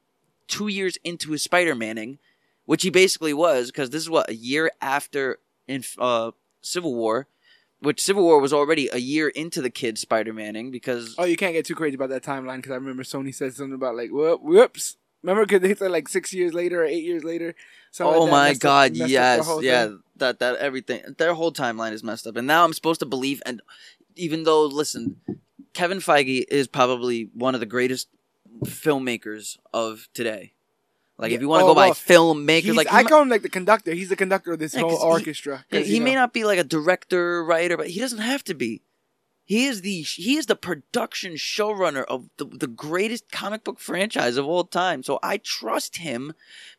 two 0.49 0.69
years 0.69 0.99
into 1.05 1.33
his 1.33 1.43
Spider-Maning, 1.43 2.19
which 2.65 2.83
he 2.83 2.91
basically 2.91 3.35
was, 3.35 3.71
because 3.71 3.91
this 3.91 4.03
is 4.03 4.11
what 4.11 4.31
a 4.31 4.35
year 4.35 4.71
after 4.81 5.39
in 5.67 5.85
uh, 5.99 6.33
Civil 6.63 6.95
War, 6.95 7.29
which 7.81 8.01
Civil 8.01 8.23
War 8.23 8.41
was 8.41 8.53
already 8.53 8.89
a 8.93 8.99
year 8.99 9.29
into 9.29 9.61
the 9.61 9.71
kid 9.71 9.99
Spider-Maning 9.99 10.71
because 10.71 11.15
Oh, 11.19 11.25
you 11.25 11.37
can't 11.37 11.53
get 11.53 11.67
too 11.67 11.75
crazy 11.75 11.95
about 11.95 12.11
that 12.11 12.23
timeline 12.23 12.57
because 12.57 12.73
I 12.73 12.77
remember 12.77 13.03
Sony 13.03 13.35
said 13.35 13.55
something 13.55 13.75
about 13.75 13.97
like, 13.97 14.11
whoop, 14.11 14.41
whoops. 14.43 14.97
Remember, 15.23 15.45
because 15.45 15.61
they 15.61 15.75
said 15.75 15.91
like 15.91 16.09
six 16.09 16.33
years 16.33 16.55
later 16.55 16.83
or 16.83 16.85
eight 16.85 17.03
years 17.03 17.25
later. 17.25 17.55
something 17.91 18.21
like 18.21 18.29
oh 18.29 18.31
my 18.31 18.49
messed 18.49 18.61
god, 18.61 18.91
up 18.93 19.09
yes, 19.09 19.51
yeah, 19.61 19.87
thing. 19.87 20.01
that 20.17 20.39
that 20.39 20.57
everything, 20.57 21.03
their 21.19 21.35
whole 21.35 21.53
timeline 21.53 21.93
is 21.93 22.05
messed 22.05 22.27
up, 22.27 22.37
and 22.37 22.47
now 22.47 22.65
I'm 22.65 22.73
supposed 22.73 23.01
to 23.01 23.07
believe, 23.07 23.43
and 23.45 23.61
even 24.15 24.45
though, 24.45 24.67
listen, 24.67 25.17
Kevin 25.73 25.99
Feige 25.99 26.45
is 26.49 26.69
probably 26.69 27.31
one 27.35 27.55
of 27.55 27.61
the 27.61 27.67
greatest 27.67 28.09
filmmakers 28.65 29.59
of 29.73 30.09
today. 30.15 30.53
Like, 31.19 31.31
Yeah, 31.31 31.37
if 31.37 31.41
you 31.41 31.49
want 31.49 31.61
to 31.61 31.65
oh, 31.65 31.69
go 31.69 31.75
by 31.75 31.87
well, 31.87 31.95
filmmakers, 31.95 32.75
like 32.75 32.93
I 32.93 33.03
call 33.03 33.23
him 33.23 33.29
like 33.31 33.43
the 33.43 33.49
conductor. 33.49 33.93
He's 33.95 34.11
the 34.11 34.17
conductor 34.17 34.53
of 34.53 34.59
this 34.59 34.75
Yeah, 34.75 34.81
whole 34.81 34.91
he- 34.91 34.97
orchestra. 35.05 35.65
'Cause, 35.71 35.87
he 35.87 35.99
may 36.01 36.15
know, 36.15 36.21
not 36.21 36.33
be 36.35 36.45
like 36.45 36.59
a 36.59 36.65
director, 36.65 37.43
writer, 37.45 37.77
but 37.77 37.89
he 37.89 38.01
doesn't 38.01 38.19
have 38.19 38.45
to 38.45 38.55
be. 38.55 38.83
He 39.47 39.67
is 39.67 39.83
the 39.83 40.03
he 40.03 40.37
is 40.37 40.47
the 40.47 40.57
production 40.57 41.35
showrunner 41.35 42.05
of 42.07 42.29
the, 42.37 42.47
the 42.47 42.67
greatest 42.67 43.31
comic 43.31 43.63
book 43.63 43.79
franchise 43.79 44.37
of 44.37 44.45
all 44.45 44.65
time. 44.65 45.05
So 45.05 45.21
I 45.23 45.37
trust 45.39 45.99
him, 45.99 46.35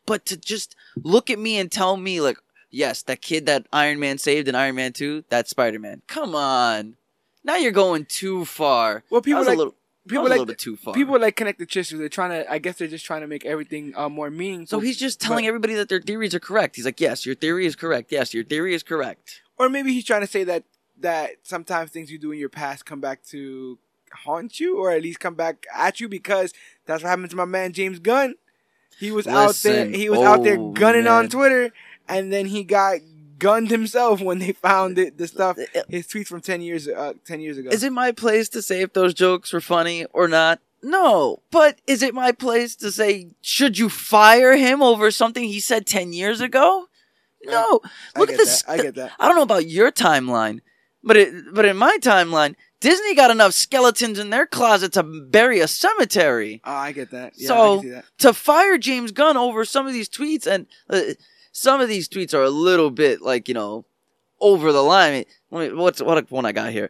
but 0.05 0.25
to 0.25 0.35
just 0.37 0.75
look 1.01 1.29
at 1.29 1.39
me 1.39 1.57
and 1.57 1.71
tell 1.71 1.95
me 1.95 2.19
like, 2.19 2.37
yes, 2.69 3.03
that 3.03 3.21
kid 3.21 3.45
that 3.45 3.67
Iron 3.71 3.99
Man 3.99 4.17
saved 4.17 4.49
in 4.49 4.53
Iron 4.55 4.75
Man 4.75 4.91
Two, 4.91 5.23
that's 5.29 5.49
Spider 5.49 5.79
Man. 5.79 6.01
Come 6.07 6.35
on, 6.35 6.97
now 7.43 7.55
you're 7.55 7.71
going 7.71 8.03
too 8.05 8.43
far. 8.43 9.03
Well, 9.09 9.21
people 9.21 9.45
like 9.45 9.55
a 9.55 9.57
little, 9.57 9.75
people 10.07 10.23
was 10.23 10.29
a 10.29 10.31
like 10.31 10.39
little 10.39 10.45
bit 10.45 10.59
too 10.59 10.75
far. 10.77 10.93
people 10.93 11.19
like 11.19 11.35
connect 11.35 11.59
the 11.59 11.65
chisels. 11.65 11.99
They're 11.99 12.09
trying 12.09 12.31
to. 12.31 12.51
I 12.51 12.57
guess 12.57 12.77
they're 12.77 12.87
just 12.87 13.05
trying 13.05 13.21
to 13.21 13.27
make 13.27 13.45
everything 13.45 13.93
uh, 13.95 14.09
more 14.09 14.29
meaningful. 14.29 14.67
so 14.67 14.79
he's 14.79 14.97
just 14.97 15.19
telling 15.19 15.45
but- 15.45 15.49
everybody 15.49 15.73
that 15.75 15.89
their 15.89 16.01
theories 16.01 16.33
are 16.33 16.39
correct. 16.39 16.75
He's 16.75 16.85
like, 16.85 16.99
yes, 16.99 17.25
your 17.25 17.35
theory 17.35 17.65
is 17.65 17.75
correct. 17.75 18.11
Yes, 18.11 18.33
your 18.33 18.43
theory 18.43 18.73
is 18.73 18.83
correct. 18.83 19.41
or 19.57 19.69
maybe 19.69 19.93
he's 19.93 20.05
trying 20.05 20.21
to 20.21 20.27
say 20.27 20.43
that 20.43 20.63
that 20.99 21.31
sometimes 21.43 21.91
things 21.91 22.11
you 22.11 22.17
do 22.17 22.31
in 22.31 22.39
your 22.39 22.49
past 22.49 22.85
come 22.85 22.99
back 22.99 23.23
to 23.25 23.77
haunt 24.25 24.59
you, 24.59 24.77
or 24.77 24.91
at 24.91 25.01
least 25.01 25.19
come 25.19 25.35
back 25.35 25.65
at 25.73 25.99
you 25.99 26.09
because 26.09 26.53
that's 26.85 27.03
what 27.03 27.09
happened 27.09 27.29
to 27.29 27.35
my 27.35 27.45
man 27.45 27.73
James 27.73 27.99
Gunn. 27.99 28.35
He 28.99 29.11
was 29.11 29.27
out 29.27 29.53
there. 29.55 29.85
He 29.85 30.09
was 30.09 30.19
out 30.19 30.43
there 30.43 30.57
oh, 30.57 30.71
gunning 30.71 31.07
on. 31.07 31.29
Twitter, 31.29 31.71
and 32.07 32.33
then 32.33 32.47
he 32.47 32.63
got 32.63 32.99
gunned 33.39 33.69
himself 33.71 34.21
when 34.21 34.39
they 34.39 34.51
found 34.51 34.97
it. 34.97 35.17
The 35.17 35.27
stuff, 35.27 35.57
his 35.89 36.07
tweets 36.07 36.27
from 36.27 36.41
ten 36.41 36.61
years, 36.61 36.87
uh, 36.87 37.13
ten 37.25 37.39
years 37.39 37.57
ago. 37.57 37.69
Is 37.69 37.83
it 37.83 37.91
my 37.93 38.11
place 38.11 38.49
to 38.49 38.61
say 38.61 38.81
if 38.81 38.93
those 38.93 39.13
jokes 39.13 39.53
were 39.53 39.61
funny 39.61 40.05
or 40.13 40.27
not? 40.27 40.59
No. 40.83 41.41
But 41.51 41.79
is 41.87 42.03
it 42.03 42.13
my 42.13 42.31
place 42.31 42.75
to 42.77 42.91
say, 42.91 43.31
should 43.41 43.77
you 43.79 43.89
fire 43.89 44.55
him 44.55 44.81
over 44.83 45.09
something 45.09 45.43
he 45.43 45.59
said 45.59 45.87
10 45.87 46.13
years 46.13 46.39
ago? 46.39 46.85
No. 47.45 47.81
I 48.15 48.19
Look 48.19 48.29
get 48.29 48.39
at 48.39 48.45
this. 48.45 48.61
that. 48.61 48.71
I 48.71 48.77
get 48.77 48.95
that. 48.95 49.11
I 49.19 49.27
don't 49.27 49.35
know 49.37 49.41
about 49.43 49.67
your 49.67 49.91
timeline, 49.91 50.59
but 51.03 51.17
it, 51.17 51.33
but 51.53 51.65
in 51.65 51.77
my 51.77 51.97
timeline, 52.01 52.55
Disney 52.79 53.15
got 53.15 53.31
enough 53.31 53.53
skeletons 53.53 54.19
in 54.19 54.29
their 54.29 54.45
closet 54.45 54.93
to 54.93 55.03
bury 55.03 55.59
a 55.61 55.67
cemetery. 55.67 56.61
Oh, 56.63 56.71
I 56.71 56.91
get 56.91 57.09
that. 57.11 57.33
Yeah, 57.35 57.47
So- 57.47 57.81
see 57.81 57.89
that. 57.89 58.05
To 58.19 58.33
fire 58.33 58.77
James 58.77 59.11
Gunn 59.11 59.35
over 59.35 59.65
some 59.65 59.87
of 59.87 59.93
these 59.93 60.09
tweets, 60.09 60.45
and 60.45 60.67
uh, 60.91 61.01
some 61.51 61.81
of 61.81 61.89
these 61.89 62.07
tweets 62.07 62.33
are 62.33 62.43
a 62.43 62.49
little 62.49 62.91
bit 62.91 63.21
like 63.21 63.47
you 63.47 63.53
know 63.53 63.85
over 64.39 64.71
the 64.71 64.83
line. 64.83 65.25
Let 65.51 65.71
me- 65.71 65.77
What's 65.77 66.01
what 66.01 66.29
one 66.31 66.45
I 66.45 66.51
got 66.51 66.71
here? 66.71 66.89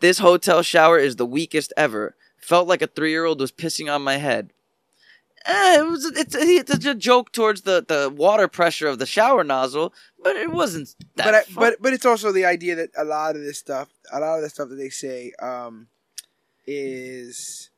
This 0.00 0.18
hotel 0.18 0.62
shower 0.62 0.98
is 0.98 1.16
the 1.16 1.26
weakest 1.26 1.72
ever. 1.76 2.14
Felt 2.38 2.66
like 2.66 2.82
a 2.82 2.86
three 2.86 3.10
year 3.10 3.24
old 3.26 3.40
was 3.40 3.52
pissing 3.52 3.92
on 3.94 4.02
my 4.02 4.16
head. 4.16 4.52
Eh, 5.46 5.78
it 5.78 5.86
was 5.86 6.04
it's, 6.04 6.34
it's 6.34 6.84
a 6.86 6.94
joke 6.94 7.32
towards 7.32 7.62
the, 7.62 7.84
the 7.86 8.12
water 8.14 8.46
pressure 8.46 8.86
of 8.88 8.98
the 8.98 9.06
shower 9.06 9.42
nozzle, 9.42 9.94
but 10.22 10.36
it 10.36 10.50
wasn't 10.50 10.94
that. 11.16 11.24
but 11.24 11.34
I, 11.34 11.42
but 11.54 11.82
but 11.82 11.92
it's 11.94 12.04
also 12.04 12.30
the 12.30 12.44
idea 12.44 12.74
that 12.76 12.90
a 12.96 13.04
lot 13.04 13.36
of 13.36 13.42
this 13.42 13.58
stuff, 13.58 13.88
a 14.12 14.20
lot 14.20 14.36
of 14.36 14.42
the 14.42 14.50
stuff 14.50 14.68
that 14.68 14.74
they 14.74 14.90
say, 14.90 15.32
um, 15.40 15.86
is 16.66 17.70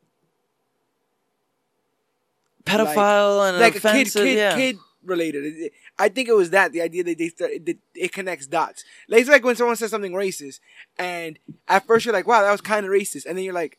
pedophile 2.65 3.49
and 3.49 3.59
like 3.59 3.77
a 3.77 3.81
kid, 3.81 3.85
offensive, 3.87 4.25
kid, 4.25 4.37
yeah. 4.37 4.55
kid 4.57 4.77
related. 5.05 5.70
I 5.99 6.09
think 6.09 6.29
it 6.29 6.35
was 6.37 6.51
that 6.51 6.73
the 6.73 6.83
idea 6.83 7.05
that 7.05 7.19
they 7.19 7.29
start, 7.29 7.65
that 7.66 7.79
it 7.95 8.12
connects 8.12 8.47
dots. 8.47 8.85
Like, 9.09 9.20
it's 9.20 9.31
like 9.31 9.45
when 9.45 9.57
someone 9.57 9.77
says 9.77 9.91
something 9.91 10.12
racist, 10.12 10.61
and 10.99 11.39
at 11.69 11.87
first 11.87 12.05
you're 12.05 12.15
like, 12.15 12.27
"Wow, 12.27 12.43
that 12.43 12.53
was 12.53 12.61
kind 12.61 12.87
of 12.87 12.93
racist," 12.93 13.27
and 13.27 13.37
then 13.37 13.45
you're 13.45 13.55
like, 13.55 13.79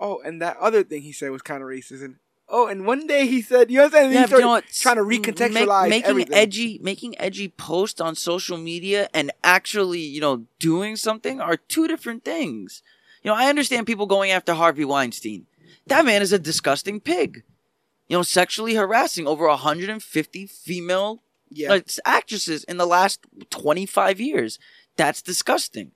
"Oh, 0.00 0.20
and 0.24 0.40
that 0.42 0.56
other 0.58 0.82
thing 0.82 1.02
he 1.02 1.12
said 1.12 1.30
was 1.30 1.42
kind 1.42 1.62
of 1.62 1.68
racist," 1.68 2.02
and 2.04 2.16
oh, 2.52 2.66
and 2.66 2.84
one 2.84 3.06
day 3.06 3.26
he 3.26 3.40
said, 3.40 3.70
you 3.70 3.76
know 3.78 3.84
what 3.84 3.94
I'm 3.94 4.10
saying? 4.10 4.12
Yeah, 4.12 4.26
you 4.28 4.40
know 4.40 4.48
what? 4.48 4.64
trying 4.72 4.96
to 4.96 5.04
Make- 5.04 5.22
recontextualize 5.22 5.88
making 5.88 6.10
everything. 6.10 6.34
edgy, 6.36 6.80
making 6.82 7.20
edgy 7.20 7.48
posts 7.48 8.00
on 8.00 8.16
social 8.16 8.58
media 8.58 9.08
and 9.14 9.30
actually, 9.44 10.00
you 10.00 10.20
know, 10.20 10.46
doing 10.58 10.96
something 10.96 11.40
are 11.40 11.56
two 11.56 11.86
different 11.86 12.24
things. 12.24 12.82
You 13.22 13.30
know, 13.30 13.36
I 13.36 13.48
understand 13.48 13.86
people 13.86 14.06
going 14.06 14.30
after 14.32 14.54
Harvey 14.54 14.84
Weinstein. 14.84 15.46
That 15.86 16.04
man 16.04 16.22
is 16.22 16.32
a 16.32 16.38
disgusting 16.38 17.00
pig. 17.00 17.44
You 18.10 18.18
know, 18.18 18.22
sexually 18.22 18.74
harassing 18.74 19.28
over 19.28 19.46
150 19.46 20.46
female 20.46 21.22
yeah, 21.48 21.70
like, 21.70 21.88
actresses 22.04 22.64
in 22.64 22.76
the 22.76 22.86
last 22.86 23.20
25 23.50 24.20
years. 24.20 24.58
That's 24.96 25.22
disgusting. 25.22 25.92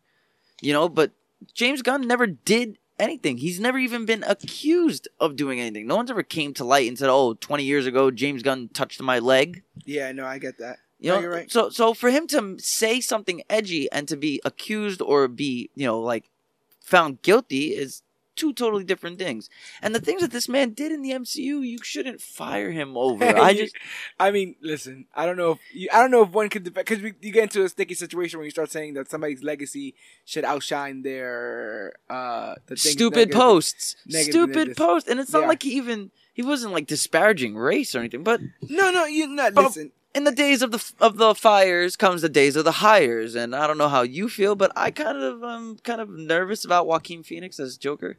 You 0.62 0.72
know, 0.72 0.88
but 0.88 1.10
James 1.52 1.82
Gunn 1.82 2.06
never 2.06 2.26
did 2.28 2.78
anything. 3.00 3.38
He's 3.38 3.58
never 3.58 3.78
even 3.78 4.06
been 4.06 4.24
accused 4.26 5.08
of 5.18 5.34
doing 5.36 5.60
anything. 5.60 5.88
No 5.88 5.96
one's 5.96 6.10
ever 6.10 6.22
came 6.22 6.54
to 6.54 6.64
light 6.64 6.88
and 6.88 6.96
said, 6.96 7.10
"Oh, 7.10 7.34
20 7.34 7.64
years 7.64 7.84
ago 7.86 8.12
James 8.12 8.44
Gunn 8.44 8.68
touched 8.68 9.02
my 9.02 9.18
leg." 9.18 9.64
yeah, 9.84 10.12
no, 10.12 10.24
I 10.24 10.38
get 10.38 10.58
that. 10.58 10.78
You 11.00 11.10
No, 11.10 11.16
know, 11.16 11.22
you're 11.22 11.32
right. 11.32 11.50
So 11.50 11.68
so 11.68 11.94
for 11.94 12.10
him 12.10 12.28
to 12.28 12.56
say 12.60 13.00
something 13.00 13.42
edgy 13.50 13.90
and 13.90 14.06
to 14.08 14.16
be 14.16 14.40
accused 14.44 15.02
or 15.02 15.26
be, 15.26 15.68
you 15.74 15.84
know, 15.84 15.98
like 16.00 16.30
found 16.80 17.22
guilty 17.22 17.74
is 17.74 18.03
two 18.36 18.52
totally 18.52 18.84
different 18.84 19.18
things. 19.18 19.48
And 19.82 19.94
the 19.94 20.00
things 20.00 20.20
that 20.22 20.30
this 20.32 20.48
man 20.48 20.70
did 20.70 20.92
in 20.92 21.02
the 21.02 21.10
MCU, 21.10 21.60
you 21.66 21.78
shouldn't 21.82 22.20
fire 22.20 22.70
him 22.70 22.96
over. 22.96 23.24
I 23.24 23.54
just 23.54 23.74
I 24.18 24.30
mean, 24.30 24.56
listen. 24.60 25.06
I 25.14 25.26
don't 25.26 25.36
know 25.36 25.52
if 25.52 25.58
you, 25.72 25.88
I 25.92 26.00
don't 26.00 26.10
know 26.10 26.22
if 26.22 26.30
one 26.30 26.48
could 26.48 26.72
because 26.74 27.00
you 27.00 27.12
get 27.12 27.44
into 27.44 27.64
a 27.64 27.68
sticky 27.68 27.94
situation 27.94 28.38
when 28.38 28.44
you 28.46 28.50
start 28.50 28.70
saying 28.70 28.94
that 28.94 29.10
somebody's 29.10 29.42
legacy 29.42 29.94
should 30.24 30.44
outshine 30.44 31.02
their 31.02 31.94
uh 32.10 32.54
the 32.66 32.76
things 32.76 32.92
stupid 32.92 33.16
negative- 33.28 33.40
posts. 33.40 33.96
negative 34.06 34.32
Stupid 34.32 34.56
negatives. 34.56 34.78
posts. 34.78 35.08
And 35.08 35.20
it's 35.20 35.32
not 35.32 35.42
Yeah. 35.42 35.48
like 35.48 35.62
he 35.62 35.70
even 35.76 36.10
he 36.32 36.42
wasn't 36.42 36.72
like 36.72 36.86
disparaging 36.86 37.56
race 37.56 37.94
or 37.94 38.00
anything, 38.00 38.24
but 38.24 38.40
No, 38.68 38.90
no, 38.90 39.04
you 39.04 39.26
not 39.28 39.54
listen. 39.54 39.92
In 40.14 40.24
the 40.24 40.32
days 40.32 40.62
of 40.62 40.70
the 40.70 40.92
of 41.00 41.16
the 41.16 41.34
fires 41.34 41.96
comes 41.96 42.22
the 42.22 42.28
days 42.28 42.56
of 42.56 42.64
the 42.64 42.72
hires, 42.72 43.34
and 43.34 43.54
I 43.54 43.66
don't 43.66 43.78
know 43.78 43.88
how 43.88 44.02
you 44.02 44.28
feel, 44.28 44.54
but 44.54 44.72
I 44.76 44.90
kind 44.90 45.18
of 45.18 45.42
um 45.42 45.78
kind 45.82 46.00
of 46.00 46.08
nervous 46.08 46.64
about 46.64 46.86
Joaquin 46.86 47.22
Phoenix 47.22 47.58
as 47.58 47.76
Joker. 47.76 48.18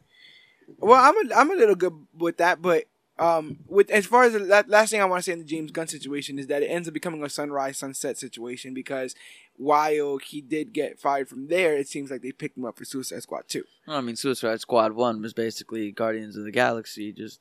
Well, 0.78 1.00
I'm 1.00 1.30
a 1.30 1.34
I'm 1.34 1.50
a 1.50 1.54
little 1.54 1.74
good 1.74 1.94
with 2.16 2.36
that, 2.38 2.60
but 2.60 2.84
um, 3.18 3.58
with 3.66 3.90
as 3.90 4.04
far 4.04 4.24
as 4.24 4.34
the 4.34 4.40
la- 4.40 4.62
last 4.66 4.90
thing 4.90 5.00
I 5.00 5.06
want 5.06 5.20
to 5.20 5.22
say 5.22 5.32
in 5.32 5.38
the 5.38 5.44
James 5.44 5.70
Gunn 5.70 5.88
situation 5.88 6.38
is 6.38 6.48
that 6.48 6.62
it 6.62 6.66
ends 6.66 6.86
up 6.86 6.92
becoming 6.92 7.24
a 7.24 7.30
sunrise 7.30 7.78
sunset 7.78 8.18
situation 8.18 8.74
because 8.74 9.14
while 9.56 10.18
he 10.18 10.42
did 10.42 10.74
get 10.74 11.00
fired 11.00 11.28
from 11.28 11.48
there, 11.48 11.76
it 11.76 11.88
seems 11.88 12.10
like 12.10 12.20
they 12.20 12.32
picked 12.32 12.58
him 12.58 12.66
up 12.66 12.76
for 12.76 12.84
Suicide 12.84 13.22
Squad 13.22 13.48
too. 13.48 13.64
I 13.88 14.02
mean, 14.02 14.16
Suicide 14.16 14.60
Squad 14.60 14.92
One 14.92 15.22
was 15.22 15.32
basically 15.32 15.90
Guardians 15.92 16.36
of 16.36 16.44
the 16.44 16.50
Galaxy, 16.50 17.10
just 17.12 17.40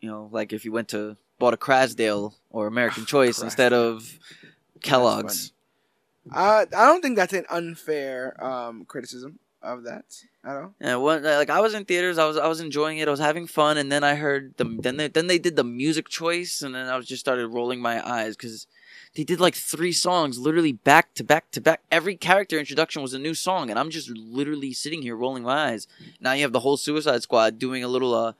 you 0.00 0.10
know, 0.10 0.28
like 0.30 0.52
if 0.52 0.66
you 0.66 0.72
went 0.72 0.88
to 0.88 1.16
bought 1.38 1.54
a 1.54 1.56
Krasdale 1.56 2.34
or 2.50 2.66
American 2.66 3.06
Choice 3.14 3.40
instead 3.40 3.72
of 3.72 4.18
Kellogg's. 4.82 5.52
Uh, 6.32 6.66
I 6.76 6.86
don't 6.86 7.02
think 7.02 7.16
that's 7.16 7.32
an 7.32 7.44
unfair 7.50 8.42
um 8.44 8.84
criticism 8.84 9.38
of 9.62 9.84
that 9.84 10.04
at 10.44 10.56
all. 10.56 10.74
Yeah, 10.80 10.96
what, 10.96 11.22
like 11.22 11.50
I 11.50 11.60
was 11.60 11.74
in 11.74 11.84
theaters, 11.84 12.18
I 12.18 12.26
was 12.26 12.36
I 12.36 12.46
was 12.46 12.60
enjoying 12.60 12.98
it, 12.98 13.08
I 13.08 13.10
was 13.10 13.20
having 13.20 13.46
fun, 13.46 13.78
and 13.78 13.90
then 13.90 14.04
I 14.04 14.14
heard 14.14 14.54
the 14.56 14.64
then 14.64 14.96
they 14.96 15.08
then 15.08 15.26
they 15.26 15.38
did 15.38 15.56
the 15.56 15.64
music 15.64 16.08
choice, 16.08 16.62
and 16.62 16.74
then 16.74 16.88
I 16.88 16.96
was 16.96 17.06
just 17.06 17.20
started 17.20 17.48
rolling 17.48 17.80
my 17.80 18.06
eyes 18.06 18.36
because 18.36 18.66
they 19.14 19.24
did 19.24 19.40
like 19.40 19.54
three 19.54 19.92
songs, 19.92 20.38
literally 20.38 20.72
back 20.72 21.14
to 21.14 21.24
back 21.24 21.50
to 21.52 21.60
back. 21.60 21.80
Every 21.90 22.16
character 22.16 22.58
introduction 22.58 23.02
was 23.02 23.14
a 23.14 23.18
new 23.18 23.34
song, 23.34 23.70
and 23.70 23.78
I'm 23.78 23.90
just 23.90 24.10
literally 24.10 24.72
sitting 24.72 25.02
here 25.02 25.16
rolling 25.16 25.42
my 25.42 25.70
eyes. 25.70 25.86
Now 26.20 26.32
you 26.32 26.42
have 26.42 26.52
the 26.52 26.60
whole 26.60 26.76
Suicide 26.76 27.22
Squad 27.22 27.58
doing 27.58 27.82
a 27.82 27.88
little 27.88 28.14
uh 28.14 28.32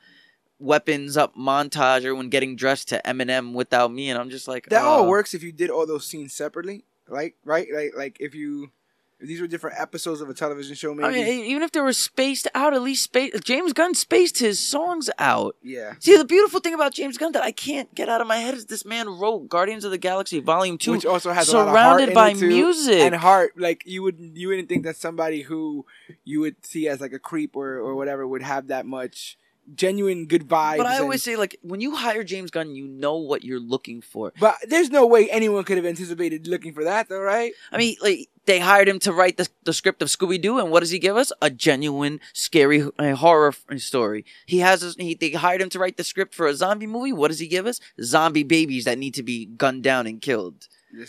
weapons 0.59 1.17
up 1.17 1.35
montage, 1.35 2.03
or 2.05 2.15
when 2.15 2.29
getting 2.29 2.55
dressed 2.55 2.89
to 2.89 3.01
Eminem 3.05 3.53
without 3.53 3.91
me, 3.91 4.09
and 4.09 4.19
I'm 4.19 4.29
just 4.29 4.47
like 4.47 4.67
That 4.69 4.83
uh, 4.83 4.87
all 4.87 5.07
works 5.07 5.33
if 5.33 5.43
you 5.43 5.51
did 5.51 5.69
all 5.69 5.85
those 5.85 6.05
scenes 6.05 6.33
separately, 6.33 6.83
like 7.07 7.35
right, 7.45 7.67
like 7.73 7.93
like 7.95 8.17
if 8.19 8.33
you 8.35 8.71
If 9.19 9.27
these 9.27 9.41
were 9.41 9.47
different 9.47 9.79
episodes 9.79 10.21
of 10.21 10.29
a 10.29 10.33
television 10.33 10.75
show, 10.75 10.93
maybe. 10.93 11.07
I 11.07 11.11
mean, 11.11 11.45
even 11.45 11.63
if 11.63 11.71
they 11.71 11.81
were 11.81 11.93
spaced 11.93 12.47
out, 12.53 12.73
at 12.75 12.81
least 12.83 13.03
space. 13.03 13.33
James 13.43 13.73
Gunn 13.73 13.95
spaced 13.95 14.37
his 14.39 14.59
songs 14.59 15.09
out. 15.17 15.55
yeah. 15.63 15.93
See, 15.99 16.15
the 16.17 16.25
beautiful 16.25 16.59
thing 16.59 16.75
about 16.75 16.93
James 16.93 17.17
Gunn 17.17 17.31
that 17.31 17.41
I 17.43 17.51
can't 17.51 17.93
get 17.95 18.09
out 18.09 18.21
of 18.21 18.27
my 18.27 18.37
head 18.37 18.53
is 18.53 18.65
this 18.65 18.85
man 18.85 19.09
wrote 19.09 19.49
Guardians 19.49 19.85
of 19.85 19.91
the 19.91 19.97
Galaxy 19.97 20.39
Volume 20.39 20.77
Two, 20.77 20.91
Which 20.91 21.05
also 21.05 21.31
has 21.33 21.49
a 21.49 21.57
lot 21.57 21.67
of 21.67 21.73
surrounded 21.73 22.13
by 22.13 22.33
too. 22.33 22.47
music. 22.47 22.99
and 22.99 23.15
heart. 23.15 23.53
Like 23.57 23.81
you 23.87 24.03
would, 24.03 24.19
you 24.35 24.49
wouldn't 24.49 24.69
think 24.69 24.83
that 24.85 24.97
somebody 24.97 25.41
who 25.43 25.85
you 26.23 26.39
would 26.41 26.63
see 26.65 26.87
as 26.87 26.99
like 27.01 27.13
a 27.13 27.19
creep 27.19 27.55
or 27.55 27.79
or 27.79 27.95
whatever 27.95 28.27
would 28.27 28.43
have 28.43 28.67
that 28.67 28.85
much 28.85 29.37
genuine 29.75 30.25
good 30.25 30.47
vibes. 30.47 30.77
But 30.77 30.85
I 30.85 30.95
and- 30.95 31.03
always 31.03 31.23
say, 31.23 31.35
like, 31.35 31.57
when 31.61 31.81
you 31.81 31.95
hire 31.95 32.23
James 32.23 32.51
Gunn, 32.51 32.75
you 32.75 32.87
know 32.87 33.17
what 33.17 33.43
you're 33.43 33.59
looking 33.59 34.01
for. 34.01 34.33
But 34.39 34.55
there's 34.67 34.89
no 34.89 35.05
way 35.05 35.29
anyone 35.29 35.63
could 35.63 35.77
have 35.77 35.85
anticipated 35.85 36.47
looking 36.47 36.73
for 36.73 36.83
that, 36.83 37.09
though, 37.09 37.21
right? 37.21 37.53
I 37.71 37.77
mean, 37.77 37.95
like, 38.01 38.29
they 38.45 38.59
hired 38.59 38.87
him 38.87 38.99
to 38.99 39.11
write 39.11 39.37
the, 39.37 39.47
the 39.65 39.73
script 39.73 40.01
of 40.01 40.07
Scooby 40.07 40.41
Doo, 40.41 40.57
and 40.57 40.71
what 40.71 40.79
does 40.79 40.91
he 40.91 40.99
give 40.99 41.17
us? 41.17 41.33
A 41.41 41.49
genuine, 41.49 42.21
scary 42.33 42.83
uh, 42.97 43.15
horror 43.15 43.53
story. 43.77 44.25
He 44.45 44.59
has, 44.59 44.83
a, 44.83 45.01
he, 45.01 45.15
they 45.15 45.31
hired 45.31 45.61
him 45.61 45.69
to 45.69 45.79
write 45.79 45.97
the 45.97 46.03
script 46.03 46.33
for 46.33 46.47
a 46.47 46.55
zombie 46.55 46.87
movie. 46.87 47.13
What 47.13 47.27
does 47.27 47.39
he 47.39 47.47
give 47.47 47.65
us? 47.65 47.81
Zombie 48.01 48.43
babies 48.43 48.85
that 48.85 48.97
need 48.97 49.13
to 49.15 49.23
be 49.23 49.45
gunned 49.45 49.83
down 49.83 50.07
and 50.07 50.21
killed. 50.21 50.67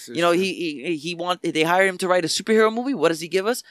You 0.08 0.20
know, 0.20 0.32
true. 0.32 0.42
he, 0.42 0.52
he 0.54 0.96
he 0.96 1.14
want 1.14 1.40
they 1.42 1.62
hired 1.62 1.88
him 1.88 1.98
to 1.98 2.08
write 2.08 2.24
a 2.24 2.28
superhero 2.28 2.72
movie. 2.72 2.94
What 2.94 3.08
does 3.10 3.20
he 3.20 3.28
give 3.28 3.46
us? 3.46 3.62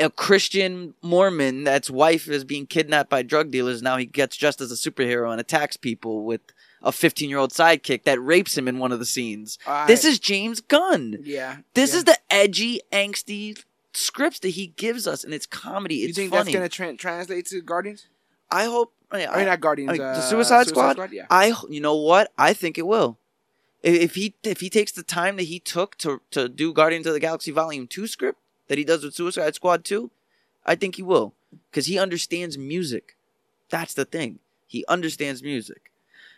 A 0.00 0.10
Christian 0.10 0.94
Mormon 1.02 1.64
that's 1.64 1.90
wife 1.90 2.26
is 2.28 2.44
being 2.44 2.66
kidnapped 2.66 3.10
by 3.10 3.22
drug 3.22 3.50
dealers. 3.50 3.82
Now 3.82 3.96
he 3.96 4.06
gets 4.06 4.36
dressed 4.36 4.60
as 4.60 4.72
a 4.72 4.74
superhero 4.74 5.30
and 5.30 5.40
attacks 5.40 5.76
people 5.76 6.24
with 6.24 6.40
a 6.82 6.90
15 6.90 7.28
year 7.28 7.38
old 7.38 7.50
sidekick 7.52 8.04
that 8.04 8.20
rapes 8.20 8.56
him 8.56 8.66
in 8.66 8.78
one 8.78 8.92
of 8.92 8.98
the 8.98 9.04
scenes. 9.04 9.58
I- 9.66 9.86
this 9.86 10.04
is 10.04 10.18
James 10.18 10.60
Gunn. 10.60 11.18
yeah. 11.22 11.58
This 11.74 11.92
yeah. 11.92 11.98
is 11.98 12.04
the 12.04 12.18
edgy, 12.30 12.80
angsty 12.92 13.62
scripts 13.92 14.38
that 14.40 14.50
he 14.50 14.68
gives 14.68 15.06
us, 15.06 15.24
and 15.24 15.34
it's 15.34 15.46
comedy. 15.46 15.96
You 15.96 16.12
think 16.12 16.30
funny. 16.30 16.52
that's 16.52 16.54
gonna 16.78 16.92
tra- 16.92 16.96
translate 16.96 17.46
to 17.46 17.60
Guardians? 17.60 18.06
I 18.50 18.64
hope. 18.64 18.92
I, 19.12 19.26
I 19.26 19.36
mean, 19.38 19.46
not 19.46 19.60
Guardians. 19.60 19.90
I 19.90 19.92
mean, 19.94 20.02
uh, 20.02 20.14
the 20.14 20.22
Suicide 20.22 20.68
Squad? 20.68 21.12
Yeah. 21.12 21.26
I 21.30 21.52
you 21.68 21.80
know 21.80 21.96
what 21.96 22.32
I 22.38 22.52
think 22.52 22.78
it 22.78 22.86
will. 22.86 23.18
If 23.82 24.00
if 24.00 24.14
he 24.14 24.34
if 24.42 24.60
he 24.60 24.70
takes 24.70 24.92
the 24.92 25.02
time 25.02 25.36
that 25.36 25.44
he 25.44 25.58
took 25.58 25.96
to 25.98 26.20
to 26.30 26.48
do 26.48 26.72
Guardians 26.72 27.06
of 27.06 27.12
the 27.12 27.20
Galaxy 27.20 27.50
Volume 27.50 27.86
Two 27.86 28.06
script 28.06 28.38
that 28.70 28.78
he 28.78 28.84
does 28.84 29.02
with 29.02 29.14
Suicide 29.14 29.54
Squad 29.56 29.84
Two, 29.84 30.12
I 30.64 30.76
think 30.76 30.94
he 30.94 31.02
will 31.02 31.34
because 31.70 31.86
he 31.86 31.98
understands 31.98 32.56
music. 32.56 33.16
That's 33.68 33.94
the 33.94 34.04
thing. 34.04 34.38
He 34.68 34.84
understands 34.86 35.42
music, 35.42 35.90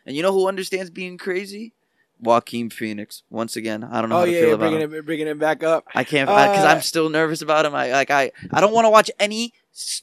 and 0.07 0.17
you 0.17 0.23
know 0.23 0.33
who 0.33 0.49
understands 0.49 0.89
being 0.91 1.19
crazy? 1.19 1.75
Joaquin 2.19 2.71
Phoenix. 2.71 3.25
Once 3.31 3.57
again, 3.57 3.83
I 3.83 4.01
don't 4.01 4.09
know 4.09 4.17
Oh 4.17 4.19
how 4.21 4.25
to 4.27 4.31
yeah, 4.33 4.39
feel 4.41 4.49
yeah 4.51 4.55
about 4.55 4.61
bringing 4.71 4.81
him. 4.81 4.95
it, 4.95 5.05
bringing 5.05 5.27
it 5.27 5.39
back 5.41 5.63
up. 5.65 5.85
I 5.95 6.05
can't 6.05 6.29
because 6.29 6.65
Uh, 6.65 6.69
I'm 6.69 6.81
still 6.81 7.11
nervous 7.11 7.43
about 7.43 7.67
him. 7.67 7.75
I 7.75 7.91
like 7.91 8.11
I 8.13 8.31
I 8.53 8.61
don't 8.61 8.73
want 8.73 8.85
to 8.87 8.91
watch 8.91 9.11
any 9.19 9.53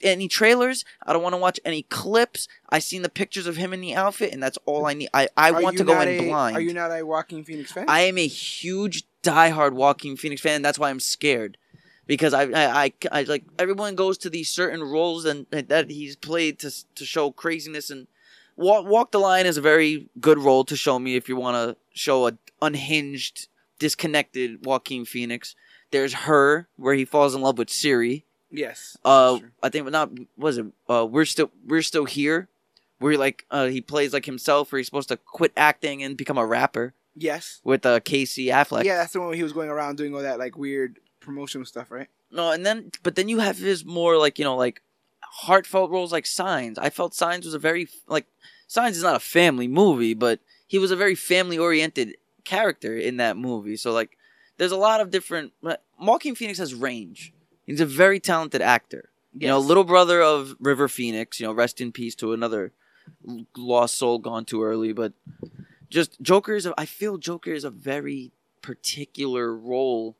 any 0.02 0.28
trailers. 0.28 0.84
I 1.06 1.14
don't 1.14 1.24
want 1.24 1.34
to 1.34 1.38
watch 1.38 1.60
any 1.64 1.84
clips. 1.84 2.48
I 2.70 2.80
seen 2.80 3.04
the 3.04 3.10
pictures 3.10 3.48
of 3.48 3.56
him 3.56 3.72
in 3.74 3.80
the 3.82 3.96
outfit, 3.96 4.34
and 4.34 4.44
that's 4.44 4.58
all 4.66 4.86
I 4.86 4.94
need. 4.96 5.10
I 5.14 5.30
I 5.38 5.52
want 5.52 5.78
to 5.78 5.84
go 5.86 6.00
in 6.02 6.08
a- 6.10 6.28
blind. 6.28 6.58
Are 6.58 6.62
you 6.62 6.74
not 6.74 6.92
a 6.92 7.04
Joaquin 7.06 7.44
Phoenix 7.46 7.72
fan? 7.72 7.86
I 7.88 8.02
am 8.02 8.18
a 8.18 8.28
huge 8.28 9.06
diehard 9.24 9.72
Joaquin 9.74 10.18
Phoenix 10.18 10.42
fan. 10.42 10.62
That's 10.62 10.78
why 10.78 10.90
I'm 10.90 11.00
scared. 11.00 11.58
Because 12.10 12.34
I, 12.34 12.46
I, 12.46 12.84
I, 12.86 12.94
I 13.12 13.24
like 13.24 13.44
everyone 13.60 13.94
goes 13.94 14.18
to 14.18 14.32
these 14.32 14.50
certain 14.50 14.82
roles 14.82 15.26
and 15.26 15.46
that 15.52 15.92
he's 15.92 16.16
played 16.16 16.58
to 16.60 16.72
to 16.96 17.06
show 17.06 17.30
craziness 17.30 17.92
and 17.92 18.08
Walk, 18.58 18.88
Walk 18.88 19.12
the 19.12 19.20
Line 19.20 19.46
is 19.46 19.58
a 19.58 19.62
very 19.62 20.10
good 20.20 20.40
role 20.40 20.66
to 20.66 20.76
show 20.76 20.98
me 20.98 21.16
if 21.16 21.30
you 21.30 21.38
want 21.38 21.56
to 21.56 21.78
show 21.98 22.28
a 22.28 22.34
unhinged, 22.62 23.48
disconnected 23.78 24.66
Joaquin 24.66 25.06
Phoenix. 25.06 25.56
There's 25.92 26.14
her 26.14 26.68
where 26.76 26.96
he 26.96 27.06
falls 27.06 27.36
in 27.36 27.42
love 27.42 27.58
with 27.60 27.70
Siri. 27.70 28.26
yes. 28.52 28.98
Uh. 29.06 29.40
I 29.62 29.70
think 29.70 29.90
not 29.90 30.10
was 30.36 30.58
it. 30.58 30.66
Uh, 30.90 31.08
we're 31.10 31.26
still 31.26 31.52
we're 31.66 31.84
still 31.84 32.06
here. 32.06 32.50
Where 32.98 33.18
like 33.18 33.46
uh, 33.52 33.68
he 33.68 33.82
plays 33.82 34.14
like 34.14 34.26
himself, 34.26 34.72
where 34.72 34.80
he's 34.80 34.88
supposed 34.88 35.10
to 35.10 35.18
quit 35.18 35.54
acting 35.56 36.04
and 36.04 36.18
become 36.18 36.38
a 36.38 36.46
rapper 36.46 36.96
yes. 37.16 37.62
with 37.64 37.86
uh, 37.86 38.00
Casey 38.02 38.48
Affleck. 38.48 38.84
yeah, 38.84 38.98
that's 38.98 39.14
the 39.14 39.20
one 39.20 39.30
where 39.30 39.38
he 39.38 39.44
was 39.44 39.54
going 39.54 39.70
around 39.70 39.98
doing 39.98 40.14
all 40.14 40.22
that 40.22 40.40
like 40.40 40.58
weird 40.58 41.00
promotional 41.20 41.66
stuff, 41.66 41.92
right? 41.92 42.08
No, 42.32 42.52
and 42.52 42.66
then 42.66 42.92
but 43.04 43.16
then 43.16 43.30
you 43.30 43.40
have 43.40 43.58
his 43.58 43.86
more 43.86 44.18
like 44.18 44.40
you 44.40 44.46
know 44.46 44.56
like 44.56 44.82
heartfelt 45.22 45.92
roles 45.92 46.12
like 46.12 46.26
Signs. 46.26 46.78
I 46.78 46.90
felt 46.90 47.14
Signs 47.14 47.46
was 47.46 47.54
a 47.54 47.60
very 47.60 47.88
like 48.08 48.26
Signs 48.68 48.98
is 48.98 49.04
not 49.04 49.16
a 49.16 49.20
family 49.20 49.68
movie, 49.68 50.14
but 50.14 50.40
he 50.68 50.78
was 50.78 50.92
a 50.92 50.96
very 50.96 51.16
family 51.16 51.58
oriented 51.58 52.16
character 52.44 52.96
in 52.96 53.18
that 53.18 53.38
movie. 53.38 53.76
So 53.78 53.92
like 53.92 54.18
there's 54.58 54.72
a 54.72 54.78
lot 54.78 55.02
of 55.02 55.10
different. 55.10 55.54
Joaquin 56.00 56.36
Phoenix 56.36 56.60
has 56.60 56.74
range. 56.74 57.34
He's 57.66 57.82
a 57.82 57.86
very 57.86 58.20
talented 58.20 58.62
actor. 58.62 59.10
You 59.34 59.48
know, 59.48 59.60
little 59.60 59.84
brother 59.84 60.22
of 60.22 60.56
River 60.60 60.88
Phoenix. 60.88 61.40
You 61.40 61.48
know, 61.48 61.54
rest 61.54 61.80
in 61.82 61.92
peace 61.92 62.16
to 62.16 62.34
another 62.34 62.72
lost 63.56 63.98
soul 63.98 64.20
gone 64.20 64.46
too 64.46 64.64
early. 64.64 64.92
But 64.92 65.14
just 65.90 66.20
Joker 66.22 66.56
is. 66.56 66.66
A, 66.66 66.74
I 66.78 66.86
feel 66.86 67.18
Joker 67.18 67.52
is 67.52 67.64
a 67.64 67.70
very 67.70 68.32
particular 68.62 69.56
role 69.56 70.16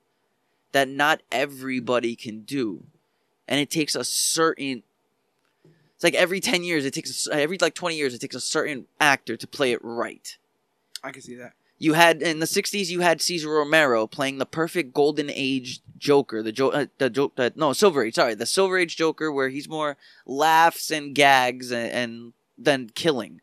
that 0.72 0.88
not 0.88 1.22
everybody 1.32 2.16
can 2.16 2.42
do, 2.42 2.84
and 3.48 3.60
it 3.60 3.70
takes 3.70 3.96
a 3.96 4.04
certain. 4.04 4.84
It's 5.96 6.04
like 6.04 6.16
every 6.16 6.40
ten 6.40 6.64
years, 6.64 6.86
it 6.86 6.94
takes 6.94 7.28
every 7.28 7.58
like 7.60 7.76
twenty 7.76 7.98
years, 7.98 8.14
it 8.14 8.22
takes 8.22 8.36
a 8.36 8.42
certain 8.42 8.86
actor 9.00 9.36
to 9.36 9.48
play 9.48 9.72
it 9.72 9.80
right. 9.84 10.38
I 11.04 11.12
can 11.12 11.22
see 11.22 11.36
that. 11.36 11.54
You 11.78 11.94
had 11.94 12.22
in 12.22 12.40
the 12.40 12.46
'60s, 12.46 12.90
you 12.90 13.00
had 13.00 13.22
Cesar 13.22 13.50
Romero 13.50 14.06
playing 14.06 14.38
the 14.38 14.46
perfect 14.46 14.94
golden 14.94 15.30
age 15.30 15.82
Joker, 15.98 16.44
the 16.44 16.52
jo- 16.52 16.72
uh, 16.72 16.86
the 16.98 17.10
joke, 17.10 17.34
uh, 17.38 17.50
no 17.56 17.74
Silver 17.74 18.04
Age, 18.04 18.16
sorry, 18.16 18.36
the 18.36 18.46
Silver 18.46 18.78
Age 18.78 18.98
Joker, 18.98 19.32
where 19.32 19.50
he's 19.50 19.70
more 19.70 19.98
laughs 20.26 20.92
and 20.92 21.16
gags 21.16 21.72
and, 21.72 21.92
and 21.92 22.34
than 22.58 22.90
killing. 22.96 23.42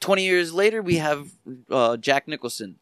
Twenty 0.00 0.24
years 0.24 0.52
later, 0.52 0.82
we 0.82 0.96
have 0.96 1.30
uh, 1.70 1.96
Jack 1.96 2.26
Nicholson 2.28 2.76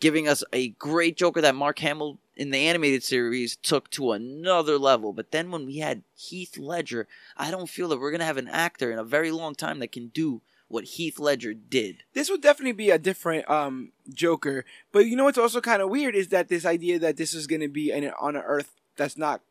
giving 0.00 0.26
us 0.26 0.42
a 0.52 0.70
great 0.70 1.16
Joker 1.16 1.40
that 1.40 1.54
Mark 1.54 1.78
Hamill 1.78 2.18
in 2.36 2.50
the 2.50 2.58
animated 2.58 3.02
series 3.02 3.56
took 3.56 3.90
to 3.90 4.12
another 4.12 4.78
level. 4.78 5.12
But 5.12 5.30
then 5.30 5.50
when 5.50 5.66
we 5.66 5.78
had 5.78 6.02
Heath 6.14 6.56
Ledger, 6.58 7.06
I 7.36 7.50
don't 7.50 7.68
feel 7.68 7.88
that 7.88 8.00
we're 8.00 8.10
gonna 8.10 8.24
have 8.24 8.36
an 8.36 8.48
actor 8.48 8.90
in 8.90 8.98
a 8.98 9.04
very 9.04 9.30
long 9.30 9.54
time 9.54 9.78
that 9.80 9.92
can 9.92 10.08
do 10.08 10.42
what 10.68 10.84
Heath 10.84 11.18
Ledger 11.18 11.52
did. 11.52 12.02
This 12.14 12.30
would 12.30 12.40
definitely 12.40 12.72
be 12.72 12.90
a 12.90 12.98
different 12.98 13.48
um 13.50 13.92
Joker, 14.12 14.64
but 14.90 15.06
you 15.06 15.16
know 15.16 15.24
what's 15.24 15.38
also 15.38 15.60
kind 15.60 15.82
of 15.82 15.90
weird 15.90 16.14
is 16.14 16.28
that 16.28 16.48
this 16.48 16.64
idea 16.64 16.98
that 16.98 17.18
this 17.18 17.34
is 17.34 17.46
going 17.46 17.60
to 17.60 17.68
be 17.68 17.90
in, 17.90 18.10
on 18.18 18.36
an 18.36 18.42
Earth 18.42 18.72
that's 18.96 19.18
not, 19.18 19.42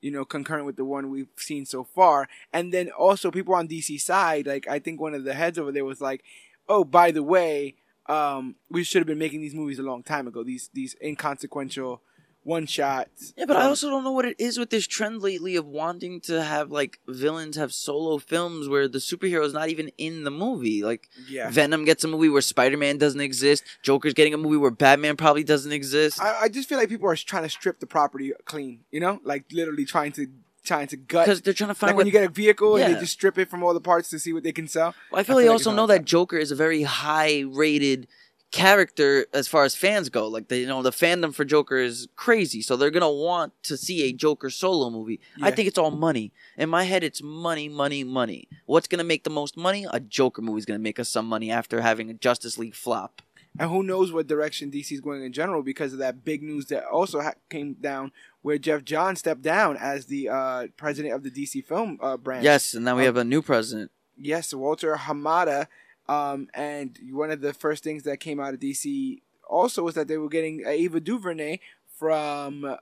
you 0.00 0.10
know, 0.10 0.24
concurrent 0.24 0.66
with 0.66 0.76
the 0.76 0.84
one 0.84 1.10
we've 1.10 1.28
seen 1.36 1.66
so 1.66 1.82
far, 1.82 2.28
and 2.52 2.72
then 2.72 2.90
also 2.90 3.30
people 3.30 3.54
on 3.54 3.68
DC 3.68 4.00
side, 4.00 4.46
like 4.46 4.68
I 4.68 4.78
think 4.78 5.00
one 5.00 5.14
of 5.14 5.24
the 5.24 5.34
heads 5.34 5.58
over 5.58 5.72
there 5.72 5.84
was 5.84 6.00
like, 6.00 6.22
oh, 6.68 6.84
by 6.84 7.10
the 7.10 7.22
way, 7.22 7.74
um, 8.08 8.54
we 8.70 8.84
should 8.84 9.00
have 9.00 9.06
been 9.06 9.18
making 9.18 9.40
these 9.40 9.54
movies 9.54 9.78
a 9.78 9.82
long 9.82 10.02
time 10.02 10.26
ago. 10.28 10.44
These 10.44 10.70
these 10.72 10.94
inconsequential 11.02 12.02
one 12.48 12.64
shots. 12.64 13.34
Yeah, 13.36 13.44
but 13.44 13.56
I 13.56 13.62
um, 13.62 13.68
also 13.68 13.90
don't 13.90 14.02
know 14.02 14.10
what 14.10 14.24
it 14.24 14.36
is 14.38 14.58
with 14.58 14.70
this 14.70 14.86
trend 14.86 15.22
lately 15.22 15.54
of 15.54 15.66
wanting 15.66 16.20
to 16.22 16.42
have 16.42 16.70
like 16.70 16.98
villains 17.06 17.56
have 17.56 17.74
solo 17.74 18.16
films 18.18 18.68
where 18.68 18.88
the 18.88 18.98
superhero 18.98 19.44
is 19.44 19.52
not 19.52 19.68
even 19.68 19.90
in 19.98 20.24
the 20.24 20.30
movie. 20.30 20.82
Like 20.82 21.10
yeah. 21.28 21.50
Venom 21.50 21.84
gets 21.84 22.04
a 22.04 22.08
movie 22.08 22.30
where 22.30 22.40
Spider 22.40 22.78
Man 22.78 22.96
doesn't 22.96 23.20
exist. 23.20 23.64
Joker's 23.82 24.14
getting 24.14 24.32
a 24.32 24.38
movie 24.38 24.56
where 24.56 24.70
Batman 24.70 25.16
probably 25.16 25.44
doesn't 25.44 25.72
exist. 25.72 26.20
I, 26.20 26.42
I 26.42 26.48
just 26.48 26.68
feel 26.68 26.78
like 26.78 26.88
people 26.88 27.08
are 27.08 27.16
trying 27.16 27.42
to 27.42 27.50
strip 27.50 27.80
the 27.80 27.86
property 27.86 28.32
clean. 28.46 28.80
You 28.90 29.00
know, 29.00 29.20
like 29.22 29.44
literally 29.52 29.84
trying 29.84 30.12
to 30.12 30.28
trying 30.64 30.86
to 30.88 30.96
gut. 30.96 31.26
Because 31.26 31.42
they're 31.42 31.52
trying 31.52 31.68
to 31.68 31.74
find 31.74 31.90
Like 31.90 31.96
what 31.96 32.00
when 32.00 32.06
you 32.06 32.12
get 32.12 32.24
a 32.24 32.32
vehicle 32.32 32.76
and 32.76 32.94
they 32.94 33.00
just 33.00 33.12
strip 33.12 33.38
it 33.38 33.50
from 33.50 33.62
all 33.62 33.74
the 33.74 33.80
parts 33.80 34.08
to 34.10 34.18
see 34.18 34.32
what 34.32 34.42
they 34.42 34.52
can 34.52 34.68
sell. 34.68 34.94
Well, 35.10 35.20
I 35.20 35.22
feel 35.22 35.36
I 35.36 35.40
they 35.40 35.44
feel 35.44 35.52
like 35.52 35.60
also 35.60 35.72
know 35.74 35.86
that. 35.86 36.04
Joker 36.04 36.38
is 36.38 36.50
a 36.50 36.56
very 36.56 36.82
high 36.82 37.44
rated 37.46 38.08
character 38.50 39.26
as 39.32 39.46
far 39.48 39.64
as 39.64 39.74
fans 39.74 40.08
go. 40.08 40.26
Like 40.26 40.48
they 40.48 40.60
you 40.60 40.66
know 40.66 40.82
the 40.82 40.90
fandom 40.90 41.34
for 41.34 41.44
Joker 41.44 41.76
is 41.76 42.08
crazy, 42.16 42.62
so 42.62 42.76
they're 42.76 42.90
gonna 42.90 43.10
want 43.10 43.52
to 43.64 43.76
see 43.76 44.02
a 44.04 44.12
Joker 44.12 44.50
solo 44.50 44.90
movie. 44.90 45.20
I 45.42 45.50
think 45.50 45.68
it's 45.68 45.78
all 45.78 45.90
money. 45.90 46.32
In 46.56 46.68
my 46.68 46.84
head, 46.84 47.04
it's 47.04 47.22
money, 47.22 47.68
money, 47.68 48.04
money. 48.04 48.48
What's 48.66 48.88
gonna 48.88 49.04
make 49.04 49.24
the 49.24 49.30
most 49.30 49.56
money? 49.56 49.86
A 49.90 50.00
Joker 50.00 50.42
movie 50.42 50.58
is 50.58 50.66
gonna 50.66 50.78
make 50.78 50.98
us 50.98 51.08
some 51.08 51.26
money 51.26 51.50
after 51.50 51.80
having 51.80 52.10
a 52.10 52.14
Justice 52.14 52.58
League 52.58 52.74
flop. 52.74 53.22
And 53.60 53.70
who 53.70 53.82
knows 53.82 54.12
what 54.12 54.28
direction 54.28 54.70
DC 54.70 54.92
is 54.92 55.00
going 55.00 55.22
in 55.24 55.32
general 55.32 55.62
because 55.62 55.92
of 55.92 55.98
that 55.98 56.24
big 56.24 56.42
news 56.42 56.66
that 56.66 56.84
also 56.84 57.20
ha- 57.20 57.32
came 57.50 57.74
down 57.74 58.12
where 58.42 58.56
Geoff 58.56 58.84
Johns 58.84 59.18
stepped 59.18 59.42
down 59.42 59.76
as 59.76 60.06
the 60.06 60.28
uh, 60.28 60.66
president 60.76 61.14
of 61.14 61.24
the 61.24 61.30
DC 61.30 61.64
film 61.64 61.98
uh, 62.00 62.16
branch. 62.16 62.44
Yes, 62.44 62.74
and 62.74 62.84
now 62.84 62.94
we 62.94 63.02
Um, 63.02 63.06
have 63.06 63.16
a 63.16 63.24
new 63.24 63.42
president. 63.42 63.90
Yes, 64.16 64.54
Walter 64.54 64.94
Hamada. 64.96 65.66
Um, 66.08 66.48
and 66.54 66.98
one 67.10 67.30
of 67.30 67.40
the 67.40 67.52
first 67.52 67.84
things 67.84 68.04
that 68.04 68.18
came 68.18 68.40
out 68.40 68.54
of 68.54 68.60
DC 68.60 69.20
also 69.48 69.82
was 69.82 69.94
that 69.94 70.08
they 70.08 70.16
were 70.16 70.28
getting 70.28 70.64
uh, 70.66 70.70
Ava 70.70 71.00
DuVernay 71.00 71.60
from 71.98 72.76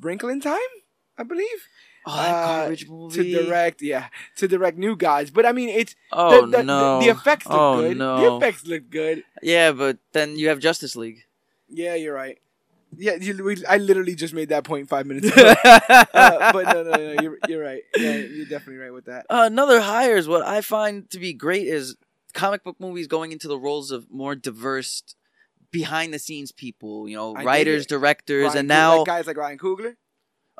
Wrinkle 0.00 0.28
in 0.28 0.40
Time, 0.40 0.58
I 1.18 1.22
believe, 1.22 1.68
Oh, 2.04 2.16
that 2.16 2.82
uh, 2.82 3.10
to 3.10 3.22
direct. 3.22 3.80
Yeah, 3.80 4.08
to 4.36 4.48
direct 4.48 4.76
New 4.76 4.96
Gods. 4.96 5.30
But 5.30 5.46
I 5.46 5.52
mean, 5.52 5.68
it's 5.68 5.94
oh 6.10 6.46
the, 6.46 6.58
the, 6.58 6.62
no, 6.64 6.98
the, 6.98 7.06
the 7.06 7.10
effects 7.12 7.46
look 7.46 7.56
oh 7.56 7.80
good. 7.80 7.96
no. 7.96 8.16
The 8.18 8.36
effects 8.36 8.66
look 8.66 8.90
good. 8.90 9.22
Yeah, 9.40 9.72
but 9.72 9.98
then 10.12 10.36
you 10.36 10.48
have 10.48 10.58
Justice 10.58 10.96
League. 10.96 11.24
Yeah, 11.68 11.94
you're 11.94 12.14
right. 12.14 12.38
Yeah, 12.96 13.14
you, 13.14 13.42
we, 13.42 13.64
I 13.66 13.78
literally 13.78 14.14
just 14.14 14.34
made 14.34 14.50
that 14.50 14.64
point 14.64 14.88
five 14.88 15.06
minutes 15.06 15.28
ago. 15.28 15.54
uh, 15.64 16.52
but 16.52 16.64
no, 16.74 16.82
no, 16.82 16.90
no, 16.90 17.22
you're, 17.22 17.38
you're 17.48 17.62
right. 17.62 17.82
Yeah, 17.96 18.16
you're 18.16 18.46
definitely 18.46 18.78
right 18.82 18.92
with 18.92 19.06
that. 19.06 19.24
Another 19.30 19.80
hire 19.80 20.16
is 20.16 20.28
what 20.28 20.44
I 20.44 20.60
find 20.60 21.08
to 21.10 21.18
be 21.18 21.32
great 21.32 21.66
is 21.68 21.96
comic 22.34 22.64
book 22.64 22.76
movies 22.80 23.06
going 23.06 23.32
into 23.32 23.48
the 23.48 23.58
roles 23.58 23.90
of 23.90 24.10
more 24.10 24.34
diverse 24.34 25.02
behind 25.70 26.12
the 26.12 26.18
scenes 26.18 26.52
people, 26.52 27.08
you 27.08 27.16
know, 27.16 27.34
I 27.34 27.44
writers, 27.44 27.86
directors, 27.86 28.46
Ryan 28.48 28.58
and 28.58 28.68
now 28.68 28.96
like 28.98 29.06
guys 29.06 29.26
like 29.26 29.36
Ryan 29.36 29.58
Coogler, 29.58 29.94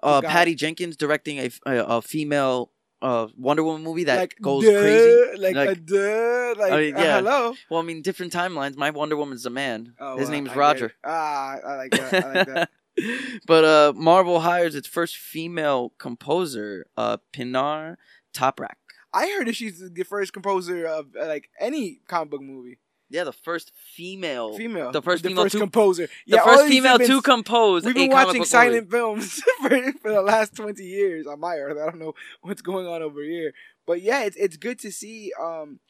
uh, 0.03 0.23
Patty 0.23 0.55
Jenkins 0.55 0.97
directing 0.97 1.39
a, 1.39 1.51
a, 1.67 1.85
a 1.85 2.03
female 2.03 2.71
uh, 3.03 3.27
Wonder 3.37 3.65
Woman 3.65 3.83
movie 3.83 4.05
that 4.05 4.19
like 4.19 4.37
goes 4.41 4.65
duh, 4.65 4.81
crazy. 4.81 5.39
like, 5.39 5.55
Like- 5.55 5.69
a 5.71 5.75
duh, 5.75 6.55
like 6.59 6.73
I 6.73 6.77
mean, 6.81 6.95
uh, 6.95 7.17
hello. 7.17 7.55
Well, 7.71 7.81
I 7.81 7.83
mean, 7.83 8.01
different 8.01 8.33
timelines. 8.33 8.77
My 8.77 8.91
Wonder 8.91 9.17
Woman's 9.17 9.45
a 9.45 9.51
man. 9.51 9.95
Oh, 9.99 10.17
His 10.17 10.29
well, 10.29 10.33
name 10.33 10.47
is 10.47 10.53
I 10.53 10.57
Roger. 10.57 10.93
Ah, 11.05 11.57
I 11.67 11.77
like 11.77 11.91
that. 11.93 12.15
I 12.25 12.33
like 12.33 12.47
that. 12.55 12.71
but 13.47 13.65
uh, 13.65 13.93
Marvel 13.97 14.41
hires 14.41 14.75
its 14.75 14.87
first 14.87 15.17
female 15.17 15.93
composer, 15.99 16.87
uh, 16.97 17.17
Pinar 17.33 17.99
Toprak. 18.35 18.77
I 19.15 19.27
heard 19.29 19.47
that 19.47 19.57
she's 19.57 19.79
the 19.93 20.03
first 20.05 20.33
composer 20.33 20.87
of 20.87 21.07
uh, 21.21 21.27
like 21.27 21.51
any 21.61 22.01
comic 22.09 22.31
book 22.31 22.43
movie. 22.43 22.79
Yeah, 23.11 23.25
the 23.25 23.33
first 23.33 23.73
female, 23.95 24.57
Female, 24.57 24.91
the 24.91 25.03
first 25.03 25.23
the 25.23 25.29
female 25.29 25.45
first 25.45 25.53
to- 25.53 25.59
composer. 25.59 26.07
the 26.07 26.37
yeah, 26.37 26.45
first 26.45 26.67
female 26.67 26.97
been- 26.97 27.09
to 27.09 27.21
compose. 27.21 27.85
We've 27.85 27.95
been 27.95 28.11
watching 28.11 28.45
silent 28.45 28.91
movie. 28.91 28.91
films 28.91 29.43
for, 29.61 29.69
for 30.01 30.11
the 30.13 30.23
last 30.23 30.57
twenty 30.57 30.85
years 30.85 31.27
on 31.27 31.39
my 31.39 31.57
earth. 31.57 31.77
I 31.79 31.85
don't 31.91 31.99
know 32.01 32.15
what's 32.41 32.63
going 32.63 32.87
on 32.87 33.03
over 33.03 33.23
here, 33.23 33.53
but 33.87 34.01
yeah, 34.01 34.23
it's 34.25 34.37
it's 34.37 34.57
good 34.57 34.79
to 34.79 34.91
see. 34.91 35.31
Um, 35.39 35.81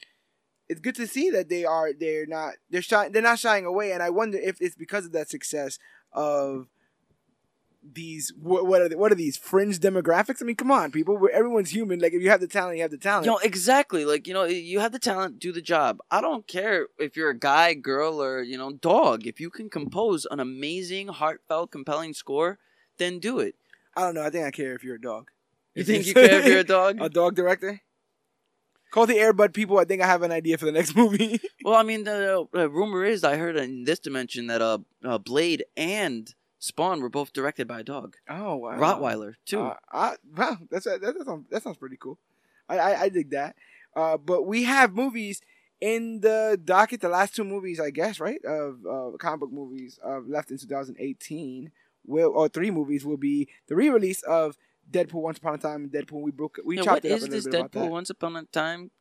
it's 0.67 0.81
good 0.81 0.95
to 0.95 1.07
see 1.07 1.29
that 1.29 1.47
they 1.47 1.63
are 1.63 1.93
they're 1.93 2.25
not 2.25 2.55
they're 2.69 2.81
shy, 2.81 3.07
they're 3.07 3.21
not 3.21 3.39
shying 3.39 3.65
away, 3.65 3.93
and 3.93 4.03
I 4.03 4.09
wonder 4.09 4.37
if 4.37 4.57
it's 4.59 4.75
because 4.75 5.05
of 5.05 5.13
that 5.13 5.29
success 5.29 5.79
of 6.11 6.67
these 7.83 8.33
what, 8.39 8.65
what 8.65 8.81
are 8.81 8.89
they, 8.89 8.95
what 8.95 9.11
are 9.11 9.15
these 9.15 9.37
fringe 9.37 9.79
demographics? 9.79 10.41
I 10.41 10.45
mean, 10.45 10.55
come 10.55 10.71
on, 10.71 10.91
people. 10.91 11.17
We're, 11.17 11.29
everyone's 11.29 11.71
human. 11.71 11.99
Like 11.99 12.13
if 12.13 12.21
you 12.21 12.29
have 12.29 12.41
the 12.41 12.47
talent, 12.47 12.77
you 12.77 12.81
have 12.83 12.91
the 12.91 12.97
talent. 12.97 13.25
Know, 13.25 13.37
exactly. 13.37 14.05
Like, 14.05 14.27
you 14.27 14.33
know, 14.33 14.45
you 14.45 14.79
have 14.79 14.91
the 14.91 14.99
talent, 14.99 15.39
do 15.39 15.51
the 15.51 15.61
job. 15.61 15.99
I 16.09 16.21
don't 16.21 16.47
care 16.47 16.87
if 16.97 17.17
you're 17.17 17.29
a 17.29 17.37
guy, 17.37 17.73
girl, 17.73 18.21
or, 18.21 18.41
you 18.41 18.57
know, 18.57 18.71
dog. 18.71 19.27
If 19.27 19.39
you 19.39 19.49
can 19.49 19.69
compose 19.69 20.25
an 20.29 20.39
amazing, 20.39 21.09
heartfelt, 21.09 21.71
compelling 21.71 22.13
score, 22.13 22.59
then 22.97 23.19
do 23.19 23.39
it. 23.39 23.55
I 23.95 24.01
don't 24.01 24.15
know. 24.15 24.23
I 24.23 24.29
think 24.29 24.45
I 24.45 24.51
care 24.51 24.73
if 24.73 24.83
you're 24.83 24.95
a 24.95 25.01
dog. 25.01 25.29
You 25.75 25.81
If 25.81 25.87
think 25.87 26.05
you 26.05 26.13
care 26.13 26.39
if 26.39 26.45
you're 26.45 26.59
a 26.59 26.63
dog? 26.63 26.97
a 27.01 27.09
dog 27.09 27.35
director? 27.35 27.81
Call 28.91 29.07
the 29.07 29.15
Airbud 29.15 29.53
people. 29.53 29.79
I 29.79 29.85
think 29.85 30.03
I 30.03 30.05
have 30.05 30.21
an 30.21 30.31
idea 30.31 30.57
for 30.57 30.65
the 30.65 30.71
next 30.71 30.95
movie. 31.01 31.39
well, 31.63 31.75
I 31.75 31.83
mean, 31.83 32.03
the 32.03 32.47
uh, 32.55 32.69
rumor 32.69 33.03
is 33.03 33.23
I 33.23 33.37
heard 33.37 33.57
in 33.57 33.85
this 33.85 33.99
dimension 33.99 34.47
that 34.47 34.61
uh, 34.61 34.77
uh, 35.03 35.17
Blade 35.17 35.65
and 35.75 36.31
Spawn 36.63 37.01
were 37.01 37.09
both 37.09 37.33
directed 37.33 37.67
by 37.67 37.81
a 37.81 37.83
dog. 37.83 38.15
oh 38.29 38.55
wow, 38.55 38.77
Rottweiler, 38.79 39.33
too. 39.45 39.59
Uh, 39.59 39.75
I, 39.91 40.15
wow, 40.37 40.57
that's 40.71 40.85
that, 40.85 41.01
that 41.01 41.25
sounds 41.25 41.45
that 41.49 41.61
sounds 41.61 41.75
pretty 41.75 41.97
cool. 41.97 42.17
I 42.69 42.77
I, 42.79 43.01
I 43.01 43.09
dig 43.09 43.31
that. 43.31 43.57
Uh, 43.93 44.15
but 44.17 44.43
we 44.43 44.63
have 44.63 44.93
movies 44.95 45.41
in 45.81 46.21
the 46.21 46.57
docket. 46.63 47.01
The 47.01 47.09
last 47.09 47.35
two 47.35 47.43
movies, 47.43 47.81
I 47.81 47.89
guess, 47.89 48.17
right, 48.21 48.39
of 48.45 48.79
uh, 48.89 49.17
comic 49.17 49.41
book 49.41 49.51
movies 49.51 49.99
uh, 50.05 50.19
left 50.25 50.51
in 50.51 50.57
2018. 50.57 51.69
Will 52.05 52.31
or 52.33 52.47
three 52.47 52.71
movies 52.71 53.03
will 53.05 53.17
be 53.17 53.49
the 53.67 53.75
re-release 53.75 54.23
of 54.23 54.57
Deadpool 54.89 55.21
Once 55.21 55.37
Upon 55.39 55.55
a 55.55 55.57
Time 55.57 55.83
and 55.83 55.91
Deadpool. 55.91 56.21
We 56.21 56.31
broke 56.31 56.59
we 56.65 56.77
Yeah, 56.77 56.83
chopped 56.83 57.03
what 57.03 57.05
it 57.05 57.11
up 57.11 57.17
is 57.17 57.23
a 57.23 57.25
little 57.27 57.35
this 57.37 57.45
bit 57.45 57.53
about 57.59 57.71
Deadpool 57.71 57.83
that. 57.83 57.91
Once 57.91 58.09
Upon 58.09 58.35
a 58.37 58.43
Time? 58.45 58.91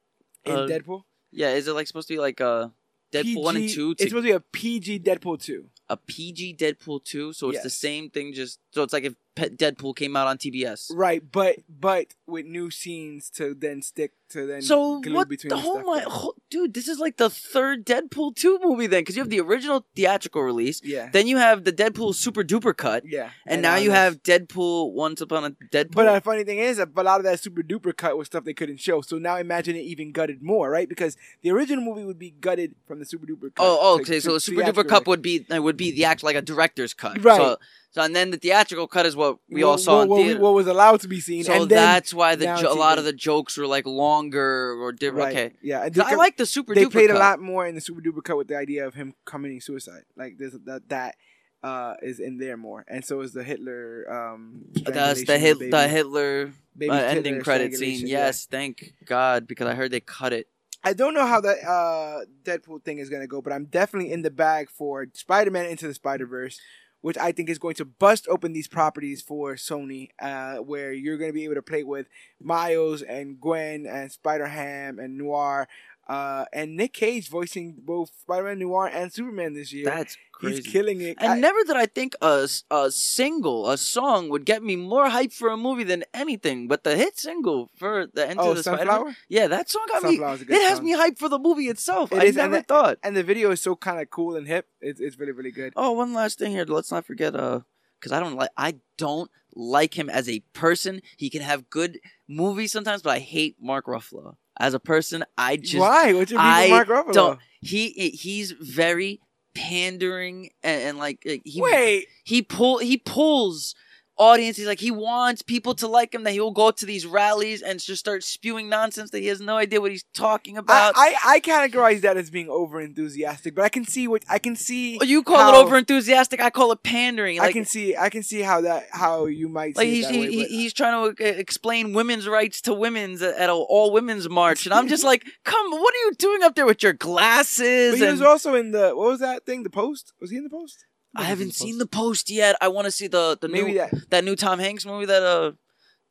in 0.45 0.53
uh, 0.57 0.67
Deadpool. 0.67 1.05
Yeah, 1.31 1.51
is 1.51 1.69
it 1.69 1.73
like 1.75 1.87
supposed 1.87 2.09
to 2.09 2.15
be 2.15 2.19
like 2.21 2.41
uh, 2.41 2.69
Deadpool 3.13 3.43
1 3.43 3.57
and 3.57 3.65
PG 3.67 3.75
2 3.75 3.91
It's 3.93 4.03
supposed 4.05 4.25
to 4.27 4.29
be 4.29 4.31
a 4.33 4.41
PG 4.41 5.01
Deadpool 5.01 5.41
2. 5.43 5.69
A 5.93 5.97
PG 5.97 6.57
Deadpool 6.57 7.05
2? 7.05 7.33
So 7.35 7.51
it's 7.51 7.63
the 7.63 7.71
same 7.71 8.11
thing, 8.11 8.33
just. 8.33 8.59
So 8.73 8.83
it's 8.83 8.93
like 8.93 9.05
if 9.05 9.15
Deadpool 9.37 9.97
came 9.97 10.17
out 10.17 10.27
on 10.27 10.39
TBS. 10.39 10.91
Right, 10.95 11.23
but 11.31 11.57
but 11.69 12.15
with 12.27 12.47
new 12.47 12.71
scenes 12.71 13.31
to 13.31 13.55
then 13.55 13.83
stick 13.83 14.13
to 14.31 14.47
then 14.47 14.63
So 14.63 15.01
what 15.09 15.29
between 15.29 15.51
the 15.51 15.57
whole 15.57 15.83
my 15.83 16.01
whole, 16.01 16.35
dude? 16.51 16.75
This 16.75 16.89
is 16.89 16.99
like 16.99 17.17
the 17.17 17.31
third 17.31 17.87
Deadpool 17.87 18.37
two 18.37 18.59
movie 18.63 18.87
then, 18.87 19.01
because 19.01 19.17
you 19.17 19.23
have 19.23 19.31
the 19.31 19.41
original 19.41 19.87
theatrical 19.95 20.43
release, 20.43 20.81
Yeah. 20.85 21.09
then 21.13 21.27
you 21.27 21.39
have 21.39 21.65
the 21.65 21.73
Deadpool 21.73 22.15
super 22.15 22.43
duper 22.43 22.77
cut, 22.77 23.05
yeah. 23.07 23.31
and, 23.47 23.63
now 23.63 23.77
you 23.77 23.91
have 23.91 24.23
Deadpool 24.23 24.93
Once 24.93 25.21
Upon 25.21 25.45
a 25.45 25.51
Deadpool. 25.51 25.95
But 25.95 26.09
uh, 26.09 26.15
the 26.15 26.21
funny 26.21 26.45
thing 26.45 26.59
is, 26.59 26.79
that 26.79 26.89
a 26.95 27.03
lot 27.03 27.21
of 27.21 27.25
that 27.25 27.41
super 27.41 27.63
duper 27.63 27.97
cut 27.97 28.17
was 28.17 28.27
stuff 28.27 28.45
they 28.45 28.55
couldn't 28.55 28.81
show. 28.81 29.01
So 29.01 29.19
now 29.19 29.37
imagine 29.37 29.77
it 29.77 29.81
even 29.81 30.13
gutted 30.13 30.43
more, 30.43 30.71
right? 30.71 30.89
Because 30.89 31.17
the 31.43 31.51
original 31.51 31.85
movie 31.85 32.05
would 32.05 32.19
be 32.19 32.31
gutted 32.31 32.75
from 32.87 32.99
the 32.99 33.05
super 33.05 33.27
duper 33.27 33.55
cut. 33.55 33.63
oh, 33.65 33.79
oh, 33.81 34.01
okay. 34.01 34.21
So 34.21 34.35
the 34.35 34.41
super 34.41 34.63
duper 34.63 34.87
cut 34.87 35.07
would 35.07 35.23
be 35.23 35.47
uh, 35.51 35.63
would 35.63 35.77
be 35.77 35.91
the 35.91 36.05
act 36.05 36.23
like 36.23 36.37
a 36.37 36.43
director's 36.43 36.95
cut, 36.95 37.23
Right. 37.23 37.37
So, 37.37 37.59
so 37.93 38.03
and 38.03 38.17
then 38.17 38.31
the 38.31 38.37
theatrical 38.37 38.87
cut 38.89 39.07
is 39.07 39.15
what 39.15 39.39
we 39.49 39.63
What- 39.63 39.71
all 39.71 39.79
saw 39.79 39.99
what, 39.99 40.03
in 40.05 40.09
what, 40.11 40.27
we- 40.27 40.35
what 40.35 40.55
was 40.55 40.67
allowed 40.67 41.01
to 41.03 41.09
be 41.09 41.21
seen. 41.21 41.45
so 41.45 41.53
and 41.63 41.71
that's 41.71 42.13
why 42.13 42.35
the 42.35 42.47
jo- 42.61 42.73
a 42.73 42.75
lot 42.75 42.99
of 42.99 43.05
the 43.05 43.13
jokes 43.13 43.57
were 43.57 43.67
like 43.67 43.87
longer 43.87 44.73
or 44.83 44.93
different. 44.93 45.25
right, 45.35 45.37
Okay, 45.37 45.57
Yeah. 45.63 45.89
I 46.05 46.15
like 46.17 46.37
the 46.37 46.47
super 46.47 46.75
They 46.75 46.85
duper 46.87 46.93
played 46.93 47.09
cut. 47.09 47.17
a 47.17 47.19
lot 47.21 47.41
more 47.41 47.67
in 47.67 47.75
the 47.75 47.81
super 47.81 48.01
duper 48.01 48.23
cut 48.25 48.37
with 48.37 48.49
the 48.49 48.57
idea 48.57 48.87
of 48.87 48.95
him 48.95 49.15
committing 49.25 49.61
suicide. 49.61 50.03
Like 50.17 50.39
there's 50.39 50.55
that 50.65 50.89
that 50.89 51.15
uh, 51.63 51.95
is 52.03 52.19
in 52.19 52.39
there 52.39 52.57
more, 52.57 52.85
and 52.89 53.05
so 53.05 53.21
is 53.21 53.33
the 53.35 53.45
Hitler. 53.45 54.05
Um, 54.13 54.65
That's 54.75 55.23
the 55.25 55.39
hit 55.39 55.71
the 55.71 55.87
Hitler 55.87 56.47
baby 56.77 56.91
uh, 56.91 56.95
Hitler 56.97 57.09
ending 57.09 57.41
credit 57.41 57.71
scene. 57.71 57.77
strangulation, 57.77 58.09
yeah. 58.09 58.19
Yes, 58.27 58.47
thank 58.51 58.95
God 59.05 59.47
because 59.47 59.69
I 59.69 59.75
heard 59.75 59.93
they 59.93 60.01
cut 60.01 60.33
it. 60.33 60.49
I 60.83 60.93
don't 60.93 61.15
know 61.15 61.25
how 61.25 61.41
that 61.41 61.59
uh, 61.65 62.25
Deadpool 62.43 62.83
thing 62.83 62.99
is 62.99 63.09
gonna 63.09 63.29
go, 63.29 63.41
but 63.41 63.53
I'm 63.53 63.67
definitely 63.67 64.11
in 64.11 64.23
the 64.23 64.31
bag 64.33 64.71
for 64.71 65.07
Spider-Man 65.15 65.67
into 65.67 65.87
the 65.87 65.95
Spider-Verse, 65.95 66.59
which 67.03 67.19
I 67.19 67.33
think 67.33 67.51
is 67.51 67.59
going 67.59 67.75
to 67.75 67.85
bust 67.85 68.27
open 68.29 68.53
these 68.53 68.69
properties 68.69 69.21
for 69.21 69.55
Sony, 69.57 70.09
uh, 70.21 70.57
where 70.57 70.93
you're 70.93 71.19
gonna 71.19 71.33
be 71.33 71.45
able 71.45 71.57
to 71.57 71.63
play 71.63 71.83
with 71.83 72.07
Miles 72.41 73.03
and 73.03 73.41
Gwen 73.41 73.87
and 73.87 74.11
Spider-Ham 74.11 74.99
and 74.99 75.19
Noir, 75.19 75.69
uh, 76.09 76.45
and 76.53 76.77
Nick 76.77 76.93
Cage 76.93 77.29
voicing 77.29 77.77
both 77.79 78.11
Spider-Man 78.21 78.59
Noir 78.59 78.89
and 78.93 79.13
Superman 79.13 79.55
this 79.55 79.73
year. 79.73 79.85
That's 79.85 80.17
crazy. 80.33 80.57
He's 80.63 80.67
killing 80.73 81.01
it. 81.01 81.17
And 81.21 81.33
I- 81.33 81.39
never 81.39 81.63
did 81.65 81.77
I 81.77 81.87
think 81.87 82.15
a, 82.21 82.49
a 82.71 82.91
single, 82.91 83.71
a 83.71 83.79
song 83.79 84.29
would 84.29 84.45
get 84.45 84.63
me 84.63 84.77
more 84.77 85.09
hype 85.09 85.33
for 85.33 85.49
a 85.49 85.57
movie 85.57 85.85
than 85.85 86.05
anything. 86.13 86.69
But 86.69 86.85
the 86.85 86.97
hit 86.97 87.19
single 87.19 87.71
for 87.77 88.07
the 88.13 88.31
Into 88.31 88.43
oh, 88.43 88.55
the 88.55 88.63
Spider 88.63 88.79
Sunflower. 88.79 89.17
yeah, 89.29 89.47
that 89.49 89.71
song 89.71 89.85
got 89.89 90.03
me. 90.03 90.17
Sunflower's 90.17 90.43
a 90.43 90.45
good 90.45 90.57
It 90.57 90.63
has 90.69 90.79
song. 90.79 90.85
me 90.87 90.95
hyped 90.95 91.19
for 91.19 91.29
the 91.29 91.39
movie 91.39 91.69
itself. 91.69 92.13
It 92.13 92.19
I 92.19 92.25
is, 92.25 92.37
and 92.37 92.37
never 92.37 92.57
that- 92.57 92.69
thought. 92.69 92.99
And 93.03 93.17
the 93.17 93.23
video 93.23 93.51
is 93.51 93.61
so 93.61 93.77
kind 93.77 94.01
of 94.01 94.11
cool 94.11 94.37
and 94.37 94.47
hip. 94.47 94.67
It's, 94.81 95.01
it's 95.01 95.19
really 95.19 95.33
really 95.33 95.53
good. 95.53 95.73
Oh, 95.77 95.93
one 95.93 96.13
last 96.15 96.39
thing 96.39 96.51
here. 96.53 96.65
Let's 96.67 96.91
not 96.91 97.07
forget, 97.07 97.35
uh, 97.37 97.61
because 98.01 98.13
I 98.13 98.19
don't 98.21 98.35
like, 98.37 98.51
I 98.57 98.75
don't 98.99 99.31
like 99.55 99.97
him 99.97 100.11
as 100.11 100.29
a 100.29 100.41
person. 100.53 101.01
He 101.17 101.31
can 101.31 101.43
have 101.43 101.71
good 101.71 102.01
movies 102.29 102.73
sometimes, 102.73 103.03
but 103.03 103.11
I 103.11 103.19
hate 103.21 103.57
Mark 103.61 103.87
Ruffalo 103.87 104.35
as 104.63 104.73
a 104.73 104.81
person. 104.81 105.25
I 105.37 105.57
just 105.57 105.81
Why? 105.81 106.15
What's 106.15 106.31
your 106.31 106.41
beef 106.41 106.47
I 106.47 106.63
with 106.63 106.71
Mark 106.71 106.89
Ruffalo? 106.89 107.13
don't. 107.13 107.41
He 107.61 107.89
he's 107.91 108.53
very 108.53 109.21
pandering 109.55 110.51
and, 110.63 110.83
and 110.83 110.99
like 110.99 111.23
uh, 111.29 111.35
he 111.45 111.61
Wait. 111.61 112.07
he 112.25 112.41
pull 112.41 112.79
he 112.79 112.97
pulls 112.97 113.75
audience. 114.23 114.57
He's 114.57 114.67
like 114.67 114.81
he 114.81 114.91
wants 114.91 115.43
people 115.43 115.75
to 115.75 115.87
like 115.89 116.15
him. 116.15 116.23
That 116.25 116.33
he 116.33 116.41
will 116.41 116.53
go 116.53 116.71
to 116.71 116.87
these 116.87 117.05
rallies 117.07 117.63
and 117.63 117.81
just 117.81 118.01
start 118.01 118.23
spewing 118.25 118.69
nonsense 118.69 119.11
that 119.11 119.21
he 119.21 119.27
has 119.29 119.41
no 119.41 119.57
idea 119.57 119.81
what 119.81 119.91
he's 119.91 120.05
talking 120.15 120.57
about. 120.57 120.95
I, 120.97 121.15
I 121.25 121.41
categorize 121.41 122.01
that 122.03 122.17
as 122.17 122.31
being 122.31 122.49
over 122.49 122.81
enthusiastic, 122.81 123.55
but 123.55 123.65
I 123.65 123.69
can 123.69 123.85
see 123.85 124.07
what 124.09 124.25
I 124.29 124.39
can 124.39 124.57
see. 124.57 124.99
Oh, 125.01 125.05
you 125.05 125.23
call 125.23 125.39
how- 125.39 125.55
it 125.61 125.65
over 125.65 125.77
enthusiastic. 125.77 126.41
I 126.41 126.51
call 126.51 126.73
it 126.73 126.83
pandering. 126.83 127.39
Like, 127.39 127.51
I 127.51 127.53
can 127.53 127.65
see 127.65 127.97
I 127.97 128.09
can 128.11 128.23
see 128.23 128.41
how 128.41 128.61
that 128.63 128.87
how 128.93 129.27
you 129.27 129.49
might 129.49 129.77
like 129.77 129.87
see 129.87 129.95
he's 129.97 130.09
he, 130.09 130.21
way, 130.21 130.31
he- 130.31 130.45
he's 130.47 130.73
trying 130.73 131.15
to 131.15 131.25
uh, 131.25 131.29
explain 131.39 131.93
women's 131.93 132.29
rights 132.29 132.61
to 132.63 132.75
women's 132.75 133.23
at 133.23 133.39
an 133.41 133.51
all 133.51 133.93
women's 133.93 134.29
march, 134.29 134.67
and 134.67 134.75
I'm 134.75 134.89
just 134.89 135.05
like, 135.13 135.25
come, 135.45 135.71
what 135.71 135.95
are 135.95 135.99
you 136.07 136.13
doing 136.19 136.43
up 136.43 136.55
there 136.55 136.67
with 136.67 136.83
your 136.83 136.93
glasses? 136.93 137.93
But 137.93 137.99
he 137.99 138.05
and- 138.05 138.13
was 138.13 138.23
also 138.23 138.55
in 138.55 138.71
the 138.71 138.93
what 138.95 139.09
was 139.11 139.21
that 139.21 139.45
thing? 139.47 139.63
The 139.63 139.71
Post? 139.71 140.13
Was 140.21 140.31
he 140.31 140.37
in 140.37 140.45
the 140.45 140.51
Post? 140.51 140.85
I 141.15 141.25
haven't 141.25 141.55
seen 141.55 141.79
the 141.79 141.87
post 141.87 142.31
yet. 142.31 142.57
I 142.61 142.69
want 142.69 142.87
to 142.87 142.91
see 142.91 143.07
the 143.07 143.39
the 143.41 143.49
Maybe 143.49 143.73
new 143.73 143.79
that. 143.79 144.11
that 144.11 144.25
new 144.25 144.37
Tom 144.37 144.59
Hanks 144.59 144.87
movie 144.87 145.07
that 145.07 145.23
uh 145.23 145.53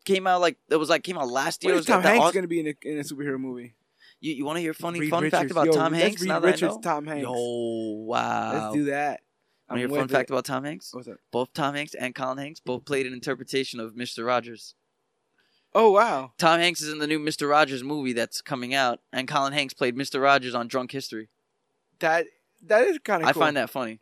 came 0.06 0.28
out 0.28 0.42
like 0.42 0.58
it 0.70 0.76
was 0.78 0.90
like 0.90 1.04
came 1.04 1.18
out 1.18 1.28
last 1.28 1.64
year. 1.64 1.74
When 1.74 1.78
It 1.78 1.82
is 1.82 1.86
Tom 1.88 2.04
that 2.04 2.16
Hanks 2.16 2.32
going 2.32 2.44
to 2.44 2.48
be 2.48 2.60
in 2.60 2.68
a, 2.68 2.76
in 2.84 3.00
a 3.00 3.02
superhero 3.02 3.40
movie? 3.40 3.76
you 4.20 4.34
you 4.34 4.46
want 4.46 4.58
to 4.58 4.62
hear 4.62 4.72
a 4.72 4.76
funny 4.76 5.00
Reed 5.00 5.10
fun 5.10 5.30
fact 5.30 5.52
about 5.52 5.66
Yo, 5.66 5.74
Tom 5.74 5.94
Hanks? 5.94 6.22
Reed 6.22 6.30
that 6.30 6.44
Richards? 6.44 6.78
Tom 6.82 7.08
Hanks. 7.08 7.24
Yo, 7.24 7.34
wow. 8.06 8.54
Let's 8.54 8.76
do 8.76 8.86
that. 8.86 9.22
Want 9.70 9.78
to 9.78 9.80
hear 9.80 9.88
a 9.88 9.90
fun 9.90 10.02
with 10.02 10.12
fact 10.12 10.30
about 10.30 10.46
Tom 10.46 10.64
Hanks? 10.64 10.94
What's 10.94 11.08
up? 11.08 11.18
Both 11.32 11.54
Tom 11.54 11.76
Hanks 11.76 11.94
and 11.96 12.14
Colin 12.14 12.38
Hanks 12.38 12.60
both 12.60 12.86
played 12.86 13.08
an 13.08 13.14
interpretation 13.14 13.80
of 13.80 13.96
Mister 13.96 14.24
Rogers. 14.24 14.76
Oh 15.74 15.92
wow. 15.92 16.34
Tom 16.38 16.60
Hanks 16.60 16.82
is 16.82 16.92
in 16.92 17.00
the 17.00 17.08
new 17.08 17.20
Mister 17.20 17.48
Rogers 17.48 17.84
movie 17.84 18.14
that's 18.14 18.42
coming 18.42 18.74
out, 18.74 19.00
and 19.12 19.28
Colin 19.28 19.54
Hanks 19.54 19.74
played 19.74 19.96
Mister 19.98 20.20
Rogers 20.20 20.54
on 20.54 20.68
Drunk 20.68 20.92
History. 20.92 21.30
That 22.00 22.28
that 22.64 22.84
is 22.84 23.00
kind 23.00 23.24
of. 23.24 23.30
I 23.30 23.32
cool. 23.32 23.42
find 23.42 23.58
that 23.58 23.70
funny. 23.70 24.00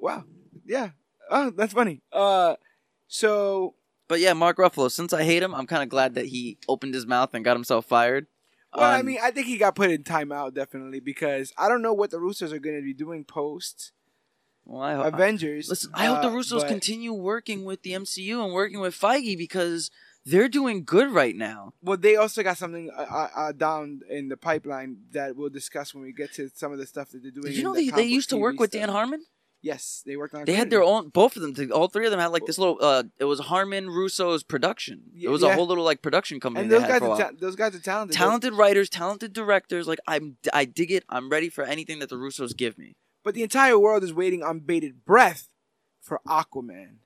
Wow. 0.00 0.24
Yeah. 0.66 0.90
Oh, 1.30 1.50
that's 1.50 1.72
funny. 1.72 2.00
Uh, 2.12 2.56
so 3.06 3.74
But 4.08 4.20
yeah, 4.20 4.32
Mark 4.32 4.56
Ruffalo. 4.58 4.90
Since 4.90 5.12
I 5.12 5.24
hate 5.24 5.42
him, 5.42 5.54
I'm 5.54 5.66
kind 5.66 5.82
of 5.82 5.88
glad 5.88 6.14
that 6.14 6.26
he 6.26 6.58
opened 6.68 6.94
his 6.94 7.06
mouth 7.06 7.34
and 7.34 7.44
got 7.44 7.56
himself 7.56 7.86
fired. 7.86 8.26
Well, 8.74 8.84
I 8.84 9.00
Um, 9.00 9.06
mean, 9.06 9.18
I 9.22 9.30
think 9.30 9.46
he 9.46 9.56
got 9.58 9.74
put 9.74 9.90
in 9.90 10.02
timeout 10.04 10.54
definitely 10.54 11.00
because 11.00 11.52
I 11.56 11.68
don't 11.68 11.82
know 11.82 11.94
what 11.94 12.10
the 12.10 12.18
Russos 12.18 12.52
are 12.52 12.58
going 12.58 12.76
to 12.76 12.82
be 12.82 12.92
doing 12.94 13.24
post 13.24 13.92
Well, 14.64 14.82
I, 14.82 14.94
hope. 14.94 15.14
Avengers. 15.14 15.68
Listen, 15.70 15.90
I 15.94 16.06
hope 16.06 16.20
the 16.22 16.28
uh, 16.28 16.32
Russos 16.32 16.60
but- 16.60 16.68
continue 16.68 17.12
working 17.14 17.64
with 17.64 17.82
the 17.82 17.92
MCU 17.92 18.44
and 18.44 18.52
working 18.52 18.80
with 18.80 18.94
Feige 18.94 19.36
because 19.38 19.90
they're 20.26 20.48
doing 20.48 20.84
good 20.84 21.10
right 21.10 21.34
now. 21.34 21.72
Well, 21.82 21.96
they 21.96 22.16
also 22.16 22.42
got 22.42 22.58
something 22.58 22.90
uh, 22.94 23.00
uh, 23.10 23.28
uh, 23.34 23.52
down 23.52 24.00
in 24.10 24.28
the 24.28 24.36
pipeline 24.36 24.98
that 25.12 25.34
we'll 25.36 25.48
discuss 25.48 25.94
when 25.94 26.02
we 26.02 26.12
get 26.12 26.34
to 26.34 26.50
some 26.54 26.70
of 26.72 26.78
the 26.78 26.86
stuff 26.86 27.10
that 27.12 27.22
they're 27.22 27.30
doing. 27.30 27.46
Did 27.46 27.56
you 27.56 27.62
know 27.62 27.74
the 27.74 27.88
they, 27.90 28.02
they 28.02 28.08
used 28.08 28.28
to 28.30 28.36
TV 28.36 28.40
work 28.40 28.60
with 28.60 28.70
stuff. 28.70 28.80
Dan 28.80 28.88
Harmon? 28.90 29.24
Yes, 29.60 30.02
they 30.06 30.16
worked 30.16 30.34
on. 30.34 30.44
They 30.44 30.54
had 30.54 30.70
their 30.70 30.82
own. 30.84 31.08
Both 31.08 31.36
of 31.36 31.42
them. 31.42 31.72
All 31.72 31.88
three 31.88 32.04
of 32.04 32.12
them 32.12 32.20
had 32.20 32.28
like 32.28 32.46
this 32.46 32.58
little. 32.58 32.78
Uh, 32.80 33.02
it 33.18 33.24
was 33.24 33.40
Harmon 33.40 33.88
Russo's 33.90 34.44
production. 34.44 35.02
It 35.20 35.28
was 35.28 35.42
Yeah. 35.42 35.48
a 35.48 35.54
whole 35.54 35.66
little 35.66 35.82
like 35.84 36.00
production 36.00 36.38
company. 36.38 36.62
and 36.62 36.70
those 36.72 36.82
guys, 36.82 37.02
are 37.02 37.16
ta- 37.18 37.30
those 37.36 37.56
guys 37.56 37.74
are 37.74 37.80
talented. 37.80 38.16
talented 38.16 38.54
writers, 38.54 38.88
talented 38.88 39.32
directors. 39.32 39.88
Like 39.88 39.98
I'm, 40.06 40.36
I 40.52 40.64
dig 40.64 40.92
it. 40.92 41.04
I'm 41.08 41.28
ready 41.28 41.48
for 41.48 41.64
anything 41.64 41.98
that 41.98 42.08
the 42.08 42.16
Russos 42.16 42.56
give 42.56 42.78
me. 42.78 42.94
But 43.24 43.34
the 43.34 43.42
entire 43.42 43.78
world 43.78 44.04
is 44.04 44.12
waiting 44.14 44.44
on 44.44 44.60
bated 44.60 45.04
breath 45.04 45.48
for 46.00 46.20
Aquaman. 46.26 46.98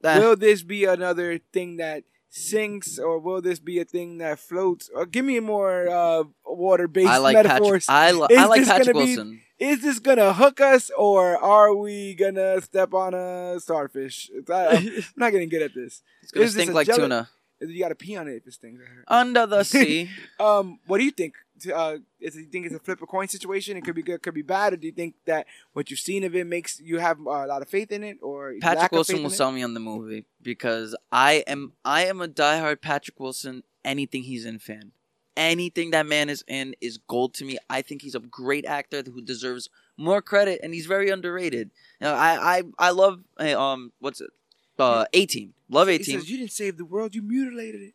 That- 0.00 0.20
Will 0.22 0.36
this 0.36 0.62
be 0.62 0.86
another 0.86 1.38
thing 1.52 1.76
that 1.76 2.04
sinks, 2.30 2.98
or 2.98 3.18
will 3.18 3.42
this 3.42 3.58
be 3.58 3.78
a 3.78 3.84
thing 3.84 4.18
that 4.18 4.38
floats? 4.38 4.88
Or 4.94 5.04
give 5.04 5.24
me 5.26 5.38
more 5.40 5.86
uh, 5.88 6.24
water-based 6.46 7.08
I 7.08 7.18
like 7.18 7.36
Patrick. 7.44 7.82
I, 7.88 8.08
Is 8.10 8.18
I 8.38 8.46
like 8.46 8.64
Patrick 8.64 8.94
gonna 8.94 9.04
be- 9.04 9.16
Wilson. 9.16 9.42
Is 9.60 9.82
this 9.82 9.98
gonna 9.98 10.32
hook 10.32 10.58
us, 10.58 10.90
or 10.96 11.36
are 11.36 11.74
we 11.74 12.14
gonna 12.14 12.62
step 12.62 12.94
on 12.94 13.12
a 13.12 13.60
starfish? 13.60 14.30
I, 14.50 14.76
am 14.76 15.04
not 15.16 15.32
getting 15.32 15.50
good 15.50 15.60
at 15.62 15.74
this. 15.74 16.02
It's 16.22 16.32
gonna 16.32 16.46
is 16.46 16.54
this 16.54 16.62
stink 16.62 16.74
like 16.74 16.86
jelly- 16.86 17.02
tuna 17.02 17.28
You 17.60 17.78
gotta 17.78 17.94
pee 17.94 18.16
on 18.16 18.26
it 18.26 18.36
if 18.36 18.46
it 18.46 18.54
stings. 18.54 18.80
Under 19.06 19.46
the 19.46 19.62
sea. 19.74 20.08
Um, 20.38 20.80
what 20.86 20.96
do 20.96 21.04
you 21.04 21.10
think? 21.10 21.34
Uh, 21.74 21.98
is 22.20 22.36
you 22.36 22.46
think 22.46 22.64
it's 22.64 22.74
a 22.74 22.78
flip 22.78 23.02
a 23.02 23.06
coin 23.06 23.28
situation? 23.28 23.76
It 23.76 23.84
could 23.84 23.94
be 23.94 24.02
good, 24.02 24.22
could 24.22 24.32
be 24.32 24.40
bad, 24.40 24.72
or 24.72 24.76
do 24.78 24.86
you 24.86 24.94
think 24.94 25.16
that 25.26 25.46
what 25.74 25.90
you've 25.90 26.00
seen 26.00 26.24
of 26.24 26.34
it 26.34 26.46
makes 26.46 26.80
you 26.80 26.98
have 26.98 27.20
a 27.20 27.22
lot 27.46 27.60
of 27.60 27.68
faith 27.68 27.92
in 27.92 28.02
it, 28.02 28.16
or 28.22 28.54
Patrick 28.62 28.92
Wilson 28.92 29.22
will 29.22 29.28
sell 29.28 29.52
me 29.52 29.62
on 29.62 29.74
the 29.74 29.80
movie 29.80 30.24
because 30.40 30.96
I 31.12 31.44
am 31.46 31.74
I 31.84 32.06
am 32.06 32.22
a 32.22 32.28
diehard 32.28 32.80
Patrick 32.80 33.20
Wilson. 33.20 33.62
Anything 33.84 34.22
he's 34.24 34.44
in 34.44 34.58
fan, 34.58 34.92
anything 35.36 35.90
that 35.90 36.06
man 36.06 36.28
is 36.28 36.44
in 36.48 36.74
is 36.80 36.98
gold 37.08 37.34
to 37.34 37.44
me. 37.44 37.58
I 37.68 37.82
think 37.82 38.02
he's 38.02 38.14
a 38.14 38.20
great 38.20 38.66
actor 38.66 39.02
who 39.04 39.20
deserves 39.22 39.68
more 39.96 40.22
credit, 40.22 40.60
and 40.62 40.72
he's 40.74 40.86
very 40.86 41.10
underrated. 41.10 41.70
Now, 42.00 42.14
I 42.14 42.58
I 42.58 42.62
I 42.78 42.90
love 42.90 43.20
um 43.38 43.92
what's 44.00 44.20
it 44.20 44.30
uh 44.78 45.04
A 45.12 45.26
Team. 45.26 45.54
Love 45.68 45.88
A 45.88 45.92
He 45.92 45.98
Team. 46.04 46.20
says, 46.20 46.30
"You 46.30 46.38
didn't 46.38 46.52
save 46.52 46.76
the 46.76 46.84
world; 46.84 47.14
you 47.14 47.22
mutilated 47.22 47.80
it." 47.82 47.94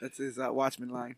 That's 0.00 0.18
his 0.18 0.38
uh, 0.38 0.52
Watchman 0.52 0.90
line. 0.90 1.16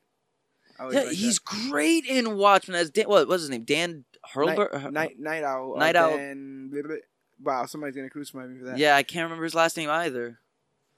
Yeah, 0.78 0.86
like 1.01 1.09
he's 1.09 1.39
great 1.39 2.06
in 2.06 2.36
Watchmen 2.39 2.77
as 2.77 2.90
Dan. 2.90 3.06
What 3.09 3.28
was 3.28 3.43
his 3.43 3.51
name? 3.51 3.64
Dan 3.64 4.05
that. 4.12 4.31
Hurlbert. 4.35 4.72
night, 4.85 4.93
night, 4.93 5.20
night 5.20 5.44
owl. 5.44 5.77
Night 5.77 5.97
uh, 5.97 6.01
Owl. 6.01 6.16
Dan, 6.16 6.68
blah, 6.70 6.82
blah, 6.82 6.89
blah. 6.89 7.52
Wow, 7.52 7.66
somebody's 7.66 7.97
gonna 7.97 8.09
crucify 8.10 8.47
me 8.47 8.59
for 8.59 8.64
that. 8.66 8.78
Yeah, 8.78 8.97
I 8.97 9.02
can't 9.02 9.24
remember 9.24 9.44
his 9.44 9.55
last 9.55 9.77
name 9.77 9.90
either. 9.90 10.39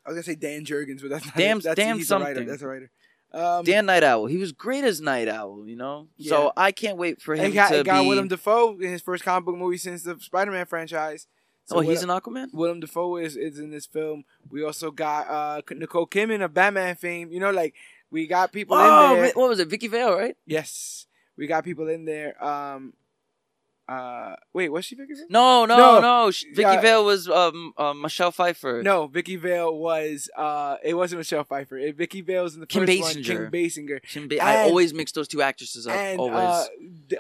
I 0.04 0.10
was 0.10 0.16
gonna 0.16 0.22
say 0.24 0.34
Dan 0.34 0.64
Jurgens, 0.64 1.00
but 1.00 1.10
that's 1.10 1.26
not 1.26 1.36
Damn- 1.36 1.58
it. 1.58 1.62
That's, 1.64 1.76
damn 1.76 1.96
he's 1.98 2.10
a 2.10 2.18
writer. 2.18 2.26
something. 2.34 2.46
That's 2.48 2.62
a 2.62 2.66
writer. 2.66 2.90
Um, 3.34 3.64
Dan 3.64 3.86
Night 3.86 4.02
Owl. 4.02 4.26
He 4.26 4.36
was 4.36 4.52
great 4.52 4.84
as 4.84 5.00
Night 5.00 5.28
Owl. 5.28 5.64
You 5.66 5.76
know. 5.76 6.08
So 6.20 6.52
I 6.56 6.72
can't 6.72 6.96
wait 6.98 7.20
for 7.20 7.34
him 7.34 7.46
and 7.46 7.54
got, 7.54 7.70
to 7.70 7.78
he 7.78 7.82
got 7.82 8.02
be. 8.02 8.08
Willem 8.08 8.28
Dafoe 8.28 8.78
in 8.80 8.90
his 8.90 9.02
first 9.02 9.24
comic 9.24 9.46
book 9.46 9.56
movie 9.56 9.78
since 9.78 10.02
the 10.02 10.18
Spider-Man 10.20 10.66
franchise. 10.66 11.26
So 11.64 11.76
oh, 11.76 11.80
he's 11.80 12.02
an 12.02 12.08
Aquaman. 12.08 12.48
Willem 12.52 12.80
Dafoe 12.80 13.16
is, 13.16 13.36
is 13.36 13.58
in 13.58 13.70
this 13.70 13.86
film. 13.86 14.24
We 14.50 14.64
also 14.64 14.90
got 14.90 15.28
uh, 15.28 15.62
Nicole 15.70 16.06
Kidman 16.08 16.44
of 16.44 16.52
Batman 16.52 16.96
fame. 16.96 17.30
You 17.30 17.40
know, 17.40 17.50
like 17.50 17.74
we 18.10 18.26
got 18.26 18.52
people 18.52 18.76
Oh, 18.76 19.14
in 19.14 19.22
there. 19.22 19.32
what 19.34 19.48
was 19.48 19.60
it? 19.60 19.68
Vicky 19.68 19.86
Vale, 19.88 20.16
right? 20.16 20.36
Yes, 20.44 21.06
we 21.36 21.46
got 21.46 21.64
people 21.64 21.88
in 21.88 22.04
there. 22.04 22.42
Um, 22.44 22.94
uh, 23.92 24.36
wait, 24.52 24.68
was 24.70 24.84
she 24.84 24.94
Vicky 24.94 25.14
Vale? 25.14 25.26
No, 25.28 25.64
no, 25.66 25.76
No. 25.76 26.00
no. 26.00 26.30
Sh- 26.30 26.44
Vicky 26.50 26.60
Yeah. 26.62 26.80
Vale 26.80 27.04
was 27.04 27.28
um, 27.28 27.72
uh, 27.76 27.92
Michelle 27.94 28.32
Pfeiffer. 28.32 28.82
No, 28.82 29.06
Vicky 29.06 29.36
Vale 29.36 29.74
was. 29.76 30.28
Uh, 30.36 30.76
it 30.82 30.94
wasn't 30.94 31.18
Michelle 31.20 31.44
Pfeiffer. 31.44 31.76
It, 31.78 31.96
Vicky 31.96 32.20
Vale 32.20 32.42
was 32.44 32.54
in 32.54 32.60
the 32.60 32.66
Kim 32.66 32.86
first 32.86 33.00
one. 33.00 33.12
Basinger. 33.14 33.24
Kim 33.24 33.50
Basinger. 33.50 34.00
Shouldn't 34.04 34.30
be- 34.30 34.40
I 34.40 34.62
always 34.62 34.92
mix 34.94 35.12
those 35.12 35.28
two 35.28 35.42
actresses 35.42 35.86
up. 35.86 35.94
And 35.94 36.18
always. 36.20 36.34
uh, 36.36 36.66
d- 37.08 37.16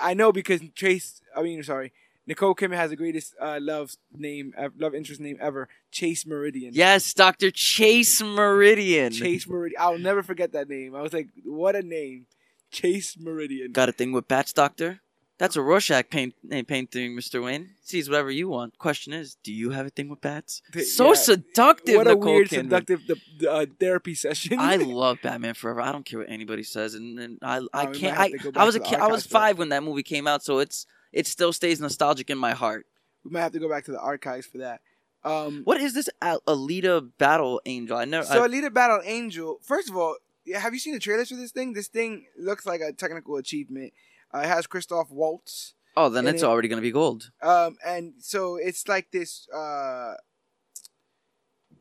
I 0.00 0.14
know 0.14 0.32
because 0.32 0.60
Trace. 0.74 1.20
I 1.36 1.42
mean, 1.42 1.62
sorry. 1.62 1.92
Nicole 2.26 2.54
Kidman 2.54 2.76
has 2.76 2.90
the 2.90 2.96
greatest 2.96 3.34
uh, 3.40 3.58
love 3.58 3.96
name, 4.14 4.52
love 4.78 4.94
interest 4.94 5.18
name 5.18 5.38
ever, 5.40 5.66
Chase 5.90 6.26
Meridian. 6.26 6.74
yes, 6.74 7.14
Doctor 7.14 7.50
Chase 7.50 8.20
Meridian. 8.20 9.12
Chase 9.12 9.48
Meridian. 9.48 9.80
I'll 9.80 9.96
never 9.98 10.22
forget 10.22 10.52
that 10.52 10.68
name. 10.68 10.94
I 10.94 11.00
was 11.00 11.14
like, 11.14 11.28
what 11.44 11.74
a 11.74 11.80
name, 11.82 12.26
Chase 12.70 13.16
Meridian. 13.18 13.72
Got 13.72 13.88
a 13.88 13.92
thing 13.92 14.12
with 14.12 14.28
bats, 14.28 14.52
Doctor? 14.52 15.00
That's 15.38 15.54
a 15.56 15.62
Rorschach 15.62 16.10
paint 16.10 16.34
eh, 16.50 16.62
painting, 16.66 17.16
Mr. 17.16 17.42
Wayne. 17.44 17.70
Sees 17.82 18.10
whatever 18.10 18.30
you 18.30 18.48
want. 18.48 18.76
Question 18.78 19.12
is, 19.12 19.36
do 19.44 19.52
you 19.52 19.70
have 19.70 19.86
a 19.86 19.90
thing 19.90 20.08
with 20.08 20.20
bats? 20.20 20.62
So 20.84 21.08
yeah. 21.08 21.14
seductive, 21.14 21.96
what 21.96 22.08
a 22.08 22.16
weird, 22.16 22.48
Kidman. 22.48 22.64
seductive 22.64 23.00
the, 23.06 23.50
uh, 23.50 23.66
therapy 23.78 24.14
session. 24.14 24.58
I 24.58 24.76
love 25.04 25.18
Batman 25.22 25.54
Forever. 25.54 25.80
I 25.80 25.92
don't 25.92 26.04
care 26.04 26.18
what 26.18 26.28
anybody 26.28 26.64
says, 26.64 26.94
and, 26.94 27.18
and 27.20 27.38
I 27.40 27.58
I 27.72 27.86
Oh, 27.86 27.92
can't. 27.92 28.18
I, 28.18 28.32
I 28.56 28.64
was 28.64 28.74
a 28.74 28.80
kid. 28.80 28.98
I 28.98 29.06
was 29.06 29.22
stuff. 29.24 29.32
five 29.40 29.58
when 29.58 29.68
that 29.68 29.82
movie 29.84 30.02
came 30.02 30.26
out, 30.26 30.42
so 30.42 30.58
it's 30.58 30.86
it 31.12 31.26
still 31.26 31.52
stays 31.52 31.80
nostalgic 31.80 32.30
in 32.30 32.36
my 32.38 32.52
heart. 32.52 32.86
we 33.24 33.30
might 33.30 33.40
have 33.42 33.52
to 33.52 33.58
go 33.60 33.68
back 33.68 33.84
to 33.84 33.92
the 33.92 34.00
archives 34.00 34.46
for 34.46 34.58
that. 34.58 34.80
Um, 35.24 35.62
What 35.64 35.80
is 35.80 35.94
this 35.94 36.08
Al- 36.20 36.42
Alita 36.48 37.10
Battle 37.18 37.60
Angel? 37.64 37.96
I 37.96 38.04
never. 38.06 38.26
so 38.26 38.42
I, 38.44 38.48
Alita 38.48 38.72
Battle 38.74 39.00
Angel. 39.04 39.58
First 39.62 39.88
of 39.88 39.96
all, 39.96 40.16
have 40.54 40.72
you 40.74 40.80
seen 40.80 40.94
the 40.94 41.00
trailers 41.00 41.28
for 41.28 41.36
this 41.36 41.52
thing? 41.52 41.72
This 41.74 41.88
thing 41.88 42.26
looks 42.38 42.66
like 42.66 42.80
a 42.80 42.92
technical 42.92 43.36
achievement. 43.36 43.92
Uh, 44.34 44.38
it 44.40 44.46
has 44.48 44.66
Christoph 44.66 45.10
Waltz. 45.10 45.74
oh, 45.96 46.08
then 46.08 46.26
it's 46.26 46.42
it- 46.42 46.46
already 46.46 46.68
gonna 46.68 46.82
be 46.82 46.90
gold. 46.92 47.30
Um, 47.42 47.76
and 47.84 48.14
so 48.18 48.56
it's 48.56 48.86
like 48.88 49.10
this 49.10 49.48
uh 49.50 50.14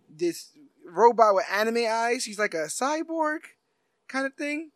this 0.09 0.51
robot 0.85 1.35
with 1.35 1.45
anime 1.51 1.85
eyes. 1.89 2.25
He's 2.25 2.39
like 2.39 2.53
a 2.53 2.67
cyborg 2.67 3.39
kind 4.07 4.25
of 4.25 4.33
thing. 4.35 4.71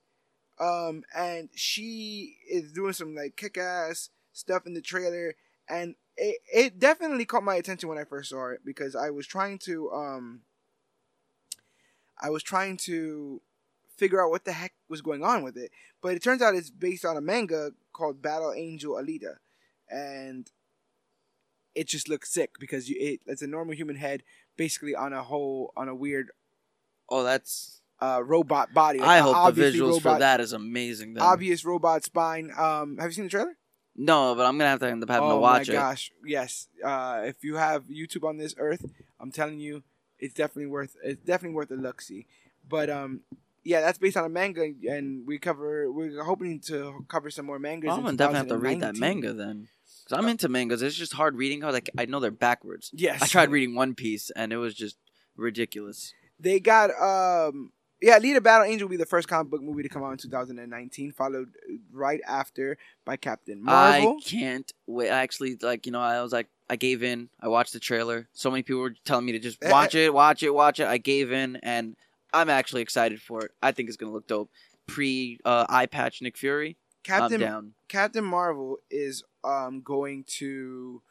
Um, 0.60 1.04
and 1.16 1.50
she 1.56 2.38
is 2.50 2.72
doing 2.72 2.94
some 2.94 3.16
like 3.16 3.36
kick 3.36 3.58
ass 3.58 4.10
stuff 4.34 4.68
in 4.68 4.74
the 4.76 4.82
trailer, 4.82 5.36
and 5.68 5.96
it, 6.18 6.38
it 6.54 6.80
definitely 6.80 7.26
caught 7.26 7.44
my 7.44 7.56
attention 7.56 7.90
when 7.90 7.98
I 7.98 8.04
first 8.04 8.30
saw 8.30 8.50
it 8.50 8.60
because 8.64 8.96
I 8.96 9.10
was 9.10 9.26
trying 9.26 9.58
to 9.60 9.92
um 9.92 10.42
I 12.22 12.30
was 12.30 12.44
trying 12.44 12.78
to 12.78 13.42
figure 14.02 14.22
out 14.24 14.32
what 14.32 14.46
the 14.46 14.52
heck 14.62 14.74
was 14.90 15.02
going 15.02 15.24
on 15.24 15.44
with 15.44 15.56
it. 15.56 15.70
But 16.02 16.16
it 16.16 16.24
turns 16.24 16.42
out 16.42 16.56
it's 16.56 16.72
based 16.72 17.06
on 17.06 17.18
a 17.18 17.22
manga 17.22 17.72
called 17.94 18.22
Battle 18.22 18.52
Angel 18.56 18.94
Alita. 19.02 19.36
And 19.90 20.50
it 21.76 21.88
just 21.88 22.10
looks 22.10 22.34
sick 22.34 22.52
because 22.60 22.90
you 22.90 22.96
it, 23.00 23.20
it's 23.28 23.44
a 23.44 23.48
normal 23.48 23.76
human 23.76 23.96
head 23.96 24.24
basically 24.58 24.96
on 24.96 25.14
a 25.14 25.24
whole 25.24 25.72
on 25.78 25.88
a 25.88 25.96
weird 25.96 26.28
Oh, 27.14 27.24
that's. 27.24 27.82
uh, 28.02 28.22
robot 28.26 28.74
body. 28.74 29.00
Like 29.00 29.08
I 29.08 29.20
hope 29.20 29.56
the 29.56 29.62
visuals 29.62 30.02
for 30.02 30.18
that 30.18 30.40
is 30.40 30.54
amazing. 30.54 31.14
Then. 31.14 31.24
Obvious 31.24 31.64
robot 31.64 32.04
spine. 32.04 32.52
Um, 32.58 32.98
have 32.98 33.10
you 33.10 33.14
seen 33.14 33.26
the 33.26 33.30
trailer? 33.30 33.56
No, 33.96 34.34
but 34.36 34.46
I'm 34.46 34.58
gonna 34.58 34.70
have 34.70 34.80
to 34.80 34.88
end 34.88 35.04
up 35.04 35.10
having 35.10 35.30
oh 35.30 35.36
to 35.36 35.42
watch 35.50 35.68
it. 35.70 35.74
Oh 35.74 35.76
my 35.76 35.82
gosh, 35.82 36.12
yes. 36.26 36.68
Uh, 36.84 37.22
if 37.26 37.44
you 37.44 37.58
have 37.58 37.84
YouTube 38.00 38.28
on 38.28 38.38
this 38.38 38.56
earth, 38.58 38.86
I'm 39.20 39.32
telling 39.32 39.60
you, 39.60 39.84
it's 40.18 40.34
definitely 40.34 40.72
worth 40.78 40.96
it's 41.04 41.24
definitely 41.24 41.56
worth 41.56 41.72
a 41.72 41.76
look 41.76 42.02
see. 42.02 42.26
But 42.68 42.90
um, 42.90 43.22
yeah, 43.64 43.82
that's 43.82 43.98
based 43.98 44.18
on 44.18 44.26
a 44.26 44.30
manga, 44.30 44.64
and 44.64 45.26
we 45.26 45.38
cover 45.38 45.92
we're 45.92 46.24
hoping 46.24 46.60
to 46.62 47.06
cover 47.08 47.30
some 47.30 47.46
more 47.46 47.60
mangas. 47.60 47.92
I'm 47.92 48.04
gonna 48.04 48.18
definitely 48.18 48.38
have 48.38 48.48
to 48.48 48.58
read 48.58 48.80
that 48.82 48.96
manga 48.96 49.34
then. 49.34 49.68
Cause 50.08 50.18
I'm 50.18 50.28
into 50.28 50.50
mangas. 50.50 50.82
It's 50.82 50.96
just 50.96 51.14
hard 51.14 51.36
reading 51.36 51.62
how 51.62 51.72
like 51.72 51.90
I 51.98 52.06
know 52.06 52.20
they're 52.20 52.32
backwards. 52.32 52.92
Yes, 52.94 53.22
I 53.22 53.28
tried 53.28 53.52
reading 53.52 53.76
One 53.76 53.94
Piece 53.94 54.32
and 54.36 54.52
it 54.52 54.58
was 54.58 54.74
just 54.74 54.98
ridiculous. 55.36 56.14
They 56.40 56.60
got 56.60 56.90
um 56.92 57.72
yeah, 58.02 58.18
Alita 58.18 58.42
Battle 58.42 58.66
Angel 58.66 58.88
will 58.88 58.92
be 58.92 58.98
the 58.98 59.06
first 59.06 59.28
comic 59.28 59.52
book 59.52 59.62
movie 59.62 59.84
to 59.84 59.90
come 59.90 60.04
out 60.04 60.12
in 60.12 60.18
2019, 60.18 61.12
followed 61.12 61.50
right 61.92 62.20
after 62.28 62.80
by 63.06 63.16
Captain 63.16 63.64
Marvel. 63.64 64.18
I 64.18 64.28
can't 64.28 64.72
wait. 64.88 65.12
I 65.12 65.22
actually 65.22 65.56
like 65.62 65.86
you 65.86 65.92
know 65.92 66.02
I 66.02 66.22
was 66.22 66.34
like 66.34 66.48
I 66.70 66.78
gave 66.78 67.04
in. 67.04 67.30
I 67.40 67.48
watched 67.48 67.74
the 67.74 67.80
trailer. 67.80 68.28
So 68.34 68.50
many 68.50 68.64
people 68.64 68.82
were 68.82 68.96
telling 69.06 69.26
me 69.26 69.34
to 69.34 69.40
just 69.40 69.60
watch 69.64 69.94
it, 69.94 70.14
watch 70.14 70.42
it, 70.42 70.54
watch 70.54 70.80
it. 70.80 70.88
I 70.88 70.98
gave 70.98 71.32
in, 71.32 71.58
and 71.58 71.96
I'm 72.34 72.50
actually 72.50 72.82
excited 72.82 73.22
for 73.22 73.46
it. 73.46 73.52
I 73.62 73.72
think 73.72 73.90
it's 73.90 73.98
gonna 73.98 74.12
look 74.12 74.28
dope. 74.28 74.50
Pre 74.88 75.40
uh, 75.46 75.66
eye 75.70 75.86
patch 75.86 76.22
Nick 76.22 76.38
Fury, 76.38 76.78
Captain. 77.04 77.74
Captain 77.88 78.24
Marvel 78.24 78.78
is 78.90 79.24
um 79.44 79.82
going 79.82 80.24
to 80.28 81.02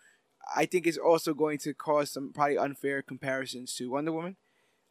I 0.54 0.66
think 0.66 0.86
it's 0.86 0.98
also 0.98 1.34
going 1.34 1.58
to 1.58 1.74
cause 1.74 2.10
some 2.10 2.32
probably 2.32 2.58
unfair 2.58 3.02
comparisons 3.02 3.74
to 3.76 3.90
Wonder 3.90 4.12
Woman. 4.12 4.36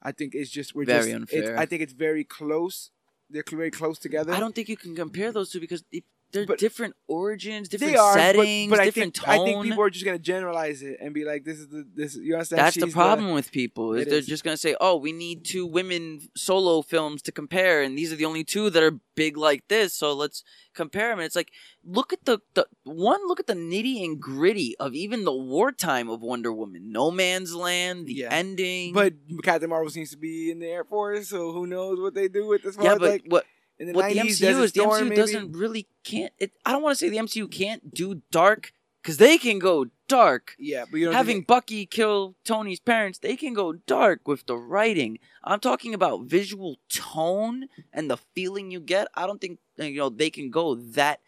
I 0.01 0.11
think 0.11 0.33
it's 0.33 0.49
just 0.49 0.73
we're 0.73 0.85
Very 0.85 1.11
just 1.11 1.15
unfair. 1.15 1.57
I 1.57 1.65
think 1.65 1.81
it's 1.81 1.93
very 1.93 2.23
close. 2.23 2.91
They're 3.29 3.43
very 3.49 3.71
close 3.71 3.99
together. 3.99 4.33
I 4.33 4.39
don't 4.39 4.55
think 4.55 4.69
you 4.69 4.77
can 4.77 4.95
compare 4.95 5.31
those 5.31 5.51
two 5.51 5.59
because 5.59 5.83
they're 6.31 6.45
But- 6.45 6.59
different 6.59 6.95
origins, 7.07 7.67
different 7.69 7.93
they 7.93 7.97
are, 7.97 8.13
settings, 8.13 8.69
but, 8.69 8.79
I 8.79 8.85
different 8.85 9.15
think 9.15 9.25
tone. 9.25 9.33
I 9.41 9.45
think 9.45 9.63
people 9.63 9.83
are 9.83 9.89
just 9.89 10.05
gonna 10.05 10.19
generalize 10.19 10.81
it 10.83 10.97
and 11.01 11.13
be 11.13 11.25
like, 11.25 11.43
"This 11.43 11.57
is 11.59 11.67
the 11.69 11.87
this." 11.95 12.15
You 12.15 12.35
understand? 12.35 12.59
That's 12.59 12.75
the 12.75 12.85
She's 12.87 12.93
problem 12.93 13.31
with 13.33 13.51
people 13.51 13.93
is 13.95 14.05
they're 14.05 14.19
is. 14.19 14.27
just 14.27 14.43
gonna 14.43 14.57
say, 14.57 14.75
"Oh, 14.79 14.95
we 14.97 15.11
need 15.11 15.43
two 15.43 15.65
women 15.65 16.29
solo 16.35 16.81
films 16.81 17.21
to 17.23 17.31
compare, 17.31 17.81
and 17.81 17.97
these 17.97 18.11
are 18.13 18.15
the 18.15 18.25
only 18.25 18.43
two 18.43 18.69
that 18.69 18.83
are 18.83 18.99
big 19.15 19.37
like 19.37 19.67
this, 19.69 19.93
so 19.93 20.13
let's 20.13 20.43
compare 20.73 21.09
them." 21.09 21.19
And 21.19 21.25
it's 21.25 21.35
like, 21.35 21.51
look 21.83 22.13
at 22.13 22.25
the 22.25 22.39
the 22.53 22.67
one, 22.83 23.27
look 23.27 23.39
at 23.39 23.47
the 23.47 23.53
nitty 23.55 24.03
and 24.05 24.19
gritty 24.21 24.75
of 24.77 24.93
even 24.93 25.23
the 25.25 25.33
wartime 25.33 26.09
of 26.09 26.21
Wonder 26.21 26.53
Woman, 26.53 26.91
No 26.91 27.09
Man's 27.11 27.55
Land, 27.55 28.05
the 28.05 28.13
Yeah. 28.13 28.29
ending. 28.33 28.93
But 28.93 29.13
Captain 29.43 29.69
Marvel 29.69 29.89
seems 29.89 30.11
to 30.11 30.17
be 30.17 30.51
in 30.51 30.59
the 30.59 30.67
Air 30.67 30.83
Force, 30.83 31.29
so 31.29 31.51
who 31.53 31.65
knows 31.65 31.99
what 31.99 32.13
they 32.13 32.27
do 32.27 32.45
with 32.47 32.61
this? 32.63 32.75
yeah, 32.79 32.93
but 32.95 33.01
like 33.09 33.23
what 33.27 33.45
in 33.79 33.87
the 33.87 33.93
what 33.93 34.09
the 34.11 34.19
MCU 34.19 34.61
is 34.61 34.71
the 34.73 34.81
MCU 34.81 35.03
maybe? 35.03 35.15
doesn't 35.15 35.51
really 35.53 35.87
can't. 36.03 36.33
It, 36.37 36.51
I 36.65 36.71
don't 36.71 36.83
want 36.83 36.97
to 36.97 37.05
say 37.05 37.09
the 37.09 37.17
MCU 37.17 37.49
can't 37.49 37.93
do 37.93 38.21
dark 38.29 38.73
because 39.01 39.17
they 39.17 39.37
can 39.37 39.57
go 39.57 39.87
dark. 40.07 40.55
Yeah, 40.59 40.85
but 40.91 40.99
having 41.13 41.43
Bucky 41.43 41.85
kill 41.85 42.35
Tony's 42.43 42.79
parents, 42.81 43.19
they 43.19 43.35
can 43.35 43.53
go 43.53 43.73
dark 43.73 44.27
with 44.27 44.45
the 44.45 44.57
writing. 44.57 45.19
I'm 45.43 45.59
talking 45.59 45.93
about 45.93 46.23
visual 46.23 46.77
tone 46.89 47.67
and 47.93 48.09
the 48.09 48.17
feeling 48.17 48.69
you 48.71 48.81
get. 48.81 49.07
I 49.15 49.25
don't 49.25 49.39
think 49.39 49.59
uh, 49.79 49.85
you 49.85 49.99
know 49.99 50.09
they 50.09 50.29
can 50.29 50.49
go 50.49 50.75
that 50.75 51.21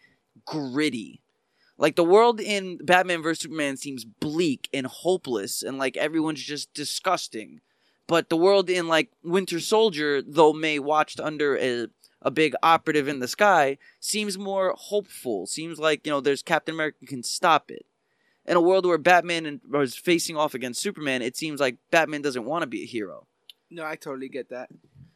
gritty. 0.44 1.20
Like 1.78 1.96
the 1.96 2.04
world 2.04 2.40
in 2.40 2.78
Batman 2.84 3.22
vs 3.22 3.42
Superman 3.42 3.76
seems 3.76 4.04
bleak 4.04 4.68
and 4.74 4.86
hopeless, 4.86 5.62
and 5.62 5.78
like 5.78 5.96
everyone's 5.96 6.42
just 6.42 6.74
disgusting. 6.74 7.60
But 8.06 8.28
the 8.28 8.36
world 8.36 8.68
in 8.68 8.88
like 8.88 9.10
Winter 9.22 9.58
Soldier, 9.58 10.20
though 10.20 10.52
May 10.52 10.78
watched 10.78 11.18
under 11.18 11.56
a 11.56 11.86
a 12.22 12.30
big 12.30 12.54
operative 12.62 13.08
in 13.08 13.20
the 13.20 13.28
sky, 13.28 13.78
seems 14.00 14.38
more 14.38 14.74
hopeful. 14.76 15.46
Seems 15.46 15.78
like 15.78 16.06
you 16.06 16.12
know 16.12 16.20
there's 16.20 16.42
Captain 16.42 16.74
America 16.74 17.06
can 17.06 17.22
stop 17.22 17.70
it 17.70 17.86
in 18.46 18.56
a 18.56 18.60
world 18.60 18.86
where 18.86 18.98
Batman 18.98 19.60
was 19.68 19.96
facing 19.96 20.36
off 20.36 20.54
against 20.54 20.80
Superman, 20.80 21.22
it 21.22 21.36
seems 21.36 21.60
like 21.60 21.76
Batman 21.90 22.22
doesn't 22.22 22.44
want 22.44 22.62
to 22.62 22.66
be 22.66 22.82
a 22.82 22.86
hero. 22.86 23.26
no, 23.70 23.84
I 23.84 23.96
totally 23.96 24.28
get 24.28 24.50
that. 24.50 24.68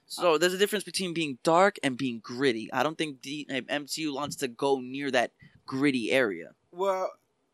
So 0.09 0.39
there's 0.39 0.55
a 0.55 0.59
difference 0.59 0.85
between 0.85 1.15
being 1.15 1.39
dark 1.43 1.79
and 1.83 1.97
being 1.97 2.21
gritty. 2.21 2.73
I 2.73 2.85
don't 2.85 2.97
think 2.97 3.23
the 3.23 3.47
MCU 3.51 4.15
wants 4.15 4.37
to 4.37 4.49
go 4.49 4.79
near 4.79 5.11
that 5.11 5.33
gritty 5.67 6.13
area. 6.13 6.53
Well, 6.71 7.11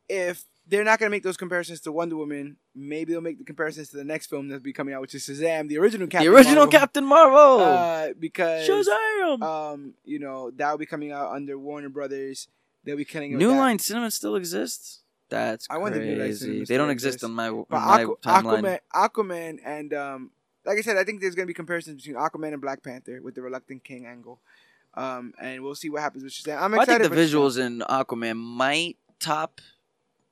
if 0.06 0.44
they're 0.66 0.84
not 0.84 0.98
gonna 0.98 1.10
make 1.10 1.22
those 1.22 1.36
comparisons 1.36 1.80
to 1.82 1.92
Wonder 1.92 2.16
Woman, 2.16 2.56
maybe 2.74 3.12
they'll 3.12 3.20
make 3.20 3.38
the 3.38 3.44
comparisons 3.44 3.88
to 3.90 3.96
the 3.96 4.04
next 4.04 4.28
film 4.28 4.48
that's 4.48 4.62
be 4.62 4.72
coming 4.72 4.94
out, 4.94 5.00
which 5.00 5.14
is 5.14 5.26
Shazam, 5.26 5.68
the 5.68 5.78
original 5.78 6.06
Captain. 6.06 6.30
the 6.30 6.36
original 6.36 6.56
Marvel. 6.66 6.70
Captain 6.80 7.04
Marvel. 7.04 7.60
Uh, 7.60 8.08
because 8.18 8.68
Shazam. 8.68 9.42
um, 9.42 9.94
you 10.04 10.18
know 10.18 10.50
that 10.52 10.70
will 10.70 10.78
be 10.78 10.86
coming 10.86 11.12
out 11.12 11.32
under 11.32 11.58
Warner 11.58 11.88
Brothers. 11.88 12.48
They'll 12.84 12.96
be 12.96 13.04
killing 13.04 13.32
with 13.32 13.38
New. 13.40 13.50
Line 13.50 13.78
Cinema 13.78 14.10
still 14.10 14.36
exists. 14.36 15.00
That's 15.28 15.66
I 15.70 15.78
wonder 15.78 16.00
if 16.00 16.06
New 16.06 16.22
Line 16.56 16.64
They 16.68 16.76
don't 16.76 16.90
exist 16.90 17.24
on 17.24 17.32
my, 17.32 17.48
on 17.48 17.64
my 17.70 18.04
Aqu- 18.04 18.20
timeline. 18.20 18.62
Aquaman, 18.62 18.78
Aquaman, 18.94 19.58
and 19.64 19.94
um, 19.94 20.30
like 20.66 20.78
I 20.78 20.82
said, 20.82 20.96
I 20.96 21.04
think 21.04 21.20
there's 21.20 21.34
gonna 21.34 21.46
be 21.46 21.54
comparisons 21.54 22.02
between 22.02 22.16
Aquaman 22.20 22.52
and 22.52 22.60
Black 22.60 22.82
Panther 22.82 23.20
with 23.22 23.34
the 23.34 23.42
reluctant 23.42 23.82
king 23.84 24.06
angle. 24.06 24.40
Um, 24.94 25.32
and 25.40 25.62
we'll 25.62 25.74
see 25.74 25.88
what 25.88 26.02
happens 26.02 26.22
with 26.22 26.32
Shazam. 26.34 26.60
I'm 26.60 26.74
excited. 26.74 26.74
I 26.74 26.82
excited. 26.82 27.02
think 27.02 27.10
the 27.14 27.16
for 27.16 27.36
Shazam. 27.38 27.40
visuals 27.40 27.58
in 27.66 27.78
Aquaman 27.80 28.36
might 28.36 28.96
top 29.18 29.60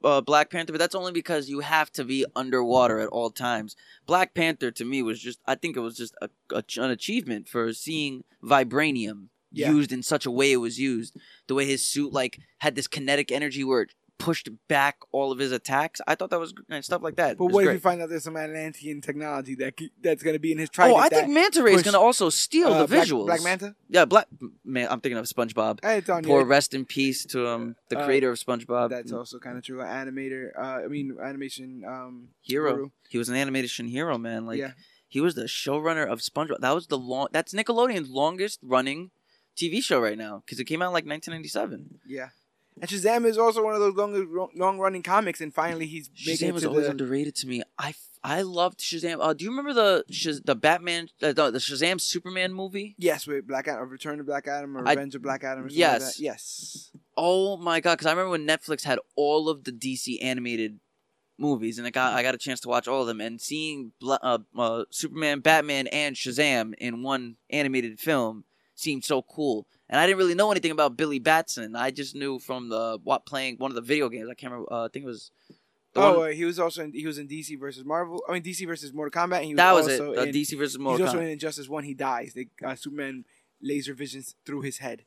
uh, 0.02 0.20
Black 0.20 0.50
Panther, 0.50 0.72
but 0.72 0.78
that's 0.78 0.94
only 0.94 1.12
because 1.12 1.48
you 1.48 1.60
have 1.60 1.90
to 1.92 2.04
be 2.04 2.24
underwater 2.34 2.98
at 3.00 3.08
all 3.08 3.30
times. 3.30 3.76
Black 4.06 4.34
Panther 4.34 4.70
to 4.70 4.84
me 4.84 5.02
was 5.02 5.20
just, 5.20 5.40
I 5.46 5.54
think 5.54 5.76
it 5.76 5.80
was 5.80 5.96
just 5.96 6.14
a, 6.22 6.28
a, 6.54 6.62
an 6.78 6.90
achievement 6.90 7.48
for 7.48 7.72
seeing 7.72 8.24
vibranium 8.42 9.28
Yeah. 9.52 9.70
used 9.72 9.92
in 9.92 10.02
such 10.02 10.26
a 10.26 10.30
way 10.30 10.52
it 10.52 10.56
was 10.58 10.78
used. 10.78 11.16
The 11.48 11.54
way 11.54 11.66
his 11.66 11.84
suit 11.84 12.12
like 12.12 12.38
had 12.58 12.74
this 12.74 12.86
kinetic 12.88 13.30
energy 13.32 13.64
where 13.64 13.82
it 13.82 13.94
pushed 14.20 14.48
back 14.68 14.98
all 15.10 15.32
of 15.32 15.38
his 15.38 15.50
attacks. 15.50 16.00
I 16.06 16.14
thought 16.14 16.30
that 16.30 16.38
was 16.38 16.54
and 16.68 16.84
stuff 16.84 17.02
like 17.02 17.16
that. 17.16 17.38
But 17.38 17.46
what 17.46 17.62
if 17.62 17.66
great. 17.66 17.74
you 17.74 17.80
find 17.80 18.02
out 18.02 18.10
there's 18.10 18.22
some 18.22 18.36
Atlantean 18.36 19.00
technology 19.00 19.54
that 19.56 19.74
that's 20.02 20.22
gonna 20.22 20.38
be 20.38 20.52
in 20.52 20.58
his 20.58 20.70
tribe? 20.70 20.92
Oh. 20.92 20.96
I 20.96 21.08
think 21.08 21.28
Manta 21.30 21.62
Ray 21.62 21.72
is 21.72 21.82
going 21.82 21.94
to 21.94 22.00
also 22.00 22.28
steal 22.30 22.68
uh, 22.68 22.82
the 22.82 22.86
Black- 22.86 23.08
visuals. 23.08 23.26
Black, 23.26 23.42
Manta. 23.42 23.74
Yeah, 23.88 24.04
Black. 24.04 24.26
Man, 24.64 24.88
I'm 24.90 25.00
thinking 25.00 25.18
of 25.18 25.24
SpongeBob. 25.26 25.80
Hey, 25.82 25.98
it's 25.98 26.08
on 26.08 26.22
Poor 26.22 26.40
here. 26.40 26.46
rest 26.46 26.74
in 26.74 26.84
peace 26.84 27.24
to 27.26 27.48
um 27.48 27.76
the 27.88 27.98
Uh, 27.98 28.04
creator 28.04 28.30
of 28.30 28.38
SpongeBob. 28.38 28.90
That's 28.90 29.12
also 29.12 29.38
kind 29.38 29.56
of 29.58 29.64
true. 29.64 29.80
An 29.80 29.88
animator. 29.88 30.50
Uh, 30.56 30.84
I 30.84 30.88
mean, 30.88 31.16
animation. 31.22 31.82
Um, 31.86 32.28
hero. 32.42 32.92
He 33.08 33.18
was 33.18 33.28
an 33.28 33.36
animation 33.36 33.88
hero, 33.88 34.18
man. 34.18 34.46
Like 34.46 34.58
yeah. 34.58 34.72
he 35.08 35.20
was 35.20 35.34
the 35.34 35.44
showrunner 35.44 36.06
of 36.06 36.20
SpongeBob. 36.20 36.60
That 36.60 36.74
was 36.74 36.86
the 36.86 36.98
long. 36.98 37.28
That's 37.32 37.52
Nickelodeon's 37.54 38.10
longest 38.10 38.60
running 38.62 39.10
TV 39.56 39.82
show 39.82 39.98
right 40.00 40.16
now 40.18 40.42
because 40.44 40.60
it 40.60 40.64
came 40.64 40.82
out 40.82 40.88
in, 40.88 40.92
like 40.92 41.06
1997. 41.06 42.00
Yeah. 42.06 42.28
And 42.80 42.88
Shazam 42.90 43.26
is 43.26 43.36
also 43.38 43.62
one 43.64 43.74
of 43.74 43.80
those 43.80 43.94
long, 43.94 44.50
long 44.56 44.78
running 44.78 45.02
comics, 45.02 45.40
and 45.40 45.52
finally 45.54 45.86
he's 45.86 46.10
making 46.26 46.48
Shazam 46.50 46.52
was 46.54 46.64
always 46.64 46.86
the. 46.86 46.90
underrated 46.92 47.34
to 47.36 47.46
me. 47.46 47.62
I, 47.78 47.94
I 48.24 48.42
loved 48.42 48.80
Shazam. 48.80 49.18
Uh, 49.20 49.32
do 49.34 49.44
you 49.44 49.50
remember 49.50 49.72
the 49.72 50.04
Shaz- 50.10 50.44
the 50.44 50.54
Batman 50.56 51.08
uh, 51.22 51.32
the, 51.32 51.50
the 51.50 51.58
Shazam 51.58 52.00
Superman 52.00 52.52
movie? 52.52 52.94
Yes, 52.98 53.26
with 53.26 53.46
Black 53.46 53.68
Adam, 53.68 53.88
Return 53.88 54.18
of 54.20 54.26
Black 54.26 54.48
Adam, 54.48 54.76
or 54.76 54.86
I- 54.86 54.92
Revenge 54.92 55.14
of 55.14 55.22
Black 55.22 55.44
Adam. 55.44 55.64
Or 55.66 55.68
something 55.68 55.82
like 55.82 56.00
Yes. 56.00 56.16
that. 56.16 56.22
yes. 56.22 56.90
Oh 57.16 57.56
my 57.58 57.80
god! 57.80 57.92
Because 57.98 58.06
I 58.06 58.10
remember 58.10 58.30
when 58.30 58.46
Netflix 58.46 58.84
had 58.84 58.98
all 59.16 59.48
of 59.48 59.64
the 59.64 59.72
DC 59.72 60.22
animated 60.22 60.80
movies, 61.38 61.78
and 61.78 61.86
I 61.86 61.90
got 61.90 62.14
I 62.14 62.22
got 62.22 62.34
a 62.34 62.38
chance 62.38 62.60
to 62.60 62.68
watch 62.68 62.88
all 62.88 63.02
of 63.02 63.06
them, 63.06 63.20
and 63.20 63.40
seeing 63.40 63.92
Bla- 64.00 64.18
uh, 64.22 64.38
uh, 64.56 64.84
Superman, 64.90 65.40
Batman, 65.40 65.86
and 65.88 66.16
Shazam 66.16 66.74
in 66.78 67.02
one 67.02 67.36
animated 67.50 68.00
film 68.00 68.44
seemed 68.74 69.04
so 69.04 69.20
cool. 69.22 69.66
And 69.90 69.98
I 69.98 70.06
didn't 70.06 70.18
really 70.18 70.36
know 70.36 70.52
anything 70.52 70.70
about 70.70 70.96
Billy 70.96 71.18
Batson. 71.18 71.74
I 71.74 71.90
just 71.90 72.14
knew 72.14 72.38
from 72.38 72.68
the 72.68 72.98
what 73.02 73.26
playing 73.26 73.56
one 73.58 73.72
of 73.72 73.74
the 73.74 73.80
video 73.80 74.08
games. 74.08 74.28
I 74.30 74.34
can't 74.34 74.52
remember. 74.52 74.72
Uh, 74.72 74.84
I 74.84 74.88
think 74.88 75.02
it 75.02 75.08
was. 75.08 75.32
The 75.92 76.00
oh, 76.00 76.18
one, 76.20 76.28
uh, 76.28 76.32
he 76.32 76.44
was 76.44 76.60
also 76.60 76.84
in, 76.84 76.92
he 76.92 77.04
was 77.04 77.18
in 77.18 77.26
DC 77.26 77.58
versus 77.58 77.84
Marvel. 77.84 78.22
I 78.28 78.34
mean 78.34 78.44
DC 78.44 78.64
versus 78.64 78.92
Mortal 78.92 79.20
Kombat. 79.20 79.38
And 79.38 79.46
he 79.46 79.54
was 79.54 79.56
that 79.56 79.74
was 79.74 79.88
it. 79.88 80.00
also 80.00 80.14
The 80.14 80.28
in, 80.28 80.34
DC 80.34 80.56
versus 80.56 80.78
Mortal. 80.78 80.98
He's 80.98 81.06
also 81.08 81.18
Kombat. 81.18 81.26
in 81.26 81.30
Injustice 81.30 81.68
One. 81.68 81.82
He 81.82 81.94
dies. 81.94 82.34
They 82.34 82.46
uh, 82.64 82.76
Superman 82.76 83.24
laser 83.60 83.92
visions 83.92 84.36
through 84.46 84.60
his 84.60 84.78
head. 84.78 85.02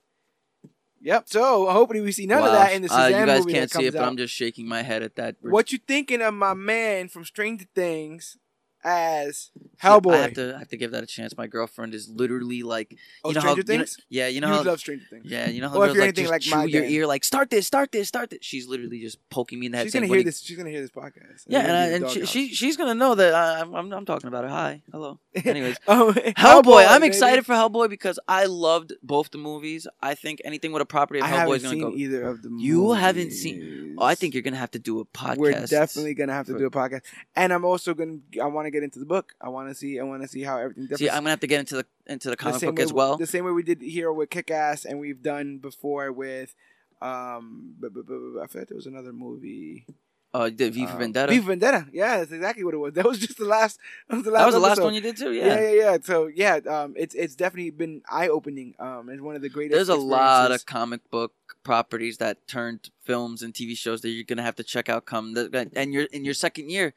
Yep. 1.00 1.30
So 1.30 1.70
hopefully 1.70 2.02
we 2.02 2.12
see 2.12 2.26
none 2.26 2.44
of 2.44 2.52
that 2.52 2.74
in 2.74 2.82
the 2.82 2.90
Shazam 2.90 3.14
uh, 3.14 3.20
you 3.20 3.26
guys 3.26 3.46
can't 3.46 3.72
see 3.72 3.86
it, 3.86 3.94
but. 3.94 4.04
I'm 4.04 4.18
just 4.18 4.34
shaking 4.34 4.68
my 4.68 4.82
head 4.82 5.02
at 5.02 5.16
that. 5.16 5.38
What 5.40 5.72
you 5.72 5.78
thinking 5.78 6.22
of 6.22 6.34
my 6.34 6.54
man 6.54 7.08
from 7.08 7.24
Stranger 7.24 7.66
Things 7.74 8.38
as 8.84 9.52
Hellboy, 9.82 10.14
I 10.14 10.18
have 10.22 10.34
to 10.34 10.56
I 10.56 10.60
have 10.60 10.68
to 10.70 10.78
give 10.78 10.92
that 10.92 11.04
a 11.04 11.06
chance. 11.06 11.36
My 11.38 11.48
girlfriend 11.48 11.94
is 11.94 12.10
literally 12.10 12.64
like 12.64 12.96
oh, 13.24 13.30
you 13.30 13.36
know 13.36 13.42
Stranger 13.42 13.64
how 13.64 13.74
you 13.74 13.78
know- 13.80 13.84
Things. 13.86 13.98
yeah 14.10 14.28
you 14.28 14.42
know 14.42 14.48
you 14.48 14.54
how 14.56 14.64
love 14.64 14.80
Stranger 14.80 15.06
Things. 15.10 15.24
Yeah, 15.26 15.50
you 15.50 15.62
know 15.62 15.70
how 15.70 15.76
Or 15.78 15.88
if 15.88 15.94
you're 15.94 16.04
like 16.04 16.18
anything 16.18 16.30
like 16.32 16.44
my 16.48 16.66
your 16.66 16.84
ear, 16.84 17.08
like 17.08 17.24
start 17.24 17.50
this, 17.50 17.68
start 17.68 17.92
this, 17.92 18.08
start 18.08 18.30
this. 18.30 18.40
She's 18.42 18.68
literally 18.68 19.00
just 19.00 19.18
poking 19.30 19.60
me 19.60 19.66
in 19.68 19.72
the 19.72 19.78
head. 19.80 19.86
She's 19.86 19.94
gonna 19.94 20.08
"What 20.08 20.16
hear 20.16 20.24
this. 20.24 20.42
She's 20.42 20.58
gonna 20.58 20.70
hear 20.70 20.82
this 20.82 20.92
podcast. 20.92 21.44
Yeah, 21.48 21.60
You're 21.62 21.70
and, 21.70 21.78
I, 22.06 22.08
and 22.08 22.10
she, 22.10 22.26
she 22.26 22.54
she's 22.54 22.78
gonna 22.78 22.96
know 22.96 23.16
that 23.16 23.34
I, 23.34 23.62
I'm, 23.62 23.74
I'm 23.74 23.92
I'm 23.94 24.06
talking 24.06 24.28
about 24.28 24.44
her. 24.44 24.50
Hi, 24.50 24.82
hello. 24.92 25.20
Anyways, 25.46 25.78
Oh, 25.88 26.14
Hellboy. 26.18 26.86
I'm 26.88 27.02
baby. 27.02 27.08
excited 27.08 27.46
for 27.46 27.54
Hellboy 27.54 27.90
because 27.90 28.20
I 28.28 28.46
loved 28.46 28.94
both 29.02 29.32
the 29.32 29.38
movies. 29.38 29.88
I 30.02 30.14
think 30.16 30.42
anything 30.46 30.72
with 30.72 30.82
a 30.82 30.86
property 30.86 31.20
of 31.20 31.26
Hellboy 31.26 31.58
is 31.58 31.64
gonna 31.64 31.80
go. 31.80 31.92
either 31.94 32.24
of 32.24 32.42
the. 32.42 32.50
You 32.58 32.94
haven't 32.94 33.32
seen- 33.32 33.96
Oh, 33.98 34.06
I 34.06 34.16
think 34.16 34.34
you're 34.34 34.42
gonna 34.44 34.58
have 34.58 34.72
to 34.72 34.80
do 34.80 35.00
a 35.00 35.06
podcast. 35.06 35.38
We're 35.38 35.66
definitely 35.68 36.16
gonna 36.16 36.34
have 36.34 36.48
to 36.48 36.58
do 36.58 36.66
a 36.66 36.72
podcast, 36.72 37.02
and 37.36 37.54
I'm 37.54 37.64
also 37.66 37.94
gonna. 37.94 38.18
I 38.42 38.46
want 38.48 38.66
to 38.66 38.72
get 38.74 38.84
into 38.84 39.00
the 39.00 39.06
book. 39.06 39.34
I 39.40 39.50
want 39.50 39.70
to 39.70 39.76
see. 39.76 40.00
I 40.00 40.04
want 40.04 40.22
to 40.24 40.28
see 40.28 40.42
how 40.44 40.58
everything. 40.58 40.88
See. 40.98 41.10
I'm 41.10 41.18
gonna 41.24 41.30
have 41.32 41.40
to 41.48 41.48
get 41.48 41.60
into 41.62 41.76
the 41.78 41.86
into 42.08 42.28
the 42.28 42.32
the 42.32 42.38
comic 42.44 42.60
same 42.60 42.70
book 42.72 42.78
way, 42.80 42.84
as 42.84 42.94
well. 42.94 43.18
The 43.18 43.28
same 43.28 43.46
way 43.46 43.52
we 43.52 43.64
did 43.64 43.82
here 43.82 44.12
with 44.12 44.30
Kick 44.30 44.52
Ass, 44.52 44.84
and 44.86 45.00
we've 45.00 45.22
done 45.22 45.60
before 45.60 46.12
with. 46.12 46.54
Um, 47.02 47.76
bu- 47.80 47.90
bu- 47.90 48.04
bu- 48.04 48.34
bu- 48.34 48.42
I 48.42 48.48
feel 48.48 48.64
there 48.68 48.76
was 48.78 48.86
another 48.86 49.12
movie. 49.12 49.86
Uh, 50.34 50.50
the 50.50 50.70
V 50.72 50.86
for 50.88 50.94
Um, 50.94 51.00
Vendetta. 51.00 51.32
V 51.32 51.40
for 51.40 51.48
Vendetta. 51.48 51.88
Yeah, 51.94 52.18
that's 52.20 52.32
exactly 52.32 52.64
what 52.64 52.74
it 52.74 52.78
was. 52.78 52.94
That 52.98 53.06
was 53.06 53.20
just 53.20 53.38
the 53.38 53.46
last. 53.46 53.78
That 54.10 54.16
was 54.16 54.24
the 54.26 54.32
last. 54.32 54.42
that 54.42 54.46
was 54.48 54.56
the 54.56 54.62
last 54.62 54.82
one 54.82 54.94
you 54.96 55.02
did 55.02 55.18
too. 55.18 55.32
Yeah. 55.34 55.46
Yeah. 55.48 55.62
yeah, 55.62 55.72
yeah, 55.92 55.98
So 56.02 56.28
yeah, 56.28 56.56
um, 56.68 56.94
it's 56.98 57.14
it's 57.14 57.36
definitely 57.36 57.72
been 57.72 58.02
eye 58.10 58.30
opening. 58.30 58.74
Um, 58.80 59.10
it's 59.10 59.22
one 59.22 59.36
of 59.36 59.42
the 59.42 59.50
greatest. 59.50 59.76
There's 59.76 59.90
a 59.90 59.96
lot 59.96 60.52
of 60.52 60.66
comic 60.66 61.02
book 61.12 61.34
properties 61.64 62.18
that 62.18 62.48
turned 62.48 62.90
films 63.04 63.42
and 63.44 63.54
TV 63.54 63.78
shows 63.78 64.02
that 64.02 64.10
you're 64.10 64.24
gonna 64.24 64.42
have 64.44 64.56
to 64.56 64.64
check 64.64 64.90
out. 64.90 65.06
Come 65.06 65.34
the, 65.34 65.70
and 65.76 65.94
you're 65.94 66.08
in 66.12 66.26
your 66.26 66.34
second 66.34 66.72
year. 66.72 66.94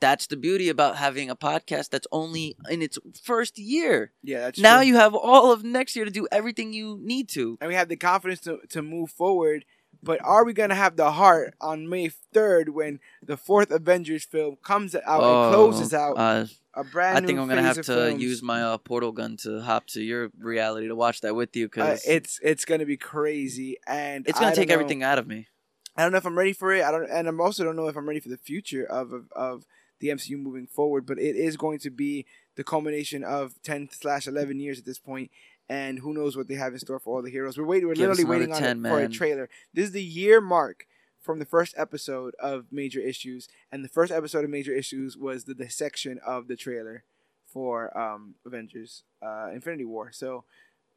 That's 0.00 0.26
the 0.26 0.36
beauty 0.36 0.68
about 0.70 0.96
having 0.96 1.28
a 1.30 1.36
podcast 1.36 1.90
that's 1.90 2.06
only 2.10 2.56
in 2.70 2.80
its 2.82 2.98
first 3.22 3.58
year. 3.58 4.12
Yeah, 4.22 4.40
that's 4.40 4.56
true. 4.56 4.62
now 4.62 4.78
true. 4.78 4.86
you 4.88 4.96
have 4.96 5.14
all 5.14 5.52
of 5.52 5.62
next 5.62 5.94
year 5.94 6.04
to 6.06 6.10
do 6.10 6.26
everything 6.32 6.72
you 6.72 6.98
need 7.02 7.28
to. 7.30 7.58
and 7.60 7.68
we 7.68 7.74
have 7.74 7.88
the 7.88 7.96
confidence 7.96 8.40
to, 8.40 8.58
to 8.70 8.82
move 8.82 9.10
forward. 9.10 9.64
But 10.02 10.24
are 10.24 10.46
we 10.46 10.54
gonna 10.54 10.74
have 10.74 10.96
the 10.96 11.10
heart 11.10 11.52
on 11.60 11.86
May 11.86 12.08
third 12.08 12.70
when 12.70 13.00
the 13.22 13.36
fourth 13.36 13.70
Avengers 13.70 14.24
film 14.24 14.56
comes 14.62 14.94
out 14.94 15.22
and 15.22 15.54
closes 15.54 15.92
out 15.92 16.14
Uh, 16.16 16.46
a 16.72 16.84
brand 16.84 17.18
I 17.18 17.26
think 17.26 17.38
I'm 17.38 17.46
gonna 17.48 17.60
have 17.60 17.76
to 17.76 17.82
films? 17.82 18.22
use 18.22 18.42
my 18.42 18.62
uh, 18.62 18.78
portal 18.78 19.12
gun 19.12 19.36
to 19.42 19.60
hop 19.60 19.86
to 19.88 20.00
your 20.02 20.30
reality 20.38 20.88
to 20.88 20.94
watch 20.96 21.20
that 21.20 21.34
with 21.36 21.54
you 21.54 21.66
Uh, 21.66 21.68
because 21.68 22.04
it's 22.06 22.40
it's 22.42 22.64
gonna 22.64 22.86
be 22.86 22.96
crazy, 22.96 23.76
and 23.86 24.26
it's 24.26 24.38
gonna 24.38 24.54
don't 24.54 24.62
take 24.64 24.70
everything 24.70 25.02
out 25.02 25.18
of 25.18 25.26
me. 25.26 25.48
I 25.96 26.02
don't 26.04 26.12
know 26.12 26.18
if 26.18 26.24
I'm 26.24 26.38
ready 26.38 26.54
for 26.54 26.72
it. 26.72 26.82
I 26.82 26.90
don't, 26.92 27.10
and 27.10 27.28
I'm 27.28 27.38
also 27.40 27.62
don't 27.64 27.76
know 27.76 27.88
if 27.88 27.96
I'm 27.96 28.08
ready 28.08 28.20
for 28.20 28.30
the 28.30 28.38
future 28.38 28.84
of 28.86 29.12
of, 29.12 29.30
of 29.32 29.66
the 30.00 30.08
MCU 30.08 30.38
moving 30.38 30.66
forward. 30.66 31.06
But 31.06 31.18
it 31.18 31.36
is 31.36 31.56
going 31.56 31.78
to 31.80 31.90
be 31.90 32.26
the 32.56 32.64
culmination 32.64 33.24
of 33.24 33.54
ten 33.62 33.88
slash 33.90 34.26
eleven 34.26 34.60
years 34.60 34.78
at 34.78 34.84
this 34.84 34.98
point, 34.98 35.30
and 35.68 36.00
who 36.00 36.12
knows 36.12 36.36
what 36.36 36.48
they 36.48 36.54
have 36.54 36.72
in 36.72 36.78
store 36.80 36.98
for 36.98 37.16
all 37.16 37.22
the 37.22 37.30
heroes. 37.30 37.56
We're 37.56 37.64
waiting. 37.64 37.88
We're 37.88 37.94
Give 37.94 38.08
literally 38.08 38.24
waiting 38.24 38.52
on 38.52 38.60
10, 38.60 38.84
it 38.84 38.88
for 38.88 39.00
a 39.00 39.08
trailer. 39.08 39.48
This 39.72 39.86
is 39.86 39.92
the 39.92 40.02
year 40.02 40.40
mark 40.40 40.86
from 41.20 41.38
the 41.38 41.44
first 41.44 41.74
episode 41.76 42.34
of 42.40 42.66
Major 42.70 43.00
Issues, 43.00 43.48
and 43.70 43.84
the 43.84 43.88
first 43.88 44.10
episode 44.10 44.44
of 44.44 44.50
Major 44.50 44.74
Issues 44.74 45.16
was 45.16 45.44
the 45.44 45.54
dissection 45.54 46.18
of 46.26 46.48
the 46.48 46.56
trailer 46.56 47.04
for 47.46 47.96
um, 47.96 48.34
Avengers 48.46 49.02
uh, 49.22 49.50
Infinity 49.52 49.84
War. 49.84 50.10
So 50.12 50.44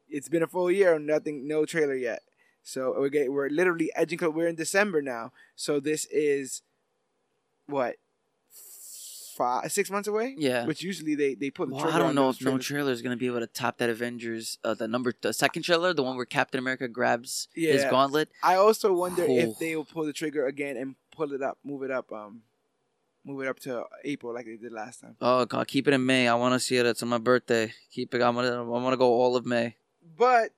it's 0.08 0.28
been 0.28 0.42
a 0.42 0.46
full 0.46 0.70
year, 0.70 0.98
nothing, 0.98 1.46
no 1.46 1.64
trailer 1.64 1.94
yet. 1.94 2.22
So 2.62 2.94
we're 2.98 3.10
getting, 3.10 3.32
we're 3.32 3.50
literally 3.50 3.90
edging. 3.94 4.18
We're 4.20 4.48
in 4.48 4.54
December 4.54 5.02
now, 5.02 5.32
so 5.54 5.80
this 5.80 6.06
is 6.06 6.62
what 7.66 7.96
five, 9.34 9.70
six 9.72 9.90
months 9.90 10.08
away. 10.08 10.34
Yeah. 10.38 10.64
Which 10.66 10.82
usually 10.82 11.14
they 11.14 11.34
they 11.34 11.50
put 11.50 11.68
the 11.68 11.74
Well, 11.74 11.88
I 11.88 11.98
don't 11.98 12.14
know 12.14 12.30
if 12.30 12.40
no 12.40 12.58
trailer 12.58 12.92
is 12.92 13.02
gonna 13.02 13.16
be 13.16 13.26
able 13.26 13.40
to 13.40 13.46
top 13.46 13.78
that 13.78 13.90
Avengers, 13.90 14.58
uh, 14.64 14.74
the 14.74 14.88
number, 14.88 15.12
the 15.20 15.32
second 15.32 15.62
trailer, 15.62 15.92
the 15.92 16.02
one 16.02 16.16
where 16.16 16.26
Captain 16.26 16.58
America 16.58 16.88
grabs 16.88 17.48
his 17.54 17.84
gauntlet. 17.84 18.28
I 18.42 18.54
also 18.56 18.92
wonder 18.92 19.24
Oh. 19.28 19.36
if 19.36 19.58
they 19.58 19.76
will 19.76 19.84
pull 19.84 20.04
the 20.06 20.12
trigger 20.12 20.46
again 20.46 20.76
and 20.76 20.94
pull 21.10 21.32
it 21.32 21.42
up, 21.42 21.58
move 21.64 21.82
it 21.82 21.90
up, 21.90 22.10
um, 22.12 22.42
move 23.24 23.40
it 23.42 23.48
up 23.48 23.58
to 23.60 23.84
April 24.04 24.34
like 24.34 24.46
they 24.46 24.56
did 24.56 24.72
last 24.72 25.00
time. 25.00 25.16
Oh 25.20 25.44
God, 25.44 25.66
keep 25.68 25.88
it 25.88 25.94
in 25.94 26.04
May. 26.04 26.28
I 26.28 26.34
want 26.34 26.54
to 26.54 26.60
see 26.60 26.76
it. 26.76 26.86
It's 26.86 27.02
on 27.02 27.08
my 27.08 27.18
birthday. 27.18 27.72
Keep 27.90 28.14
it. 28.14 28.22
I'm 28.22 28.34
gonna. 28.34 28.58
I 28.58 28.66
want 28.66 28.92
to 28.92 28.96
go 28.96 29.08
all 29.12 29.36
of 29.36 29.44
May. 29.46 29.76
But 30.16 30.50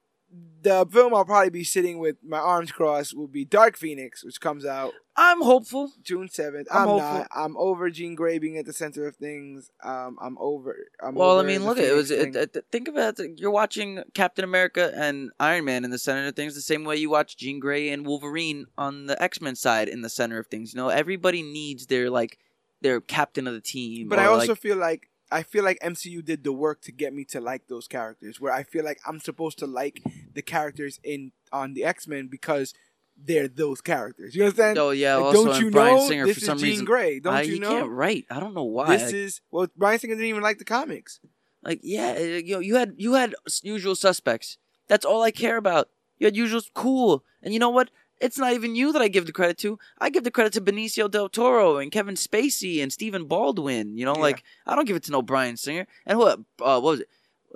the 0.63 0.87
film 0.91 1.15
I'll 1.15 1.25
probably 1.25 1.51
be 1.51 1.65
sitting 1.65 1.99
with 1.99 2.17
my 2.27 2.39
arms 2.39 2.73
crossed 2.73 3.17
will 3.17 3.29
be 3.29 3.45
Dark 3.45 3.77
Phoenix, 3.77 4.25
which 4.25 4.41
comes 4.41 4.65
out 4.65 4.93
I'm 5.19 5.41
hopeful. 5.41 5.93
June 6.03 6.29
seventh. 6.29 6.69
I'm 6.71 6.83
I'm, 6.83 6.89
hopeful. 6.89 7.19
not. 7.19 7.29
I'm 7.35 7.57
over 7.57 7.89
Jean 7.89 8.15
Grey 8.15 8.39
being 8.39 8.59
at 8.59 8.67
the 8.67 8.73
center 8.73 9.07
of 9.07 9.17
things. 9.17 9.71
Um, 9.83 10.19
I'm 10.21 10.37
over. 10.39 10.77
I'm 11.03 11.15
Well, 11.15 11.41
I 11.41 11.43
mean, 11.43 11.65
look 11.65 11.79
at 11.79 11.85
it. 11.85 11.95
was. 11.95 12.11
It, 12.11 12.37
it, 12.37 12.65
think 12.71 12.87
about 12.87 13.19
it. 13.19 13.41
You're 13.41 13.51
watching 13.51 14.03
Captain 14.13 14.45
America 14.45 14.93
and 14.95 15.31
Iron 15.41 15.65
Man 15.65 15.85
in 15.85 15.91
the 15.91 15.99
center 15.99 16.27
of 16.27 16.37
things, 16.37 16.55
the 16.55 16.61
same 16.61 16.85
way 16.85 16.97
you 16.97 17.09
watch 17.09 17.39
Jean 17.39 17.61
Grey 17.61 17.89
and 17.89 18.07
Wolverine 18.07 18.67
on 18.77 19.07
the 19.07 19.21
X 19.23 19.41
Men 19.41 19.57
side 19.57 19.89
in 19.89 20.03
the 20.03 20.11
center 20.11 20.39
of 20.39 20.49
things. 20.49 20.75
You 20.75 20.81
know, 20.81 20.91
everybody 20.91 21.43
needs 21.43 21.87
their 21.87 22.11
like 22.11 22.39
their 22.83 23.01
captain 23.01 23.47
of 23.47 23.55
the 23.55 23.63
team. 23.63 24.09
But 24.09 24.19
I 24.19 24.27
also 24.27 24.49
like, 24.49 24.59
feel 24.59 24.77
like 24.77 25.09
I 25.31 25.43
feel 25.43 25.65
like 25.65 25.79
MCU 25.81 26.25
did 26.25 26.45
the 26.45 26.53
work 26.53 26.83
to 26.83 26.93
get 26.93 27.13
me 27.13 27.25
to 27.27 27.41
like 27.41 27.67
those 27.69 27.89
characters. 27.89 28.41
Where 28.41 28.53
I 28.53 28.63
feel 28.63 28.85
like 28.85 29.01
I'm 29.07 29.21
supposed 29.21 29.59
to 29.59 29.67
like 29.67 30.03
the 30.35 30.43
characters 30.43 31.01
in 31.03 31.33
on 31.53 31.75
the 31.75 31.85
X 31.85 32.07
Men 32.07 32.29
because 32.29 32.75
they're 33.17 33.49
those 33.49 33.81
characters. 33.81 34.35
You 34.35 34.45
understand? 34.45 34.79
oh 34.79 34.91
yeah. 34.91 35.17
Like, 35.17 35.37
also, 35.37 35.45
don't 35.47 35.61
you 35.61 35.71
Bryan 35.71 35.97
know 35.97 36.09
Singer 36.09 36.27
this 36.27 36.37
for 36.37 36.41
is 36.41 36.47
some 36.47 36.59
Jean 36.59 36.69
reason. 36.69 36.85
Grey? 36.85 37.21
Don't 37.21 37.35
I, 37.35 37.43
you 37.43 37.59
know? 37.59 37.71
can't 37.71 37.91
write. 37.91 38.27
I 38.31 38.41
don't 38.41 38.55
know 38.55 38.65
why. 38.65 38.97
This 38.97 39.13
is 39.13 39.41
well, 39.51 39.67
Bryan 39.77 39.99
Singer 39.99 40.15
didn't 40.15 40.29
even 40.29 40.43
like 40.43 40.59
the 40.59 40.65
comics. 40.65 41.21
Like, 41.63 41.81
yeah, 41.83 42.15
uh, 42.17 42.23
you 42.23 42.55
know, 42.55 42.61
you 42.61 42.77
had 42.77 42.95
you 42.97 43.15
had 43.15 43.35
usual 43.63 43.97
suspects. 43.97 44.59
That's 44.89 45.05
all 45.05 45.23
I 45.23 45.33
care 45.33 45.57
about. 45.57 45.89
You 46.19 46.27
had 46.27 46.37
usual 46.37 46.61
cool, 46.75 47.25
and 47.43 47.53
you 47.53 47.59
know 47.59 47.71
what? 47.71 47.91
It's 48.21 48.39
not 48.39 48.53
even 48.55 48.75
you 48.75 48.93
that 48.93 49.03
I 49.03 49.09
give 49.09 49.27
the 49.27 49.33
credit 49.33 49.59
to. 49.59 49.79
I 49.99 50.09
give 50.11 50.25
the 50.25 50.31
credit 50.31 50.53
to 50.55 50.61
Benicio 50.61 51.11
del 51.11 51.29
Toro 51.29 51.77
and 51.79 51.93
Kevin 51.93 52.15
Spacey 52.15 52.83
and 52.83 52.93
Stephen 52.93 53.27
Baldwin. 53.27 53.97
You 53.99 54.05
know, 54.07 54.15
Yeah. 54.15 54.21
like 54.23 54.43
I 54.67 54.75
don't 54.75 54.87
give 54.87 54.97
it 54.97 55.03
to 55.05 55.13
no 55.13 55.23
Bryan 55.23 55.57
Singer. 55.57 55.87
And 56.07 56.19
what? 56.19 56.39
Uh, 56.61 56.81
what 56.81 56.83
was 56.83 57.01
it? 57.01 57.09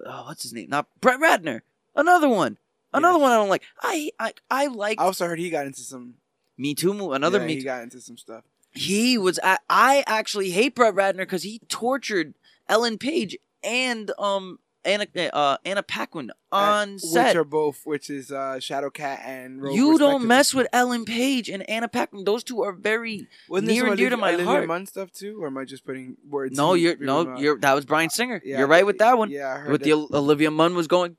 Oh, 0.04 0.24
what's 0.26 0.42
his 0.42 0.52
name? 0.52 0.68
Not 0.68 0.86
Brett 1.00 1.18
Ratner. 1.20 1.60
Another 1.96 2.28
one. 2.28 2.58
Another 2.92 3.18
Yeah. 3.18 3.22
one 3.22 3.32
I 3.32 3.36
don't 3.36 3.48
like. 3.48 3.62
I 3.80 4.10
I 4.18 4.32
I 4.50 4.66
like 4.66 5.00
I 5.00 5.04
also 5.04 5.26
heard 5.26 5.38
he 5.38 5.48
got 5.50 5.66
into 5.66 5.80
some. 5.82 6.14
Me 6.58 6.74
Too. 6.74 6.92
mo- 6.92 7.12
Another 7.12 7.38
yeah, 7.38 7.46
Me 7.46 7.54
he 7.54 7.60
Too. 7.60 7.64
got 7.64 7.82
into 7.82 8.00
some 8.00 8.18
stuff. 8.18 8.44
He 8.72 9.16
was. 9.18 9.40
I 9.42 10.04
actually 10.06 10.50
hate 10.50 10.74
Brett 10.74 10.94
Ratner 10.94 11.18
because 11.18 11.42
he 11.42 11.60
tortured 11.68 12.34
Ellen 12.68 12.98
Page 12.98 13.36
and 13.64 14.10
um 14.18 14.58
Anna 14.84 15.06
uh, 15.32 15.56
Anna 15.64 15.82
Paquin 15.82 16.30
on 16.50 16.94
Uh, 16.94 16.98
set. 16.98 17.26
which 17.28 17.36
are 17.36 17.44
both, 17.44 17.80
which 17.84 18.08
is 18.10 18.32
uh, 18.32 18.56
Shadowcat 18.60 19.20
and 19.26 19.62
Rogue. 19.62 19.74
you 19.76 19.98
don't 19.98 20.26
mess 20.26 20.54
with 20.54 20.66
Ellen 20.72 21.04
Page 21.04 21.48
and 21.50 21.68
Anna 21.68 21.88
Paquin. 21.88 22.24
Those 22.24 22.42
two 22.42 22.62
are 22.62 22.72
very 22.72 23.28
Wasn't 23.48 23.68
near 23.68 23.86
and 23.86 23.96
dear 23.96 24.10
to 24.10 24.16
my 24.16 24.30
Olivia 24.30 24.46
heart. 24.46 24.66
Munn 24.68 24.86
stuff 24.86 25.12
too, 25.12 25.42
or 25.42 25.48
am 25.48 25.58
I 25.58 25.64
just 25.64 25.84
putting 25.84 26.16
words? 26.28 26.56
no. 26.56 26.74
You're 26.74 26.96
no. 26.96 27.36
You're 27.36 27.58
that 27.58 27.74
was 27.74 27.84
Bryan 27.84 28.10
Singer. 28.10 28.40
Yeah, 28.44 28.58
you're 28.58 28.66
right 28.68 28.86
with 28.86 28.98
that 28.98 29.18
one. 29.18 29.30
Yeah, 29.30 29.52
I 29.54 29.58
heard 29.58 29.72
with 29.72 29.82
that. 29.82 30.08
the 30.10 30.16
Olivia 30.16 30.50
Munn 30.50 30.74
was 30.74 30.86
going. 30.86 31.16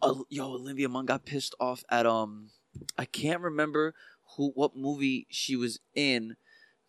uh, 0.00 0.14
yo, 0.28 0.46
Olivia 0.54 0.88
Munn 0.88 1.06
got 1.06 1.24
pissed 1.24 1.54
off 1.60 1.84
at 1.90 2.06
um, 2.06 2.50
I 2.96 3.04
can't 3.04 3.40
remember 3.40 3.94
who 4.36 4.50
what 4.54 4.74
movie 4.74 5.26
she 5.28 5.56
was 5.56 5.78
in, 5.94 6.36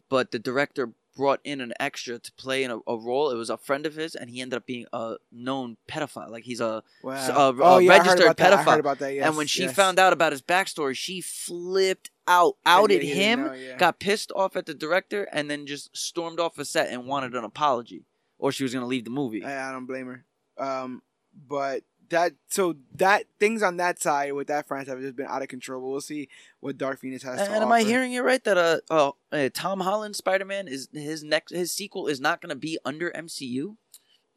but 0.10 0.32
the 0.32 0.40
director 0.40 0.94
brought 1.16 1.40
in 1.44 1.62
an 1.62 1.74
extra 1.80 2.20
to 2.20 2.32
play 2.34 2.64
in 2.64 2.72
a, 2.72 2.78
a 2.88 2.98
role. 2.98 3.30
It 3.32 3.36
was 3.36 3.50
a 3.50 3.58
friend 3.58 3.86
of 3.86 3.96
his, 3.96 4.16
and 4.16 4.30
he 4.30 4.42
ended 4.42 4.58
up 4.58 4.66
being 4.66 4.86
a 4.94 5.16
known 5.32 5.78
pedophile. 5.88 6.30
Like 6.30 6.44
he's 6.44 6.62
a 6.62 6.84
Wow. 7.04 7.14
uh, 7.14 7.54
oh 7.60 7.76
uh, 7.76 7.78
yeah, 7.80 7.94
I 7.94 7.98
registered 7.98 8.22
about 8.22 8.38
that. 8.38 8.54
I 8.54 8.64
pedophile. 8.64 8.98
that. 9.00 9.14
Yes, 9.14 9.26
and 9.28 9.38
when 9.38 9.48
she 9.48 9.64
yes. 9.64 9.74
found 9.74 10.00
out 10.00 10.14
about 10.14 10.32
his 10.32 10.42
backstory, 10.42 10.96
she 10.96 11.22
flipped 11.22 12.10
out, 12.28 12.56
Yeah, 12.66 12.78
outed 12.78 13.04
him, 13.04 13.46
know, 13.46 13.54
yeah. 13.54 13.78
got 13.78 14.00
pissed 14.00 14.32
off 14.36 14.56
at 14.56 14.66
the 14.66 14.74
director, 14.74 15.24
and 15.32 15.50
then 15.50 15.66
just 15.66 15.96
stormed 15.96 16.40
off 16.40 16.58
a 16.58 16.66
set 16.66 16.90
and 16.90 17.06
wanted 17.06 17.34
an 17.36 17.44
apology, 17.44 18.06
or 18.38 18.52
she 18.52 18.64
was 18.64 18.74
gonna 18.74 18.88
leave 18.88 19.04
the 19.06 19.12
movie. 19.12 19.44
I, 19.44 19.70
I 19.70 19.72
don't 19.72 19.86
blame 19.86 20.08
her. 20.08 20.26
Um, 20.58 21.02
but 21.48 21.84
that 22.10 22.34
so 22.48 22.76
that 22.96 23.26
things 23.40 23.64
on 23.64 23.78
that 23.78 24.02
side 24.02 24.34
with 24.34 24.48
that 24.48 24.68
franchise 24.68 24.94
have 24.94 25.02
just 25.02 25.16
been 25.16 25.28
out 25.28 25.42
of 25.42 25.48
control. 25.48 25.82
But 25.82 25.88
we'll 25.88 26.02
see 26.02 26.30
what 26.60 26.78
Dark 26.78 27.00
Phoenix 27.00 27.24
has 27.24 27.40
And, 27.40 27.50
to 27.50 27.54
and 27.56 27.64
am. 27.64 27.72
I 27.72 27.84
hearing 27.84 28.14
it 28.14 28.22
right 28.22 28.44
that 28.44 28.58
uh, 28.58 28.80
oh, 28.90 29.16
uh 29.32 29.50
Tom 29.54 29.80
Holland 29.80 30.16
Spider 30.16 30.46
Man 30.46 30.68
is 30.68 30.90
his 30.94 31.24
next 31.24 31.52
his 31.54 31.72
sequel 31.72 32.08
is 32.08 32.20
not 32.20 32.42
gonna 32.42 32.56
be 32.56 32.78
under 32.86 33.12
MCU? 33.12 33.78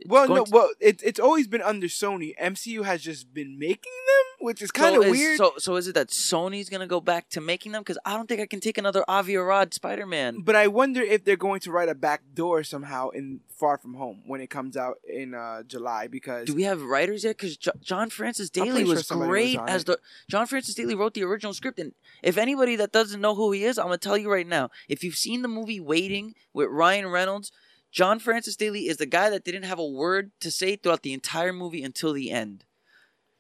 Well, 0.05 0.29
no, 0.29 0.45
to- 0.45 0.51
well, 0.53 0.71
it, 0.79 1.03
it's 1.03 1.19
always 1.19 1.47
been 1.49 1.63
under 1.63 1.87
Sony. 1.87 2.35
MCU 2.39 2.85
has 2.85 3.03
just 3.03 3.33
been 3.33 3.59
making 3.59 3.93
them, 4.07 4.47
which 4.47 4.61
is 4.61 4.71
kind 4.71 4.95
of 4.97 5.05
so 5.05 5.11
weird. 5.11 5.39
So 5.39 5.53
so 5.57 5.77
is 5.77 5.89
it 5.89 5.95
that 5.95 6.09
Sony's 6.09 6.69
gonna 6.69 6.87
go 6.87 7.01
back 7.01 7.31
to 7.31 7.41
making 7.41 7.73
them? 7.73 7.81
Because 7.83 7.99
I 8.05 8.15
don't 8.15 8.29
think 8.29 8.41
I 8.41 8.47
can 8.47 8.61
take 8.61 8.77
another 8.77 9.05
Avi 9.09 9.37
Arad 9.37 9.73
Spider 9.73 10.05
Man. 10.05 10.41
But 10.41 10.55
I 10.55 10.67
wonder 10.67 11.01
if 11.01 11.25
they're 11.25 11.37
going 11.37 11.61
to 11.61 11.71
write 11.73 11.89
a 11.89 11.95
back 11.95 12.23
door 12.35 12.63
somehow 12.63 13.09
in 13.09 13.41
Far 13.49 13.79
From 13.79 13.95
Home 13.95 14.23
when 14.27 14.43
it 14.43 14.51
comes 14.51 14.77
out 14.77 14.97
in 15.09 15.35
uh, 15.35 15.63
July 15.63 16.09
because 16.09 16.47
Do 16.47 16.55
we 16.55 16.65
have 16.65 16.83
writers 16.83 17.25
yet? 17.25 17.39
Because 17.39 17.57
jo- 17.57 17.73
John 17.81 18.11
Francis 18.11 18.51
Daley 18.51 18.85
pretty 18.85 18.85
sure 18.85 18.95
was 18.97 19.09
great 19.29 19.59
was 19.59 19.71
as 19.71 19.85
the 19.85 19.99
John 20.29 20.47
Francis 20.47 20.75
Daley 20.75 20.95
wrote 20.95 21.15
the 21.15 21.25
original 21.25 21.55
script, 21.55 21.79
and 21.79 21.93
if 22.23 22.37
anybody 22.37 22.77
that 22.77 22.93
doesn't 22.93 23.21
know 23.23 23.35
who 23.35 23.51
he 23.53 23.65
is, 23.65 23.79
I'm 23.79 23.87
gonna 23.87 23.97
tell 23.99 24.19
you 24.19 24.31
right 24.31 24.47
now. 24.47 24.71
If 24.89 25.03
you've 25.03 25.17
seen 25.17 25.41
the 25.41 25.49
movie 25.49 25.81
Waiting 25.81 26.35
with 26.53 26.69
Ryan 26.71 27.07
Reynolds, 27.07 27.51
John 27.97 28.19
Francis 28.19 28.57
Daley 28.57 28.89
is 28.89 28.99
the 28.99 29.07
guy 29.07 29.31
that 29.31 29.43
didn't 29.43 29.63
have 29.63 29.79
a 29.79 29.87
word 29.87 30.31
to 30.41 30.51
say 30.51 30.77
throughout 30.77 31.03
the 31.03 31.15
entire 31.15 31.51
movie 31.51 31.83
until 31.83 32.13
the 32.13 32.31
end. 32.31 32.67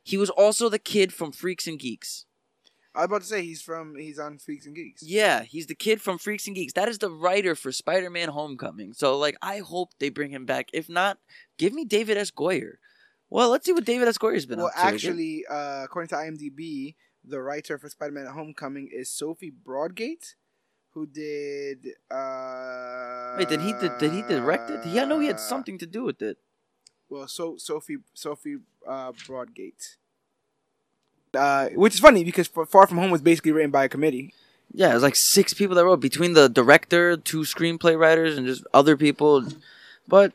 He 0.03 0.17
was 0.17 0.31
also 0.31 0.71
the 0.71 0.79
kid 0.79 1.13
from 1.13 1.31
Freaks 1.31 1.67
and 1.67 1.79
Geeks. 1.79 2.25
I 2.95 3.01
was 3.01 3.05
about 3.05 3.21
to 3.21 3.27
say 3.27 3.43
he's 3.45 3.61
from 3.61 3.97
he's 3.97 4.19
on 4.19 4.39
Freaks 4.39 4.65
and 4.65 4.75
Geeks. 4.75 5.03
Yeah, 5.03 5.43
he's 5.43 5.67
the 5.67 5.75
kid 5.75 6.01
from 6.01 6.17
Freaks 6.17 6.47
and 6.47 6.57
Geeks. 6.57 6.73
That 6.73 6.89
is 6.89 6.97
the 6.97 7.11
writer 7.11 7.55
for 7.55 7.71
Spider-Man: 7.71 8.31
Homecoming. 8.31 8.95
So, 8.95 9.19
like, 9.19 9.37
I 9.43 9.59
hope 9.59 9.91
they 9.99 10.09
bring 10.09 10.31
him 10.31 10.47
back. 10.47 10.71
If 10.73 10.89
not, 10.89 11.19
give 11.59 11.75
me 11.75 11.85
David 11.85 12.17
S. 12.17 12.31
Goyer. 12.31 12.77
Well, 13.29 13.51
let's 13.51 13.67
see 13.67 13.75
what 13.75 13.85
David 13.85 14.09
S. 14.09 14.17
Goyer's 14.17 14.47
been 14.47 14.57
Well, 14.57 14.69
up 14.69 14.73
to. 14.73 14.81
again. 14.81 14.95
actually, 14.95 15.45
uh, 15.51 15.83
according 15.85 16.09
to 16.09 16.15
IMDb, 16.15 16.95
the 17.23 17.43
writer 17.43 17.77
for 17.77 17.91
Spider-Man: 17.91 18.25
Homecoming 18.29 18.89
is 18.91 19.11
Sophie 19.11 19.53
Broadgate, 19.53 20.35
who 20.97 21.05
did. 21.05 21.93
Uh, 22.11 23.37
Wait, 23.37 23.51
did 23.51 23.61
he 23.61 23.75
did, 23.75 23.99
did 23.99 24.13
he 24.13 24.23
direct 24.23 24.71
it? 24.71 24.81
Yeah, 24.87 25.03
I 25.03 25.05
know 25.05 25.21
he 25.21 25.27
had 25.27 25.39
something 25.39 25.77
to 25.77 25.87
do 25.87 26.05
with 26.05 26.23
it. 26.23 26.39
Well, 27.11 27.29
so 27.29 27.59
Sophie 27.59 27.99
Sophie 28.15 28.57
uh, 28.89 29.13
Broadgate. 29.13 29.97
Uh, 31.35 31.69
which 31.75 31.93
is 31.93 32.01
funny 32.01 32.25
because 32.25 32.49
Far 32.49 32.87
From 32.87 32.97
Home 32.97 33.11
was 33.11 33.21
basically 33.21 33.53
written 33.53 33.71
by 33.71 33.85
a 33.85 33.91
committee. 33.91 34.33
Yeah, 34.73 34.91
it 34.91 34.95
was 34.95 35.03
like 35.03 35.17
six 35.17 35.53
people 35.53 35.77
that 35.77 35.85
wrote 35.85 36.01
between 36.01 36.33
the 36.33 36.49
director, 36.49 37.19
two 37.19 37.41
screenplay 37.41 37.99
writers, 37.99 38.39
and 38.39 38.47
just 38.47 38.67
other 38.73 38.97
people. 38.97 39.45
But 40.09 40.33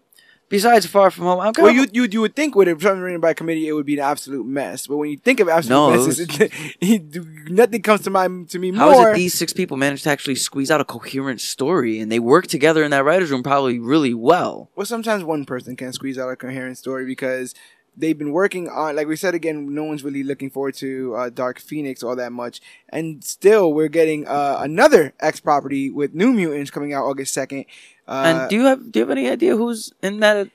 Besides 0.51 0.85
Far 0.85 1.09
From 1.11 1.23
Home, 1.23 1.39
I'm 1.39 1.53
kind 1.53 1.63
well, 1.63 1.73
you, 1.73 1.87
you 1.93 2.09
you 2.11 2.19
would 2.19 2.35
think 2.35 2.55
with 2.55 2.67
it 2.67 2.83
written 2.83 3.21
by 3.21 3.33
committee, 3.33 3.69
it 3.69 3.71
would 3.71 3.85
be 3.85 3.93
an 3.93 4.03
absolute 4.03 4.45
mess. 4.45 4.85
But 4.85 4.97
when 4.97 5.09
you 5.09 5.15
think 5.15 5.39
of 5.39 5.47
absolute 5.47 5.73
no, 5.73 5.91
messes, 5.91 6.19
was... 6.19 6.49
it, 6.81 7.49
nothing 7.49 7.81
comes 7.81 8.01
to 8.01 8.09
mind 8.09 8.49
to 8.49 8.59
me 8.59 8.71
How 8.73 8.91
more. 8.91 8.93
How 8.93 9.01
is 9.11 9.13
it 9.13 9.15
these 9.15 9.33
six 9.33 9.53
people 9.53 9.77
managed 9.77 10.03
to 10.03 10.09
actually 10.09 10.35
squeeze 10.35 10.69
out 10.69 10.81
a 10.81 10.85
coherent 10.85 11.39
story, 11.39 12.01
and 12.01 12.11
they 12.11 12.19
work 12.19 12.47
together 12.47 12.83
in 12.83 12.91
that 12.91 13.05
writers' 13.05 13.31
room 13.31 13.43
probably 13.43 13.79
really 13.79 14.13
well? 14.13 14.69
Well, 14.75 14.85
sometimes 14.85 15.23
one 15.23 15.45
person 15.45 15.77
can 15.77 15.93
squeeze 15.93 16.19
out 16.19 16.29
a 16.29 16.35
coherent 16.35 16.77
story 16.77 17.05
because 17.05 17.55
they've 17.95 18.17
been 18.17 18.31
working 18.31 18.69
on 18.69 18.95
like 18.95 19.07
we 19.07 19.15
said 19.15 19.35
again 19.35 19.73
no 19.73 19.83
one's 19.83 20.03
really 20.03 20.23
looking 20.23 20.49
forward 20.49 20.73
to 20.73 21.13
uh, 21.15 21.29
dark 21.29 21.59
phoenix 21.59 22.01
all 22.01 22.15
that 22.15 22.31
much 22.31 22.61
and 22.87 23.21
still 23.21 23.73
we're 23.73 23.89
getting 23.89 24.25
uh, 24.27 24.57
another 24.61 25.13
x 25.19 25.41
property 25.41 25.89
with 25.89 26.13
new 26.13 26.31
mutants 26.31 26.71
coming 26.71 26.93
out 26.93 27.03
august 27.03 27.35
2nd 27.35 27.65
and 28.11 28.37
uh, 28.39 28.47
do 28.47 28.55
you 28.55 28.65
have 28.65 28.91
do 28.91 28.99
you 28.99 29.05
have 29.05 29.11
any 29.11 29.29
idea 29.29 29.55
who's 29.55 29.91
in 30.01 30.19
that? 30.19 30.49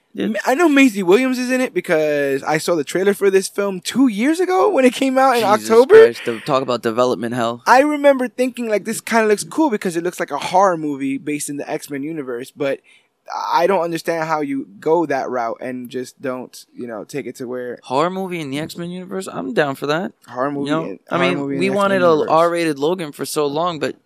I 0.46 0.54
know 0.54 0.68
Maisie 0.68 1.02
Williams 1.02 1.38
is 1.38 1.50
in 1.50 1.60
it 1.60 1.74
because 1.74 2.42
I 2.42 2.56
saw 2.58 2.74
the 2.74 2.84
trailer 2.84 3.12
for 3.12 3.30
this 3.30 3.48
film 3.48 3.80
two 3.80 4.08
years 4.08 4.40
ago 4.40 4.70
when 4.70 4.84
it 4.86 4.94
came 4.94 5.18
out 5.18 5.36
in 5.36 5.42
Jesus 5.42 5.70
October. 5.70 6.12
Christ, 6.12 6.46
talk 6.46 6.62
about 6.62 6.82
development 6.82 7.34
hell. 7.34 7.62
I 7.66 7.80
remember 7.80 8.26
thinking 8.28 8.68
like 8.68 8.84
this 8.84 9.00
kind 9.02 9.24
of 9.24 9.28
looks 9.28 9.44
cool 9.44 9.68
because 9.68 9.94
it 9.96 10.02
looks 10.02 10.18
like 10.18 10.30
a 10.30 10.38
horror 10.38 10.78
movie 10.78 11.18
based 11.18 11.50
in 11.50 11.56
the 11.58 11.68
X 11.70 11.90
Men 11.90 12.02
universe, 12.02 12.50
but 12.50 12.80
I 13.34 13.66
don't 13.66 13.80
understand 13.82 14.26
how 14.28 14.40
you 14.40 14.66
go 14.78 15.04
that 15.06 15.28
route 15.28 15.58
and 15.60 15.90
just 15.90 16.22
don't, 16.22 16.64
you 16.72 16.86
know, 16.86 17.04
take 17.04 17.26
it 17.26 17.34
to 17.36 17.46
where 17.48 17.78
Horror 17.82 18.08
movie 18.10 18.40
in 18.40 18.50
the 18.50 18.58
X 18.60 18.76
Men 18.76 18.90
universe. 18.90 19.26
I'm 19.30 19.52
down 19.52 19.74
for 19.74 19.86
that. 19.88 20.12
horror 20.28 20.52
movie. 20.52 20.70
You 20.70 20.76
know, 20.76 20.84
and- 20.84 20.98
I 21.10 21.18
mean, 21.18 21.38
in 21.38 21.46
we 21.58 21.68
wanted 21.70 22.02
a 22.02 22.06
universe. 22.06 22.28
R-rated 22.30 22.78
Logan 22.78 23.12
for 23.12 23.26
so 23.26 23.46
long, 23.46 23.80
but 23.80 23.96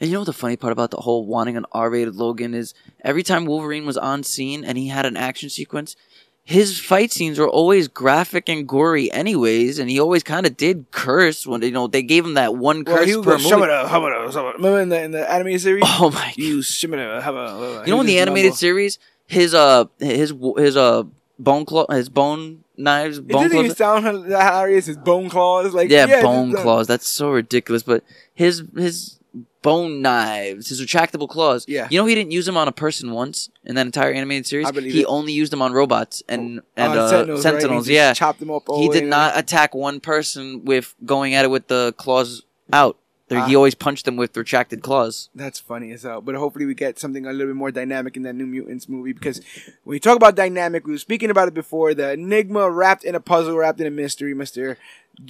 and 0.00 0.08
you 0.08 0.14
know 0.14 0.20
what 0.20 0.26
the 0.26 0.32
funny 0.32 0.56
part 0.56 0.72
about 0.72 0.90
the 0.90 0.98
whole 0.98 1.26
wanting 1.26 1.56
an 1.56 1.66
R-rated 1.72 2.16
Logan 2.16 2.54
is 2.54 2.74
every 3.04 3.22
time 3.22 3.44
Wolverine 3.46 3.86
was 3.86 3.96
on 3.98 4.22
scene 4.22 4.64
and 4.64 4.78
he 4.78 4.88
had 4.88 5.04
an 5.06 5.16
action 5.16 5.50
sequence, 5.50 5.94
his 6.42 6.80
fight 6.80 7.12
scenes 7.12 7.38
were 7.38 7.48
always 7.48 7.86
graphic 7.86 8.48
and 8.48 8.66
gory, 8.66 9.12
anyways, 9.12 9.78
and 9.78 9.88
he 9.90 10.00
always 10.00 10.22
kind 10.22 10.46
of 10.46 10.56
did 10.56 10.86
curse 10.90 11.46
when 11.46 11.62
you 11.62 11.70
know 11.70 11.86
they 11.86 12.02
gave 12.02 12.24
him 12.24 12.34
that 12.34 12.56
one 12.56 12.82
Well, 12.82 12.96
curse 12.96 13.06
he 13.08 13.14
would 13.16 13.24
per 13.24 13.36
go, 13.36 13.42
movie. 13.42 13.50
"Shamada, 13.50 13.86
hamada, 13.86 14.28
shamada." 14.32 14.54
Remember 14.54 14.80
in 14.80 14.88
the 14.88 15.02
in 15.02 15.10
the 15.12 15.30
animated 15.30 15.60
series? 15.60 15.84
Oh 15.86 16.10
my! 16.10 16.32
You 16.36 16.58
shimada, 16.62 17.20
hamada. 17.22 17.86
You 17.86 17.92
know 17.94 18.00
in 18.00 18.06
the 18.06 18.18
animated 18.18 18.54
series, 18.54 18.98
his 19.26 19.54
uh 19.54 19.84
his 19.98 20.32
his 20.56 20.76
uh 20.76 21.04
bone 21.38 21.64
claw 21.66 21.86
his 21.92 22.08
bone 22.08 22.64
knives 22.76 23.18
It 23.18 23.28
bone 23.28 23.42
doesn't 23.42 23.56
even 23.58 23.66
claws. 23.74 23.76
sound 23.78 24.06
hilarious. 24.06 24.86
His 24.86 24.96
bone 24.96 25.28
claws, 25.28 25.72
like 25.74 25.88
yeah, 25.90 26.06
it's 26.08 26.22
bone 26.22 26.52
claws. 26.54 26.86
That's 26.88 27.06
so 27.06 27.30
ridiculous. 27.30 27.82
But 27.84 28.02
his 28.34 28.64
his 28.76 29.19
bone 29.62 30.00
knives, 30.02 30.68
his 30.68 30.80
retractable 30.80 31.28
claws. 31.28 31.64
Yeah. 31.68 31.88
You 31.90 32.00
know 32.00 32.06
he 32.06 32.14
didn't 32.14 32.32
use 32.32 32.46
them 32.46 32.56
on 32.56 32.66
a 32.68 32.72
person 32.72 33.12
once 33.12 33.50
in 33.64 33.74
that 33.74 33.86
entire 33.86 34.12
animated 34.12 34.46
series. 34.46 34.66
I 34.66 34.70
believe 34.70 34.92
he 34.92 35.02
it. 35.02 35.06
only 35.06 35.32
used 35.32 35.52
them 35.52 35.62
on 35.62 35.72
robots 35.72 36.22
and 36.28 36.60
and 36.76 36.92
uh, 36.92 37.04
uh, 37.04 37.36
Sentinels, 37.40 37.86
right? 37.86 37.90
He 37.90 37.96
yeah. 37.96 38.12
chopped 38.14 38.40
them 38.40 38.50
up. 38.50 38.64
He 38.68 38.88
did 38.88 39.04
not 39.04 39.38
attack 39.38 39.74
one 39.74 40.00
person 40.00 40.64
with 40.64 40.94
going 41.04 41.34
at 41.34 41.44
it 41.44 41.48
with 41.48 41.68
the 41.68 41.94
claws 41.96 42.42
out. 42.72 42.96
He 43.28 43.36
Ah. 43.36 43.54
always 43.54 43.76
punched 43.76 44.06
them 44.06 44.16
with 44.16 44.36
retracted 44.36 44.82
claws. 44.82 45.28
That's 45.36 45.60
funny 45.60 45.92
as 45.92 46.02
hell. 46.02 46.20
But 46.20 46.34
hopefully 46.34 46.66
we 46.66 46.74
get 46.74 46.98
something 46.98 47.26
a 47.26 47.32
little 47.32 47.46
bit 47.46 47.56
more 47.56 47.70
dynamic 47.70 48.16
in 48.16 48.24
that 48.24 48.34
New 48.34 48.44
Mutants 48.46 48.88
movie 48.88 49.12
because 49.12 49.40
when 49.84 49.94
you 49.94 50.00
talk 50.00 50.16
about 50.16 50.34
dynamic, 50.34 50.84
we 50.84 50.94
were 50.94 50.98
speaking 50.98 51.30
about 51.30 51.46
it 51.46 51.54
before. 51.54 51.94
The 51.94 52.10
enigma 52.10 52.68
wrapped 52.68 53.04
in 53.04 53.14
a 53.14 53.20
puzzle, 53.20 53.56
wrapped 53.56 53.80
in 53.80 53.86
a 53.86 53.90
mystery. 53.92 54.34
Mister 54.34 54.78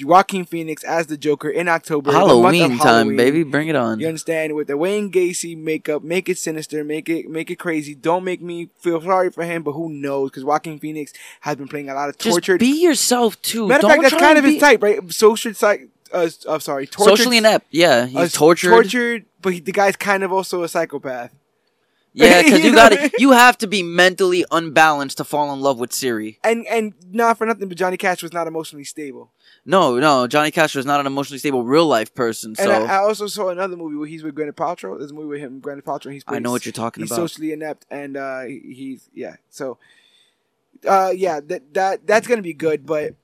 Joaquin 0.03 0.45
Phoenix 0.45 0.85
as 0.85 1.07
the 1.09 1.17
Joker 1.17 1.49
in 1.49 1.67
October, 1.69 2.13
Halloween 2.13 2.71
time, 2.71 2.79
Halloween. 2.79 3.17
baby, 3.17 3.43
bring 3.43 3.69
it 3.69 3.77
on. 3.77 3.99
You 3.99 4.07
understand? 4.07 4.55
With 4.55 4.69
the 4.69 4.77
Wayne 4.77 5.11
Gacy 5.11 5.57
makeup, 5.57 6.03
make 6.03 6.29
it 6.29 6.39
sinister, 6.39 6.85
make 6.85 7.09
it 7.09 7.29
make 7.29 7.51
it 7.51 7.57
crazy. 7.57 7.95
Don't 7.95 8.25
make 8.25 8.41
me 8.41 8.69
feel 8.79 9.01
sorry 9.03 9.31
for 9.31 9.45
him, 9.45 9.63
but 9.63 9.73
who 9.73 9.89
knows? 9.89 10.31
Because 10.31 10.45
Joaquin 10.45 10.79
Phoenix 10.79 11.13
has 11.41 11.57
been 11.57 11.69
playing 11.69 11.91
a 11.91 11.95
lot 11.95 12.09
of 12.09 12.19
Just 12.19 12.35
tortured. 12.35 12.61
be 12.61 12.81
yourself 12.83 13.41
too. 13.43 13.67
Matter 13.69 13.87
of 13.87 13.91
fact, 13.93 14.03
that's 14.03 14.15
kind 14.17 14.39
of 14.39 14.45
his 14.45 14.61
type, 14.61 14.83
right? 14.83 15.13
Social 15.13 15.53
psych. 15.55 15.89
Uh, 16.13 16.29
I'm 16.49 16.61
sorry, 16.61 16.87
tortured, 16.89 17.17
Socially 17.19 17.37
inept. 17.39 17.67
Yeah, 17.71 18.07
he's 18.07 18.17
uh, 18.17 18.29
tortured. 18.33 18.71
tortured, 18.71 19.25
but 19.41 19.53
he, 19.55 19.61
the 19.61 19.71
guy's 19.73 19.95
kind 19.97 20.25
of 20.25 20.33
also 20.33 20.63
a 20.65 20.69
psychopath. 20.69 21.33
Yeah, 22.13 22.43
because 22.43 22.59
You 22.61 22.65
you 22.67 22.71
know? 22.73 22.77
got 22.77 22.89
to 22.91 23.11
You 23.19 23.31
have 23.33 23.59
to 23.59 23.67
be 23.67 23.83
mentally 23.83 24.45
unbalanced 24.51 25.19
to 25.19 25.25
fall 25.25 25.53
in 25.53 25.61
love 25.61 25.79
with 25.79 25.93
Siri. 25.93 26.39
And 26.43 26.67
and 26.67 26.95
not 27.11 27.39
for 27.39 27.47
nothing, 27.47 27.69
but 27.69 27.77
Johnny 27.77 27.97
Cash 27.97 28.23
was 28.23 28.33
not 28.33 28.47
emotionally 28.47 28.85
stable. 28.85 29.33
No, 29.65 29.99
no, 29.99 30.27
Johnny 30.27 30.51
Cash 30.51 30.75
was 30.75 30.87
not 30.87 31.01
an 31.01 31.07
emotionally 31.07 31.39
stable 31.39 31.65
real 31.65 31.87
life 31.87 32.15
person. 32.15 32.55
So 32.55 32.63
And 32.63 32.91
I, 32.91 32.95
I 32.95 32.99
also 32.99 33.27
saw 33.27 33.51
another 33.51 33.77
movie 33.77 33.97
where 33.97 34.09
he's 34.09 34.23
with 34.23 34.35
Gwyneth 34.35 34.55
Paltrow. 34.55 34.99
There's 34.99 35.11
a 35.11 35.15
movie 35.15 35.29
with 35.29 35.41
him, 35.41 35.61
Gwyneth 35.61 35.83
Paltrow. 35.83 36.13
He's 36.13 36.25
I 36.27 36.39
know 36.39 36.51
what 36.51 36.65
you're 36.65 36.73
talking 36.73 37.03
he's 37.03 37.11
about. 37.11 37.29
socially 37.29 37.53
inept, 37.53 37.87
and 37.91 38.17
uh, 38.17 38.43
he's 38.45 39.09
yeah. 39.15 39.37
So, 39.51 39.79
uh, 40.89 41.13
yeah, 41.15 41.41
that 41.41 41.75
that 41.75 42.07
that's 42.07 42.27
gonna 42.27 42.43
be 42.43 42.55
good. 42.55 42.87
But 42.87 43.15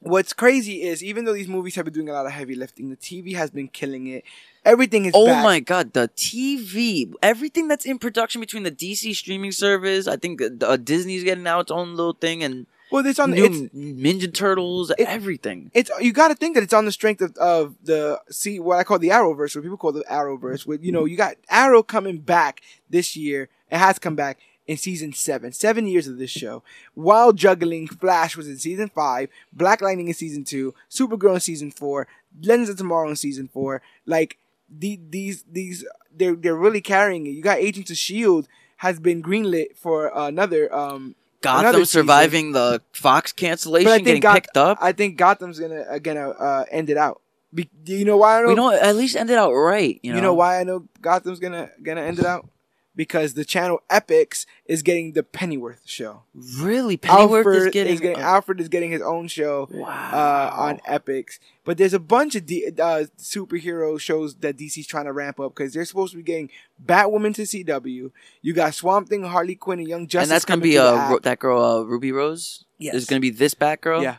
what's 0.00 0.32
crazy 0.32 0.82
is 0.82 1.02
even 1.02 1.24
though 1.24 1.34
these 1.34 1.48
movies 1.48 1.74
have 1.74 1.84
been 1.84 1.94
doing 1.94 2.08
a 2.08 2.12
lot 2.12 2.26
of 2.26 2.32
heavy 2.32 2.54
lifting, 2.54 2.88
the 2.90 2.96
TV 2.96 3.34
has 3.34 3.50
been 3.50 3.68
killing 3.68 4.06
it. 4.06 4.24
Everything 4.66 5.04
is 5.06 5.12
Oh 5.14 5.26
back. 5.26 5.42
my 5.44 5.60
god, 5.60 5.92
the 5.94 6.08
TV, 6.16 7.12
everything 7.22 7.68
that's 7.68 7.86
in 7.86 7.98
production 7.98 8.40
between 8.40 8.64
the 8.64 8.70
DC 8.70 9.14
streaming 9.14 9.52
service, 9.52 10.06
I 10.08 10.16
think 10.16 10.42
uh, 10.62 10.76
Disney's 10.76 11.24
getting 11.24 11.44
now 11.44 11.60
its 11.60 11.70
own 11.70 11.94
little 11.94 12.12
thing, 12.14 12.42
and 12.42 12.66
Well, 12.90 13.06
it's 13.06 13.18
on 13.18 13.30
new 13.30 13.44
it's 13.44 13.56
Ninja 13.74 14.32
Turtles, 14.32 14.90
it- 14.90 15.00
everything. 15.06 15.70
it's 15.72 15.90
you 16.00 16.12
got 16.12 16.28
to 16.28 16.34
think 16.34 16.54
that 16.56 16.62
it's 16.64 16.72
on 16.74 16.84
the 16.84 16.92
strength 16.92 17.22
of, 17.22 17.36
of 17.36 17.76
the 17.82 18.20
see 18.30 18.58
what 18.60 18.78
I 18.78 18.84
call 18.84 18.98
the 18.98 19.10
Arrowverse, 19.10 19.54
what 19.54 19.62
people 19.62 19.76
call 19.78 19.92
the 19.92 20.04
Arrowverse. 20.10 20.66
With 20.66 20.82
you 20.84 20.90
know, 20.92 21.04
you 21.04 21.16
got 21.16 21.36
Arrow 21.48 21.82
coming 21.82 22.18
back 22.18 22.60
this 22.90 23.16
year. 23.16 23.48
It 23.70 23.78
has 23.78 23.98
come 24.00 24.16
back 24.16 24.38
in 24.66 24.76
season 24.76 25.12
seven, 25.12 25.52
seven 25.52 25.86
years 25.86 26.08
of 26.08 26.18
this 26.18 26.30
show. 26.30 26.64
While 26.94 27.32
juggling, 27.32 27.86
Flash 27.86 28.36
was 28.36 28.48
in 28.48 28.58
season 28.58 28.88
five, 28.88 29.28
Black 29.52 29.80
Lightning 29.80 30.08
in 30.08 30.14
season 30.14 30.42
two, 30.42 30.74
Supergirl 30.90 31.34
in 31.34 31.40
season 31.40 31.70
four, 31.70 32.08
Legends 32.42 32.70
of 32.70 32.76
Tomorrow 32.76 33.08
in 33.10 33.16
season 33.16 33.46
four. 33.48 33.80
Like 34.06 34.38
the, 34.70 34.98
these 35.10 35.44
these 35.50 35.84
they're 36.14 36.34
they're 36.36 36.56
really 36.56 36.80
carrying 36.80 37.26
it. 37.26 37.30
You 37.30 37.42
got 37.42 37.58
Agents 37.58 37.90
of 37.90 37.96
Shield 37.96 38.48
has 38.78 38.98
been 39.00 39.22
greenlit 39.22 39.76
for 39.76 40.10
another 40.14 40.72
um 40.74 41.14
Gotham 41.42 41.60
another 41.60 41.78
season. 41.84 42.00
surviving 42.02 42.52
the 42.52 42.82
Fox 42.92 43.32
cancellation, 43.32 43.84
But 43.86 43.92
I 43.92 43.96
think 43.96 44.06
getting 44.06 44.20
Goth- 44.22 44.34
picked 44.34 44.56
up. 44.56 44.78
I 44.80 44.92
think 44.92 45.16
Gotham's 45.16 45.58
gonna 45.60 45.80
uh, 45.82 45.98
gonna 45.98 46.30
uh, 46.30 46.64
end 46.70 46.90
it 46.90 46.96
out. 46.96 47.20
Be- 47.54 47.70
you 47.84 48.04
know 48.04 48.16
why 48.16 48.38
I 48.38 48.42
know? 48.42 48.48
we 48.48 48.54
know 48.54 48.70
at 48.72 48.96
least 48.96 49.16
ended 49.16 49.36
out 49.36 49.52
right. 49.52 50.00
You 50.02 50.10
you 50.10 50.14
know, 50.14 50.20
know 50.28 50.34
why 50.34 50.58
I 50.60 50.64
know 50.64 50.86
Gotham's 51.00 51.38
gonna 51.38 51.70
gonna 51.82 52.00
end 52.02 52.18
it 52.18 52.26
out? 52.26 52.48
Because 52.96 53.34
the 53.34 53.44
channel 53.44 53.82
Epix 53.90 54.46
is 54.64 54.82
getting 54.82 55.12
the 55.12 55.22
Pennyworth 55.22 55.82
show. 55.84 56.22
Really, 56.34 56.96
Pennyworth 56.96 57.46
Alfred 57.46 57.56
is 57.56 58.00
getting. 58.00 58.16
uh, 58.16 58.18
Alfred 58.18 58.58
is 58.58 58.68
getting 58.68 58.90
his 58.90 59.02
own 59.02 59.28
show 59.28 59.68
wow. 59.70 59.86
uh, 59.86 60.50
on 60.56 60.78
Epix. 60.88 61.38
But 61.64 61.76
there's 61.76 61.92
a 61.92 62.00
bunch 62.00 62.34
of 62.36 62.46
D- 62.46 62.66
uh, 62.66 63.04
superhero 63.18 64.00
shows 64.00 64.36
that 64.36 64.56
DC's 64.56 64.86
trying 64.86 65.04
to 65.04 65.12
ramp 65.12 65.38
up 65.38 65.54
because 65.54 65.74
they're 65.74 65.84
supposed 65.84 66.12
to 66.12 66.16
be 66.16 66.22
getting 66.22 66.50
Batwoman 66.84 67.34
to 67.34 67.42
CW. 67.42 68.10
You 68.40 68.54
got 68.54 68.72
Swamp 68.72 69.08
Thing, 69.08 69.24
Harley 69.24 69.56
Quinn, 69.56 69.80
and 69.80 69.88
Young 69.88 70.06
Justice. 70.06 70.30
and 70.30 70.34
that's 70.34 70.44
gonna 70.46 70.62
be 70.62 70.72
to 70.72 70.84
uh. 70.84 71.10
Ro- 71.10 71.18
that 71.18 71.38
girl, 71.38 71.62
uh, 71.62 71.82
Ruby 71.82 72.12
Rose. 72.12 72.64
Yes. 72.78 72.94
is 72.94 73.06
gonna 73.06 73.20
be 73.20 73.30
this 73.30 73.54
Batgirl. 73.54 74.02
Yeah. 74.02 74.16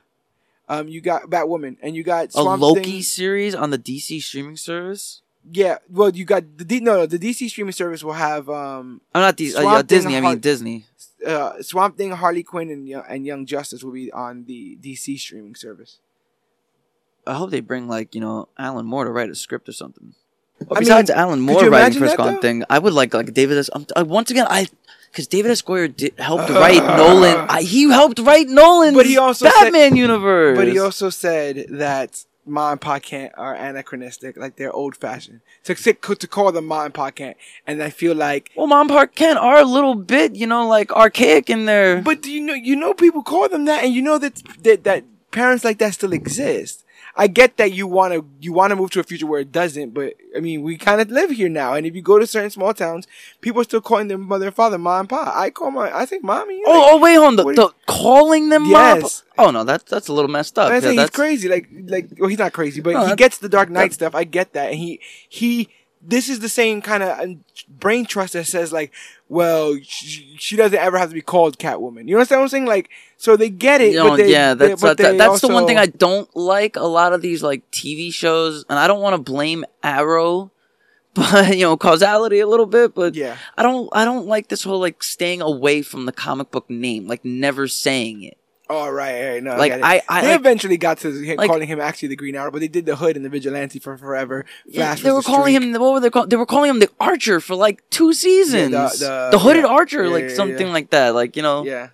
Um, 0.70 0.88
you 0.88 1.00
got 1.02 1.24
Batwoman, 1.24 1.78
and 1.82 1.96
you 1.96 2.04
got 2.04 2.36
a 2.36 2.44
Loki 2.44 2.84
Thing. 2.84 3.02
series 3.02 3.56
on 3.56 3.70
the 3.70 3.80
DC 3.80 4.22
streaming 4.22 4.58
service. 4.58 5.22
Yeah, 5.52 5.78
well, 5.90 6.10
you 6.10 6.26
got 6.26 6.44
the 6.58 6.66
D- 6.66 6.80
no, 6.82 6.98
no, 6.98 7.06
the 7.06 7.18
DC 7.20 7.50
streaming 7.50 7.72
service 7.72 8.04
will 8.04 8.14
have 8.14 8.50
um, 8.50 9.02
I'm 9.16 9.22
not 9.22 9.38
DC, 9.38 9.56
uh, 9.58 9.62
yeah, 9.62 9.82
Disney. 9.82 10.18
I 10.18 10.22
mean 10.22 10.40
Disney. 10.40 10.86
uh, 11.26 11.62
Swamp 11.62 11.98
Thing, 11.98 12.12
Harley 12.12 12.44
Quinn, 12.44 12.70
and 12.70 12.88
Young, 12.88 13.04
and 13.08 13.26
Young 13.26 13.46
Justice 13.46 13.84
will 13.84 13.94
be 13.94 14.12
on 14.12 14.44
the 14.46 14.78
DC 14.82 15.18
streaming 15.20 15.56
service. 15.56 16.00
I 17.26 17.34
hope 17.36 17.52
they 17.52 17.60
bring 17.62 17.88
like 17.88 18.14
you 18.16 18.22
know 18.22 18.50
Alan 18.58 18.86
Moore 18.86 19.06
to 19.06 19.12
write 19.12 19.30
a 19.30 19.36
script 19.36 19.68
or 19.70 19.74
something. 19.74 20.14
I 20.60 20.74
mean, 20.74 20.80
Besides 20.80 21.10
Alan 21.12 21.40
Moore 21.40 21.70
writing 21.70 22.02
Gone 22.02 22.36
though? 22.36 22.42
thing, 22.42 22.64
I 22.70 22.80
would 22.80 22.94
like 22.94 23.14
like 23.14 23.34
David. 23.34 23.58
S. 23.58 23.70
Um, 23.74 23.86
uh, 23.96 24.04
once 24.06 24.32
again, 24.32 24.48
I 24.50 24.68
because 25.12 25.28
David 25.28 25.52
S. 25.52 25.62
Goyer 25.62 25.94
did, 25.96 26.14
helped 26.20 26.50
write 26.64 26.84
Nolan. 26.98 27.46
I, 27.50 27.62
he 27.62 27.84
helped 27.90 28.20
write 28.20 28.48
Nolan's 28.48 28.96
But 28.98 29.06
he 29.06 29.18
also 29.18 29.46
said- 29.46 29.54
Batman 29.62 29.96
universe. 29.96 30.58
But 30.58 30.68
he 30.68 30.80
also 30.80 31.10
said 31.10 31.68
that 31.70 32.24
Ma 32.48 32.72
and 32.72 32.82
Pa 32.82 33.00
Kent 33.00 33.34
are 33.38 33.54
anachronistic, 33.54 34.38
like 34.38 34.56
they're 34.56 34.72
old 34.72 34.96
fashioned. 34.96 35.42
To 35.66 35.76
to 35.76 36.16
to 36.16 36.28
call 36.28 36.52
them 36.52 36.66
Ma 36.66 36.86
and 36.86 36.94
Pa 36.94 37.12
Kent, 37.12 37.38
and 37.66 37.82
I 37.82 37.90
feel 37.90 38.16
like. 38.16 38.52
well, 38.56 39.08
Kent 39.08 39.40
are 39.40 39.60
a 39.60 39.66
little 39.66 39.96
bit 39.96 40.36
you 40.36 40.48
know 40.48 40.68
like 40.68 40.92
archaic 40.92 41.50
in 41.50 41.66
there. 41.66 42.02
But 42.02 42.22
do 42.22 42.32
you 42.32 42.42
know 42.42 42.54
you 42.54 42.76
know 42.76 42.94
people 42.94 43.24
call 43.24 43.50
them 43.50 43.66
that, 43.66 43.84
and 43.84 43.94
you 43.94 44.02
know 44.02 44.18
that 44.18 44.42
that, 44.64 44.84
that 44.84 45.04
parents 45.32 45.64
like 45.64 45.78
that 45.80 45.94
still 45.94 46.14
exist. 46.14 46.84
I 47.20 47.28
get 47.28 47.58
that 47.58 47.74
you 47.74 47.88
want 47.88 48.14
to 48.14 48.26
you 48.40 48.54
want 48.54 48.70
to 48.70 48.76
move 48.76 48.92
to 48.92 49.00
a 49.00 49.04
future 49.04 49.26
where 49.26 49.42
it 49.42 49.52
doesn't, 49.52 49.94
but 49.94 50.14
I 50.36 50.40
mean 50.40 50.62
we 50.62 50.78
kind 50.78 51.02
of 51.02 51.10
live 51.10 51.32
here 51.32 51.50
now, 51.50 51.74
and 51.74 51.86
if 51.86 51.96
you 51.96 52.02
go 52.02 52.20
to 52.20 52.28
certain 52.28 52.52
small 52.52 52.74
towns, 52.74 53.08
people 53.42 53.62
are 53.62 53.64
still 53.64 53.82
calling 53.82 54.08
their 54.08 54.20
mother 54.20 54.46
and 54.46 54.56
father 54.56 54.78
ma 54.78 55.00
and 55.00 55.10
pa. 55.10 55.34
I 55.36 55.50
call 55.50 55.72
my 55.72 55.96
I 55.96 56.06
think 56.06 56.24
mommy. 56.24 56.62
oh, 56.66 56.72
like, 56.72 56.82
oh 56.92 56.98
wait, 57.00 57.16
hold 57.16 57.28
on. 57.28 57.36
The, 57.36 57.54
the 57.54 57.74
calling 57.88 58.50
them 58.50 58.64
Mom. 58.64 59.00
Yes. 59.02 59.24
Oh 59.38 59.50
no, 59.50 59.64
that's 59.64 59.84
that's 59.86 60.08
a 60.08 60.14
little 60.14 60.30
messed 60.30 60.60
up. 60.60 60.72
I 60.72 60.78
Yeah, 60.78 60.92
he's 60.92 61.10
crazy. 61.10 61.50
Like, 61.50 61.68
like, 61.72 62.10
well, 62.20 62.30
he's 62.30 62.40
not 62.40 62.54
crazy, 62.54 62.82
but 62.82 62.94
No, 62.94 63.08
he 63.08 63.16
gets 63.16 63.40
the 63.40 63.50
Dark 63.50 63.70
Knight 63.70 63.94
stuff. 63.94 64.14
I 64.14 64.24
get 64.24 64.54
that, 64.54 64.70
and 64.70 64.78
he, 64.78 65.00
he, 65.28 65.70
this 66.08 66.30
is 66.30 66.40
the 66.40 66.50
same 66.50 66.82
kind 66.82 67.04
of 67.04 67.20
um, 67.20 67.44
brain 67.68 68.06
trust 68.06 68.34
that 68.34 68.46
says 68.46 68.72
like, 68.72 68.94
well, 69.28 69.78
she, 69.84 70.36
she 70.40 70.56
doesn't 70.56 70.78
ever 70.80 70.98
have 70.98 71.10
to 71.10 71.14
be 71.14 71.22
called 71.22 71.60
Catwoman. 71.60 72.08
You 72.08 72.16
understand 72.16 72.40
what 72.40 72.44
I'm 72.46 72.50
saying? 72.50 72.66
Like, 72.66 72.90
so 73.18 73.36
they 73.36 73.50
get 73.50 73.82
it, 73.82 73.92
You 73.92 73.98
know, 73.98 74.10
but 74.12 74.18
they, 74.18 74.32
yeah, 74.32 74.54
they- 74.54 74.70
that's 74.70 74.82
but 74.82 74.98
that, 74.98 75.12
they 75.12 75.18
that's 75.18 75.42
the 75.42 75.50
one 75.50 75.66
thing 75.68 75.78
I 75.78 75.88
don't 75.88 76.34
like. 76.36 76.78
A 76.78 76.86
lot 76.86 77.12
of 77.14 77.22
these 77.22 77.44
like 77.44 77.70
TV 77.72 78.14
shows, 78.14 78.64
and 78.70 78.80
I 78.80 78.88
don't 78.88 79.02
want 79.02 79.16
to 79.16 79.32
blame 79.32 79.66
Arrow, 79.84 80.52
but 81.14 81.58
you 81.58 81.64
know, 81.64 81.76
causality 81.76 82.40
a 82.40 82.48
little 82.48 82.66
bit. 82.68 82.96
But 82.96 83.14
Yeah, 83.16 83.36
I 83.58 83.64
don't, 83.64 83.90
I 83.92 84.06
don't 84.06 84.28
like 84.28 84.48
this 84.48 84.64
whole 84.64 84.80
like 84.80 85.04
staying 85.04 85.42
away 85.42 85.82
from 85.82 86.06
the 86.06 86.14
comic 86.14 86.52
book 86.52 86.70
name, 86.70 87.08
like 87.08 87.26
never 87.26 87.68
saying 87.68 88.24
it. 88.24 88.38
All 88.70 88.92
right, 88.92 89.30
right, 89.34 89.44
no, 89.44 89.56
Like 89.56 89.72
I. 89.72 89.96
I, 89.98 90.02
I 90.10 90.22
they 90.22 90.28
like, 90.32 90.40
eventually 90.40 90.78
got 90.78 90.98
to 91.00 91.12
him, 91.12 91.38
like- 91.38 91.50
calling 91.50 91.68
him 91.68 91.80
actually 91.80 92.10
the 92.10 92.16
Green 92.18 92.36
Arrow, 92.36 92.52
but 92.52 92.60
they 92.60 92.68
did 92.68 92.86
the 92.86 92.96
Hood 92.98 93.16
and 93.16 93.24
the 93.24 93.30
Vigilante 93.30 93.80
for 93.80 93.98
forever. 93.98 94.46
yeah, 94.66 94.88
Flash 94.94 95.02
they 95.04 95.12
were 95.12 95.22
the 95.22 95.24
calling 95.28 95.56
Streak. 95.56 95.74
him. 95.76 95.82
What 95.82 95.94
were 95.94 96.00
they 96.00 96.10
called? 96.10 96.30
They 96.30 96.36
were 96.36 96.46
calling 96.46 96.70
him 96.70 96.80
the 96.80 96.90
Archer 97.00 97.40
for 97.40 97.56
like 97.56 97.88
two 97.90 98.14
seasons. 98.14 98.72
the- 99.00 99.30
the, 99.32 99.40
hooded 99.40 99.64
yeah. 99.64 99.70
Archer, 99.70 100.04
Yeah, 100.06 100.10
like 100.12 100.24
yeah, 100.30 100.36
something 100.36 100.68
yeah. 100.68 100.74
like 100.74 100.90
that. 100.90 101.14
Like 101.16 101.36
you 101.38 101.44
know, 101.44 101.64
Yeah, 101.64 101.90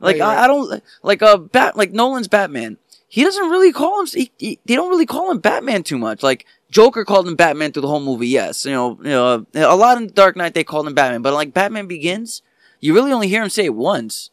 Like 0.00 0.16
I, 0.16 0.20
right. 0.34 0.38
I 0.44 0.46
don't 0.46 0.82
like 1.02 1.22
uh 1.22 1.36
bat 1.36 1.76
like 1.76 1.92
Nolan's 1.92 2.28
Batman. 2.28 2.78
He 3.10 3.22
doesn't 3.24 3.48
really 3.48 3.72
call 3.72 4.00
him. 4.00 4.06
He, 4.12 4.30
he, 4.38 4.58
they 4.66 4.74
don't 4.74 4.90
really 4.90 5.06
call 5.06 5.30
him 5.30 5.38
Batman 5.38 5.82
too 5.82 5.96
much. 5.98 6.22
Like 6.22 6.44
Joker 6.70 7.04
called 7.06 7.26
him 7.26 7.36
Batman 7.36 7.72
through 7.72 7.82
the 7.82 7.88
whole 7.88 8.00
movie. 8.00 8.28
Yes, 8.28 8.66
you 8.66 8.72
know, 8.72 8.98
you 9.02 9.08
know, 9.10 9.46
a 9.54 9.76
lot 9.76 9.96
in 9.96 10.08
Dark 10.12 10.36
Knight 10.36 10.52
they 10.54 10.64
called 10.64 10.86
him 10.86 10.94
Batman, 10.94 11.22
but 11.22 11.32
like 11.32 11.54
Batman 11.54 11.86
Begins, 11.86 12.42
You 12.80 12.92
really 12.94 13.12
only 13.12 13.28
hear 13.28 13.42
him 13.42 13.48
say 13.48 13.64
it 13.66 13.74
once 13.74 14.30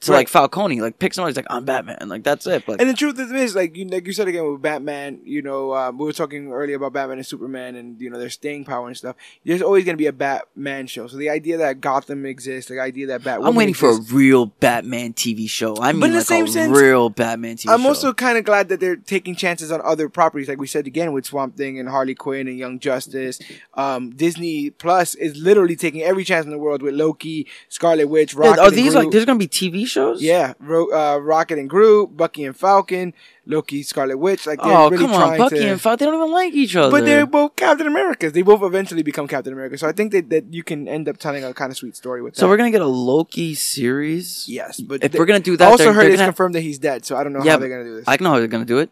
to 0.00 0.12
Right. 0.12 0.18
like 0.18 0.28
Falcone, 0.28 0.80
like 0.80 0.98
pick 0.98 1.12
someone. 1.12 1.30
He's 1.30 1.36
like, 1.36 1.46
"I'm 1.50 1.64
Batman," 1.64 2.08
like 2.08 2.22
that's 2.22 2.46
it. 2.46 2.64
But 2.66 2.80
And 2.80 2.88
the 2.88 2.94
truth 2.94 3.18
is, 3.18 3.56
like 3.56 3.76
you, 3.76 3.84
like 3.86 4.06
you 4.06 4.12
said 4.12 4.28
again 4.28 4.50
with 4.52 4.62
Batman, 4.62 5.20
you 5.24 5.42
know, 5.42 5.74
um, 5.74 5.98
we 5.98 6.04
were 6.04 6.12
talking 6.12 6.52
earlier 6.52 6.76
about 6.76 6.92
Batman 6.92 7.18
and 7.18 7.26
Superman, 7.26 7.74
and 7.74 8.00
you 8.00 8.08
know 8.08 8.18
their 8.18 8.30
staying 8.30 8.64
power 8.64 8.86
and 8.86 8.96
stuff. 8.96 9.16
There's 9.44 9.60
always 9.62 9.84
going 9.84 9.94
to 9.96 9.98
be 10.00 10.06
a 10.06 10.12
Batman 10.12 10.86
show. 10.86 11.08
So 11.08 11.16
the 11.16 11.30
idea 11.30 11.56
that 11.58 11.80
Gotham 11.80 12.26
exists, 12.26 12.70
the 12.70 12.78
idea 12.80 13.08
that 13.08 13.24
Batman, 13.24 13.48
I'm 13.48 13.54
waiting 13.56 13.74
for 13.74 13.90
a 13.90 14.00
real 14.12 14.46
Batman 14.46 15.14
TV 15.14 15.48
show. 15.48 15.76
I 15.80 15.90
mean, 15.92 16.00
But 16.00 16.10
in 16.10 16.14
the 16.16 16.22
same 16.22 16.44
a 16.44 16.48
sense, 16.48 16.78
real 16.78 17.08
Batman 17.10 17.56
TV 17.56 17.72
I'm 17.72 17.82
show. 17.82 17.88
also 17.88 18.12
kind 18.12 18.38
of 18.38 18.44
glad 18.44 18.68
that 18.68 18.78
they're 18.78 18.94
taking 18.96 19.34
chances 19.34 19.72
on 19.72 19.80
other 19.82 20.08
properties, 20.08 20.48
like 20.48 20.58
we 20.60 20.68
said 20.68 20.86
again 20.86 21.12
with 21.12 21.26
Swamp 21.26 21.56
Thing 21.56 21.78
and 21.80 21.88
Harley 21.88 22.14
Quinn 22.14 22.46
and 22.46 22.56
Young 22.56 22.78
Justice. 22.78 23.40
Um, 23.74 24.10
Disney 24.10 24.70
Plus 24.70 25.16
is 25.16 25.36
literally 25.36 25.74
taking 25.74 26.02
every 26.02 26.22
chance 26.22 26.44
in 26.46 26.52
the 26.52 26.58
world 26.58 26.82
with 26.82 26.94
Loki, 26.94 27.48
Scarlet 27.68 28.06
Witch, 28.08 28.34
Yeah, 28.34 28.56
are 28.60 28.70
these 28.70 28.94
like 28.94 29.10
there's 29.10 29.24
gonna 29.24 29.38
be 29.38 29.48
TV 29.48 29.87
shows? 29.88 30.22
Yeah, 30.22 30.52
Ro- 30.60 30.90
uh, 30.92 31.18
Rocket 31.18 31.58
and 31.58 31.68
Groot, 31.68 32.16
Bucky 32.16 32.44
and 32.44 32.56
Falcon, 32.56 33.14
Loki, 33.46 33.82
Scarlet 33.82 34.16
Witch. 34.18 34.46
Like 34.46 34.60
they're 34.60 34.68
Oh 34.72 34.90
really 34.90 35.04
come 35.04 35.14
on, 35.14 35.36
Bucky 35.38 35.58
to. 35.58 35.70
and 35.72 35.80
Falcon. 35.80 36.04
They 36.06 36.10
don't 36.10 36.20
even 36.22 36.32
like 36.32 36.52
each 36.54 36.76
other. 36.76 36.90
but 36.90 37.04
they're 37.04 37.26
both 37.26 37.56
Captain 37.56 37.86
Americas. 37.86 38.32
They 38.32 38.42
both 38.42 38.62
eventually 38.62 39.02
become 39.02 39.26
Captain 39.26 39.52
America. 39.52 39.76
So 39.78 39.88
I 39.88 39.92
think 39.92 40.12
that, 40.12 40.30
that 40.30 40.52
you 40.52 40.62
can 40.62 40.86
end 40.86 41.08
up 41.08 41.16
telling 41.18 41.42
a 41.44 41.52
kind 41.54 41.70
of 41.72 41.76
sweet 41.76 41.96
story 41.96 42.22
with 42.22 42.34
that. 42.34 42.40
so 42.40 42.48
we're 42.48 42.56
gonna 42.56 42.70
get 42.70 42.82
a 42.82 42.86
Loki 42.86 43.54
series. 43.54 44.46
yes, 44.48 44.80
but 44.80 45.02
if 45.02 45.12
they- 45.12 45.18
we're 45.18 45.26
gonna 45.26 45.40
do 45.40 45.56
that, 45.56 45.66
I 45.68 45.70
also 45.70 45.84
they're- 45.84 45.92
heard 45.94 46.02
they're 46.02 46.10
it's 46.10 46.20
gonna- 46.20 46.28
confirmed 46.32 46.54
that 46.54 46.60
he's 46.62 46.78
dead. 46.78 47.04
So 47.04 47.16
I 47.16 47.24
don't 47.24 47.32
know 47.32 47.42
Yeah, 47.44 47.52
how 47.52 47.58
they're 47.58 47.68
gonna 47.68 47.84
do 47.84 47.96
this. 47.96 48.04
I 48.06 48.16
know 48.20 48.30
how 48.30 48.38
they're 48.38 48.46
gonna 48.48 48.64
do 48.64 48.78
it. 48.78 48.90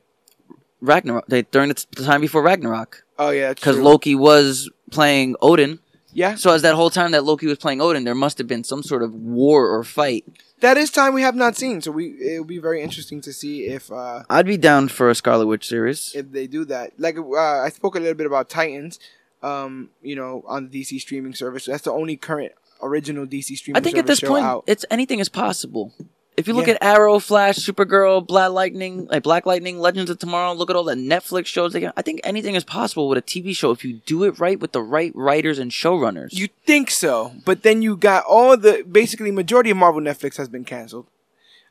Ragnarok. 0.80 1.26
They 1.28 1.42
during 1.42 1.68
the 1.68 1.74
time 2.04 2.20
before 2.20 2.42
Ragnarok, 2.42 3.04
oh 3.18 3.30
yeah, 3.30 3.54
because. 3.54 3.78
Loki 3.78 4.14
was 4.14 4.70
playing 4.90 5.34
Odin. 5.40 5.78
Yeah, 6.12 6.34
So 6.36 6.50
as 6.52 6.62
that 6.62 6.74
whole 6.74 6.88
time 6.88 7.10
that 7.10 7.24
Loki 7.24 7.46
was 7.46 7.58
playing 7.58 7.82
Odin, 7.82 8.04
there 8.04 8.14
must 8.14 8.38
have 8.38 8.46
been 8.46 8.64
some 8.64 8.82
sort 8.82 9.02
of 9.02 9.14
war 9.14 9.68
or 9.68 9.84
fight. 9.84 10.24
That 10.60 10.76
is 10.76 10.90
time 10.90 11.14
we 11.14 11.22
have 11.22 11.34
not 11.34 11.56
seen. 11.56 11.80
So 11.80 11.90
we 11.90 12.16
it'll 12.20 12.44
be 12.44 12.58
very 12.58 12.82
interesting 12.82 13.20
to 13.22 13.32
see 13.32 13.66
if 13.66 13.90
uh 13.92 14.24
I'd 14.30 14.46
be 14.46 14.56
down 14.56 14.88
for 14.88 15.10
a 15.10 15.14
Scarlet 15.14 15.46
Witch 15.46 15.66
series. 15.66 16.12
if 16.14 16.32
they 16.32 16.46
do 16.46 16.64
that. 16.66 16.92
Like 16.98 17.16
uh, 17.18 17.62
I 17.62 17.68
spoke 17.70 17.96
a 17.96 18.00
little 18.00 18.14
bit 18.14 18.26
about 18.26 18.48
Titans. 18.48 18.98
Um, 19.42 19.90
you 20.02 20.16
know, 20.16 20.42
on 20.48 20.70
the 20.70 20.80
DC 20.80 20.98
streaming 21.00 21.34
service. 21.34 21.66
That's 21.66 21.84
the 21.84 21.92
only 21.92 22.16
current 22.16 22.52
original 22.82 23.26
DC 23.26 23.56
streaming. 23.56 23.80
I 23.80 23.84
think 23.84 23.98
at 23.98 24.06
this 24.06 24.20
point, 24.20 24.44
out. 24.44 24.64
it's 24.66 24.84
anything 24.90 25.20
is 25.20 25.28
possible. 25.28 25.92
If 26.36 26.46
you 26.46 26.52
look 26.54 26.66
Yeah. 26.66 26.74
at 26.74 26.82
Arrow, 26.84 27.18
Flash, 27.18 27.56
Supergirl, 27.56 28.26
Black 28.26 28.50
Lightning, 28.50 29.06
like 29.10 29.22
Black 29.22 29.46
Lightning, 29.46 29.78
Legends 29.78 30.10
of 30.10 30.18
Tomorrow, 30.18 30.52
look 30.52 30.68
at 30.68 30.76
all 30.76 30.84
the 30.84 30.94
Netflix 30.94 31.46
shows. 31.46 31.72
They 31.72 31.80
can, 31.80 31.92
I 31.96 32.02
think 32.02 32.20
anything 32.24 32.54
is 32.54 32.64
possible 32.64 33.08
with 33.08 33.16
a 33.16 33.22
TV 33.22 33.56
show 33.56 33.70
if 33.70 33.84
you 33.84 34.00
do 34.04 34.22
it 34.24 34.38
right 34.38 34.60
with 34.60 34.72
the 34.72 34.82
right 34.82 35.12
writers 35.14 35.58
and 35.58 35.70
showrunners. 35.70 36.34
You 36.34 36.48
think 36.66 36.90
so, 36.90 37.32
but 37.46 37.62
then 37.62 37.80
you 37.80 37.96
got 37.96 38.24
all 38.24 38.56
the 38.56 38.84
basically 38.90 39.30
majority 39.30 39.70
of 39.70 39.78
Marvel 39.78 40.00
Netflix 40.02 40.36
has 40.36 40.48
been 40.48 40.64
canceled. 40.64 41.06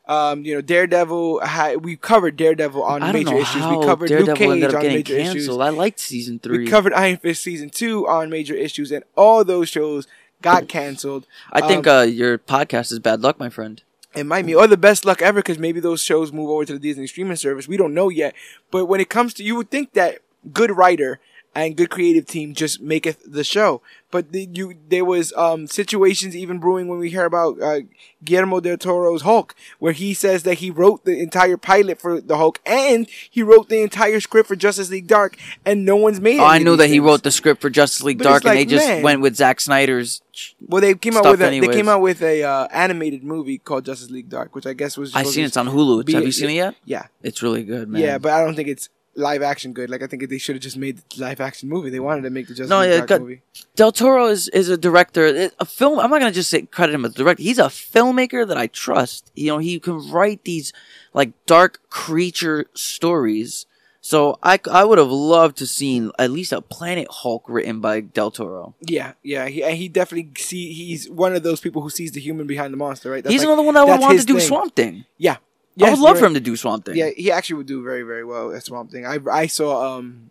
Um, 0.07 0.45
you 0.45 0.53
know, 0.53 0.61
Daredevil. 0.61 1.41
We 1.81 1.95
covered 1.95 2.37
Daredevil 2.37 2.81
on 2.83 3.01
major 3.11 3.35
issues. 3.35 3.65
We 3.65 3.83
covered 3.83 4.09
Daredevil 4.09 4.47
Luke 4.47 4.59
Cage 4.61 4.73
on 4.73 4.81
getting 4.81 4.97
major 4.97 5.17
issues. 5.17 5.49
I 5.49 5.69
liked 5.69 5.99
season 5.99 6.39
three. 6.39 6.59
We 6.59 6.67
covered 6.67 6.93
Iron 6.93 7.17
Fist 7.17 7.41
season 7.41 7.69
two 7.69 8.07
on 8.07 8.29
major 8.29 8.53
issues, 8.53 8.91
and 8.91 9.03
all 9.15 9.43
those 9.43 9.67
shows 9.69 10.07
got 10.41 10.67
canceled. 10.67 11.25
I 11.51 11.67
think 11.67 11.87
um, 11.87 11.97
uh, 11.97 12.01
your 12.03 12.37
podcast 12.37 12.91
is 12.91 12.99
bad 12.99 13.21
luck, 13.21 13.39
my 13.39 13.49
friend. 13.49 13.81
It 14.15 14.25
might 14.25 14.45
be 14.45 14.55
or 14.55 14.67
the 14.67 14.77
best 14.77 15.05
luck 15.05 15.21
ever 15.21 15.39
because 15.39 15.59
maybe 15.59 15.79
those 15.79 16.01
shows 16.01 16.31
move 16.31 16.49
over 16.49 16.65
to 16.65 16.73
the 16.73 16.79
Disney 16.79 17.07
streaming 17.07 17.35
service. 17.35 17.67
We 17.67 17.77
don't 17.77 17.93
know 17.93 18.09
yet. 18.09 18.33
But 18.71 18.85
when 18.85 19.01
it 19.01 19.09
comes 19.09 19.33
to, 19.35 19.43
you 19.43 19.55
would 19.55 19.69
think 19.69 19.93
that 19.93 20.19
good 20.53 20.71
writer 20.71 21.19
and 21.55 21.75
good 21.77 21.89
creative 21.89 22.25
team 22.25 22.53
just 22.53 22.81
maketh 22.81 23.19
the 23.25 23.43
show. 23.43 23.81
But 24.11 24.31
the, 24.31 24.47
you, 24.53 24.75
there 24.87 25.03
was 25.03 25.33
um, 25.33 25.67
situations 25.67 26.35
even 26.35 26.59
brewing 26.59 26.87
when 26.87 26.99
we 26.99 27.09
hear 27.09 27.25
about 27.25 27.59
uh, 27.61 27.81
Guillermo 28.23 28.59
del 28.61 28.77
Toro's 28.77 29.23
Hulk, 29.23 29.55
where 29.79 29.91
he 29.91 30.13
says 30.13 30.43
that 30.43 30.55
he 30.55 30.69
wrote 30.69 31.03
the 31.05 31.19
entire 31.19 31.57
pilot 31.57 31.99
for 31.99 32.21
the 32.21 32.37
Hulk 32.37 32.59
and 32.65 33.07
he 33.29 33.43
wrote 33.43 33.67
the 33.67 33.81
entire 33.81 34.19
script 34.21 34.47
for 34.47 34.55
Justice 34.55 34.89
League 34.89 35.07
Dark, 35.07 35.37
and 35.65 35.83
no 35.85 35.95
one's 35.97 36.21
made. 36.21 36.39
Oh, 36.39 36.45
I 36.45 36.59
knew 36.59 36.77
that 36.77 36.87
he 36.87 36.99
wrote 36.99 37.23
the 37.23 37.31
script 37.31 37.61
for 37.61 37.69
Justice 37.69 38.03
League 38.03 38.19
But 38.19 38.25
Dark, 38.25 38.37
it's 38.43 38.45
and 38.45 38.55
they 38.57 38.61
like, 38.61 38.67
just 38.69 38.87
man. 38.87 39.01
went 39.03 39.21
with 39.21 39.35
Zack 39.35 39.59
Snyder's. 39.59 40.21
Well, 40.67 40.81
they 40.81 40.93
came 40.95 41.17
out 41.17 41.25
with 41.25 41.41
a, 41.41 41.59
they 41.59 41.67
came 41.67 41.89
out 41.89 42.01
with 42.01 42.21
a 42.21 42.43
uh, 42.43 42.67
animated 42.71 43.23
movie 43.23 43.57
called 43.57 43.85
Justice 43.85 44.11
League 44.11 44.29
Dark, 44.29 44.55
which 44.55 44.65
I 44.65 44.73
guess 44.73 44.97
was. 44.97 45.15
I 45.15 45.23
seen 45.23 45.45
it's 45.45 45.57
on 45.57 45.67
Hulu. 45.67 46.05
be- 46.05 46.13
Have 46.13 46.25
you 46.25 46.31
seen 46.31 46.49
it 46.51 46.53
yet? 46.53 46.75
Yeah, 46.85 47.07
It's 47.21 47.41
really 47.41 47.63
good, 47.63 47.89
man. 47.89 48.01
Yeah, 48.01 48.17
but 48.17 48.31
I 48.33 48.43
don't 48.43 48.55
think 48.55 48.67
it's 48.69 48.89
live 49.15 49.41
action 49.41 49.73
good. 49.73 49.89
Like 49.89 50.03
I 50.03 50.07
think 50.07 50.27
they 50.29 50.37
should 50.37 50.55
have 50.55 50.63
just 50.63 50.77
made 50.77 50.97
the 50.97 51.21
live 51.21 51.39
action 51.41 51.69
movie. 51.69 51.89
They 51.89 51.99
wanted 51.99 52.23
to 52.23 52.29
make 52.29 52.47
the 52.47 52.53
Justice 52.53 52.69
No, 52.69 52.79
League 52.81 53.09
yeah, 53.09 53.17
movie. 53.17 53.41
Del 53.75 53.91
Toro 53.91 54.27
is, 54.27 54.47
is 54.49 54.69
a 54.69 54.77
director, 54.77 55.49
a 55.59 55.65
film. 55.65 55.99
I'm 55.99 56.09
not 56.09 56.19
gonna 56.19 56.31
just 56.31 56.49
say 56.49 56.63
credit 56.63 56.93
him 56.93 57.05
as 57.05 57.11
a 57.11 57.17
director. 57.17 57.43
He's 57.43 57.59
a 57.59 57.63
filmmaker 57.65 58.47
that 58.47 58.57
I 58.57 58.67
trust. 58.67 59.31
You 59.35 59.47
know, 59.47 59.57
he 59.59 59.79
can 59.79 60.09
write 60.11 60.43
these 60.43 60.73
like 61.13 61.31
dark 61.45 61.79
creature 61.89 62.65
stories. 62.73 63.65
So 64.01 64.37
I, 64.43 64.59
I 64.71 64.85
would 64.85 64.99
have 64.99 65.09
loved 65.09 65.57
to 65.57 65.65
seen 65.65 66.11
at 66.19 66.29
least 66.29 66.51
a 66.51 66.61
Planet 66.61 67.07
Hulk 67.09 67.43
written 67.49 67.79
by 67.79 68.01
Del 68.01 68.29
Toro. 68.29 68.75
Yeah, 68.81 69.13
yeah. 69.23 69.47
He 69.47 69.63
he 69.75 69.87
definitely 69.89 70.29
see 70.37 70.73
he's 70.73 71.09
one 71.09 71.35
of 71.35 71.41
those 71.41 71.59
people 71.59 71.81
who 71.81 71.89
sees 71.89 72.11
the 72.11 72.19
human 72.19 72.45
behind 72.45 72.71
the 72.71 72.77
monster, 72.77 73.09
right? 73.09 73.23
That's 73.23 73.31
He's 73.33 73.41
like- 73.41 73.47
another 73.47 73.63
one 73.63 73.73
that 73.73 73.87
would 73.87 73.99
want 73.99 74.19
to 74.19 74.25
do 74.25 74.37
thing. 74.37 74.47
Swamp 74.47 74.75
Thing. 74.75 75.05
Yeah, 75.17 75.37
I 75.81 75.89
would 75.89 75.99
love 75.99 76.17
for 76.19 76.25
him 76.25 76.33
to 76.35 76.39
do 76.39 76.55
Swamp 76.55 76.85
Thing. 76.85 76.95
Yeah, 76.95 77.09
he 77.15 77.31
actually 77.31 77.57
would 77.57 77.67
do 77.67 77.83
very 77.83 78.03
very 78.03 78.23
well 78.23 78.53
at 78.53 78.63
Swamp 78.63 78.91
Thing. 78.91 79.05
I 79.05 79.19
I 79.31 79.47
saw 79.47 79.97
um, 79.97 80.29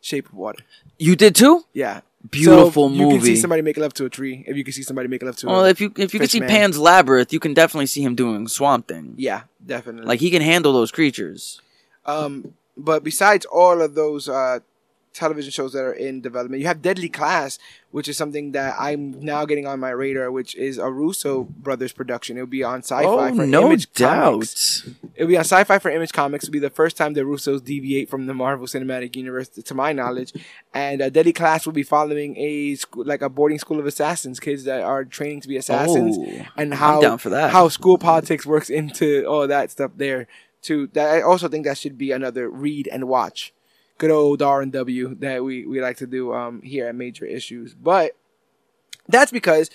Shape 0.00 0.26
of 0.26 0.34
Water. 0.34 0.62
You 0.98 1.16
did 1.16 1.34
too. 1.34 1.64
Yeah, 1.72 2.00
Beautiful 2.30 2.88
so 2.88 2.94
You 2.94 3.08
can 3.10 3.20
see 3.20 3.28
movie. 3.30 3.36
somebody 3.36 3.62
make 3.62 3.76
love 3.76 3.94
to 3.94 4.04
a 4.04 4.10
tree. 4.10 4.44
If 4.46 4.56
you 4.56 4.64
can 4.64 4.72
see 4.72 4.82
somebody 4.82 5.08
make 5.08 5.22
love 5.22 5.36
to 5.36 5.46
Well, 5.46 5.64
a 5.64 5.68
if 5.68 5.80
you 5.80 5.92
if 5.96 6.12
you 6.12 6.20
Fish 6.20 6.30
see 6.32 6.40
Man. 6.40 6.48
Pan's 6.48 6.78
Labyrinth, 6.78 7.32
you 7.32 7.40
can 7.40 7.54
definitely 7.54 7.86
see 7.86 8.02
him 8.02 8.14
doing 8.14 8.48
Swamp 8.48 8.88
Thing. 8.88 9.14
yeah, 9.16 9.42
definitely. 9.64 10.06
Like 10.06 10.20
he 10.20 10.30
can 10.30 10.42
handle 10.42 10.72
those 10.72 10.90
creatures. 10.90 11.60
Um, 12.06 12.54
but 12.76 13.02
besides 13.04 13.46
all 13.46 13.80
of 13.82 13.94
those 13.94 14.28
uh, 14.28 14.60
television 15.18 15.50
shows 15.50 15.72
that 15.72 15.84
are 15.84 15.92
in 15.92 16.20
development, 16.20 16.60
you 16.60 16.66
have 16.66 16.80
Deadly 16.80 17.08
Class, 17.08 17.58
which 17.90 18.08
is 18.08 18.16
something 18.16 18.52
that 18.52 18.74
I'm 18.78 19.18
now 19.20 19.44
getting 19.44 19.66
on 19.66 19.80
my 19.80 19.90
radar, 19.90 20.30
which 20.30 20.54
is 20.56 20.78
a 20.78 20.90
Russo 20.90 21.44
brothers 21.44 21.92
production. 21.92 22.36
It'll 22.36 22.46
be 22.46 22.62
on 22.62 22.82
Syfy 22.82 23.04
oh, 23.04 23.34
for 23.34 23.46
no 23.46 23.66
Image 23.66 23.92
doubt. 23.92 24.32
Comics. 24.32 24.88
It'll 25.14 25.28
be 25.28 25.36
on 25.36 25.44
Syfy 25.44 25.80
for 25.80 25.90
Image 25.90 26.12
Comics. 26.12 26.44
It'll 26.44 26.52
be 26.52 26.58
the 26.58 26.70
first 26.70 26.96
time 26.96 27.14
the 27.14 27.22
Russos 27.22 27.64
deviate 27.64 28.08
from 28.08 28.26
the 28.26 28.34
Marvel 28.34 28.66
Cinematic 28.66 29.16
Universe, 29.16 29.48
to 29.48 29.74
my 29.74 29.92
knowledge. 29.92 30.32
And 30.72 31.02
uh, 31.02 31.10
Deadly 31.10 31.32
Class 31.32 31.66
will 31.66 31.72
be 31.72 31.82
following 31.82 32.36
a 32.38 32.74
school, 32.76 33.04
like 33.04 33.22
a 33.22 33.28
boarding 33.28 33.58
school 33.58 33.78
of 33.80 33.86
assassins, 33.86 34.38
kids 34.40 34.64
that 34.64 34.82
are 34.82 35.04
training 35.04 35.40
to 35.42 35.48
be 35.48 35.56
assassins, 35.56 36.16
Oh, 36.18 36.46
and 36.56 36.72
I'm 36.72 36.78
how 36.78 37.00
down 37.00 37.18
for 37.18 37.30
that. 37.30 37.50
how 37.50 37.68
school 37.68 37.98
politics 37.98 38.46
works 38.46 38.70
into 38.70 39.24
all 39.26 39.46
that 39.48 39.70
stuff 39.70 39.92
there 39.96 40.26
too. 40.62 40.88
That 40.92 41.08
I 41.14 41.22
also 41.22 41.48
think 41.48 41.64
that 41.64 41.78
should 41.78 41.98
be 41.98 42.12
another 42.12 42.48
read 42.48 42.88
and 42.92 43.08
watch. 43.08 43.52
Good 43.98 44.10
old 44.10 44.42
R 44.42 44.62
and 44.62 44.72
W 44.72 45.14
that 45.16 45.44
we, 45.44 45.66
we 45.66 45.80
like 45.80 45.98
to 45.98 46.06
do 46.06 46.32
um 46.32 46.62
here 46.62 46.86
at 46.88 46.94
Major 46.94 47.24
Issues. 47.24 47.74
But 47.74 48.12
that's 49.08 49.32
because 49.32 49.70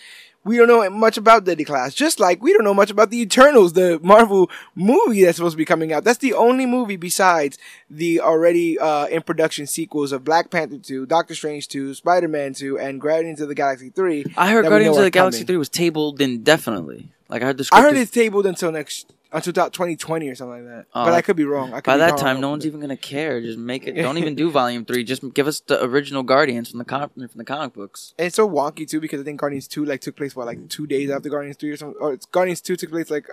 we 0.46 0.58
don't 0.58 0.68
know 0.68 0.90
much 0.90 1.18
about 1.18 1.46
Deadly 1.46 1.66
Class. 1.66 1.94
Just 1.94 2.20
like 2.20 2.42
we 2.42 2.54
don't 2.54 2.64
know 2.64 2.74
much 2.74 2.92
about 2.92 3.10
the 3.10 3.22
Eternals, 3.22 3.74
the 3.74 4.00
Marvel 4.04 4.50
movie 4.76 5.24
that's 5.24 5.38
supposed 5.38 5.54
to 5.54 5.58
be 5.58 5.66
coming 5.66 5.94
out. 5.94 6.04
That's 6.04 6.20
the 6.20 6.34
only 6.34 6.66
movie 6.66 6.96
besides 6.98 7.58
the 7.90 8.20
already 8.20 8.78
uh, 8.78 9.08
in 9.08 9.22
production 9.22 9.68
sequels 9.68 10.12
of 10.12 10.24
Black 10.24 10.50
Panther 10.50 10.78
2, 10.78 11.06
Doctor 11.06 11.36
Strange 11.36 11.68
2, 11.70 11.94
Spider 11.94 12.28
Man 12.28 12.54
2, 12.54 12.78
and 12.78 13.00
Guardians 13.00 13.42
of 13.42 13.48
the 13.48 13.56
Galaxy 13.56 13.90
3. 13.90 14.26
I 14.36 14.52
heard 14.52 14.68
Guardians 14.68 14.98
of 14.98 15.04
the 15.04 15.12
Galaxy 15.12 15.40
coming. 15.40 15.48
3 15.48 15.58
was 15.58 15.70
tabled 15.70 16.22
indefinitely. 16.22 17.10
Like 17.30 17.42
I 17.42 17.46
heard 17.46 17.58
the 17.58 17.70
I 17.72 17.82
heard 17.82 17.96
it's 17.96 18.12
tabled 18.12 18.46
until 18.46 18.72
next 18.72 19.14
until 19.34 19.52
about 19.52 19.74
2020 19.74 20.30
or 20.30 20.36
something 20.36 20.66
like 20.66 20.76
that. 20.76 20.86
Oh, 20.94 21.06
but 21.06 21.14
I 21.14 21.22
could 21.22 21.36
be 21.36 21.44
wrong. 21.44 21.74
I 21.74 21.78
could 21.78 21.86
by 21.86 21.98
that 21.98 22.18
time, 22.18 22.40
no 22.40 22.50
one's 22.52 22.66
even 22.66 22.80
gonna 22.80 22.96
care. 22.96 23.42
Just 23.42 23.58
make 23.58 23.88
it. 23.88 23.94
Don't 23.94 24.18
even 24.18 24.36
do 24.36 24.50
Volume 24.62 24.86
Three. 24.86 25.04
Just 25.04 25.34
give 25.34 25.48
us 25.48 25.60
the 25.60 25.84
original 25.84 26.24
Guardians 26.24 26.70
from 26.70 26.80
the 26.80 26.86
com- 26.86 27.10
from 27.10 27.30
the 27.34 27.44
comic 27.44 27.74
books. 27.74 28.14
And 28.18 28.28
it's 28.28 28.36
so 28.36 28.48
wonky 28.50 28.88
too 28.88 29.02
because 29.02 29.20
I 29.20 29.24
think 29.24 29.40
Guardians 29.40 29.68
Two 29.68 29.84
like 29.86 30.02
took 30.02 30.16
place 30.16 30.36
what 30.36 30.46
like 30.46 30.70
two 30.70 30.88
days 30.88 31.10
after 31.10 31.30
Guardians 31.30 31.58
Three 31.58 31.72
or 31.72 31.78
something. 31.78 32.00
Or 32.00 32.14
it's 32.14 32.26
Guardians 32.28 32.62
Two 32.62 32.76
took 32.76 32.92
place 32.92 33.10
like 33.10 33.28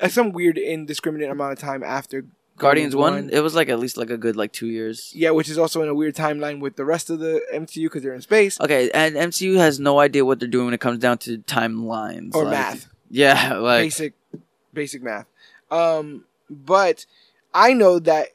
uh, 0.00 0.08
some 0.08 0.32
weird 0.32 0.56
indiscriminate 0.56 1.30
amount 1.30 1.52
of 1.52 1.58
time 1.58 1.82
after 1.82 2.24
Guardians 2.56 2.94
One, 2.94 3.30
it 3.32 3.40
was 3.40 3.54
like 3.54 3.70
at 3.70 3.78
least 3.80 3.96
like 3.96 4.10
a 4.10 4.18
good 4.18 4.36
like 4.36 4.52
two 4.52 4.66
years. 4.66 5.12
Yeah, 5.16 5.30
which 5.30 5.48
is 5.48 5.56
also 5.56 5.82
in 5.82 5.88
a 5.88 5.94
weird 5.94 6.14
timeline 6.14 6.60
with 6.60 6.76
the 6.76 6.84
rest 6.84 7.08
of 7.08 7.18
the 7.18 7.40
MCU 7.54 7.84
because 7.84 8.02
they're 8.02 8.12
in 8.14 8.20
space 8.20 8.60
Okay, 8.60 8.90
and 8.92 9.16
MCU 9.16 9.56
has 9.56 9.80
no 9.80 9.98
idea 9.98 10.24
what 10.26 10.38
they're 10.40 10.48
doing 10.48 10.66
when 10.66 10.74
it 10.74 10.80
comes 10.80 10.98
down 10.98 11.16
to 11.18 11.38
timelines 11.38 12.34
or 12.34 12.44
like- 12.44 12.52
math, 12.52 12.88
Yeah, 13.08 13.54
like 13.58 13.84
basic, 13.84 14.12
basic 14.74 15.02
math. 15.02 15.26
Um, 15.70 16.24
but 16.48 17.06
I 17.54 17.72
know 17.72 17.98
that 18.00 18.28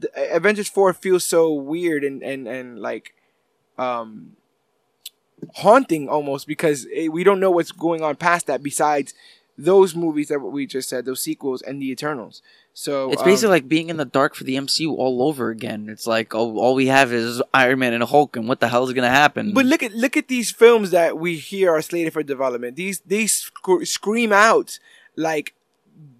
the 0.00 0.10
Avengers 0.34 0.68
Four 0.68 0.92
feels 0.92 1.24
so 1.24 1.52
weird 1.52 2.04
and 2.04 2.22
and 2.22 2.46
and 2.46 2.78
like, 2.78 3.14
um, 3.78 4.36
haunting 5.56 6.08
almost 6.08 6.46
because 6.46 6.86
eh, 6.94 7.08
we 7.08 7.24
don't 7.24 7.40
know 7.40 7.50
what's 7.50 7.72
going 7.72 8.02
on 8.02 8.16
past 8.16 8.46
that 8.46 8.62
besides 8.62 9.14
those 9.56 9.94
movies 9.94 10.28
that 10.28 10.40
we 10.40 10.66
just 10.66 10.88
said, 10.88 11.04
those 11.04 11.20
sequels, 11.20 11.62
and 11.62 11.80
the 11.80 11.90
Eternals. 11.90 12.42
So 12.72 13.12
It's 13.12 13.22
um, 13.22 13.28
basically 13.28 13.50
like 13.50 13.68
being 13.68 13.88
in 13.88 13.98
the 13.98 14.04
dark 14.04 14.34
for 14.34 14.42
the 14.42 14.56
MCU 14.56 14.88
all 14.90 15.22
over 15.22 15.50
again. 15.50 15.88
It's 15.88 16.08
like 16.08 16.34
oh, 16.34 16.58
all 16.58 16.74
we 16.74 16.86
have 16.86 17.12
is 17.12 17.40
Iron 17.52 17.78
Man 17.78 17.92
and 17.92 18.02
Hulk, 18.02 18.36
and 18.36 18.48
what 18.48 18.60
the 18.60 18.68
hell 18.68 18.84
is 18.84 18.92
gonna 18.92 19.08
happen? 19.08 19.54
But 19.54 19.66
look 19.66 19.82
at 19.82 19.94
look 19.94 20.16
at 20.16 20.28
these 20.28 20.50
films 20.50 20.90
that 20.90 21.18
we 21.18 21.36
hear 21.36 21.72
are 21.72 21.82
slated 21.82 22.12
for 22.12 22.22
development. 22.22 22.76
These 22.76 23.00
these 23.06 23.32
sc- 23.32 23.84
scream 23.84 24.32
out 24.32 24.80
like 25.16 25.54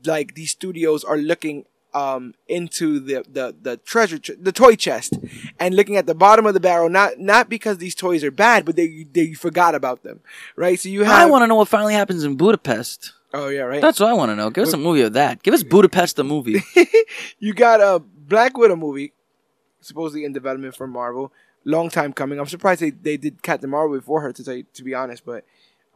like 0.04 0.34
these 0.34 0.50
studios 0.50 1.04
are 1.04 1.16
looking 1.18 1.64
um 1.94 2.34
into 2.48 2.98
the 2.98 3.24
the 3.30 3.54
the 3.62 3.76
treasure 3.78 4.18
ch- 4.18 4.32
the 4.40 4.50
toy 4.50 4.74
chest 4.74 5.14
and 5.60 5.76
looking 5.76 5.96
at 5.96 6.06
the 6.06 6.14
bottom 6.14 6.44
of 6.44 6.52
the 6.52 6.58
barrel 6.60 6.88
not 6.88 7.18
not 7.20 7.48
because 7.48 7.78
these 7.78 7.94
toys 7.94 8.24
are 8.24 8.32
bad 8.32 8.64
but 8.64 8.74
they 8.74 9.06
they 9.12 9.32
forgot 9.32 9.76
about 9.76 10.02
them 10.02 10.18
right 10.56 10.80
so 10.80 10.88
you 10.88 11.04
have 11.04 11.22
I 11.22 11.26
want 11.26 11.42
to 11.42 11.46
know 11.46 11.54
what 11.54 11.68
finally 11.68 11.94
happens 11.94 12.24
in 12.24 12.34
Budapest. 12.36 13.12
oh 13.32 13.46
yeah 13.48 13.62
right 13.62 13.80
That's 13.80 14.00
what 14.00 14.08
I 14.08 14.14
want 14.14 14.30
to 14.32 14.36
know. 14.36 14.50
Give 14.50 14.64
us 14.66 14.72
a 14.72 14.76
movie 14.76 15.02
of 15.02 15.12
that. 15.12 15.42
Give 15.44 15.54
us 15.54 15.62
Budapest 15.62 16.16
the 16.16 16.24
movie. 16.24 16.62
you 17.38 17.54
got 17.54 17.80
a 17.80 18.00
Black 18.00 18.56
Widow 18.58 18.74
movie 18.76 19.12
supposedly 19.80 20.24
in 20.24 20.32
development 20.32 20.74
for 20.74 20.86
Marvel 20.88 21.32
long 21.64 21.88
time 21.90 22.12
coming 22.12 22.38
I'm 22.40 22.46
surprised 22.46 22.80
they, 22.80 22.90
they 22.90 23.16
did 23.16 23.40
Captain 23.42 23.70
Marvel 23.70 23.96
before 23.96 24.20
her 24.22 24.32
to 24.32 24.44
tell 24.44 24.54
you, 24.54 24.64
to 24.74 24.82
be 24.82 24.94
honest 24.94 25.24
but 25.24 25.44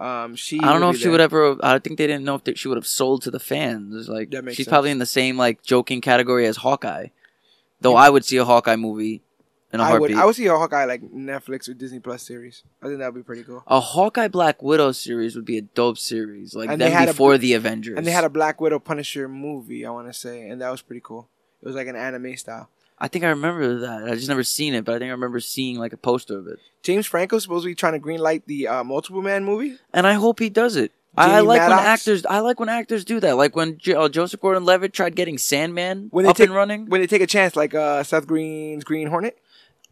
um 0.01 0.37
she 0.37 0.61
I 0.61 0.73
don't 0.73 0.81
know 0.81 0.91
if 0.91 0.97
she 0.97 1.05
there. 1.05 1.13
would 1.13 1.21
ever. 1.21 1.57
I 1.63 1.79
think 1.79 1.99
they 1.99 2.07
didn't 2.07 2.25
know 2.25 2.37
if 2.37 2.45
they, 2.45 2.55
she 2.55 2.69
would 2.69 2.77
have 2.79 2.87
sold 2.87 3.23
to 3.23 3.31
the 3.31 3.41
fans. 3.41 4.09
Like 4.09 4.31
That 4.31 4.45
makes 4.45 4.57
she's 4.57 4.67
sense. 4.67 4.73
probably 4.73 4.91
in 4.91 4.99
the 4.99 5.07
same 5.07 5.37
like 5.37 5.63
joking 5.63 6.01
category 6.01 6.47
as 6.47 6.59
Hawkeye. 6.59 7.09
Though 7.81 7.97
I 7.97 8.11
would 8.11 8.25
see 8.25 8.37
a 8.37 8.45
Hawkeye 8.45 8.77
movie 8.77 9.23
in 9.73 9.81
a 9.81 9.83
I 9.83 9.93
would 9.93 9.99
heartbeat. 10.11 10.17
I 10.19 10.25
would 10.25 10.35
see 10.37 10.47
a 10.47 10.57
Hawkeye 10.57 10.85
like 10.85 11.03
Netflix 11.03 11.69
or 11.69 11.75
Disney 11.75 12.01
Plus 12.01 12.23
series. 12.23 12.63
I 12.83 12.87
think 12.87 12.99
that 13.01 13.13
would 13.13 13.19
be 13.21 13.25
pretty 13.25 13.45
cool. 13.45 13.63
a 13.67 13.81
Hawkeye 13.81 14.29
Black 14.29 14.63
Widow 14.63 14.93
series 14.93 15.37
would 15.37 15.45
be 15.45 15.59
a 15.59 15.63
dope 15.63 15.99
series, 15.99 16.55
like 16.55 16.71
And 16.71 16.81
them 16.81 16.91
had 16.93 17.09
a- 17.09 17.13
before 17.13 17.37
the 17.39 17.53
Avengers. 17.55 17.97
And 17.99 18.07
they 18.07 18.11
had 18.11 18.25
a 18.25 18.31
Black 18.31 18.61
Widow 18.61 18.79
Punisher 18.79 19.29
movie, 19.29 19.85
I 19.87 19.91
want 19.91 20.07
to 20.09 20.13
say, 20.15 20.49
and 20.49 20.61
that 20.63 20.71
was 20.71 20.81
pretty 20.83 21.03
cool. 21.05 21.29
It 21.63 21.67
was 21.67 21.77
like 21.77 21.87
an 21.89 21.97
anime 21.97 22.37
style. 22.37 22.69
I 23.01 23.09
think 23.09 23.25
I 23.25 23.29
remember 23.29 23.79
that. 23.81 24.05
I 24.09 24.15
just 24.15 24.29
never 24.29 24.43
seen 24.43 24.75
it, 24.75 24.85
but 24.85 24.95
I 24.95 24.99
think 24.99 25.09
I 25.09 25.13
remember 25.13 25.41
seeing 25.41 25.79
like 25.79 25.93
a 25.93 25.97
poster 25.97 26.39
of 26.39 26.47
it. 26.49 26.59
James 26.83 27.07
Franco's 27.07 27.43
supposed 27.45 27.65
to 27.65 27.69
be 27.69 27.75
trying 27.75 27.93
to 27.93 28.01
greenlight 28.01 28.43
the 28.47 28.67
uh, 28.69 28.85
Multiple 28.85 29.23
Man 29.23 29.45
movie. 29.45 29.77
And 29.93 30.07
I 30.07 30.15
hope 30.15 30.39
he 30.41 30.49
does 30.51 30.77
it. 30.77 30.93
I, 31.17 31.41
like 31.41 31.61
when 31.69 31.79
actors. 31.79 32.25
I 32.27 32.41
like 32.41 32.61
when 32.61 32.69
actors 32.69 33.05
do 33.05 33.19
that. 33.21 33.37
Like 33.37 33.57
when 33.57 33.77
jo- 33.79 34.03
uh, 34.03 34.09
Joseph 34.09 34.41
Gordon-Levitt 34.41 34.93
tried 34.93 35.17
getting 35.17 35.37
Sandman 35.39 36.09
When 36.13 36.25
they 36.25 36.31
up 36.31 36.37
take 36.37 36.47
and 36.47 36.55
running. 36.55 36.87
when 36.87 37.01
they 37.01 37.07
take 37.09 37.23
a 37.23 37.27
chance, 37.27 37.57
like 37.57 37.75
uh, 37.75 38.05
Seth 38.05 38.27
Green's 38.27 38.85
Green 38.85 39.09
Hornet. 39.09 39.37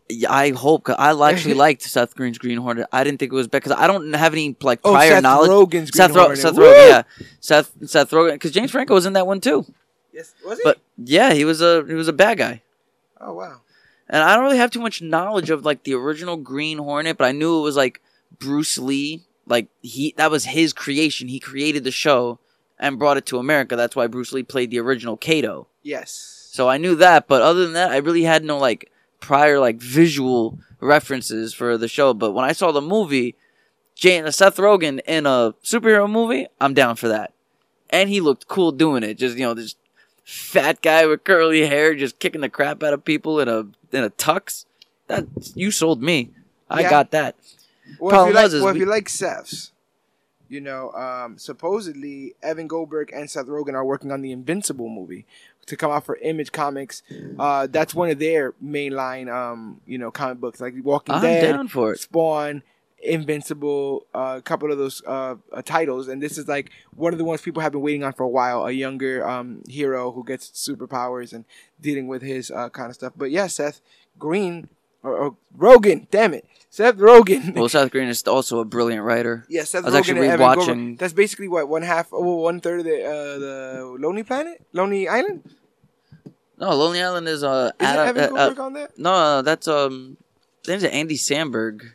Yeah, 0.09 0.33
I 0.33 0.51
hope. 0.53 0.85
'cause 0.85 0.95
I 0.99 1.11
actually 1.31 1.55
liked 1.67 1.83
Seth 1.83 2.15
Green's 2.15 2.39
Green 2.39 2.59
Hornet. 2.59 2.87
I 2.93 3.03
didn't 3.03 3.19
think 3.19 3.33
it 3.33 3.35
was 3.35 3.49
bad 3.49 3.63
because 3.65 3.73
I 3.77 3.89
don't 3.89 4.13
have 4.13 4.35
any 4.35 4.57
like 4.63 4.79
Oh, 4.85 4.93
prior 4.93 5.11
Seth 5.15 5.23
knowledge. 5.25 5.51
Rogen's 5.51 5.91
Green 5.91 6.07
Seth, 6.07 6.11
Ro- 6.15 6.23
Hornet. 6.23 6.39
Seth 6.39 6.55
Rogen, 6.55 6.89
yeah, 6.89 7.03
Seth 7.41 7.73
Seth 7.87 8.11
Rogen, 8.11 8.33
because 8.35 8.53
James 8.53 8.71
Franco 8.71 8.95
was 8.95 9.07
in 9.07 9.15
that 9.15 9.27
one 9.27 9.41
too. 9.41 9.67
Yes, 10.13 10.33
was 10.45 10.59
he? 10.59 10.63
But 10.65 10.79
yeah, 10.97 11.33
he 11.33 11.45
was 11.45 11.61
a 11.61 11.85
he 11.89 11.95
was 11.95 12.07
a 12.07 12.13
bad 12.13 12.39
guy. 12.39 12.63
Oh 13.21 13.35
wow. 13.35 13.61
And 14.09 14.23
I 14.23 14.35
don't 14.35 14.45
really 14.45 14.59
have 14.59 14.71
too 14.71 14.81
much 14.81 15.03
knowledge 15.03 15.51
of 15.51 15.65
like 15.65 15.83
the 15.83 15.95
original 15.95 16.37
Green 16.37 16.79
Hornet, 16.79 17.19
but 17.19 17.25
I 17.25 17.33
knew 17.33 17.59
it 17.59 17.63
was 17.63 17.77
like 17.77 18.01
Bruce 18.39 18.79
Lee. 18.79 19.23
Like 19.47 19.69
he 19.83 20.15
that 20.17 20.31
was 20.31 20.45
his 20.45 20.73
creation. 20.73 21.29
He 21.29 21.41
created 21.41 21.85
the 21.85 21.91
show 21.91 22.39
and 22.79 22.99
brought 22.99 23.17
it 23.17 23.27
to 23.27 23.39
America. 23.39 23.77
That's 23.77 23.97
why 23.97 24.07
Bruce 24.07 24.33
Lee 24.33 24.43
played 24.43 24.71
the 24.71 24.81
original 24.81 25.17
Kato. 25.17 25.67
Yes. 25.83 26.49
So 26.53 26.69
I 26.69 26.79
knew 26.79 26.95
that, 26.97 27.29
but 27.29 27.43
other 27.43 27.65
than 27.65 27.75
that, 27.75 27.91
I 27.91 27.99
really 27.99 28.23
had 28.23 28.45
no 28.45 28.59
like 28.59 28.91
prior 29.21 29.59
like 29.59 29.77
visual 29.77 30.59
references 30.81 31.53
for 31.55 31.77
the 31.77 31.89
show. 31.89 32.15
But 32.15 32.33
when 32.33 32.45
I 32.45 32.53
saw 32.53 32.73
the 32.73 32.81
movie, 32.81 33.37
Jane, 33.95 34.25
uh, 34.25 34.31
Seth 34.31 34.57
Rogen 34.57 35.01
in 35.07 35.27
a 35.27 35.55
superhero 35.63 36.11
movie, 36.11 36.47
I'm 36.61 36.75
down 36.75 36.97
for 36.97 37.09
that. 37.09 37.33
And 37.91 38.09
he 38.09 38.21
looked 38.21 38.49
cool 38.49 38.73
doing 38.73 39.03
it. 39.03 39.15
Just 39.15 39.37
you 39.37 39.45
know, 39.45 39.55
this 39.55 39.77
fat 40.27 40.83
guy 40.83 41.07
with 41.07 41.25
curly 41.25 41.67
hair, 41.67 41.95
just 41.95 42.19
kicking 42.19 42.41
the 42.43 42.49
crap 42.51 42.83
out 42.83 42.93
of 42.93 43.05
people 43.05 43.41
in 43.41 43.49
a 43.49 43.61
in 43.97 44.05
a 44.05 44.11
tux. 44.11 44.67
That 45.07 45.25
you 45.55 45.71
sold 45.71 46.03
me. 46.03 46.31
I 46.69 46.81
Yeah. 46.81 46.91
got 46.91 47.13
that. 47.13 47.37
Well, 48.01 48.23
if 48.25 48.29
you 48.29 48.35
like, 48.35 48.51
well, 48.53 48.69
if 48.75 48.77
you 48.77 48.87
like 48.87 49.09
Seth's, 49.09 49.71
you 50.49 50.61
know, 50.61 50.91
um, 50.93 51.39
supposedly 51.39 52.35
Evan 52.43 52.67
Goldberg 52.67 53.13
and 53.13 53.31
Seth 53.31 53.47
Rogen 53.47 53.75
are 53.75 53.85
working 53.85 54.11
on 54.11 54.21
the 54.21 54.33
Invincible 54.33 54.89
movie 54.89 55.25
to 55.67 55.77
come 55.77 55.93
out 55.93 56.05
for 56.05 56.17
Image 56.17 56.51
Comics. 56.51 57.03
Uh, 57.39 57.69
that's 57.69 57.95
one 57.95 58.11
of 58.11 58.19
their 58.19 58.53
mainline, 58.65 59.33
um, 59.33 59.81
you 59.87 59.97
know, 59.99 60.11
comic 60.11 60.41
books 60.41 60.61
like 60.61 60.75
Walking 60.83 61.15
I'm 61.15 61.23
Dead, 61.23 61.53
down 61.53 61.69
for 61.69 61.93
it. 61.93 62.01
Spawn, 62.01 62.65
Invincible, 63.13 64.07
uh, 64.15 64.35
a 64.39 64.43
couple 64.43 64.71
of 64.73 64.79
those 64.79 65.03
uh, 65.07 65.37
uh, 65.53 65.63
titles, 65.63 66.09
and 66.09 66.23
this 66.23 66.37
is 66.39 66.47
like 66.49 66.71
one 66.95 67.13
of 67.13 67.19
the 67.19 67.25
ones 67.25 67.41
people 67.43 67.63
have 67.63 67.73
been 67.73 67.81
waiting 67.83 68.05
on 68.05 68.13
for 68.13 68.25
a 68.25 68.29
while. 68.29 68.67
A 68.67 68.73
younger 68.73 69.27
um, 69.27 69.63
hero 69.69 70.13
who 70.13 70.25
gets 70.25 70.51
superpowers 70.51 71.33
and 71.33 71.45
dealing 71.81 72.07
with 72.09 72.23
his 72.23 72.51
uh, 72.51 72.69
kind 72.71 72.89
of 72.91 72.95
stuff. 72.95 73.13
But 73.17 73.31
yeah, 73.31 73.47
Seth 73.47 73.81
Green 74.19 74.69
or, 75.03 75.17
or 75.17 75.37
Rogen, 75.57 76.07
damn 76.11 76.35
it, 76.35 76.45
Seth 76.71 76.97
Rogen. 76.97 77.55
Well, 77.55 77.69
Seth 77.69 77.91
Green 77.91 78.09
is 78.09 78.23
also 78.25 78.59
a 78.61 78.65
brilliant 78.65 79.05
writer. 79.05 79.45
Yeah, 79.49 79.65
Seth 79.65 79.85
I 79.85 79.87
was 79.87 79.95
Rogen 79.95 79.99
actually 79.99 80.21
and 80.29 80.41
Evan 80.41 80.55
Goldberg. 80.57 80.77
rewatching- 80.77 80.99
That's 80.99 81.13
basically 81.13 81.49
what 81.49 81.69
one 81.69 81.83
half, 81.83 82.09
oh, 82.13 82.37
one 82.37 82.61
third 82.61 82.81
of 82.81 82.85
the 82.87 83.05
uh, 83.05 83.39
the 83.39 83.97
Lonely 84.01 84.23
Planet, 84.25 84.65
Lonely 84.73 85.09
Island. 85.09 85.43
No, 86.59 86.71
Lonely 86.75 87.03
Island 87.03 87.29
is 87.29 87.45
uh, 87.45 87.71
Is 87.79 87.87
Adam- 87.87 88.09
Evan 88.17 88.23
uh, 88.23 88.27
uh, 88.27 88.29
Goldberg 88.49 88.61
on 88.61 88.73
that? 88.75 88.99
No, 88.99 89.13
no, 89.13 89.43
that's 89.43 89.69
um, 89.69 90.17
his 90.65 90.69
name's 90.83 90.85
Andy 90.85 91.17
Samberg. 91.17 91.93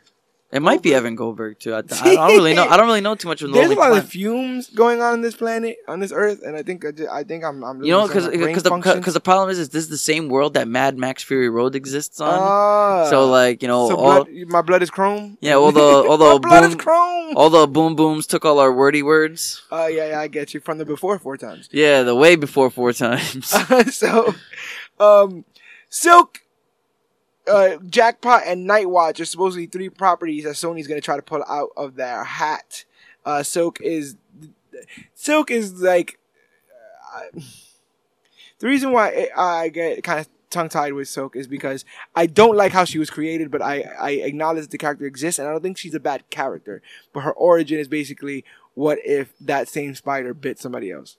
It 0.51 0.61
might 0.61 0.81
be 0.81 0.93
Evan 0.93 1.15
Goldberg 1.15 1.59
too. 1.59 1.73
I, 1.73 1.77
I 1.77 1.81
don't 1.81 2.27
really 2.35 2.53
know. 2.53 2.67
I 2.69 2.75
don't 2.75 2.85
really 2.87 2.99
know 2.99 3.15
too 3.15 3.29
much 3.29 3.41
of 3.41 3.51
the 3.51 3.57
There's 3.57 3.71
a 3.71 3.75
lot 3.75 3.97
of 3.97 4.09
fumes 4.09 4.67
going 4.69 5.01
on 5.01 5.13
on 5.13 5.21
this 5.21 5.33
planet, 5.35 5.77
on 5.87 6.01
this 6.01 6.11
Earth, 6.11 6.41
and 6.45 6.57
I 6.57 6.63
think 6.63 6.85
I, 6.85 6.91
ju- 6.91 7.07
I 7.09 7.23
think 7.23 7.45
I'm 7.45 7.63
I'm 7.63 7.81
You 7.81 7.91
know, 7.91 8.05
because 8.05 8.25
some 8.25 8.33
of 8.33 8.39
my 8.39 8.43
brain 8.43 8.53
because 8.97 9.13
the 9.13 9.19
the 9.19 9.23
problem 9.23 9.49
is, 9.49 9.59
is 9.59 9.69
this 9.69 9.83
is 9.83 9.89
the 9.89 9.97
same 9.97 10.27
world 10.27 10.55
that 10.55 10.67
Mad 10.67 10.97
Max 10.97 11.23
Fury 11.23 11.49
Road 11.49 11.73
exists 11.75 12.19
on. 12.19 12.37
Ah. 12.37 13.07
so 13.09 13.29
like 13.29 13.61
you 13.61 13.69
know, 13.69 13.87
so 13.87 13.95
all 13.95 14.25
blood, 14.25 14.47
my 14.47 14.61
blood 14.61 14.81
is 14.83 14.89
chrome. 14.89 15.37
Yeah, 15.39 15.53
all 15.55 15.71
the- 15.71 15.79
all 15.81 16.17
the 16.17 16.25
my 16.33 16.37
blood 16.49 16.63
is 16.65 16.69
boom- 16.71 16.79
chrome. 16.79 17.37
all 17.37 17.49
the 17.49 17.65
boom 17.67 17.95
booms 17.95 18.27
took 18.27 18.43
all 18.43 18.59
our 18.59 18.73
wordy 18.73 19.03
words. 19.03 19.61
Oh 19.71 19.87
yeah, 19.87 20.09
yeah, 20.09 20.19
I 20.19 20.27
get 20.27 20.53
you 20.53 20.59
from 20.59 20.79
the 20.79 20.85
before 20.85 21.17
four 21.17 21.37
times. 21.37 21.69
Yeah, 21.71 22.03
the 22.03 22.15
way 22.15 22.35
before 22.35 22.69
four 22.69 22.91
times. 22.91 23.47
so, 23.95 24.35
um, 24.99 25.45
Silk, 25.89 26.40
uh, 27.47 27.77
Jackpot, 27.87 28.43
and 28.45 28.69
Nightwatch 28.69 29.19
are 29.19 29.25
supposedly 29.25 29.65
three 29.65 29.89
properties 29.89 30.43
that 30.43 30.55
Sony's 30.55 30.87
going 30.87 30.99
to 30.99 31.05
try 31.05 31.15
to 31.15 31.21
pull 31.21 31.43
out 31.47 31.69
of 31.77 31.95
their 31.95 32.23
hat. 32.23 32.85
Uh, 33.25 33.43
Silk 33.43 33.79
is, 33.81 34.15
Silk 35.13 35.51
is 35.51 35.81
like, 35.81 36.19
uh, 37.15 37.39
the 38.59 38.67
reason 38.67 38.91
why 38.91 39.29
I 39.35 39.69
get 39.69 40.03
kind 40.03 40.19
of 40.19 40.29
tongue 40.49 40.69
tied 40.69 40.93
with 40.93 41.07
Silk 41.07 41.35
is 41.35 41.47
because 41.47 41.83
I 42.15 42.27
don't 42.27 42.55
like 42.55 42.71
how 42.71 42.85
she 42.85 42.99
was 42.99 43.09
created, 43.09 43.49
but 43.51 43.61
I, 43.61 43.81
I 43.99 44.11
acknowledge 44.11 44.63
that 44.63 44.71
the 44.71 44.77
character 44.77 45.05
exists, 45.05 45.39
and 45.39 45.47
I 45.47 45.51
don't 45.51 45.61
think 45.61 45.77
she's 45.77 45.95
a 45.95 45.99
bad 45.99 46.29
character. 46.29 46.81
But 47.11 47.21
her 47.21 47.33
origin 47.33 47.79
is 47.79 47.87
basically, 47.87 48.45
what 48.75 48.99
if 49.03 49.33
that 49.41 49.67
same 49.67 49.95
spider 49.95 50.33
bit 50.33 50.59
somebody 50.59 50.91
else? 50.91 51.17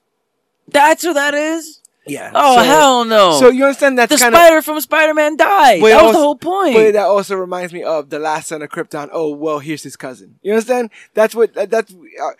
That's 0.69 1.03
who 1.03 1.13
that 1.15 1.35
is. 1.35 1.82
Yeah. 2.05 2.33
Oh 2.35 2.57
So- 2.57 2.63
hell 2.65 3.05
no! 3.05 3.39
So 3.39 3.49
you 3.51 3.65
understand 3.65 3.97
that's 3.97 4.11
the 4.13 4.19
kind 4.19 4.35
of 4.35 4.39
spider 4.41 4.61
from 4.63 4.81
Spider-Man 4.81 5.37
died. 5.37 5.81
But 5.81 5.87
it 5.87 5.91
that 5.91 6.03
was 6.03 6.13
the 6.15 6.19
whole 6.19 6.35
point. 6.37 6.75
But 6.75 6.93
that 6.95 7.07
also 7.07 7.37
reminds 7.37 7.73
me 7.73 7.85
of 7.85 8.11
the 8.11 8.19
last 8.19 8.49
son 8.49 8.61
of 8.61 8.71
Krypton. 8.71 9.09
Oh 9.13 9.31
well, 9.35 9.61
here's 9.61 9.85
his 9.85 9.95
cousin. 9.95 10.37
You 10.43 10.53
understand? 10.53 10.91
That's 11.15 11.35
what. 11.35 11.55
that- 11.55 11.71
That's 11.71 11.93
uh, 11.95 12.31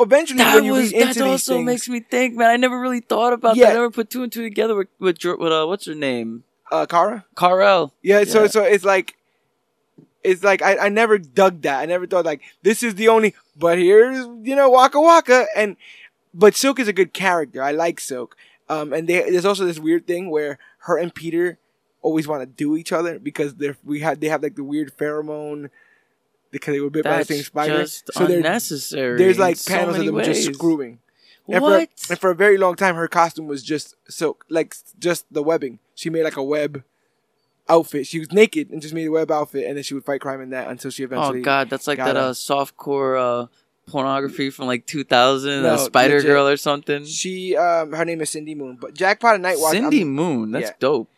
eventually 0.00 0.38
that 0.38 0.54
when 0.54 0.64
you 0.64 0.72
was 0.72 0.90
read 0.92 1.02
that 1.02 1.08
into 1.08 1.22
these 1.24 1.32
also 1.32 1.54
things. 1.56 1.66
makes 1.66 1.88
me 1.88 2.00
think, 2.00 2.34
man. 2.34 2.48
I 2.50 2.56
never 2.56 2.80
really 2.80 3.00
thought 3.00 3.34
about 3.34 3.56
Yeah. 3.56 3.66
that. 3.66 3.70
I 3.72 3.74
never 3.74 3.90
put 3.90 4.08
two 4.08 4.22
and 4.22 4.32
two 4.32 4.42
together 4.42 4.74
with 4.74 4.88
with, 4.98 5.18
with 5.22 5.52
uh, 5.52 5.66
what's 5.66 5.84
her 5.86 5.94
name, 5.94 6.44
uh, 6.72 6.86
Kara. 6.86 7.26
Carl. 7.34 7.92
Yeah, 8.02 8.24
So 8.24 8.46
so 8.46 8.62
it's 8.62 8.84
like. 8.84 9.16
It's 10.22 10.44
like 10.44 10.60
I, 10.60 10.76
I 10.76 10.88
never 10.90 11.16
dug 11.16 11.62
that. 11.62 11.80
I 11.80 11.86
never 11.86 12.06
thought 12.06 12.26
like 12.26 12.42
this 12.62 12.82
is 12.82 12.94
the 12.96 13.08
only. 13.08 13.34
But 13.56 13.78
here's 13.78 14.18
you 14.42 14.54
know 14.54 14.68
Waka 14.68 15.00
Waka 15.00 15.46
and, 15.56 15.76
but 16.34 16.54
Silk 16.54 16.78
is 16.78 16.88
a 16.88 16.92
good 16.92 17.14
character. 17.14 17.62
I 17.62 17.70
like 17.72 17.98
Silk. 18.00 18.36
Um, 18.70 18.92
and 18.92 19.08
they, 19.08 19.28
there's 19.30 19.44
also 19.44 19.64
this 19.66 19.78
weird 19.78 20.06
thing 20.06 20.30
where 20.30 20.58
her 20.86 20.96
and 20.96 21.14
Peter 21.14 21.58
always 22.02 22.26
want 22.28 22.40
to 22.42 22.46
do 22.46 22.76
each 22.76 22.92
other 22.92 23.18
because 23.18 23.56
they're 23.56 23.76
we 23.84 24.00
had 24.00 24.20
they 24.20 24.28
have 24.28 24.42
like 24.42 24.54
the 24.56 24.64
weird 24.64 24.96
pheromone 24.96 25.68
because 26.50 26.72
they 26.74 26.80
were 26.80 26.88
bit 26.90 27.04
by 27.04 27.10
the 27.18 27.24
same 27.34 27.42
spider. 27.44 27.78
just 27.82 28.12
so 28.12 28.20
they're 28.26 28.38
unnecessary. 28.38 29.18
There's 29.18 29.38
like 29.38 29.56
so 29.56 29.74
panels 29.74 29.96
of 29.98 30.06
them 30.06 30.14
just 30.24 30.46
screwing. 30.54 30.98
And 31.48 31.62
What? 31.62 31.90
For, 31.96 32.12
and 32.12 32.20
for 32.20 32.30
a 32.30 32.34
very 32.34 32.56
long 32.58 32.76
time, 32.76 32.94
her 32.94 33.08
costume 33.08 33.48
was 33.48 33.62
just 33.62 33.96
silk, 34.08 34.44
like 34.48 34.74
just 34.98 35.26
the 35.32 35.42
webbing. 35.42 35.80
She 35.96 36.08
made 36.10 36.22
like 36.22 36.36
a 36.36 36.42
web 36.42 36.84
outfit. 37.68 38.06
She 38.06 38.18
was 38.18 38.32
naked 38.32 38.70
and 38.70 38.80
just 38.80 38.94
made 38.94 39.06
a 39.06 39.10
web 39.10 39.30
outfit, 39.30 39.66
and 39.66 39.76
then 39.76 39.82
she 39.82 39.94
would 39.94 40.04
fight 40.04 40.20
crime 40.20 40.40
in 40.40 40.50
that 40.50 40.68
until 40.68 40.90
she 40.90 41.02
eventually. 41.02 41.40
Oh 41.40 41.42
god, 41.42 41.70
that's 41.70 41.86
like 41.86 41.98
that 41.98 42.16
a- 42.16 42.20
uh, 42.20 42.32
softcore 42.32 43.44
uh, 43.44 43.46
pornography 43.90 44.50
from 44.50 44.66
like 44.66 44.86
2000, 44.86 45.62
No, 45.62 45.76
Spider 45.76 46.14
legit. 46.16 46.26
Girl 46.28 46.48
or 46.48 46.56
something. 46.56 47.04
She, 47.04 47.56
um, 47.56 47.92
her 47.92 48.04
name 48.04 48.20
is 48.20 48.30
Cindy 48.30 48.54
Moon, 48.54 48.78
but 48.80 48.94
Jackpot 48.94 49.34
and 49.34 49.44
Nightwatch. 49.44 49.70
Cindy 49.72 49.98
I'm- 50.00 50.08
Moon, 50.14 50.50
that's 50.52 50.68
yeah. 50.68 50.74
dope. 50.78 51.08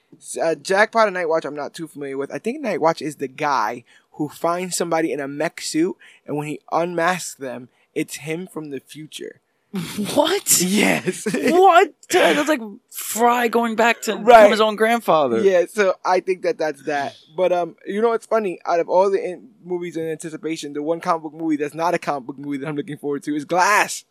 uh, 0.43 0.55
Jackpot 0.57 1.09
and 1.09 1.17
Nightwatch. 1.17 1.45
I'm 1.45 1.55
not 1.57 1.75
too 1.75 1.87
familiar 1.87 2.17
with. 2.19 2.33
I 2.33 2.39
think 2.39 2.65
Nightwatch 2.65 3.01
is 3.03 3.17
the 3.17 3.29
guy 3.29 3.85
who 4.13 4.29
finds 4.29 4.77
somebody 4.77 5.13
in 5.13 5.21
a 5.21 5.29
mech 5.29 5.61
suit, 5.61 5.97
and 6.27 6.37
when 6.37 6.47
he 6.49 6.61
unmasks 6.71 7.35
them, 7.35 7.69
it's 7.95 8.17
him 8.17 8.47
from 8.47 8.71
the 8.71 8.81
future. 8.81 9.41
What? 10.15 10.61
Yes. 10.61 11.27
what? 11.33 11.95
That's 12.11 12.49
like 12.49 12.61
Fry 12.91 13.49
going 13.49 13.75
back 13.75 14.03
to 14.03 14.15
Right. 14.17 14.25
become 14.41 14.51
his 14.51 14.61
own 14.61 14.77
grandfather. 14.77 15.41
yeah, 15.41 15.65
so 15.67 15.95
I 16.05 16.21
think 16.21 16.43
that 16.43 16.59
that's 16.59 16.83
that. 16.85 17.17
But 17.37 17.53
um, 17.53 17.77
you 17.87 18.03
know 18.03 18.11
what's 18.11 18.27
funny? 18.27 18.59
Out 18.67 18.81
of 18.81 18.89
all 18.91 19.11
the 19.11 19.23
in- 19.25 19.51
movies 19.65 19.97
in 19.97 20.07
anticipation, 20.09 20.75
the 20.75 20.83
one 20.83 21.01
comic 21.01 21.23
book 21.23 21.33
movie 21.35 21.57
that's 21.57 21.75
not 21.75 21.95
a 21.95 21.99
comic 21.99 22.27
book 22.27 22.39
movie 22.39 22.59
that 22.59 22.69
I'm 22.69 22.77
looking 22.77 22.99
forward 22.99 23.23
to 23.25 23.35
is 23.35 23.45
Glass. 23.47 24.05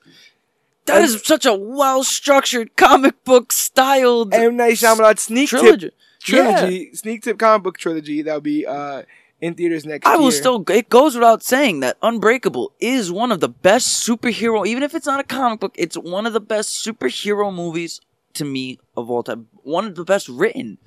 That 0.85 1.03
is 1.03 1.21
such 1.23 1.45
a 1.45 1.53
well 1.53 2.03
structured 2.03 2.75
comic 2.75 3.23
book 3.23 3.51
styled 3.53 4.33
M 4.33 4.57
Night 4.57 4.73
Shyamalan 4.73 5.19
sneak 5.19 5.49
tip 5.51 5.59
trilogy. 5.59 5.91
trilogy, 6.23 6.95
sneak 6.95 7.21
tip 7.21 7.37
comic 7.37 7.63
book 7.63 7.77
trilogy 7.77 8.23
that'll 8.23 8.41
be 8.41 8.65
uh 8.65 9.03
in 9.41 9.55
theaters 9.55 9.85
next 9.85 10.05
I 10.07 10.11
year. 10.11 10.19
I 10.19 10.23
will 10.23 10.31
still. 10.31 10.63
It 10.69 10.87
goes 10.89 11.15
without 11.15 11.43
saying 11.43 11.79
that 11.81 11.97
Unbreakable 12.01 12.71
is 12.79 13.11
one 13.11 13.31
of 13.31 13.39
the 13.39 13.49
best 13.49 14.07
superhero. 14.07 14.65
Even 14.65 14.83
if 14.83 14.95
it's 14.95 15.05
not 15.07 15.19
a 15.19 15.23
comic 15.23 15.59
book, 15.59 15.73
it's 15.75 15.97
one 15.97 16.25
of 16.25 16.33
the 16.33 16.39
best 16.39 16.85
superhero 16.85 17.53
movies 17.53 17.99
to 18.35 18.45
me 18.45 18.79
of 18.95 19.09
all 19.09 19.23
time. 19.23 19.47
One 19.63 19.85
of 19.85 19.95
the 19.95 20.05
best 20.05 20.29
written. 20.29 20.77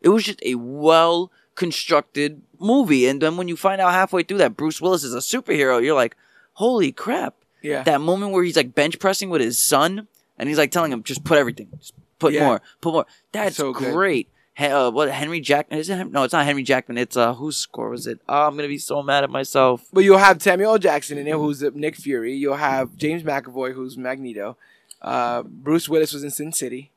It 0.00 0.10
was 0.10 0.24
just 0.24 0.42
a 0.44 0.54
well 0.56 1.30
constructed 1.54 2.42
movie, 2.58 3.06
and 3.06 3.20
then 3.20 3.36
when 3.36 3.48
you 3.48 3.56
find 3.56 3.80
out 3.80 3.92
halfway 3.92 4.22
through 4.22 4.38
that 4.38 4.56
Bruce 4.56 4.80
Willis 4.80 5.04
is 5.04 5.14
a 5.14 5.18
superhero, 5.18 5.82
you're 5.82 5.94
like, 5.94 6.16
"Holy 6.54 6.92
crap!" 6.92 7.34
yeah. 7.62 7.82
That 7.82 8.00
moment 8.00 8.32
where 8.32 8.42
he's 8.44 8.56
like 8.56 8.74
bench 8.74 8.98
pressing 8.98 9.30
with 9.30 9.40
his 9.40 9.58
son, 9.58 10.08
and 10.38 10.48
he's 10.48 10.58
like 10.58 10.70
telling 10.70 10.92
him, 10.92 11.02
"Just 11.02 11.24
put 11.24 11.38
everything, 11.38 11.68
just 11.78 11.94
put 12.18 12.32
Yeah. 12.32 12.46
more, 12.46 12.62
put 12.80 12.92
more." 12.92 13.06
That's 13.32 13.56
So 13.56 13.72
great. 13.72 14.26
He- 14.26 14.32
uh, 14.58 14.90
what 14.90 15.10
Henry 15.10 15.40
Jackman? 15.40 15.78
Is 15.80 15.88
it? 15.88 16.10
No, 16.10 16.22
it's 16.24 16.32
not 16.32 16.44
Henry 16.44 16.62
Jackman. 16.62 16.98
It's 16.98 17.16
uh, 17.16 17.34
whose 17.34 17.56
score 17.56 17.88
was 17.90 18.06
it? 18.06 18.20
Oh, 18.28 18.46
I'm 18.46 18.56
gonna 18.56 18.68
be 18.68 18.78
so 18.78 19.02
mad 19.02 19.24
at 19.24 19.30
myself. 19.30 19.84
But 19.92 20.04
you'll 20.04 20.18
have 20.18 20.42
Samuel 20.42 20.78
Jackson 20.78 21.18
in 21.18 21.26
it, 21.26 21.32
who's 21.32 21.62
Nick 21.62 21.96
Fury. 21.96 22.34
You'll 22.34 22.56
have 22.56 22.96
James 22.96 23.22
McAvoy, 23.22 23.74
who's 23.74 23.96
Magneto. 23.96 24.56
Uh, 25.00 25.42
Bruce 25.42 25.88
Willis 25.88 26.12
was 26.12 26.22
in 26.22 26.30
Sin 26.30 26.52
City. 26.52 26.90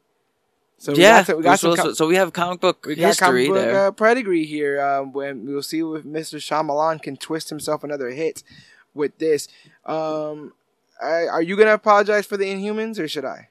So 0.78 0.92
we 0.92 1.00
yeah, 1.02 1.20
got 1.20 1.26
some, 1.28 1.38
we 1.38 1.44
got 1.44 1.60
some 1.60 1.70
Willis- 1.70 1.82
com- 1.82 1.96
so 1.96 2.08
we 2.08 2.16
have 2.16 2.34
comic 2.34 2.60
book 2.60 2.86
we 2.86 2.96
got 2.96 3.08
history 3.08 3.26
comic 3.26 3.48
book 3.48 3.56
there. 3.58 3.88
uh, 3.88 3.92
pedigree 3.92 4.46
here. 4.46 4.82
Um, 4.86 5.14
when 5.14 5.46
we'll 5.46 5.64
see 5.64 5.80
if 5.80 6.04
Mr. 6.04 6.36
Shyamalan 6.38 7.02
can 7.02 7.16
twist 7.16 7.50
himself 7.50 7.84
another 7.84 8.10
hit 8.10 8.44
with 8.94 9.18
this. 9.18 9.48
Um, 9.86 10.54
I, 11.02 11.28
are 11.28 11.42
you 11.42 11.56
gonna 11.56 11.74
apologize 11.74 12.26
for 12.26 12.36
the 12.38 12.46
Inhumans, 12.46 13.00
or 13.00 13.08
should 13.08 13.26
I? 13.26 13.50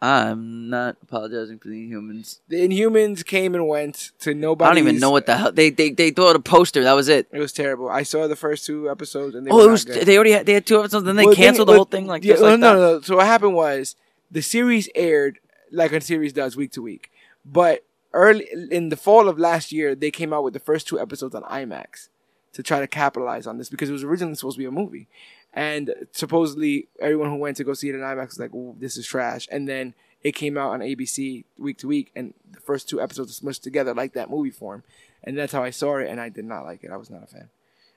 I'm 0.00 0.70
not 0.70 0.96
apologizing 1.02 1.58
for 1.58 1.68
the 1.68 1.90
Inhumans. 1.90 2.38
The 2.46 2.56
Inhumans 2.56 3.24
came 3.24 3.56
and 3.56 3.66
went 3.66 4.12
to 4.20 4.32
nobody. 4.32 4.70
I 4.70 4.74
don't 4.74 4.82
even 4.82 5.00
know 5.00 5.10
what 5.10 5.26
the 5.26 5.36
hell 5.36 5.50
they 5.50 5.70
they 5.70 5.90
they 5.90 6.10
threw 6.10 6.28
out 6.28 6.36
a 6.36 6.40
poster. 6.40 6.84
That 6.84 6.92
was 6.92 7.08
it. 7.08 7.26
It 7.32 7.40
was 7.40 7.52
terrible. 7.52 7.88
I 7.88 8.04
saw 8.04 8.28
the 8.28 8.36
first 8.36 8.64
two 8.64 8.88
episodes, 8.88 9.34
and 9.34 9.44
they 9.44 9.50
Oh, 9.50 9.60
it 9.60 9.70
was. 9.70 9.84
They 9.84 10.14
already 10.16 10.32
had, 10.32 10.46
they 10.46 10.54
had 10.54 10.66
two 10.66 10.78
episodes, 10.78 11.04
then 11.04 11.16
they 11.16 11.26
Well, 11.26 11.34
canceled 11.34 11.68
the 11.68 11.74
whole 11.74 11.84
thing 11.84 12.06
like 12.06 12.22
yeah, 12.22 12.34
just 12.34 12.42
like 12.44 12.60
no, 12.60 12.74
no, 12.74 12.80
no. 12.80 13.00
So 13.00 13.16
what 13.16 13.26
happened 13.26 13.54
was 13.54 13.96
the 14.30 14.42
series 14.42 14.88
aired 14.94 15.40
like 15.72 15.92
a 15.92 16.00
series 16.00 16.32
does 16.32 16.56
week 16.56 16.70
to 16.72 16.82
week, 16.82 17.10
but 17.44 17.84
early 18.12 18.46
in 18.70 18.90
the 18.90 18.96
fall 18.96 19.28
of 19.28 19.36
last 19.38 19.72
year, 19.72 19.96
they 19.96 20.12
came 20.12 20.32
out 20.32 20.44
with 20.44 20.54
the 20.54 20.60
first 20.60 20.86
two 20.86 21.00
episodes 21.00 21.34
on 21.34 21.42
IMAX 21.42 22.08
to 22.52 22.62
try 22.62 22.78
to 22.80 22.86
capitalize 22.86 23.46
on 23.48 23.58
this 23.58 23.68
because 23.68 23.88
it 23.88 23.92
was 23.92 24.04
originally 24.04 24.34
supposed 24.36 24.56
to 24.56 24.60
be 24.60 24.64
a 24.64 24.70
movie, 24.70 25.08
and 25.54 25.94
supposedly 26.12 26.88
everyone 27.00 27.30
who 27.30 27.36
went 27.36 27.56
to 27.56 27.64
go 27.64 27.74
see 27.74 27.88
it 27.88 27.94
in 27.94 28.00
IMAX 28.00 28.28
was 28.28 28.38
like, 28.38 28.54
"Ooh, 28.54 28.76
this 28.78 28.96
is 28.96 29.06
trash," 29.06 29.48
and 29.50 29.68
then 29.68 29.94
it 30.22 30.32
came 30.32 30.58
out 30.58 30.72
on 30.72 30.80
ABC 30.80 31.44
week 31.58 31.78
to 31.78 31.88
week, 31.88 32.10
and 32.14 32.34
the 32.50 32.60
first 32.60 32.88
two 32.88 33.00
episodes 33.00 33.40
were 33.42 33.50
smushed 33.50 33.62
together 33.62 33.94
like 33.94 34.12
that 34.14 34.30
movie 34.30 34.50
form, 34.50 34.82
and 35.22 35.36
that's 35.38 35.52
how 35.52 35.62
I 35.62 35.70
saw 35.70 35.98
it, 35.98 36.08
and 36.08 36.20
I 36.20 36.28
did 36.28 36.44
not 36.44 36.64
like 36.64 36.82
it. 36.84 36.90
I 36.90 36.96
was 36.96 37.10
not 37.10 37.22
a 37.22 37.26
fan. 37.26 37.48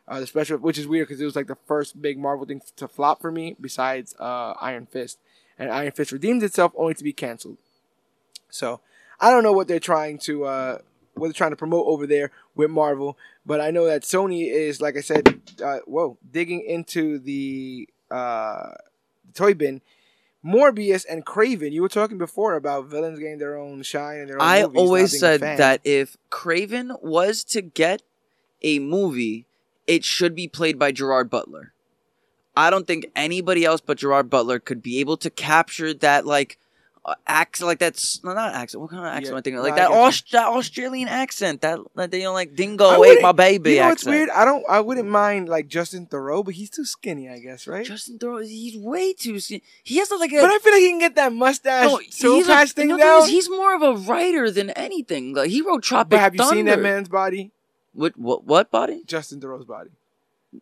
Uh, 0.08 0.20
the 0.20 0.28
special, 0.28 0.58
which 0.58 0.78
is 0.78 0.88
weird 0.88 1.08
because 1.08 1.22
it 1.22 1.26
was 1.26 1.36
like 1.36 1.48
the 1.48 1.58
first 1.68 2.02
big 2.02 2.18
Marvel 2.18 2.46
thing 2.46 2.62
to 2.76 2.88
flop 2.88 3.22
for 3.22 3.32
me, 3.32 3.56
besides 3.60 4.16
uh, 4.20 4.54
Iron 4.60 4.86
Fist, 4.86 5.20
and 5.58 5.70
Iron 5.70 5.92
Fist 5.92 6.12
redeemed 6.12 6.44
itself 6.44 6.74
only 6.76 6.94
to 6.96 7.04
be 7.04 7.14
canceled. 7.14 7.58
So 8.50 8.82
I 9.20 9.32
don't 9.32 9.44
know 9.44 9.54
what 9.54 9.68
they're 9.68 9.80
trying 9.80 10.18
to 10.20 10.46
uh, 10.46 10.78
what 11.16 11.28
they're 11.28 11.34
trying 11.34 11.52
to 11.52 11.56
promote 11.58 11.86
over 11.88 12.08
there 12.08 12.32
with 12.56 12.70
Marvel, 12.70 13.18
but 13.46 13.62
I 13.62 13.72
know 13.72 13.86
that 13.86 14.04
Sony 14.04 14.50
is, 14.50 14.82
like 14.82 14.98
I 14.98 15.02
said, 15.02 15.42
uh, 15.64 15.80
whoa, 15.86 16.18
digging 16.30 16.62
into 16.62 17.20
the 17.20 17.88
uh, 18.10 18.72
toy 19.34 19.54
bin. 19.54 19.82
Morbius 20.44 21.06
and 21.08 21.24
Kraven. 21.24 21.72
You 21.72 21.84
were 21.84 21.90
talking 21.90 22.18
before 22.18 22.56
about 22.56 22.88
villains 22.88 23.20
getting 23.20 23.38
their 23.38 23.58
own 23.58 23.84
shine 23.84 24.20
and 24.20 24.30
their 24.30 24.38
own. 24.38 24.42
I 24.42 24.64
movies, 24.64 24.78
always 24.78 25.20
said 25.20 25.42
that 25.42 25.82
if 25.84 26.18
Kraven 26.32 27.02
was 27.04 27.44
to 27.46 27.62
get 27.62 28.02
a 28.64 28.80
movie, 28.80 29.46
it 29.86 30.04
should 30.04 30.36
be 30.36 30.48
played 30.48 30.80
by 30.80 30.92
Gerard 30.92 31.30
Butler. 31.30 31.74
I 32.56 32.70
don't 32.70 32.88
think 32.88 33.06
anybody 33.16 33.64
else 33.64 33.82
but 33.82 33.98
Gerard 34.00 34.30
Butler 34.30 34.60
could 34.60 34.82
be 34.82 35.00
able 35.00 35.18
to 35.18 35.30
capture 35.30 35.94
that 35.94 36.26
like 36.26 36.58
accent, 37.26 37.68
like 37.68 37.80
that's 37.80 38.24
no, 38.24 38.34
not 38.34 38.54
accent. 38.54 38.82
What 38.82 38.92
kind 38.92 39.02
of 39.02 39.08
accent 39.08 39.26
Yeah, 39.26 39.32
am 39.32 39.38
I 39.38 39.42
thinking? 39.42 39.56
no, 39.58 39.64
Like 39.64 39.74
I 39.74 39.76
that, 39.78 39.90
get 39.90 39.96
you. 39.98 40.02
Aus- 40.04 40.22
that 40.32 40.48
Australian 40.48 41.08
accent, 41.08 41.62
that 41.62 41.80
like 41.96 42.14
you 42.14 42.24
know, 42.24 42.34
like 42.34 42.56
dingo 42.56 42.86
I 42.86 43.08
ate 43.08 43.22
my 43.22 43.32
baby 43.32 43.72
You 43.74 43.80
know 43.82 43.90
what's 43.90 44.06
weird? 44.06 44.30
I 44.30 44.46
don't. 44.46 44.64
I 44.70 44.80
wouldn't 44.82 45.10
mind 45.10 45.50
like 45.50 45.68
Justin 45.68 46.06
Theroux, 46.06 46.46
but 46.46 46.54
he's 46.54 46.70
too 46.70 46.86
skinny. 46.86 47.28
I 47.30 47.40
guess, 47.40 47.66
right? 47.68 47.86
Justin 47.86 48.20
Theroux, 48.20 48.46
he's 48.46 48.78
way 48.78 49.14
too 49.14 49.40
skinny. 49.40 49.64
He 49.84 49.98
has 49.98 50.12
like 50.12 50.32
a 50.32 50.42
but 50.42 50.52
I 50.52 50.60
feel 50.60 50.74
like 50.74 50.82
he 50.82 50.90
can 50.90 51.00
get 51.00 51.16
that 51.16 51.34
mustache 51.34 51.86
no, 51.90 52.00
soul 52.10 52.36
he's 52.36 52.48
a- 52.48 52.52
patch 52.52 52.72
thing 52.74 52.90
you 52.90 52.98
know 52.98 53.04
thing 53.04 53.08
down. 53.08 53.24
is, 53.24 53.30
he's 53.30 53.50
more 53.50 53.76
of 53.76 53.82
a 53.82 53.94
writer 53.96 54.52
than 54.52 54.70
anything. 54.72 55.34
Like 55.34 55.50
he 55.50 55.62
wrote 55.62 55.82
Tropic 55.84 56.12
but 56.12 56.20
have 56.20 56.36
you 56.36 56.44
seen 56.44 56.66
that 56.66 56.80
man's 56.82 57.10
body? 57.10 57.52
What 57.94 58.18
what 58.18 58.44
what 58.46 58.70
body? 58.70 59.02
Justin 59.06 59.42
Theroux's 59.42 59.66
body. 59.66 59.90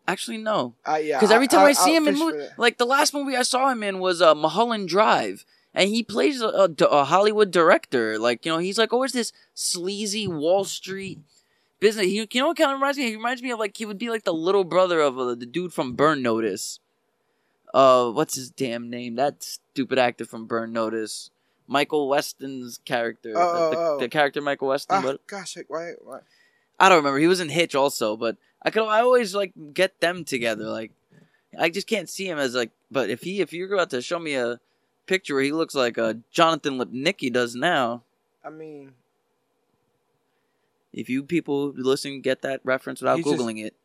Actually, 0.08 0.38
no. 0.38 0.76
Uh, 0.88 0.95
yeah. 1.01 1.18
Because 1.18 1.32
every 1.32 1.48
time 1.48 1.66
I, 1.66 1.74
see 1.74 1.92
I'll 1.95 1.98
him 1.98 2.08
in 2.08 2.18
movies, 2.19 2.50
like 2.58 2.77
the 2.77 2.85
last 2.85 3.14
movie 3.14 3.35
I 3.35 3.42
saw 3.42 3.69
him 3.72 3.82
in 3.84 4.00
was 4.00 4.22
uh, 4.22 4.35
Mulholland 4.35 4.88
Drive, 4.88 5.45
and 5.74 5.90
he 5.90 6.04
plays 6.04 6.42
a, 6.42 6.48
a, 6.48 6.86
a 6.86 7.04
Hollywood 7.06 7.52
director. 7.52 8.18
Like 8.18 8.46
you 8.46 8.52
know, 8.52 8.58
he's 8.58 8.78
like 8.78 8.94
always 8.94 9.12
this 9.12 9.32
sleazy 9.54 10.28
Wall 10.28 10.64
Street 10.64 11.20
business. 11.80 12.06
He, 12.06 12.16
you 12.16 12.42
know 12.42 12.48
what 12.48 12.58
kind 12.58 12.72
of 12.72 12.76
reminds 12.76 12.98
me? 12.98 13.06
He 13.10 13.16
reminds 13.16 13.42
me 13.42 13.52
of 13.52 13.60
like 13.60 13.78
he 13.78 13.86
would 13.86 13.98
be 13.98 14.10
like 14.10 14.24
the 14.24 14.34
little 14.34 14.64
brother 14.64 15.00
of 15.00 15.18
uh, 15.18 15.36
the 15.36 15.46
dude 15.46 15.74
from 15.74 15.94
Burn 15.94 16.22
Notice. 16.22 16.80
Uh, 17.74 18.10
what's 18.10 18.36
his 18.36 18.50
damn 18.50 18.90
name? 18.90 19.16
That 19.16 19.44
stupid 19.44 20.00
actor 20.00 20.26
from 20.26 20.46
Burn 20.48 20.74
Notice. 20.74 21.30
Michael 21.68 22.10
Westen's 22.10 22.80
character, 22.84 23.34
Oh, 23.36 23.40
uh, 23.40 23.70
the, 23.70 23.78
oh, 23.78 23.96
oh. 23.96 24.00
the 24.00 24.10
character 24.10 24.42
Michael 24.42 24.70
Westen. 24.70 24.88
Ah, 24.90 25.02
but 25.04 25.28
gosh, 25.28 25.56
like, 25.56 25.70
why, 25.70 25.92
why? 26.02 26.22
I 26.80 26.90
don't 26.90 26.98
remember. 26.98 27.20
He 27.20 27.28
was 27.28 27.40
in 27.40 27.50
Hitch 27.50 27.76
also, 27.76 28.18
but 28.18 28.38
I 28.64 28.72
could 28.72 28.84
I 28.88 29.02
always 29.02 29.36
like 29.36 29.54
get 29.74 30.00
them 30.00 30.24
together. 30.24 30.66
Like 30.66 30.92
I 31.58 31.70
just 31.70 31.86
can't 31.88 32.10
see 32.10 32.28
him 32.28 32.40
as 32.40 32.56
like. 32.56 32.72
But 32.90 33.12
if 33.12 33.22
he 33.22 33.42
if 33.42 33.54
you're 33.54 33.72
about 33.72 33.92
to 33.92 34.02
show 34.02 34.18
me 34.18 34.34
a 34.34 34.60
picture 35.10 35.34
where 35.34 35.44
he 35.44 35.52
looks 35.52 35.74
like 35.76 35.98
uh, 35.98 36.14
Jonathan 36.32 36.78
Lipnicki 36.78 37.34
does 37.34 37.56
now, 37.56 38.04
I 38.46 38.50
mean, 38.50 38.94
if 40.94 41.10
you 41.10 41.24
people 41.24 41.74
listening 41.76 42.22
get 42.22 42.42
that 42.44 42.62
reference 42.64 43.02
without 43.02 43.18
He's 43.18 43.26
just- 43.26 43.38
googling 43.38 43.66
it. 43.66 43.76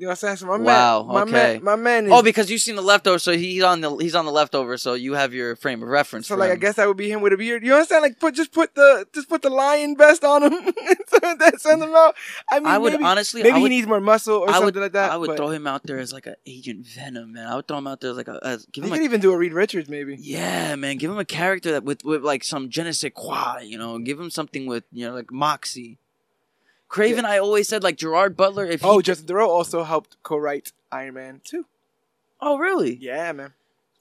You 0.00 0.06
know 0.06 0.12
what 0.12 0.24
I'm 0.24 0.36
saying? 0.36 0.36
So 0.36 0.46
my 0.46 0.56
Wow, 0.56 1.02
man, 1.02 1.12
my 1.12 1.22
okay. 1.22 1.32
man, 1.32 1.64
my 1.64 1.76
man 1.76 2.06
is. 2.06 2.12
Oh, 2.12 2.22
because 2.22 2.50
you've 2.50 2.62
seen 2.62 2.74
the 2.74 2.80
leftover, 2.82 3.18
so 3.18 3.32
he's 3.36 3.62
on 3.62 3.82
the 3.82 3.94
he's 3.96 4.14
on 4.14 4.24
the 4.24 4.32
leftover, 4.32 4.78
so 4.78 4.94
you 4.94 5.12
have 5.12 5.34
your 5.34 5.56
frame 5.56 5.82
of 5.82 5.90
reference. 5.90 6.26
so 6.26 6.36
like, 6.36 6.50
I 6.50 6.56
guess 6.56 6.76
that 6.76 6.88
would 6.88 6.96
be 6.96 7.10
him 7.10 7.20
with 7.20 7.34
a 7.34 7.36
beard. 7.36 7.62
You 7.62 7.74
understand? 7.74 8.00
Like, 8.00 8.18
put 8.18 8.34
just 8.34 8.50
put 8.50 8.74
the 8.74 9.06
just 9.14 9.28
put 9.28 9.42
the 9.42 9.50
lion 9.50 9.98
vest 9.98 10.24
on 10.24 10.42
him. 10.42 10.52
that 11.20 11.56
send 11.58 11.82
him 11.82 11.94
out. 11.94 12.14
I 12.50 12.60
mean, 12.60 12.68
I 12.68 12.78
would 12.78 12.94
maybe, 12.94 13.04
honestly, 13.04 13.42
maybe 13.42 13.60
would, 13.60 13.70
he 13.70 13.76
needs 13.76 13.86
more 13.86 14.00
muscle 14.00 14.38
or 14.38 14.48
I 14.48 14.54
something 14.54 14.66
would, 14.66 14.76
like 14.76 14.92
that. 14.92 15.12
I 15.12 15.18
would 15.18 15.26
but 15.26 15.36
throw 15.36 15.50
him 15.50 15.66
out 15.66 15.82
there 15.82 15.98
as 15.98 16.14
like 16.14 16.26
an 16.26 16.36
Agent 16.46 16.86
Venom, 16.86 17.34
man. 17.34 17.46
I 17.46 17.56
would 17.56 17.68
throw 17.68 17.76
him 17.76 17.86
out 17.86 18.00
there 18.00 18.10
as 18.10 18.16
like 18.16 18.28
a 18.28 18.40
as, 18.42 18.64
give 18.72 18.84
He 18.84 18.88
him 18.90 18.94
could 18.94 19.02
a 19.02 19.04
even 19.04 19.20
do 19.20 19.32
a 19.32 19.36
Reed 19.36 19.52
Richards, 19.52 19.90
maybe. 19.90 20.16
Yeah, 20.18 20.76
man, 20.76 20.96
give 20.96 21.10
him 21.10 21.18
a 21.18 21.26
character 21.26 21.72
that 21.72 21.84
with 21.84 22.04
with 22.04 22.24
like 22.24 22.42
some 22.42 22.70
je 22.70 22.82
ne 22.82 22.92
sais 22.92 23.12
quoi, 23.14 23.58
you 23.62 23.76
know, 23.76 23.98
give 23.98 24.18
him 24.18 24.30
something 24.30 24.64
with 24.64 24.84
you 24.92 25.06
know 25.06 25.14
like 25.14 25.30
moxie. 25.30 25.98
Kraven, 26.90 27.24
I 27.24 27.38
always 27.38 27.68
said 27.68 27.82
like 27.82 27.96
Gerard 27.96 28.36
Butler. 28.36 28.66
If 28.66 28.80
he, 28.82 28.86
Oh, 28.88 29.00
Justin 29.00 29.26
Theroux 29.28 29.46
also 29.48 29.84
helped 29.84 30.16
co-write 30.22 30.72
Iron 30.90 31.14
Man 31.14 31.40
2. 31.44 31.64
oh 32.40 32.58
really? 32.58 32.96
Yeah, 33.00 33.32
man. 33.32 33.52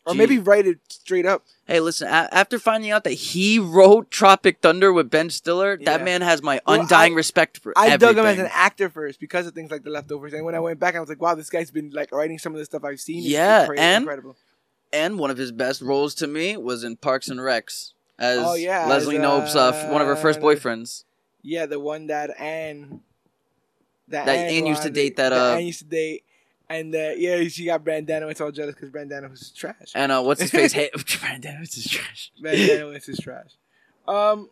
Or 0.05 0.13
Gee. 0.13 0.17
maybe 0.17 0.37
write 0.39 0.65
it 0.65 0.79
straight 0.89 1.25
up. 1.25 1.43
Hey, 1.67 1.79
listen. 1.81 2.07
A- 2.07 2.29
after 2.31 2.57
finding 2.57 2.89
out 2.89 3.03
that 3.03 3.11
he 3.11 3.59
wrote 3.59 4.09
Tropic 4.09 4.57
Thunder 4.61 4.91
with 4.91 5.11
Ben 5.11 5.29
Stiller, 5.29 5.77
that 5.83 6.03
man 6.03 6.21
has 6.21 6.41
my 6.41 6.61
Well, 6.65 6.81
undying 6.81 7.13
I- 7.13 7.15
respect 7.17 7.59
for 7.59 7.73
I 7.77 7.89
everything. 7.89 8.15
dug 8.15 8.17
him 8.17 8.25
as 8.25 8.39
an 8.39 8.49
actor 8.51 8.89
first 8.89 9.19
because 9.19 9.45
of 9.45 9.53
things 9.53 9.69
like 9.69 9.83
The 9.83 9.91
Leftovers. 9.91 10.33
And 10.33 10.45
when 10.45 10.55
I 10.55 10.59
went 10.59 10.79
back, 10.79 10.95
I 10.95 10.99
was 10.99 11.09
like, 11.09 11.21
wow, 11.21 11.35
this 11.35 11.49
guy's 11.51 11.69
been 11.69 11.91
like 11.91 12.11
writing 12.11 12.39
some 12.39 12.53
of 12.53 12.59
the 12.59 12.65
stuff 12.65 12.83
I've 12.83 12.99
seen. 13.01 13.21
Yeah, 13.23 13.67
incre- 13.67 13.77
and- 13.77 14.03
incredible. 14.03 14.35
and 14.91 15.19
one 15.19 15.29
of 15.29 15.37
his 15.37 15.51
best 15.51 15.81
roles 15.81 16.15
to 16.15 16.27
me 16.27 16.57
was 16.57 16.83
in 16.83 16.95
Parks 16.95 17.27
and 17.27 17.39
Recs 17.39 17.91
as 18.17 18.39
Oh, 18.43 18.55
yeah, 18.55 18.87
Leslie 18.87 19.17
as, 19.17 19.21
Knope's 19.21 19.55
uh, 19.55 19.89
one 19.91 20.01
of 20.01 20.07
her 20.07 20.15
first 20.15 20.39
uh, 20.39 20.43
boyfriends. 20.43 21.03
Yeah, 21.49 21.65
the 21.65 21.79
one 21.79 22.07
that 22.07 22.39
Anne. 22.39 23.01
That 24.09 24.27
Anne 24.27 24.65
used 24.67 24.83
to 24.83 24.89
date 24.91 25.15
that, 25.17 25.33
uh, 25.33 25.55
Anne 25.55 25.65
used 25.65 25.79
to 25.79 25.85
date. 25.85 26.23
And 26.69 26.93
uh, 26.93 27.11
yeah, 27.17 27.41
she 27.47 27.65
got 27.65 27.83
Brandano. 27.83 28.29
It's 28.29 28.39
all 28.41 28.51
jealous 28.51 28.75
because 28.75 28.91
Brandano 28.91 29.29
was 29.31 29.49
trash. 29.51 29.91
And 29.95 30.11
uh, 30.11 30.21
what's 30.21 30.41
his 30.41 30.51
face? 30.51 30.71
hey, 30.73 30.91
Brandon, 31.19 31.57
it's 31.63 31.73
his 31.75 31.87
trash. 31.87 32.31
Brandano 32.41 32.95
is 32.95 33.05
his 33.05 33.17
trash. 33.19 33.51
Um, 34.07 34.49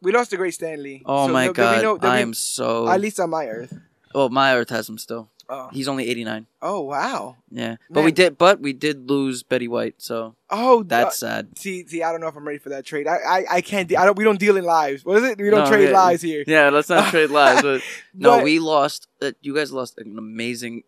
we 0.00 0.12
lost 0.12 0.30
the 0.30 0.36
great 0.36 0.54
Stan 0.54 0.80
Lee. 0.82 1.02
Oh 1.04 1.26
So 1.26 1.32
my 1.32 1.42
there'll- 1.48 1.54
there'll 1.54 1.76
be 1.76 1.82
god, 1.82 2.02
no- 2.02 2.08
I 2.08 2.20
am 2.20 2.34
so. 2.34 2.88
At 2.88 3.00
least 3.00 3.18
on 3.18 3.30
my 3.30 3.46
earth. 3.48 3.76
Oh, 4.14 4.28
my 4.28 4.54
Earth 4.56 4.70
has 4.70 4.88
him 4.88 4.96
still. 4.98 5.28
Oh, 5.48 5.68
He's 5.72 5.86
only 5.86 6.08
89. 6.10 6.46
oh 6.60 6.80
wow. 6.80 7.36
Yeah, 7.50 7.76
but 7.88 8.04
we 8.04 8.10
did, 8.12 8.36
but 8.36 8.60
we 8.60 8.72
did 8.72 9.08
lose 9.08 9.42
Betty 9.44 9.68
White, 9.68 9.94
so 9.98 10.34
Oh, 10.50 10.82
that's 10.82 11.22
uh, 11.22 11.26
sad. 11.44 11.58
see, 11.58 11.86
see. 11.86 12.02
I 12.02 12.10
don't 12.10 12.20
know 12.20 12.26
if 12.28 12.36
I'm 12.36 12.44
ready 12.46 12.58
for 12.58 12.70
that 12.70 12.84
trade. 12.84 13.06
I, 13.06 13.16
I, 13.16 13.44
I 13.50 13.60
can't. 13.60 13.88
De- 13.88 13.96
I 13.96 14.04
don't. 14.04 14.18
We 14.18 14.24
don't 14.24 14.40
deal 14.40 14.56
in 14.56 14.64
lives. 14.64 15.04
What 15.04 15.18
is 15.18 15.24
it? 15.24 15.38
We 15.38 15.50
don't 15.50 15.64
No, 15.64 15.70
trade 15.70 15.90
yeah. 15.90 16.00
lives 16.02 16.22
here. 16.22 16.42
Yeah, 16.46 16.70
let's 16.70 16.88
not 16.88 17.10
trade 17.10 17.30
lives. 17.42 17.62
But 17.62 17.82
no, 18.12 18.36
But- 18.38 18.44
we 18.44 18.58
lost. 18.58 19.06
Uh, 19.22 19.32
you 19.40 19.54
guys 19.54 19.70
lost 19.72 19.98
an 19.98 20.18
amazing, 20.18 20.82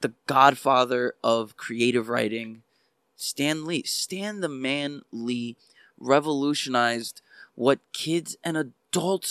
the 0.00 0.12
Godfather 0.26 1.14
of 1.22 1.56
creative 1.56 2.08
writing, 2.08 2.62
Stan 3.16 3.64
Lee. 3.64 3.84
Stan 3.84 4.40
the 4.40 4.48
Man 4.48 5.02
Lee 5.12 5.56
revolutionized 5.98 7.22
what 7.54 7.78
kids 7.92 8.36
and 8.42 8.56
adults 8.56 8.74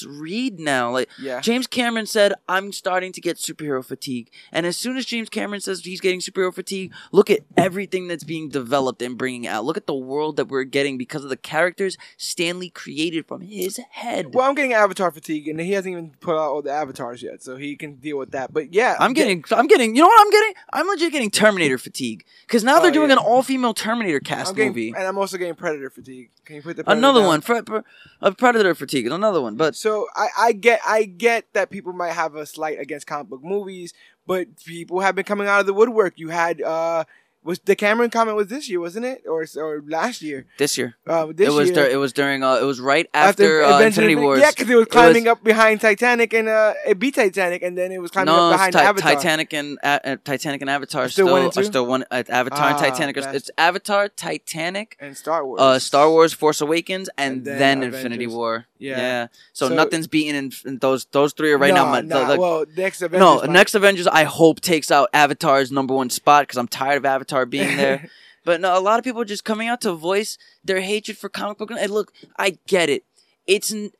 read 0.07 0.59
now. 0.59 0.91
Like 0.91 1.09
Yeah. 1.19 1.39
James 1.41 1.67
Cameron 1.67 2.05
said, 2.05 2.33
I'm 2.47 2.71
starting 2.71 3.11
to 3.13 3.21
get 3.21 3.37
superhero 3.37 3.83
fatigue. 3.83 4.29
And 4.51 4.65
as 4.65 4.77
soon 4.77 4.97
as 4.97 5.05
James 5.05 5.29
Cameron 5.29 5.61
says 5.61 5.81
he's 5.81 6.01
getting 6.01 6.19
superhero 6.19 6.53
fatigue, 6.53 6.93
look 7.11 7.29
at 7.29 7.39
everything 7.57 8.07
that's 8.07 8.23
being 8.23 8.49
developed 8.49 9.01
and 9.01 9.17
bringing 9.17 9.47
out. 9.47 9.65
Look 9.65 9.77
at 9.77 9.87
the 9.87 9.93
world 9.95 10.37
that 10.37 10.45
we're 10.45 10.63
getting 10.63 10.97
because 10.97 11.23
of 11.23 11.29
the 11.29 11.37
characters 11.37 11.97
Stan 12.17 12.59
Lee 12.59 12.69
created 12.69 13.27
from 13.27 13.41
his 13.41 13.77
head. 13.91 14.33
Well, 14.33 14.47
I'm 14.47 14.55
getting 14.55 14.73
Avatar 14.73 15.11
fatigue, 15.11 15.47
and 15.47 15.59
he 15.59 15.71
hasn't 15.73 15.91
even 15.91 16.11
put 16.19 16.33
out 16.33 16.49
all 16.49 16.61
the 16.61 16.71
avatars 16.71 17.21
yet, 17.21 17.41
so 17.43 17.55
he 17.57 17.75
can 17.75 17.95
deal 17.95 18.17
with 18.17 18.31
that. 18.31 18.53
But 18.53 18.73
yeah, 18.73 18.95
I'm 18.99 19.13
getting, 19.13 19.43
I'm 19.51 19.67
getting, 19.67 19.95
you 19.95 20.01
know 20.01 20.07
what 20.07 20.21
I'm 20.21 20.31
getting? 20.31 20.53
I'm 20.73 20.87
legit 20.87 21.11
getting 21.11 21.31
Terminator 21.31 21.77
fatigue. 21.77 22.25
Because 22.41 22.63
now 22.63 22.77
Oh, 22.79 22.81
they're 22.81 22.91
doing 22.91 23.09
yeah. 23.09 23.17
an 23.17 23.19
all 23.19 23.43
female 23.43 23.73
Terminator 23.73 24.19
cast 24.19 24.55
getting, 24.55 24.69
movie. 24.71 24.93
and 24.95 25.03
I'm 25.05 25.17
also 25.17 25.37
getting 25.37 25.55
Predator 25.55 25.89
fatigue. 25.89 26.29
Can 26.45 26.55
you 26.57 26.61
put 26.61 26.77
the 26.77 26.83
Predator 26.83 26.97
Another 26.99 27.19
down? 27.21 27.27
one, 27.67 27.83
a 28.21 28.25
uh, 28.27 28.31
Predator 28.31 28.73
fatigue, 28.73 29.07
another 29.07 29.41
one. 29.41 29.48
But 29.55 29.75
So 29.75 30.07
I, 30.15 30.27
I 30.37 30.51
get 30.53 30.79
I 30.85 31.03
get 31.03 31.45
that 31.53 31.69
people 31.69 31.93
might 31.93 32.13
have 32.13 32.35
a 32.35 32.45
slight 32.45 32.79
against 32.79 33.07
comic 33.07 33.27
book 33.29 33.43
movies, 33.43 33.93
but 34.27 34.47
people 34.65 34.99
have 35.01 35.15
been 35.15 35.25
coming 35.25 35.47
out 35.47 35.59
of 35.59 35.65
the 35.65 35.73
woodwork. 35.73 36.13
You 36.17 36.29
had 36.29 36.61
uh 36.61 37.03
was 37.41 37.57
the 37.59 37.73
Cameron 37.73 38.09
comment 38.09 38.35
was 38.35 38.47
this 38.47 38.67
year, 38.69 38.81
wasn't 38.81 39.05
it, 39.05 39.23
or 39.25 39.45
or 39.55 39.81
last 39.87 40.21
year? 40.21 40.45
this 40.57 40.77
year, 40.77 40.97
Uh, 41.07 41.27
this 41.27 41.47
it 41.47 41.51
was 41.53 41.67
year, 41.69 41.75
dur- 41.75 41.89
it 41.89 41.95
was 41.95 42.11
during, 42.11 42.43
uh, 42.43 42.55
it 42.55 42.65
was 42.65 42.81
right 42.81 43.09
after, 43.13 43.63
uh, 43.63 43.79
Infinity 43.79 44.15
Wars. 44.17 44.41
Yeah, 44.41 44.49
because 44.51 44.69
it 44.69 44.75
was 44.75 44.83
It 44.87 44.89
climbing 44.91 45.23
was- 45.23 45.31
up 45.31 45.43
behind 45.45 45.79
Titanic 45.79 46.33
and 46.33 46.49
uh, 46.49 46.73
it 46.85 46.99
beat 46.99 47.15
Titanic, 47.15 47.63
and 47.63 47.77
then 47.77 47.93
it 47.93 48.01
was 48.01 48.11
climbing 48.11 48.35
no, 48.35 48.49
up 48.49 48.51
behind 48.55 48.75
Avatar. 48.75 49.13
Titanic 49.15 49.53
and 49.53 49.77
uh, 49.81 49.99
uh, 50.03 50.15
Titanic 50.25 50.59
and 50.59 50.69
Avatar 50.69 51.07
Still 51.07 51.27
still 51.27 51.33
one 51.33 51.43
and 51.43 51.57
are 51.57 51.63
still 51.63 51.85
one. 51.85 52.03
Uh, 52.11 52.23
Avatar 52.27 52.67
and 52.67 52.75
Ah, 52.75 52.79
Titanic. 52.81 53.17
Are, 53.17 53.33
it's 53.33 53.49
Avatar, 53.57 54.09
Titanic, 54.09 54.97
and 54.99 55.15
Star 55.15 55.45
Wars. 55.45 55.61
uh, 55.61 55.79
Star 55.79 56.09
Wars, 56.09 56.33
Force 56.33 56.59
Awakens, 56.59 57.09
and, 57.17 57.37
And 57.37 57.45
then 57.45 57.79
then, 57.79 57.83
Infinity 57.83 58.27
War. 58.27 58.65
Yeah. 58.79 59.27
So, 59.53 59.67
So- 59.67 59.75
nothing's 59.75 60.07
beaten 60.07 60.35
in, 60.35 60.51
in 60.65 60.77
those 60.79 61.05
those 61.11 61.33
three 61.33 61.51
are 61.51 61.57
right 61.57 61.73
now. 61.73 61.85
My, 61.91 62.01
nah, 62.01 62.27
the- 62.27 62.33
the- 62.35 62.39
well, 62.39 62.65
next 62.77 63.01
Avengers. 63.01 63.19
no, 63.19 63.35
might- 63.41 63.49
next 63.49 63.75
Avengers, 63.75 64.07
I 64.07 64.23
hope 64.23 64.61
takes 64.61 64.89
out 64.89 65.09
Avatar's 65.13 65.71
number 65.71 65.93
one 65.93 66.09
spot 66.09 66.43
because 66.43 66.57
I'm 66.57 66.67
tired 66.67 66.97
of 66.97 67.05
Avatar 67.05 67.45
being 67.45 67.75
there. 67.77 68.09
but 68.45 68.61
no, 68.61 68.77
a 68.77 68.79
lot 68.79 68.97
of 68.97 69.03
people 69.03 69.21
are 69.21 69.25
just 69.25 69.43
coming 69.43 69.67
out 69.67 69.81
to 69.81 69.93
voice 69.93 70.37
their 70.63 70.81
hatred 70.81 71.17
for 71.17 71.27
comic 71.29 71.57
book. 71.57 71.69
And 71.71 71.91
look, 71.91 72.13
I 72.37 72.57
get 72.67 72.89
it. 72.89 73.03
It's 73.45 73.71
n- 73.73 73.91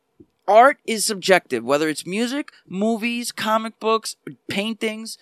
art 0.47 0.77
is 0.85 1.03
subjective, 1.05 1.63
whether 1.63 1.89
it's 1.89 2.05
music, 2.05 2.51
movies, 2.67 3.31
comic 3.33 3.79
books, 3.79 4.15
paintings, 4.47 5.17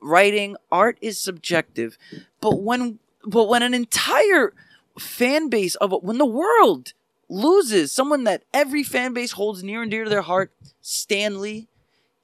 writing. 0.00 0.56
Art 0.70 0.96
is 1.00 1.18
subjective. 1.18 1.98
But 2.40 2.60
when 2.62 3.00
but 3.24 3.48
when 3.48 3.62
an 3.62 3.74
entire 3.74 4.52
fan 4.98 5.48
base 5.48 5.74
of 5.76 5.92
when 6.02 6.18
the 6.18 6.26
world 6.26 6.92
loses 7.32 7.90
someone 7.90 8.24
that 8.24 8.42
every 8.52 8.82
fan 8.82 9.14
base 9.14 9.32
holds 9.32 9.62
near 9.62 9.82
and 9.82 9.90
dear 9.90 10.04
to 10.04 10.10
their 10.10 10.22
heart, 10.22 10.52
Stanley, 10.82 11.68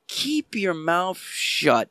keep 0.07 0.55
your 0.55 0.75
mouth 0.75 1.19
shut. 1.19 1.89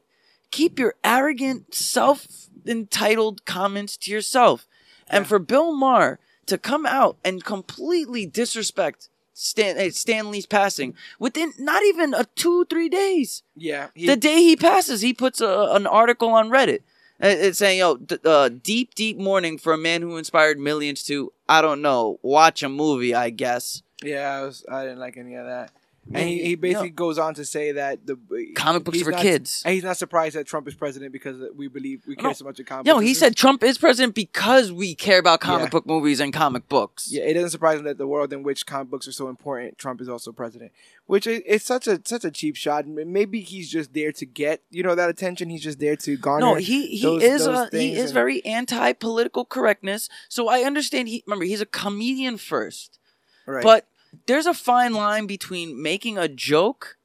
Keep 0.51 0.79
your 0.79 0.95
arrogant, 1.03 1.73
self 1.73 2.27
entitled 2.65 3.45
comments 3.45 3.97
to 3.97 4.11
yourself. 4.11 4.67
And 5.09 5.25
for 5.25 5.39
Bill 5.39 5.73
Maher 5.73 6.19
to 6.45 6.57
come 6.57 6.85
out 6.85 7.17
and 7.23 7.43
completely 7.43 8.25
disrespect 8.25 9.09
Stan, 9.33 9.77
eh, 9.77 9.89
Stan 9.91 10.31
Lee's 10.31 10.45
passing 10.45 10.95
within 11.19 11.53
not 11.59 11.83
even 11.83 12.13
a 12.13 12.25
two, 12.35 12.65
three 12.65 12.89
days. 12.89 13.43
yeah, 13.55 13.87
he, 13.93 14.07
the 14.07 14.15
day 14.15 14.37
he 14.37 14.55
passes, 14.55 15.01
he 15.01 15.13
puts 15.13 15.41
a, 15.41 15.69
an 15.71 15.85
article 15.87 16.29
on 16.29 16.49
Reddit. 16.49 16.79
It's 17.19 17.57
saying, 17.59 17.79
yo, 17.79 17.97
d- 17.97 18.17
uh, 18.25 18.49
deep, 18.49 18.93
deep 18.95 19.17
mourning 19.17 19.57
for 19.57 19.73
a 19.73 19.77
man 19.77 20.01
who 20.01 20.17
inspired 20.17 20.59
millions 20.59 21.03
to, 21.05 21.31
I 21.49 21.61
don't 21.61 21.81
know, 21.81 22.19
watch 22.21 22.63
a 22.63 22.69
movie, 22.69 23.15
I 23.15 23.29
guess. 23.29 23.81
yeah, 24.03 24.31
I, 24.39 24.43
was, 24.43 24.65
I 24.69 24.83
didn't 24.83 24.99
like 24.99 25.17
any 25.17 25.35
of 25.35 25.45
that. 25.45 25.71
And 26.13 26.29
he, 26.29 26.41
he 26.43 26.55
basically 26.55 26.89
know, 26.89 26.95
goes 26.95 27.17
on 27.17 27.33
to 27.33 27.43
say 27.43 27.73
that 27.73 28.05
the 28.07 28.17
comic 28.55 28.83
books 28.85 28.97
he's 28.97 29.05
for 29.05 29.11
not- 29.11 29.21
kids. 29.21 29.61
And 29.65 29.73
he's 29.73 29.83
not 29.83 29.97
surprised 29.97 30.35
that 30.35 30.47
Trump 30.47 30.67
is 30.67 30.73
president 30.73 31.11
because 31.11 31.35
we 31.55 31.67
believe 31.67 32.03
we 32.07 32.15
care 32.15 32.27
No. 32.29 32.33
so 32.33 32.45
much 32.45 32.59
about 32.59 32.67
comic 32.67 32.85
books. 32.85 32.93
No, 32.95 32.99
he 32.99 33.13
said 33.13 33.35
Trump 33.35 33.61
is 33.63 33.77
president 33.77 34.15
because 34.15 34.71
we 34.71 34.95
care 34.95 35.19
about 35.19 35.41
comic 35.41 35.65
Yeah. 35.65 35.69
book 35.71 35.85
movies 35.85 36.19
and 36.19 36.33
comic 36.33 36.69
books. 36.69 37.09
Yeah, 37.11 37.23
it 37.23 37.33
doesn't 37.33 37.49
surprise 37.49 37.79
him 37.79 37.85
that 37.85 37.97
the 37.97 38.07
world 38.07 38.31
in 38.31 38.43
which 38.43 38.65
comic 38.65 38.89
books 38.89 39.07
are 39.07 39.11
so 39.11 39.27
important, 39.27 39.77
Trump 39.77 39.99
is 39.99 40.07
also 40.07 40.31
president. 40.31 40.71
Which 41.07 41.27
is 41.27 41.41
it's 41.45 41.65
such 41.65 41.87
a 41.87 42.01
such 42.05 42.23
a 42.25 42.31
cheap 42.31 42.55
shot. 42.55 42.85
Maybe 42.87 43.41
he's 43.41 43.69
just 43.69 43.93
there 43.93 44.11
to 44.13 44.25
get 44.25 44.61
you 44.69 44.83
know 44.83 44.95
that 44.95 45.09
attention. 45.09 45.49
He's 45.49 45.63
just 45.63 45.79
there 45.79 45.95
to 45.97 46.17
garner. 46.17 46.45
No, 46.45 46.55
he 46.55 46.87
he 46.87 47.01
those- 47.01 47.23
is 47.23 47.45
those 47.45 47.55
uh, 47.57 47.69
he 47.71 47.93
is 47.93 48.05
and- 48.05 48.13
very 48.13 48.43
anti 48.45 48.93
political 48.93 49.45
correctness. 49.45 50.09
So 50.29 50.47
I 50.47 50.61
understand. 50.61 51.07
He 51.09 51.23
remember 51.25 51.45
he's 51.45 51.61
a 51.61 51.65
comedian 51.65 52.37
first, 52.37 52.99
right. 53.45 53.63
but 53.63 53.87
there's 54.25 54.45
a 54.45 54.53
fine 54.53 54.93
line 54.93 55.27
between 55.27 55.81
making 55.81 56.17
a 56.17 56.27
joke 56.27 56.97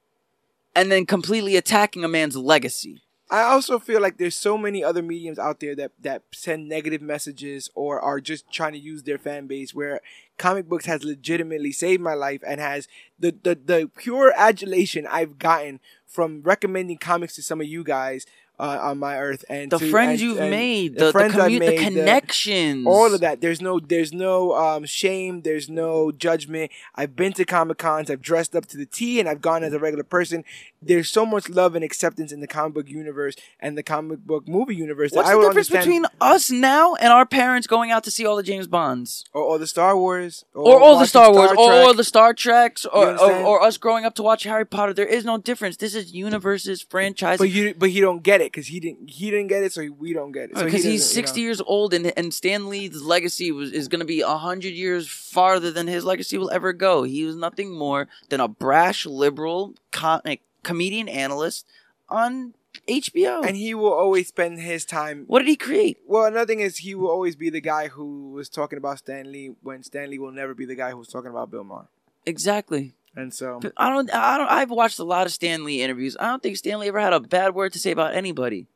and 0.75 0.91
then 0.91 1.07
completely 1.07 1.57
attacking 1.57 2.05
a 2.05 2.09
man's 2.09 2.37
legacy. 2.37 3.03
I 3.31 3.45
also 3.45 3.79
feel 3.79 4.03
like 4.03 4.19
there's 4.19 4.37
so 4.37 4.59
many 4.59 4.85
other 4.85 5.01
mediums 5.01 5.39
out 5.39 5.61
there 5.61 5.75
that 5.77 5.93
that 6.03 6.23
send 6.33 6.69
negative 6.69 7.01
messages 7.01 7.71
or 7.75 7.99
are 7.99 8.21
just 8.21 8.51
trying 8.53 8.75
to 8.75 8.79
use 8.79 9.05
their 9.05 9.17
fan 9.17 9.47
base. 9.47 9.75
Where 9.75 10.03
comic 10.37 10.69
books 10.69 10.85
has 10.85 11.03
legitimately 11.03 11.73
saved 11.73 12.03
my 12.03 12.13
life 12.13 12.43
and 12.47 12.61
has 12.61 12.89
the 13.19 13.35
the 13.43 13.55
the 13.55 13.91
pure 13.97 14.35
adulation 14.37 15.07
I've 15.11 15.39
gotten 15.39 15.81
from 16.07 16.43
recommending 16.43 16.99
comics 16.99 17.35
to 17.37 17.43
some 17.43 17.63
of 17.63 17.67
you 17.67 17.83
guys 17.83 18.27
uh, 18.63 18.79
on 18.89 18.97
my 18.99 19.19
earth 19.19 19.45
and 19.49 19.71
The 19.73 19.79
to- 19.79 19.91
friends 19.91 20.21
and- 20.21 20.31
you've 20.31 20.39
and 20.39 20.51
made, 20.51 20.95
the 20.95 20.99
the 21.01 21.05
the, 21.07 21.13
friends 21.13 21.35
I've 21.37 21.51
commu- 21.51 21.59
made, 21.59 21.69
the 21.73 21.77
the- 21.77 21.83
connections, 22.01 22.87
all 22.87 23.13
of 23.13 23.21
that 23.21 23.41
there's 23.41 23.61
no 23.61 23.81
there's 23.81 24.13
no 24.13 24.55
um, 24.55 24.85
shame 24.87 25.43
there's 25.43 25.69
no 25.69 26.13
judgment 26.13 26.71
i've 26.95 27.17
been 27.17 27.33
to 27.35 27.45
comic 27.45 27.79
cons 27.79 28.09
i've 28.11 28.23
dressed 28.23 28.55
up 28.55 28.67
to 28.67 28.77
the 28.77 28.87
t 28.87 29.19
and 29.21 29.29
i've 29.29 29.41
gone 29.41 29.65
as 29.65 29.73
a 29.73 29.79
regular 29.79 30.05
person 30.05 30.45
there's 30.81 31.11
so 31.11 31.25
much 31.27 31.49
love 31.49 31.75
and 31.75 31.85
acceptance 31.85 32.31
in 32.33 32.41
the 32.41 32.47
comic 32.47 32.75
book 32.75 32.89
universe 32.89 33.35
and 33.61 33.77
the 33.77 33.83
comic 33.83 34.21
book 34.21 34.47
movie 34.49 34.75
universe 34.77 35.11
What's 35.13 35.29
that 35.29 35.35
i 35.37 35.41
the 35.41 35.49
difference 35.49 35.71
understand 35.71 36.05
between 36.05 36.07
us 36.21 36.51
now 36.51 36.95
and 36.97 37.13
our 37.13 37.27
parents 37.27 37.67
going 37.67 37.91
out 37.91 38.05
to 38.05 38.11
see 38.11 38.25
all 38.27 38.37
the 38.37 38.43
James 38.43 38.67
Bonds? 38.69 39.25
or, 39.33 39.43
or 39.43 39.59
the 39.59 39.67
star 39.67 39.97
wars 39.97 40.45
or 40.55 40.81
all 40.81 40.99
the 40.99 41.07
Star 41.07 41.33
Wars, 41.33 41.51
or, 41.57 41.67
Trek. 41.69 41.87
or 41.87 41.95
the 41.95 42.05
Star 42.05 42.33
Treks, 42.35 42.85
or, 42.87 43.19
or, 43.19 43.33
or 43.33 43.63
us 43.63 43.77
growing 43.77 44.05
up 44.05 44.15
to 44.17 44.23
watch 44.23 44.45
Harry 44.45 44.65
Potter. 44.67 44.93
There 44.93 45.07
is 45.07 45.25
no 45.25 45.39
difference. 45.39 45.77
This 45.79 45.95
is 45.95 46.13
universes, 46.13 46.83
franchises. 46.83 47.39
but 47.39 47.51
you 47.51 47.75
but 47.75 47.91
he 47.91 48.01
don't 48.01 48.23
get 48.23 48.41
it 48.41 48.52
because 48.53 48.67
he 48.67 48.79
didn't 48.81 49.09
he 49.09 49.31
didn't 49.31 49.49
get 49.49 49.63
it 49.63 49.73
so 49.73 49.89
we 49.99 50.13
don't 50.13 50.33
get 50.33 50.51
it 50.51 50.57
so 50.57 50.61
he 50.61 50.65
because 50.67 50.85
he's 50.85 51.01
doesn't, 51.01 51.17
you 51.17 51.23
know. 51.23 51.27
sixty 51.27 51.41
years 51.41 51.61
old, 51.63 51.95
and 51.95 52.13
and 52.17 52.33
Stan 52.35 52.69
Lee's 52.69 53.03
legacy 53.03 53.51
was 53.51 53.73
is 53.73 53.89
going 53.89 54.01
to 54.01 54.05
be 54.07 54.21
hundred 54.21 54.75
years 54.75 55.09
farther 55.09 55.71
than 55.71 55.87
his 55.87 56.05
legacy 56.05 56.37
will 56.39 56.51
ever 56.51 56.73
go. 56.73 57.03
He 57.03 57.25
was 57.25 57.35
nothing 57.37 57.77
more 57.77 58.09
than 58.29 58.41
a 58.41 58.49
brash 58.49 59.07
liberal 59.07 59.75
co- 59.91 60.21
eh, 60.25 60.37
comedian 60.63 61.09
analyst 61.09 61.67
on 62.09 62.55
HBO. 62.89 63.47
and 63.47 63.57
he 63.57 63.75
will 63.75 63.93
always 63.93 64.29
spend 64.29 64.59
his 64.61 64.85
time 64.85 65.25
what 65.27 65.41
did 65.41 65.49
he 65.49 65.57
create? 65.57 65.99
well, 66.07 66.25
another 66.25 66.47
thing 66.47 66.61
is 66.61 66.79
he 66.79 66.95
will 66.95 67.11
always 67.11 67.37
be 67.37 67.51
the 67.51 67.61
guy 67.61 67.89
who 67.89 68.31
was 68.31 68.49
talking 68.49 68.77
about 68.79 68.99
Stan 68.99 69.31
Lee 69.33 69.55
when 69.63 69.83
Stan 69.83 70.11
Lee 70.11 70.19
will 70.19 70.33
never 70.33 70.55
be 70.55 70.65
the 70.65 70.75
guy 70.75 70.91
who 70.91 70.99
was 70.99 71.09
talking 71.09 71.31
about 71.31 71.51
Bill 71.51 71.65
Maher. 71.65 71.89
Exactly. 72.27 72.93
And 73.15 73.33
so, 73.35 73.61
I 73.77 73.91
don't. 73.91 74.13
I 74.15 74.39
don't. 74.39 74.51
I've 74.51 74.71
watched 74.71 74.99
a 74.99 75.05
lot 75.05 75.27
of 75.27 75.33
Stan 75.33 75.65
Lee 75.65 75.83
interviews. 75.83 76.17
I 76.19 76.29
don't 76.29 76.43
think 76.43 76.57
Stan 76.57 76.79
Lee 76.79 76.89
ever 76.89 76.99
had 77.01 77.13
a 77.13 77.21
bad 77.21 77.55
word 77.55 77.73
to 77.75 77.79
say 77.79 77.91
about 77.91 78.15
anybody. 78.15 78.67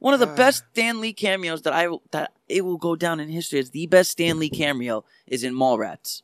One 0.00 0.14
of 0.14 0.20
the 0.20 0.28
Uh. 0.28 0.34
best 0.36 0.64
Stan 0.72 1.00
Lee 1.00 1.12
cameos 1.12 1.62
that 1.62 1.72
I 1.72 1.88
that 2.10 2.32
it 2.48 2.64
will 2.64 2.76
go 2.76 2.96
down 2.96 3.20
in 3.20 3.28
history 3.28 3.60
as 3.60 3.70
the 3.70 3.86
best 3.86 4.10
Stan 4.10 4.38
Lee 4.40 4.50
cameo 4.50 5.04
is 5.28 5.44
in 5.44 5.54
Mallrats. 5.54 6.22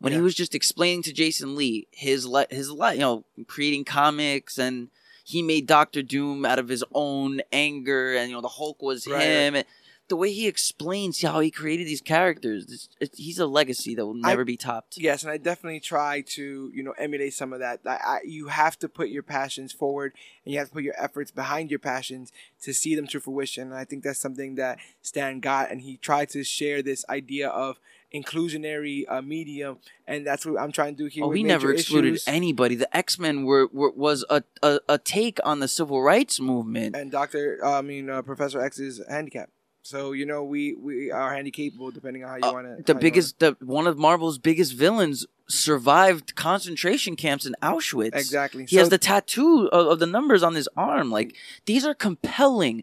When 0.00 0.12
he 0.12 0.20
was 0.20 0.34
just 0.34 0.54
explaining 0.54 1.02
to 1.04 1.12
Jason 1.12 1.56
Lee 1.56 1.86
his 1.90 2.26
le- 2.26 2.46
his 2.50 2.70
li- 2.70 2.94
you 2.94 3.00
know 3.00 3.24
creating 3.46 3.84
comics 3.84 4.58
and 4.58 4.88
he 5.24 5.40
made 5.40 5.66
Doctor 5.66 6.02
Doom 6.02 6.44
out 6.44 6.58
of 6.58 6.68
his 6.68 6.84
own 6.94 7.40
anger 7.52 8.14
and 8.14 8.28
you 8.30 8.34
know 8.36 8.42
the 8.42 8.48
Hulk 8.48 8.82
was 8.82 9.06
Right. 9.06 9.22
him. 9.22 9.54
And 9.56 9.64
the 10.08 10.16
way 10.16 10.30
he 10.32 10.46
explains 10.46 11.22
how 11.22 11.40
he 11.40 11.50
created 11.50 11.86
these 11.86 12.00
characters, 12.00 12.64
it's, 12.70 12.88
it's, 13.00 13.18
he's 13.18 13.38
a 13.38 13.46
legacy 13.46 13.94
that 13.94 14.04
will 14.04 14.18
I- 14.24 14.28
never 14.30 14.44
be 14.44 14.56
topped. 14.56 14.98
yes, 14.98 15.22
and 15.22 15.32
I 15.32 15.38
definitely 15.38 15.80
try 15.80 16.22
to, 16.28 16.70
you 16.74 16.82
know, 16.82 16.92
emulate 16.98 17.34
some 17.34 17.52
of 17.52 17.60
that. 17.60 17.80
I, 17.86 17.90
I, 17.90 18.18
you 18.24 18.48
have 18.48 18.78
to 18.80 18.88
put 18.88 19.08
your 19.08 19.22
passions 19.22 19.72
forward 19.72 20.12
and 20.44 20.52
you 20.52 20.58
have 20.58 20.68
to 20.68 20.74
put 20.74 20.82
your 20.82 20.94
efforts 21.02 21.30
behind 21.30 21.70
your 21.70 21.78
passions 21.78 22.32
to 22.62 22.74
see 22.74 22.94
them 22.94 23.06
to 23.08 23.20
fruition. 23.20 23.68
And 23.68 23.74
I 23.74 23.84
think 23.84 24.04
that's 24.04 24.20
something 24.20 24.56
that 24.56 24.78
Stan 25.02 25.40
got, 25.40 25.70
and 25.70 25.80
he 25.80 25.96
tried 25.96 26.28
to 26.30 26.44
share 26.44 26.82
this 26.82 27.04
idea 27.08 27.48
of 27.48 27.78
inclusionary 28.14 29.04
uh, 29.08 29.20
medium, 29.22 29.78
and 30.06 30.26
that's 30.26 30.46
what 30.46 30.60
I'm 30.60 30.72
trying 30.72 30.96
to 30.96 31.02
do 31.04 31.06
here. 31.08 31.24
Oh, 31.24 31.28
we 31.28 31.42
never 31.42 31.72
excluded 31.72 32.14
issues. 32.14 32.28
anybody. 32.28 32.74
The 32.74 32.94
X 32.96 33.18
Men 33.18 33.44
were, 33.44 33.68
were 33.72 33.90
was 33.90 34.24
a, 34.30 34.42
a 34.62 34.80
a 34.88 34.98
take 34.98 35.40
on 35.44 35.60
the 35.60 35.68
civil 35.68 36.02
rights 36.02 36.38
movement. 36.40 36.94
and 36.94 37.10
Doctor, 37.10 37.58
I 37.64 37.82
mean 37.82 38.08
uh, 38.08 38.22
Professor 38.22 38.60
X 38.60 38.78
is 38.78 39.00
handicapped. 39.08 39.50
So 39.86 40.12
you 40.12 40.24
know 40.24 40.42
we 40.44 40.74
we 40.74 41.10
are 41.10 41.30
handicapable 41.34 41.92
depending 41.92 42.24
on 42.24 42.30
how 42.30 42.36
you 42.36 42.44
Uh, 42.44 42.52
want 42.52 42.78
to. 42.78 42.82
the 42.92 42.98
biggest, 42.98 43.38
the 43.38 43.54
one 43.60 43.86
of 43.86 43.98
Marvel's 43.98 44.38
biggest 44.38 44.72
villains 44.72 45.26
survived 45.46 46.34
concentration 46.34 47.16
camps 47.16 47.44
in 47.44 47.54
Auschwitz. 47.62 48.14
exactly. 48.16 48.62
He 48.66 48.76
so, 48.76 48.80
has 48.80 48.88
the 48.88 48.96
tattoo 48.96 49.68
of, 49.70 49.86
of 49.88 49.98
the 49.98 50.06
numbers 50.06 50.42
on 50.42 50.54
his 50.54 50.68
arm. 50.74 51.10
Like 51.10 51.36
these 51.66 51.84
are 51.84 51.92
compelling. 51.94 52.82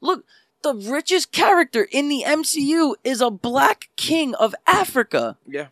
Look, 0.00 0.24
the 0.62 0.74
richest 0.76 1.32
character 1.32 1.88
in 1.90 2.08
the 2.08 2.22
MCU 2.24 2.94
is 3.02 3.20
a 3.20 3.30
black 3.30 3.88
king 3.96 4.34
of 4.36 4.54
Africa. 4.66 5.38
yeah. 5.46 5.66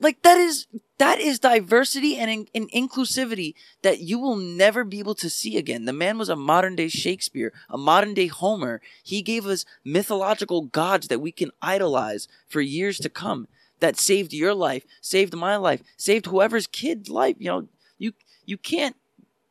Like 0.00 0.22
that 0.22 0.38
is 0.38 0.66
that 0.98 1.20
is 1.20 1.38
diversity 1.38 2.16
and, 2.16 2.30
in, 2.30 2.46
and 2.54 2.70
inclusivity 2.72 3.54
that 3.82 4.00
you 4.00 4.18
will 4.18 4.36
never 4.36 4.84
be 4.84 4.98
able 4.98 5.14
to 5.16 5.30
see 5.30 5.56
again. 5.56 5.84
The 5.84 5.92
man 5.92 6.18
was 6.18 6.28
a 6.28 6.36
modern 6.36 6.76
day 6.76 6.88
Shakespeare, 6.88 7.52
a 7.68 7.78
modern 7.78 8.14
day 8.14 8.26
Homer. 8.26 8.80
He 9.02 9.22
gave 9.22 9.46
us 9.46 9.64
mythological 9.84 10.62
gods 10.62 11.08
that 11.08 11.20
we 11.20 11.32
can 11.32 11.50
idolize 11.62 12.28
for 12.48 12.60
years 12.60 12.98
to 12.98 13.08
come. 13.08 13.48
That 13.80 13.96
saved 13.96 14.32
your 14.32 14.54
life, 14.54 14.84
saved 15.00 15.36
my 15.36 15.54
life, 15.54 15.84
saved 15.96 16.26
whoever's 16.26 16.66
kid's 16.66 17.08
life. 17.08 17.36
You 17.38 17.48
know, 17.48 17.68
you 17.96 18.12
you 18.44 18.58
can't 18.58 18.96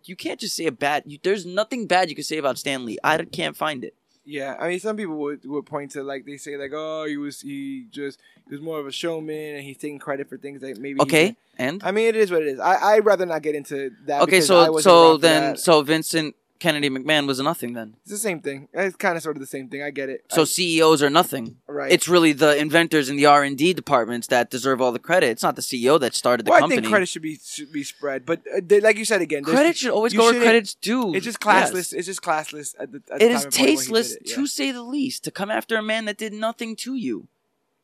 you 0.04 0.18
can't 0.18 0.40
just 0.40 0.56
say 0.56 0.66
a 0.66 0.72
bad. 0.72 1.04
You, 1.06 1.18
there's 1.24 1.46
nothing 1.46 1.88
bad 1.88 2.10
you 2.10 2.16
can 2.16 2.26
say 2.26 2.38
about 2.38 2.58
Stan 2.58 2.86
Lee. 2.86 2.98
I 3.04 3.24
can't 3.24 3.56
find 3.56 3.86
it. 3.86 3.96
Yeah, 4.30 4.58
I 4.60 4.68
mean, 4.68 4.80
some 4.82 4.98
people 4.98 5.16
would, 5.16 5.46
would 5.46 5.66
point 5.66 5.92
to 5.92 6.04
like 6.04 6.26
they 6.26 6.36
say 6.36 6.58
like, 6.58 6.72
oh, 6.74 7.06
he 7.06 7.16
was 7.16 7.40
he 7.40 7.88
just 7.92 8.20
he 8.50 8.56
was 8.56 8.62
more 8.62 8.78
of 8.78 8.86
a 8.86 8.92
showman 8.92 9.56
and 9.56 9.64
he's 9.64 9.78
taking 9.78 10.00
credit 10.00 10.28
for 10.28 10.38
things 10.38 10.60
that 10.62 10.78
maybe. 10.80 11.00
Okay, 11.02 11.38
and 11.58 11.82
I 11.82 11.92
mean, 11.92 12.08
it 12.08 12.18
is 12.18 12.30
what 12.30 12.42
it 12.42 12.50
is. 12.50 12.60
I 12.60 12.96
I'd 12.96 13.06
rather 13.06 13.26
not 13.26 13.42
get 13.42 13.56
into 13.56 13.92
that. 14.06 14.24
okay, 14.24 14.42
so 14.42 14.80
so 14.80 15.16
then 15.16 15.56
so 15.56 15.82
Vincent 15.82 16.36
Kennedy 16.60 16.90
McMahon 16.90 17.28
was 17.28 17.40
nothing 17.40 17.74
then. 17.74 17.96
it's 18.02 18.12
the 18.12 18.18
same 18.18 18.40
thing. 18.42 18.68
It's 18.74 18.96
kind 18.96 19.16
of 19.18 19.24
sort 19.24 19.36
of 19.38 19.42
the 19.42 19.48
same 19.48 19.70
thing. 19.70 19.82
I 19.84 19.90
get 19.92 20.10
it. 20.10 20.26
So 20.32 20.42
I- 20.42 20.46
CEOs 20.46 21.02
are 21.04 21.10
nothing. 21.10 21.58
right. 21.68 21.92
It's 21.92 22.08
really 22.08 22.34
the 22.34 22.58
inventors 22.58 23.10
and 23.10 23.18
the 23.20 23.26
R 23.26 23.44
and 23.44 23.58
D 23.58 23.74
departments 23.74 24.28
that 24.28 24.50
deserve 24.50 24.82
all 24.82 24.92
the 24.92 25.00
credit. 25.00 25.28
It's 25.28 25.44
not 25.44 25.56
the 25.56 25.62
CEO 25.62 26.00
that 26.00 26.16
started 26.16 26.46
the 26.46 26.52
well, 26.52 26.58
I 26.58 26.62
company. 26.62 26.82
think 26.82 26.92
credit 26.92 27.10
should 27.10 27.22
be 27.22 27.38
should 27.44 27.72
be 27.72 27.84
spread, 27.84 28.26
but 28.26 28.42
uh, 28.56 28.62
they- 28.66 28.82
like 28.82 28.98
you 28.98 29.06
said 29.06 29.22
again, 29.22 29.44
Credit 29.44 29.78
should 29.78 29.92
always 29.92 30.14
go 30.14 30.32
where 30.32 30.42
credit's 30.42 30.74
due. 30.76 31.14
It's 31.16 31.26
just 31.26 31.38
Yes. 31.44 31.72
classless. 31.72 31.94
It's 31.94 32.06
just 32.08 32.22
classless 32.22 32.76
at 32.80 32.92
the. 32.92 33.02
At 33.12 33.22
It 33.22 33.32
is 33.32 33.44
and 33.46 33.54
point 33.54 33.60
when 33.60 33.68
he 33.68 33.74
did 33.74 33.78
tasteless 33.78 34.12
it, 34.16 34.22
yeah. 34.26 34.36
to 34.36 34.48
say 34.48 34.72
the 34.72 34.84
least 34.84 35.24
to 35.26 35.32
come 35.32 35.50
after 35.52 35.76
a 35.78 35.84
man 35.84 36.06
that 36.06 36.18
did 36.18 36.34
nothing 36.34 36.76
to 36.78 36.96
you. 36.96 37.28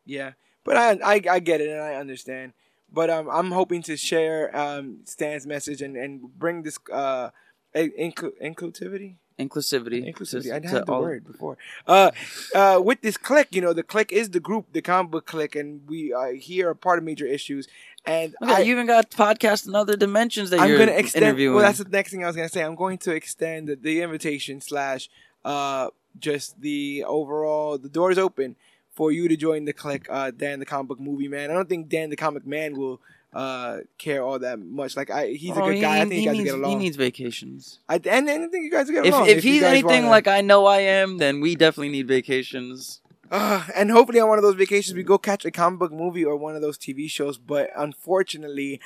Yeah, 0.05 0.31
but 0.63 0.75
I, 0.77 0.91
I 1.03 1.21
I 1.29 1.39
get 1.39 1.61
it 1.61 1.69
and 1.69 1.81
I 1.81 1.95
understand. 1.95 2.53
But 2.91 3.09
um, 3.09 3.27
I'm 3.29 3.49
hoping 3.51 3.81
to 3.83 3.97
share 3.97 4.55
um 4.55 4.99
Stan's 5.05 5.47
message 5.47 5.81
and 5.81 5.95
and 5.97 6.21
bring 6.37 6.63
this 6.63 6.77
uh 6.91 7.29
inclu- 7.75 8.33
inclusivity. 8.41 9.15
Inclusivity. 9.39 10.13
Inclusivity. 10.13 10.43
to- 10.43 10.51
I 10.51 10.67
had 10.69 10.85
the 10.85 10.91
all- 10.91 11.01
word 11.01 11.25
before. 11.25 11.57
Uh, 11.87 12.11
uh, 12.53 12.79
with 12.83 13.01
this 13.01 13.17
click, 13.17 13.47
you 13.51 13.61
know, 13.61 13.73
the 13.73 13.83
click 13.83 14.11
is 14.11 14.29
the 14.29 14.39
group, 14.39 14.67
the 14.73 14.81
comic 14.81 15.11
book 15.11 15.25
click, 15.25 15.55
and 15.55 15.81
we 15.87 16.13
uh, 16.13 16.33
here 16.33 16.69
are 16.69 16.75
part 16.75 16.99
of 16.99 17.03
major 17.05 17.25
issues. 17.25 17.67
And 18.05 18.35
Look 18.41 18.49
at 18.51 18.55
I, 18.57 18.61
you 18.61 18.73
even 18.73 18.85
got 18.85 19.09
podcast 19.09 19.65
in 19.67 19.73
other 19.75 19.95
dimensions 19.95 20.49
that 20.51 20.59
I'm 20.59 20.69
you're 20.69 20.77
gonna 20.77 20.91
extend. 20.91 21.23
interviewing. 21.25 21.55
Well, 21.55 21.63
that's 21.65 21.79
the 21.79 21.89
next 21.89 22.11
thing 22.11 22.23
I 22.23 22.27
was 22.27 22.35
gonna 22.35 22.49
say. 22.49 22.61
I'm 22.63 22.75
going 22.75 22.97
to 22.99 23.11
extend 23.15 23.69
the, 23.69 23.75
the 23.75 24.01
invitation 24.01 24.61
slash 24.61 25.09
uh 25.45 25.87
just 26.19 26.59
the 26.61 27.03
overall. 27.07 27.77
The 27.77 27.89
door 27.89 28.11
is 28.11 28.17
open 28.19 28.55
for 28.91 29.11
you 29.11 29.27
to 29.29 29.35
join 29.35 29.65
the 29.65 29.73
click. 29.73 30.05
Uh, 30.09 30.29
Dan 30.31 30.59
the 30.59 30.65
comic 30.65 30.89
book 30.89 30.99
movie 30.99 31.27
man. 31.29 31.49
I 31.49 31.53
don't 31.53 31.67
think 31.69 31.89
Dan 31.89 32.09
the 32.11 32.15
comic 32.17 32.45
man 32.45 32.77
will 32.77 32.99
uh 33.33 33.77
care 33.97 34.23
all 34.23 34.39
that 34.39 34.59
much. 34.59 34.95
Like 34.95 35.09
I, 35.09 35.27
he's 35.29 35.55
a 35.57 35.61
Oh, 35.61 35.65
good 35.67 35.75
he- 35.75 35.81
guy. 35.81 35.97
I 35.97 36.01
think 36.01 36.13
he 36.13 36.19
you 36.21 36.25
guys 36.27 36.37
needs, 36.37 36.51
get 36.51 36.65
He 36.69 36.75
needs 36.75 36.95
vacations. 36.97 37.79
I, 37.89 37.95
and, 37.95 38.05
and 38.29 38.43
I 38.43 38.47
think 38.47 38.65
you 38.65 38.71
guys 38.71 38.89
get 38.89 39.05
If 39.05 39.13
along. 39.13 39.27
if 39.27 39.43
he's 39.43 39.63
anything 39.63 40.07
like 40.07 40.27
I 40.27 40.41
know 40.41 40.65
I 40.65 40.79
am, 40.79 41.17
then 41.17 41.41
we 41.41 41.55
definitely 41.55 41.89
need 41.89 42.07
vacations. 42.07 43.01
Uh, 43.31 43.65
and 43.75 43.89
hopefully 43.89 44.19
on 44.19 44.29
one 44.29 44.37
of 44.37 44.43
those 44.43 44.53
vacations 44.55 44.95
we 44.95 45.01
go 45.03 45.17
catch 45.17 45.43
a 45.45 45.49
comic 45.51 45.79
book 45.79 45.91
movie 45.91 46.23
or 46.23 46.35
one 46.35 46.55
of 46.55 46.61
those 46.61 46.77
TV 46.77 47.09
shows. 47.09 47.37
But 47.39 47.71
unfortunately, 47.75 48.79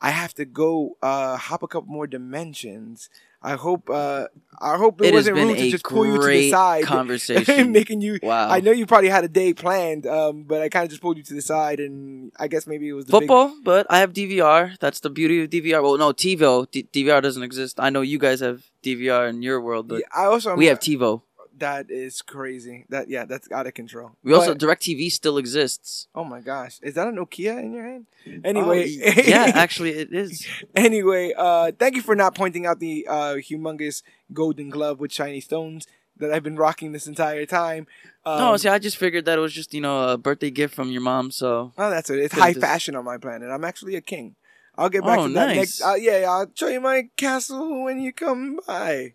I 0.00 0.10
have 0.10 0.34
to 0.34 0.44
go 0.44 0.96
uh, 1.02 1.36
hop 1.38 1.62
a 1.62 1.68
couple 1.68 1.90
more 1.90 2.06
dimensions. 2.06 3.08
I 3.44 3.54
hope 3.56 3.90
uh, 3.90 4.26
I 4.58 4.76
hope 4.78 5.02
it, 5.02 5.08
It 5.08 5.14
wasn't 5.14 5.36
rude 5.36 5.58
to 5.58 5.70
just 5.70 5.84
pull 5.84 6.06
you 6.06 6.18
to 6.18 6.26
the 6.26 6.50
side, 6.50 6.84
conversation. 6.96 7.72
making 7.72 8.00
you. 8.00 8.18
Wow. 8.22 8.48
I 8.48 8.60
know 8.60 8.70
you 8.70 8.86
probably 8.86 9.10
had 9.10 9.22
a 9.22 9.28
day 9.28 9.52
planned, 9.52 10.06
um, 10.06 10.44
but 10.44 10.62
I 10.62 10.70
kind 10.70 10.84
of 10.84 10.90
just 10.90 11.02
pulled 11.02 11.18
you 11.18 11.22
to 11.24 11.34
the 11.34 11.42
side, 11.42 11.78
and 11.78 12.32
I 12.38 12.48
guess 12.48 12.66
maybe 12.66 12.88
it 12.88 12.94
was 12.94 13.04
the 13.04 13.12
big- 13.12 13.28
Football, 13.28 13.54
but 13.62 13.86
I 13.90 13.98
have 13.98 14.14
DVR. 14.14 14.78
That's 14.78 15.00
the 15.00 15.10
beauty 15.10 15.42
of 15.42 15.50
DVR. 15.50 15.82
Well, 15.82 15.98
no, 15.98 16.12
TiVo. 16.12 16.70
D- 16.70 16.88
DVR 16.90 17.20
doesn't 17.22 17.42
exist. 17.42 17.78
I 17.78 17.90
know 17.90 18.00
you 18.00 18.18
guys 18.18 18.40
have 18.40 18.62
DVR 18.82 19.28
in 19.28 19.42
your 19.42 19.60
world, 19.60 19.88
but 19.88 20.00
Yeah, 20.00 20.06
I 20.16 20.24
also 20.24 20.56
we 20.56 20.66
have 20.66 20.80
TiVo. 20.80 21.20
That 21.58 21.90
is 21.90 22.20
crazy. 22.22 22.84
That 22.88 23.08
yeah, 23.08 23.24
that's 23.24 23.50
out 23.52 23.66
of 23.66 23.74
control. 23.74 24.12
We 24.22 24.32
also 24.34 24.54
But- 24.54 24.60
DirecTV 24.60 25.10
still 25.12 25.38
exists. 25.38 26.08
oh 26.14 26.24
my 26.24 26.40
gosh, 26.40 26.78
is 26.82 26.94
that 26.94 27.06
a 27.08 27.10
Nokia 27.10 27.62
in 27.62 27.72
your 27.72 27.84
hand? 27.84 28.06
Anyway, 28.44 28.98
Oh, 29.06 29.12
yeah, 29.24 29.52
actually, 29.54 29.90
it 29.90 30.12
is. 30.12 30.46
anyway, 30.74 31.32
uh, 31.36 31.72
thank 31.78 31.94
you 31.96 32.02
for 32.02 32.14
not 32.16 32.34
pointing 32.34 32.66
out 32.66 32.80
the 32.80 33.06
uh, 33.08 33.34
humongous 33.36 34.02
golden 34.32 34.70
glove 34.70 34.98
with 35.00 35.12
shiny 35.12 35.40
stones 35.40 35.86
that 36.16 36.32
I've 36.32 36.42
been 36.44 36.56
rocking 36.56 36.92
this 36.92 37.06
entire 37.06 37.44
time. 37.46 37.86
Um, 38.24 38.38
no, 38.38 38.56
see, 38.56 38.68
I 38.68 38.78
just 38.78 38.96
figured 38.96 39.24
that 39.26 39.36
it 39.38 39.40
was 39.42 39.52
just 39.52 39.74
you 39.74 39.80
know 39.80 40.08
a 40.10 40.16
birthday 40.18 40.50
gift 40.50 40.74
from 40.74 40.90
your 40.90 41.02
mom. 41.02 41.30
So 41.30 41.72
oh, 41.76 41.90
that's 41.90 42.08
it. 42.10 42.18
It's 42.20 42.34
high 42.34 42.52
just- 42.52 42.60
fashion 42.64 42.96
on 42.96 43.04
my 43.04 43.18
planet. 43.18 43.50
I'm 43.50 43.64
actually 43.64 43.96
a 43.96 44.00
king. 44.00 44.36
I'll 44.76 44.88
get 44.90 45.04
back 45.04 45.18
Oh, 45.20 45.28
to 45.28 45.32
that 45.34 45.46
nice. 45.48 45.56
next. 45.56 45.82
Uh, 45.82 45.94
yeah, 45.94 46.26
I'll 46.28 46.50
show 46.52 46.66
you 46.68 46.80
my 46.80 47.08
castle 47.16 47.84
when 47.84 48.00
you 48.00 48.12
come 48.12 48.58
by. 48.66 49.12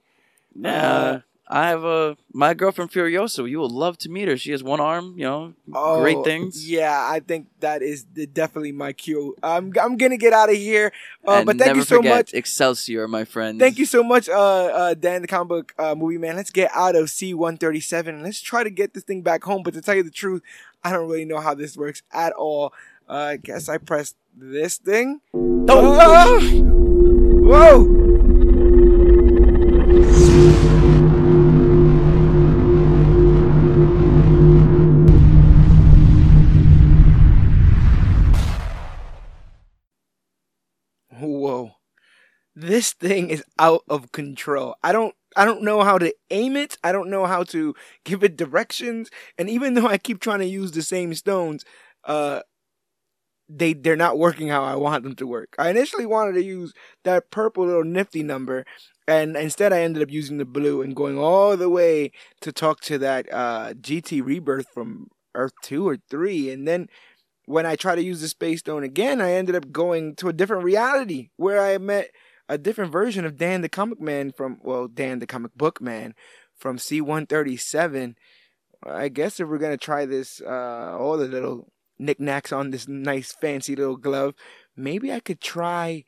yeah, 0.56 1.20
I 1.52 1.70
have 1.70 1.84
a 1.84 2.16
my 2.32 2.54
girlfriend 2.54 2.92
Furiosa. 2.92 3.50
You 3.50 3.58
will 3.58 3.70
love 3.72 3.98
to 4.00 4.10
meet 4.10 4.28
her. 4.28 4.38
She 4.38 4.52
has 4.52 4.64
one 4.64 4.80
arm. 4.80 5.16
You 5.18 5.24
know, 5.24 5.54
Oh, 5.74 6.00
great 6.00 6.24
things. 6.24 6.70
Yeah, 6.70 6.96
I 6.96 7.22
think 7.22 7.48
that 7.62 7.82
is 7.82 8.04
definitely 8.04 8.72
my 8.72 8.94
cue. 8.94 9.36
I'm 9.42 9.74
I'm 9.82 9.98
gonna 9.98 10.18
get 10.18 10.32
out 10.32 10.50
of 10.50 10.56
here. 10.56 10.92
Uh, 11.28 11.44
but 11.44 11.58
thank 11.58 11.76
you 11.76 11.82
so 11.82 12.04
much. 12.04 12.36
Excelsior, 12.36 13.08
my 13.08 13.26
friend. 13.26 13.60
Thank 13.60 13.80
you 13.80 13.86
so 13.86 14.04
much, 14.04 14.30
uh, 14.30 14.34
uh, 14.38 14.94
Dan, 14.94 15.22
the 15.24 15.28
comic 15.28 15.48
book 15.50 15.74
uh, 15.80 15.96
movie 15.96 16.20
man. 16.20 16.36
Let's 16.36 16.52
get 16.52 16.70
out 16.76 16.96
of 16.96 17.08
C137 17.08 18.08
and 18.10 18.22
let's 18.24 18.42
try 18.42 18.64
to 18.64 18.70
get 18.70 18.94
this 18.94 19.04
thing 19.04 19.24
back 19.24 19.44
home. 19.44 19.64
But 19.64 19.74
to 19.74 19.82
tell 19.82 19.96
you 19.96 20.04
the 20.04 20.12
truth, 20.12 20.44
I 20.84 20.92
don't 20.92 21.10
really 21.10 21.26
know 21.26 21.40
how 21.40 21.56
this 21.56 21.76
works 21.76 22.04
at 22.14 22.32
all. 22.34 22.74
Uh, 23.10 23.14
I 23.14 23.38
guess 23.38 23.70
I 23.70 23.80
pressed 23.80 24.16
this 24.38 24.78
thing. 24.78 25.22
Whoa! 25.32 26.40
Whoa. 27.42 28.09
This 42.62 42.92
thing 42.92 43.30
is 43.30 43.42
out 43.58 43.84
of 43.90 44.12
control. 44.12 44.76
I 44.84 44.92
don't 44.92 45.16
I 45.38 45.46
don't 45.46 45.62
know 45.64 45.82
how 45.82 45.98
to 45.98 46.14
aim 46.30 46.58
it. 46.58 46.78
I 46.84 46.92
don't 46.92 47.10
know 47.10 47.26
how 47.26 47.44
to 47.44 47.74
give 48.04 48.22
it 48.22 48.36
directions. 48.36 49.10
And 49.38 49.50
even 49.50 49.76
though 49.76 49.88
I 49.88 49.98
keep 49.98 50.20
trying 50.20 50.40
to 50.40 50.46
use 50.46 50.72
the 50.72 50.82
same 50.82 51.14
stones, 51.14 51.64
uh 52.04 52.42
they 53.48 53.74
they're 53.74 53.96
not 53.96 54.20
working 54.20 54.48
how 54.50 54.64
I 54.64 54.76
want 54.76 55.04
them 55.04 55.16
to 55.16 55.28
work. 55.28 55.56
I 55.58 55.70
initially 55.70 56.06
wanted 56.06 56.34
to 56.34 56.44
use 56.44 56.74
that 57.04 57.32
purple 57.32 57.66
little 57.66 57.84
nifty 57.84 58.22
number 58.24 58.66
and 59.08 59.36
instead 59.36 59.74
I 59.74 59.82
ended 59.82 60.04
up 60.04 60.12
using 60.12 60.38
the 60.38 60.46
blue 60.46 60.82
and 60.82 60.96
going 60.96 61.18
all 61.18 61.58
the 61.58 61.70
way 61.70 62.12
to 62.42 62.52
talk 62.52 62.82
to 62.82 62.98
that 63.00 63.32
uh 63.32 63.74
GT 63.82 64.22
rebirth 64.22 64.68
from 64.74 65.08
Earth 65.34 65.54
2 65.64 65.88
or 65.88 65.98
3 66.10 66.52
and 66.52 66.68
then 66.68 66.90
when 67.46 67.66
I 67.66 67.76
tried 67.76 67.96
to 67.96 68.04
use 68.04 68.22
the 68.22 68.28
space 68.28 68.60
stone 68.60 68.84
again, 68.84 69.22
I 69.22 69.34
ended 69.34 69.56
up 69.56 69.72
going 69.72 70.16
to 70.18 70.30
a 70.30 70.34
different 70.34 70.64
reality 70.64 71.30
where 71.38 71.62
I 71.62 71.78
met 71.80 72.12
a 72.50 72.58
different 72.58 72.92
version 72.92 73.24
of 73.24 73.38
Dan 73.38 73.62
the 73.62 73.70
comic 73.70 74.02
man 74.02 74.32
from 74.32 74.60
well, 74.62 74.88
Dan 74.88 75.20
the 75.20 75.28
comic 75.28 75.54
book 75.56 75.80
man 75.80 76.16
from 76.58 76.78
C137. 76.78 78.16
I 78.84 79.10
guess 79.10 79.40
if 79.40 79.48
we're 79.48 79.60
gonna 79.60 79.78
try 79.78 80.06
this, 80.06 80.42
uh, 80.42 80.98
all 81.00 81.18
the 81.18 81.28
little 81.28 81.72
knickknacks 82.00 82.52
on 82.52 82.72
this 82.72 82.88
nice 82.88 83.32
fancy 83.32 83.76
little 83.76 83.98
glove, 83.98 84.34
maybe 84.76 85.14
I 85.14 85.20
could 85.20 85.40
try 85.40 86.06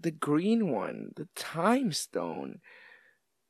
the 0.00 0.12
green 0.12 0.70
one, 0.70 1.10
the 1.16 1.28
time 1.34 1.92
stone. 1.92 2.60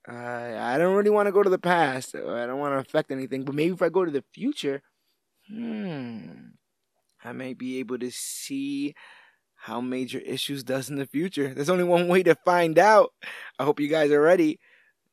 Uh, 0.09 0.57
I 0.59 0.79
don't 0.79 0.97
really 0.97 1.11
want 1.11 1.27
to 1.27 1.33
go 1.33 1.43
to 1.43 1.51
the 1.51 1.59
past. 1.59 2.15
I 2.15 2.47
don't 2.47 2.59
want 2.59 2.73
to 2.73 2.79
affect 2.79 3.11
anything, 3.11 3.45
but 3.45 3.55
maybe 3.55 3.75
if 3.75 3.83
I 3.83 3.91
go 3.91 4.07
to 4.07 4.11
the 4.11 4.25
future, 4.33 4.83
hmm, 5.47 6.31
I 7.23 7.33
may 7.33 7.53
be 7.53 7.79
able 7.81 7.99
to 7.99 8.11
see 8.11 8.95
how 9.69 9.81
Major 9.83 10.19
Issues 10.19 10.65
does 10.65 10.89
in 10.89 10.97
the 10.97 11.05
future. 11.05 11.53
There's 11.53 11.69
only 11.69 11.85
one 11.85 12.09
way 12.09 12.23
to 12.23 12.35
find 12.35 12.79
out. 12.79 13.13
I 13.59 13.65
hope 13.65 13.81
you 13.81 13.89
guys 13.89 14.11
are 14.11 14.21
ready. 14.21 14.59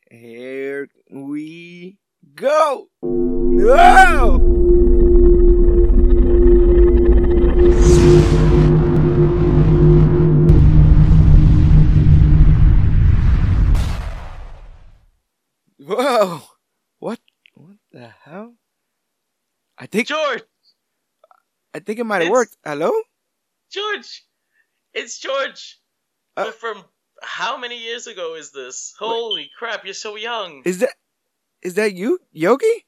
Here 0.09 0.88
we 1.11 1.98
go. 2.34 2.88
Whoa! 3.01 4.40
Whoa! 15.80 16.42
What? 17.00 17.19
What 17.56 17.75
the 17.92 18.08
hell? 18.24 18.56
I 19.77 19.88
think 19.88 20.08
George. 20.08 20.43
I 21.74 21.80
think 21.80 22.00
it 22.00 22.06
might 22.06 22.22
have 22.22 22.32
worked. 22.32 22.56
Hello, 22.64 22.93
George 23.69 24.25
it's 24.95 25.19
George. 25.19 25.80
Uh- 26.35 26.45
But 26.45 26.56
from 26.56 26.83
how 27.22 27.57
many 27.57 27.77
years 27.82 28.07
ago 28.07 28.35
is 28.35 28.51
this? 28.51 28.93
Holy 28.98 29.49
crap, 29.57 29.85
you're 29.85 29.93
so 29.93 30.15
young. 30.15 30.64
Is 30.65 30.80
that 30.80 30.95
is 31.61 31.74
that 31.75 31.93
you, 31.93 32.19
Yogi? 32.32 32.85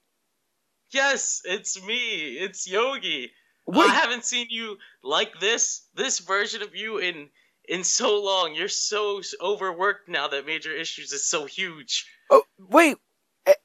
yes, 0.91 1.41
it's 1.45 1.81
me. 1.83 2.37
It's 2.37 2.67
Yogi. 2.67 3.31
Wait, 3.65 3.89
I 3.89 3.93
haven't 3.93 4.23
seen 4.23 4.47
you 4.49 4.77
like 5.03 5.39
this, 5.41 5.87
this 5.93 6.19
version 6.19 6.61
of 6.61 6.73
you 6.75 6.99
in 6.99 7.29
in 7.67 7.83
so 7.83 8.21
long. 8.23 8.55
You're 8.55 8.69
so 8.69 9.21
overworked 9.41 10.07
now 10.07 10.27
that 10.29 10.45
Major 10.45 10.71
Issues 10.71 11.11
is 11.11 11.27
so 11.27 11.45
huge. 11.45 12.05
oh, 12.29 12.43
wait. 12.57 12.97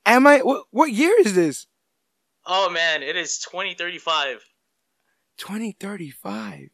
Am 0.06 0.26
I? 0.26 0.38
What, 0.40 0.64
what 0.70 0.90
year 0.92 1.14
is 1.20 1.34
this? 1.34 1.66
Oh 2.46 2.70
man, 2.70 3.02
it 3.02 3.16
is 3.16 3.38
2035. 3.40 4.40
2035. 5.38 6.70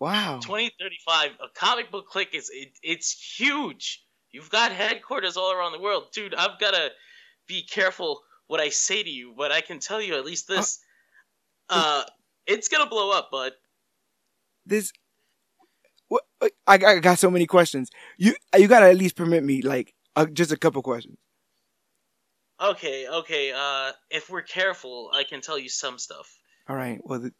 Wow. 0.00 0.40
2035. 0.42 1.32
A 1.32 1.48
comic 1.54 1.90
book 1.90 2.06
click 2.08 2.34
is 2.34 2.50
it, 2.52 2.70
it's 2.82 3.12
huge. 3.38 4.02
You've 4.32 4.50
got 4.50 4.72
headquarters 4.72 5.36
all 5.36 5.52
around 5.52 5.72
the 5.72 5.80
world, 5.80 6.08
dude. 6.12 6.34
I've 6.34 6.58
gotta 6.58 6.90
be 7.46 7.62
careful 7.62 8.20
what 8.46 8.60
I 8.60 8.70
say 8.70 9.02
to 9.02 9.10
you, 9.10 9.34
but 9.36 9.52
I 9.52 9.60
can 9.60 9.78
tell 9.78 10.00
you 10.00 10.14
at 10.16 10.24
least 10.24 10.48
this. 10.48 10.80
Uh, 11.68 12.02
it's 12.46 12.68
gonna 12.68 12.88
blow 12.88 13.12
up, 13.12 13.30
bud. 13.30 13.52
This. 14.66 14.92
What? 16.08 16.24
I, 16.40 16.50
I 16.66 16.98
got 16.98 17.18
so 17.18 17.30
many 17.30 17.46
questions. 17.46 17.90
You 18.18 18.34
you 18.58 18.66
gotta 18.66 18.86
at 18.86 18.96
least 18.96 19.14
permit 19.14 19.44
me 19.44 19.62
like 19.62 19.94
uh, 20.16 20.26
just 20.26 20.50
a 20.50 20.56
couple 20.56 20.82
questions. 20.82 21.18
Okay, 22.60 23.08
okay. 23.08 23.52
Uh, 23.52 23.92
if 24.10 24.28
we're 24.28 24.42
careful, 24.42 25.10
I 25.14 25.24
can 25.24 25.40
tell 25.40 25.58
you 25.58 25.68
some 25.68 25.98
stuff. 25.98 26.36
All 26.68 26.76
right. 26.76 27.00
Well, 27.04 27.20
the, 27.20 27.32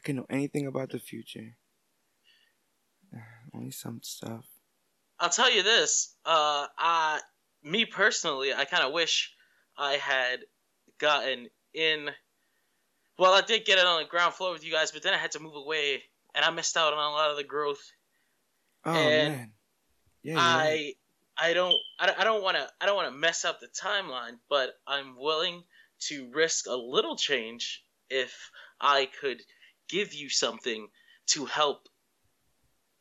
I 0.00 0.02
can 0.02 0.16
know 0.16 0.26
anything 0.30 0.66
about 0.66 0.90
the 0.90 0.98
future. 0.98 1.56
Only 3.54 3.70
some 3.70 4.00
stuff. 4.02 4.46
I'll 5.18 5.28
tell 5.28 5.52
you 5.52 5.62
this. 5.62 6.14
Uh, 6.24 6.66
uh 6.78 7.18
me 7.62 7.84
personally, 7.84 8.54
I 8.54 8.64
kind 8.64 8.82
of 8.82 8.92
wish 8.94 9.34
I 9.76 9.94
had 9.94 10.40
gotten 10.98 11.48
in. 11.74 12.08
Well, 13.18 13.34
I 13.34 13.42
did 13.42 13.66
get 13.66 13.78
it 13.78 13.84
on 13.84 14.00
the 14.02 14.08
ground 14.08 14.32
floor 14.32 14.52
with 14.52 14.64
you 14.64 14.72
guys, 14.72 14.92
but 14.92 15.02
then 15.02 15.12
I 15.12 15.18
had 15.18 15.32
to 15.32 15.40
move 15.40 15.54
away, 15.54 16.02
and 16.34 16.42
I 16.42 16.50
missed 16.50 16.78
out 16.78 16.94
on 16.94 16.98
a 16.98 17.12
lot 17.12 17.30
of 17.30 17.36
the 17.36 17.44
growth. 17.44 17.92
Oh 18.86 18.94
And 18.94 19.32
man. 19.32 19.52
Yeah. 20.22 20.36
right. 20.36 20.94
I 21.36 21.50
I 21.50 21.52
don't 21.52 21.76
I 21.98 22.06
don't- 22.06 22.18
I 22.20 22.24
don't 22.24 22.42
want 22.42 22.56
to 22.56 22.66
I 22.80 22.86
don't 22.86 22.96
want 22.96 23.12
to 23.12 23.18
mess 23.18 23.44
up 23.44 23.60
the 23.60 23.68
timeline, 23.68 24.38
but 24.48 24.70
I'm 24.86 25.18
willing 25.18 25.62
to 26.08 26.30
risk 26.32 26.66
a 26.66 26.74
little 26.74 27.16
change 27.16 27.84
if 28.08 28.50
I 28.80 29.06
could 29.20 29.42
give 29.90 30.14
you 30.14 30.28
something 30.28 30.88
to 31.28 31.44
help 31.44 31.88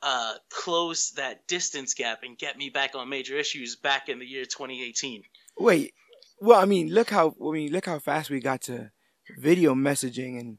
uh 0.01 0.33
close 0.49 1.11
that 1.11 1.45
distance 1.47 1.93
gap 1.93 2.19
and 2.23 2.37
get 2.37 2.57
me 2.57 2.69
back 2.69 2.95
on 2.95 3.09
major 3.09 3.37
issues 3.37 3.75
back 3.75 4.07
in 4.09 4.19
the 4.19 4.25
year 4.25 4.45
2018. 4.45 5.23
Wait. 5.57 5.93
Well, 6.39 6.59
I 6.59 6.65
mean, 6.65 6.89
look 6.89 7.09
how 7.09 7.35
I 7.45 7.51
mean, 7.51 7.71
look 7.71 7.85
how 7.85 7.99
fast 7.99 8.29
we 8.29 8.39
got 8.39 8.61
to 8.63 8.91
video 9.37 9.75
messaging, 9.75 10.39
and 10.39 10.57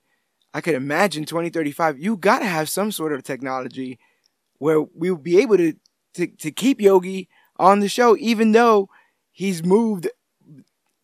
I 0.53 0.61
could 0.61 0.75
imagine 0.75 1.25
2035. 1.25 1.99
You 1.99 2.17
gotta 2.17 2.45
have 2.45 2.69
some 2.69 2.93
sort 2.93 3.13
of 3.13 3.23
technology 3.23 3.99
where 4.59 4.83
we'll 4.83 5.17
be 5.17 5.39
able 5.39 5.57
to 5.57 5.75
to, 6.15 6.27
to 6.27 6.51
keep 6.51 6.81
Yogi 6.81 7.29
on 7.57 7.81
the 7.81 7.89
show, 7.89 8.17
even 8.19 8.53
though 8.53 8.89
he's 9.33 9.65
moved. 9.65 10.09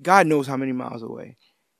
God 0.02 0.26
knows 0.26 0.46
how 0.46 0.58
many 0.58 0.72
miles 0.72 1.02
away. 1.02 1.36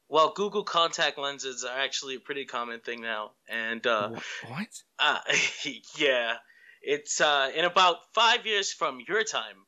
Well, 0.09 0.33
Google 0.33 0.65
contact 0.65 1.19
lenses 1.19 1.65
are 1.65 1.79
actually 1.79 2.17
a 2.17 2.21
pretty 2.21 2.45
common 2.45 2.81
thing 2.81 3.01
now, 3.03 3.35
and 3.49 3.85
uh, 3.87 4.11
what? 4.49 4.83
uh 4.99 5.21
yeah, 5.99 6.39
it's 6.83 7.21
uh 7.21 7.53
in 7.55 7.65
about 7.65 7.99
five 8.15 8.47
years 8.47 8.73
from 8.73 9.01
your 9.07 9.25
time. 9.25 9.67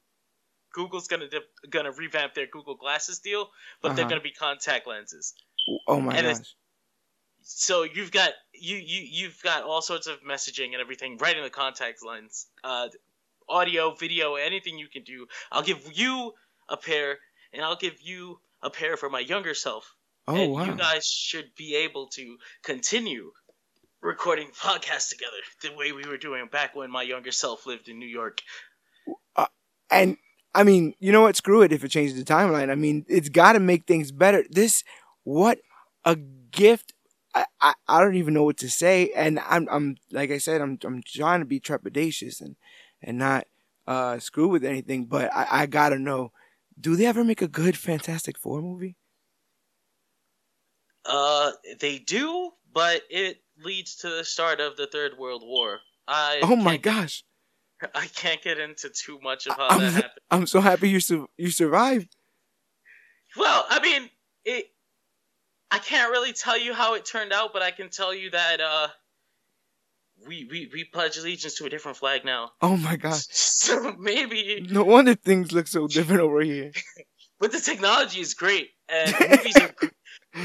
Google's 0.72 1.08
gonna 1.08 1.28
dip, 1.28 1.50
gonna 1.70 1.92
revamp 1.92 2.34
their 2.34 2.46
Google 2.48 2.76
Glasses 2.76 3.20
deal, 3.20 3.50
but 3.82 3.96
they're 3.96 4.04
Uh-huh. 4.04 4.10
gonna 4.10 4.22
be 4.22 4.32
contact 4.32 4.86
lenses. 4.86 5.34
Oh 5.86 6.00
my 6.00 6.14
And 6.16 6.26
gosh. 6.38 6.56
So 7.42 7.82
you've 7.82 8.12
got 8.12 8.34
you 8.54 8.76
you 8.76 9.02
you've 9.02 9.42
got 9.42 9.64
all 9.64 9.82
sorts 9.82 10.06
of 10.06 10.20
messaging 10.22 10.66
and 10.72 10.76
everything 10.80 11.18
right 11.18 11.36
in 11.36 11.42
the 11.42 11.50
contact 11.50 12.04
lens. 12.04 12.46
Uh, 12.62 12.88
audio, 13.48 13.94
video, 13.94 14.36
anything 14.36 14.78
you 14.78 14.88
can 14.88 15.04
do. 15.04 15.28
I'll 15.52 15.62
give 15.64 15.96
you 15.98 16.34
a 16.68 16.76
pair, 16.76 17.20
and 17.52 17.64
I'll 17.64 17.76
give 17.76 18.00
you 18.02 18.42
a 18.62 18.70
pair 18.70 18.96
for 18.98 19.10
my 19.10 19.20
younger 19.20 19.54
self. 19.54 19.96
Oh 20.28 20.36
and 20.36 20.52
wow. 20.52 20.64
you 20.66 20.76
guys 20.76 21.06
should 21.06 21.50
be 21.56 21.74
able 21.74 22.08
to 22.08 22.36
continue 22.62 23.32
recording 24.02 24.48
podcasts 24.62 25.08
together 25.08 25.38
the 25.62 25.74
way 25.74 25.92
we 25.92 26.06
were 26.06 26.18
doing 26.18 26.46
back 26.52 26.76
when 26.76 26.90
my 26.90 27.02
younger 27.02 27.32
self 27.32 27.66
lived 27.66 27.88
in 27.88 27.98
New 27.98 28.06
York. 28.06 28.42
And 29.90 30.18
I 30.54 30.64
mean, 30.64 30.92
you 31.00 31.12
know 31.12 31.22
what? 31.22 31.36
Screw 31.36 31.62
it 31.62 31.72
if 31.72 31.82
it 31.82 31.88
changes 31.88 32.22
the 32.22 32.30
timeline. 32.30 32.70
I 32.70 32.74
mean, 32.74 33.06
it's 33.08 33.30
got 33.30 33.54
to 33.54 33.60
make 33.60 33.86
things 33.86 34.12
better. 34.12 34.44
This, 34.50 34.84
what 35.24 35.60
a 36.04 36.14
gift. 36.16 36.92
I, 37.34 37.46
I, 37.60 37.72
I 37.88 38.02
don't 38.02 38.16
even 38.16 38.34
know 38.34 38.44
what 38.44 38.58
to 38.58 38.68
say. 38.68 39.10
And 39.16 39.40
I'm, 39.48 39.66
I'm, 39.70 39.96
like 40.10 40.30
I 40.30 40.36
said, 40.36 40.60
I'm, 40.60 40.78
I'm 40.84 41.02
trying 41.02 41.40
to 41.40 41.46
be 41.46 41.58
trepidatious 41.58 42.42
and, 42.42 42.56
and 43.02 43.16
not, 43.16 43.46
uh, 43.86 44.18
screw 44.18 44.48
with 44.48 44.62
anything. 44.62 45.06
But 45.06 45.34
I, 45.34 45.62
I 45.62 45.66
gotta 45.66 45.98
know, 45.98 46.32
do 46.78 46.96
they 46.96 47.06
ever 47.06 47.24
make 47.24 47.40
a 47.40 47.48
good 47.48 47.78
Fantastic 47.78 48.36
Four 48.36 48.60
movie? 48.60 48.97
Uh, 51.08 51.52
they 51.80 51.98
do, 51.98 52.50
but 52.72 53.02
it 53.10 53.40
leads 53.64 53.96
to 53.96 54.10
the 54.10 54.24
start 54.24 54.60
of 54.60 54.76
the 54.76 54.86
Third 54.86 55.12
World 55.18 55.42
War. 55.44 55.80
I 56.06 56.40
Oh 56.42 56.56
my 56.56 56.76
gosh. 56.76 57.24
I 57.94 58.06
can't 58.06 58.42
get 58.42 58.58
into 58.58 58.90
too 58.90 59.20
much 59.22 59.46
of 59.46 59.56
how 59.56 59.68
I'm, 59.68 59.80
that 59.80 59.92
happened. 59.92 60.12
I'm 60.30 60.46
so 60.46 60.60
happy 60.60 60.88
you, 60.88 61.00
su- 61.00 61.28
you 61.36 61.50
survived. 61.50 62.14
Well, 63.36 63.64
I 63.68 63.80
mean, 63.80 64.10
it. 64.44 64.66
I 65.70 65.78
can't 65.78 66.10
really 66.10 66.32
tell 66.32 66.58
you 66.58 66.72
how 66.74 66.94
it 66.94 67.04
turned 67.04 67.32
out, 67.32 67.52
but 67.52 67.62
I 67.62 67.70
can 67.70 67.90
tell 67.90 68.12
you 68.14 68.30
that 68.30 68.60
uh, 68.60 68.88
we 70.26 70.44
we 70.50 70.68
we 70.72 70.84
pledge 70.84 71.18
allegiance 71.18 71.54
to 71.56 71.66
a 71.66 71.68
different 71.68 71.98
flag 71.98 72.24
now. 72.24 72.52
Oh 72.60 72.76
my 72.76 72.96
gosh. 72.96 73.26
So 73.58 73.92
maybe, 73.98 74.66
No 74.70 74.82
wonder 74.82 75.14
things 75.14 75.52
look 75.52 75.66
so 75.66 75.86
different 75.88 76.22
over 76.22 76.40
here. 76.40 76.72
but 77.40 77.52
the 77.52 77.60
technology 77.60 78.20
is 78.20 78.32
great, 78.32 78.70
and 78.88 79.14
movies 79.30 79.56
are 79.56 79.74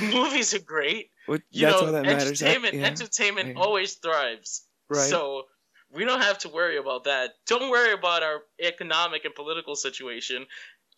movies 0.01 0.53
are 0.53 0.59
great. 0.59 1.09
What, 1.25 1.41
You 1.51 1.67
that's 1.67 1.81
know, 1.81 1.87
all 1.87 1.93
that 1.93 2.05
matters. 2.05 2.41
entertainment 2.41 2.73
Yeah, 2.75 2.85
entertainment 2.85 3.47
yeah. 3.49 3.61
always 3.61 3.93
thrives. 3.95 4.63
right. 4.89 5.09
So 5.09 5.43
we 5.91 6.05
don't 6.05 6.21
have 6.21 6.39
to 6.39 6.49
worry 6.49 6.77
about 6.77 7.03
that. 7.05 7.31
Don't 7.47 7.69
worry 7.69 7.93
about 7.93 8.23
our 8.23 8.41
economic 8.59 9.25
and 9.25 9.33
political 9.35 9.75
situation. 9.75 10.45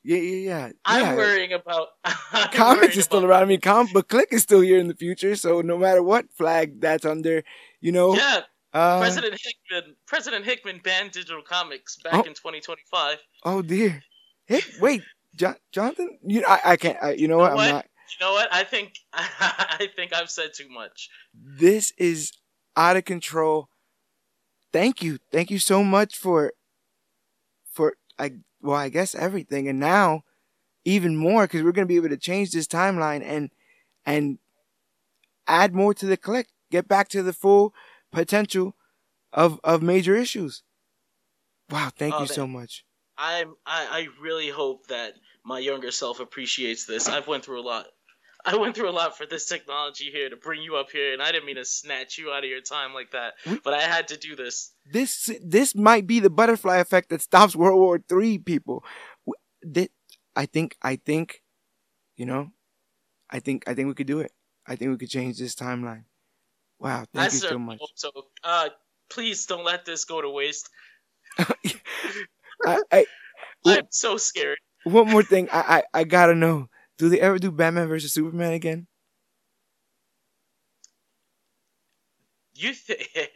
yeah, 0.03 0.17
yeah, 0.17 0.49
yeah. 0.49 0.69
I'm 0.85 1.01
yeah. 1.03 1.15
worrying 1.15 1.53
about 1.53 1.87
I'm 2.05 2.49
comics 2.51 2.81
worried 2.81 2.97
is 2.97 3.03
still 3.05 3.19
about- 3.19 3.29
around. 3.29 3.43
I 3.43 3.45
mean, 3.45 3.61
comic 3.61 3.93
book 3.93 4.07
click 4.07 4.29
is 4.31 4.43
still 4.43 4.61
here 4.61 4.79
in 4.79 4.87
the 4.87 4.95
future. 4.95 5.35
So 5.35 5.61
no 5.61 5.77
matter 5.77 6.01
what 6.01 6.25
flag 6.33 6.79
that's 6.81 7.05
under, 7.05 7.43
you 7.81 7.91
know, 7.91 8.15
Yeah, 8.15 8.41
uh, 8.73 8.99
President 8.99 9.33
Hickman. 9.41 9.95
President 10.07 10.45
Hickman 10.45 10.79
banned 10.83 11.11
digital 11.11 11.41
comics 11.41 11.97
back 11.97 12.13
Oh. 12.13 12.19
in 12.23 12.33
2025. 12.33 13.17
oh 13.43 13.61
dear. 13.61 14.01
Hey, 14.47 14.61
wait, 14.79 15.01
John, 15.35 15.55
Jonathan, 15.71 16.19
you 16.23 16.41
know, 16.41 16.47
I, 16.47 16.59
I 16.73 16.77
can't. 16.77 16.97
I, 17.01 17.13
you 17.13 17.27
know 17.27 17.37
what? 17.39 17.53
know 17.55 17.59
I'm 17.61 17.71
not. 17.71 17.85
You 18.19 18.25
know 18.25 18.33
what? 18.33 18.47
I 18.53 18.63
think 18.63 18.93
I 19.13 19.89
think 19.95 20.13
I've 20.13 20.29
said 20.29 20.53
too 20.53 20.69
much. 20.69 21.09
This 21.33 21.91
is 21.97 22.31
out 22.77 22.97
of 22.97 23.05
control. 23.05 23.69
Thank 24.71 25.01
you, 25.01 25.19
thank 25.31 25.49
you 25.51 25.59
so 25.59 25.83
much 25.83 26.17
for, 26.17 26.51
for 27.71 27.93
I 28.19 28.31
well, 28.61 28.75
I 28.75 28.89
guess 28.89 29.15
everything, 29.15 29.67
and 29.67 29.79
now 29.79 30.23
even 30.83 31.15
more 31.15 31.43
because 31.45 31.63
we're 31.63 31.71
gonna 31.71 31.85
be 31.87 31.95
able 31.95 32.09
to 32.09 32.17
change 32.17 32.51
this 32.51 32.67
timeline 32.67 33.23
and 33.23 33.51
and 34.05 34.37
add 35.47 35.73
more 35.73 35.93
to 35.93 36.05
the 36.05 36.17
click, 36.17 36.47
get 36.71 36.87
back 36.87 37.07
to 37.09 37.23
the 37.23 37.33
full 37.33 37.73
potential 38.11 38.75
of 39.31 39.59
of 39.63 39.81
major 39.81 40.15
issues. 40.15 40.63
Wow, 41.69 41.89
thank 41.97 42.13
Oh, 42.15 42.21
you 42.21 42.27
that- 42.27 42.33
so 42.33 42.45
much. 42.47 42.83
I'm 43.17 43.55
I, 43.65 43.87
I 43.89 44.07
really 44.21 44.49
hope 44.49 44.87
that 44.87 45.13
my 45.45 45.59
younger 45.59 45.91
self 45.91 46.19
appreciates 46.19 46.85
this. 46.85 47.07
I've 47.07 47.27
went 47.27 47.45
through 47.45 47.61
a 47.61 47.63
lot. 47.63 47.85
I 48.45 48.55
went 48.57 48.75
through 48.75 48.89
a 48.89 48.91
lot 48.91 49.17
for 49.17 49.25
this 49.25 49.45
technology 49.47 50.11
here 50.11 50.29
to 50.29 50.35
bring 50.35 50.61
you 50.61 50.75
up 50.75 50.91
here, 50.91 51.13
and 51.13 51.21
I 51.21 51.31
didn't 51.31 51.45
mean 51.45 51.55
to 51.55 51.65
snatch 51.65 52.17
you 52.17 52.31
out 52.31 52.43
of 52.43 52.49
your 52.49 52.61
time 52.61 52.93
like 52.93 53.11
that. 53.11 53.33
But 53.63 53.73
I 53.73 53.81
had 53.81 54.09
to 54.09 54.17
do 54.17 54.35
this. 54.35 54.71
This 54.91 55.31
this 55.43 55.75
might 55.75 56.05
be 56.05 56.19
the 56.19 56.29
butterfly 56.29 56.77
effect 56.77 57.09
that 57.09 57.21
stops 57.21 57.55
World 57.55 57.79
War 57.79 57.99
Three. 58.07 58.37
People, 58.37 58.83
I 60.35 60.45
think 60.45 60.75
I 60.81 60.97
think, 60.97 61.41
you 62.17 62.25
know, 62.25 62.51
I 63.29 63.39
think 63.39 63.63
I 63.67 63.73
think 63.73 63.87
we 63.87 63.93
could 63.93 64.07
do 64.07 64.19
it. 64.19 64.31
I 64.67 64.75
think 64.75 64.91
we 64.91 64.97
could 64.97 65.09
change 65.09 65.37
this 65.37 65.55
timeline. 65.55 66.03
Wow, 66.79 67.01
I 67.01 67.05
thank 67.27 67.33
you 67.33 67.39
so 67.39 67.59
much. 67.59 67.79
So, 67.95 68.11
uh, 68.43 68.69
please 69.09 69.45
don't 69.45 69.63
let 69.63 69.85
this 69.85 70.05
go 70.05 70.21
to 70.21 70.29
waste. 70.29 70.69
I, 72.65 72.81
I, 72.91 73.05
I'm 73.65 73.87
so 73.89 74.17
scared. 74.17 74.57
one 74.83 75.09
more 75.09 75.23
thing. 75.23 75.49
I, 75.51 75.83
I 75.93 76.01
I 76.01 76.03
gotta 76.03 76.35
know. 76.35 76.67
Do 76.97 77.09
they 77.09 77.19
ever 77.19 77.37
do 77.37 77.51
Batman 77.51 77.87
versus 77.87 78.13
Superman 78.13 78.53
again? 78.53 78.87
You 82.55 82.73
think 82.73 83.09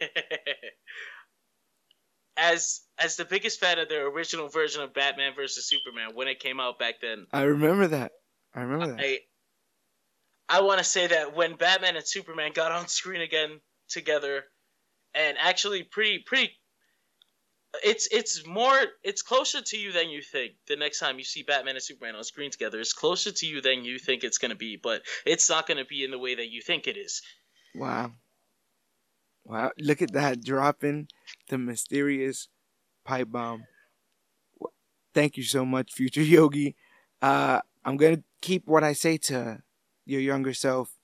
as 2.38 2.80
as 2.98 3.16
the 3.16 3.26
biggest 3.26 3.60
fan 3.60 3.78
of 3.78 3.88
the 3.88 4.00
original 4.00 4.48
version 4.48 4.82
of 4.82 4.94
Batman 4.94 5.34
versus 5.36 5.68
Superman 5.68 6.14
when 6.14 6.26
it 6.26 6.40
came 6.40 6.58
out 6.58 6.78
back 6.78 6.94
then, 7.02 7.26
I 7.32 7.42
remember 7.42 7.86
that. 7.88 8.12
I 8.54 8.62
remember 8.62 8.96
that. 8.96 9.00
I 9.00 9.18
I 10.48 10.62
want 10.62 10.78
to 10.78 10.84
say 10.84 11.06
that 11.06 11.36
when 11.36 11.56
Batman 11.56 11.96
and 11.96 12.06
Superman 12.06 12.52
got 12.54 12.72
on 12.72 12.88
screen 12.88 13.20
again 13.20 13.60
together, 13.88 14.44
and 15.14 15.36
actually 15.38 15.82
pretty 15.82 16.24
pretty, 16.26 16.52
it's 17.84 18.08
it's 18.10 18.46
more 18.46 18.76
it's 19.02 19.22
closer 19.22 19.60
to 19.62 19.76
you 19.76 19.92
than 19.92 20.10
you 20.10 20.22
think. 20.22 20.52
The 20.66 20.76
next 20.76 20.98
time 20.98 21.18
you 21.18 21.24
see 21.24 21.42
Batman 21.42 21.76
and 21.76 21.82
Superman 21.82 22.16
on 22.16 22.24
screen 22.24 22.50
together, 22.50 22.80
it's 22.80 22.92
closer 22.92 23.30
to 23.32 23.46
you 23.46 23.60
than 23.60 23.84
you 23.84 23.98
think 23.98 24.24
it's 24.24 24.38
gonna 24.38 24.54
be, 24.56 24.76
but 24.76 25.02
it's 25.24 25.48
not 25.48 25.66
gonna 25.66 25.84
be 25.84 26.04
in 26.04 26.10
the 26.10 26.18
way 26.18 26.34
that 26.34 26.50
you 26.50 26.62
think 26.62 26.86
it 26.86 26.96
is. 26.96 27.22
Wow. 27.74 28.12
Wow. 29.44 29.72
Look 29.78 30.02
at 30.02 30.12
that 30.12 30.42
dropping 30.44 31.08
the 31.48 31.58
mysterious 31.58 32.48
pipe 33.04 33.28
bomb. 33.30 33.64
Thank 35.14 35.36
you 35.36 35.42
so 35.42 35.64
much, 35.64 35.92
future 35.92 36.22
Yogi. 36.36 36.76
Uh, 37.22 37.60
I'm 37.84 37.96
gonna 37.96 38.22
keep 38.40 38.66
what 38.66 38.84
I 38.84 38.92
say 38.92 39.16
to 39.18 39.62
your 40.06 40.20
younger 40.20 40.54
self 40.54 40.96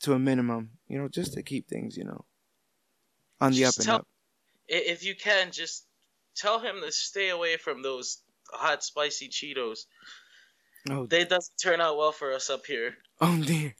to 0.00 0.12
a 0.12 0.18
minimum. 0.18 0.70
You 0.88 0.98
know, 0.98 1.08
just 1.08 1.34
to 1.34 1.42
keep 1.42 1.68
things, 1.68 1.96
you 1.96 2.04
know, 2.04 2.24
on 3.40 3.52
the 3.52 3.58
Just 3.60 3.78
up 3.78 3.80
and 3.80 3.86
tell- 3.86 3.96
up. 3.96 4.08
If 4.68 5.04
you 5.04 5.14
can, 5.14 5.50
just 5.50 5.86
tell 6.36 6.60
him 6.60 6.80
to 6.82 6.92
stay 6.92 7.30
away 7.30 7.56
from 7.56 7.82
those 7.82 8.18
hot 8.52 8.82
spicy 8.84 9.28
Cheetos. 9.28 9.80
Oh, 10.90 11.06
They 11.06 11.24
doesn't 11.24 11.56
turn 11.62 11.80
out 11.80 11.96
well 11.96 12.12
for 12.12 12.32
us 12.32 12.50
up 12.50 12.66
here. 12.66 12.94
oh 13.20 13.42
dear. 13.42 13.74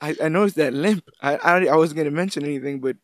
I, 0.00 0.16
I 0.20 0.28
noticed 0.28 0.56
that 0.56 0.72
limp. 0.72 1.04
I, 1.20 1.36
I 1.36 1.66
I 1.66 1.76
wasn't 1.76 1.98
gonna 1.98 2.10
mention 2.10 2.44
anything, 2.44 2.80
but 2.80 2.96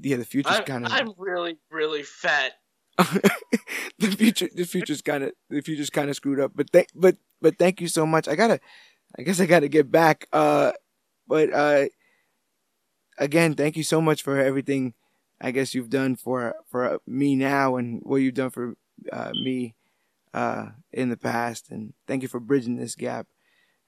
yeah, 0.00 0.16
the 0.16 0.24
future's 0.24 0.60
kind 0.60 0.86
of 0.86 0.92
I'm 0.92 1.12
really 1.18 1.58
really 1.70 2.04
fat. 2.04 2.52
the 3.98 4.10
future 4.16 4.48
the 4.54 4.64
future's 4.64 5.02
kind 5.02 5.24
of 5.24 5.32
the 5.50 5.60
future's 5.60 5.90
kind 5.90 6.08
of 6.08 6.16
screwed 6.16 6.40
up 6.40 6.52
but 6.54 6.70
thank 6.70 6.88
but 6.94 7.16
but 7.42 7.58
thank 7.58 7.78
you 7.78 7.88
so 7.88 8.06
much 8.06 8.26
i 8.26 8.34
gotta 8.34 8.58
i 9.18 9.22
guess 9.22 9.38
i 9.38 9.44
gotta 9.44 9.68
get 9.68 9.90
back 9.90 10.26
uh 10.32 10.72
but 11.28 11.52
uh 11.52 11.84
again 13.18 13.52
thank 13.54 13.76
you 13.76 13.82
so 13.82 14.00
much 14.00 14.22
for 14.22 14.38
everything 14.40 14.94
i 15.40 15.50
guess 15.50 15.74
you've 15.74 15.90
done 15.90 16.16
for 16.16 16.54
for 16.68 17.00
me 17.06 17.36
now 17.36 17.76
and 17.76 18.00
what 18.02 18.16
you've 18.16 18.34
done 18.34 18.50
for 18.50 18.74
uh 19.12 19.30
me 19.44 19.74
uh 20.34 20.66
in 20.92 21.08
the 21.08 21.16
past 21.16 21.70
and 21.70 21.92
thank 22.06 22.22
you 22.22 22.28
for 22.28 22.40
bridging 22.40 22.76
this 22.76 22.94
gap 22.94 23.26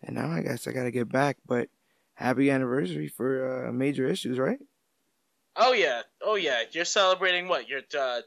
and 0.03 0.17
now 0.17 0.31
i 0.31 0.41
guess 0.41 0.67
i 0.67 0.73
gotta 0.73 0.91
get 0.91 1.11
back 1.11 1.37
but 1.47 1.69
happy 2.15 2.51
anniversary 2.51 3.09
for 3.09 3.67
uh 3.69 3.73
major 3.73 4.07
issues 4.07 4.39
right 4.39 4.59
Oh 5.61 5.73
yeah, 5.73 6.03
oh 6.23 6.37
yeah. 6.37 6.63
You're 6.71 6.85
celebrating 6.85 7.49
what? 7.49 7.69
You're 7.69 7.83
uh, 7.99 8.21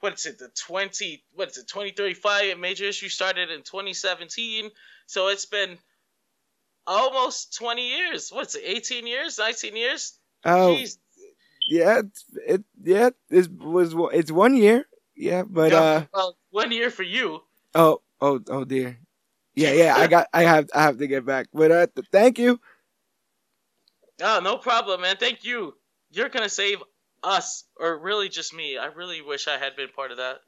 what 0.00 0.14
is 0.14 0.24
it? 0.24 0.38
The 0.38 0.48
twenty? 0.48 1.22
What 1.34 1.50
is 1.50 1.58
it? 1.58 1.68
Twenty 1.68 1.90
thirty 1.90 2.14
five 2.14 2.58
major 2.58 2.86
issue 2.86 3.10
started 3.10 3.50
in 3.50 3.62
2017, 3.62 4.70
so 5.06 5.28
it's 5.28 5.44
been 5.44 5.76
almost 6.86 7.54
20 7.58 7.88
years. 7.88 8.30
What's 8.32 8.56
it? 8.56 8.62
18 8.64 9.06
years? 9.06 9.38
19 9.38 9.76
years? 9.76 10.18
oh 10.44 10.74
Jeez. 10.74 10.96
Yeah 11.68 12.00
it's, 12.00 12.24
it 12.46 12.64
yeah 12.82 13.10
it 13.30 13.50
was 13.58 13.94
it's 14.12 14.32
one 14.32 14.56
year 14.56 14.84
yeah 15.16 15.42
but 15.42 15.72
Yeah, 15.72 15.80
uh 15.80 16.04
well, 16.12 16.36
one 16.50 16.70
year 16.70 16.90
for 16.90 17.02
you. 17.02 17.40
Oh, 17.74 18.02
oh, 18.20 18.40
oh 18.48 18.64
dear. 18.64 18.98
Yeah, 19.54 19.72
yeah. 19.72 19.96
I 19.96 20.06
got. 20.06 20.28
I 20.32 20.42
have. 20.42 20.70
I 20.74 20.82
have 20.82 20.98
to 20.98 21.06
get 21.06 21.26
back. 21.26 21.48
But 21.52 21.70
uh, 21.70 21.86
thank 22.10 22.38
you. 22.38 22.60
Oh, 24.22 24.40
no 24.42 24.56
problem, 24.56 25.00
man. 25.00 25.16
Thank 25.16 25.44
you. 25.44 25.74
You're 26.10 26.28
gonna 26.28 26.48
save 26.48 26.82
us, 27.22 27.64
or 27.78 27.98
really 27.98 28.28
just 28.28 28.54
me. 28.54 28.78
I 28.78 28.86
really 28.86 29.20
wish 29.20 29.48
I 29.48 29.58
had 29.58 29.76
been 29.76 29.88
part 29.88 30.10
of 30.10 30.18
that. 30.18 30.38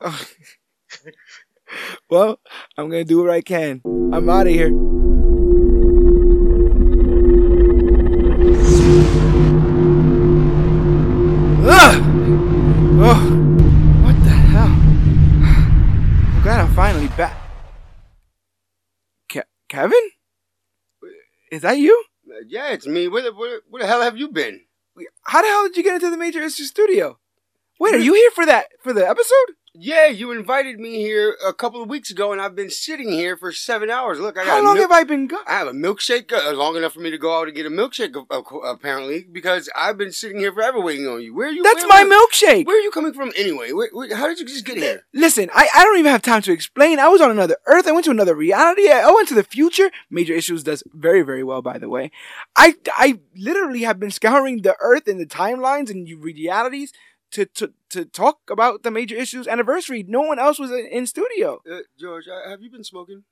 well, 2.10 2.38
I'm 2.76 2.90
gonna 2.90 3.04
do 3.04 3.22
what 3.22 3.30
I 3.30 3.40
can. 3.40 3.80
I'm 4.12 4.28
out 4.28 4.46
of 4.46 4.52
here. 4.52 4.70
Back. 17.16 17.36
Ke- 19.30 19.46
Kevin? 19.68 20.10
Is 21.50 21.62
that 21.62 21.78
you? 21.78 22.04
Yeah, 22.46 22.72
it's 22.72 22.86
me. 22.86 23.08
Where 23.08 23.22
the, 23.22 23.32
where, 23.32 23.60
where 23.68 23.82
the 23.82 23.88
hell 23.88 24.02
have 24.02 24.16
you 24.16 24.28
been? 24.28 24.60
How 25.24 25.42
the 25.42 25.48
hell 25.48 25.64
did 25.64 25.76
you 25.76 25.82
get 25.82 25.94
into 25.94 26.10
the 26.10 26.16
Major 26.16 26.42
Issue 26.42 26.64
Studio? 26.64 27.18
Wait, 27.78 27.94
are 27.94 27.98
you 27.98 28.14
here 28.14 28.30
for 28.30 28.46
that 28.46 28.66
for 28.82 28.92
the 28.92 29.08
episode? 29.08 29.56
Yeah, 29.74 30.08
you 30.08 30.32
invited 30.32 30.78
me 30.78 30.96
here 30.96 31.34
a 31.46 31.54
couple 31.54 31.82
of 31.82 31.88
weeks 31.88 32.10
ago, 32.10 32.30
and 32.30 32.42
I've 32.42 32.54
been 32.54 32.68
sitting 32.68 33.10
here 33.10 33.38
for 33.38 33.52
seven 33.52 33.88
hours. 33.88 34.20
Look, 34.20 34.36
I 34.36 34.44
got 34.44 34.50
How 34.50 34.62
long 34.62 34.74
milk- 34.74 34.90
have 34.90 34.92
I 34.92 35.04
been 35.04 35.26
gone? 35.26 35.44
I 35.48 35.52
have 35.52 35.66
a 35.66 35.72
milkshake 35.72 36.30
uh, 36.30 36.52
long 36.52 36.76
enough 36.76 36.92
for 36.92 37.00
me 37.00 37.10
to 37.10 37.16
go 37.16 37.38
out 37.38 37.46
and 37.46 37.56
get 37.56 37.64
a 37.64 37.70
milkshake, 37.70 38.14
uh, 38.14 38.58
apparently, 38.68 39.26
because 39.32 39.70
I've 39.74 39.96
been 39.96 40.12
sitting 40.12 40.38
here 40.40 40.52
forever 40.52 40.78
waiting 40.78 41.06
on 41.06 41.22
you. 41.22 41.34
Where 41.34 41.48
are 41.48 41.50
you? 41.50 41.62
That's 41.62 41.86
my 41.88 42.04
milkshake. 42.04 42.66
Where 42.66 42.76
are 42.76 42.82
you 42.82 42.90
coming 42.90 43.14
from 43.14 43.32
anyway? 43.34 43.72
Where, 43.72 43.88
where, 43.92 44.14
how 44.14 44.26
did 44.26 44.40
you 44.40 44.44
just 44.44 44.66
get 44.66 44.76
here? 44.76 45.06
Listen, 45.14 45.48
I, 45.54 45.66
I 45.74 45.84
don't 45.84 45.98
even 45.98 46.12
have 46.12 46.20
time 46.20 46.42
to 46.42 46.52
explain. 46.52 46.98
I 46.98 47.08
was 47.08 47.22
on 47.22 47.30
another 47.30 47.56
Earth. 47.64 47.86
I 47.86 47.92
went 47.92 48.04
to 48.04 48.10
another 48.10 48.34
reality. 48.34 48.90
I, 48.90 49.08
I 49.08 49.10
went 49.10 49.28
to 49.28 49.34
the 49.34 49.42
future. 49.42 49.90
Major 50.10 50.34
Issues 50.34 50.62
does 50.64 50.82
very, 50.92 51.22
very 51.22 51.42
well, 51.44 51.62
by 51.62 51.78
the 51.78 51.88
way. 51.88 52.10
I, 52.56 52.74
I 52.88 53.20
literally 53.34 53.84
have 53.84 53.98
been 53.98 54.10
scouring 54.10 54.60
the 54.60 54.76
Earth 54.80 55.08
and 55.08 55.18
the 55.18 55.24
timelines 55.26 55.90
and 55.90 56.06
realities 56.22 56.92
to, 57.32 57.46
to, 57.46 57.72
to 57.90 58.04
talk 58.04 58.38
about 58.50 58.82
the 58.82 58.90
Major 58.90 59.16
Issues 59.16 59.46
anniversary. 59.48 60.04
No 60.06 60.20
one 60.22 60.38
else 60.38 60.58
was 60.58 60.70
in, 60.70 60.86
in 60.86 61.06
studio. 61.06 61.60
Uh, 61.70 61.78
George, 61.98 62.28
uh, 62.28 62.48
have 62.48 62.62
you 62.62 62.70
been 62.70 62.84
smoking? 62.84 63.24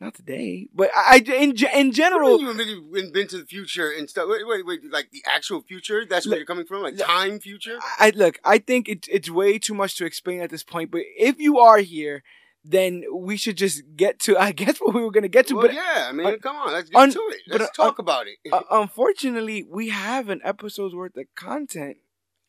Not 0.00 0.14
today, 0.14 0.66
but 0.74 0.90
I, 0.96 1.22
I 1.28 1.32
in, 1.34 1.54
in 1.74 1.92
general. 1.92 2.40
you 2.40 2.46
haven't 2.46 3.12
been, 3.12 3.28
to 3.28 3.38
the 3.38 3.44
future 3.44 3.90
and 3.90 4.08
stuff. 4.08 4.28
Wait, 4.30 4.46
wait, 4.46 4.64
wait. 4.64 4.80
Like 4.90 5.10
the 5.10 5.22
actual 5.26 5.60
future? 5.60 6.06
That's 6.06 6.24
where 6.24 6.30
Look- 6.30 6.38
you're 6.38 6.46
coming 6.46 6.64
from? 6.64 6.82
Like 6.82 6.96
time 6.96 7.38
future? 7.38 7.78
I 7.98 8.10
look. 8.16 8.38
I 8.42 8.56
think 8.58 8.88
it's 8.88 9.06
it's 9.08 9.28
way 9.28 9.58
too 9.58 9.74
much 9.74 9.96
to 9.98 10.06
explain 10.06 10.40
at 10.40 10.48
this 10.48 10.62
point. 10.64 10.90
But 10.90 11.02
if 11.18 11.38
you 11.38 11.58
are 11.58 11.80
here, 11.80 12.22
then 12.64 13.04
we 13.12 13.36
should 13.36 13.58
just 13.58 13.82
get 13.94 14.18
to. 14.20 14.38
I 14.38 14.52
guess 14.62 14.78
what 14.78 14.94
we 14.94 15.02
were 15.02 15.10
gonna 15.10 15.28
get 15.28 15.48
to. 15.48 15.54
well, 15.56 15.66
but 15.66 15.74
yeah. 15.74 16.06
I 16.08 16.12
mean, 16.12 16.38
come 16.38 16.56
on. 16.56 16.72
Let's 16.72 16.88
get 16.88 16.98
un- 16.98 17.10
to 17.10 17.18
it. 17.32 17.40
Let's 17.48 17.64
uh, 17.64 17.82
talk 17.84 17.98
about 17.98 18.26
it. 18.26 18.38
uh, 18.50 18.62
unfortunately, 18.70 19.66
we 19.68 19.90
have 19.90 20.30
an 20.30 20.40
episode's 20.42 20.94
worth 20.94 21.14
of 21.18 21.26
content 21.36 21.98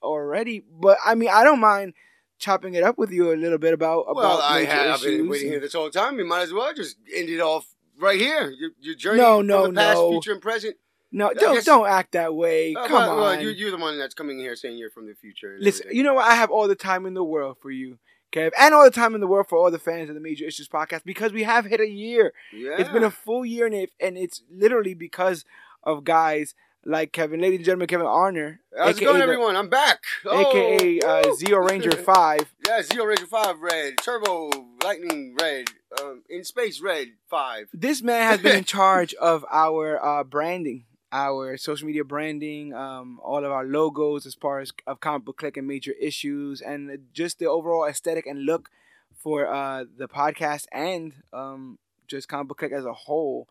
already. 0.02 0.64
But 0.80 0.98
I 1.06 1.16
mean, 1.16 1.30
I 1.32 1.44
don't 1.44 1.60
mind 1.60 1.94
chopping 2.40 2.74
it 2.74 2.84
up 2.84 2.98
with 2.98 3.12
you 3.12 3.32
a 3.32 3.36
little 3.36 3.58
bit 3.60 3.74
about 3.74 4.02
about 4.02 4.16
well, 4.16 4.42
I 4.42 4.64
have 4.66 4.96
I've 4.96 5.02
been 5.04 5.30
waiting 5.30 5.50
here 5.50 5.60
this 5.60 5.74
whole 5.74 5.90
time. 5.90 6.18
You 6.20 6.26
might 6.26 6.42
as 6.42 6.54
well 6.54 6.74
just 6.74 6.98
end 7.14 7.30
it 7.30 7.40
off 7.40 7.68
right 8.00 8.20
here. 8.20 8.50
Your, 8.52 8.72
your 8.80 8.96
journey 8.96 9.20
No, 9.20 9.42
no, 9.42 9.68
the 9.68 9.74
past, 9.74 9.96
no. 9.98 10.12
future, 10.12 10.32
and 10.34 10.42
present. 10.42 10.76
No, 11.12 11.30
I 11.30 11.34
don't 11.34 11.56
guess- 11.56 11.66
don't 11.66 11.88
act 11.88 12.14
that 12.14 12.34
way. 12.34 12.74
Uh, 12.74 12.88
Come 12.88 12.94
well, 12.94 13.16
well, 13.18 13.26
on. 13.34 13.42
you, 13.42 13.50
you're 13.50 13.72
the 13.72 13.78
one 13.78 14.00
that's 14.00 14.14
coming 14.14 14.40
here 14.40 14.56
saying 14.56 14.78
you're 14.78 14.90
from 14.90 15.08
the 15.08 15.14
future. 15.14 15.58
Listen, 15.60 15.84
everything. 15.88 15.98
you 15.98 16.04
know 16.04 16.14
what? 16.14 16.26
I 16.26 16.36
have 16.36 16.50
all 16.52 16.68
the 16.70 16.76
time 16.76 17.06
in 17.06 17.14
the 17.14 17.24
world 17.24 17.58
for 17.62 17.70
you, 17.70 18.00
Kev, 18.32 18.52
and 18.58 18.74
all 18.74 18.86
the 18.86 18.92
time 18.92 19.14
in 19.14 19.20
the 19.22 19.28
world 19.28 19.48
for 19.50 19.58
all 19.58 19.70
the 19.70 19.78
fans 19.78 20.08
of 20.08 20.16
the 20.16 20.22
Major 20.22 20.46
Issues 20.46 20.70
podcast 20.70 21.04
because 21.04 21.34
we 21.34 21.44
have 21.44 21.66
hit 21.66 21.82
a 21.82 21.88
year. 21.90 22.34
yeah. 22.54 22.78
It's 22.80 22.90
been 22.90 23.04
a 23.04 23.12
full 23.12 23.46
year, 23.46 23.66
and, 23.66 23.76
it, 23.76 23.92
and 24.00 24.18
it's 24.18 24.42
literally 24.50 24.94
because 24.94 25.44
of 25.84 26.06
guys 26.06 26.56
like 26.86 27.12
Kevin, 27.12 27.42
ladies 27.42 27.58
and 27.60 27.66
gentlemen, 27.66 27.88
Kevin 27.88 28.08
Arner, 28.08 28.58
How's 28.78 28.90
it 28.90 28.98
aka 28.98 29.06
going, 29.06 29.18
the- 29.20 29.24
everyone? 29.24 29.56
I'm 29.56 29.70
back. 29.70 30.00
Oh, 30.26 30.40
aka 30.50 31.00
uh. 31.00 31.24
Zeo 31.36 31.68
Ranger 31.68 31.92
Five. 31.98 32.54
Yeah, 32.68 32.82
Zeo 32.82 33.06
Ranger 33.08 33.26
5 33.28 33.60
red, 33.60 33.98
Turbo 33.98 34.50
Lightning 34.84 35.36
red, 35.40 35.68
um, 36.02 36.24
In 36.30 36.44
Space 36.44 36.80
red 36.82 37.10
5. 37.30 37.70
This 37.74 38.02
man 38.02 38.24
has 38.32 38.42
been 38.42 38.58
in 38.58 38.64
charge 38.78 39.14
of 39.16 39.46
our 39.52 40.04
uh, 40.04 40.24
branding, 40.24 40.86
our 41.12 41.58
social 41.58 41.86
media 41.88 42.04
branding, 42.04 42.74
um, 42.74 43.20
all 43.24 43.44
of 43.44 43.52
our 43.52 43.66
logos 43.66 44.26
as 44.26 44.34
far 44.36 44.60
as 44.60 44.72
of 44.88 45.00
comic 45.02 45.26
book 45.26 45.38
click 45.38 45.58
and 45.58 45.68
major 45.68 45.92
issues, 46.00 46.62
and 46.62 46.98
just 47.14 47.40
the 47.40 47.46
overall 47.46 47.86
aesthetic 47.86 48.26
and 48.26 48.46
look 48.46 48.70
for 49.18 49.46
uh, 49.54 49.84
the 49.98 50.08
podcast 50.08 50.66
and 50.72 51.14
um, 51.34 51.78
just 52.08 52.28
comic 52.28 52.48
book 52.48 52.58
click 52.60 52.72
as 52.72 52.86
a 52.86 52.94
whole. 52.94 53.48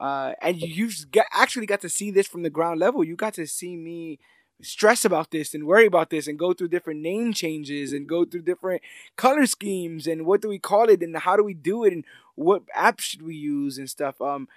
Uh, 0.00 0.32
and 0.42 0.60
you, 0.60 0.90
get, 1.10 1.26
actually 1.32 1.66
got 1.66 1.80
to 1.80 1.88
see 1.88 2.10
this 2.10 2.26
from 2.26 2.42
the 2.42 2.50
ground 2.50 2.80
level. 2.80 3.04
You 3.04 3.16
got 3.16 3.34
to 3.34 3.46
see 3.46 3.76
me 3.76 4.18
stress 4.62 5.04
about 5.04 5.30
this 5.30 5.54
and 5.54 5.66
worry 5.66 5.86
about 5.86 6.10
this 6.10 6.26
and 6.26 6.38
go 6.38 6.52
through 6.52 6.68
different 6.68 7.00
name 7.00 7.32
changes 7.32 7.92
and 7.92 8.08
go 8.08 8.24
through 8.24 8.42
different 8.42 8.82
color 9.16 9.46
schemes 9.46 10.06
and 10.06 10.26
what 10.26 10.40
do 10.40 10.48
we 10.48 10.58
call 10.58 10.88
it 10.88 11.02
and 11.02 11.16
how 11.16 11.36
do 11.36 11.44
we 11.44 11.54
do 11.54 11.84
it 11.84 11.92
and 11.92 12.04
what 12.34 12.62
apps 12.76 13.00
should 13.00 13.22
we 13.22 13.34
use 13.34 13.78
and 13.78 13.90
stuff. 13.90 14.20
Um, 14.20 14.48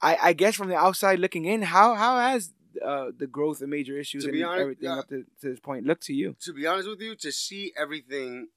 I, 0.00 0.16
I 0.22 0.32
guess 0.32 0.54
from 0.54 0.68
the 0.68 0.76
outside 0.76 1.18
looking 1.18 1.44
in, 1.44 1.62
how 1.62 1.94
how 1.94 2.18
has 2.18 2.52
uh, 2.84 3.06
the 3.16 3.26
growth 3.26 3.60
of 3.60 3.68
major 3.68 3.98
issues 3.98 4.24
To 4.24 4.30
and 4.30 4.44
honest, 4.44 4.60
everything 4.60 4.88
uh, 4.88 4.98
up 4.98 5.08
to, 5.08 5.24
to 5.40 5.50
this 5.50 5.60
point 5.60 5.86
look 5.86 6.00
to 6.02 6.14
you? 6.14 6.36
To 6.40 6.52
be 6.52 6.66
honest 6.66 6.88
with 6.88 7.00
you, 7.00 7.16
to 7.16 7.32
see 7.32 7.72
everything 7.76 8.48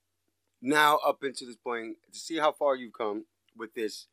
now 0.61 0.99
up 1.05 1.23
into 1.23 1.45
this 1.45 1.55
point 1.55 1.97
to 2.13 2.19
see 2.19 2.38
how 2.38 2.51
far 2.51 2.75
you've 2.75 2.93
come 2.93 3.25
with 3.57 3.73
this 3.73 4.07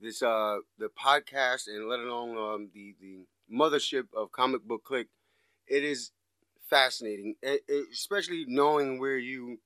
this 0.00 0.22
uh 0.22 0.58
the 0.78 0.88
podcast 0.88 1.66
and 1.68 1.88
let 1.88 2.00
alone 2.00 2.36
um 2.36 2.70
the 2.74 2.94
the 3.00 3.26
mothership 3.52 4.04
of 4.16 4.32
comic 4.32 4.62
book 4.64 4.84
click 4.84 5.08
it 5.66 5.84
is 5.84 6.12
fascinating. 6.68 7.36
It, 7.42 7.62
it- 7.68 7.88
especially 7.92 8.44
knowing 8.48 8.98
where 9.00 9.18
you 9.18 9.58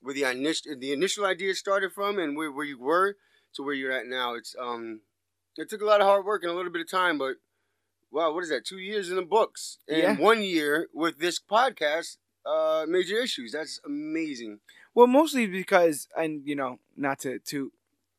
where 0.00 0.14
the 0.14 0.24
initial 0.24 0.76
the 0.78 0.92
initial 0.92 1.24
idea 1.26 1.54
started 1.54 1.92
from 1.92 2.18
and 2.18 2.36
where, 2.36 2.52
where 2.52 2.64
you 2.66 2.78
were 2.78 3.16
to 3.54 3.62
where 3.62 3.74
you're 3.74 3.92
at 3.92 4.06
now. 4.06 4.34
It's 4.34 4.54
um 4.60 5.00
it 5.56 5.68
took 5.70 5.82
a 5.82 5.86
lot 5.86 6.00
of 6.00 6.06
hard 6.06 6.24
work 6.24 6.42
and 6.42 6.52
a 6.52 6.54
little 6.56 6.72
bit 6.72 6.82
of 6.82 6.90
time 6.90 7.18
but 7.18 7.36
wow 8.10 8.32
what 8.32 8.42
is 8.42 8.50
that 8.50 8.64
two 8.64 8.78
years 8.78 9.10
in 9.10 9.16
the 9.16 9.22
books? 9.22 9.78
And 9.88 9.98
Yeah. 9.98 10.16
one 10.16 10.42
year 10.42 10.88
with 10.92 11.18
this 11.18 11.40
podcast 11.40 12.16
uh 12.44 12.86
major 12.88 13.16
issues. 13.16 13.52
That's 13.52 13.80
amazing. 13.84 14.60
Well, 14.94 15.06
mostly 15.08 15.46
because, 15.46 16.08
and 16.16 16.46
you 16.46 16.54
know, 16.56 16.78
not 16.96 17.18
to 17.20 17.38
to, 17.40 17.72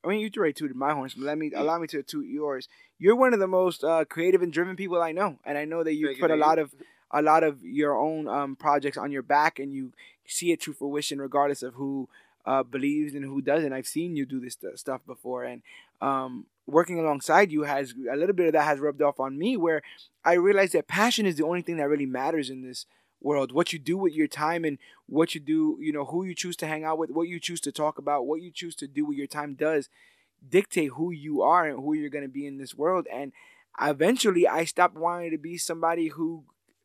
I 0.08 0.12
mean, 0.12 0.20
you 0.22 0.30
already 0.38 0.54
tooted 0.54 0.78
my 0.78 0.94
horns, 0.94 1.14
but 1.14 1.26
let 1.26 1.38
me 1.38 1.52
allow 1.54 1.78
me 1.80 1.88
to 1.88 2.02
toot 2.02 2.28
yours. 2.28 2.68
You're 2.98 3.16
one 3.16 3.34
of 3.34 3.40
the 3.40 3.48
most 3.48 3.84
uh, 3.84 4.06
creative 4.06 4.42
and 4.42 4.54
driven 4.54 4.76
people 4.76 5.02
I 5.02 5.12
know, 5.12 5.40
and 5.46 5.58
I 5.58 5.66
know 5.66 5.84
that 5.84 5.94
you 5.94 6.08
Thank 6.08 6.18
you, 6.18 6.24
put 6.24 6.32
a 6.32 6.36
you. 6.36 6.40
lot 6.40 6.60
of 6.60 6.74
a 7.12 7.22
lot 7.22 7.44
of 7.44 7.64
your 7.64 7.98
own 7.98 8.28
um, 8.28 8.56
projects 8.56 8.98
on 8.98 9.12
your 9.12 9.22
back, 9.22 9.60
and 9.60 9.74
you 9.74 9.92
see 10.26 10.52
it 10.52 10.62
to 10.62 10.74
fruition, 10.74 11.20
regardless 11.20 11.64
of 11.64 11.74
who 11.76 12.10
uh, 12.46 12.64
believes 12.64 13.14
and 13.14 13.26
who 13.26 13.42
doesn't. 13.42 13.74
I've 13.74 13.88
seen 13.88 14.16
you 14.16 14.26
do 14.26 14.40
this 14.40 14.58
st- 14.60 14.80
stuff 14.80 15.02
before, 15.06 15.44
and 15.44 15.62
um, 16.02 16.46
working 16.66 17.00
alongside 17.00 17.52
you 17.52 17.64
has 17.64 17.94
a 18.12 18.16
little 18.16 18.36
bit 18.36 18.48
of 18.48 18.54
that 18.54 18.64
has 18.64 18.80
rubbed 18.80 19.02
off 19.02 19.20
on 19.20 19.38
me, 19.38 19.58
where 19.58 19.82
I 20.24 20.34
realized 20.34 20.74
that 20.74 20.88
passion 20.88 21.26
is 21.26 21.36
the 21.36 21.46
only 21.46 21.62
thing 21.62 21.78
that 21.78 21.90
really 21.90 22.06
matters 22.06 22.50
in 22.50 22.62
this 22.62 22.86
world. 23.22 23.52
What 23.52 23.74
you 23.74 23.80
do 23.80 23.98
with 23.98 24.14
your 24.14 24.28
time 24.28 24.64
and 24.66 24.78
what 25.08 25.36
you 25.36 25.42
do, 25.42 25.78
you 25.82 25.92
know, 25.92 26.06
who 26.06 26.24
you 26.24 26.36
choose 26.36 26.56
to 26.58 26.68
hang 26.68 26.84
out 26.84 26.98
with, 26.98 27.10
what 27.12 27.28
you 27.28 27.40
choose 27.40 27.62
to 27.62 27.72
talk 27.72 27.98
about, 27.98 28.26
what 28.26 28.42
you 28.42 28.52
choose 28.52 28.76
to 28.76 28.88
do 28.88 29.06
with 29.06 29.18
your 29.18 29.28
time 29.28 29.56
does 29.56 29.90
dictate 30.48 30.92
who 30.92 31.12
you 31.12 31.42
are 31.42 31.68
and 31.68 31.80
who 31.80 31.94
you're 31.94 32.10
going 32.10 32.24
to 32.24 32.30
be 32.30 32.46
in 32.46 32.58
this 32.58 32.76
world. 32.76 33.08
And 33.12 33.32
eventually, 33.82 34.48
I 34.48 34.66
stopped 34.66 34.96
wanting 34.96 35.32
to 35.32 35.38
be 35.38 35.58
somebody 35.58 36.10
who 36.10 36.44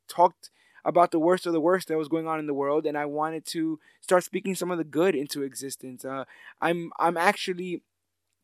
talked 0.08 0.50
about 0.84 1.10
the 1.10 1.18
worst 1.18 1.46
of 1.46 1.52
the 1.52 1.60
worst 1.60 1.88
that 1.88 1.98
was 1.98 2.08
going 2.08 2.26
on 2.26 2.38
in 2.38 2.46
the 2.46 2.54
world, 2.54 2.86
and 2.86 2.98
I 2.98 3.06
wanted 3.06 3.46
to 3.46 3.78
start 4.00 4.24
speaking 4.24 4.54
some 4.54 4.70
of 4.70 4.78
the 4.78 4.84
good 4.84 5.14
into 5.14 5.42
existence. 5.42 6.04
Uh, 6.04 6.24
I'm 6.60 6.92
I'm 6.98 7.16
actually 7.16 7.82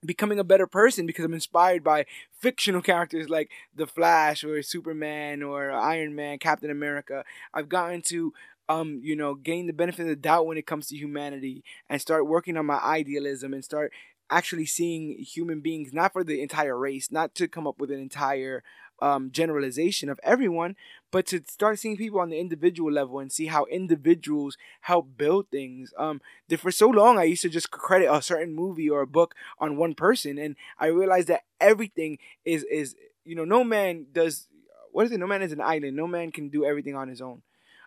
becoming 0.04 0.38
a 0.38 0.44
better 0.44 0.66
person 0.66 1.06
because 1.06 1.24
I'm 1.24 1.34
inspired 1.34 1.82
by 1.82 2.06
fictional 2.40 2.82
characters 2.82 3.28
like 3.28 3.50
The 3.74 3.86
Flash 3.86 4.44
or 4.44 4.62
Superman 4.62 5.42
or 5.42 5.70
Iron 5.70 6.14
Man, 6.14 6.38
Captain 6.38 6.70
America. 6.70 7.24
I've 7.52 7.68
gotten 7.68 8.02
to 8.02 8.32
um, 8.68 9.00
you 9.02 9.16
know, 9.16 9.34
gain 9.34 9.66
the 9.66 9.72
benefit 9.72 10.02
of 10.02 10.08
the 10.08 10.16
doubt 10.16 10.46
when 10.46 10.58
it 10.58 10.66
comes 10.66 10.88
to 10.88 10.96
humanity 10.96 11.64
and 11.88 12.00
start 12.00 12.26
working 12.26 12.56
on 12.56 12.66
my 12.66 12.78
idealism 12.78 13.54
and 13.54 13.64
start 13.64 13.92
actually 14.30 14.66
seeing 14.66 15.16
human 15.18 15.60
beings 15.60 15.92
not 15.92 16.12
for 16.12 16.22
the 16.22 16.42
entire 16.42 16.76
race, 16.76 17.10
not 17.10 17.34
to 17.34 17.48
come 17.48 17.66
up 17.66 17.78
with 17.78 17.90
an 17.90 17.98
entire 17.98 18.62
um, 19.00 19.30
generalization 19.30 20.08
of 20.08 20.20
everyone, 20.22 20.76
but 21.10 21.26
to 21.26 21.42
start 21.48 21.78
seeing 21.78 21.96
people 21.96 22.20
on 22.20 22.30
the 22.30 22.38
individual 22.38 22.92
level 22.92 23.18
and 23.18 23.32
see 23.32 23.46
how 23.46 23.64
individuals 23.66 24.56
help 24.82 25.16
build 25.16 25.48
things. 25.50 25.92
Um, 25.98 26.20
for 26.58 26.70
so 26.70 26.88
long 26.88 27.18
I 27.18 27.24
used 27.24 27.42
to 27.42 27.48
just 27.48 27.70
credit 27.70 28.12
a 28.12 28.22
certain 28.22 28.54
movie 28.54 28.90
or 28.90 29.00
a 29.00 29.06
book 29.06 29.34
on 29.58 29.76
one 29.76 29.94
person, 29.94 30.38
and 30.38 30.56
I 30.78 30.86
realized 30.86 31.28
that 31.28 31.44
everything 31.60 32.18
is 32.44 32.64
is 32.64 32.94
you 33.24 33.34
know 33.34 33.44
no 33.44 33.64
man 33.64 34.06
does 34.12 34.48
what 34.92 35.06
is 35.06 35.12
it? 35.12 35.18
No 35.20 35.26
man 35.26 35.42
is 35.42 35.52
an 35.52 35.60
island. 35.60 35.96
No 35.96 36.06
man 36.06 36.32
can 36.32 36.48
do 36.48 36.64
everything 36.64 36.96
on 36.96 37.08
his 37.08 37.20
own. 37.20 37.42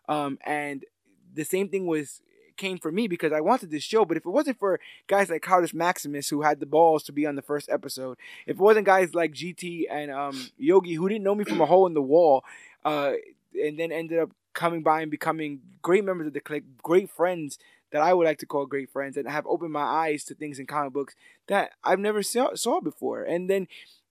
Um, 0.08 0.38
and 0.46 0.86
the 1.34 1.44
same 1.44 1.70
thing 1.70 1.86
was 1.86 2.22
came 2.62 2.78
for 2.78 2.92
me 2.92 3.08
because 3.08 3.34
I 3.34 3.42
wanted 3.42 3.72
this 3.72 3.84
show. 3.84 4.06
But 4.06 4.18
if 4.18 4.26
it 4.26 4.30
wasn't 4.30 4.60
for 4.60 4.80
guys 5.08 5.30
like 5.30 5.42
Claudius 5.42 5.74
Maximus 5.74 6.30
who 6.30 6.44
had 6.44 6.60
the 6.60 6.66
balls 6.66 7.04
to 7.04 7.12
be 7.12 7.26
on 7.26 7.36
the 7.36 7.42
first 7.42 7.70
episode, 7.70 8.18
if 8.46 8.56
it 8.58 8.62
wasn't 8.62 8.86
guys 8.86 9.16
like 9.16 9.34
GT 9.34 9.86
and 9.90 10.12
um, 10.12 10.50
Yogi 10.58 10.94
who 10.94 11.10
didn't 11.10 11.24
know 11.24 11.36
me 11.36 11.44
from 11.44 11.60
a 11.60 11.66
hole 11.66 11.88
in 11.88 11.96
the 11.96 12.02
wall, 12.02 12.46
uh, 12.86 13.14
and 13.62 13.78
then 13.80 13.92
ended 13.92 14.20
up 14.20 14.30
coming 14.54 14.84
by 14.84 15.02
and 15.02 15.12
becoming 15.12 15.62
great 15.82 16.06
members 16.06 16.28
of 16.28 16.34
the 16.34 16.40
clique, 16.40 16.64
great 16.84 17.10
friends 17.10 17.58
that 17.92 18.02
I 18.02 18.14
would 18.14 18.26
like 18.26 18.38
to 18.40 18.46
call 18.46 18.66
great 18.66 18.90
friends, 18.90 19.18
and 19.18 19.28
have 19.28 19.46
opened 19.48 19.74
my 19.74 19.82
eyes 19.82 20.24
to 20.26 20.36
things 20.36 20.60
in 20.60 20.66
comic 20.66 20.94
books 20.94 21.16
that 21.48 21.72
I've 21.84 22.00
never 22.00 22.24
saw, 22.24 22.54
saw 22.56 22.80
before. 22.80 23.24
And 23.24 23.50
then 23.50 23.68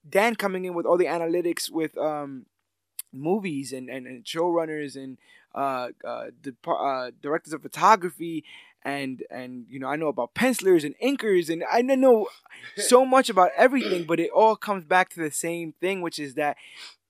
Dan 0.07 0.35
coming 0.35 0.65
in 0.65 0.75
with 0.75 0.85
all 0.85 0.97
the 0.97 1.05
analytics 1.05 1.71
with 1.71 1.97
um, 1.97 2.45
movies 3.13 3.73
and, 3.73 3.89
and, 3.89 4.05
and 4.05 4.23
showrunners 4.23 4.95
and 4.95 5.17
uh, 5.55 5.89
uh, 6.05 6.27
uh, 6.71 7.11
directors 7.21 7.53
of 7.53 7.61
photography 7.61 8.43
and 8.83 9.23
and 9.29 9.65
you 9.69 9.79
know 9.79 9.87
I 9.87 9.95
know 9.95 10.07
about 10.07 10.33
pencilers 10.33 10.83
and 10.83 10.95
inkers 11.03 11.49
and 11.49 11.63
I 11.71 11.81
know 11.81 12.27
so 12.77 13.05
much 13.05 13.29
about 13.29 13.51
everything, 13.57 14.05
but 14.05 14.19
it 14.19 14.31
all 14.31 14.55
comes 14.55 14.85
back 14.85 15.09
to 15.11 15.19
the 15.21 15.31
same 15.31 15.73
thing, 15.79 16.01
which 16.01 16.19
is 16.19 16.35
that 16.35 16.57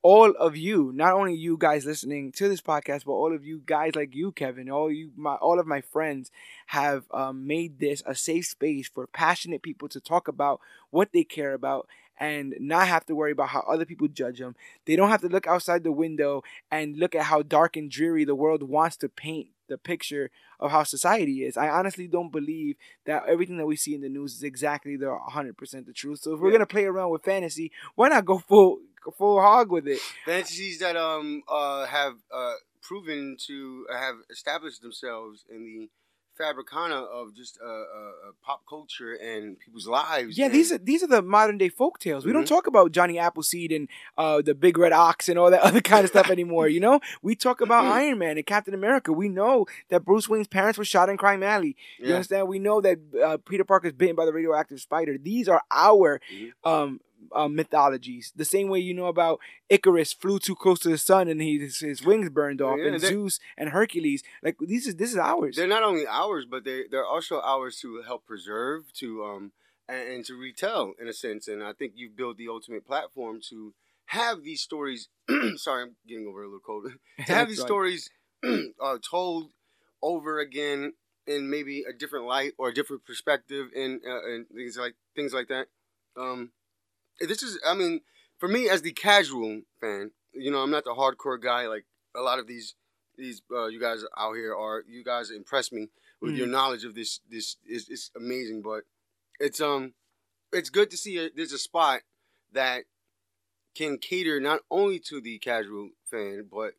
all 0.04 0.32
of 0.40 0.58
you, 0.58 0.92
not 0.96 1.14
only 1.14 1.36
you 1.36 1.58
guys 1.58 1.86
listening 1.86 2.32
to 2.32 2.50
this 2.50 2.62
podcast, 2.62 3.06
but 3.06 3.12
all 3.12 3.36
of 3.36 3.46
you 3.46 3.62
guys 3.66 3.96
like 3.96 4.16
you, 4.16 4.32
Kevin, 4.32 4.70
all 4.70 4.92
you, 4.92 5.12
my, 5.16 5.36
all 5.36 5.60
of 5.60 5.68
my 5.68 5.82
friends, 5.82 6.32
have 6.68 7.04
um, 7.12 7.46
made 7.46 7.80
this 7.80 8.02
a 8.08 8.16
safe 8.16 8.48
space 8.48 8.88
for 8.90 9.06
passionate 9.06 9.62
people 9.62 9.88
to 9.90 10.00
talk 10.00 10.28
about 10.28 10.60
what 10.90 11.12
they 11.14 11.24
care 11.24 11.54
about 11.54 11.88
and 12.22 12.54
not 12.60 12.88
have 12.88 13.06
to 13.08 13.16
worry 13.16 13.32
about 13.32 13.50
how 13.50 13.62
other 13.62 13.84
people 13.84 14.08
judge 14.08 14.38
them. 14.40 14.56
They 14.86 14.96
don't 14.96 15.10
have 15.10 15.22
to 15.22 15.28
look 15.28 15.48
outside 15.48 15.84
the 15.84 15.92
window 15.92 16.44
and 16.70 16.96
look 16.96 17.16
at 17.16 17.24
how 17.24 17.42
dark 17.42 17.76
and 17.76 17.90
dreary 17.90 18.24
the 18.26 18.36
world 18.36 18.62
wants 18.64 18.96
to 18.98 19.10
paint 19.10 19.48
the 19.68 19.78
picture 19.78 20.30
of 20.60 20.70
how 20.70 20.84
society 20.84 21.44
is. 21.44 21.58
I 21.58 21.70
honestly 21.70 22.08
don't 22.08 22.32
believe 22.32 22.76
that 23.06 23.24
everything 23.28 23.58
that 23.58 23.66
we 23.66 23.76
see 23.76 23.96
in 23.96 24.02
the 24.02 24.10
news 24.10 24.36
is 24.36 24.44
exactly 24.44 24.96
the 24.98 25.08
100% 25.08 25.88
the 25.88 25.94
truth. 25.94 26.20
So 26.20 26.34
if 26.36 26.40
we're 26.40 26.50
Yeah. 26.50 26.58
going 26.58 26.68
to 26.68 26.74
play 26.76 26.86
around 26.86 27.10
with 27.10 27.24
fantasy, 27.24 27.72
why 27.96 28.10
not 28.10 28.26
go 28.26 28.38
full 28.38 28.80
full 29.18 29.42
hog 29.42 29.72
with 29.72 29.88
it? 29.88 30.00
fantasies 30.26 30.78
that 30.78 30.96
um 30.96 31.42
uh 31.48 31.86
have 31.88 32.14
uh 32.32 32.54
proven 32.84 33.36
to 33.48 33.86
have 33.92 34.16
established 34.30 34.82
themselves 34.84 35.44
in 35.50 35.66
the 35.66 35.90
fabricana 36.42 37.06
of 37.08 37.36
just 37.36 37.60
uh, 37.64 37.68
uh, 37.68 37.70
uh 37.72 38.32
pop 38.44 38.62
culture 38.68 39.14
and 39.14 39.60
people's 39.60 39.88
lives. 39.88 40.38
Yeah, 40.38 40.46
and- 40.46 40.54
these 40.56 40.72
are 40.72 40.78
these 40.78 41.04
are 41.04 41.08
the 41.08 41.22
modern 41.22 41.58
day 41.58 41.70
folk 41.70 42.00
tales. 42.00 42.26
We 42.26 42.34
don't 42.34 42.44
Mhm. 42.46 42.48
talk 42.50 42.68
about 42.68 42.92
Johnny 42.92 43.20
Appleseed 43.20 43.72
and 43.72 43.88
uh, 44.18 44.42
the 44.42 44.56
Big 44.56 44.78
Red 44.78 44.92
Ox 44.94 45.30
and 45.30 45.38
all 45.38 45.52
that 45.52 45.62
other 45.70 45.82
kind 45.82 46.04
of 46.04 46.10
stuff 46.10 46.30
anymore. 46.38 46.68
You 46.68 46.80
know, 46.80 47.00
we 47.22 47.36
talk 47.36 47.62
about 47.62 47.86
Iron 47.86 48.18
Man 48.18 48.38
and 48.38 48.46
Captain 48.46 48.74
America. 48.74 49.14
We 49.14 49.30
know 49.30 49.66
that 49.90 50.06
Bruce 50.06 50.28
Wayne's 50.28 50.48
parents 50.48 50.78
were 50.78 50.86
shot 50.86 51.10
in 51.10 51.18
Crime 51.18 51.44
Alley. 51.44 51.76
You 52.00 52.08
yeah. 52.08 52.16
understand? 52.16 52.48
We 52.48 52.60
know 52.60 52.82
that 52.82 52.98
uh, 53.24 53.38
Peter 53.38 53.64
Parker's 53.64 53.94
bitten 53.94 54.16
by 54.16 54.26
the 54.26 54.34
radioactive 54.34 54.80
spider. 54.82 55.18
These 55.18 55.48
are 55.48 55.62
our 55.72 56.20
Mhm. 56.34 56.52
um, 56.64 57.02
uh, 57.34 57.48
mythologies. 57.48 58.32
The 58.36 58.46
same 58.46 58.68
way 58.70 58.80
you 58.80 58.94
know 58.94 59.06
about 59.08 59.40
Icarus 59.70 60.14
flew 60.14 60.40
too 60.40 60.56
close 60.56 60.80
to 60.80 60.90
the 60.90 60.98
sun 60.98 61.28
and 61.28 61.42
he, 61.42 61.60
his, 61.60 61.80
his 61.80 62.04
wings 62.04 62.30
burned 62.30 62.62
off, 62.62 62.80
Yeah, 62.80 62.88
and 62.94 63.02
Zeus 63.02 63.40
and 63.58 63.70
Hercules. 63.70 64.24
Like 64.44 64.58
these 64.60 64.88
is 64.88 64.96
this 64.96 65.12
is 65.12 65.18
ours. 65.18 65.56
They're 65.56 65.68
not 65.68 65.84
only 65.84 66.06
ours, 66.08 66.46
but 66.50 66.64
they 66.64 66.84
they're 66.90 67.06
also 67.06 67.42
ours 67.42 67.80
to 67.82 68.02
help 68.02 68.26
preserve, 68.26 68.92
to 68.94 69.24
um 69.24 69.52
and, 69.88 70.10
and 70.14 70.26
to 70.26 70.36
retell 70.36 70.94
in 71.00 71.08
a 71.08 71.14
sense. 71.14 71.48
And 71.48 71.64
I 71.64 71.74
think 71.74 71.94
you've 71.96 72.16
built 72.18 72.38
the 72.38 72.48
ultimate 72.48 72.86
platform 72.86 73.40
to 73.50 73.74
have 74.08 74.44
these 74.44 74.62
stories. 74.62 75.10
sorry, 75.56 75.84
I'm 75.84 75.96
getting 76.08 76.28
over 76.28 76.42
a 76.44 76.46
little 76.48 76.60
cold. 76.60 76.88
to 77.26 77.34
have 77.34 77.48
these 77.48 77.60
Right. 77.60 77.66
stories 77.66 78.10
uh, 78.44 78.98
told 79.10 79.52
over 80.02 80.40
again 80.40 80.94
in 81.28 81.50
maybe 81.50 81.84
a 81.88 81.94
different 81.94 82.26
light 82.26 82.54
or 82.58 82.70
a 82.70 82.74
different 82.74 83.06
perspective 83.06 83.68
and 83.76 84.02
uh, 84.06 84.24
and 84.26 84.48
things 84.50 84.78
like 84.78 84.96
things 85.16 85.34
like 85.34 85.48
that. 85.50 85.68
Um, 86.18 86.52
this 87.20 87.44
is, 87.44 87.60
I 87.66 87.74
mean, 87.74 88.02
for 88.40 88.48
me 88.48 88.70
as 88.70 88.82
the 88.82 88.92
casual 88.92 89.62
fan, 89.80 90.12
you 90.34 90.52
know, 90.52 90.60
I'm 90.60 90.72
not 90.72 90.84
the 90.84 90.92
hardcore 90.92 91.42
guy 91.42 91.68
like 91.68 91.86
a 92.16 92.22
lot 92.22 92.40
of 92.40 92.48
these 92.48 92.76
these 93.18 93.42
uh, 93.52 93.68
you 93.68 93.80
guys 93.80 94.04
out 94.18 94.34
here 94.34 94.56
are. 94.56 94.84
You 94.88 95.04
guys 95.04 95.30
impress 95.32 95.72
me 95.72 95.90
with 96.22 96.36
your 96.36 96.48
knowledge 96.48 96.86
of 96.86 96.96
this. 96.96 97.20
This 97.30 97.58
is 97.66 97.88
it's 97.90 98.12
amazing, 98.16 98.62
but 98.62 98.84
it's 99.40 99.60
um 99.62 99.94
it's 100.52 100.70
good 100.70 100.90
to 100.92 100.98
see 100.98 101.18
a, 101.18 101.30
there's 101.36 101.54
a 101.54 101.58
spot 101.58 102.02
that 102.52 102.84
can 103.76 103.98
cater 103.98 104.40
not 104.40 104.62
only 104.70 105.00
to 105.00 105.22
the 105.22 105.38
casual 105.40 105.90
fan, 106.10 106.48
but 106.52 106.74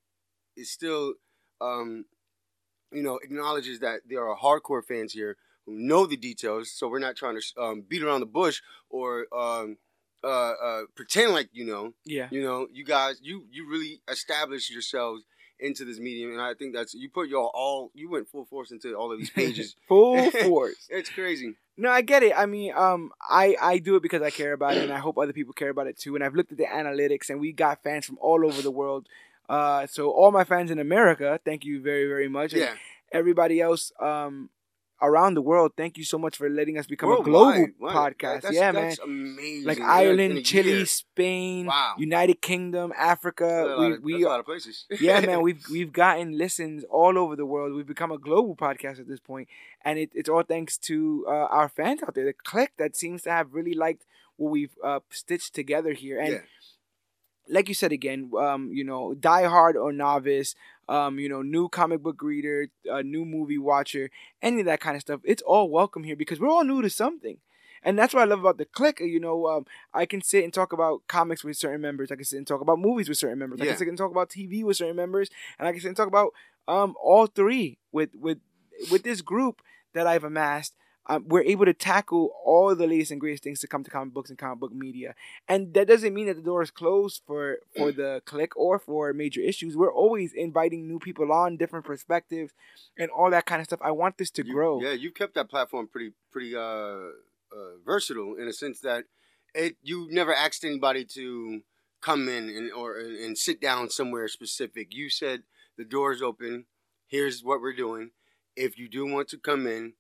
it 0.57 0.67
still 0.67 1.15
um 1.61 2.07
you 2.93 3.03
know 3.03 3.19
acknowledges 3.23 3.81
that 3.81 4.01
there 4.09 4.27
are 4.27 4.37
hardcore 4.37 4.85
fans 4.85 5.13
here 5.13 5.37
who 5.67 5.79
know 5.79 6.07
the 6.07 6.17
details. 6.17 6.71
So 6.71 6.89
we're 6.89 6.99
not 6.99 7.17
trying 7.17 7.39
to 7.39 7.63
um, 7.63 7.85
beat 7.89 8.03
around 8.03 8.21
the 8.21 8.27
bush 8.27 8.61
or 8.91 9.27
um 9.33 9.79
uh, 10.25 10.53
uh 10.53 10.83
pretend 10.95 11.33
like 11.33 11.49
you 11.53 11.65
know 11.65 11.93
yeah. 12.05 12.29
you 12.31 12.43
know 12.43 12.67
you 12.73 12.85
guys 12.85 13.19
you 13.23 13.45
you 13.51 13.69
really 13.69 14.01
established 14.09 14.71
yourselves 14.71 15.23
into 15.61 15.85
this 15.85 15.99
medium 15.99 16.33
and 16.33 16.41
i 16.41 16.55
think 16.55 16.75
that's 16.75 16.93
you 16.95 17.09
put 17.09 17.29
your 17.29 17.51
all 17.55 17.91
you 17.95 18.11
went 18.11 18.29
full 18.29 18.45
force 18.45 18.71
into 18.73 18.95
all 18.95 19.13
of 19.13 19.19
these 19.19 19.31
pages 19.41 19.77
Full 19.89 20.31
force. 20.49 20.89
it's 20.91 21.11
crazy 21.11 21.55
No, 21.79 21.91
I 21.91 22.03
get 22.03 22.23
it. 22.23 22.35
I 22.37 22.45
mean, 22.45 22.71
um, 22.77 23.13
I 23.23 23.57
I 23.61 23.79
do 23.79 23.97
it 23.97 24.03
because 24.03 24.21
I 24.21 24.31
care 24.31 24.53
about 24.53 24.77
it, 24.77 24.83
and 24.85 24.93
I 24.93 24.99
hope 24.99 25.17
other 25.17 25.33
people 25.33 25.55
care 25.55 25.71
about 25.71 25.87
it 25.87 25.97
too. 25.99 26.15
And 26.15 26.23
I've 26.23 26.35
looked 26.35 26.53
at 26.53 26.59
the 26.59 26.67
analytics, 26.67 27.31
and 27.31 27.41
we 27.41 27.51
got 27.53 27.83
fans 27.83 28.05
from 28.05 28.19
all 28.21 28.45
over 28.45 28.61
the 28.61 28.71
world. 28.71 29.09
Uh, 29.49 29.87
so 29.87 30.11
all 30.11 30.31
my 30.31 30.45
fans 30.45 30.71
in 30.71 30.79
America, 30.79 31.41
thank 31.49 31.65
you 31.65 31.81
very 31.81 32.07
very 32.07 32.29
much. 32.29 32.53
And 32.53 32.61
yeah 32.63 32.75
Everybody 33.11 33.61
else, 33.61 33.93
um, 34.01 34.49
around 35.03 35.35
the 35.35 35.43
world. 35.43 35.73
Thank 35.77 35.99
you 35.99 36.05
so 36.05 36.19
much 36.19 36.37
for 36.37 36.49
letting 36.49 36.79
us 36.79 36.87
become 36.87 37.11
a 37.11 37.23
global 37.23 37.67
Wow. 37.81 37.93
podcast. 37.93 38.43
That's, 38.43 38.55
yeah, 38.55 38.73
that's 38.73 38.99
man. 39.01 39.09
amazing. 39.37 39.67
Like 39.67 39.81
Ireland, 39.81 40.45
Chile. 40.45 40.85
Spain, 40.87 41.67
Wow. 41.67 41.95
United 41.99 42.41
Kingdom, 42.41 42.93
Africa. 42.97 43.77
We 43.79 43.93
of- 43.93 44.03
we 44.03 44.23
a 44.23 44.29
lot 44.29 44.41
of 44.41 44.47
places. 44.47 44.87
yeah, 45.01 45.21
man, 45.21 45.43
we've 45.43 45.63
we've 45.71 45.93
gotten 45.93 46.39
listens 46.39 46.85
all 46.85 47.19
over 47.19 47.35
the 47.37 47.47
world. 47.47 47.75
We've 47.75 47.87
become 47.87 48.13
a 48.13 48.19
global 48.19 48.55
podcast 48.57 49.01
at 49.01 49.09
this 49.09 49.21
point, 49.21 49.49
and 49.85 49.99
it, 49.99 50.11
it's 50.15 50.29
all 50.29 50.43
thanks 50.45 50.79
to 50.89 51.25
uh, 51.29 51.31
our 51.59 51.69
fans 51.69 52.03
out 52.03 52.15
there, 52.15 52.25
the 52.25 52.33
click 52.33 52.73
that 52.79 52.97
seems 52.97 53.23
to 53.23 53.31
have 53.31 53.53
really 53.53 53.75
liked 53.75 54.07
what 54.37 54.51
we've 54.51 54.77
uh, 54.83 55.01
stitched 55.11 55.55
together 55.55 55.93
here. 55.93 56.19
And 56.21 56.33
yeah. 56.33 56.41
like 57.49 57.69
you 57.69 57.75
said 57.75 57.93
again, 57.93 58.31
um, 58.39 58.71
you 58.73 58.85
know, 58.85 59.15
diehard 59.19 59.75
or 59.75 59.93
novice, 59.93 60.55
um, 60.93 61.19
you 61.19 61.27
know, 61.27 61.41
new 61.41 61.71
comic 61.71 62.03
book 62.03 62.21
reader, 62.23 62.69
uh, 62.91 63.01
new 63.01 63.25
movie 63.25 63.57
watcher, 63.57 64.11
any 64.43 64.61
of 64.61 64.67
that 64.67 64.81
kind 64.81 64.95
of 64.95 65.01
stuff. 65.01 65.21
It's 65.25 65.41
all 65.41 65.71
welcome 65.71 66.05
here 66.05 66.17
because 66.17 66.39
we're 66.39 66.51
all 66.51 66.65
new 66.65 66.83
to 66.83 66.91
something. 66.91 67.39
And 67.83 67.99
that's 67.99 68.13
what 68.13 68.21
I 68.21 68.27
love 68.27 68.41
about 68.41 68.59
the 68.59 68.67
click. 68.67 69.01
You 69.01 69.19
know, 69.19 69.47
um, 69.47 69.65
I 69.95 70.05
can 70.05 70.21
sit 70.21 70.45
and 70.45 70.53
talk 70.53 70.71
about 70.75 71.01
comics 71.09 71.43
with 71.43 71.57
certain 71.57 71.81
members. 71.81 72.13
I 72.13 72.17
can 72.17 72.27
sit 72.27 72.37
and 72.37 72.47
talk 72.47 72.61
about 72.61 72.79
movies 72.79 73.09
with 73.09 73.17
certain 73.17 73.39
members. 73.39 73.59
I 73.61 73.65
can 73.71 73.79
sit 73.79 73.89
and 73.89 73.97
talk 73.97 74.11
about 74.11 74.29
TV 74.29 74.63
with 74.63 74.77
certain 74.77 74.95
members, 74.95 75.31
and 75.59 75.67
I 75.67 75.73
can 75.73 75.81
sit 75.81 75.89
and 75.89 75.97
talk 75.97 76.09
about 76.09 76.35
um 76.69 76.95
all 77.03 77.27
three 77.27 77.79
with 77.91 78.11
with 78.15 78.39
with 78.91 79.03
this 79.03 79.23
group 79.23 79.63
that 79.95 80.07
I've 80.07 80.25
amassed. 80.25 80.75
Um, 81.07 81.25
we're 81.27 81.43
able 81.43 81.65
to 81.65 81.75
tackle 81.75 82.31
all 82.45 82.75
the 82.77 82.87
latest 82.87 83.11
and 83.11 83.21
greatest 83.21 83.43
things 83.43 83.59
to 83.61 83.67
come 83.67 83.83
to 83.83 83.91
comic 83.91 84.15
books 84.15 84.31
and 84.31 84.39
comic 84.39 84.61
book 84.61 84.73
media, 84.73 85.15
and 85.49 85.75
that 85.75 85.89
doesn't 85.89 86.15
mean 86.15 86.27
that 86.27 86.37
the 86.37 86.43
door 86.43 86.63
is 86.63 86.71
closed 86.71 87.23
for 87.27 87.59
for 87.77 87.91
the 87.91 88.23
click 88.25 88.57
or 88.57 88.79
for 88.79 89.13
major 89.13 89.41
issues. 89.41 89.77
We're 89.77 89.93
always 89.93 90.33
inviting 90.33 90.87
new 90.87 91.01
people 91.01 91.33
on, 91.33 91.57
different 91.57 91.85
perspectives, 91.85 92.53
and 92.97 93.11
all 93.11 93.31
that 93.31 93.47
kind 93.47 93.61
of 93.61 93.67
stuff. 93.67 93.81
I 93.83 93.91
want 93.91 94.17
this 94.19 94.31
to 94.33 94.47
You- 94.47 94.53
grow. 94.55 94.81
Yeah, 94.81 94.93
you've 94.93 95.15
kept 95.15 95.35
that 95.35 95.49
platform 95.51 95.89
pretty 95.89 96.13
pretty 96.31 96.55
uh, 96.55 96.61
uh, 96.61 97.11
versatile 97.85 98.37
in 98.37 98.47
a 98.47 98.53
sense 98.53 98.79
that 98.81 99.05
it 99.55 99.77
you 99.83 100.07
never 100.11 100.33
asked 100.33 100.65
anybody 100.65 101.05
to 101.07 101.63
come 102.01 102.29
in 102.29 102.49
and 102.49 102.73
or 102.73 102.97
and, 102.99 103.17
and 103.17 103.37
sit 103.37 103.61
down 103.61 103.91
somewhere 103.91 104.29
specific. 104.29 104.95
You 104.95 105.11
said 105.11 105.43
the 105.77 105.85
door's 105.85 106.23
open. 106.23 106.67
Here's 107.09 107.43
what 107.43 107.61
we're 107.61 107.75
doing. 107.75 108.13
If 108.55 108.79
you 108.79 108.89
do 108.89 109.05
want 109.05 109.29
to 109.31 109.39
come 109.39 109.67
in, 109.67 109.95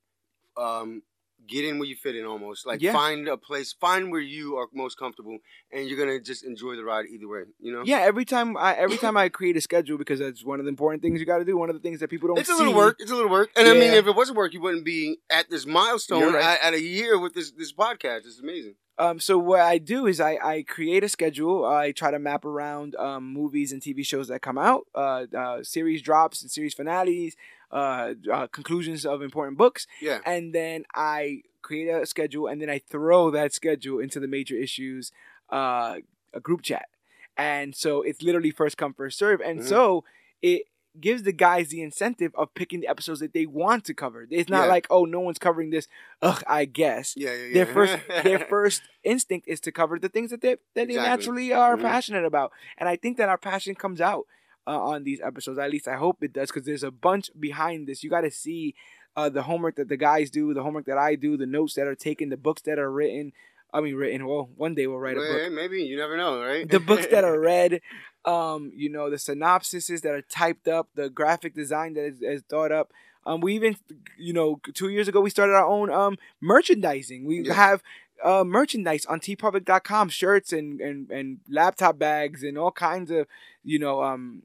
um, 0.56 1.02
get 1.48 1.64
in 1.64 1.78
where 1.78 1.88
you 1.88 1.96
fit 1.96 2.14
in. 2.14 2.24
Almost 2.24 2.66
like 2.66 2.80
Yeah. 2.80 2.92
find 2.92 3.26
a 3.28 3.36
place, 3.36 3.72
find 3.72 4.10
where 4.12 4.20
you 4.20 4.56
are 4.56 4.68
most 4.72 4.96
comfortable, 4.98 5.38
and 5.72 5.88
you're 5.88 5.98
gonna 5.98 6.20
just 6.20 6.44
enjoy 6.44 6.76
the 6.76 6.84
ride 6.84 7.06
either 7.06 7.26
way. 7.28 7.42
You 7.60 7.72
know. 7.72 7.82
Yeah, 7.84 7.98
every 8.00 8.24
time 8.24 8.56
I 8.56 8.74
every 8.76 8.96
time 8.96 9.16
I 9.16 9.28
create 9.28 9.56
a 9.56 9.60
schedule 9.60 9.98
because 9.98 10.20
that's 10.20 10.44
one 10.44 10.58
of 10.60 10.64
the 10.66 10.70
important 10.70 11.02
things 11.02 11.18
you 11.20 11.26
got 11.26 11.38
to 11.38 11.44
do. 11.44 11.56
One 11.56 11.68
of 11.68 11.74
the 11.74 11.80
things 11.82 12.00
that 12.00 12.08
people 12.08 12.28
don't 12.28 12.38
It's 12.38 12.48
a 12.48 12.52
see. 12.52 12.58
little 12.58 12.74
work. 12.74 12.96
It's 13.00 13.10
a 13.10 13.14
little 13.16 13.30
work, 13.30 13.50
and 13.56 13.68
I 13.68 13.72
mean, 13.72 13.92
if 13.92 14.06
it 14.06 14.14
wasn't 14.14 14.36
work, 14.38 14.52
you 14.54 14.60
wouldn't 14.60 14.84
be 14.84 15.18
at 15.30 15.50
this 15.50 15.66
milestone 15.66 16.32
right. 16.34 16.44
at, 16.44 16.60
at 16.62 16.74
a 16.74 16.80
year 16.80 17.18
with 17.18 17.34
this 17.34 17.50
this 17.50 17.72
podcast. 17.72 18.18
It's 18.26 18.40
amazing. 18.40 18.74
Um, 19.02 19.18
so 19.18 19.36
what 19.36 19.58
I 19.60 19.78
do 19.78 20.06
is 20.06 20.20
I, 20.20 20.38
I 20.40 20.62
create 20.62 21.02
a 21.02 21.08
schedule. 21.08 21.64
I 21.66 21.90
try 21.90 22.12
to 22.12 22.20
map 22.20 22.44
around 22.44 22.94
um, 22.94 23.24
movies 23.32 23.72
and 23.72 23.82
TV 23.82 24.04
shows 24.04 24.28
that 24.28 24.42
come 24.42 24.56
out, 24.56 24.86
uh, 24.94 25.26
uh, 25.36 25.64
series 25.64 26.02
drops 26.02 26.40
and 26.40 26.48
series 26.48 26.72
finales, 26.72 27.34
uh, 27.72 28.14
uh, 28.32 28.46
conclusions 28.46 29.04
of 29.04 29.20
important 29.20 29.58
books, 29.58 29.88
Yeah. 30.00 30.20
and 30.24 30.54
then 30.54 30.84
I 30.94 31.42
create 31.62 31.88
a 31.88 32.06
schedule, 32.06 32.46
and 32.46 32.62
then 32.62 32.70
I 32.70 32.78
throw 32.78 33.32
that 33.32 33.52
schedule 33.52 33.98
into 33.98 34.20
the 34.20 34.28
major 34.28 34.54
issues, 34.54 35.10
uh, 35.50 35.96
a 36.32 36.40
group 36.40 36.62
chat, 36.62 36.86
and 37.36 37.74
so 37.74 38.02
it's 38.02 38.22
literally 38.22 38.52
first 38.52 38.76
come 38.76 38.94
first 38.94 39.18
serve, 39.18 39.40
and 39.40 39.58
Mhm. 39.58 39.66
so 39.66 40.04
it 40.42 40.62
gives 41.00 41.22
the 41.22 41.32
guys 41.32 41.68
the 41.68 41.82
incentive 41.82 42.32
of 42.34 42.52
picking 42.54 42.80
the 42.80 42.88
episodes 42.88 43.20
that 43.20 43.32
they 43.32 43.46
want 43.46 43.84
to 43.86 43.94
cover. 43.94 44.26
It's 44.30 44.50
not 44.50 44.64
Yeah. 44.64 44.68
like 44.70 44.86
oh 44.90 45.04
no 45.04 45.20
one's 45.20 45.38
covering 45.38 45.70
this, 45.70 45.88
ugh 46.20 46.42
I 46.46 46.64
guess 46.66 47.14
Yeah, 47.16 47.32
yeah, 47.34 47.44
yeah. 47.46 47.54
their 47.54 47.66
first 47.66 47.96
their 48.24 48.38
first 48.50 48.82
instinct 49.02 49.48
is 49.48 49.60
to 49.60 49.72
cover 49.72 49.98
the 49.98 50.08
things 50.10 50.30
that 50.30 50.40
they 50.42 50.56
that 50.74 50.88
they 50.88 50.94
naturally 50.96 51.52
are 51.52 51.76
Mhm. 51.76 51.82
passionate 51.82 52.24
about, 52.24 52.52
and 52.78 52.88
I 52.88 52.96
think 52.96 53.16
that 53.16 53.28
our 53.28 53.38
passion 53.38 53.74
comes 53.74 54.00
out 54.00 54.26
uh, 54.66 54.80
on 54.80 55.02
these 55.04 55.20
episodes. 55.20 55.58
At 55.58 55.70
least 55.70 55.88
I 55.88 55.96
hope 55.96 56.22
it 56.22 56.32
does, 56.32 56.50
because 56.50 56.64
there's 56.66 56.84
a 56.84 56.90
bunch 56.92 57.30
behind 57.38 57.86
this. 57.88 58.04
You 58.04 58.10
got 58.10 58.20
to 58.20 58.30
see 58.30 58.74
uh, 59.16 59.28
the 59.28 59.42
homework 59.42 59.76
that 59.76 59.88
the 59.88 59.96
guys 59.96 60.30
do, 60.30 60.54
the 60.54 60.62
homework 60.62 60.86
that 60.86 60.96
I 60.98 61.16
do, 61.16 61.36
the 61.36 61.46
notes 61.46 61.74
that 61.74 61.86
are 61.86 61.94
taken, 61.96 62.28
the 62.30 62.36
books 62.36 62.62
that 62.62 62.78
are 62.78 62.90
written. 62.90 63.32
I 63.74 63.80
mean, 63.80 63.94
written. 63.94 64.26
Well, 64.26 64.50
one 64.56 64.74
day 64.74 64.86
we'll 64.86 64.98
write 65.00 65.16
a 65.16 65.20
book. 65.20 65.50
Maybe 65.52 65.82
you 65.82 65.96
never 65.96 66.16
know, 66.16 66.40
right? 66.42 66.68
The 66.68 66.78
books 66.78 67.06
that 67.06 67.24
are 67.24 67.38
read, 67.52 67.80
um, 68.24 68.70
you 68.74 68.88
know, 68.88 69.10
the 69.10 69.16
synopsises 69.16 70.00
that 70.02 70.12
are 70.12 70.22
typed 70.22 70.68
up, 70.68 70.88
the 70.94 71.10
graphic 71.10 71.54
design 71.54 71.94
that 71.94 72.04
is, 72.04 72.22
is 72.22 72.42
thought 72.48 72.72
up. 72.72 72.92
Um, 73.24 73.40
we 73.40 73.54
even, 73.54 73.76
you 74.18 74.32
know, 74.32 74.60
two 74.74 74.88
years 74.88 75.06
ago 75.08 75.20
we 75.20 75.30
started 75.30 75.54
our 75.54 75.66
own 75.66 75.90
um 75.90 76.16
merchandising. 76.40 77.24
We 77.24 77.42
Yeah. 77.42 77.54
have 77.54 77.82
uh 78.22 78.44
merchandise 78.44 79.06
on 79.06 79.20
teepublic.com, 79.20 80.08
shirts 80.08 80.52
and, 80.52 80.80
and 80.80 81.10
and 81.10 81.38
laptop 81.48 81.98
bags 81.98 82.42
and 82.42 82.56
all 82.58 82.72
kinds 82.72 83.10
of, 83.10 83.26
you 83.64 83.78
know, 83.78 84.02
um, 84.02 84.42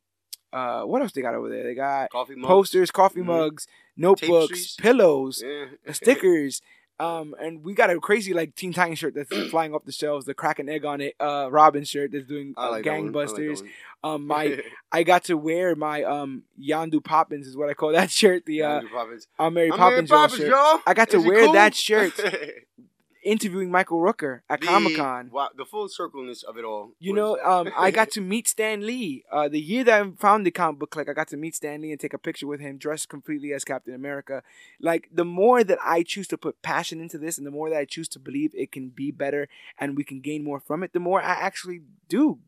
uh, 0.54 0.84
what 0.84 1.02
else 1.02 1.12
they 1.12 1.22
got 1.22 1.36
over 1.36 1.50
there? 1.50 1.64
They 1.64 1.76
got 1.76 2.10
coffee 2.12 2.36
mugs. 2.36 2.48
posters, 2.48 2.92
coffee 2.92 3.22
Mhm. 3.22 3.26
mugs, 3.26 3.68
notebooks, 3.96 4.76
pillows, 4.76 5.44
Yeah. 5.46 5.66
stickers. 5.94 6.62
Um, 7.00 7.36
and 7.40 7.64
we 7.64 7.74
got 7.74 7.90
a 7.90 8.00
crazy 8.00 8.34
like 8.34 8.56
Teen 8.56 8.74
Titans 8.74 9.00
shirt 9.00 9.14
that's 9.14 9.30
flying 9.52 9.74
off 9.74 9.86
the 9.86 9.92
shelves. 9.92 10.26
The 10.26 10.34
crack 10.34 10.60
an 10.60 10.68
egg 10.70 10.86
on 10.86 11.02
it. 11.02 11.16
Uh, 11.20 11.48
Robin 11.52 11.84
shirt 11.84 12.12
that's 12.12 12.26
doing 12.26 12.54
uh, 12.58 12.72
like 12.72 12.84
that 12.84 12.92
like 12.92 13.02
gangbusters. 13.02 13.64
Um, 14.04 14.26
my 14.28 14.62
I 14.92 15.04
got 15.04 15.26
to 15.26 15.38
wear 15.38 15.76
my 15.76 16.04
um 16.04 16.44
Yondu 16.60 17.04
Poppins 17.04 17.48
is 17.48 17.56
what 17.56 17.70
I 17.70 17.74
call 17.74 17.92
that 17.92 18.10
shirt. 18.12 18.46
The 18.46 18.64
uh, 18.64 18.82
Poppins. 18.92 19.28
I'm 19.38 19.54
Mary 19.54 19.72
I'm 19.72 19.78
Poppins, 19.78 20.10
Mary 20.10 20.20
y'all 20.20 20.28
Poppins, 20.28 20.42
shirt. 20.42 20.50
y'all. 20.50 20.80
I 20.88 20.94
got 20.94 21.10
to 21.12 21.20
wear 21.20 21.46
cool? 21.46 21.54
that 21.54 21.76
shirt 21.76 22.14
interviewing 23.28 23.70
Michael 23.70 24.00
Rooker 24.00 24.42
at 24.50 24.62
Comic 24.62 24.96
Con. 24.96 25.30
Wow, 25.32 25.50
the 25.56 25.66
full 25.66 25.90
circleness 25.90 26.44
of 26.44 26.58
it 26.58 26.64
all. 26.64 26.92
You 27.00 27.14
was- 27.14 27.18
know, 27.20 27.44
um, 27.44 27.72
I 27.78 27.92
got 27.92 28.10
to 28.18 28.22
meet 28.22 28.48
Stan 28.48 28.86
Lee. 28.86 29.24
Uh, 29.32 29.48
the 29.50 29.60
year 29.60 29.84
that 29.84 30.02
I 30.02 30.12
found 30.12 30.46
the 30.46 30.52
comic 30.52 30.80
book 30.80 30.92
click, 30.92 31.10
I 31.10 31.14
got 31.14 31.28
to 31.30 31.38
meet 31.38 31.56
Stan 31.56 31.82
Lee 31.82 31.92
and 31.92 32.00
take 32.00 32.14
a 32.14 32.18
picture 32.18 32.48
with 32.48 32.60
him, 32.62 32.78
dressed 32.78 33.10
completely 33.10 33.52
as 33.54 33.64
Captain 33.66 33.94
America. 33.94 34.44
Like 34.80 35.10
the 35.12 35.26
more 35.26 35.64
that 35.64 35.78
I 35.84 36.04
choose 36.04 36.28
to 36.30 36.38
put 36.38 36.62
passion 36.62 37.02
into 37.02 37.18
this, 37.18 37.38
and 37.38 37.46
the 37.46 37.52
more 37.52 37.70
that 37.70 37.78
I 37.78 37.86
choose 37.86 38.08
to 38.10 38.20
believe 38.20 38.52
it 38.56 38.72
can 38.72 38.90
be 38.90 39.12
better 39.12 39.50
and 39.78 39.98
we 39.98 40.04
can 40.04 40.22
gain 40.22 40.44
more 40.44 40.60
from 40.60 40.82
it, 40.84 40.94
the 40.94 41.00
more 41.00 41.22
I 41.22 41.34
actually 41.34 41.82
do 42.08 42.40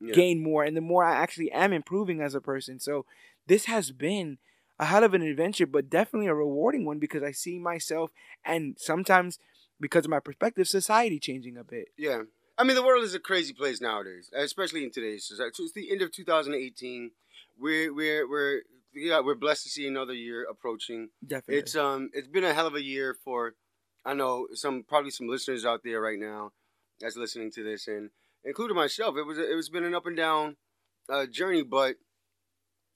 Yeah. 0.00 0.14
gain 0.14 0.42
more, 0.42 0.62
and 0.64 0.76
the 0.76 0.80
more 0.80 1.04
I 1.04 1.16
actually 1.16 1.50
am 1.52 1.72
improving 1.72 2.20
as 2.20 2.34
a 2.34 2.40
person. 2.40 2.78
So 2.80 3.04
this 3.46 3.64
has 3.66 3.90
been 3.90 4.38
a 4.78 4.86
hell 4.86 5.04
of 5.04 5.12
an 5.12 5.20
adventure, 5.20 5.66
but 5.66 5.90
definitely 5.90 6.28
a 6.28 6.34
rewarding 6.34 6.86
one 6.86 6.98
because 6.98 7.22
I 7.22 7.32
see 7.32 7.58
myself, 7.58 8.10
and 8.44 8.76
sometimes 8.78 9.38
because 9.80 10.04
of 10.04 10.10
my 10.10 10.20
perspective, 10.20 10.68
society 10.68 11.18
changing 11.18 11.56
a 11.56 11.64
bit. 11.64 11.88
Yeah. 11.96 12.22
I 12.58 12.64
mean, 12.64 12.76
the 12.76 12.82
world 12.82 13.04
is 13.04 13.14
a 13.14 13.20
crazy 13.20 13.54
place 13.54 13.80
nowadays, 13.80 14.30
especially 14.34 14.84
in 14.84 14.90
today's 14.90 15.26
society. 15.26 15.62
It's 15.62 15.72
the 15.72 15.90
end 15.90 16.02
of 16.02 16.12
2018. 16.12 17.10
We're 17.58 17.92
we're 17.92 18.28
we're 18.28 18.62
yeah, 18.94 19.20
we're 19.20 19.34
blessed 19.34 19.64
to 19.64 19.70
see 19.70 19.86
another 19.86 20.12
year 20.12 20.46
approaching. 20.48 21.08
Definitely. 21.26 21.56
It's 21.56 21.74
um 21.74 22.10
it's 22.12 22.28
been 22.28 22.44
a 22.44 22.52
hell 22.52 22.66
of 22.66 22.74
a 22.74 22.82
year 22.82 23.16
for 23.24 23.54
I 24.04 24.14
know 24.14 24.48
some 24.52 24.84
probably 24.86 25.10
some 25.10 25.28
listeners 25.28 25.64
out 25.64 25.80
there 25.84 26.00
right 26.00 26.18
now 26.18 26.52
that's 27.00 27.16
listening 27.16 27.50
to 27.52 27.64
this 27.64 27.88
and 27.88 28.10
including 28.44 28.76
myself. 28.76 29.16
It 29.16 29.26
was 29.26 29.38
it 29.38 29.54
was 29.54 29.68
been 29.70 29.84
an 29.84 29.94
up 29.94 30.06
and 30.06 30.16
down 30.16 30.56
uh, 31.08 31.26
journey, 31.26 31.62
but 31.62 31.96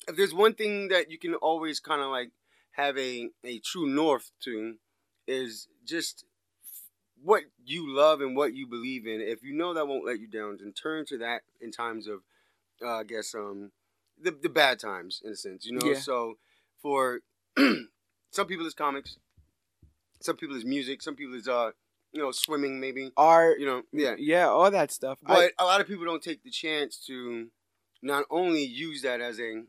if 0.08 0.16
there's 0.16 0.34
one 0.34 0.54
thing 0.54 0.88
that 0.88 1.10
you 1.10 1.18
can 1.18 1.34
always 1.34 1.80
kind 1.80 2.02
of 2.02 2.10
like 2.10 2.30
have 2.72 2.98
a 2.98 3.30
a 3.44 3.60
true 3.60 3.86
north 3.86 4.30
to 4.44 4.74
is 5.26 5.68
just 5.86 6.24
what 7.24 7.44
you 7.64 7.88
love 7.92 8.20
and 8.20 8.36
what 8.36 8.54
you 8.54 8.66
believe 8.66 9.06
in. 9.06 9.20
If 9.20 9.42
you 9.42 9.54
know 9.54 9.72
that 9.72 9.88
won't 9.88 10.04
let 10.04 10.20
you 10.20 10.26
down, 10.26 10.58
then 10.60 10.72
turn 10.72 11.06
to 11.06 11.18
that 11.18 11.42
in 11.60 11.70
times 11.72 12.06
of 12.06 12.20
uh, 12.82 12.98
I 12.98 13.04
guess 13.04 13.34
um 13.34 13.72
the 14.20 14.30
the 14.30 14.48
bad 14.48 14.78
times 14.78 15.22
in 15.24 15.32
a 15.32 15.36
sense, 15.36 15.64
you 15.64 15.72
know. 15.76 15.86
Yeah. 15.86 15.98
So 15.98 16.34
for 16.82 17.20
some 17.58 18.46
people 18.46 18.66
it's 18.66 18.74
comics, 18.74 19.16
some 20.20 20.36
people 20.36 20.54
it's 20.56 20.64
music, 20.66 21.02
some 21.02 21.16
people 21.16 21.34
it's 21.36 21.48
uh 21.48 21.70
you 22.12 22.20
know 22.20 22.30
swimming 22.30 22.78
maybe, 22.78 23.10
art, 23.16 23.58
you 23.58 23.66
know 23.66 23.82
yeah. 23.92 24.14
yeah, 24.18 24.46
all 24.48 24.70
that 24.70 24.92
stuff. 24.92 25.18
But 25.22 25.52
a 25.58 25.64
lot 25.64 25.80
of 25.80 25.86
people 25.86 26.04
don't 26.04 26.22
take 26.22 26.42
the 26.42 26.50
chance 26.50 26.98
to 27.06 27.48
not 28.02 28.24
only 28.30 28.62
use 28.64 29.00
that 29.02 29.22
as 29.22 29.40
a, 29.40 29.62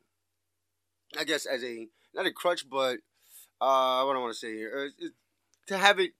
I 1.17 1.23
guess 1.23 1.45
as 1.45 1.63
a 1.63 1.87
not 2.13 2.25
a 2.25 2.31
crutch, 2.31 2.69
but 2.69 2.97
uh, 3.61 4.03
what 4.03 4.15
I 4.15 4.19
want 4.19 4.33
to 4.33 4.39
say 4.39 4.53
here, 4.53 4.73
uh, 4.77 5.05
it- 5.05 5.13
to 5.67 5.77
have 5.79 5.99
it 5.99 6.11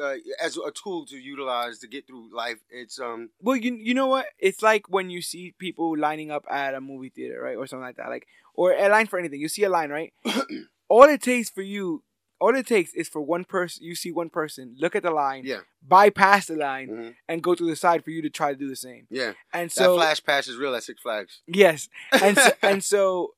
uh, 0.00 0.14
as 0.42 0.56
a 0.56 0.70
tool 0.70 1.06
to 1.06 1.16
utilize 1.16 1.78
to 1.80 1.88
get 1.88 2.06
through 2.06 2.34
life. 2.34 2.58
It's 2.70 2.98
um 3.00 3.30
well, 3.40 3.56
you 3.56 3.74
you 3.74 3.94
know 3.94 4.06
what? 4.06 4.26
It's 4.38 4.62
like 4.62 4.88
when 4.88 5.10
you 5.10 5.22
see 5.22 5.54
people 5.58 5.96
lining 5.96 6.30
up 6.30 6.44
at 6.50 6.74
a 6.74 6.80
movie 6.80 7.10
theater, 7.10 7.40
right, 7.42 7.56
or 7.56 7.66
something 7.66 7.84
like 7.84 7.96
that, 7.96 8.08
like 8.08 8.26
or 8.54 8.72
a 8.72 8.88
line 8.88 9.06
for 9.06 9.18
anything. 9.18 9.40
You 9.40 9.48
see 9.48 9.64
a 9.64 9.68
line, 9.70 9.90
right? 9.90 10.12
all 10.88 11.04
it 11.04 11.22
takes 11.22 11.48
for 11.50 11.62
you, 11.62 12.02
all 12.40 12.54
it 12.56 12.66
takes 12.66 12.92
is 12.94 13.08
for 13.08 13.20
one 13.20 13.44
person. 13.44 13.84
You 13.84 13.94
see 13.94 14.10
one 14.10 14.30
person, 14.30 14.74
look 14.78 14.96
at 14.96 15.02
the 15.02 15.10
line, 15.10 15.44
yeah 15.44 15.60
bypass 15.86 16.46
the 16.46 16.56
line, 16.56 16.88
mhm, 16.88 17.14
and 17.28 17.42
go 17.42 17.54
to 17.54 17.64
the 17.64 17.76
side 17.76 18.04
for 18.04 18.10
you 18.10 18.20
to 18.22 18.30
try 18.30 18.52
to 18.52 18.58
do 18.58 18.68
the 18.68 18.76
same. 18.76 19.06
yeah. 19.10 19.32
And 19.52 19.70
so, 19.70 19.92
that 19.92 20.02
flash 20.02 20.24
pass 20.24 20.48
is 20.48 20.56
real 20.56 20.74
at 20.74 20.82
Six 20.82 21.00
Flags. 21.02 21.40
yes, 21.46 21.88
and 22.12 22.36
so, 22.36 22.50
and 22.62 22.84
so, 22.84 23.34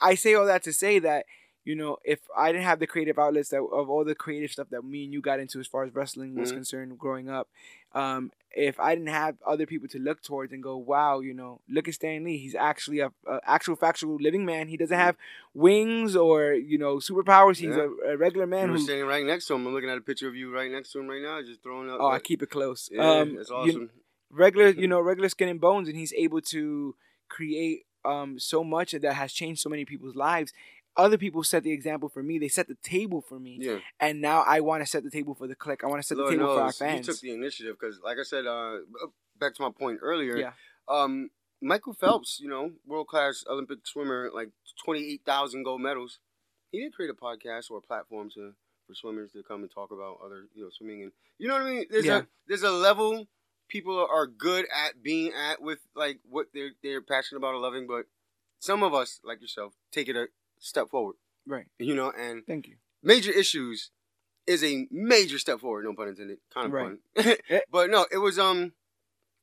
I 0.00 0.14
say 0.14 0.34
all 0.34 0.46
that 0.46 0.62
to 0.64 0.72
say 0.72 0.98
that 1.00 1.26
you 1.64 1.74
know, 1.76 1.96
if 2.04 2.18
I 2.36 2.50
didn't 2.52 2.64
have 2.64 2.80
the 2.80 2.86
creative 2.86 3.18
outlets 3.18 3.50
that 3.50 3.60
of 3.62 3.88
all 3.88 4.04
the 4.04 4.14
creative 4.14 4.50
stuff 4.50 4.68
that 4.70 4.84
me 4.84 5.04
and 5.04 5.12
you 5.12 5.20
got 5.20 5.38
into 5.40 5.60
as 5.60 5.66
far 5.66 5.84
as 5.84 5.94
wrestling 5.94 6.34
was 6.34 6.50
Mhm. 6.50 6.54
concerned 6.54 6.98
growing 6.98 7.28
up, 7.28 7.48
um, 7.92 8.32
if 8.54 8.78
I 8.80 8.94
didn't 8.94 9.08
have 9.10 9.36
other 9.46 9.64
people 9.64 9.88
to 9.88 9.98
look 9.98 10.22
towards 10.22 10.52
and 10.52 10.62
go, 10.62 10.76
wow, 10.76 11.20
you 11.20 11.32
know, 11.34 11.60
look 11.68 11.88
at 11.88 11.94
Stan 11.94 12.24
Lee. 12.24 12.36
He's 12.36 12.54
actually 12.54 13.00
a, 13.00 13.12
a 13.26 13.40
actual 13.44 13.76
factual 13.76 14.16
living 14.16 14.44
man. 14.44 14.68
He 14.68 14.76
doesn't 14.76 14.96
have 14.98 15.16
wings 15.54 16.16
or 16.16 16.52
you 16.54 16.78
know 16.78 16.96
superpowers. 16.96 17.58
He's 17.58 17.76
Yeah. 17.76 17.88
a, 18.06 18.12
a 18.12 18.16
regular 18.16 18.46
man 18.46 18.66
you 18.66 18.72
were 18.72 18.78
who. 18.78 18.84
standing 18.84 19.06
right 19.06 19.24
next 19.24 19.46
to 19.46 19.54
him. 19.54 19.66
I'm 19.66 19.72
looking 19.74 19.90
at 19.90 19.98
a 19.98 20.02
picture 20.02 20.28
of 20.28 20.34
you 20.34 20.52
right 20.52 20.70
next 20.70 20.92
to 20.92 21.00
him 21.00 21.08
right 21.08 21.22
now, 21.22 21.40
just 21.42 21.62
throwing 21.62 21.88
up. 21.90 21.98
Oh, 22.00 22.08
I 22.08 22.18
keep 22.18 22.42
it 22.42 22.50
close. 22.50 22.88
yeah, 22.92 23.20
um, 23.20 23.34
that's 23.36 23.50
you- 23.50 23.90
regular, 24.30 24.68
you 24.68 24.88
know, 24.88 25.00
regular 25.00 25.28
skin 25.28 25.48
and 25.48 25.60
bones, 25.60 25.88
and 25.88 25.96
he's 25.96 26.12
able 26.14 26.40
to 26.40 26.94
create 27.28 27.86
um 28.04 28.38
so 28.38 28.64
much 28.64 28.92
that 28.92 29.14
has 29.14 29.32
changed 29.32 29.60
so 29.60 29.68
many 29.70 29.84
people's 29.84 30.16
lives. 30.16 30.52
Other 30.96 31.16
people 31.16 31.42
set 31.42 31.62
the 31.62 31.72
example 31.72 32.08
for 32.08 32.22
me. 32.22 32.38
They 32.38 32.48
set 32.48 32.68
the 32.68 32.76
table 32.82 33.22
for 33.22 33.38
me, 33.38 33.58
yeah. 33.60 33.78
and 33.98 34.20
now 34.20 34.42
I 34.46 34.60
want 34.60 34.82
to 34.82 34.86
set 34.86 35.02
the 35.04 35.10
table 35.10 35.34
for 35.34 35.46
the 35.46 35.54
click. 35.54 35.82
I 35.82 35.86
want 35.86 36.02
to 36.02 36.06
set 36.06 36.18
Lord 36.18 36.32
the 36.32 36.36
table 36.36 36.54
for 36.54 36.60
our 36.60 36.66
knows, 36.66 36.78
fans. 36.78 37.06
You 37.06 37.12
took 37.14 37.20
the 37.22 37.32
initiative 37.32 37.76
because, 37.80 37.98
like 38.04 38.18
I 38.18 38.24
said, 38.24 38.46
uh, 38.46 38.78
back 39.40 39.54
to 39.54 39.62
my 39.62 39.70
point 39.70 40.00
earlier. 40.02 40.36
Yeah. 40.36 40.52
Um, 40.88 41.30
Michael 41.62 41.94
Phelps, 41.94 42.40
you 42.40 42.48
know, 42.48 42.72
world 42.86 43.06
class 43.06 43.44
Olympic 43.48 43.86
swimmer, 43.86 44.30
like 44.34 44.50
twenty 44.84 45.12
eight 45.12 45.22
thousand 45.24 45.62
gold 45.62 45.80
medals. 45.80 46.18
He 46.70 46.80
did 46.80 46.92
create 46.92 47.10
a 47.10 47.14
podcast 47.14 47.70
or 47.70 47.78
a 47.78 47.82
platform 47.82 48.30
to 48.34 48.52
for 48.86 48.94
swimmers 48.94 49.32
to 49.32 49.42
come 49.42 49.62
and 49.62 49.70
talk 49.70 49.92
about 49.92 50.18
other, 50.24 50.46
you 50.54 50.64
know, 50.64 50.70
swimming 50.76 51.02
and 51.04 51.12
you 51.38 51.48
know 51.48 51.54
what 51.54 51.62
I 51.62 51.70
mean. 51.70 51.86
There's 51.88 52.04
Yeah. 52.04 52.18
a 52.18 52.22
there's 52.48 52.62
a 52.62 52.70
level 52.70 53.28
people 53.68 54.06
are 54.10 54.26
good 54.26 54.66
at 54.74 55.02
being 55.02 55.32
at 55.32 55.62
with 55.62 55.78
like 55.94 56.18
what 56.28 56.48
they're 56.52 56.72
they're 56.82 57.00
passionate 57.00 57.38
about 57.38 57.54
or 57.54 57.60
loving, 57.60 57.86
but 57.86 58.06
some 58.58 58.82
of 58.82 58.92
us, 58.94 59.20
like 59.24 59.40
yourself, 59.40 59.74
take 59.90 60.08
it 60.08 60.16
a 60.16 60.26
step 60.62 60.88
forward. 60.90 61.16
right. 61.46 61.66
You 61.78 61.94
know, 61.94 62.10
and 62.16 62.44
Thank 62.46 62.68
you. 62.68 62.76
major 63.02 63.30
issues 63.32 63.90
is 64.46 64.64
a 64.64 64.86
major 64.90 65.38
step 65.38 65.60
forward. 65.60 65.84
No 65.84 65.94
pun 65.94 66.08
intended. 66.08 66.38
Kind 66.52 66.66
of 66.66 66.72
Right. 66.72 66.96
fun, 67.16 67.36
Eh. 67.50 67.60
but 67.70 67.90
no, 67.90 68.06
it 68.10 68.18
was 68.18 68.38
um, 68.38 68.72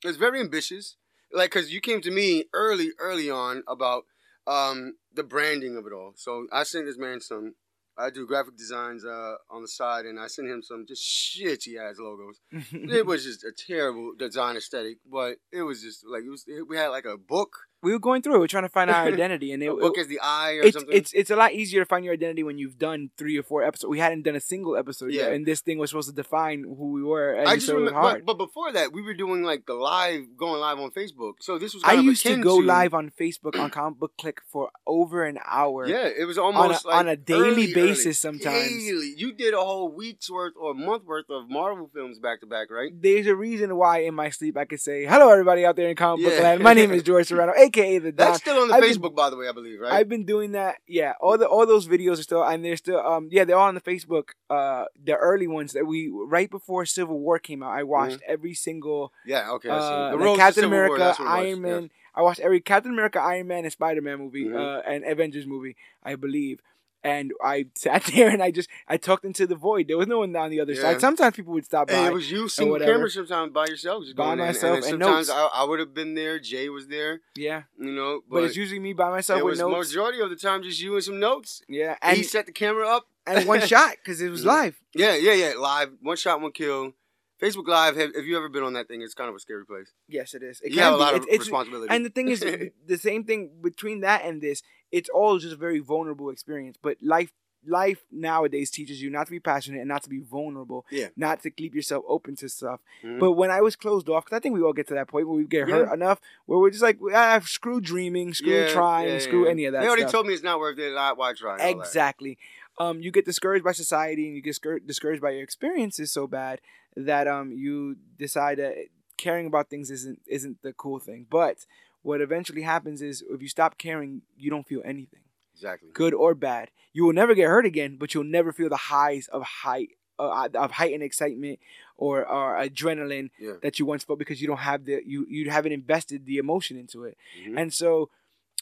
it 0.03 0.07
was 0.07 0.17
very 0.17 0.39
ambitious. 0.39 0.95
Like, 1.31 1.51
cause 1.51 1.69
you 1.69 1.79
came 1.81 2.01
to 2.01 2.11
me 2.11 2.45
early, 2.53 2.89
early 2.97 3.29
on 3.29 3.63
about 3.67 4.05
um 4.47 4.95
the 5.13 5.23
branding 5.23 5.77
of 5.77 5.85
it 5.85 5.93
all. 5.93 6.13
So 6.15 6.47
I 6.51 6.63
sent 6.63 6.85
this 6.87 6.97
man 6.97 7.21
some. 7.21 7.55
I 7.97 8.09
do 8.09 8.25
graphic 8.25 8.55
designs 8.57 9.03
uh 9.05 9.35
on 9.49 9.61
the 9.61 9.67
side, 9.67 10.05
and 10.05 10.17
I 10.19 10.27
sent 10.27 10.47
him 10.49 10.63
some 10.63 10.85
just 10.87 11.03
shitty 11.03 11.77
ass 11.77 11.97
logos. 11.99 12.39
it 12.71 13.05
was 13.05 13.25
just 13.25 13.43
a 13.43 13.51
terrible 13.51 14.13
design 14.17 14.55
aesthetic, 14.55 14.97
but 15.05 15.35
it 15.51 15.63
was 15.63 15.81
just 15.83 16.05
like 16.07 16.23
it 16.23 16.29
was. 16.29 16.45
We 16.67 16.77
had 16.77 16.87
like 16.87 17.05
a 17.05 17.17
book, 17.17 17.51
we 17.81 17.91
were 17.91 17.99
going 17.99 18.21
through. 18.21 18.35
it. 18.35 18.39
We're 18.39 18.47
trying 18.47 18.63
to 18.63 18.69
find 18.69 18.89
our 18.89 19.05
identity, 19.13 19.51
and 19.51 19.63
it, 19.63 19.69
book 19.69 19.97
as 19.97 20.07
the 20.07 20.19
eye 20.21 20.53
or 20.53 20.63
it's 20.63 20.75
something. 20.75 20.95
it's 20.95 21.13
it's 21.13 21.29
a 21.29 21.35
lot 21.35 21.53
easier 21.53 21.81
to 21.81 21.85
find 21.85 22.03
your 22.03 22.13
identity 22.13 22.43
when 22.43 22.57
you've 22.57 22.77
done 22.77 23.09
three 23.17 23.37
or 23.37 23.43
four 23.43 23.63
episodes. 23.63 23.89
We 23.89 23.99
hadn't 23.99 24.23
done 24.23 24.35
a 24.35 24.41
single 24.41 24.75
episode 24.75 25.11
yet, 25.13 25.31
and 25.31 25.45
this 25.45 25.61
thing 25.61 25.77
was 25.77 25.89
supposed 25.91 26.09
to 26.09 26.15
define 26.15 26.63
who 26.63 26.91
we 26.91 27.03
were. 27.03 27.33
And 27.33 27.47
I 27.47 27.55
just 27.55 27.67
so 27.67 27.75
remember, 27.75 27.99
hard. 27.99 28.25
but, 28.25 28.37
but 28.37 28.45
before 28.45 28.71
that, 28.73 28.91
we 28.93 29.01
were 29.01 29.13
doing 29.13 29.43
like 29.43 29.65
the 29.65 29.73
live, 29.73 30.37
going 30.37 30.59
live 30.59 30.79
on 30.79 30.91
Facebook. 30.91 31.33
So 31.39 31.57
this 31.57 31.73
was. 31.73 31.83
I 31.85 31.93
used 31.93 32.23
to 32.23 32.37
go 32.37 32.55
live 32.55 32.93
on 32.93 33.11
Facebook 33.11 33.59
on 33.59 33.69
Comic 33.69 33.99
Book 33.99 34.13
Click 34.17 34.41
for 34.47 34.69
over 34.85 35.25
an 35.25 35.39
hour. 35.45 35.87
Yeah, 35.87 36.07
it 36.07 36.25
was 36.25 36.37
on 36.37 36.55
a, 36.55 36.57
almost 36.57 36.85
like 36.85 36.95
on 36.95 37.07
a 37.07 37.15
daily 37.15 37.49
early, 37.49 37.73
basis 37.73 38.05
early. 38.25 38.39
sometimes. 38.39 38.69
Daily. 38.69 39.13
You 39.17 39.33
did 39.33 39.53
a 39.53 39.59
whole 39.59 39.91
week's 39.91 40.29
worth 40.29 40.53
or 40.59 40.73
month 40.73 41.05
worth 41.05 41.29
of 41.29 41.49
Marvel 41.49 41.89
films 41.93 42.19
back 42.19 42.41
to 42.41 42.47
back, 42.47 42.71
right? 42.71 42.91
There's 42.93 43.27
a 43.27 43.35
reason 43.35 43.75
why 43.75 43.99
in 43.99 44.15
my 44.15 44.29
sleep 44.29 44.57
I 44.57 44.65
could 44.65 44.81
say, 44.81 45.05
"Hello, 45.05 45.29
everybody 45.29 45.65
out 45.65 45.75
there 45.75 45.89
in 45.89 45.95
comic 45.95 46.25
book 46.25 46.39
land. 46.41 46.61
My 46.61 46.73
name 46.73 46.91
is 46.91 47.03
George 47.09 47.27
Serrano, 47.27 47.53
aka 47.69 47.97
the 47.99 48.11
Don." 48.11 48.27
That's 48.27 48.39
still 48.39 48.57
on 48.61 48.67
the 48.67 48.73
I've 48.75 48.81
been- 48.81 48.91
Facebook, 48.91 49.15
by 49.15 49.29
the 49.29 49.37
way, 49.37 49.47
I 49.47 49.51
believe, 49.51 49.79
right? 49.79 49.91
I've 49.93 50.09
been 50.09 50.25
doing 50.25 50.51
that. 50.51 50.77
Yeah, 50.87 51.13
all 51.21 51.37
the 51.37 51.47
all 51.47 51.65
those 51.65 51.87
videos 51.87 52.19
are 52.19 52.23
still, 52.23 52.43
and 52.43 52.63
they're 52.63 52.77
still, 52.77 52.99
um, 52.99 53.29
yeah, 53.31 53.43
they're 53.45 53.57
all 53.57 53.67
on 53.67 53.75
the 53.75 53.81
Facebook. 53.81 54.29
Uh, 54.49 54.85
the 55.03 55.15
early 55.15 55.47
ones 55.47 55.73
that 55.73 55.85
we 55.85 56.09
right 56.13 56.49
before 56.49 56.85
Civil 56.85 57.19
War 57.19 57.39
came 57.39 57.63
out, 57.63 57.71
I 57.71 57.83
watched 57.83 58.19
every 58.27 58.53
single 58.53 59.11
yeah, 59.25 59.51
okay. 59.51 59.69
Uh, 59.69 60.11
the 60.11 60.17
like 60.17 60.37
Captain 60.37 60.69
War, 60.69 60.85
America, 60.85 60.97
that's 61.03 61.19
what 61.19 61.25
it 61.25 61.29
was, 61.29 61.45
Iron 61.47 61.61
Man. 61.61 61.91
I 62.15 62.21
watched 62.21 62.39
every 62.41 62.59
Captain 62.59 62.91
America, 62.91 63.19
Iron 63.21 63.47
Man, 63.47 63.63
and 63.63 63.71
Spider 63.71 64.01
Man 64.01 64.17
movie, 64.17 64.45
Mhm. 64.45 64.55
uh, 64.59 64.81
and 64.85 65.05
Avengers 65.05 65.45
movie, 65.47 65.75
I 66.03 66.15
believe. 66.15 66.59
And 67.03 67.31
I 67.43 67.67
sat 67.75 68.03
there 68.15 68.29
and 68.29 68.43
I 68.43 68.51
just 68.51 68.69
I 68.87 68.97
talked 68.97 69.23
into 69.23 69.47
the 69.47 69.55
void. 69.55 69.87
There 69.87 69.97
was 69.97 70.07
no 70.07 70.19
one 70.19 70.35
on 70.35 70.49
the 70.49 70.59
other 70.59 70.73
Yeah. 70.73 70.81
side. 70.81 71.01
Sometimes 71.01 71.35
people 71.35 71.53
would 71.53 71.65
stop 71.65 71.87
by. 71.87 71.93
And 71.93 72.07
it 72.07 72.13
was 72.13 72.29
you 72.29 72.49
single 72.49 72.73
whatever. 72.73 72.91
camera 72.91 73.09
sometimes 73.09 73.53
by 73.53 73.65
yourself, 73.67 74.03
By 74.15 74.35
myself 74.35 74.77
and, 74.77 74.83
and 74.85 75.01
sometimes. 75.03 75.29
I, 75.29 75.47
I 75.53 75.63
would 75.63 75.79
have 75.79 75.93
been 75.93 76.13
there. 76.15 76.39
Jay 76.39 76.67
was 76.69 76.87
there, 76.87 77.21
yeah, 77.35 77.63
you 77.79 77.91
know. 77.91 78.21
but, 78.29 78.35
But, 78.35 78.43
it's 78.45 78.55
usually 78.57 78.79
me 78.79 78.93
by 78.93 79.09
myself 79.09 79.39
it 79.39 79.43
with 79.45 79.51
was 79.53 79.59
notes. 79.59 79.89
majority 79.89 80.19
of 80.19 80.29
the 80.29 80.35
time 80.35 80.61
just 80.63 80.81
you 80.81 80.95
and 80.95 81.03
some 81.03 81.19
notes. 81.19 81.61
yeah, 81.69 81.95
And 82.01 82.17
he 82.17 82.23
set 82.23 82.45
the 82.45 82.51
camera 82.51 82.87
up. 82.87 83.07
and 83.25 83.47
one 83.47 83.61
shot 83.65 83.91
because 84.03 84.19
it 84.21 84.29
was 84.29 84.43
live. 84.43 84.79
Yeah, 84.93 85.15
yeah, 85.15 85.33
yeah. 85.33 85.53
Live, 85.57 85.91
one 86.01 86.17
shot, 86.17 86.41
one 86.41 86.51
kill. 86.51 86.93
Facebook 87.41 87.67
Live. 87.67 87.95
Have, 87.95 88.15
have 88.15 88.25
you 88.25 88.35
ever 88.37 88.49
been 88.49 88.63
on 88.63 88.73
that 88.73 88.87
thing? 88.87 89.01
It's 89.01 89.13
kind 89.13 89.29
of 89.29 89.35
a 89.35 89.39
scary 89.39 89.65
place. 89.65 89.91
Yes, 90.07 90.33
it 90.33 90.43
is. 90.43 90.59
It 90.61 90.71
you 90.73 90.79
have 90.81 90.93
a 90.93 90.97
be. 90.97 90.99
lot 91.01 91.09
It's- 91.15 91.23
of 91.23 91.27
it's- 91.29 91.39
responsibility. 91.41 91.93
And 91.93 92.05
the 92.05 92.09
thing 92.09 92.27
is, 92.29 92.39
the 92.85 92.97
same 92.97 93.23
thing 93.23 93.51
between 93.61 94.01
that 94.01 94.23
and 94.25 94.41
this, 94.41 94.61
it's 94.91 95.09
all 95.09 95.37
just 95.39 95.53
a 95.53 95.57
very 95.57 95.79
vulnerable 95.79 96.29
experience. 96.29 96.77
But 96.81 96.97
life, 97.01 97.31
life 97.65 97.99
nowadays 98.11 98.71
teaches 98.71 99.01
you 99.01 99.09
not 99.09 99.25
to 99.27 99.31
be 99.31 99.39
passionate 99.39 99.79
and 99.79 99.87
not 99.87 100.03
to 100.03 100.09
be 100.09 100.19
vulnerable. 100.19 100.85
Yeah. 100.91 101.09
Not 101.15 101.41
to 101.43 101.49
keep 101.49 101.75
yourself 101.75 102.03
open 102.07 102.35
to 102.37 102.49
stuff. 102.49 102.79
Mhm. 103.03 103.19
But 103.19 103.33
when 103.33 103.51
I 103.51 103.61
was 103.61 103.75
closed 103.75 104.09
off, 104.09 104.25
because 104.25 104.37
I 104.37 104.39
think 104.39 104.55
we 104.55 104.61
all 104.61 104.73
get 104.73 104.87
to 104.87 104.93
that 104.95 105.07
point 105.07 105.27
where 105.27 105.35
we 105.37 105.45
get 105.45 105.69
hurt 105.69 105.93
enough, 105.93 106.19
where 106.45 106.57
we're 106.59 106.69
just 106.71 106.83
like, 106.83 106.99
ah, 107.13 107.39
screw 107.45 107.79
dreaming, 107.81 108.33
screw 108.33 108.51
Yeah, 108.53 108.69
trying, 108.69 109.09
yeah, 109.09 109.19
screw 109.19 109.45
yeah. 109.45 109.51
any 109.51 109.65
of 109.65 109.73
that 109.73 109.81
They 109.81 109.87
already 109.87 110.03
stuff. 110.03 110.11
told 110.13 110.27
me 110.27 110.33
it's 110.33 110.43
not 110.43 110.59
worth 110.59 110.79
it. 110.79 110.93
I- 110.95 111.13
Why 111.13 111.33
try? 111.33 111.53
and 111.53 111.61
all 111.61 111.67
that. 111.67 111.77
Exactly. 111.85 112.37
Um, 112.77 113.01
you 113.01 113.11
get 113.11 113.25
discouraged 113.25 113.65
by 113.65 113.73
society 113.73 114.25
and 114.27 114.35
you 114.37 114.41
get 114.41 114.57
discouraged 114.87 115.21
by 115.21 115.31
your 115.31 115.43
experiences 115.43 116.13
so 116.13 116.27
bad 116.27 116.61
that 116.95 117.27
um 117.27 117.51
you 117.51 117.95
decide 118.17 118.57
that 118.57 118.75
caring 119.17 119.47
about 119.47 119.69
things 119.69 119.89
isn't 119.91 120.19
isn't 120.27 120.61
the 120.61 120.73
cool 120.73 120.99
thing. 120.99 121.25
But 121.29 121.65
what 122.01 122.21
eventually 122.21 122.61
happens 122.61 123.01
is 123.01 123.23
if 123.29 123.41
you 123.41 123.47
stop 123.49 123.77
caring, 123.77 124.21
you 124.37 124.49
don't 124.49 124.67
feel 124.67 124.81
anything, 124.85 125.19
Exactly. 125.53 125.89
good 125.93 126.13
or 126.13 126.33
bad. 126.33 126.71
You 126.93 127.05
will 127.05 127.13
never 127.13 127.35
get 127.35 127.47
hurt 127.47 127.65
again, 127.65 127.97
but 127.97 128.13
you'll 128.13 128.23
never 128.23 128.51
feel 128.53 128.69
the 128.69 128.77
highs 128.95 129.27
of 129.27 129.43
height 129.43 129.89
uh, 130.17 130.49
of 130.55 130.71
heightened 130.71 131.03
excitement 131.03 131.59
or, 131.95 132.25
or 132.27 132.57
adrenaline 132.57 133.29
Yeah. 133.39 133.53
that 133.61 133.79
you 133.79 133.85
once 133.85 134.03
felt 134.03 134.19
because 134.19 134.41
you 134.41 134.47
don't 134.47 134.57
have 134.57 134.85
the 134.85 135.01
you 135.05 135.25
you 135.29 135.49
haven't 135.49 135.71
invested 135.71 136.25
the 136.25 136.37
emotion 136.37 136.75
into 136.77 137.03
it. 137.05 137.17
Mhm. 137.45 137.57
And 137.59 137.73
so 137.73 138.09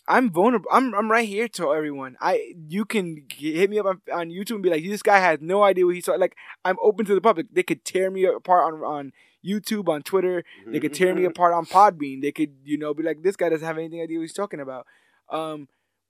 I'm 0.08 0.30
vulnerable. 0.32 0.69
I'm 0.72 0.94
I'm 0.95 1.11
right 1.11 1.27
here 1.27 1.48
to 1.50 1.74
everyone. 1.74 2.16
I 2.22 2.53
you 2.69 2.86
can 2.86 3.26
hit 3.36 3.69
me 3.69 3.80
up 3.80 3.86
on, 3.86 4.02
on 4.14 4.30
YouTube 4.30 4.52
and 4.56 4.64
be 4.64 4.69
like, 4.69 4.84
this 4.84 5.02
guy 5.02 5.19
has 5.19 5.40
no 5.42 5.64
idea 5.64 5.86
what 5.86 5.95
he's 5.95 6.06
talking. 6.06 6.22
Like 6.22 6.36
I'm 6.64 6.77
open 6.82 7.06
to 7.08 7.16
the 7.16 7.22
public. 7.22 7.48
They 7.52 7.64
could 7.64 7.84
tear 7.84 8.10
me 8.10 8.24
apart 8.26 8.74
on 8.74 8.82
on 8.84 9.11
YouTube, 9.45 9.88
on 9.90 10.02
Twitter. 10.03 10.44
They 10.66 10.80
could 10.80 10.94
tear 10.94 11.14
me 11.14 11.24
Mhm. 11.24 11.27
apart 11.27 11.53
on 11.53 11.66
Podbean. 11.66 12.22
They 12.22 12.32
could 12.32 12.53
you 12.64 12.77
know 12.77 12.94
be 12.94 13.03
like, 13.03 13.22
this 13.24 13.36
guy 13.36 13.50
doesn't 13.50 13.66
have 13.66 13.77
anything 13.77 14.02
idea 14.02 14.18
what 14.18 14.24
he's 14.24 14.34
talking 14.34 14.60
about. 14.60 14.88
Um, 15.30 15.68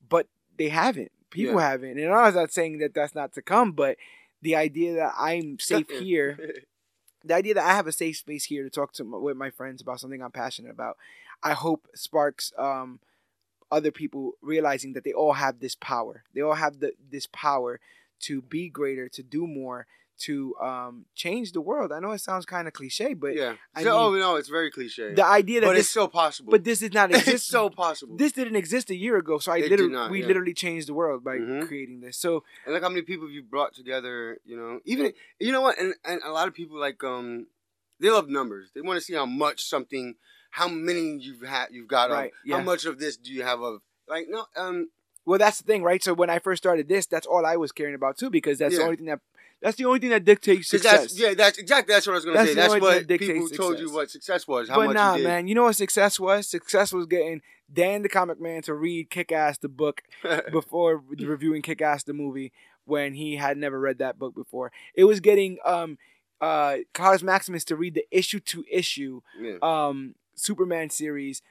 but 0.08 0.27
they 0.58 0.69
haven't. 0.69 1.11
People 1.30 1.56
Yeah. 1.56 1.69
haven't. 1.69 1.98
And 2.00 2.14
I'm 2.14 2.34
not 2.34 2.51
saying 2.53 2.77
that 2.80 2.93
that's 2.93 3.16
not 3.16 3.34
to 3.34 3.42
come, 3.42 3.72
but 3.72 3.98
the 4.42 4.56
idea 4.56 4.93
that 4.95 5.14
I'm 5.17 5.58
safe 5.59 5.90
here 5.90 6.38
the 7.26 7.34
idea 7.34 7.53
that 7.56 7.66
I 7.66 7.74
have 7.74 7.88
a 7.88 7.92
safe 7.92 8.17
space 8.17 8.45
here 8.45 8.64
to 8.64 8.69
talk 8.69 8.93
to 8.93 9.03
my, 9.03 9.17
with 9.17 9.35
my 9.35 9.50
friends 9.50 9.82
about 9.82 10.00
something 10.00 10.22
I'm 10.22 10.32
passionate 10.32 10.72
about, 10.72 10.95
I 11.43 11.53
hope 11.53 11.88
sparks 11.93 12.53
um, 12.58 13.00
other 13.72 13.92
people 13.92 14.34
realizing 14.42 14.94
that 14.94 15.04
they 15.04 15.14
all 15.14 15.34
have 15.34 15.60
this 15.60 15.76
power. 15.76 16.24
They 16.34 16.42
all 16.42 16.54
have 16.56 16.80
the 16.80 16.94
this 17.12 17.28
power 17.32 17.80
to 18.22 18.42
be 18.42 18.70
greater, 18.70 19.08
to 19.10 19.22
do 19.22 19.46
more, 19.46 19.86
to 20.20 20.56
um, 20.60 21.06
change 21.14 21.52
the 21.52 21.62
world. 21.62 21.92
I 21.92 22.00
know 22.00 22.12
it 22.12 22.20
sounds 22.22 22.46
kind 22.46 22.68
of 22.68 22.74
cliche, 22.74 23.14
but 23.14 23.36
yeah. 23.36 23.56
I 23.76 23.84
So, 23.84 23.90
mean- 23.92 24.00
oh 24.00 24.12
no, 24.20 24.36
it's 24.38 24.50
very 24.50 24.72
cliche. 24.72 25.14
the 25.14 25.26
idea 25.26 25.62
that 25.62 25.68
but 25.68 25.74
this, 25.74 25.86
it's 25.86 25.94
so 25.94 26.08
possible. 26.08 26.50
but 26.52 26.64
this 26.64 26.80
did 26.80 26.94
not 26.96 27.12
exist. 27.16 27.28
it's 27.28 27.44
so 27.44 27.70
possible. 27.70 28.18
this 28.18 28.32
didn't 28.32 28.56
exist 28.56 28.90
a 28.90 28.96
year 28.96 29.18
ago, 29.18 29.38
so 29.38 29.52
I 29.52 29.58
It 29.58 29.70
literally 29.70 29.92
not, 29.94 30.10
we 30.10 30.22
yeah. 30.22 30.28
literally 30.28 30.56
changed 30.56 30.88
the 30.88 30.96
world 30.96 31.24
by 31.24 31.38
Mhm. 31.38 31.68
creating 31.68 32.00
this. 32.02 32.18
So 32.18 32.44
and 32.66 32.74
look 32.74 32.82
how 32.82 32.90
many 32.90 33.04
people 33.04 33.30
you 33.30 33.44
brought 33.44 33.74
together. 33.76 34.40
You 34.46 34.58
know, 34.58 34.80
even 34.86 35.14
you 35.40 35.52
know 35.52 35.62
what, 35.62 35.78
and 35.78 35.94
and 36.04 36.22
a 36.24 36.32
lot 36.32 36.48
of 36.48 36.54
people 36.56 36.80
like 36.80 37.04
um, 37.04 37.46
they 38.00 38.10
love 38.10 38.28
numbers. 38.30 38.72
They 38.74 38.82
want 38.82 38.98
to 38.98 39.02
see 39.06 39.14
how 39.14 39.26
much 39.28 39.64
something, 39.66 40.16
how 40.58 40.68
many 40.68 41.18
you've 41.18 41.44
had, 41.44 41.68
you've 41.72 41.88
got. 41.88 42.10
Right, 42.10 42.32
Of, 42.32 42.38
yeah. 42.44 42.58
How 42.58 42.64
much 42.64 42.86
of 42.86 42.98
this 42.98 43.16
do 43.16 43.32
you 43.32 43.44
have 43.44 43.61
of? 43.61 43.82
Like 44.08 44.26
no, 44.27 44.45
um, 44.56 44.90
Well, 45.26 45.38
that's 45.38 45.60
the 45.60 45.66
thing, 45.66 45.84
right? 45.84 46.02
So 46.03 46.14
when 46.16 46.32
I 46.32 46.40
first 46.40 46.64
started 46.64 46.88
this, 46.88 47.06
that's 47.06 47.27
all 47.27 47.45
I 47.45 47.58
was 47.58 47.72
caring 47.72 47.94
about 47.94 48.18
too, 48.18 48.32
because 48.32 48.58
that's 48.58 48.76
the 48.76 48.84
only 48.84 48.95
thing 48.95 49.06
that 49.06 49.19
that's 49.61 49.77
the 49.77 49.86
only 49.86 50.00
thing 50.00 50.10
that 50.10 50.26
dictates 50.26 50.69
success. 50.69 51.02
that's 51.02 51.19
yeah, 51.19 51.34
that's 51.36 51.58
exactly 51.60 51.94
that's 51.94 52.08
what 52.08 52.14
I 52.14 52.16
was 52.16 52.26
gonna 52.26 52.38
That's 52.38 52.50
say. 52.50 52.56
the 52.56 52.61
That's 52.61 52.74
only 52.74 52.80
thing 52.80 52.90
what 52.90 53.08
that 53.08 53.19
people 53.19 53.36
dictates 53.36 53.58
told 53.58 53.80
you 53.80 53.92
what 53.92 54.10
success 54.10 54.48
was. 54.48 54.69
How 54.69 54.77
but 54.77 54.88
much 54.88 54.95
nah, 54.95 55.11
you 55.14 55.18
did. 55.18 55.27
man, 55.27 55.48
you 55.48 55.56
know 55.56 55.64
what 55.64 55.76
success 55.76 56.19
was? 56.19 56.48
Success 56.48 56.92
was 56.92 57.06
getting 57.06 57.42
Dan 57.72 58.02
the 58.02 58.10
Comic 58.10 58.40
Man 58.40 58.61
to 58.64 58.74
read 58.74 59.10
Kick 59.10 59.32
Ass 59.32 59.58
the 59.58 59.69
book 59.69 60.02
before 60.52 61.03
reviewing 61.08 61.61
Kick 61.61 61.82
Ass 61.82 62.03
the 62.03 62.14
movie 62.14 62.52
when 62.86 63.14
he 63.14 63.36
had 63.36 63.58
never 63.58 63.80
read 63.80 63.98
that 63.98 64.18
book 64.18 64.34
before. 64.34 64.72
It 64.95 65.03
was 65.03 65.19
getting 65.19 65.58
um 65.66 65.98
uh 66.40 66.77
Claudius 66.94 67.24
Maximus 67.24 67.64
to 67.66 67.76
read 67.76 67.95
the 67.95 68.06
issue 68.11 68.40
to 68.40 68.64
issue 68.72 69.22
yeah. 69.40 69.58
um 69.61 70.16
Superman 70.38 70.90
series 70.90 71.41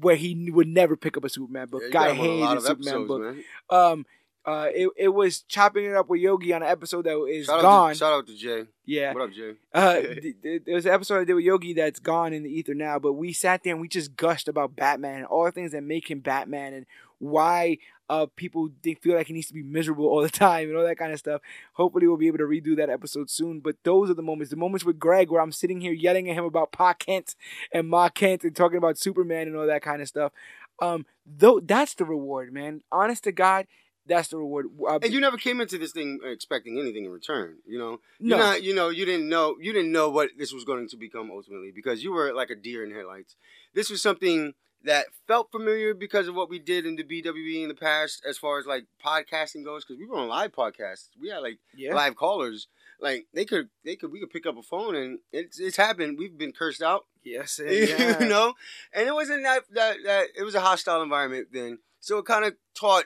where 0.00 0.16
he 0.16 0.50
would 0.50 0.68
never 0.68 0.96
pick 0.96 1.16
up 1.16 1.24
a 1.24 1.28
Superman 1.28 1.68
book. 1.68 1.82
Yeah, 1.84 1.90
Guy 1.90 2.06
got 2.08 2.16
him 2.16 2.42
on 2.42 2.42
a 2.42 2.46
hated 2.48 2.62
Superman 2.62 2.88
episodes, 2.94 3.08
book. 3.08 3.20
man. 3.22 3.44
Um, 3.70 4.06
Uh, 4.44 4.66
it 4.74 4.88
it 4.96 5.08
was 5.08 5.42
chopping 5.42 5.84
it 5.84 5.94
up 5.94 6.08
with 6.08 6.20
Yogi 6.20 6.52
on 6.52 6.62
an 6.62 6.68
episode 6.68 7.04
that 7.04 7.16
is 7.30 7.46
Shout 7.46 7.58
out, 7.58 7.62
gone. 7.62 7.92
to, 7.92 7.98
shout 7.98 8.12
out 8.12 8.26
to 8.26 8.34
Jay. 8.36 8.64
yeah, 8.84 9.12
What 9.12 9.22
up, 9.24 9.30
Jay? 9.32 9.54
uh, 9.72 9.94
th- 10.00 10.34
th- 10.42 10.62
there 10.66 10.74
was 10.74 10.84
an 10.86 10.92
episode 10.92 11.20
I 11.20 11.24
did 11.24 11.34
with 11.34 11.44
Yogi 11.44 11.74
that's 11.74 12.00
gone 12.00 12.32
in 12.32 12.42
the 12.42 12.50
ether 12.50 12.74
now, 12.74 12.98
but 12.98 13.12
we 13.12 13.32
sat 13.32 13.62
there 13.62 13.72
and 13.72 13.80
we 13.80 13.86
just 13.88 14.16
gushed 14.16 14.48
about 14.48 14.74
Batman 14.74 15.18
and 15.18 15.26
all 15.26 15.44
the 15.44 15.52
things 15.52 15.70
that 15.72 15.82
make 15.84 16.10
him 16.10 16.18
Batman 16.20 16.74
and 16.74 16.86
why 17.18 17.78
uh 18.10 18.26
people 18.34 18.68
think 18.82 19.00
feel 19.00 19.14
like 19.14 19.28
he 19.28 19.32
needs 19.32 19.46
to 19.46 19.54
be 19.54 19.62
miserable 19.62 20.06
all 20.06 20.22
the 20.22 20.28
time 20.46 20.68
and 20.68 20.76
all 20.76 20.82
that 20.84 20.98
kind 20.98 21.12
of 21.12 21.20
stuff. 21.20 21.40
Hopefully 21.74 22.08
we'll 22.08 22.16
be 22.16 22.26
able 22.26 22.38
to 22.38 22.44
redo 22.44 22.76
that 22.76 22.90
episode 22.90 23.30
soon. 23.30 23.60
But 23.60 23.76
those 23.84 24.10
are 24.10 24.14
the 24.14 24.22
moments, 24.22 24.50
the 24.50 24.56
moments 24.56 24.84
with 24.84 24.98
Greg 24.98 25.30
where 25.30 25.40
I'm 25.40 25.52
sitting 25.52 25.80
here 25.80 25.92
yelling 25.92 26.28
at 26.28 26.36
him 26.36 26.44
about 26.44 26.72
Pa 26.72 26.94
Kent 26.94 27.36
and 27.72 27.88
Ma 27.88 28.08
Kent 28.08 28.42
and 28.42 28.56
talking 28.56 28.78
about 28.78 28.98
Superman 28.98 29.46
and 29.46 29.56
all 29.56 29.68
that 29.68 29.82
kind 29.82 30.02
of 30.02 30.08
stuff. 30.08 30.32
Um, 30.80 31.06
though 31.24 31.60
that's 31.60 31.94
the 31.94 32.04
reward, 32.04 32.52
man. 32.52 32.80
Honest 32.90 33.22
to 33.22 33.30
God, 33.30 33.68
that's 34.06 34.28
the 34.28 34.36
reward. 34.36 34.66
And 35.02 35.12
you 35.12 35.20
never 35.20 35.36
came 35.36 35.60
into 35.60 35.78
this 35.78 35.92
thing 35.92 36.20
expecting 36.24 36.78
anything 36.78 37.04
in 37.04 37.10
return. 37.10 37.56
You 37.66 37.78
know, 37.78 38.00
no, 38.20 38.36
not, 38.36 38.62
you 38.62 38.74
know, 38.74 38.88
you 38.88 39.04
didn't 39.04 39.28
know, 39.28 39.56
you 39.60 39.72
didn't 39.72 39.92
know 39.92 40.08
what 40.08 40.30
this 40.36 40.52
was 40.52 40.64
going 40.64 40.88
to 40.88 40.96
become 40.96 41.30
ultimately 41.30 41.70
because 41.74 42.02
you 42.02 42.12
were 42.12 42.32
like 42.32 42.50
a 42.50 42.56
deer 42.56 42.84
in 42.84 42.94
headlights. 42.94 43.36
This 43.74 43.90
was 43.90 44.02
something 44.02 44.54
that 44.84 45.06
felt 45.26 45.52
familiar 45.52 45.94
because 45.94 46.28
of 46.28 46.34
what 46.34 46.50
we 46.50 46.58
did 46.58 46.86
in 46.86 46.96
the 46.96 47.04
BWE 47.04 47.62
in 47.62 47.68
the 47.68 47.74
past, 47.74 48.22
as 48.28 48.38
far 48.38 48.58
as 48.58 48.66
like 48.66 48.86
podcasting 49.04 49.64
goes. 49.64 49.84
Because 49.84 49.98
we 49.98 50.06
were 50.06 50.18
on 50.18 50.28
live 50.28 50.52
podcasts, 50.52 51.08
we 51.20 51.28
had 51.28 51.38
like 51.38 51.58
yeah, 51.74 51.94
live 51.94 52.16
callers. 52.16 52.68
Like 53.00 53.26
they 53.34 53.44
could, 53.44 53.68
they 53.84 53.96
could, 53.96 54.12
we 54.12 54.20
could 54.20 54.30
pick 54.30 54.46
up 54.46 54.56
a 54.56 54.62
phone 54.62 54.94
and 54.94 55.18
it's 55.32 55.58
it's 55.58 55.76
happened. 55.76 56.18
We've 56.18 56.36
been 56.36 56.52
cursed 56.52 56.82
out, 56.82 57.06
yes, 57.24 57.58
you 57.64 58.28
know, 58.28 58.54
and 58.92 59.08
it 59.08 59.14
wasn't 59.14 59.44
that 59.44 59.62
that 59.72 59.96
that 60.04 60.26
it 60.36 60.42
was 60.42 60.54
a 60.54 60.60
hostile 60.60 61.02
environment 61.02 61.48
then. 61.52 61.78
So 62.00 62.18
it 62.18 62.26
kind 62.26 62.44
of 62.44 62.54
taught 62.74 63.04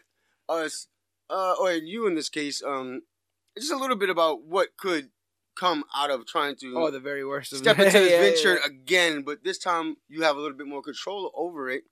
us, 0.49 0.89
uh, 1.31 1.55
or 1.61 1.73
you 1.73 2.07
in 2.07 2.15
this 2.15 2.29
case, 2.29 2.63
um, 2.63 3.03
just 3.59 3.73
a 3.73 3.77
little 3.77 3.97
bit 3.97 4.11
about 4.11 4.45
what 4.45 4.77
could 4.77 5.11
come 5.59 5.85
out 5.95 6.11
of 6.11 6.27
trying 6.27 6.57
to 6.57 6.73
Oh, 6.77 6.91
the 6.91 7.01
very 7.01 7.25
worst. 7.25 7.53
Of 7.53 7.59
step 7.59 7.79
into 7.81 7.99
this 7.99 8.13
Yeah, 8.13 8.21
venture 8.21 8.55
yeah. 8.61 8.67
again, 8.67 9.23
but 9.23 9.43
this 9.43 9.59
time 9.59 9.97
you 10.09 10.23
have 10.23 10.37
a 10.37 10.41
little 10.41 10.57
bit 10.57 10.67
more 10.67 10.83
control 10.83 11.33
over 11.35 11.69
it. 11.71 11.85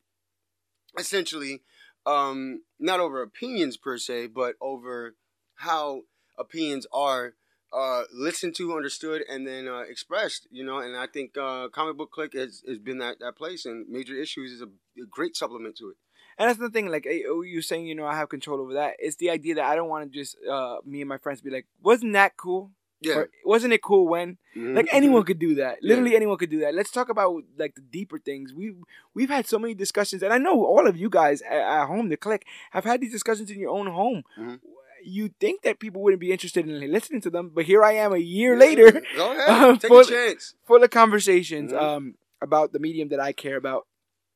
Essentially, 0.98 1.62
um, 2.06 2.62
not 2.78 3.00
over 3.00 3.22
opinions 3.22 3.76
per 3.76 3.98
se, 3.98 4.28
but 4.28 4.54
over 4.60 5.16
how 5.56 6.02
opinions 6.38 6.86
are 6.92 7.34
uh, 7.72 8.02
listened 8.12 8.54
to, 8.56 8.76
understood, 8.76 9.22
and 9.28 9.46
then 9.46 9.66
uh, 9.66 9.80
expressed. 9.80 10.46
You 10.50 10.64
know, 10.64 10.78
and 10.78 10.96
I 10.96 11.06
think 11.08 11.36
uh, 11.36 11.68
Comic 11.68 11.96
Book 11.96 12.12
Click 12.12 12.34
has, 12.34 12.62
has 12.68 12.78
been 12.78 12.98
that, 12.98 13.18
that 13.18 13.36
place, 13.36 13.64
and 13.64 13.88
Major 13.88 14.14
Issues 14.14 14.52
is 14.52 14.60
a, 14.60 14.66
a 14.66 15.06
great 15.10 15.34
supplement 15.36 15.76
to 15.78 15.90
it. 15.90 15.96
And 16.38 16.48
that's 16.48 16.58
the 16.58 16.70
thing, 16.70 16.86
like 16.88 17.06
eh, 17.06 17.22
oh, 17.28 17.42
you 17.42 17.62
saying, 17.62 17.86
you 17.86 17.94
know, 17.94 18.06
I 18.06 18.16
have 18.16 18.28
control 18.28 18.60
over 18.60 18.74
that. 18.74 18.94
It's 18.98 19.16
the 19.16 19.30
idea 19.30 19.54
that 19.56 19.64
I 19.64 19.76
don't 19.76 19.88
want 19.88 20.10
to 20.12 20.18
just 20.18 20.36
uh 20.48 20.76
me 20.84 21.00
and 21.00 21.08
my 21.08 21.18
friends 21.18 21.40
be 21.40 21.50
like, 21.50 21.66
wasn't 21.82 22.12
that 22.14 22.36
cool? 22.36 22.70
Yeah, 23.00 23.16
Or 23.16 23.28
wasn't 23.44 23.74
it 23.74 23.82
cool 23.82 24.08
when? 24.08 24.38
Mhm. 24.56 24.74
Like 24.76 24.88
anyone 24.90 25.24
could 25.24 25.38
do 25.38 25.56
that. 25.56 25.78
Yeah. 25.82 25.88
Literally 25.90 26.16
anyone 26.16 26.38
could 26.38 26.48
do 26.48 26.60
that. 26.60 26.74
Let's 26.74 26.90
talk 26.90 27.10
about 27.10 27.42
like 27.58 27.74
the 27.74 27.82
deeper 27.82 28.18
things. 28.18 28.54
We 28.54 28.74
we've 29.12 29.28
had 29.28 29.46
so 29.46 29.58
many 29.58 29.74
discussions, 29.74 30.22
and 30.22 30.32
I 30.32 30.38
know 30.38 30.64
all 30.64 30.86
of 30.86 30.96
you 30.96 31.10
guys 31.10 31.42
at, 31.42 31.52
at 31.80 31.86
home, 31.86 32.08
the 32.08 32.16
click, 32.16 32.46
have 32.70 32.84
had 32.84 33.00
these 33.02 33.12
discussions 33.12 33.50
in 33.50 33.58
your 33.60 33.70
own 33.70 33.88
home. 33.88 34.22
Mhm. 34.38 34.60
You 35.06 35.28
think 35.38 35.60
that 35.62 35.80
people 35.80 36.00
wouldn't 36.02 36.20
be 36.20 36.32
interested 36.32 36.66
in 36.66 36.90
listening 36.90 37.20
to 37.22 37.30
them, 37.30 37.50
but 37.54 37.66
here 37.66 37.84
I 37.84 37.92
am 37.92 38.14
a 38.14 38.18
year 38.18 38.56
later, 38.56 39.02
Go 39.16 39.32
ahead, 39.32 39.48
Um, 39.64 39.76
take 39.78 39.88
for- 39.90 40.00
a 40.00 40.04
chance. 40.06 40.54
full 40.66 40.82
of 40.82 40.88
conversations 40.90 41.72
Mhm. 41.72 41.82
um 41.82 42.14
about 42.40 42.72
the 42.72 42.78
medium 42.78 43.08
that 43.10 43.20
I 43.20 43.32
care 43.32 43.56
about. 43.58 43.86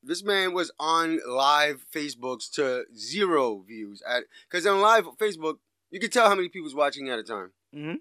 This 0.03 0.23
man 0.23 0.53
was 0.53 0.71
on 0.79 1.21
live 1.27 1.85
Facebooks 1.95 2.51
to 2.53 2.85
zero 2.97 3.61
views 3.67 4.03
at 4.07 4.25
because 4.49 4.67
on 4.67 4.81
live 4.81 5.05
Facebook 5.19 5.57
you 5.91 5.99
could 6.01 6.13
tell 6.13 6.29
how 6.29 6.35
many 6.35 6.49
people 6.49 6.65
was 6.65 6.75
watching 6.75 7.09
at 7.09 7.19
a 7.19 7.23
time. 7.23 7.53
Mhm. 7.75 7.97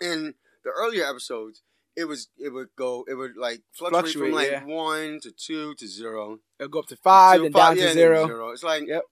In 0.00 0.34
the 0.64 0.70
earlier 0.70 1.04
episodes, 1.04 1.62
it 1.96 2.04
was 2.04 2.28
it 2.38 2.50
would 2.50 2.68
go 2.76 3.04
it 3.08 3.14
would 3.14 3.36
like 3.36 3.62
fluctuate, 3.72 4.04
Fluctuate, 4.04 4.28
from 4.30 4.34
like 4.34 4.50
yeah. 4.50 4.64
one 4.64 5.20
to 5.20 5.32
two 5.32 5.74
to 5.74 5.86
zero, 5.88 6.38
It'll 6.58 6.68
go 6.70 6.80
up 6.80 6.86
to 6.86 6.96
five, 6.96 7.38
to 7.38 7.42
then 7.44 7.52
five- 7.52 7.60
down 7.70 7.76
yeah, 7.78 7.82
to 7.84 7.88
and 7.90 7.98
then 7.98 8.26
zero. 8.26 8.50
It's 8.50 8.62
like 8.62 8.86
Yep. 8.86 9.02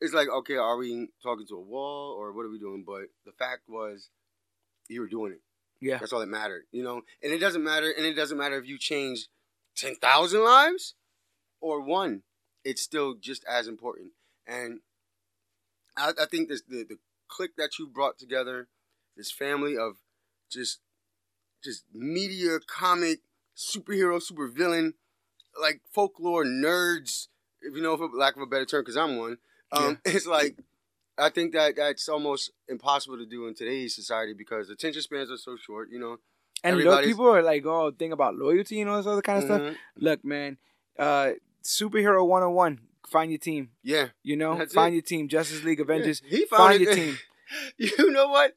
it's 0.00 0.14
like 0.14 0.28
okay, 0.28 0.56
are 0.56 0.76
we 0.76 1.08
talking 1.22 1.46
to 1.48 1.54
a 1.56 1.60
wall 1.60 2.12
or 2.18 2.32
what 2.32 2.44
are 2.44 2.50
we 2.50 2.58
doing? 2.58 2.84
But 2.86 3.04
the 3.24 3.32
fact 3.32 3.62
was, 3.68 4.10
you 4.88 5.00
were 5.00 5.08
doing 5.08 5.32
it. 5.32 5.40
Yeah. 5.80 5.98
That's 5.98 6.12
all 6.12 6.20
that 6.20 6.26
mattered, 6.26 6.64
you 6.72 6.82
know. 6.82 7.02
And 7.22 7.32
it 7.32 7.38
doesn't 7.38 7.62
matter, 7.62 7.90
and 7.90 8.06
it 8.06 8.14
doesn't 8.14 8.38
matter 8.38 8.56
if 8.58 8.66
you 8.66 8.78
change 8.78 9.28
ten 9.76 9.94
thousand 9.96 10.42
lives 10.42 10.94
or 11.60 11.80
one. 11.80 12.22
It's 12.64 12.82
still 12.82 13.14
just 13.14 13.44
as 13.44 13.68
important. 13.68 14.12
And 14.46 14.80
I, 15.96 16.12
I 16.20 16.26
think 16.26 16.48
this 16.48 16.62
the 16.62 16.84
the 16.84 16.98
clique 17.28 17.56
that 17.56 17.78
you 17.78 17.86
brought 17.86 18.18
together, 18.18 18.68
this 19.16 19.30
family 19.30 19.76
of 19.76 19.96
just 20.50 20.80
just 21.62 21.84
media, 21.92 22.58
comic, 22.66 23.20
superhero, 23.56 24.20
supervillain, 24.20 24.94
like 25.60 25.80
folklore 25.90 26.44
nerds, 26.44 27.28
if 27.60 27.74
you 27.74 27.82
know, 27.82 27.96
for 27.96 28.08
lack 28.08 28.36
of 28.36 28.42
a 28.42 28.46
better 28.46 28.64
term, 28.66 28.82
because 28.82 28.96
I'm 28.96 29.16
one. 29.16 29.38
Um, 29.72 29.98
It's 30.04 30.26
like 30.26 30.56
I 31.18 31.30
think 31.30 31.52
that 31.54 31.76
that's 31.76 32.08
almost 32.08 32.50
impossible 32.68 33.16
to 33.18 33.26
do 33.26 33.46
in 33.46 33.54
today's 33.54 33.94
society 33.94 34.34
because 34.34 34.68
attention 34.70 35.02
spans 35.02 35.30
are 35.30 35.38
so 35.38 35.56
short. 35.56 35.88
You 35.90 35.98
know, 35.98 36.18
And 36.62 36.76
people 37.04 37.26
are 37.28 37.42
like, 37.42 37.64
oh, 37.64 37.90
think 37.90 38.12
about 38.12 38.36
loyalty 38.36 38.80
and 38.80 38.90
all 38.90 38.98
this 38.98 39.06
other 39.06 39.22
kind 39.22 39.38
of 39.38 39.44
stuff. 39.44 39.62
Mhm. 39.62 39.76
Look, 39.96 40.24
man, 40.24 40.58
uh, 40.98 41.32
superhero 41.66 42.26
101, 42.26 42.80
find 43.08 43.30
your 43.30 43.38
team. 43.38 43.70
Yeah, 43.82 44.08
You 44.22 44.36
know, 44.36 44.64
find 44.72 44.92
it. 44.92 44.96
your 44.96 45.02
team. 45.02 45.28
Justice 45.28 45.62
League, 45.64 45.80
Avengers, 45.80 46.22
Yeah, 46.24 46.38
He 46.38 46.44
find 46.46 46.60
found 46.78 46.80
your 46.80 46.94
team. 46.94 47.18
You 47.78 48.10
know 48.10 48.28
what? 48.28 48.54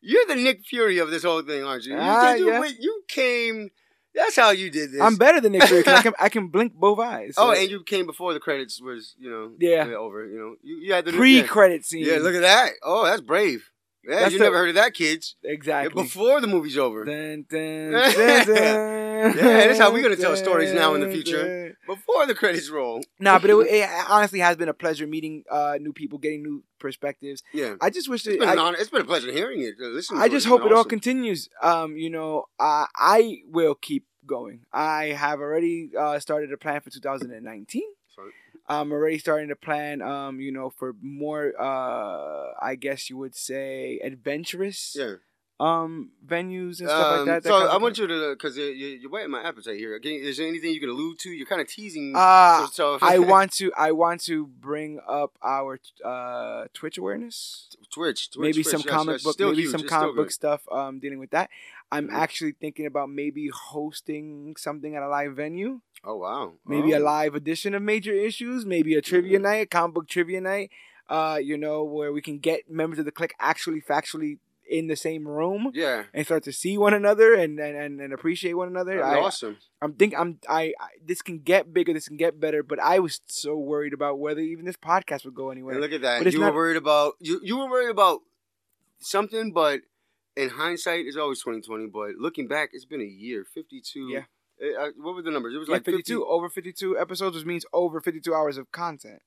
You're 0.00 0.26
the 0.26 0.34
Nick 0.34 0.64
Fury 0.64 0.98
of 0.98 1.10
this 1.12 1.22
whole 1.22 1.42
thing, 1.42 1.62
aren't 1.62 1.84
you? 1.84 1.92
You, 1.94 1.98
Ah, 2.00 2.34
you, 2.34 2.50
yeah. 2.50 2.60
wait, 2.60 2.76
you 2.80 3.04
came. 3.06 3.70
That's 4.14 4.34
how 4.34 4.50
you 4.50 4.68
did 4.68 4.90
this. 4.92 5.00
I'm 5.00 5.14
better 5.16 5.40
than 5.40 5.52
Nick 5.52 5.62
Fury. 5.64 5.84
I 5.86 6.02
can, 6.02 6.12
I 6.18 6.28
can 6.28 6.48
blink 6.48 6.74
both 6.74 6.98
eyes. 6.98 7.34
Oh, 7.36 7.52
and 7.52 7.70
you 7.70 7.82
came 7.84 8.04
before 8.04 8.34
the 8.34 8.40
credits 8.40 8.80
was, 8.80 9.14
you 9.18 9.30
know, 9.30 9.52
Yeah. 9.60 9.84
over. 9.94 10.26
You 10.26 10.38
know, 10.38 10.54
you, 10.62 10.76
you 10.78 10.92
had 10.92 11.04
the 11.04 11.12
pre-credit 11.12 11.84
scene. 11.86 12.04
Yeah, 12.04 12.16
look 12.18 12.34
at 12.34 12.40
that. 12.42 12.72
Oh, 12.82 13.04
that's 13.04 13.20
brave. 13.20 13.70
Yeah, 14.04 14.16
That's 14.20 14.32
you 14.32 14.38
the- 14.38 14.44
never 14.46 14.56
heard 14.58 14.70
of 14.70 14.74
that, 14.74 14.94
kids. 14.94 15.36
exactly. 15.44 16.02
Before 16.02 16.40
the 16.40 16.48
movie's 16.48 16.76
over. 16.76 17.04
Dun, 17.04 17.46
dun, 17.48 17.92
dun, 17.92 19.36
Yeah, 19.36 19.66
that's 19.68 19.78
how 19.78 19.92
we're 19.92 20.02
gonna 20.02 20.16
tell 20.16 20.34
stories 20.36 20.72
now 20.74 20.94
in 20.94 21.00
the 21.00 21.08
future. 21.12 21.61
Before 21.86 22.26
the 22.26 22.34
credits 22.34 22.70
roll. 22.70 23.02
Nah, 23.18 23.38
but 23.38 23.50
it, 23.50 23.54
it 23.70 23.88
honestly 24.08 24.38
has 24.40 24.56
been 24.56 24.68
a 24.68 24.74
pleasure 24.74 25.06
meeting 25.06 25.44
uh, 25.50 25.78
new 25.80 25.92
people, 25.92 26.18
getting 26.18 26.42
new 26.42 26.62
perspectives. 26.78 27.42
Yeah. 27.52 27.74
I 27.80 27.90
just 27.90 28.08
wish 28.08 28.22
that 28.24 28.32
It's 28.32 28.38
been, 28.40 28.48
I, 28.48 28.56
honor. 28.60 28.76
it's 28.78 28.90
been 28.90 29.02
a 29.02 29.04
pleasure 29.06 29.32
hearing 29.32 29.60
it. 29.62 29.74
Listening 29.78 30.20
I 30.20 30.28
just 30.28 30.46
It's 30.46 30.46
hope 30.46 30.64
it 30.64 30.72
all 30.72 30.84
continues. 30.84 31.48
Um, 31.62 31.96
you 31.96 32.10
know, 32.10 32.44
uh, 32.60 32.86
I 32.96 33.38
will 33.48 33.74
keep 33.74 34.06
going. 34.26 34.60
I 34.72 35.06
have 35.06 35.40
already 35.40 35.90
uh, 35.98 36.18
started 36.20 36.52
a 36.52 36.56
plan 36.56 36.80
for 36.80 36.90
2019. 36.90 37.82
Sorry. 38.14 38.30
I'm 38.68 38.92
already 38.92 39.18
starting 39.18 39.48
to 39.48 39.56
plan, 39.56 40.02
um, 40.02 40.38
you 40.40 40.52
know, 40.52 40.70
for 40.70 40.94
more, 41.02 41.52
uh, 41.60 42.52
I 42.62 42.76
guess 42.76 43.10
you 43.10 43.16
would 43.16 43.34
say, 43.34 43.98
adventurous, 44.04 44.94
Yeah. 44.96 45.14
Um, 45.62 46.10
venues 46.26 46.80
and 46.80 46.88
stuff 46.88 47.10
like 47.12 47.20
Um, 47.20 47.26
that. 47.26 47.42
that 47.44 47.48
so 47.48 47.54
I 47.68 47.76
want 47.76 47.96
you 47.98 48.06
to, 48.06 48.30
because 48.34 48.56
you're, 48.56 48.70
you're 48.72 49.10
whetting 49.10 49.30
my 49.30 49.42
appetite 49.42 49.76
here. 49.78 49.94
Is 50.02 50.36
there 50.38 50.46
anything 50.48 50.70
you 50.72 50.80
can 50.80 50.88
allude 50.88 51.18
to? 51.20 51.30
You're 51.30 51.46
kind 51.46 51.60
of 51.60 51.68
teasing. 51.68 52.14
Uh, 52.16 52.66
so, 52.66 52.98
so 52.98 53.06
I 53.06 53.18
want 53.34 53.52
to, 53.54 53.72
I 53.76 53.92
want 53.92 54.20
to 54.24 54.46
bring 54.46 54.98
up 55.06 55.32
our 55.42 55.78
uh, 56.04 56.64
Twitch 56.74 56.98
awareness. 56.98 57.68
Twitch, 57.92 58.30
Twitch, 58.30 58.42
maybe 58.42 58.62
Twitch, 58.62 58.66
some 58.66 58.80
yes, 58.84 58.88
comic 58.96 59.12
yes, 59.14 59.22
book, 59.22 59.36
maybe 59.38 59.62
huge, 59.62 59.70
some 59.70 59.80
it's 59.82 59.90
comic 59.90 60.16
book 60.16 60.30
stuff. 60.32 60.62
Um, 60.72 60.98
dealing 60.98 61.18
with 61.20 61.30
that. 61.30 61.48
I'm 61.92 62.08
Mhm. 62.08 62.14
actually 62.14 62.52
thinking 62.52 62.86
about 62.86 63.10
maybe 63.10 63.48
hosting 63.52 64.54
something 64.56 64.96
at 64.96 65.02
a 65.02 65.08
live 65.08 65.36
venue. 65.36 65.80
Oh 66.04 66.16
wow. 66.16 66.54
maybe 66.66 66.90
a 66.92 66.98
Oh. 66.98 67.02
live 67.04 67.34
edition 67.36 67.74
of 67.74 67.82
Major 67.82 68.12
Issues, 68.12 68.66
maybe 68.66 68.94
a 68.94 69.02
trivia 69.02 69.38
night, 69.38 69.70
comic 69.70 69.94
book 69.94 70.08
trivia 70.08 70.40
night. 70.40 70.70
Uh, 71.08 71.38
you 71.42 71.56
know, 71.58 71.84
where 71.84 72.12
we 72.12 72.22
can 72.22 72.38
get 72.38 72.70
members 72.70 72.98
of 72.98 73.04
the 73.04 73.12
clique 73.12 73.34
actually 73.38 73.80
factually 73.80 74.38
in 74.72 74.86
the 74.86 74.96
same 74.96 75.28
room 75.28 75.70
Yeah. 75.74 76.04
and 76.14 76.24
start 76.24 76.42
to 76.44 76.52
see 76.52 76.78
one 76.78 76.94
another 76.94 77.34
and 77.34 77.58
and, 77.60 78.00
and, 78.00 78.12
appreciate 78.12 78.54
one 78.54 78.68
another. 78.68 79.04
I, 79.04 79.18
awesome. 79.20 79.58
I'm 79.82 79.92
think 79.92 80.14
I'm 80.18 80.38
I, 80.48 80.72
I 80.80 80.88
this 81.04 81.20
can 81.22 81.38
get 81.40 81.72
bigger, 81.74 81.92
this 81.92 82.08
can 82.08 82.16
get 82.16 82.40
better, 82.40 82.62
but 82.62 82.78
I 82.80 82.98
was 82.98 83.20
so 83.26 83.56
worried 83.56 83.92
about 83.92 84.18
whether 84.18 84.40
even 84.40 84.64
this 84.64 84.76
podcast 84.76 85.24
would 85.26 85.34
go 85.34 85.50
anywhere. 85.50 85.74
And 85.74 85.82
look 85.82 85.92
at 85.92 86.00
that. 86.02 86.24
But 86.24 86.32
You 86.32 86.40
not- 86.40 86.52
were 86.54 86.60
worried 86.60 86.76
about 86.78 87.14
you. 87.20 87.40
You 87.42 87.58
were 87.58 87.68
worried 87.70 87.90
about 87.90 88.20
something, 89.00 89.52
but 89.52 89.80
in 90.36 90.48
hindsight, 90.50 91.06
it's 91.06 91.16
always 91.16 91.40
twenty 91.40 91.60
twenty. 91.60 91.86
But 91.86 92.16
looking 92.18 92.48
back, 92.48 92.70
it's 92.72 92.84
been 92.86 93.00
a 93.00 93.04
year. 93.04 93.44
Fifty 93.44 93.80
two. 93.80 94.08
Yeah. 94.08 94.24
Uh, 94.62 94.90
what 94.96 95.14
were 95.16 95.22
the 95.22 95.30
numbers? 95.30 95.54
It 95.54 95.58
was 95.58 95.68
Yeah, 95.68 95.74
like 95.74 95.84
52 95.84 96.20
52. 96.20 96.26
over 96.26 96.48
52 96.48 96.96
episodes, 96.98 97.34
which 97.36 97.44
means 97.44 97.66
over 97.72 98.00
52 98.00 98.32
hours 98.32 98.56
of 98.58 98.70
content. 98.70 99.20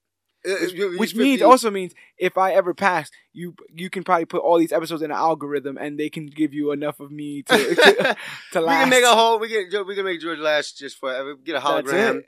Uh, 0.47 0.55
Which, 0.61 0.99
which 0.99 1.15
means 1.15 1.41
also 1.41 1.71
means 1.71 1.93
if 2.17 2.37
I 2.37 2.53
ever 2.53 2.73
pass, 2.73 3.09
you 3.33 3.55
you 3.73 3.89
can 3.89 4.03
probably 4.03 4.25
put 4.25 4.41
all 4.41 4.57
these 4.59 4.71
episodes 4.71 5.01
in 5.01 5.11
an 5.11 5.17
algorithm, 5.17 5.77
and 5.77 5.99
they 5.99 6.09
can 6.09 6.27
give 6.27 6.53
you 6.53 6.71
enough 6.71 6.99
of 6.99 7.11
me 7.11 7.41
to 7.43 7.57
to, 7.75 8.17
to 8.53 8.59
we 8.61 8.67
can 8.67 8.89
make 8.89 9.03
a 9.03 9.15
whole. 9.15 9.39
We 9.39 9.49
can 9.49 9.87
we 9.87 9.95
can 9.95 10.05
make 10.05 10.21
George 10.21 10.39
last 10.39 10.77
just 10.77 10.99
forever. 10.99 11.35
Get 11.35 11.55
a 11.55 11.59
hologram. 11.59 12.21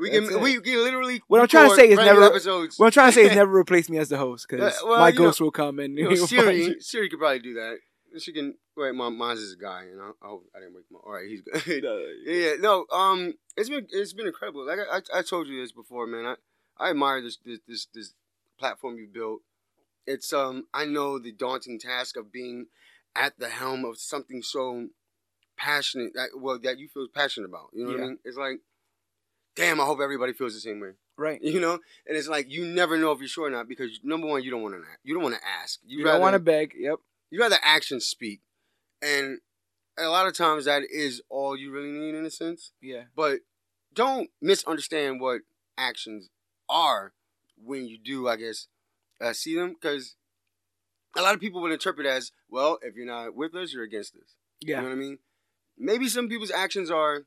We 0.00 0.10
That's 0.10 0.28
can 0.28 0.38
it. 0.38 0.42
we 0.42 0.60
can 0.60 0.84
literally. 0.84 1.20
What 1.26 1.40
I'm 1.40 1.48
trying 1.48 1.70
to 1.70 1.74
say 1.74 1.88
is 1.90 1.98
never- 1.98 2.22
episodes. 2.22 2.78
What 2.78 2.86
I'm 2.86 2.92
trying 2.92 3.08
to 3.08 3.12
say 3.14 3.22
is 3.26 3.34
never 3.34 3.56
replace 3.56 3.90
me 3.90 3.98
as 3.98 4.08
the 4.08 4.16
host 4.16 4.46
because 4.48 4.74
Yeah, 4.80 4.88
well, 4.88 5.00
my 5.00 5.08
you 5.08 5.14
know- 5.14 5.24
ghost 5.26 5.40
will 5.40 5.50
come 5.50 5.78
and 5.80 5.98
You 5.98 6.08
know, 6.10 6.14
Siri, 6.26 6.64
you. 6.64 6.80
Siri 6.80 7.08
could 7.08 7.18
probably 7.18 7.40
do 7.40 7.54
that. 7.54 7.78
She 8.18 8.32
can. 8.32 8.54
Wait, 8.76 8.94
my 8.94 9.08
mine's 9.08 9.40
is 9.40 9.54
a 9.54 9.62
guy, 9.62 9.82
and 9.82 10.00
I, 10.00 10.10
I 10.22 10.28
hope 10.28 10.44
I 10.54 10.60
didn't 10.60 10.74
wake 10.74 10.84
him 10.88 10.96
up. 10.96 11.02
All 11.04 11.12
right, 11.12 11.26
he's 11.28 11.42
good. 11.42 11.82
yeah, 12.24 12.32
yeah, 12.32 12.52
no. 12.60 12.86
Um, 12.92 13.34
it's 13.56 13.68
been 13.68 13.86
it's 13.90 14.12
been 14.12 14.26
incredible. 14.28 14.64
Like 14.66 14.78
I, 14.78 14.98
I, 14.98 15.18
I 15.18 15.22
told 15.22 15.48
you 15.48 15.60
this 15.60 15.72
before, 15.72 16.06
man. 16.06 16.24
I, 16.24 16.34
I 16.78 16.90
admire 16.90 17.22
this 17.22 17.38
this 17.44 17.60
this, 17.66 17.86
this 17.94 18.14
platform 18.58 18.96
you 18.96 19.08
built. 19.12 19.42
It's 20.06 20.32
um, 20.32 20.66
I 20.72 20.84
know 20.84 21.18
the 21.18 21.32
daunting 21.32 21.78
task 21.78 22.16
of 22.16 22.32
being 22.32 22.66
at 23.14 23.38
the 23.38 23.48
helm 23.48 23.84
of 23.84 23.98
something 23.98 24.42
so 24.42 24.88
passionate 25.56 26.12
that 26.14 26.28
well 26.36 26.58
that 26.60 26.78
you 26.78 26.88
feel 26.88 27.08
passionate 27.12 27.48
about. 27.48 27.70
You 27.72 27.84
know 27.84 27.92
what 27.92 28.00
I 28.00 28.04
mean? 28.04 28.18
It's 28.24 28.36
like, 28.36 28.60
damn. 29.56 29.80
I 29.80 29.84
hope 29.84 30.00
everybody 30.00 30.32
feels 30.32 30.54
the 30.54 30.60
same 30.60 30.80
way. 30.80 30.92
Right. 31.16 31.40
You 31.42 31.60
know, 31.60 31.72
and 32.06 32.16
it's 32.16 32.28
like 32.28 32.50
you 32.50 32.64
never 32.64 32.96
know 32.96 33.12
if 33.12 33.18
you're 33.18 33.28
sure 33.28 33.48
or 33.48 33.50
not 33.50 33.68
because 33.68 34.00
number 34.02 34.26
one, 34.26 34.42
you 34.42 34.50
don't 34.50 34.62
want 34.62 34.74
to 34.74 34.82
you 35.02 35.14
don't 35.14 35.22
want 35.22 35.34
to 35.34 35.40
ask. 35.62 35.80
You 35.84 36.04
don't 36.04 36.20
want 36.20 36.34
to 36.34 36.40
beg. 36.40 36.74
Yep. 36.78 36.98
you 37.30 37.40
rather 37.40 37.58
actions 37.62 38.06
speak, 38.06 38.40
and 39.02 39.38
a 39.98 40.08
lot 40.08 40.26
of 40.26 40.34
times 40.34 40.66
that 40.66 40.82
is 40.90 41.20
all 41.28 41.56
you 41.56 41.72
really 41.72 41.90
need 41.90 42.14
in 42.14 42.24
a 42.24 42.30
sense. 42.30 42.72
Yeah. 42.80 43.04
But 43.16 43.40
don't 43.92 44.30
misunderstand 44.40 45.20
what 45.20 45.40
actions 45.76 46.28
are 46.68 47.12
when 47.56 47.86
you 47.86 47.98
do, 47.98 48.28
I 48.28 48.36
guess, 48.36 48.68
uh, 49.20 49.32
see 49.32 49.54
them 49.56 49.74
because 49.74 50.16
a 51.16 51.22
lot 51.22 51.34
of 51.34 51.40
people 51.40 51.60
would 51.62 51.72
interpret 51.72 52.06
as 52.06 52.32
well. 52.48 52.78
If 52.82 52.94
you're 52.94 53.06
not 53.06 53.34
with 53.34 53.54
us, 53.54 53.72
you're 53.72 53.84
against 53.84 54.14
us. 54.14 54.36
You 54.60 54.72
Yeah. 54.72 54.80
know 54.80 54.84
what 54.88 54.92
I 54.92 54.96
mean? 54.96 55.18
Maybe 55.76 56.08
some 56.08 56.28
people's 56.28 56.50
actions 56.50 56.90
are, 56.90 57.26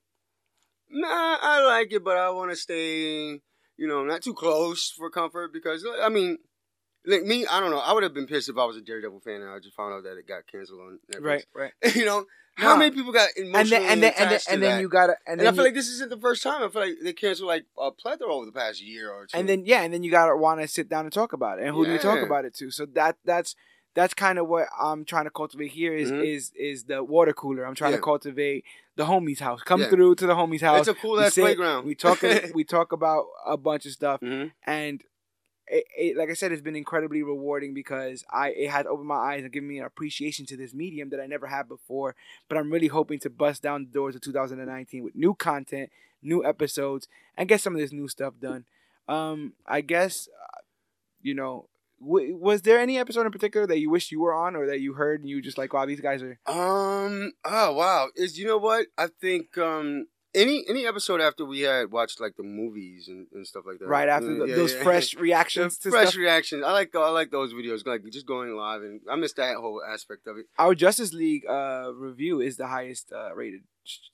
nah, 0.90 1.38
I 1.42 1.64
like 1.64 1.92
it, 1.92 2.04
but 2.04 2.18
I 2.18 2.30
want 2.30 2.52
to 2.52 2.56
stay, 2.56 3.42
you 3.78 3.88
know, 3.88 4.04
not 4.04 4.22
too 4.22 4.34
close 4.34 4.90
for 4.90 5.10
comfort 5.10 5.54
because 5.54 5.86
I 6.02 6.10
mean. 6.10 6.38
Like 7.06 7.24
me, 7.24 7.46
I 7.48 7.60
don't 7.60 7.72
know. 7.72 7.80
I 7.80 7.94
would 7.94 8.04
have 8.04 8.14
been 8.14 8.28
pissed 8.28 8.50
if 8.50 8.58
I 8.58 8.66
was 8.66 8.78
a 8.78 8.82
Daredevil 8.82 9.22
fan 9.22 9.42
and 9.42 9.50
I 9.50 9.60
just 9.60 9.76
found 9.76 9.94
out 9.94 10.04
that 10.04 10.18
it 10.18 10.28
got 10.28 10.46
canceled 10.48 10.80
on 10.82 11.00
Netflix. 11.12 11.24
Right. 11.24 11.46
Right. 11.84 11.96
you 11.96 12.06
know, 12.06 12.26
how 12.56 12.76
many 12.78 12.92
people 12.94 13.12
got 13.12 13.30
And 13.38 13.48
emotionally 13.48 13.84
then 13.86 13.92
and 13.94 14.04
then 14.04 14.10
and 14.12 14.20
then, 14.20 14.28
attached 14.28 14.46
to 14.48 14.54
and 14.54 14.62
then 14.64 14.82
you 14.82 14.90
gotta 14.90 15.14
and, 15.26 15.40
And, 15.40 15.40
then 15.40 15.48
I 15.48 15.52
feel 15.52 15.58
you- 15.60 15.64
like 15.70 15.74
this 15.74 15.88
isn't 15.90 16.10
the 16.10 16.18
first 16.20 16.44
time. 16.44 16.62
I 16.64 16.70
feel 16.70 16.82
like 16.82 16.96
they 17.04 17.14
canceled 17.14 17.48
like 17.48 17.66
a 17.80 17.92
plethora 17.92 18.32
over 18.34 18.46
the 18.46 18.52
past 18.52 18.82
year 18.82 19.10
or 19.12 19.26
two. 19.26 19.38
and 19.38 19.50
then 19.50 19.66
yeah, 19.66 19.82
and 19.82 19.94
then 19.94 20.04
you 20.04 20.12
gotta 20.12 20.36
want 20.36 20.62
to 20.62 20.68
sit 20.68 20.90
down 20.90 21.06
and 21.06 21.14
talk 21.14 21.34
about 21.34 21.60
it. 21.60 21.66
And 21.66 21.74
who 21.76 21.86
do 21.86 21.92
you 21.92 21.98
talk 22.00 22.22
about 22.22 22.46
it 22.46 22.54
to? 22.56 22.70
So 22.72 22.86
that 22.94 23.18
that's 23.26 23.56
that's 23.94 24.14
kind 24.14 24.38
of 24.40 24.48
what 24.48 24.68
I'm 24.80 25.04
trying 25.04 25.26
to 25.26 25.30
cultivate 25.32 25.72
here 25.72 25.94
is 25.94 26.12
Mhm. 26.12 26.24
is 26.26 26.52
is 26.56 26.84
the 26.84 27.04
water 27.04 27.34
cooler. 27.34 27.66
I'm 27.66 27.76
trying 27.76 27.92
Yeah. 27.92 27.98
to 27.98 28.04
cultivate 28.04 28.64
the 28.96 29.06
homie's 29.06 29.40
house. 29.40 29.64
Come 29.64 29.82
Yeah. 29.82 29.90
through 29.90 30.16
to 30.16 30.28
the 30.28 30.34
homie's 30.36 30.62
house. 30.62 30.88
it's 30.88 30.98
a 30.98 31.02
cool 31.02 31.20
ass 31.20 31.34
playground. 31.36 31.86
We 31.86 31.96
talk 31.96 32.22
we 32.54 32.64
talk 32.64 32.92
about 32.92 33.26
a 33.46 33.58
bunch 33.58 33.86
of 33.86 33.92
stuff, 33.94 34.20
hmm 34.20 34.46
and 34.66 35.04
it, 35.72 35.86
it, 35.98 36.18
like 36.18 36.30
I 36.30 36.34
said, 36.34 36.52
it's 36.52 36.62
been 36.62 36.76
incredibly 36.76 37.24
rewarding 37.24 37.74
because 37.74 38.26
I 38.30 38.50
it 38.50 38.70
has 38.70 38.86
opened 38.86 39.08
my 39.08 39.16
eyes 39.16 39.44
and 39.44 39.52
given 39.54 39.70
me 39.70 39.80
an 39.80 39.86
appreciation 39.86 40.46
to 40.48 40.58
this 40.58 40.74
medium 40.74 41.10
that 41.12 41.22
I 41.22 41.28
never 41.28 41.48
had 41.48 41.70
before. 41.70 42.16
But 42.50 42.58
I'm 42.58 42.72
really 42.72 42.88
hoping 42.88 43.20
to 43.20 43.30
bust 43.30 43.64
down 43.64 43.86
the 43.86 43.92
doors 43.92 44.16
of 44.16 44.22
2019 44.22 45.04
with 45.04 45.16
new 45.16 45.34
content, 45.34 45.90
new 46.22 46.46
episodes, 46.46 47.08
and 47.38 47.48
get 47.48 47.62
some 47.62 47.74
of 47.74 47.82
this 47.82 47.94
new 47.94 48.10
stuff 48.10 48.34
done. 48.40 48.66
Um, 49.08 49.54
I 49.66 49.82
guess, 49.82 50.28
uh, 50.28 50.60
you 51.22 51.34
know, 51.34 51.70
w- 52.02 52.36
was 52.36 52.64
there 52.64 52.80
any 52.80 52.98
episode 52.98 53.26
in 53.26 53.32
particular 53.32 53.66
that 53.68 53.80
you 53.80 53.90
wish 53.90 54.12
you 54.12 54.20
were 54.22 54.34
on 54.34 54.56
or 54.56 54.68
that 54.68 54.82
you 54.82 54.94
heard 54.94 55.22
and 55.22 55.30
you 55.30 55.42
just 55.42 55.58
like, 55.58 55.74
wow, 55.74 55.86
these 55.86 56.02
guys 56.02 56.22
are 56.22 56.38
Um. 56.46 57.32
Oh 57.46 57.74
wow. 57.74 58.08
Is 58.16 58.38
you 58.38 58.46
know 58.46 58.58
what? 58.58 58.88
I 58.98 59.08
think 59.22 59.58
um 59.58 60.08
any 60.34 60.64
any 60.68 60.86
episode 60.88 61.22
after 61.22 61.46
we 61.46 61.62
had 61.62 61.92
watched 61.92 62.22
like 62.22 62.36
the 62.36 62.44
movies 62.44 63.08
and, 63.08 63.28
and 63.34 63.46
stuff 63.46 63.64
like 63.66 63.80
that. 63.80 63.88
right 63.88 64.10
after 64.10 64.34
the, 64.34 64.46
yeah, 64.46 64.56
those 64.56 64.74
yeah. 64.74 64.84
fresh 64.84 65.12
The 65.12 65.22
reactions 65.22 65.78
to 65.80 65.90
fresh 65.90 66.10
stuff. 66.10 66.20
reactions. 66.20 66.64
I 66.64 66.72
like 66.72 66.92
the, 66.92 67.00
I 67.00 67.10
like 67.10 67.32
those 67.32 67.54
videos. 67.54 67.86
Like 67.86 68.02
just 68.12 68.26
going 68.26 68.56
live 68.56 68.82
and 68.82 69.02
I 69.10 69.16
miss 69.16 69.34
that 69.34 69.56
whole 69.58 69.82
aspect 69.88 70.28
of 70.28 70.38
it. 70.38 70.46
Our 70.58 70.76
Justice 70.76 71.14
League 71.14 71.46
uh, 71.48 71.92
review 71.94 72.42
is 72.42 72.58
the 72.58 72.68
highest 72.68 73.12
uh, 73.12 73.34
rated 73.36 73.62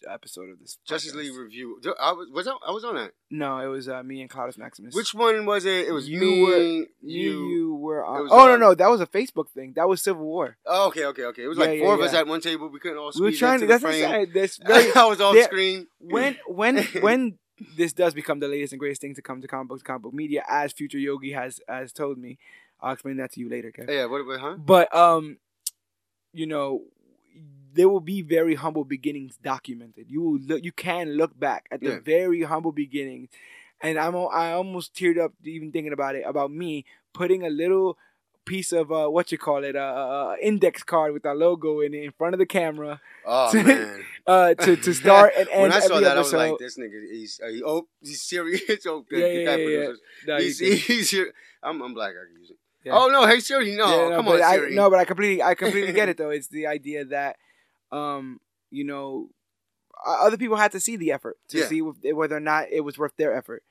episode 0.10 0.50
of 0.50 0.60
this. 0.60 0.78
Justice 0.88 1.14
podcast. 1.14 1.18
League 1.18 1.36
review. 1.38 1.82
I 2.00 2.12
was 2.14 2.28
was 2.32 2.48
I, 2.48 2.52
I 2.68 2.72
was 2.72 2.84
on 2.84 2.96
that. 2.96 3.12
No, 3.30 3.60
it 3.60 3.68
was 3.68 3.88
uh, 3.90 4.02
me 4.04 4.22
and 4.22 4.30
Claudius 4.30 4.58
Maximus. 4.58 4.96
Which 4.96 5.14
one 5.14 5.46
was 5.46 5.66
it? 5.66 5.88
It 5.88 5.92
was 5.92 6.08
You 6.08 6.20
me, 6.20 6.42
were- 6.44 6.58
you. 6.58 6.88
you, 7.02 7.48
you 7.50 7.76
were 7.76 8.06
on. 8.06 8.28
oh 8.32 8.48
no, 8.48 8.58
no, 8.58 8.74
that 8.76 8.90
was 8.90 9.02
a 9.02 9.08
Facebook 9.08 9.50
thing. 9.50 9.74
That 9.76 9.88
was 9.90 10.02
Civil 10.02 10.24
War. 10.26 10.58
Oh, 10.66 10.88
okay, 10.88 11.06
okay, 11.06 11.26
okay. 11.26 11.44
It 11.44 11.48
was 11.48 11.58
Yeah, 11.58 11.66
like 11.66 11.80
yeah, 11.80 11.86
four 11.86 11.94
of 11.96 12.02
us 12.02 12.14
at 12.14 12.28
one 12.28 12.42
table. 12.42 12.70
We 12.70 12.80
couldn't 12.80 12.98
all 12.98 13.12
We 13.16 13.22
were 13.22 13.32
trying 13.32 13.60
to. 13.60 13.68
That's 13.68 13.84
frame. 13.84 14.32
That's 14.34 14.58
very. 14.66 14.92
I 14.94 15.06
was 15.06 15.20
off 15.22 15.34
there- 15.36 15.44
screen. 15.44 15.88
when 16.00 16.38
when 16.48 16.84
when 17.02 17.38
this 17.76 17.92
does 17.94 18.14
become 18.14 18.40
the 18.40 18.48
latest 18.48 18.74
and 18.74 18.80
greatest 18.80 19.02
thing 19.02 19.16
to 19.16 19.22
come 19.22 19.42
to 19.42 19.48
comic 19.48 19.68
books, 19.70 19.82
comic 19.84 20.04
book 20.04 20.14
media, 20.14 20.44
as 20.48 20.72
Future 20.74 21.00
Yogi 21.00 21.32
has 21.32 21.60
has 21.68 21.92
told 21.92 22.18
me, 22.18 22.38
I'll 22.80 22.94
explain 22.94 23.18
that 23.18 23.32
to 23.34 23.40
you 23.40 23.50
later, 23.50 23.72
Kev. 23.72 23.90
Yeah, 23.90 24.06
what? 24.06 24.26
what 24.26 24.40
huh? 24.40 24.56
But 24.58 24.96
um, 24.96 25.38
you 26.34 26.46
know, 26.46 26.84
there 27.74 27.90
will 27.90 28.00
be 28.00 28.22
very 28.22 28.56
humble 28.56 28.84
beginnings 28.86 29.38
documented. 29.44 30.06
You 30.10 30.22
will 30.22 30.40
look. 30.40 30.64
You 30.64 30.72
can 30.72 31.18
look 31.18 31.38
back 31.40 31.66
at 31.72 31.82
the 31.82 31.90
Yeah. 31.90 32.00
very 32.00 32.44
humble 32.44 32.72
beginnings, 32.72 33.30
and 33.82 33.98
I'm 34.00 34.16
I 34.16 34.52
almost 34.54 34.94
teared 34.94 35.18
up 35.20 35.34
even 35.44 35.72
thinking 35.72 35.94
about 35.94 36.16
it 36.16 36.24
about 36.26 36.52
me 36.52 36.86
putting 37.14 37.46
a 37.46 37.50
little 37.50 37.98
piece 38.46 38.72
of 38.72 38.92
uh 38.94 39.08
what 39.10 39.30
you 39.32 39.38
call 39.38 39.62
it 39.66 39.76
uh, 39.76 39.80
uh 39.80 40.36
index 40.42 40.82
card 40.82 41.12
with 41.12 41.26
our 41.26 41.36
logo 41.36 41.82
in 41.82 41.94
it 41.94 42.02
in 42.04 42.12
front 42.14 42.34
of 42.34 42.40
the 42.40 42.46
camera 42.46 43.02
Oh 43.26 43.52
man. 43.62 44.06
uh 44.26 44.54
to 44.54 44.78
to 44.78 44.94
start 45.04 45.34
and 45.38 45.50
end 45.50 45.62
when 45.64 45.74
I 45.74 45.80
saw 45.82 46.00
that, 46.00 46.16
I 46.16 46.20
was 46.22 46.34
episode. 46.34 46.52
like, 46.52 46.60
"This 46.60 46.78
nigga, 46.78 47.12
he's 47.12 47.42
uh, 47.44 47.48
he, 47.50 47.62
oh, 47.66 47.88
he's 48.02 48.22
serious. 48.22 48.62
oh, 48.88 49.02
good, 49.10 49.20
Yeah, 49.20 49.44
get 49.44 49.60
yeah, 49.60 49.68
yeah, 49.68 49.80
yeah. 49.82 49.94
No, 50.28 50.38
he's, 50.38 50.60
did. 50.60 50.78
he's 50.80 51.12
here. 51.12 51.34
I'm, 51.62 51.82
I'm 51.82 51.94
black. 51.94 52.12
I 52.12 52.24
can 52.32 52.40
use 52.40 52.52
it. 52.52 52.58
Yeah. 52.86 52.94
Oh 52.96 53.08
no, 53.08 53.26
hey 53.28 53.42
Siri, 53.42 53.76
no, 53.76 53.86
Yeah, 54.10 54.16
come 54.16 54.26
but 54.26 54.40
on, 54.42 54.44
I, 54.48 54.56
Siri. 54.56 54.76
No, 54.76 54.90
but 54.90 55.00
I 55.00 55.04
completely, 55.06 55.44
I 55.44 55.54
completely 55.56 55.92
get 55.92 56.08
it 56.08 56.16
though. 56.16 56.30
It's 56.30 56.48
the 56.48 56.68
idea 56.68 57.04
that, 57.04 57.36
um, 57.92 58.40
you 58.72 58.84
know, 58.84 59.30
other 60.06 60.38
people 60.38 60.58
had 60.58 60.72
to 60.74 60.80
see 60.80 60.96
the 60.96 61.12
effort 61.12 61.38
to 61.50 61.60
Yeah. 61.60 61.68
see 61.68 61.82
whether 61.82 62.36
or 62.38 62.40
not 62.42 62.68
it 62.72 62.82
was 62.82 62.98
worth 62.98 63.16
their 63.18 63.34
effort, 63.36 63.64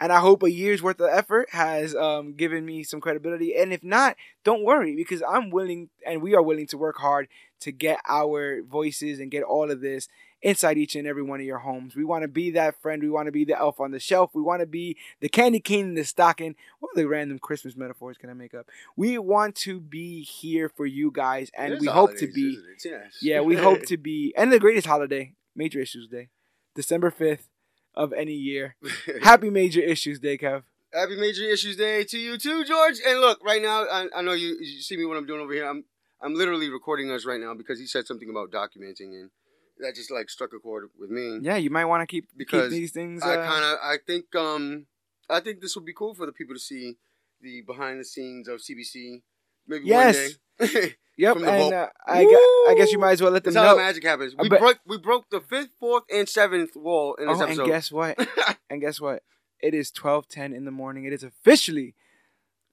and 0.00 0.12
I 0.12 0.20
hope 0.20 0.42
a 0.42 0.50
year's 0.50 0.82
worth 0.82 1.00
of 1.00 1.10
effort 1.10 1.50
has 1.50 1.94
um 1.94 2.34
given 2.34 2.64
me 2.64 2.82
some 2.82 3.00
credibility. 3.00 3.56
And 3.56 3.72
if 3.72 3.82
not, 3.82 4.16
don't 4.44 4.62
worry 4.64 4.94
because 4.94 5.22
I'm 5.28 5.50
willing 5.50 5.90
and 6.06 6.22
we 6.22 6.34
are 6.34 6.42
willing 6.42 6.66
to 6.68 6.78
work 6.78 6.96
hard 6.98 7.28
to 7.60 7.72
get 7.72 8.00
our 8.06 8.62
voices 8.62 9.20
and 9.20 9.30
get 9.30 9.42
all 9.42 9.70
of 9.70 9.80
this 9.80 10.08
inside 10.46 10.78
each 10.78 10.94
and 10.94 11.08
every 11.08 11.24
one 11.24 11.40
of 11.40 11.46
your 11.46 11.58
homes. 11.58 11.96
We 11.96 12.04
want 12.04 12.22
to 12.22 12.28
be 12.28 12.52
that 12.52 12.80
friend. 12.80 13.02
We 13.02 13.10
want 13.10 13.26
to 13.26 13.32
be 13.32 13.44
the 13.44 13.58
elf 13.58 13.80
on 13.80 13.90
the 13.90 13.98
shelf. 13.98 14.30
We 14.32 14.42
want 14.42 14.60
to 14.60 14.66
be 14.66 14.96
the 15.20 15.28
candy 15.28 15.58
cane 15.58 15.86
in 15.86 15.94
the 15.94 16.04
stocking. 16.04 16.54
What 16.78 16.92
other 16.94 17.08
random 17.08 17.40
Christmas 17.40 17.76
metaphors 17.76 18.16
can 18.16 18.30
I 18.30 18.32
make 18.32 18.54
up? 18.54 18.68
We 18.94 19.18
want 19.18 19.56
to 19.56 19.80
be 19.80 20.22
here 20.22 20.68
for 20.68 20.86
you 20.86 21.10
guys, 21.10 21.50
and 21.58 21.74
is 21.74 21.80
we 21.80 21.88
the 21.88 21.92
hope 21.92 22.16
to 22.18 22.28
be. 22.28 22.60
Yes. 22.84 23.18
Yeah, 23.20 23.40
we 23.40 23.56
hope 23.56 23.82
to 23.86 23.96
be. 23.96 24.32
And 24.36 24.52
the 24.52 24.60
greatest 24.60 24.86
holiday, 24.86 25.32
Major 25.56 25.80
Issues 25.80 26.06
Day, 26.06 26.28
December 26.76 27.10
fifth 27.10 27.48
of 27.92 28.12
any 28.12 28.34
year. 28.34 28.76
Happy 29.22 29.50
Major 29.50 29.80
Issues 29.80 30.20
Day, 30.20 30.38
Kev. 30.38 30.62
Happy 30.94 31.16
Major 31.16 31.42
Issues 31.42 31.76
Day 31.76 32.04
to 32.04 32.18
you 32.18 32.38
too, 32.38 32.64
George. 32.64 33.00
And 33.04 33.20
look, 33.20 33.44
right 33.44 33.60
now, 33.60 33.84
I, 33.84 34.06
I 34.14 34.22
know 34.22 34.32
you, 34.32 34.56
you 34.60 34.80
see 34.80 34.96
me 34.96 35.06
what 35.06 35.16
I'm 35.16 35.26
doing 35.26 35.40
over 35.40 35.52
here. 35.52 35.68
I'm 35.68 35.84
I'm 36.22 36.34
literally 36.34 36.70
recording 36.70 37.10
us 37.10 37.26
right 37.26 37.40
now 37.40 37.52
because 37.54 37.80
he 37.80 37.86
said 37.86 38.06
something 38.06 38.30
about 38.30 38.52
documenting, 38.52 39.12
and 39.18 39.30
that 39.80 39.94
just 39.94 40.10
like 40.10 40.28
struck 40.30 40.50
a 40.54 40.58
chord 40.58 40.88
with 40.98 41.10
me. 41.10 41.38
Yeah, 41.42 41.56
you 41.56 41.70
might 41.70 41.84
want 41.86 42.02
to 42.02 42.06
keep 42.06 42.28
Because 42.36 42.70
keep 42.72 42.78
these 42.80 42.92
things. 42.92 43.22
I 43.22 43.36
uh, 43.36 43.48
kind 43.48 43.64
of 43.64 43.78
I 43.82 43.96
think 44.06 44.34
um 44.34 44.86
I 45.28 45.40
think 45.40 45.60
this 45.60 45.74
would 45.76 45.84
be 45.84 45.92
cool 45.94 46.14
for 46.14 46.26
the 46.26 46.32
people 46.32 46.54
to 46.54 46.60
see 46.60 46.96
the 47.40 47.62
behind 47.62 48.00
the 48.00 48.04
scenes 48.04 48.48
of 48.48 48.60
CBC. 48.60 49.22
Maybe 49.66 49.86
Yes. 49.86 50.36
one 50.58 50.68
day. 50.68 50.94
Yep, 51.18 51.36
and 51.36 51.72
uh, 51.72 51.88
I, 52.06 52.24
gu- 52.24 52.30
I 52.68 52.74
guess 52.76 52.92
you 52.92 52.98
might 52.98 53.12
as 53.12 53.22
well 53.22 53.30
let 53.32 53.42
them 53.42 53.54
That's 53.54 53.66
how 53.66 53.76
magic 53.76 54.04
happens. 54.04 54.34
We 54.38 54.50
bet- 54.50 54.60
broke 54.60 54.78
we 54.86 54.98
broke 54.98 55.30
the 55.30 55.40
fifth, 55.40 55.70
fourth, 55.80 56.02
and 56.12 56.28
seventh 56.28 56.76
wall 56.76 57.14
in 57.14 57.26
this 57.26 57.40
Oh, 57.40 57.44
and 57.46 57.64
guess 57.64 57.90
what? 57.90 58.18
and 58.70 58.82
guess 58.82 59.00
what? 59.00 59.22
It 59.62 59.72
is 59.72 59.90
twelve 59.90 60.28
ten 60.28 60.52
in 60.52 60.66
the 60.66 60.70
morning. 60.70 61.06
It 61.06 61.14
is 61.14 61.22
officially 61.24 61.94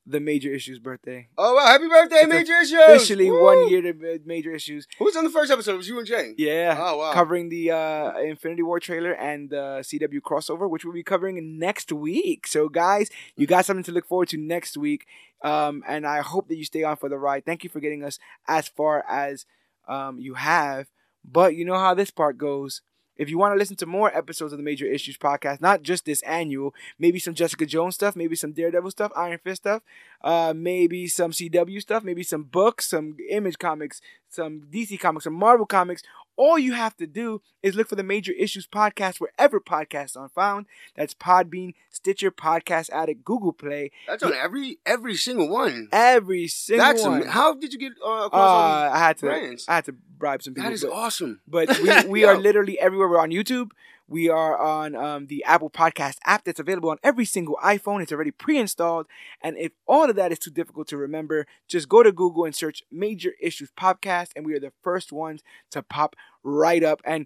the 0.06 0.20
Major 0.20 0.54
Issues 0.54 0.80
birthday. 0.80 1.28
oh 1.38 1.56
wow! 1.56 1.66
Happy 1.66 1.88
birthday, 1.88 2.18
It's 2.18 2.30
Major 2.30 2.54
Issues! 2.60 2.80
Officially 2.88 3.32
Woo! 3.32 3.44
one 3.44 3.70
year 3.70 3.82
to 3.82 4.20
Major 4.26 4.54
Issues. 4.54 4.88
Who 5.00 5.06
was 5.06 5.16
on 5.16 5.24
the 5.24 5.30
first 5.30 5.52
episode? 5.52 5.74
It 5.76 5.78
was 5.78 5.88
you 5.88 5.98
and 5.98 6.08
Jay. 6.08 6.34
Yeah. 6.38 6.76
Oh 6.78 6.98
wow! 6.98 7.14
Covering 7.14 7.50
the 7.50 7.72
uh, 7.72 8.18
Infinity 8.20 8.64
War 8.64 8.80
trailer 8.80 9.14
and 9.14 9.50
the 9.50 9.80
CW 9.82 10.20
crossover, 10.20 10.70
which 10.70 10.84
we'll 10.84 10.94
be 10.94 11.04
covering 11.04 11.58
next 11.58 11.92
week. 11.92 12.48
So, 12.48 12.68
guys, 12.70 13.10
you 13.36 13.48
got 13.48 13.66
something 13.66 13.84
to 13.86 13.92
look 13.92 14.06
forward 14.06 14.30
to 14.30 14.38
next 14.38 14.76
week. 14.78 15.06
Um, 15.42 15.84
and 15.88 16.06
I 16.08 16.22
hope 16.22 16.48
that 16.48 16.56
you 16.56 16.64
stay 16.64 16.84
on 16.84 16.96
for 16.96 17.10
the 17.10 17.18
ride. 17.18 17.46
Thank 17.46 17.64
you 17.64 17.70
for 17.70 17.80
getting 17.82 18.04
us 18.04 18.18
as 18.48 18.68
far 18.68 19.04
as 19.10 19.46
um, 19.88 20.20
you 20.20 20.36
have. 20.36 20.88
But 21.26 21.56
you 21.56 21.66
know 21.66 21.78
how 21.78 21.94
this 21.94 22.12
part 22.12 22.38
goes. 22.38 22.82
If 23.24 23.30
you 23.30 23.38
want 23.38 23.54
to 23.54 23.58
listen 23.58 23.78
to 23.78 23.86
more 23.86 24.16
episodes 24.16 24.52
of 24.52 24.60
the 24.60 24.64
Major 24.64 24.86
Issues 24.86 25.18
podcast, 25.18 25.62
not 25.62 25.82
just 25.82 26.04
this 26.04 26.22
annual, 26.24 26.76
maybe 27.00 27.20
some 27.20 27.34
Jessica 27.34 27.66
Jones 27.66 27.96
stuff, 27.96 28.18
maybe 28.18 28.36
some 28.36 28.52
Daredevil 28.52 28.92
stuff, 28.92 29.14
Iron 29.16 29.40
Fist 29.42 29.62
stuff, 29.62 29.82
uh, 30.26 30.54
maybe 30.54 31.08
some 31.08 31.32
CW 31.32 31.82
stuff, 31.82 32.04
maybe 32.04 32.22
some 32.22 32.44
books, 32.44 32.90
some 32.90 33.16
Image 33.30 33.58
comics, 33.60 34.02
some 34.28 34.64
DC 34.70 35.00
comics, 35.00 35.24
some 35.24 35.34
Marvel 35.34 35.66
comics, 35.66 36.04
all 36.36 36.58
you 36.58 36.74
have 36.74 36.96
to 36.98 37.08
do 37.08 37.42
is 37.62 37.76
look 37.76 37.88
for 37.88 37.96
the 37.96 38.04
Major 38.04 38.32
Issues 38.32 38.68
podcast 38.68 39.20
wherever 39.20 39.60
podcasts 39.60 40.18
are 40.18 40.30
found. 40.30 40.66
That's 40.96 41.14
Podbean, 41.14 41.74
Stitcher, 41.90 42.32
Podcast 42.32 42.90
Addict, 42.90 43.24
Google 43.24 43.54
Play, 43.54 43.92
That's 44.08 44.24
on 44.24 44.34
every 44.34 44.80
every 44.86 45.16
single 45.16 45.50
one. 45.50 45.90
every 45.92 46.48
single 46.48 46.86
That's 46.86 47.04
one. 47.04 47.22
am- 47.24 47.28
how 47.30 47.54
did 47.54 47.74
you 47.74 47.80
get 47.80 47.94
uh, 48.04 48.24
uh, 48.24 48.26
across 48.28 48.34
all 48.42 48.84
these 48.90 48.94
I 48.96 48.98
had 49.00 49.18
to 49.18 49.26
brands? 49.28 49.66
I 49.68 49.76
had 49.76 49.86
to 49.86 49.94
bribe 49.94 50.42
some 50.44 50.54
people. 50.54 50.70
That 50.70 50.74
is 50.74 50.84
but- 50.84 50.92
awesome. 50.92 51.42
But 51.48 51.80
we, 51.82 52.10
we 52.10 52.24
are 52.26 52.38
literally 52.38 52.80
everywhere. 52.80 53.08
We're 53.10 53.20
on 53.20 53.30
YouTube. 53.32 53.70
We 54.14 54.30
are 54.30 54.56
on 54.56 54.96
um, 54.96 55.26
the 55.26 55.44
Apple 55.44 55.72
Podcast 55.72 56.18
app 56.24 56.44
that's 56.44 56.60
available 56.60 56.92
on 56.92 57.00
every 57.02 57.26
single 57.26 57.58
iPhone. 57.64 58.00
It's 58.00 58.12
already 58.12 58.30
pre 58.30 58.60
installed. 58.60 59.08
And 59.42 59.58
if 59.58 59.72
all 59.88 60.08
of 60.08 60.16
that 60.18 60.32
is 60.32 60.38
too 60.38 60.52
difficult 60.52 60.88
to 60.90 60.98
remember, 60.98 61.48
just 61.68 61.90
go 61.90 62.04
to 62.04 62.12
Google 62.12 62.46
and 62.46 62.54
search 62.54 62.84
Major 62.92 63.32
Issues 63.42 63.72
Podcast. 63.76 64.28
And 64.36 64.46
we 64.46 64.54
are 64.54 64.60
the 64.60 64.72
first 64.84 65.12
ones 65.12 65.42
to 65.72 65.82
pop 65.82 66.16
right 66.44 66.84
up. 66.84 67.02
And 67.04 67.26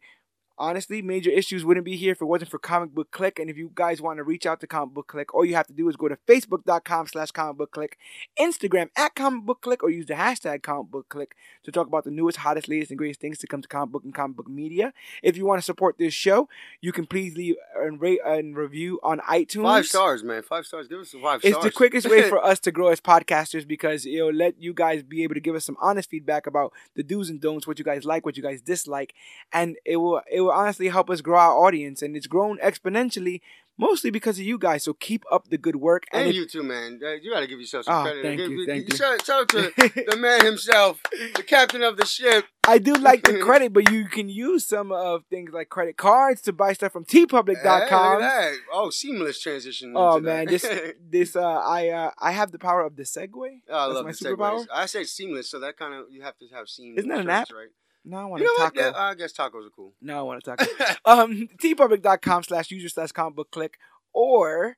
honestly, 0.58 1.02
Major 1.02 1.30
Issues 1.30 1.64
wouldn't 1.64 1.86
be 1.86 1.96
here 1.96 2.12
if 2.12 2.22
it 2.22 2.26
wasn't 2.26 2.52
for 2.52 2.60
Comic 2.60 2.92
Book 2.92 3.12
Click. 3.12 3.40
And 3.40 3.50
if 3.50 3.58
you 3.58 3.72
guys 3.74 4.02
want 4.02 4.18
to 4.18 4.24
reach 4.24 4.46
out 4.46 4.60
to 4.62 4.68
Comic 4.68 4.94
Book 4.94 5.08
Click, 5.08 5.34
all 5.34 5.46
you 5.46 5.56
have 5.56 5.68
to 5.68 5.74
do 5.74 5.88
is 5.90 5.96
go 5.96 6.08
to 6.08 6.18
facebook.com 6.28 7.08
slash 7.08 7.32
comic 7.32 7.58
book 7.58 7.72
click, 7.72 7.98
Instagram 8.40 8.90
at 8.96 9.16
comic 9.16 9.46
book 9.46 9.62
click, 9.62 9.84
or 9.84 9.90
use 9.90 10.06
the 10.06 10.14
hashtag 10.16 10.64
comic 10.64 10.92
book 10.92 11.10
click 11.10 11.36
to 11.64 11.72
talk 11.72 11.88
about 11.88 12.04
the 12.04 12.12
newest, 12.12 12.38
hottest, 12.38 12.68
latest, 12.68 12.92
and 12.92 12.98
greatest 12.98 13.20
things 13.20 13.38
to 13.40 13.48
come 13.48 13.62
to 13.62 13.68
comic 13.68 13.92
book 13.92 14.04
and 14.04 14.14
comic 14.14 14.38
book 14.38 14.50
media. 14.50 14.94
If 15.24 15.38
you 15.38 15.46
want 15.46 15.60
to 15.60 15.66
support 15.66 15.98
this 15.98 16.14
show, 16.14 16.50
you 16.82 16.92
can 16.92 17.06
please 17.06 17.36
leave 17.36 17.56
and 17.76 18.02
rate 18.02 18.20
and 18.26 18.56
review 18.56 19.00
on 19.04 19.20
iTunes. 19.20 19.64
Five 19.64 19.86
stars, 19.86 20.24
man. 20.24 20.44
Five 20.44 20.66
stars. 20.66 20.88
Give 20.88 21.00
us 21.00 21.12
the 21.12 21.20
five 21.20 21.42
It's 21.44 21.50
stars. 21.50 21.66
It's 21.66 21.74
the 21.74 21.78
quickest 21.78 22.10
way 22.10 22.24
for 22.30 22.44
us 22.44 22.60
to 22.62 22.72
grow 22.72 22.88
as 22.88 23.02
podcasters 23.02 23.68
because 23.68 24.06
it'll 24.06 24.34
let 24.34 24.62
you 24.62 24.74
guys 24.74 25.04
be 25.04 25.24
able 25.24 25.36
to 25.36 25.42
give 25.42 25.56
us 25.56 25.66
some 25.66 25.78
honest 25.82 26.10
feedback 26.10 26.48
about 26.48 26.74
the 26.96 27.04
do's 27.04 27.30
and 27.30 27.42
don'ts, 27.42 27.68
what 27.68 27.80
you 27.80 27.86
guys 27.86 28.06
like, 28.06 28.26
what 28.26 28.38
you 28.38 28.44
guys 28.44 28.62
dislike, 28.62 29.14
and 29.52 29.78
it 29.86 29.98
will 29.98 30.22
it 30.32 30.42
will 30.42 30.47
honestly 30.52 30.88
help 30.90 31.10
us 31.10 31.22
grow 31.22 31.40
our 31.40 31.54
audience. 31.54 32.02
And 32.02 32.16
it's 32.16 32.28
grown 32.28 32.58
exponentially, 32.60 33.42
mostly 33.78 34.10
because 34.10 34.40
of 34.40 34.46
you 34.46 34.58
guys. 34.58 34.84
So 34.84 34.94
keep 34.94 35.24
up 35.32 35.50
the 35.50 35.58
good 35.58 35.76
work. 35.78 36.06
and 36.12 36.30
if- 36.30 36.36
you 36.36 36.46
too, 36.48 36.64
man. 36.64 37.00
You 37.22 37.32
got 37.32 37.42
to 37.42 37.48
give 37.48 37.60
yourself 37.60 37.86
some 37.86 37.96
Oh, 38.00 38.04
credit. 38.04 38.24
thank 38.24 38.38
Give- 38.40 38.52
you, 38.52 38.66
thank 38.66 38.90
you. 38.90 38.96
Shout, 38.96 39.24
shout 39.26 39.42
out 39.42 39.50
to 39.50 39.72
the 40.10 40.18
man 40.18 40.44
himself, 40.46 41.02
the 41.36 41.44
captain 41.44 41.84
of 41.84 41.98
the 41.98 42.06
ship. 42.06 42.46
I 42.68 42.80
do 42.80 42.96
like 42.96 43.24
the 43.24 43.38
credit, 43.48 43.72
but 43.72 43.90
you 43.92 44.06
can 44.06 44.28
use 44.30 44.66
some 44.66 44.92
of 44.92 45.24
things 45.30 45.52
like 45.54 45.70
credit 45.70 45.96
cards 45.96 46.42
to 46.42 46.52
buy 46.54 46.74
stuff 46.74 46.92
from 46.92 47.06
teepublic.com. 47.06 48.22
Hey. 48.22 48.56
Oh, 48.74 48.90
seamless 48.90 49.40
transition. 49.42 49.94
Oh 49.96 50.20
man, 50.20 50.48
this 50.48 50.66
this 51.10 51.36
uh 51.36 51.42
I 51.48 51.90
uh 51.90 52.12
I 52.20 52.32
have 52.32 52.52
the 52.52 52.60
power 52.60 52.82
of 52.82 52.96
the 52.98 53.04
segue. 53.04 53.30
Oh, 53.36 53.46
I 53.46 53.54
That's 53.88 53.96
love 53.96 54.06
my 54.06 54.12
the 54.12 54.18
superpower. 54.18 54.66
segues. 54.66 54.68
I 54.74 54.86
say 54.86 55.04
seamless, 55.06 55.50
so 55.50 55.60
that 55.62 55.78
kind 55.78 55.94
of 55.94 56.06
you 56.12 56.22
have 56.24 56.38
to 56.40 56.48
have 56.54 56.68
seamless. 56.68 57.00
Isn't 57.00 57.10
that 57.10 57.20
an 57.20 57.30
app? 57.30 57.48
right? 57.54 57.70
No, 58.10 58.18
I 58.18 58.26
want 58.26 58.42
You 58.42 58.48
to 58.48 58.54
know 58.60 58.64
what? 58.66 58.76
taco. 58.76 58.98
Yeah, 58.98 59.04
I 59.04 59.16
guess 59.16 59.34
tacos 59.34 59.68
are 59.68 59.70
cool. 59.76 59.94
no, 60.02 60.20
I 60.20 60.22
want 60.22 60.44
to 60.44 60.56
taco. 60.56 60.66
um 61.06 61.50
teepublic.com 61.62 62.44
slash 62.44 62.72
user 62.72 62.90
slash 62.90 63.12
comic 63.12 63.36
book 63.36 63.52
click 63.52 63.78
or 64.14 64.78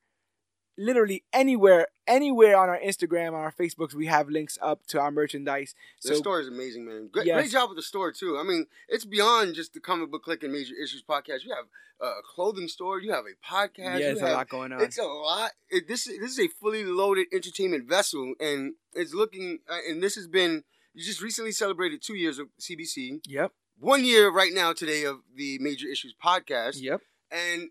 literally 0.78 1.24
anywhere 1.34 1.88
anywhere 2.08 2.56
on 2.58 2.70
our 2.70 2.80
instagram 2.80 3.30
on 3.30 3.42
our 3.42 3.52
facebooks 3.52 3.94
we 3.94 4.06
have 4.06 4.30
links 4.30 4.58
up 4.62 4.86
to 4.88 4.98
our 4.98 5.12
merchandise 5.12 5.76
the 6.04 6.16
store 6.16 6.40
is 6.40 6.48
amazing, 6.48 6.86
man. 6.86 7.10
Great, 7.12 7.26
Yes. 7.28 7.36
great 7.42 7.52
job 7.52 7.70
with 7.70 7.78
the 7.78 7.82
store 7.84 8.12
too. 8.14 8.38
I 8.40 8.44
mean, 8.44 8.66
it's 8.88 9.04
beyond 9.06 9.56
just 9.56 9.74
the 9.74 9.82
comic 9.82 10.10
book 10.10 10.24
click 10.24 10.42
and 10.44 10.54
major 10.54 10.74
issues 10.82 11.04
podcast. 11.04 11.44
You 11.44 11.54
have 11.54 11.66
a 12.02 12.22
clothing 12.34 12.70
store. 12.70 13.02
You 13.02 13.12
have 13.12 13.26
a 13.26 13.36
podcast. 13.46 13.78
yeah 13.78 13.94
you 13.98 14.04
there's 14.06 14.22
a 14.22 14.28
have, 14.28 14.38
lot 14.38 14.50
going 14.50 14.72
on 14.72 14.82
It's 14.82 14.98
a 14.98 15.04
lot. 15.04 15.52
It, 15.70 15.88
this 15.90 16.06
this 16.06 16.32
is 16.32 16.40
a 16.40 16.48
fully 16.48 16.86
loaded 16.86 17.28
entertainment 17.34 17.90
vessel, 17.90 18.34
and 18.40 18.76
it's 18.94 19.14
looking. 19.14 19.60
Uh, 19.70 19.80
and 19.90 20.02
this 20.02 20.16
has 20.16 20.28
been. 20.28 20.64
You 20.94 21.04
just 21.04 21.22
recently 21.22 21.52
celebrated 21.52 22.02
two 22.02 22.16
years 22.16 22.40
of 22.40 22.48
CBC. 22.60 23.22
yep 23.28 23.52
One 23.80 24.04
year 24.04 24.30
right 24.32 24.52
now 24.54 24.74
today 24.74 25.04
of 25.04 25.20
the 25.36 25.58
Major 25.60 25.88
Issues 25.88 26.14
podcast, 26.24 26.82
yep 26.82 27.02
and 27.32 27.70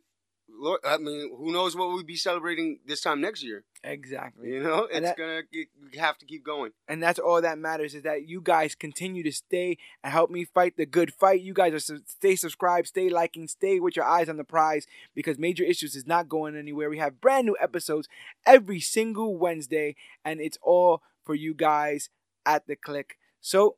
Lord, 0.50 0.80
I 0.82 0.96
mean, 0.96 1.30
who 1.36 1.52
knows 1.52 1.76
what 1.76 1.88
we'll 1.88 2.02
be 2.04 2.16
celebrating 2.16 2.78
this 2.86 3.00
time 3.02 3.20
next 3.20 3.42
year? 3.44 3.64
exactly 3.84 4.48
You 4.50 4.62
know, 4.62 4.84
it's 4.90 5.00
that- 5.06 5.16
gonna 5.18 5.42
have 6.00 6.16
to 6.18 6.26
keep 6.26 6.42
going. 6.44 6.72
and 6.88 7.02
that's 7.02 7.18
all 7.18 7.42
that 7.42 7.58
matters 7.58 7.94
is 7.94 8.02
that 8.04 8.26
you 8.26 8.40
guys 8.40 8.74
continue 8.74 9.22
to 9.24 9.32
stay 9.32 9.76
and 10.02 10.12
help 10.12 10.30
me 10.30 10.44
fight 10.44 10.76
the 10.76 10.86
good 10.86 11.12
fight. 11.12 11.42
You 11.42 11.52
guys 11.52 11.74
are 11.74 11.78
su- 11.80 12.02
stay 12.06 12.34
subscribed, 12.34 12.88
stay 12.88 13.08
liking, 13.10 13.46
stay 13.46 13.78
with 13.78 13.94
your 13.94 14.04
eyes 14.06 14.28
on 14.28 14.36
the 14.38 14.44
prize 14.44 14.86
because 15.14 15.38
Major 15.38 15.64
Issues 15.64 15.94
is 15.94 16.06
not 16.06 16.28
going 16.28 16.56
anywhere. 16.56 16.88
We 16.88 16.98
have 16.98 17.20
brand 17.20 17.46
new 17.46 17.56
episodes 17.60 18.08
every 18.46 18.80
single 18.80 19.36
Wednesday, 19.36 19.96
and 20.24 20.40
it's 20.40 20.58
all 20.62 21.02
for 21.24 21.34
you 21.34 21.52
guys 21.52 22.08
at 22.48 22.66
the 22.66 22.76
click. 22.76 23.16
So. 23.40 23.76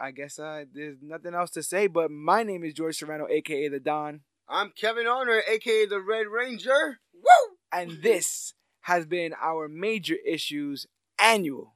I 0.00 0.12
guess 0.12 0.38
uh, 0.38 0.62
there's 0.72 0.98
nothing 1.02 1.34
else 1.34 1.50
to 1.50 1.62
say, 1.64 1.88
but 1.88 2.08
my 2.08 2.44
name 2.44 2.62
is 2.62 2.72
George 2.72 2.96
Serrano, 2.96 3.26
aka 3.28 3.66
The 3.66 3.80
Don, 3.80 4.20
I'm 4.48 4.70
Kevin 4.70 5.08
Honor, 5.08 5.42
aka 5.50 5.86
the 5.86 6.00
Red 6.00 6.28
Ranger. 6.28 7.00
Woo! 7.12 7.56
and 7.72 8.02
this 8.02 8.54
has 8.82 9.06
been 9.06 9.34
our 9.40 9.68
Major 9.68 10.14
Issues 10.26 10.86
annual 11.18 11.74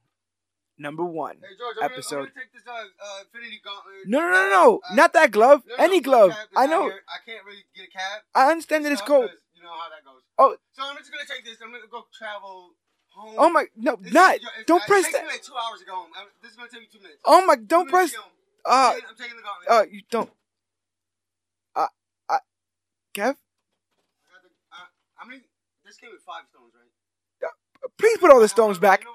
number 0.77 1.03
one. 1.03 1.35
Hey 1.41 1.55
George, 1.57 1.77
I'm, 1.81 1.91
Episode. 1.91 2.15
Gonna, 2.15 2.27
I'm 2.27 2.33
gonna 2.33 2.45
take 2.45 2.53
this 2.53 2.63
uh, 2.67 2.79
uh, 3.03 4.03
No, 4.05 4.19
no, 4.21 4.29
no, 4.29 4.49
no, 4.49 4.79
Uh, 4.89 4.95
not 4.95 5.13
that 5.13 5.31
glove. 5.31 5.61
no, 5.67 5.75
no, 5.77 5.83
Any 5.83 5.99
glove. 5.99 6.33
I 6.55 6.65
know. 6.65 6.83
here. 6.83 7.01
I 7.07 7.19
can't 7.29 7.45
really 7.45 7.63
get 7.75 7.87
a 7.87 7.91
cab. 7.91 8.21
I 8.33 8.51
understand 8.51 8.85
that 8.85 8.91
it's 8.91 9.01
cold. 9.01 9.29
You 9.53 9.63
know 9.63 9.69
how 9.69 9.89
that 9.89 10.03
goes. 10.03 10.23
Oh. 10.37 10.55
So 10.73 10.83
I'm 10.83 10.97
just 10.97 11.11
gonna 11.11 11.29
take 11.29 11.45
this. 11.45 11.57
I'm 11.61 11.71
gonna 11.71 11.91
go 11.91 12.05
travel 12.17 12.73
home. 13.13 13.35
Oh 13.37 13.49
my, 13.49 13.65
no, 13.75 13.95
This 13.95 14.07
is- 14.07 14.13
not. 14.13 14.41
yo, 14.41 14.47
it's- 14.49 14.65
Don't 14.65 14.83
it 14.83 14.87
press 14.87 15.11
that. 15.11 15.25
like 15.27 15.43
two 15.43 15.55
hours 15.55 15.79
to 15.79 15.85
go 15.85 15.95
home. 15.95 16.11
I'm- 16.15 16.27
this 16.41 16.51
is 16.51 16.57
gonna 16.57 16.69
take 16.69 16.81
me 16.81 16.87
two 16.91 16.99
minutes. 16.99 17.21
Oh 17.25 17.45
my, 17.45 17.55
don't 17.55 17.89
press. 17.89 18.11
to 18.11 18.17
get 18.17 18.23
home. 18.23 18.31
Uh, 18.65 18.71
I'm, 18.71 18.93
taking, 18.95 19.09
I'm 19.09 19.15
taking 19.15 19.37
the 19.37 19.43
gauntlet. 19.43 19.69
uh, 19.69 19.83
you 19.91 20.01
don't. 20.09 20.31
Uh, 21.75 21.87
uh, 22.29 22.39
Kev, 23.13 23.23
I 23.23 24.31
got 24.31 24.41
the, 24.43 24.49
uh, 24.71 24.75
how 25.15 25.25
many? 25.27 25.41
This 25.85 25.97
came 25.97 26.11
with 26.11 26.21
five 26.23 26.43
stones, 26.49 26.73
right? 26.75 26.89
please 27.97 28.17
put 28.17 28.31
all 28.31 28.39
the 28.39 28.45
Uh, 28.45 28.47
stones 28.47 28.77
you 28.77 28.81
back. 28.81 29.03
know 29.03 29.11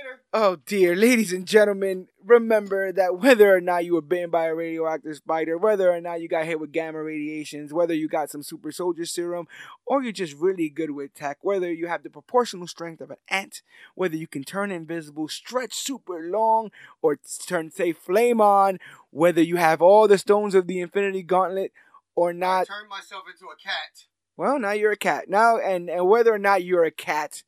later. 0.00 0.20
Oh 0.32 0.56
dear, 0.66 0.94
ladies 0.94 1.32
and 1.32 1.46
gentlemen, 1.46 2.08
remember 2.24 2.92
that 2.92 3.18
whether 3.18 3.54
or 3.54 3.60
not 3.60 3.84
you 3.84 3.94
were 3.94 4.00
bitten 4.00 4.30
by 4.30 4.46
a 4.46 4.54
radioactive 4.54 5.16
spider, 5.16 5.58
whether 5.58 5.92
or 5.92 6.00
not 6.00 6.20
you 6.20 6.28
got 6.28 6.44
hit 6.44 6.60
with 6.60 6.72
gamma 6.72 7.02
radiations, 7.02 7.72
whether 7.72 7.94
you 7.94 8.08
got 8.08 8.30
some 8.30 8.42
super 8.42 8.72
soldier 8.72 9.04
serum, 9.04 9.46
or 9.86 10.02
you're 10.02 10.12
just 10.12 10.34
really 10.34 10.68
good 10.68 10.92
with 10.92 11.14
tech, 11.14 11.38
whether 11.42 11.72
you 11.72 11.88
have 11.88 12.02
the 12.02 12.10
proportional 12.10 12.66
strength 12.66 13.00
of 13.00 13.10
an 13.10 13.16
ant, 13.28 13.62
whether 13.94 14.16
you 14.16 14.26
can 14.26 14.44
turn 14.44 14.70
invisible, 14.70 15.28
stretch 15.28 15.74
super 15.74 16.30
long, 16.30 16.70
or 17.02 17.18
turn 17.46 17.70
say 17.70 17.92
flame 17.92 18.40
on, 18.40 18.78
whether 19.10 19.42
you 19.42 19.56
have 19.56 19.82
all 19.82 20.06
the 20.08 20.18
stones 20.18 20.54
of 20.54 20.66
the 20.66 20.80
infinity 20.80 21.22
gauntlet 21.22 21.72
or 22.14 22.30
I 22.30 22.34
not, 22.34 22.66
turned 22.66 22.88
myself 22.88 23.24
into 23.32 23.46
a 23.46 23.56
cat. 23.56 24.06
well 24.36 24.58
now 24.58 24.72
you're 24.72 24.92
a 24.92 24.96
cat. 24.96 25.28
Now 25.28 25.58
and, 25.58 25.88
and 25.88 26.08
whether 26.08 26.32
or 26.32 26.38
not 26.38 26.64
you're 26.64 26.84
a 26.84 26.90
cat, 26.90 27.42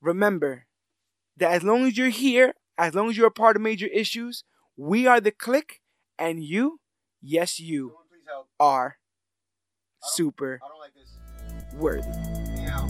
remember 0.00 0.66
that 1.40 1.50
as 1.52 1.62
long 1.64 1.86
as 1.86 1.98
you're 1.98 2.08
here, 2.08 2.54
as 2.78 2.94
long 2.94 3.10
as 3.10 3.16
you're 3.16 3.26
a 3.26 3.32
part 3.32 3.56
of 3.56 3.62
major 3.62 3.86
issues, 3.88 4.44
we 4.76 5.06
are 5.06 5.20
the 5.20 5.32
click, 5.32 5.80
and 6.18 6.44
you, 6.44 6.80
yes, 7.20 7.58
you 7.58 7.96
are 8.60 8.98
super 10.02 10.60
like 10.78 10.92
worthy. 11.80 12.08
Meow. 12.56 12.86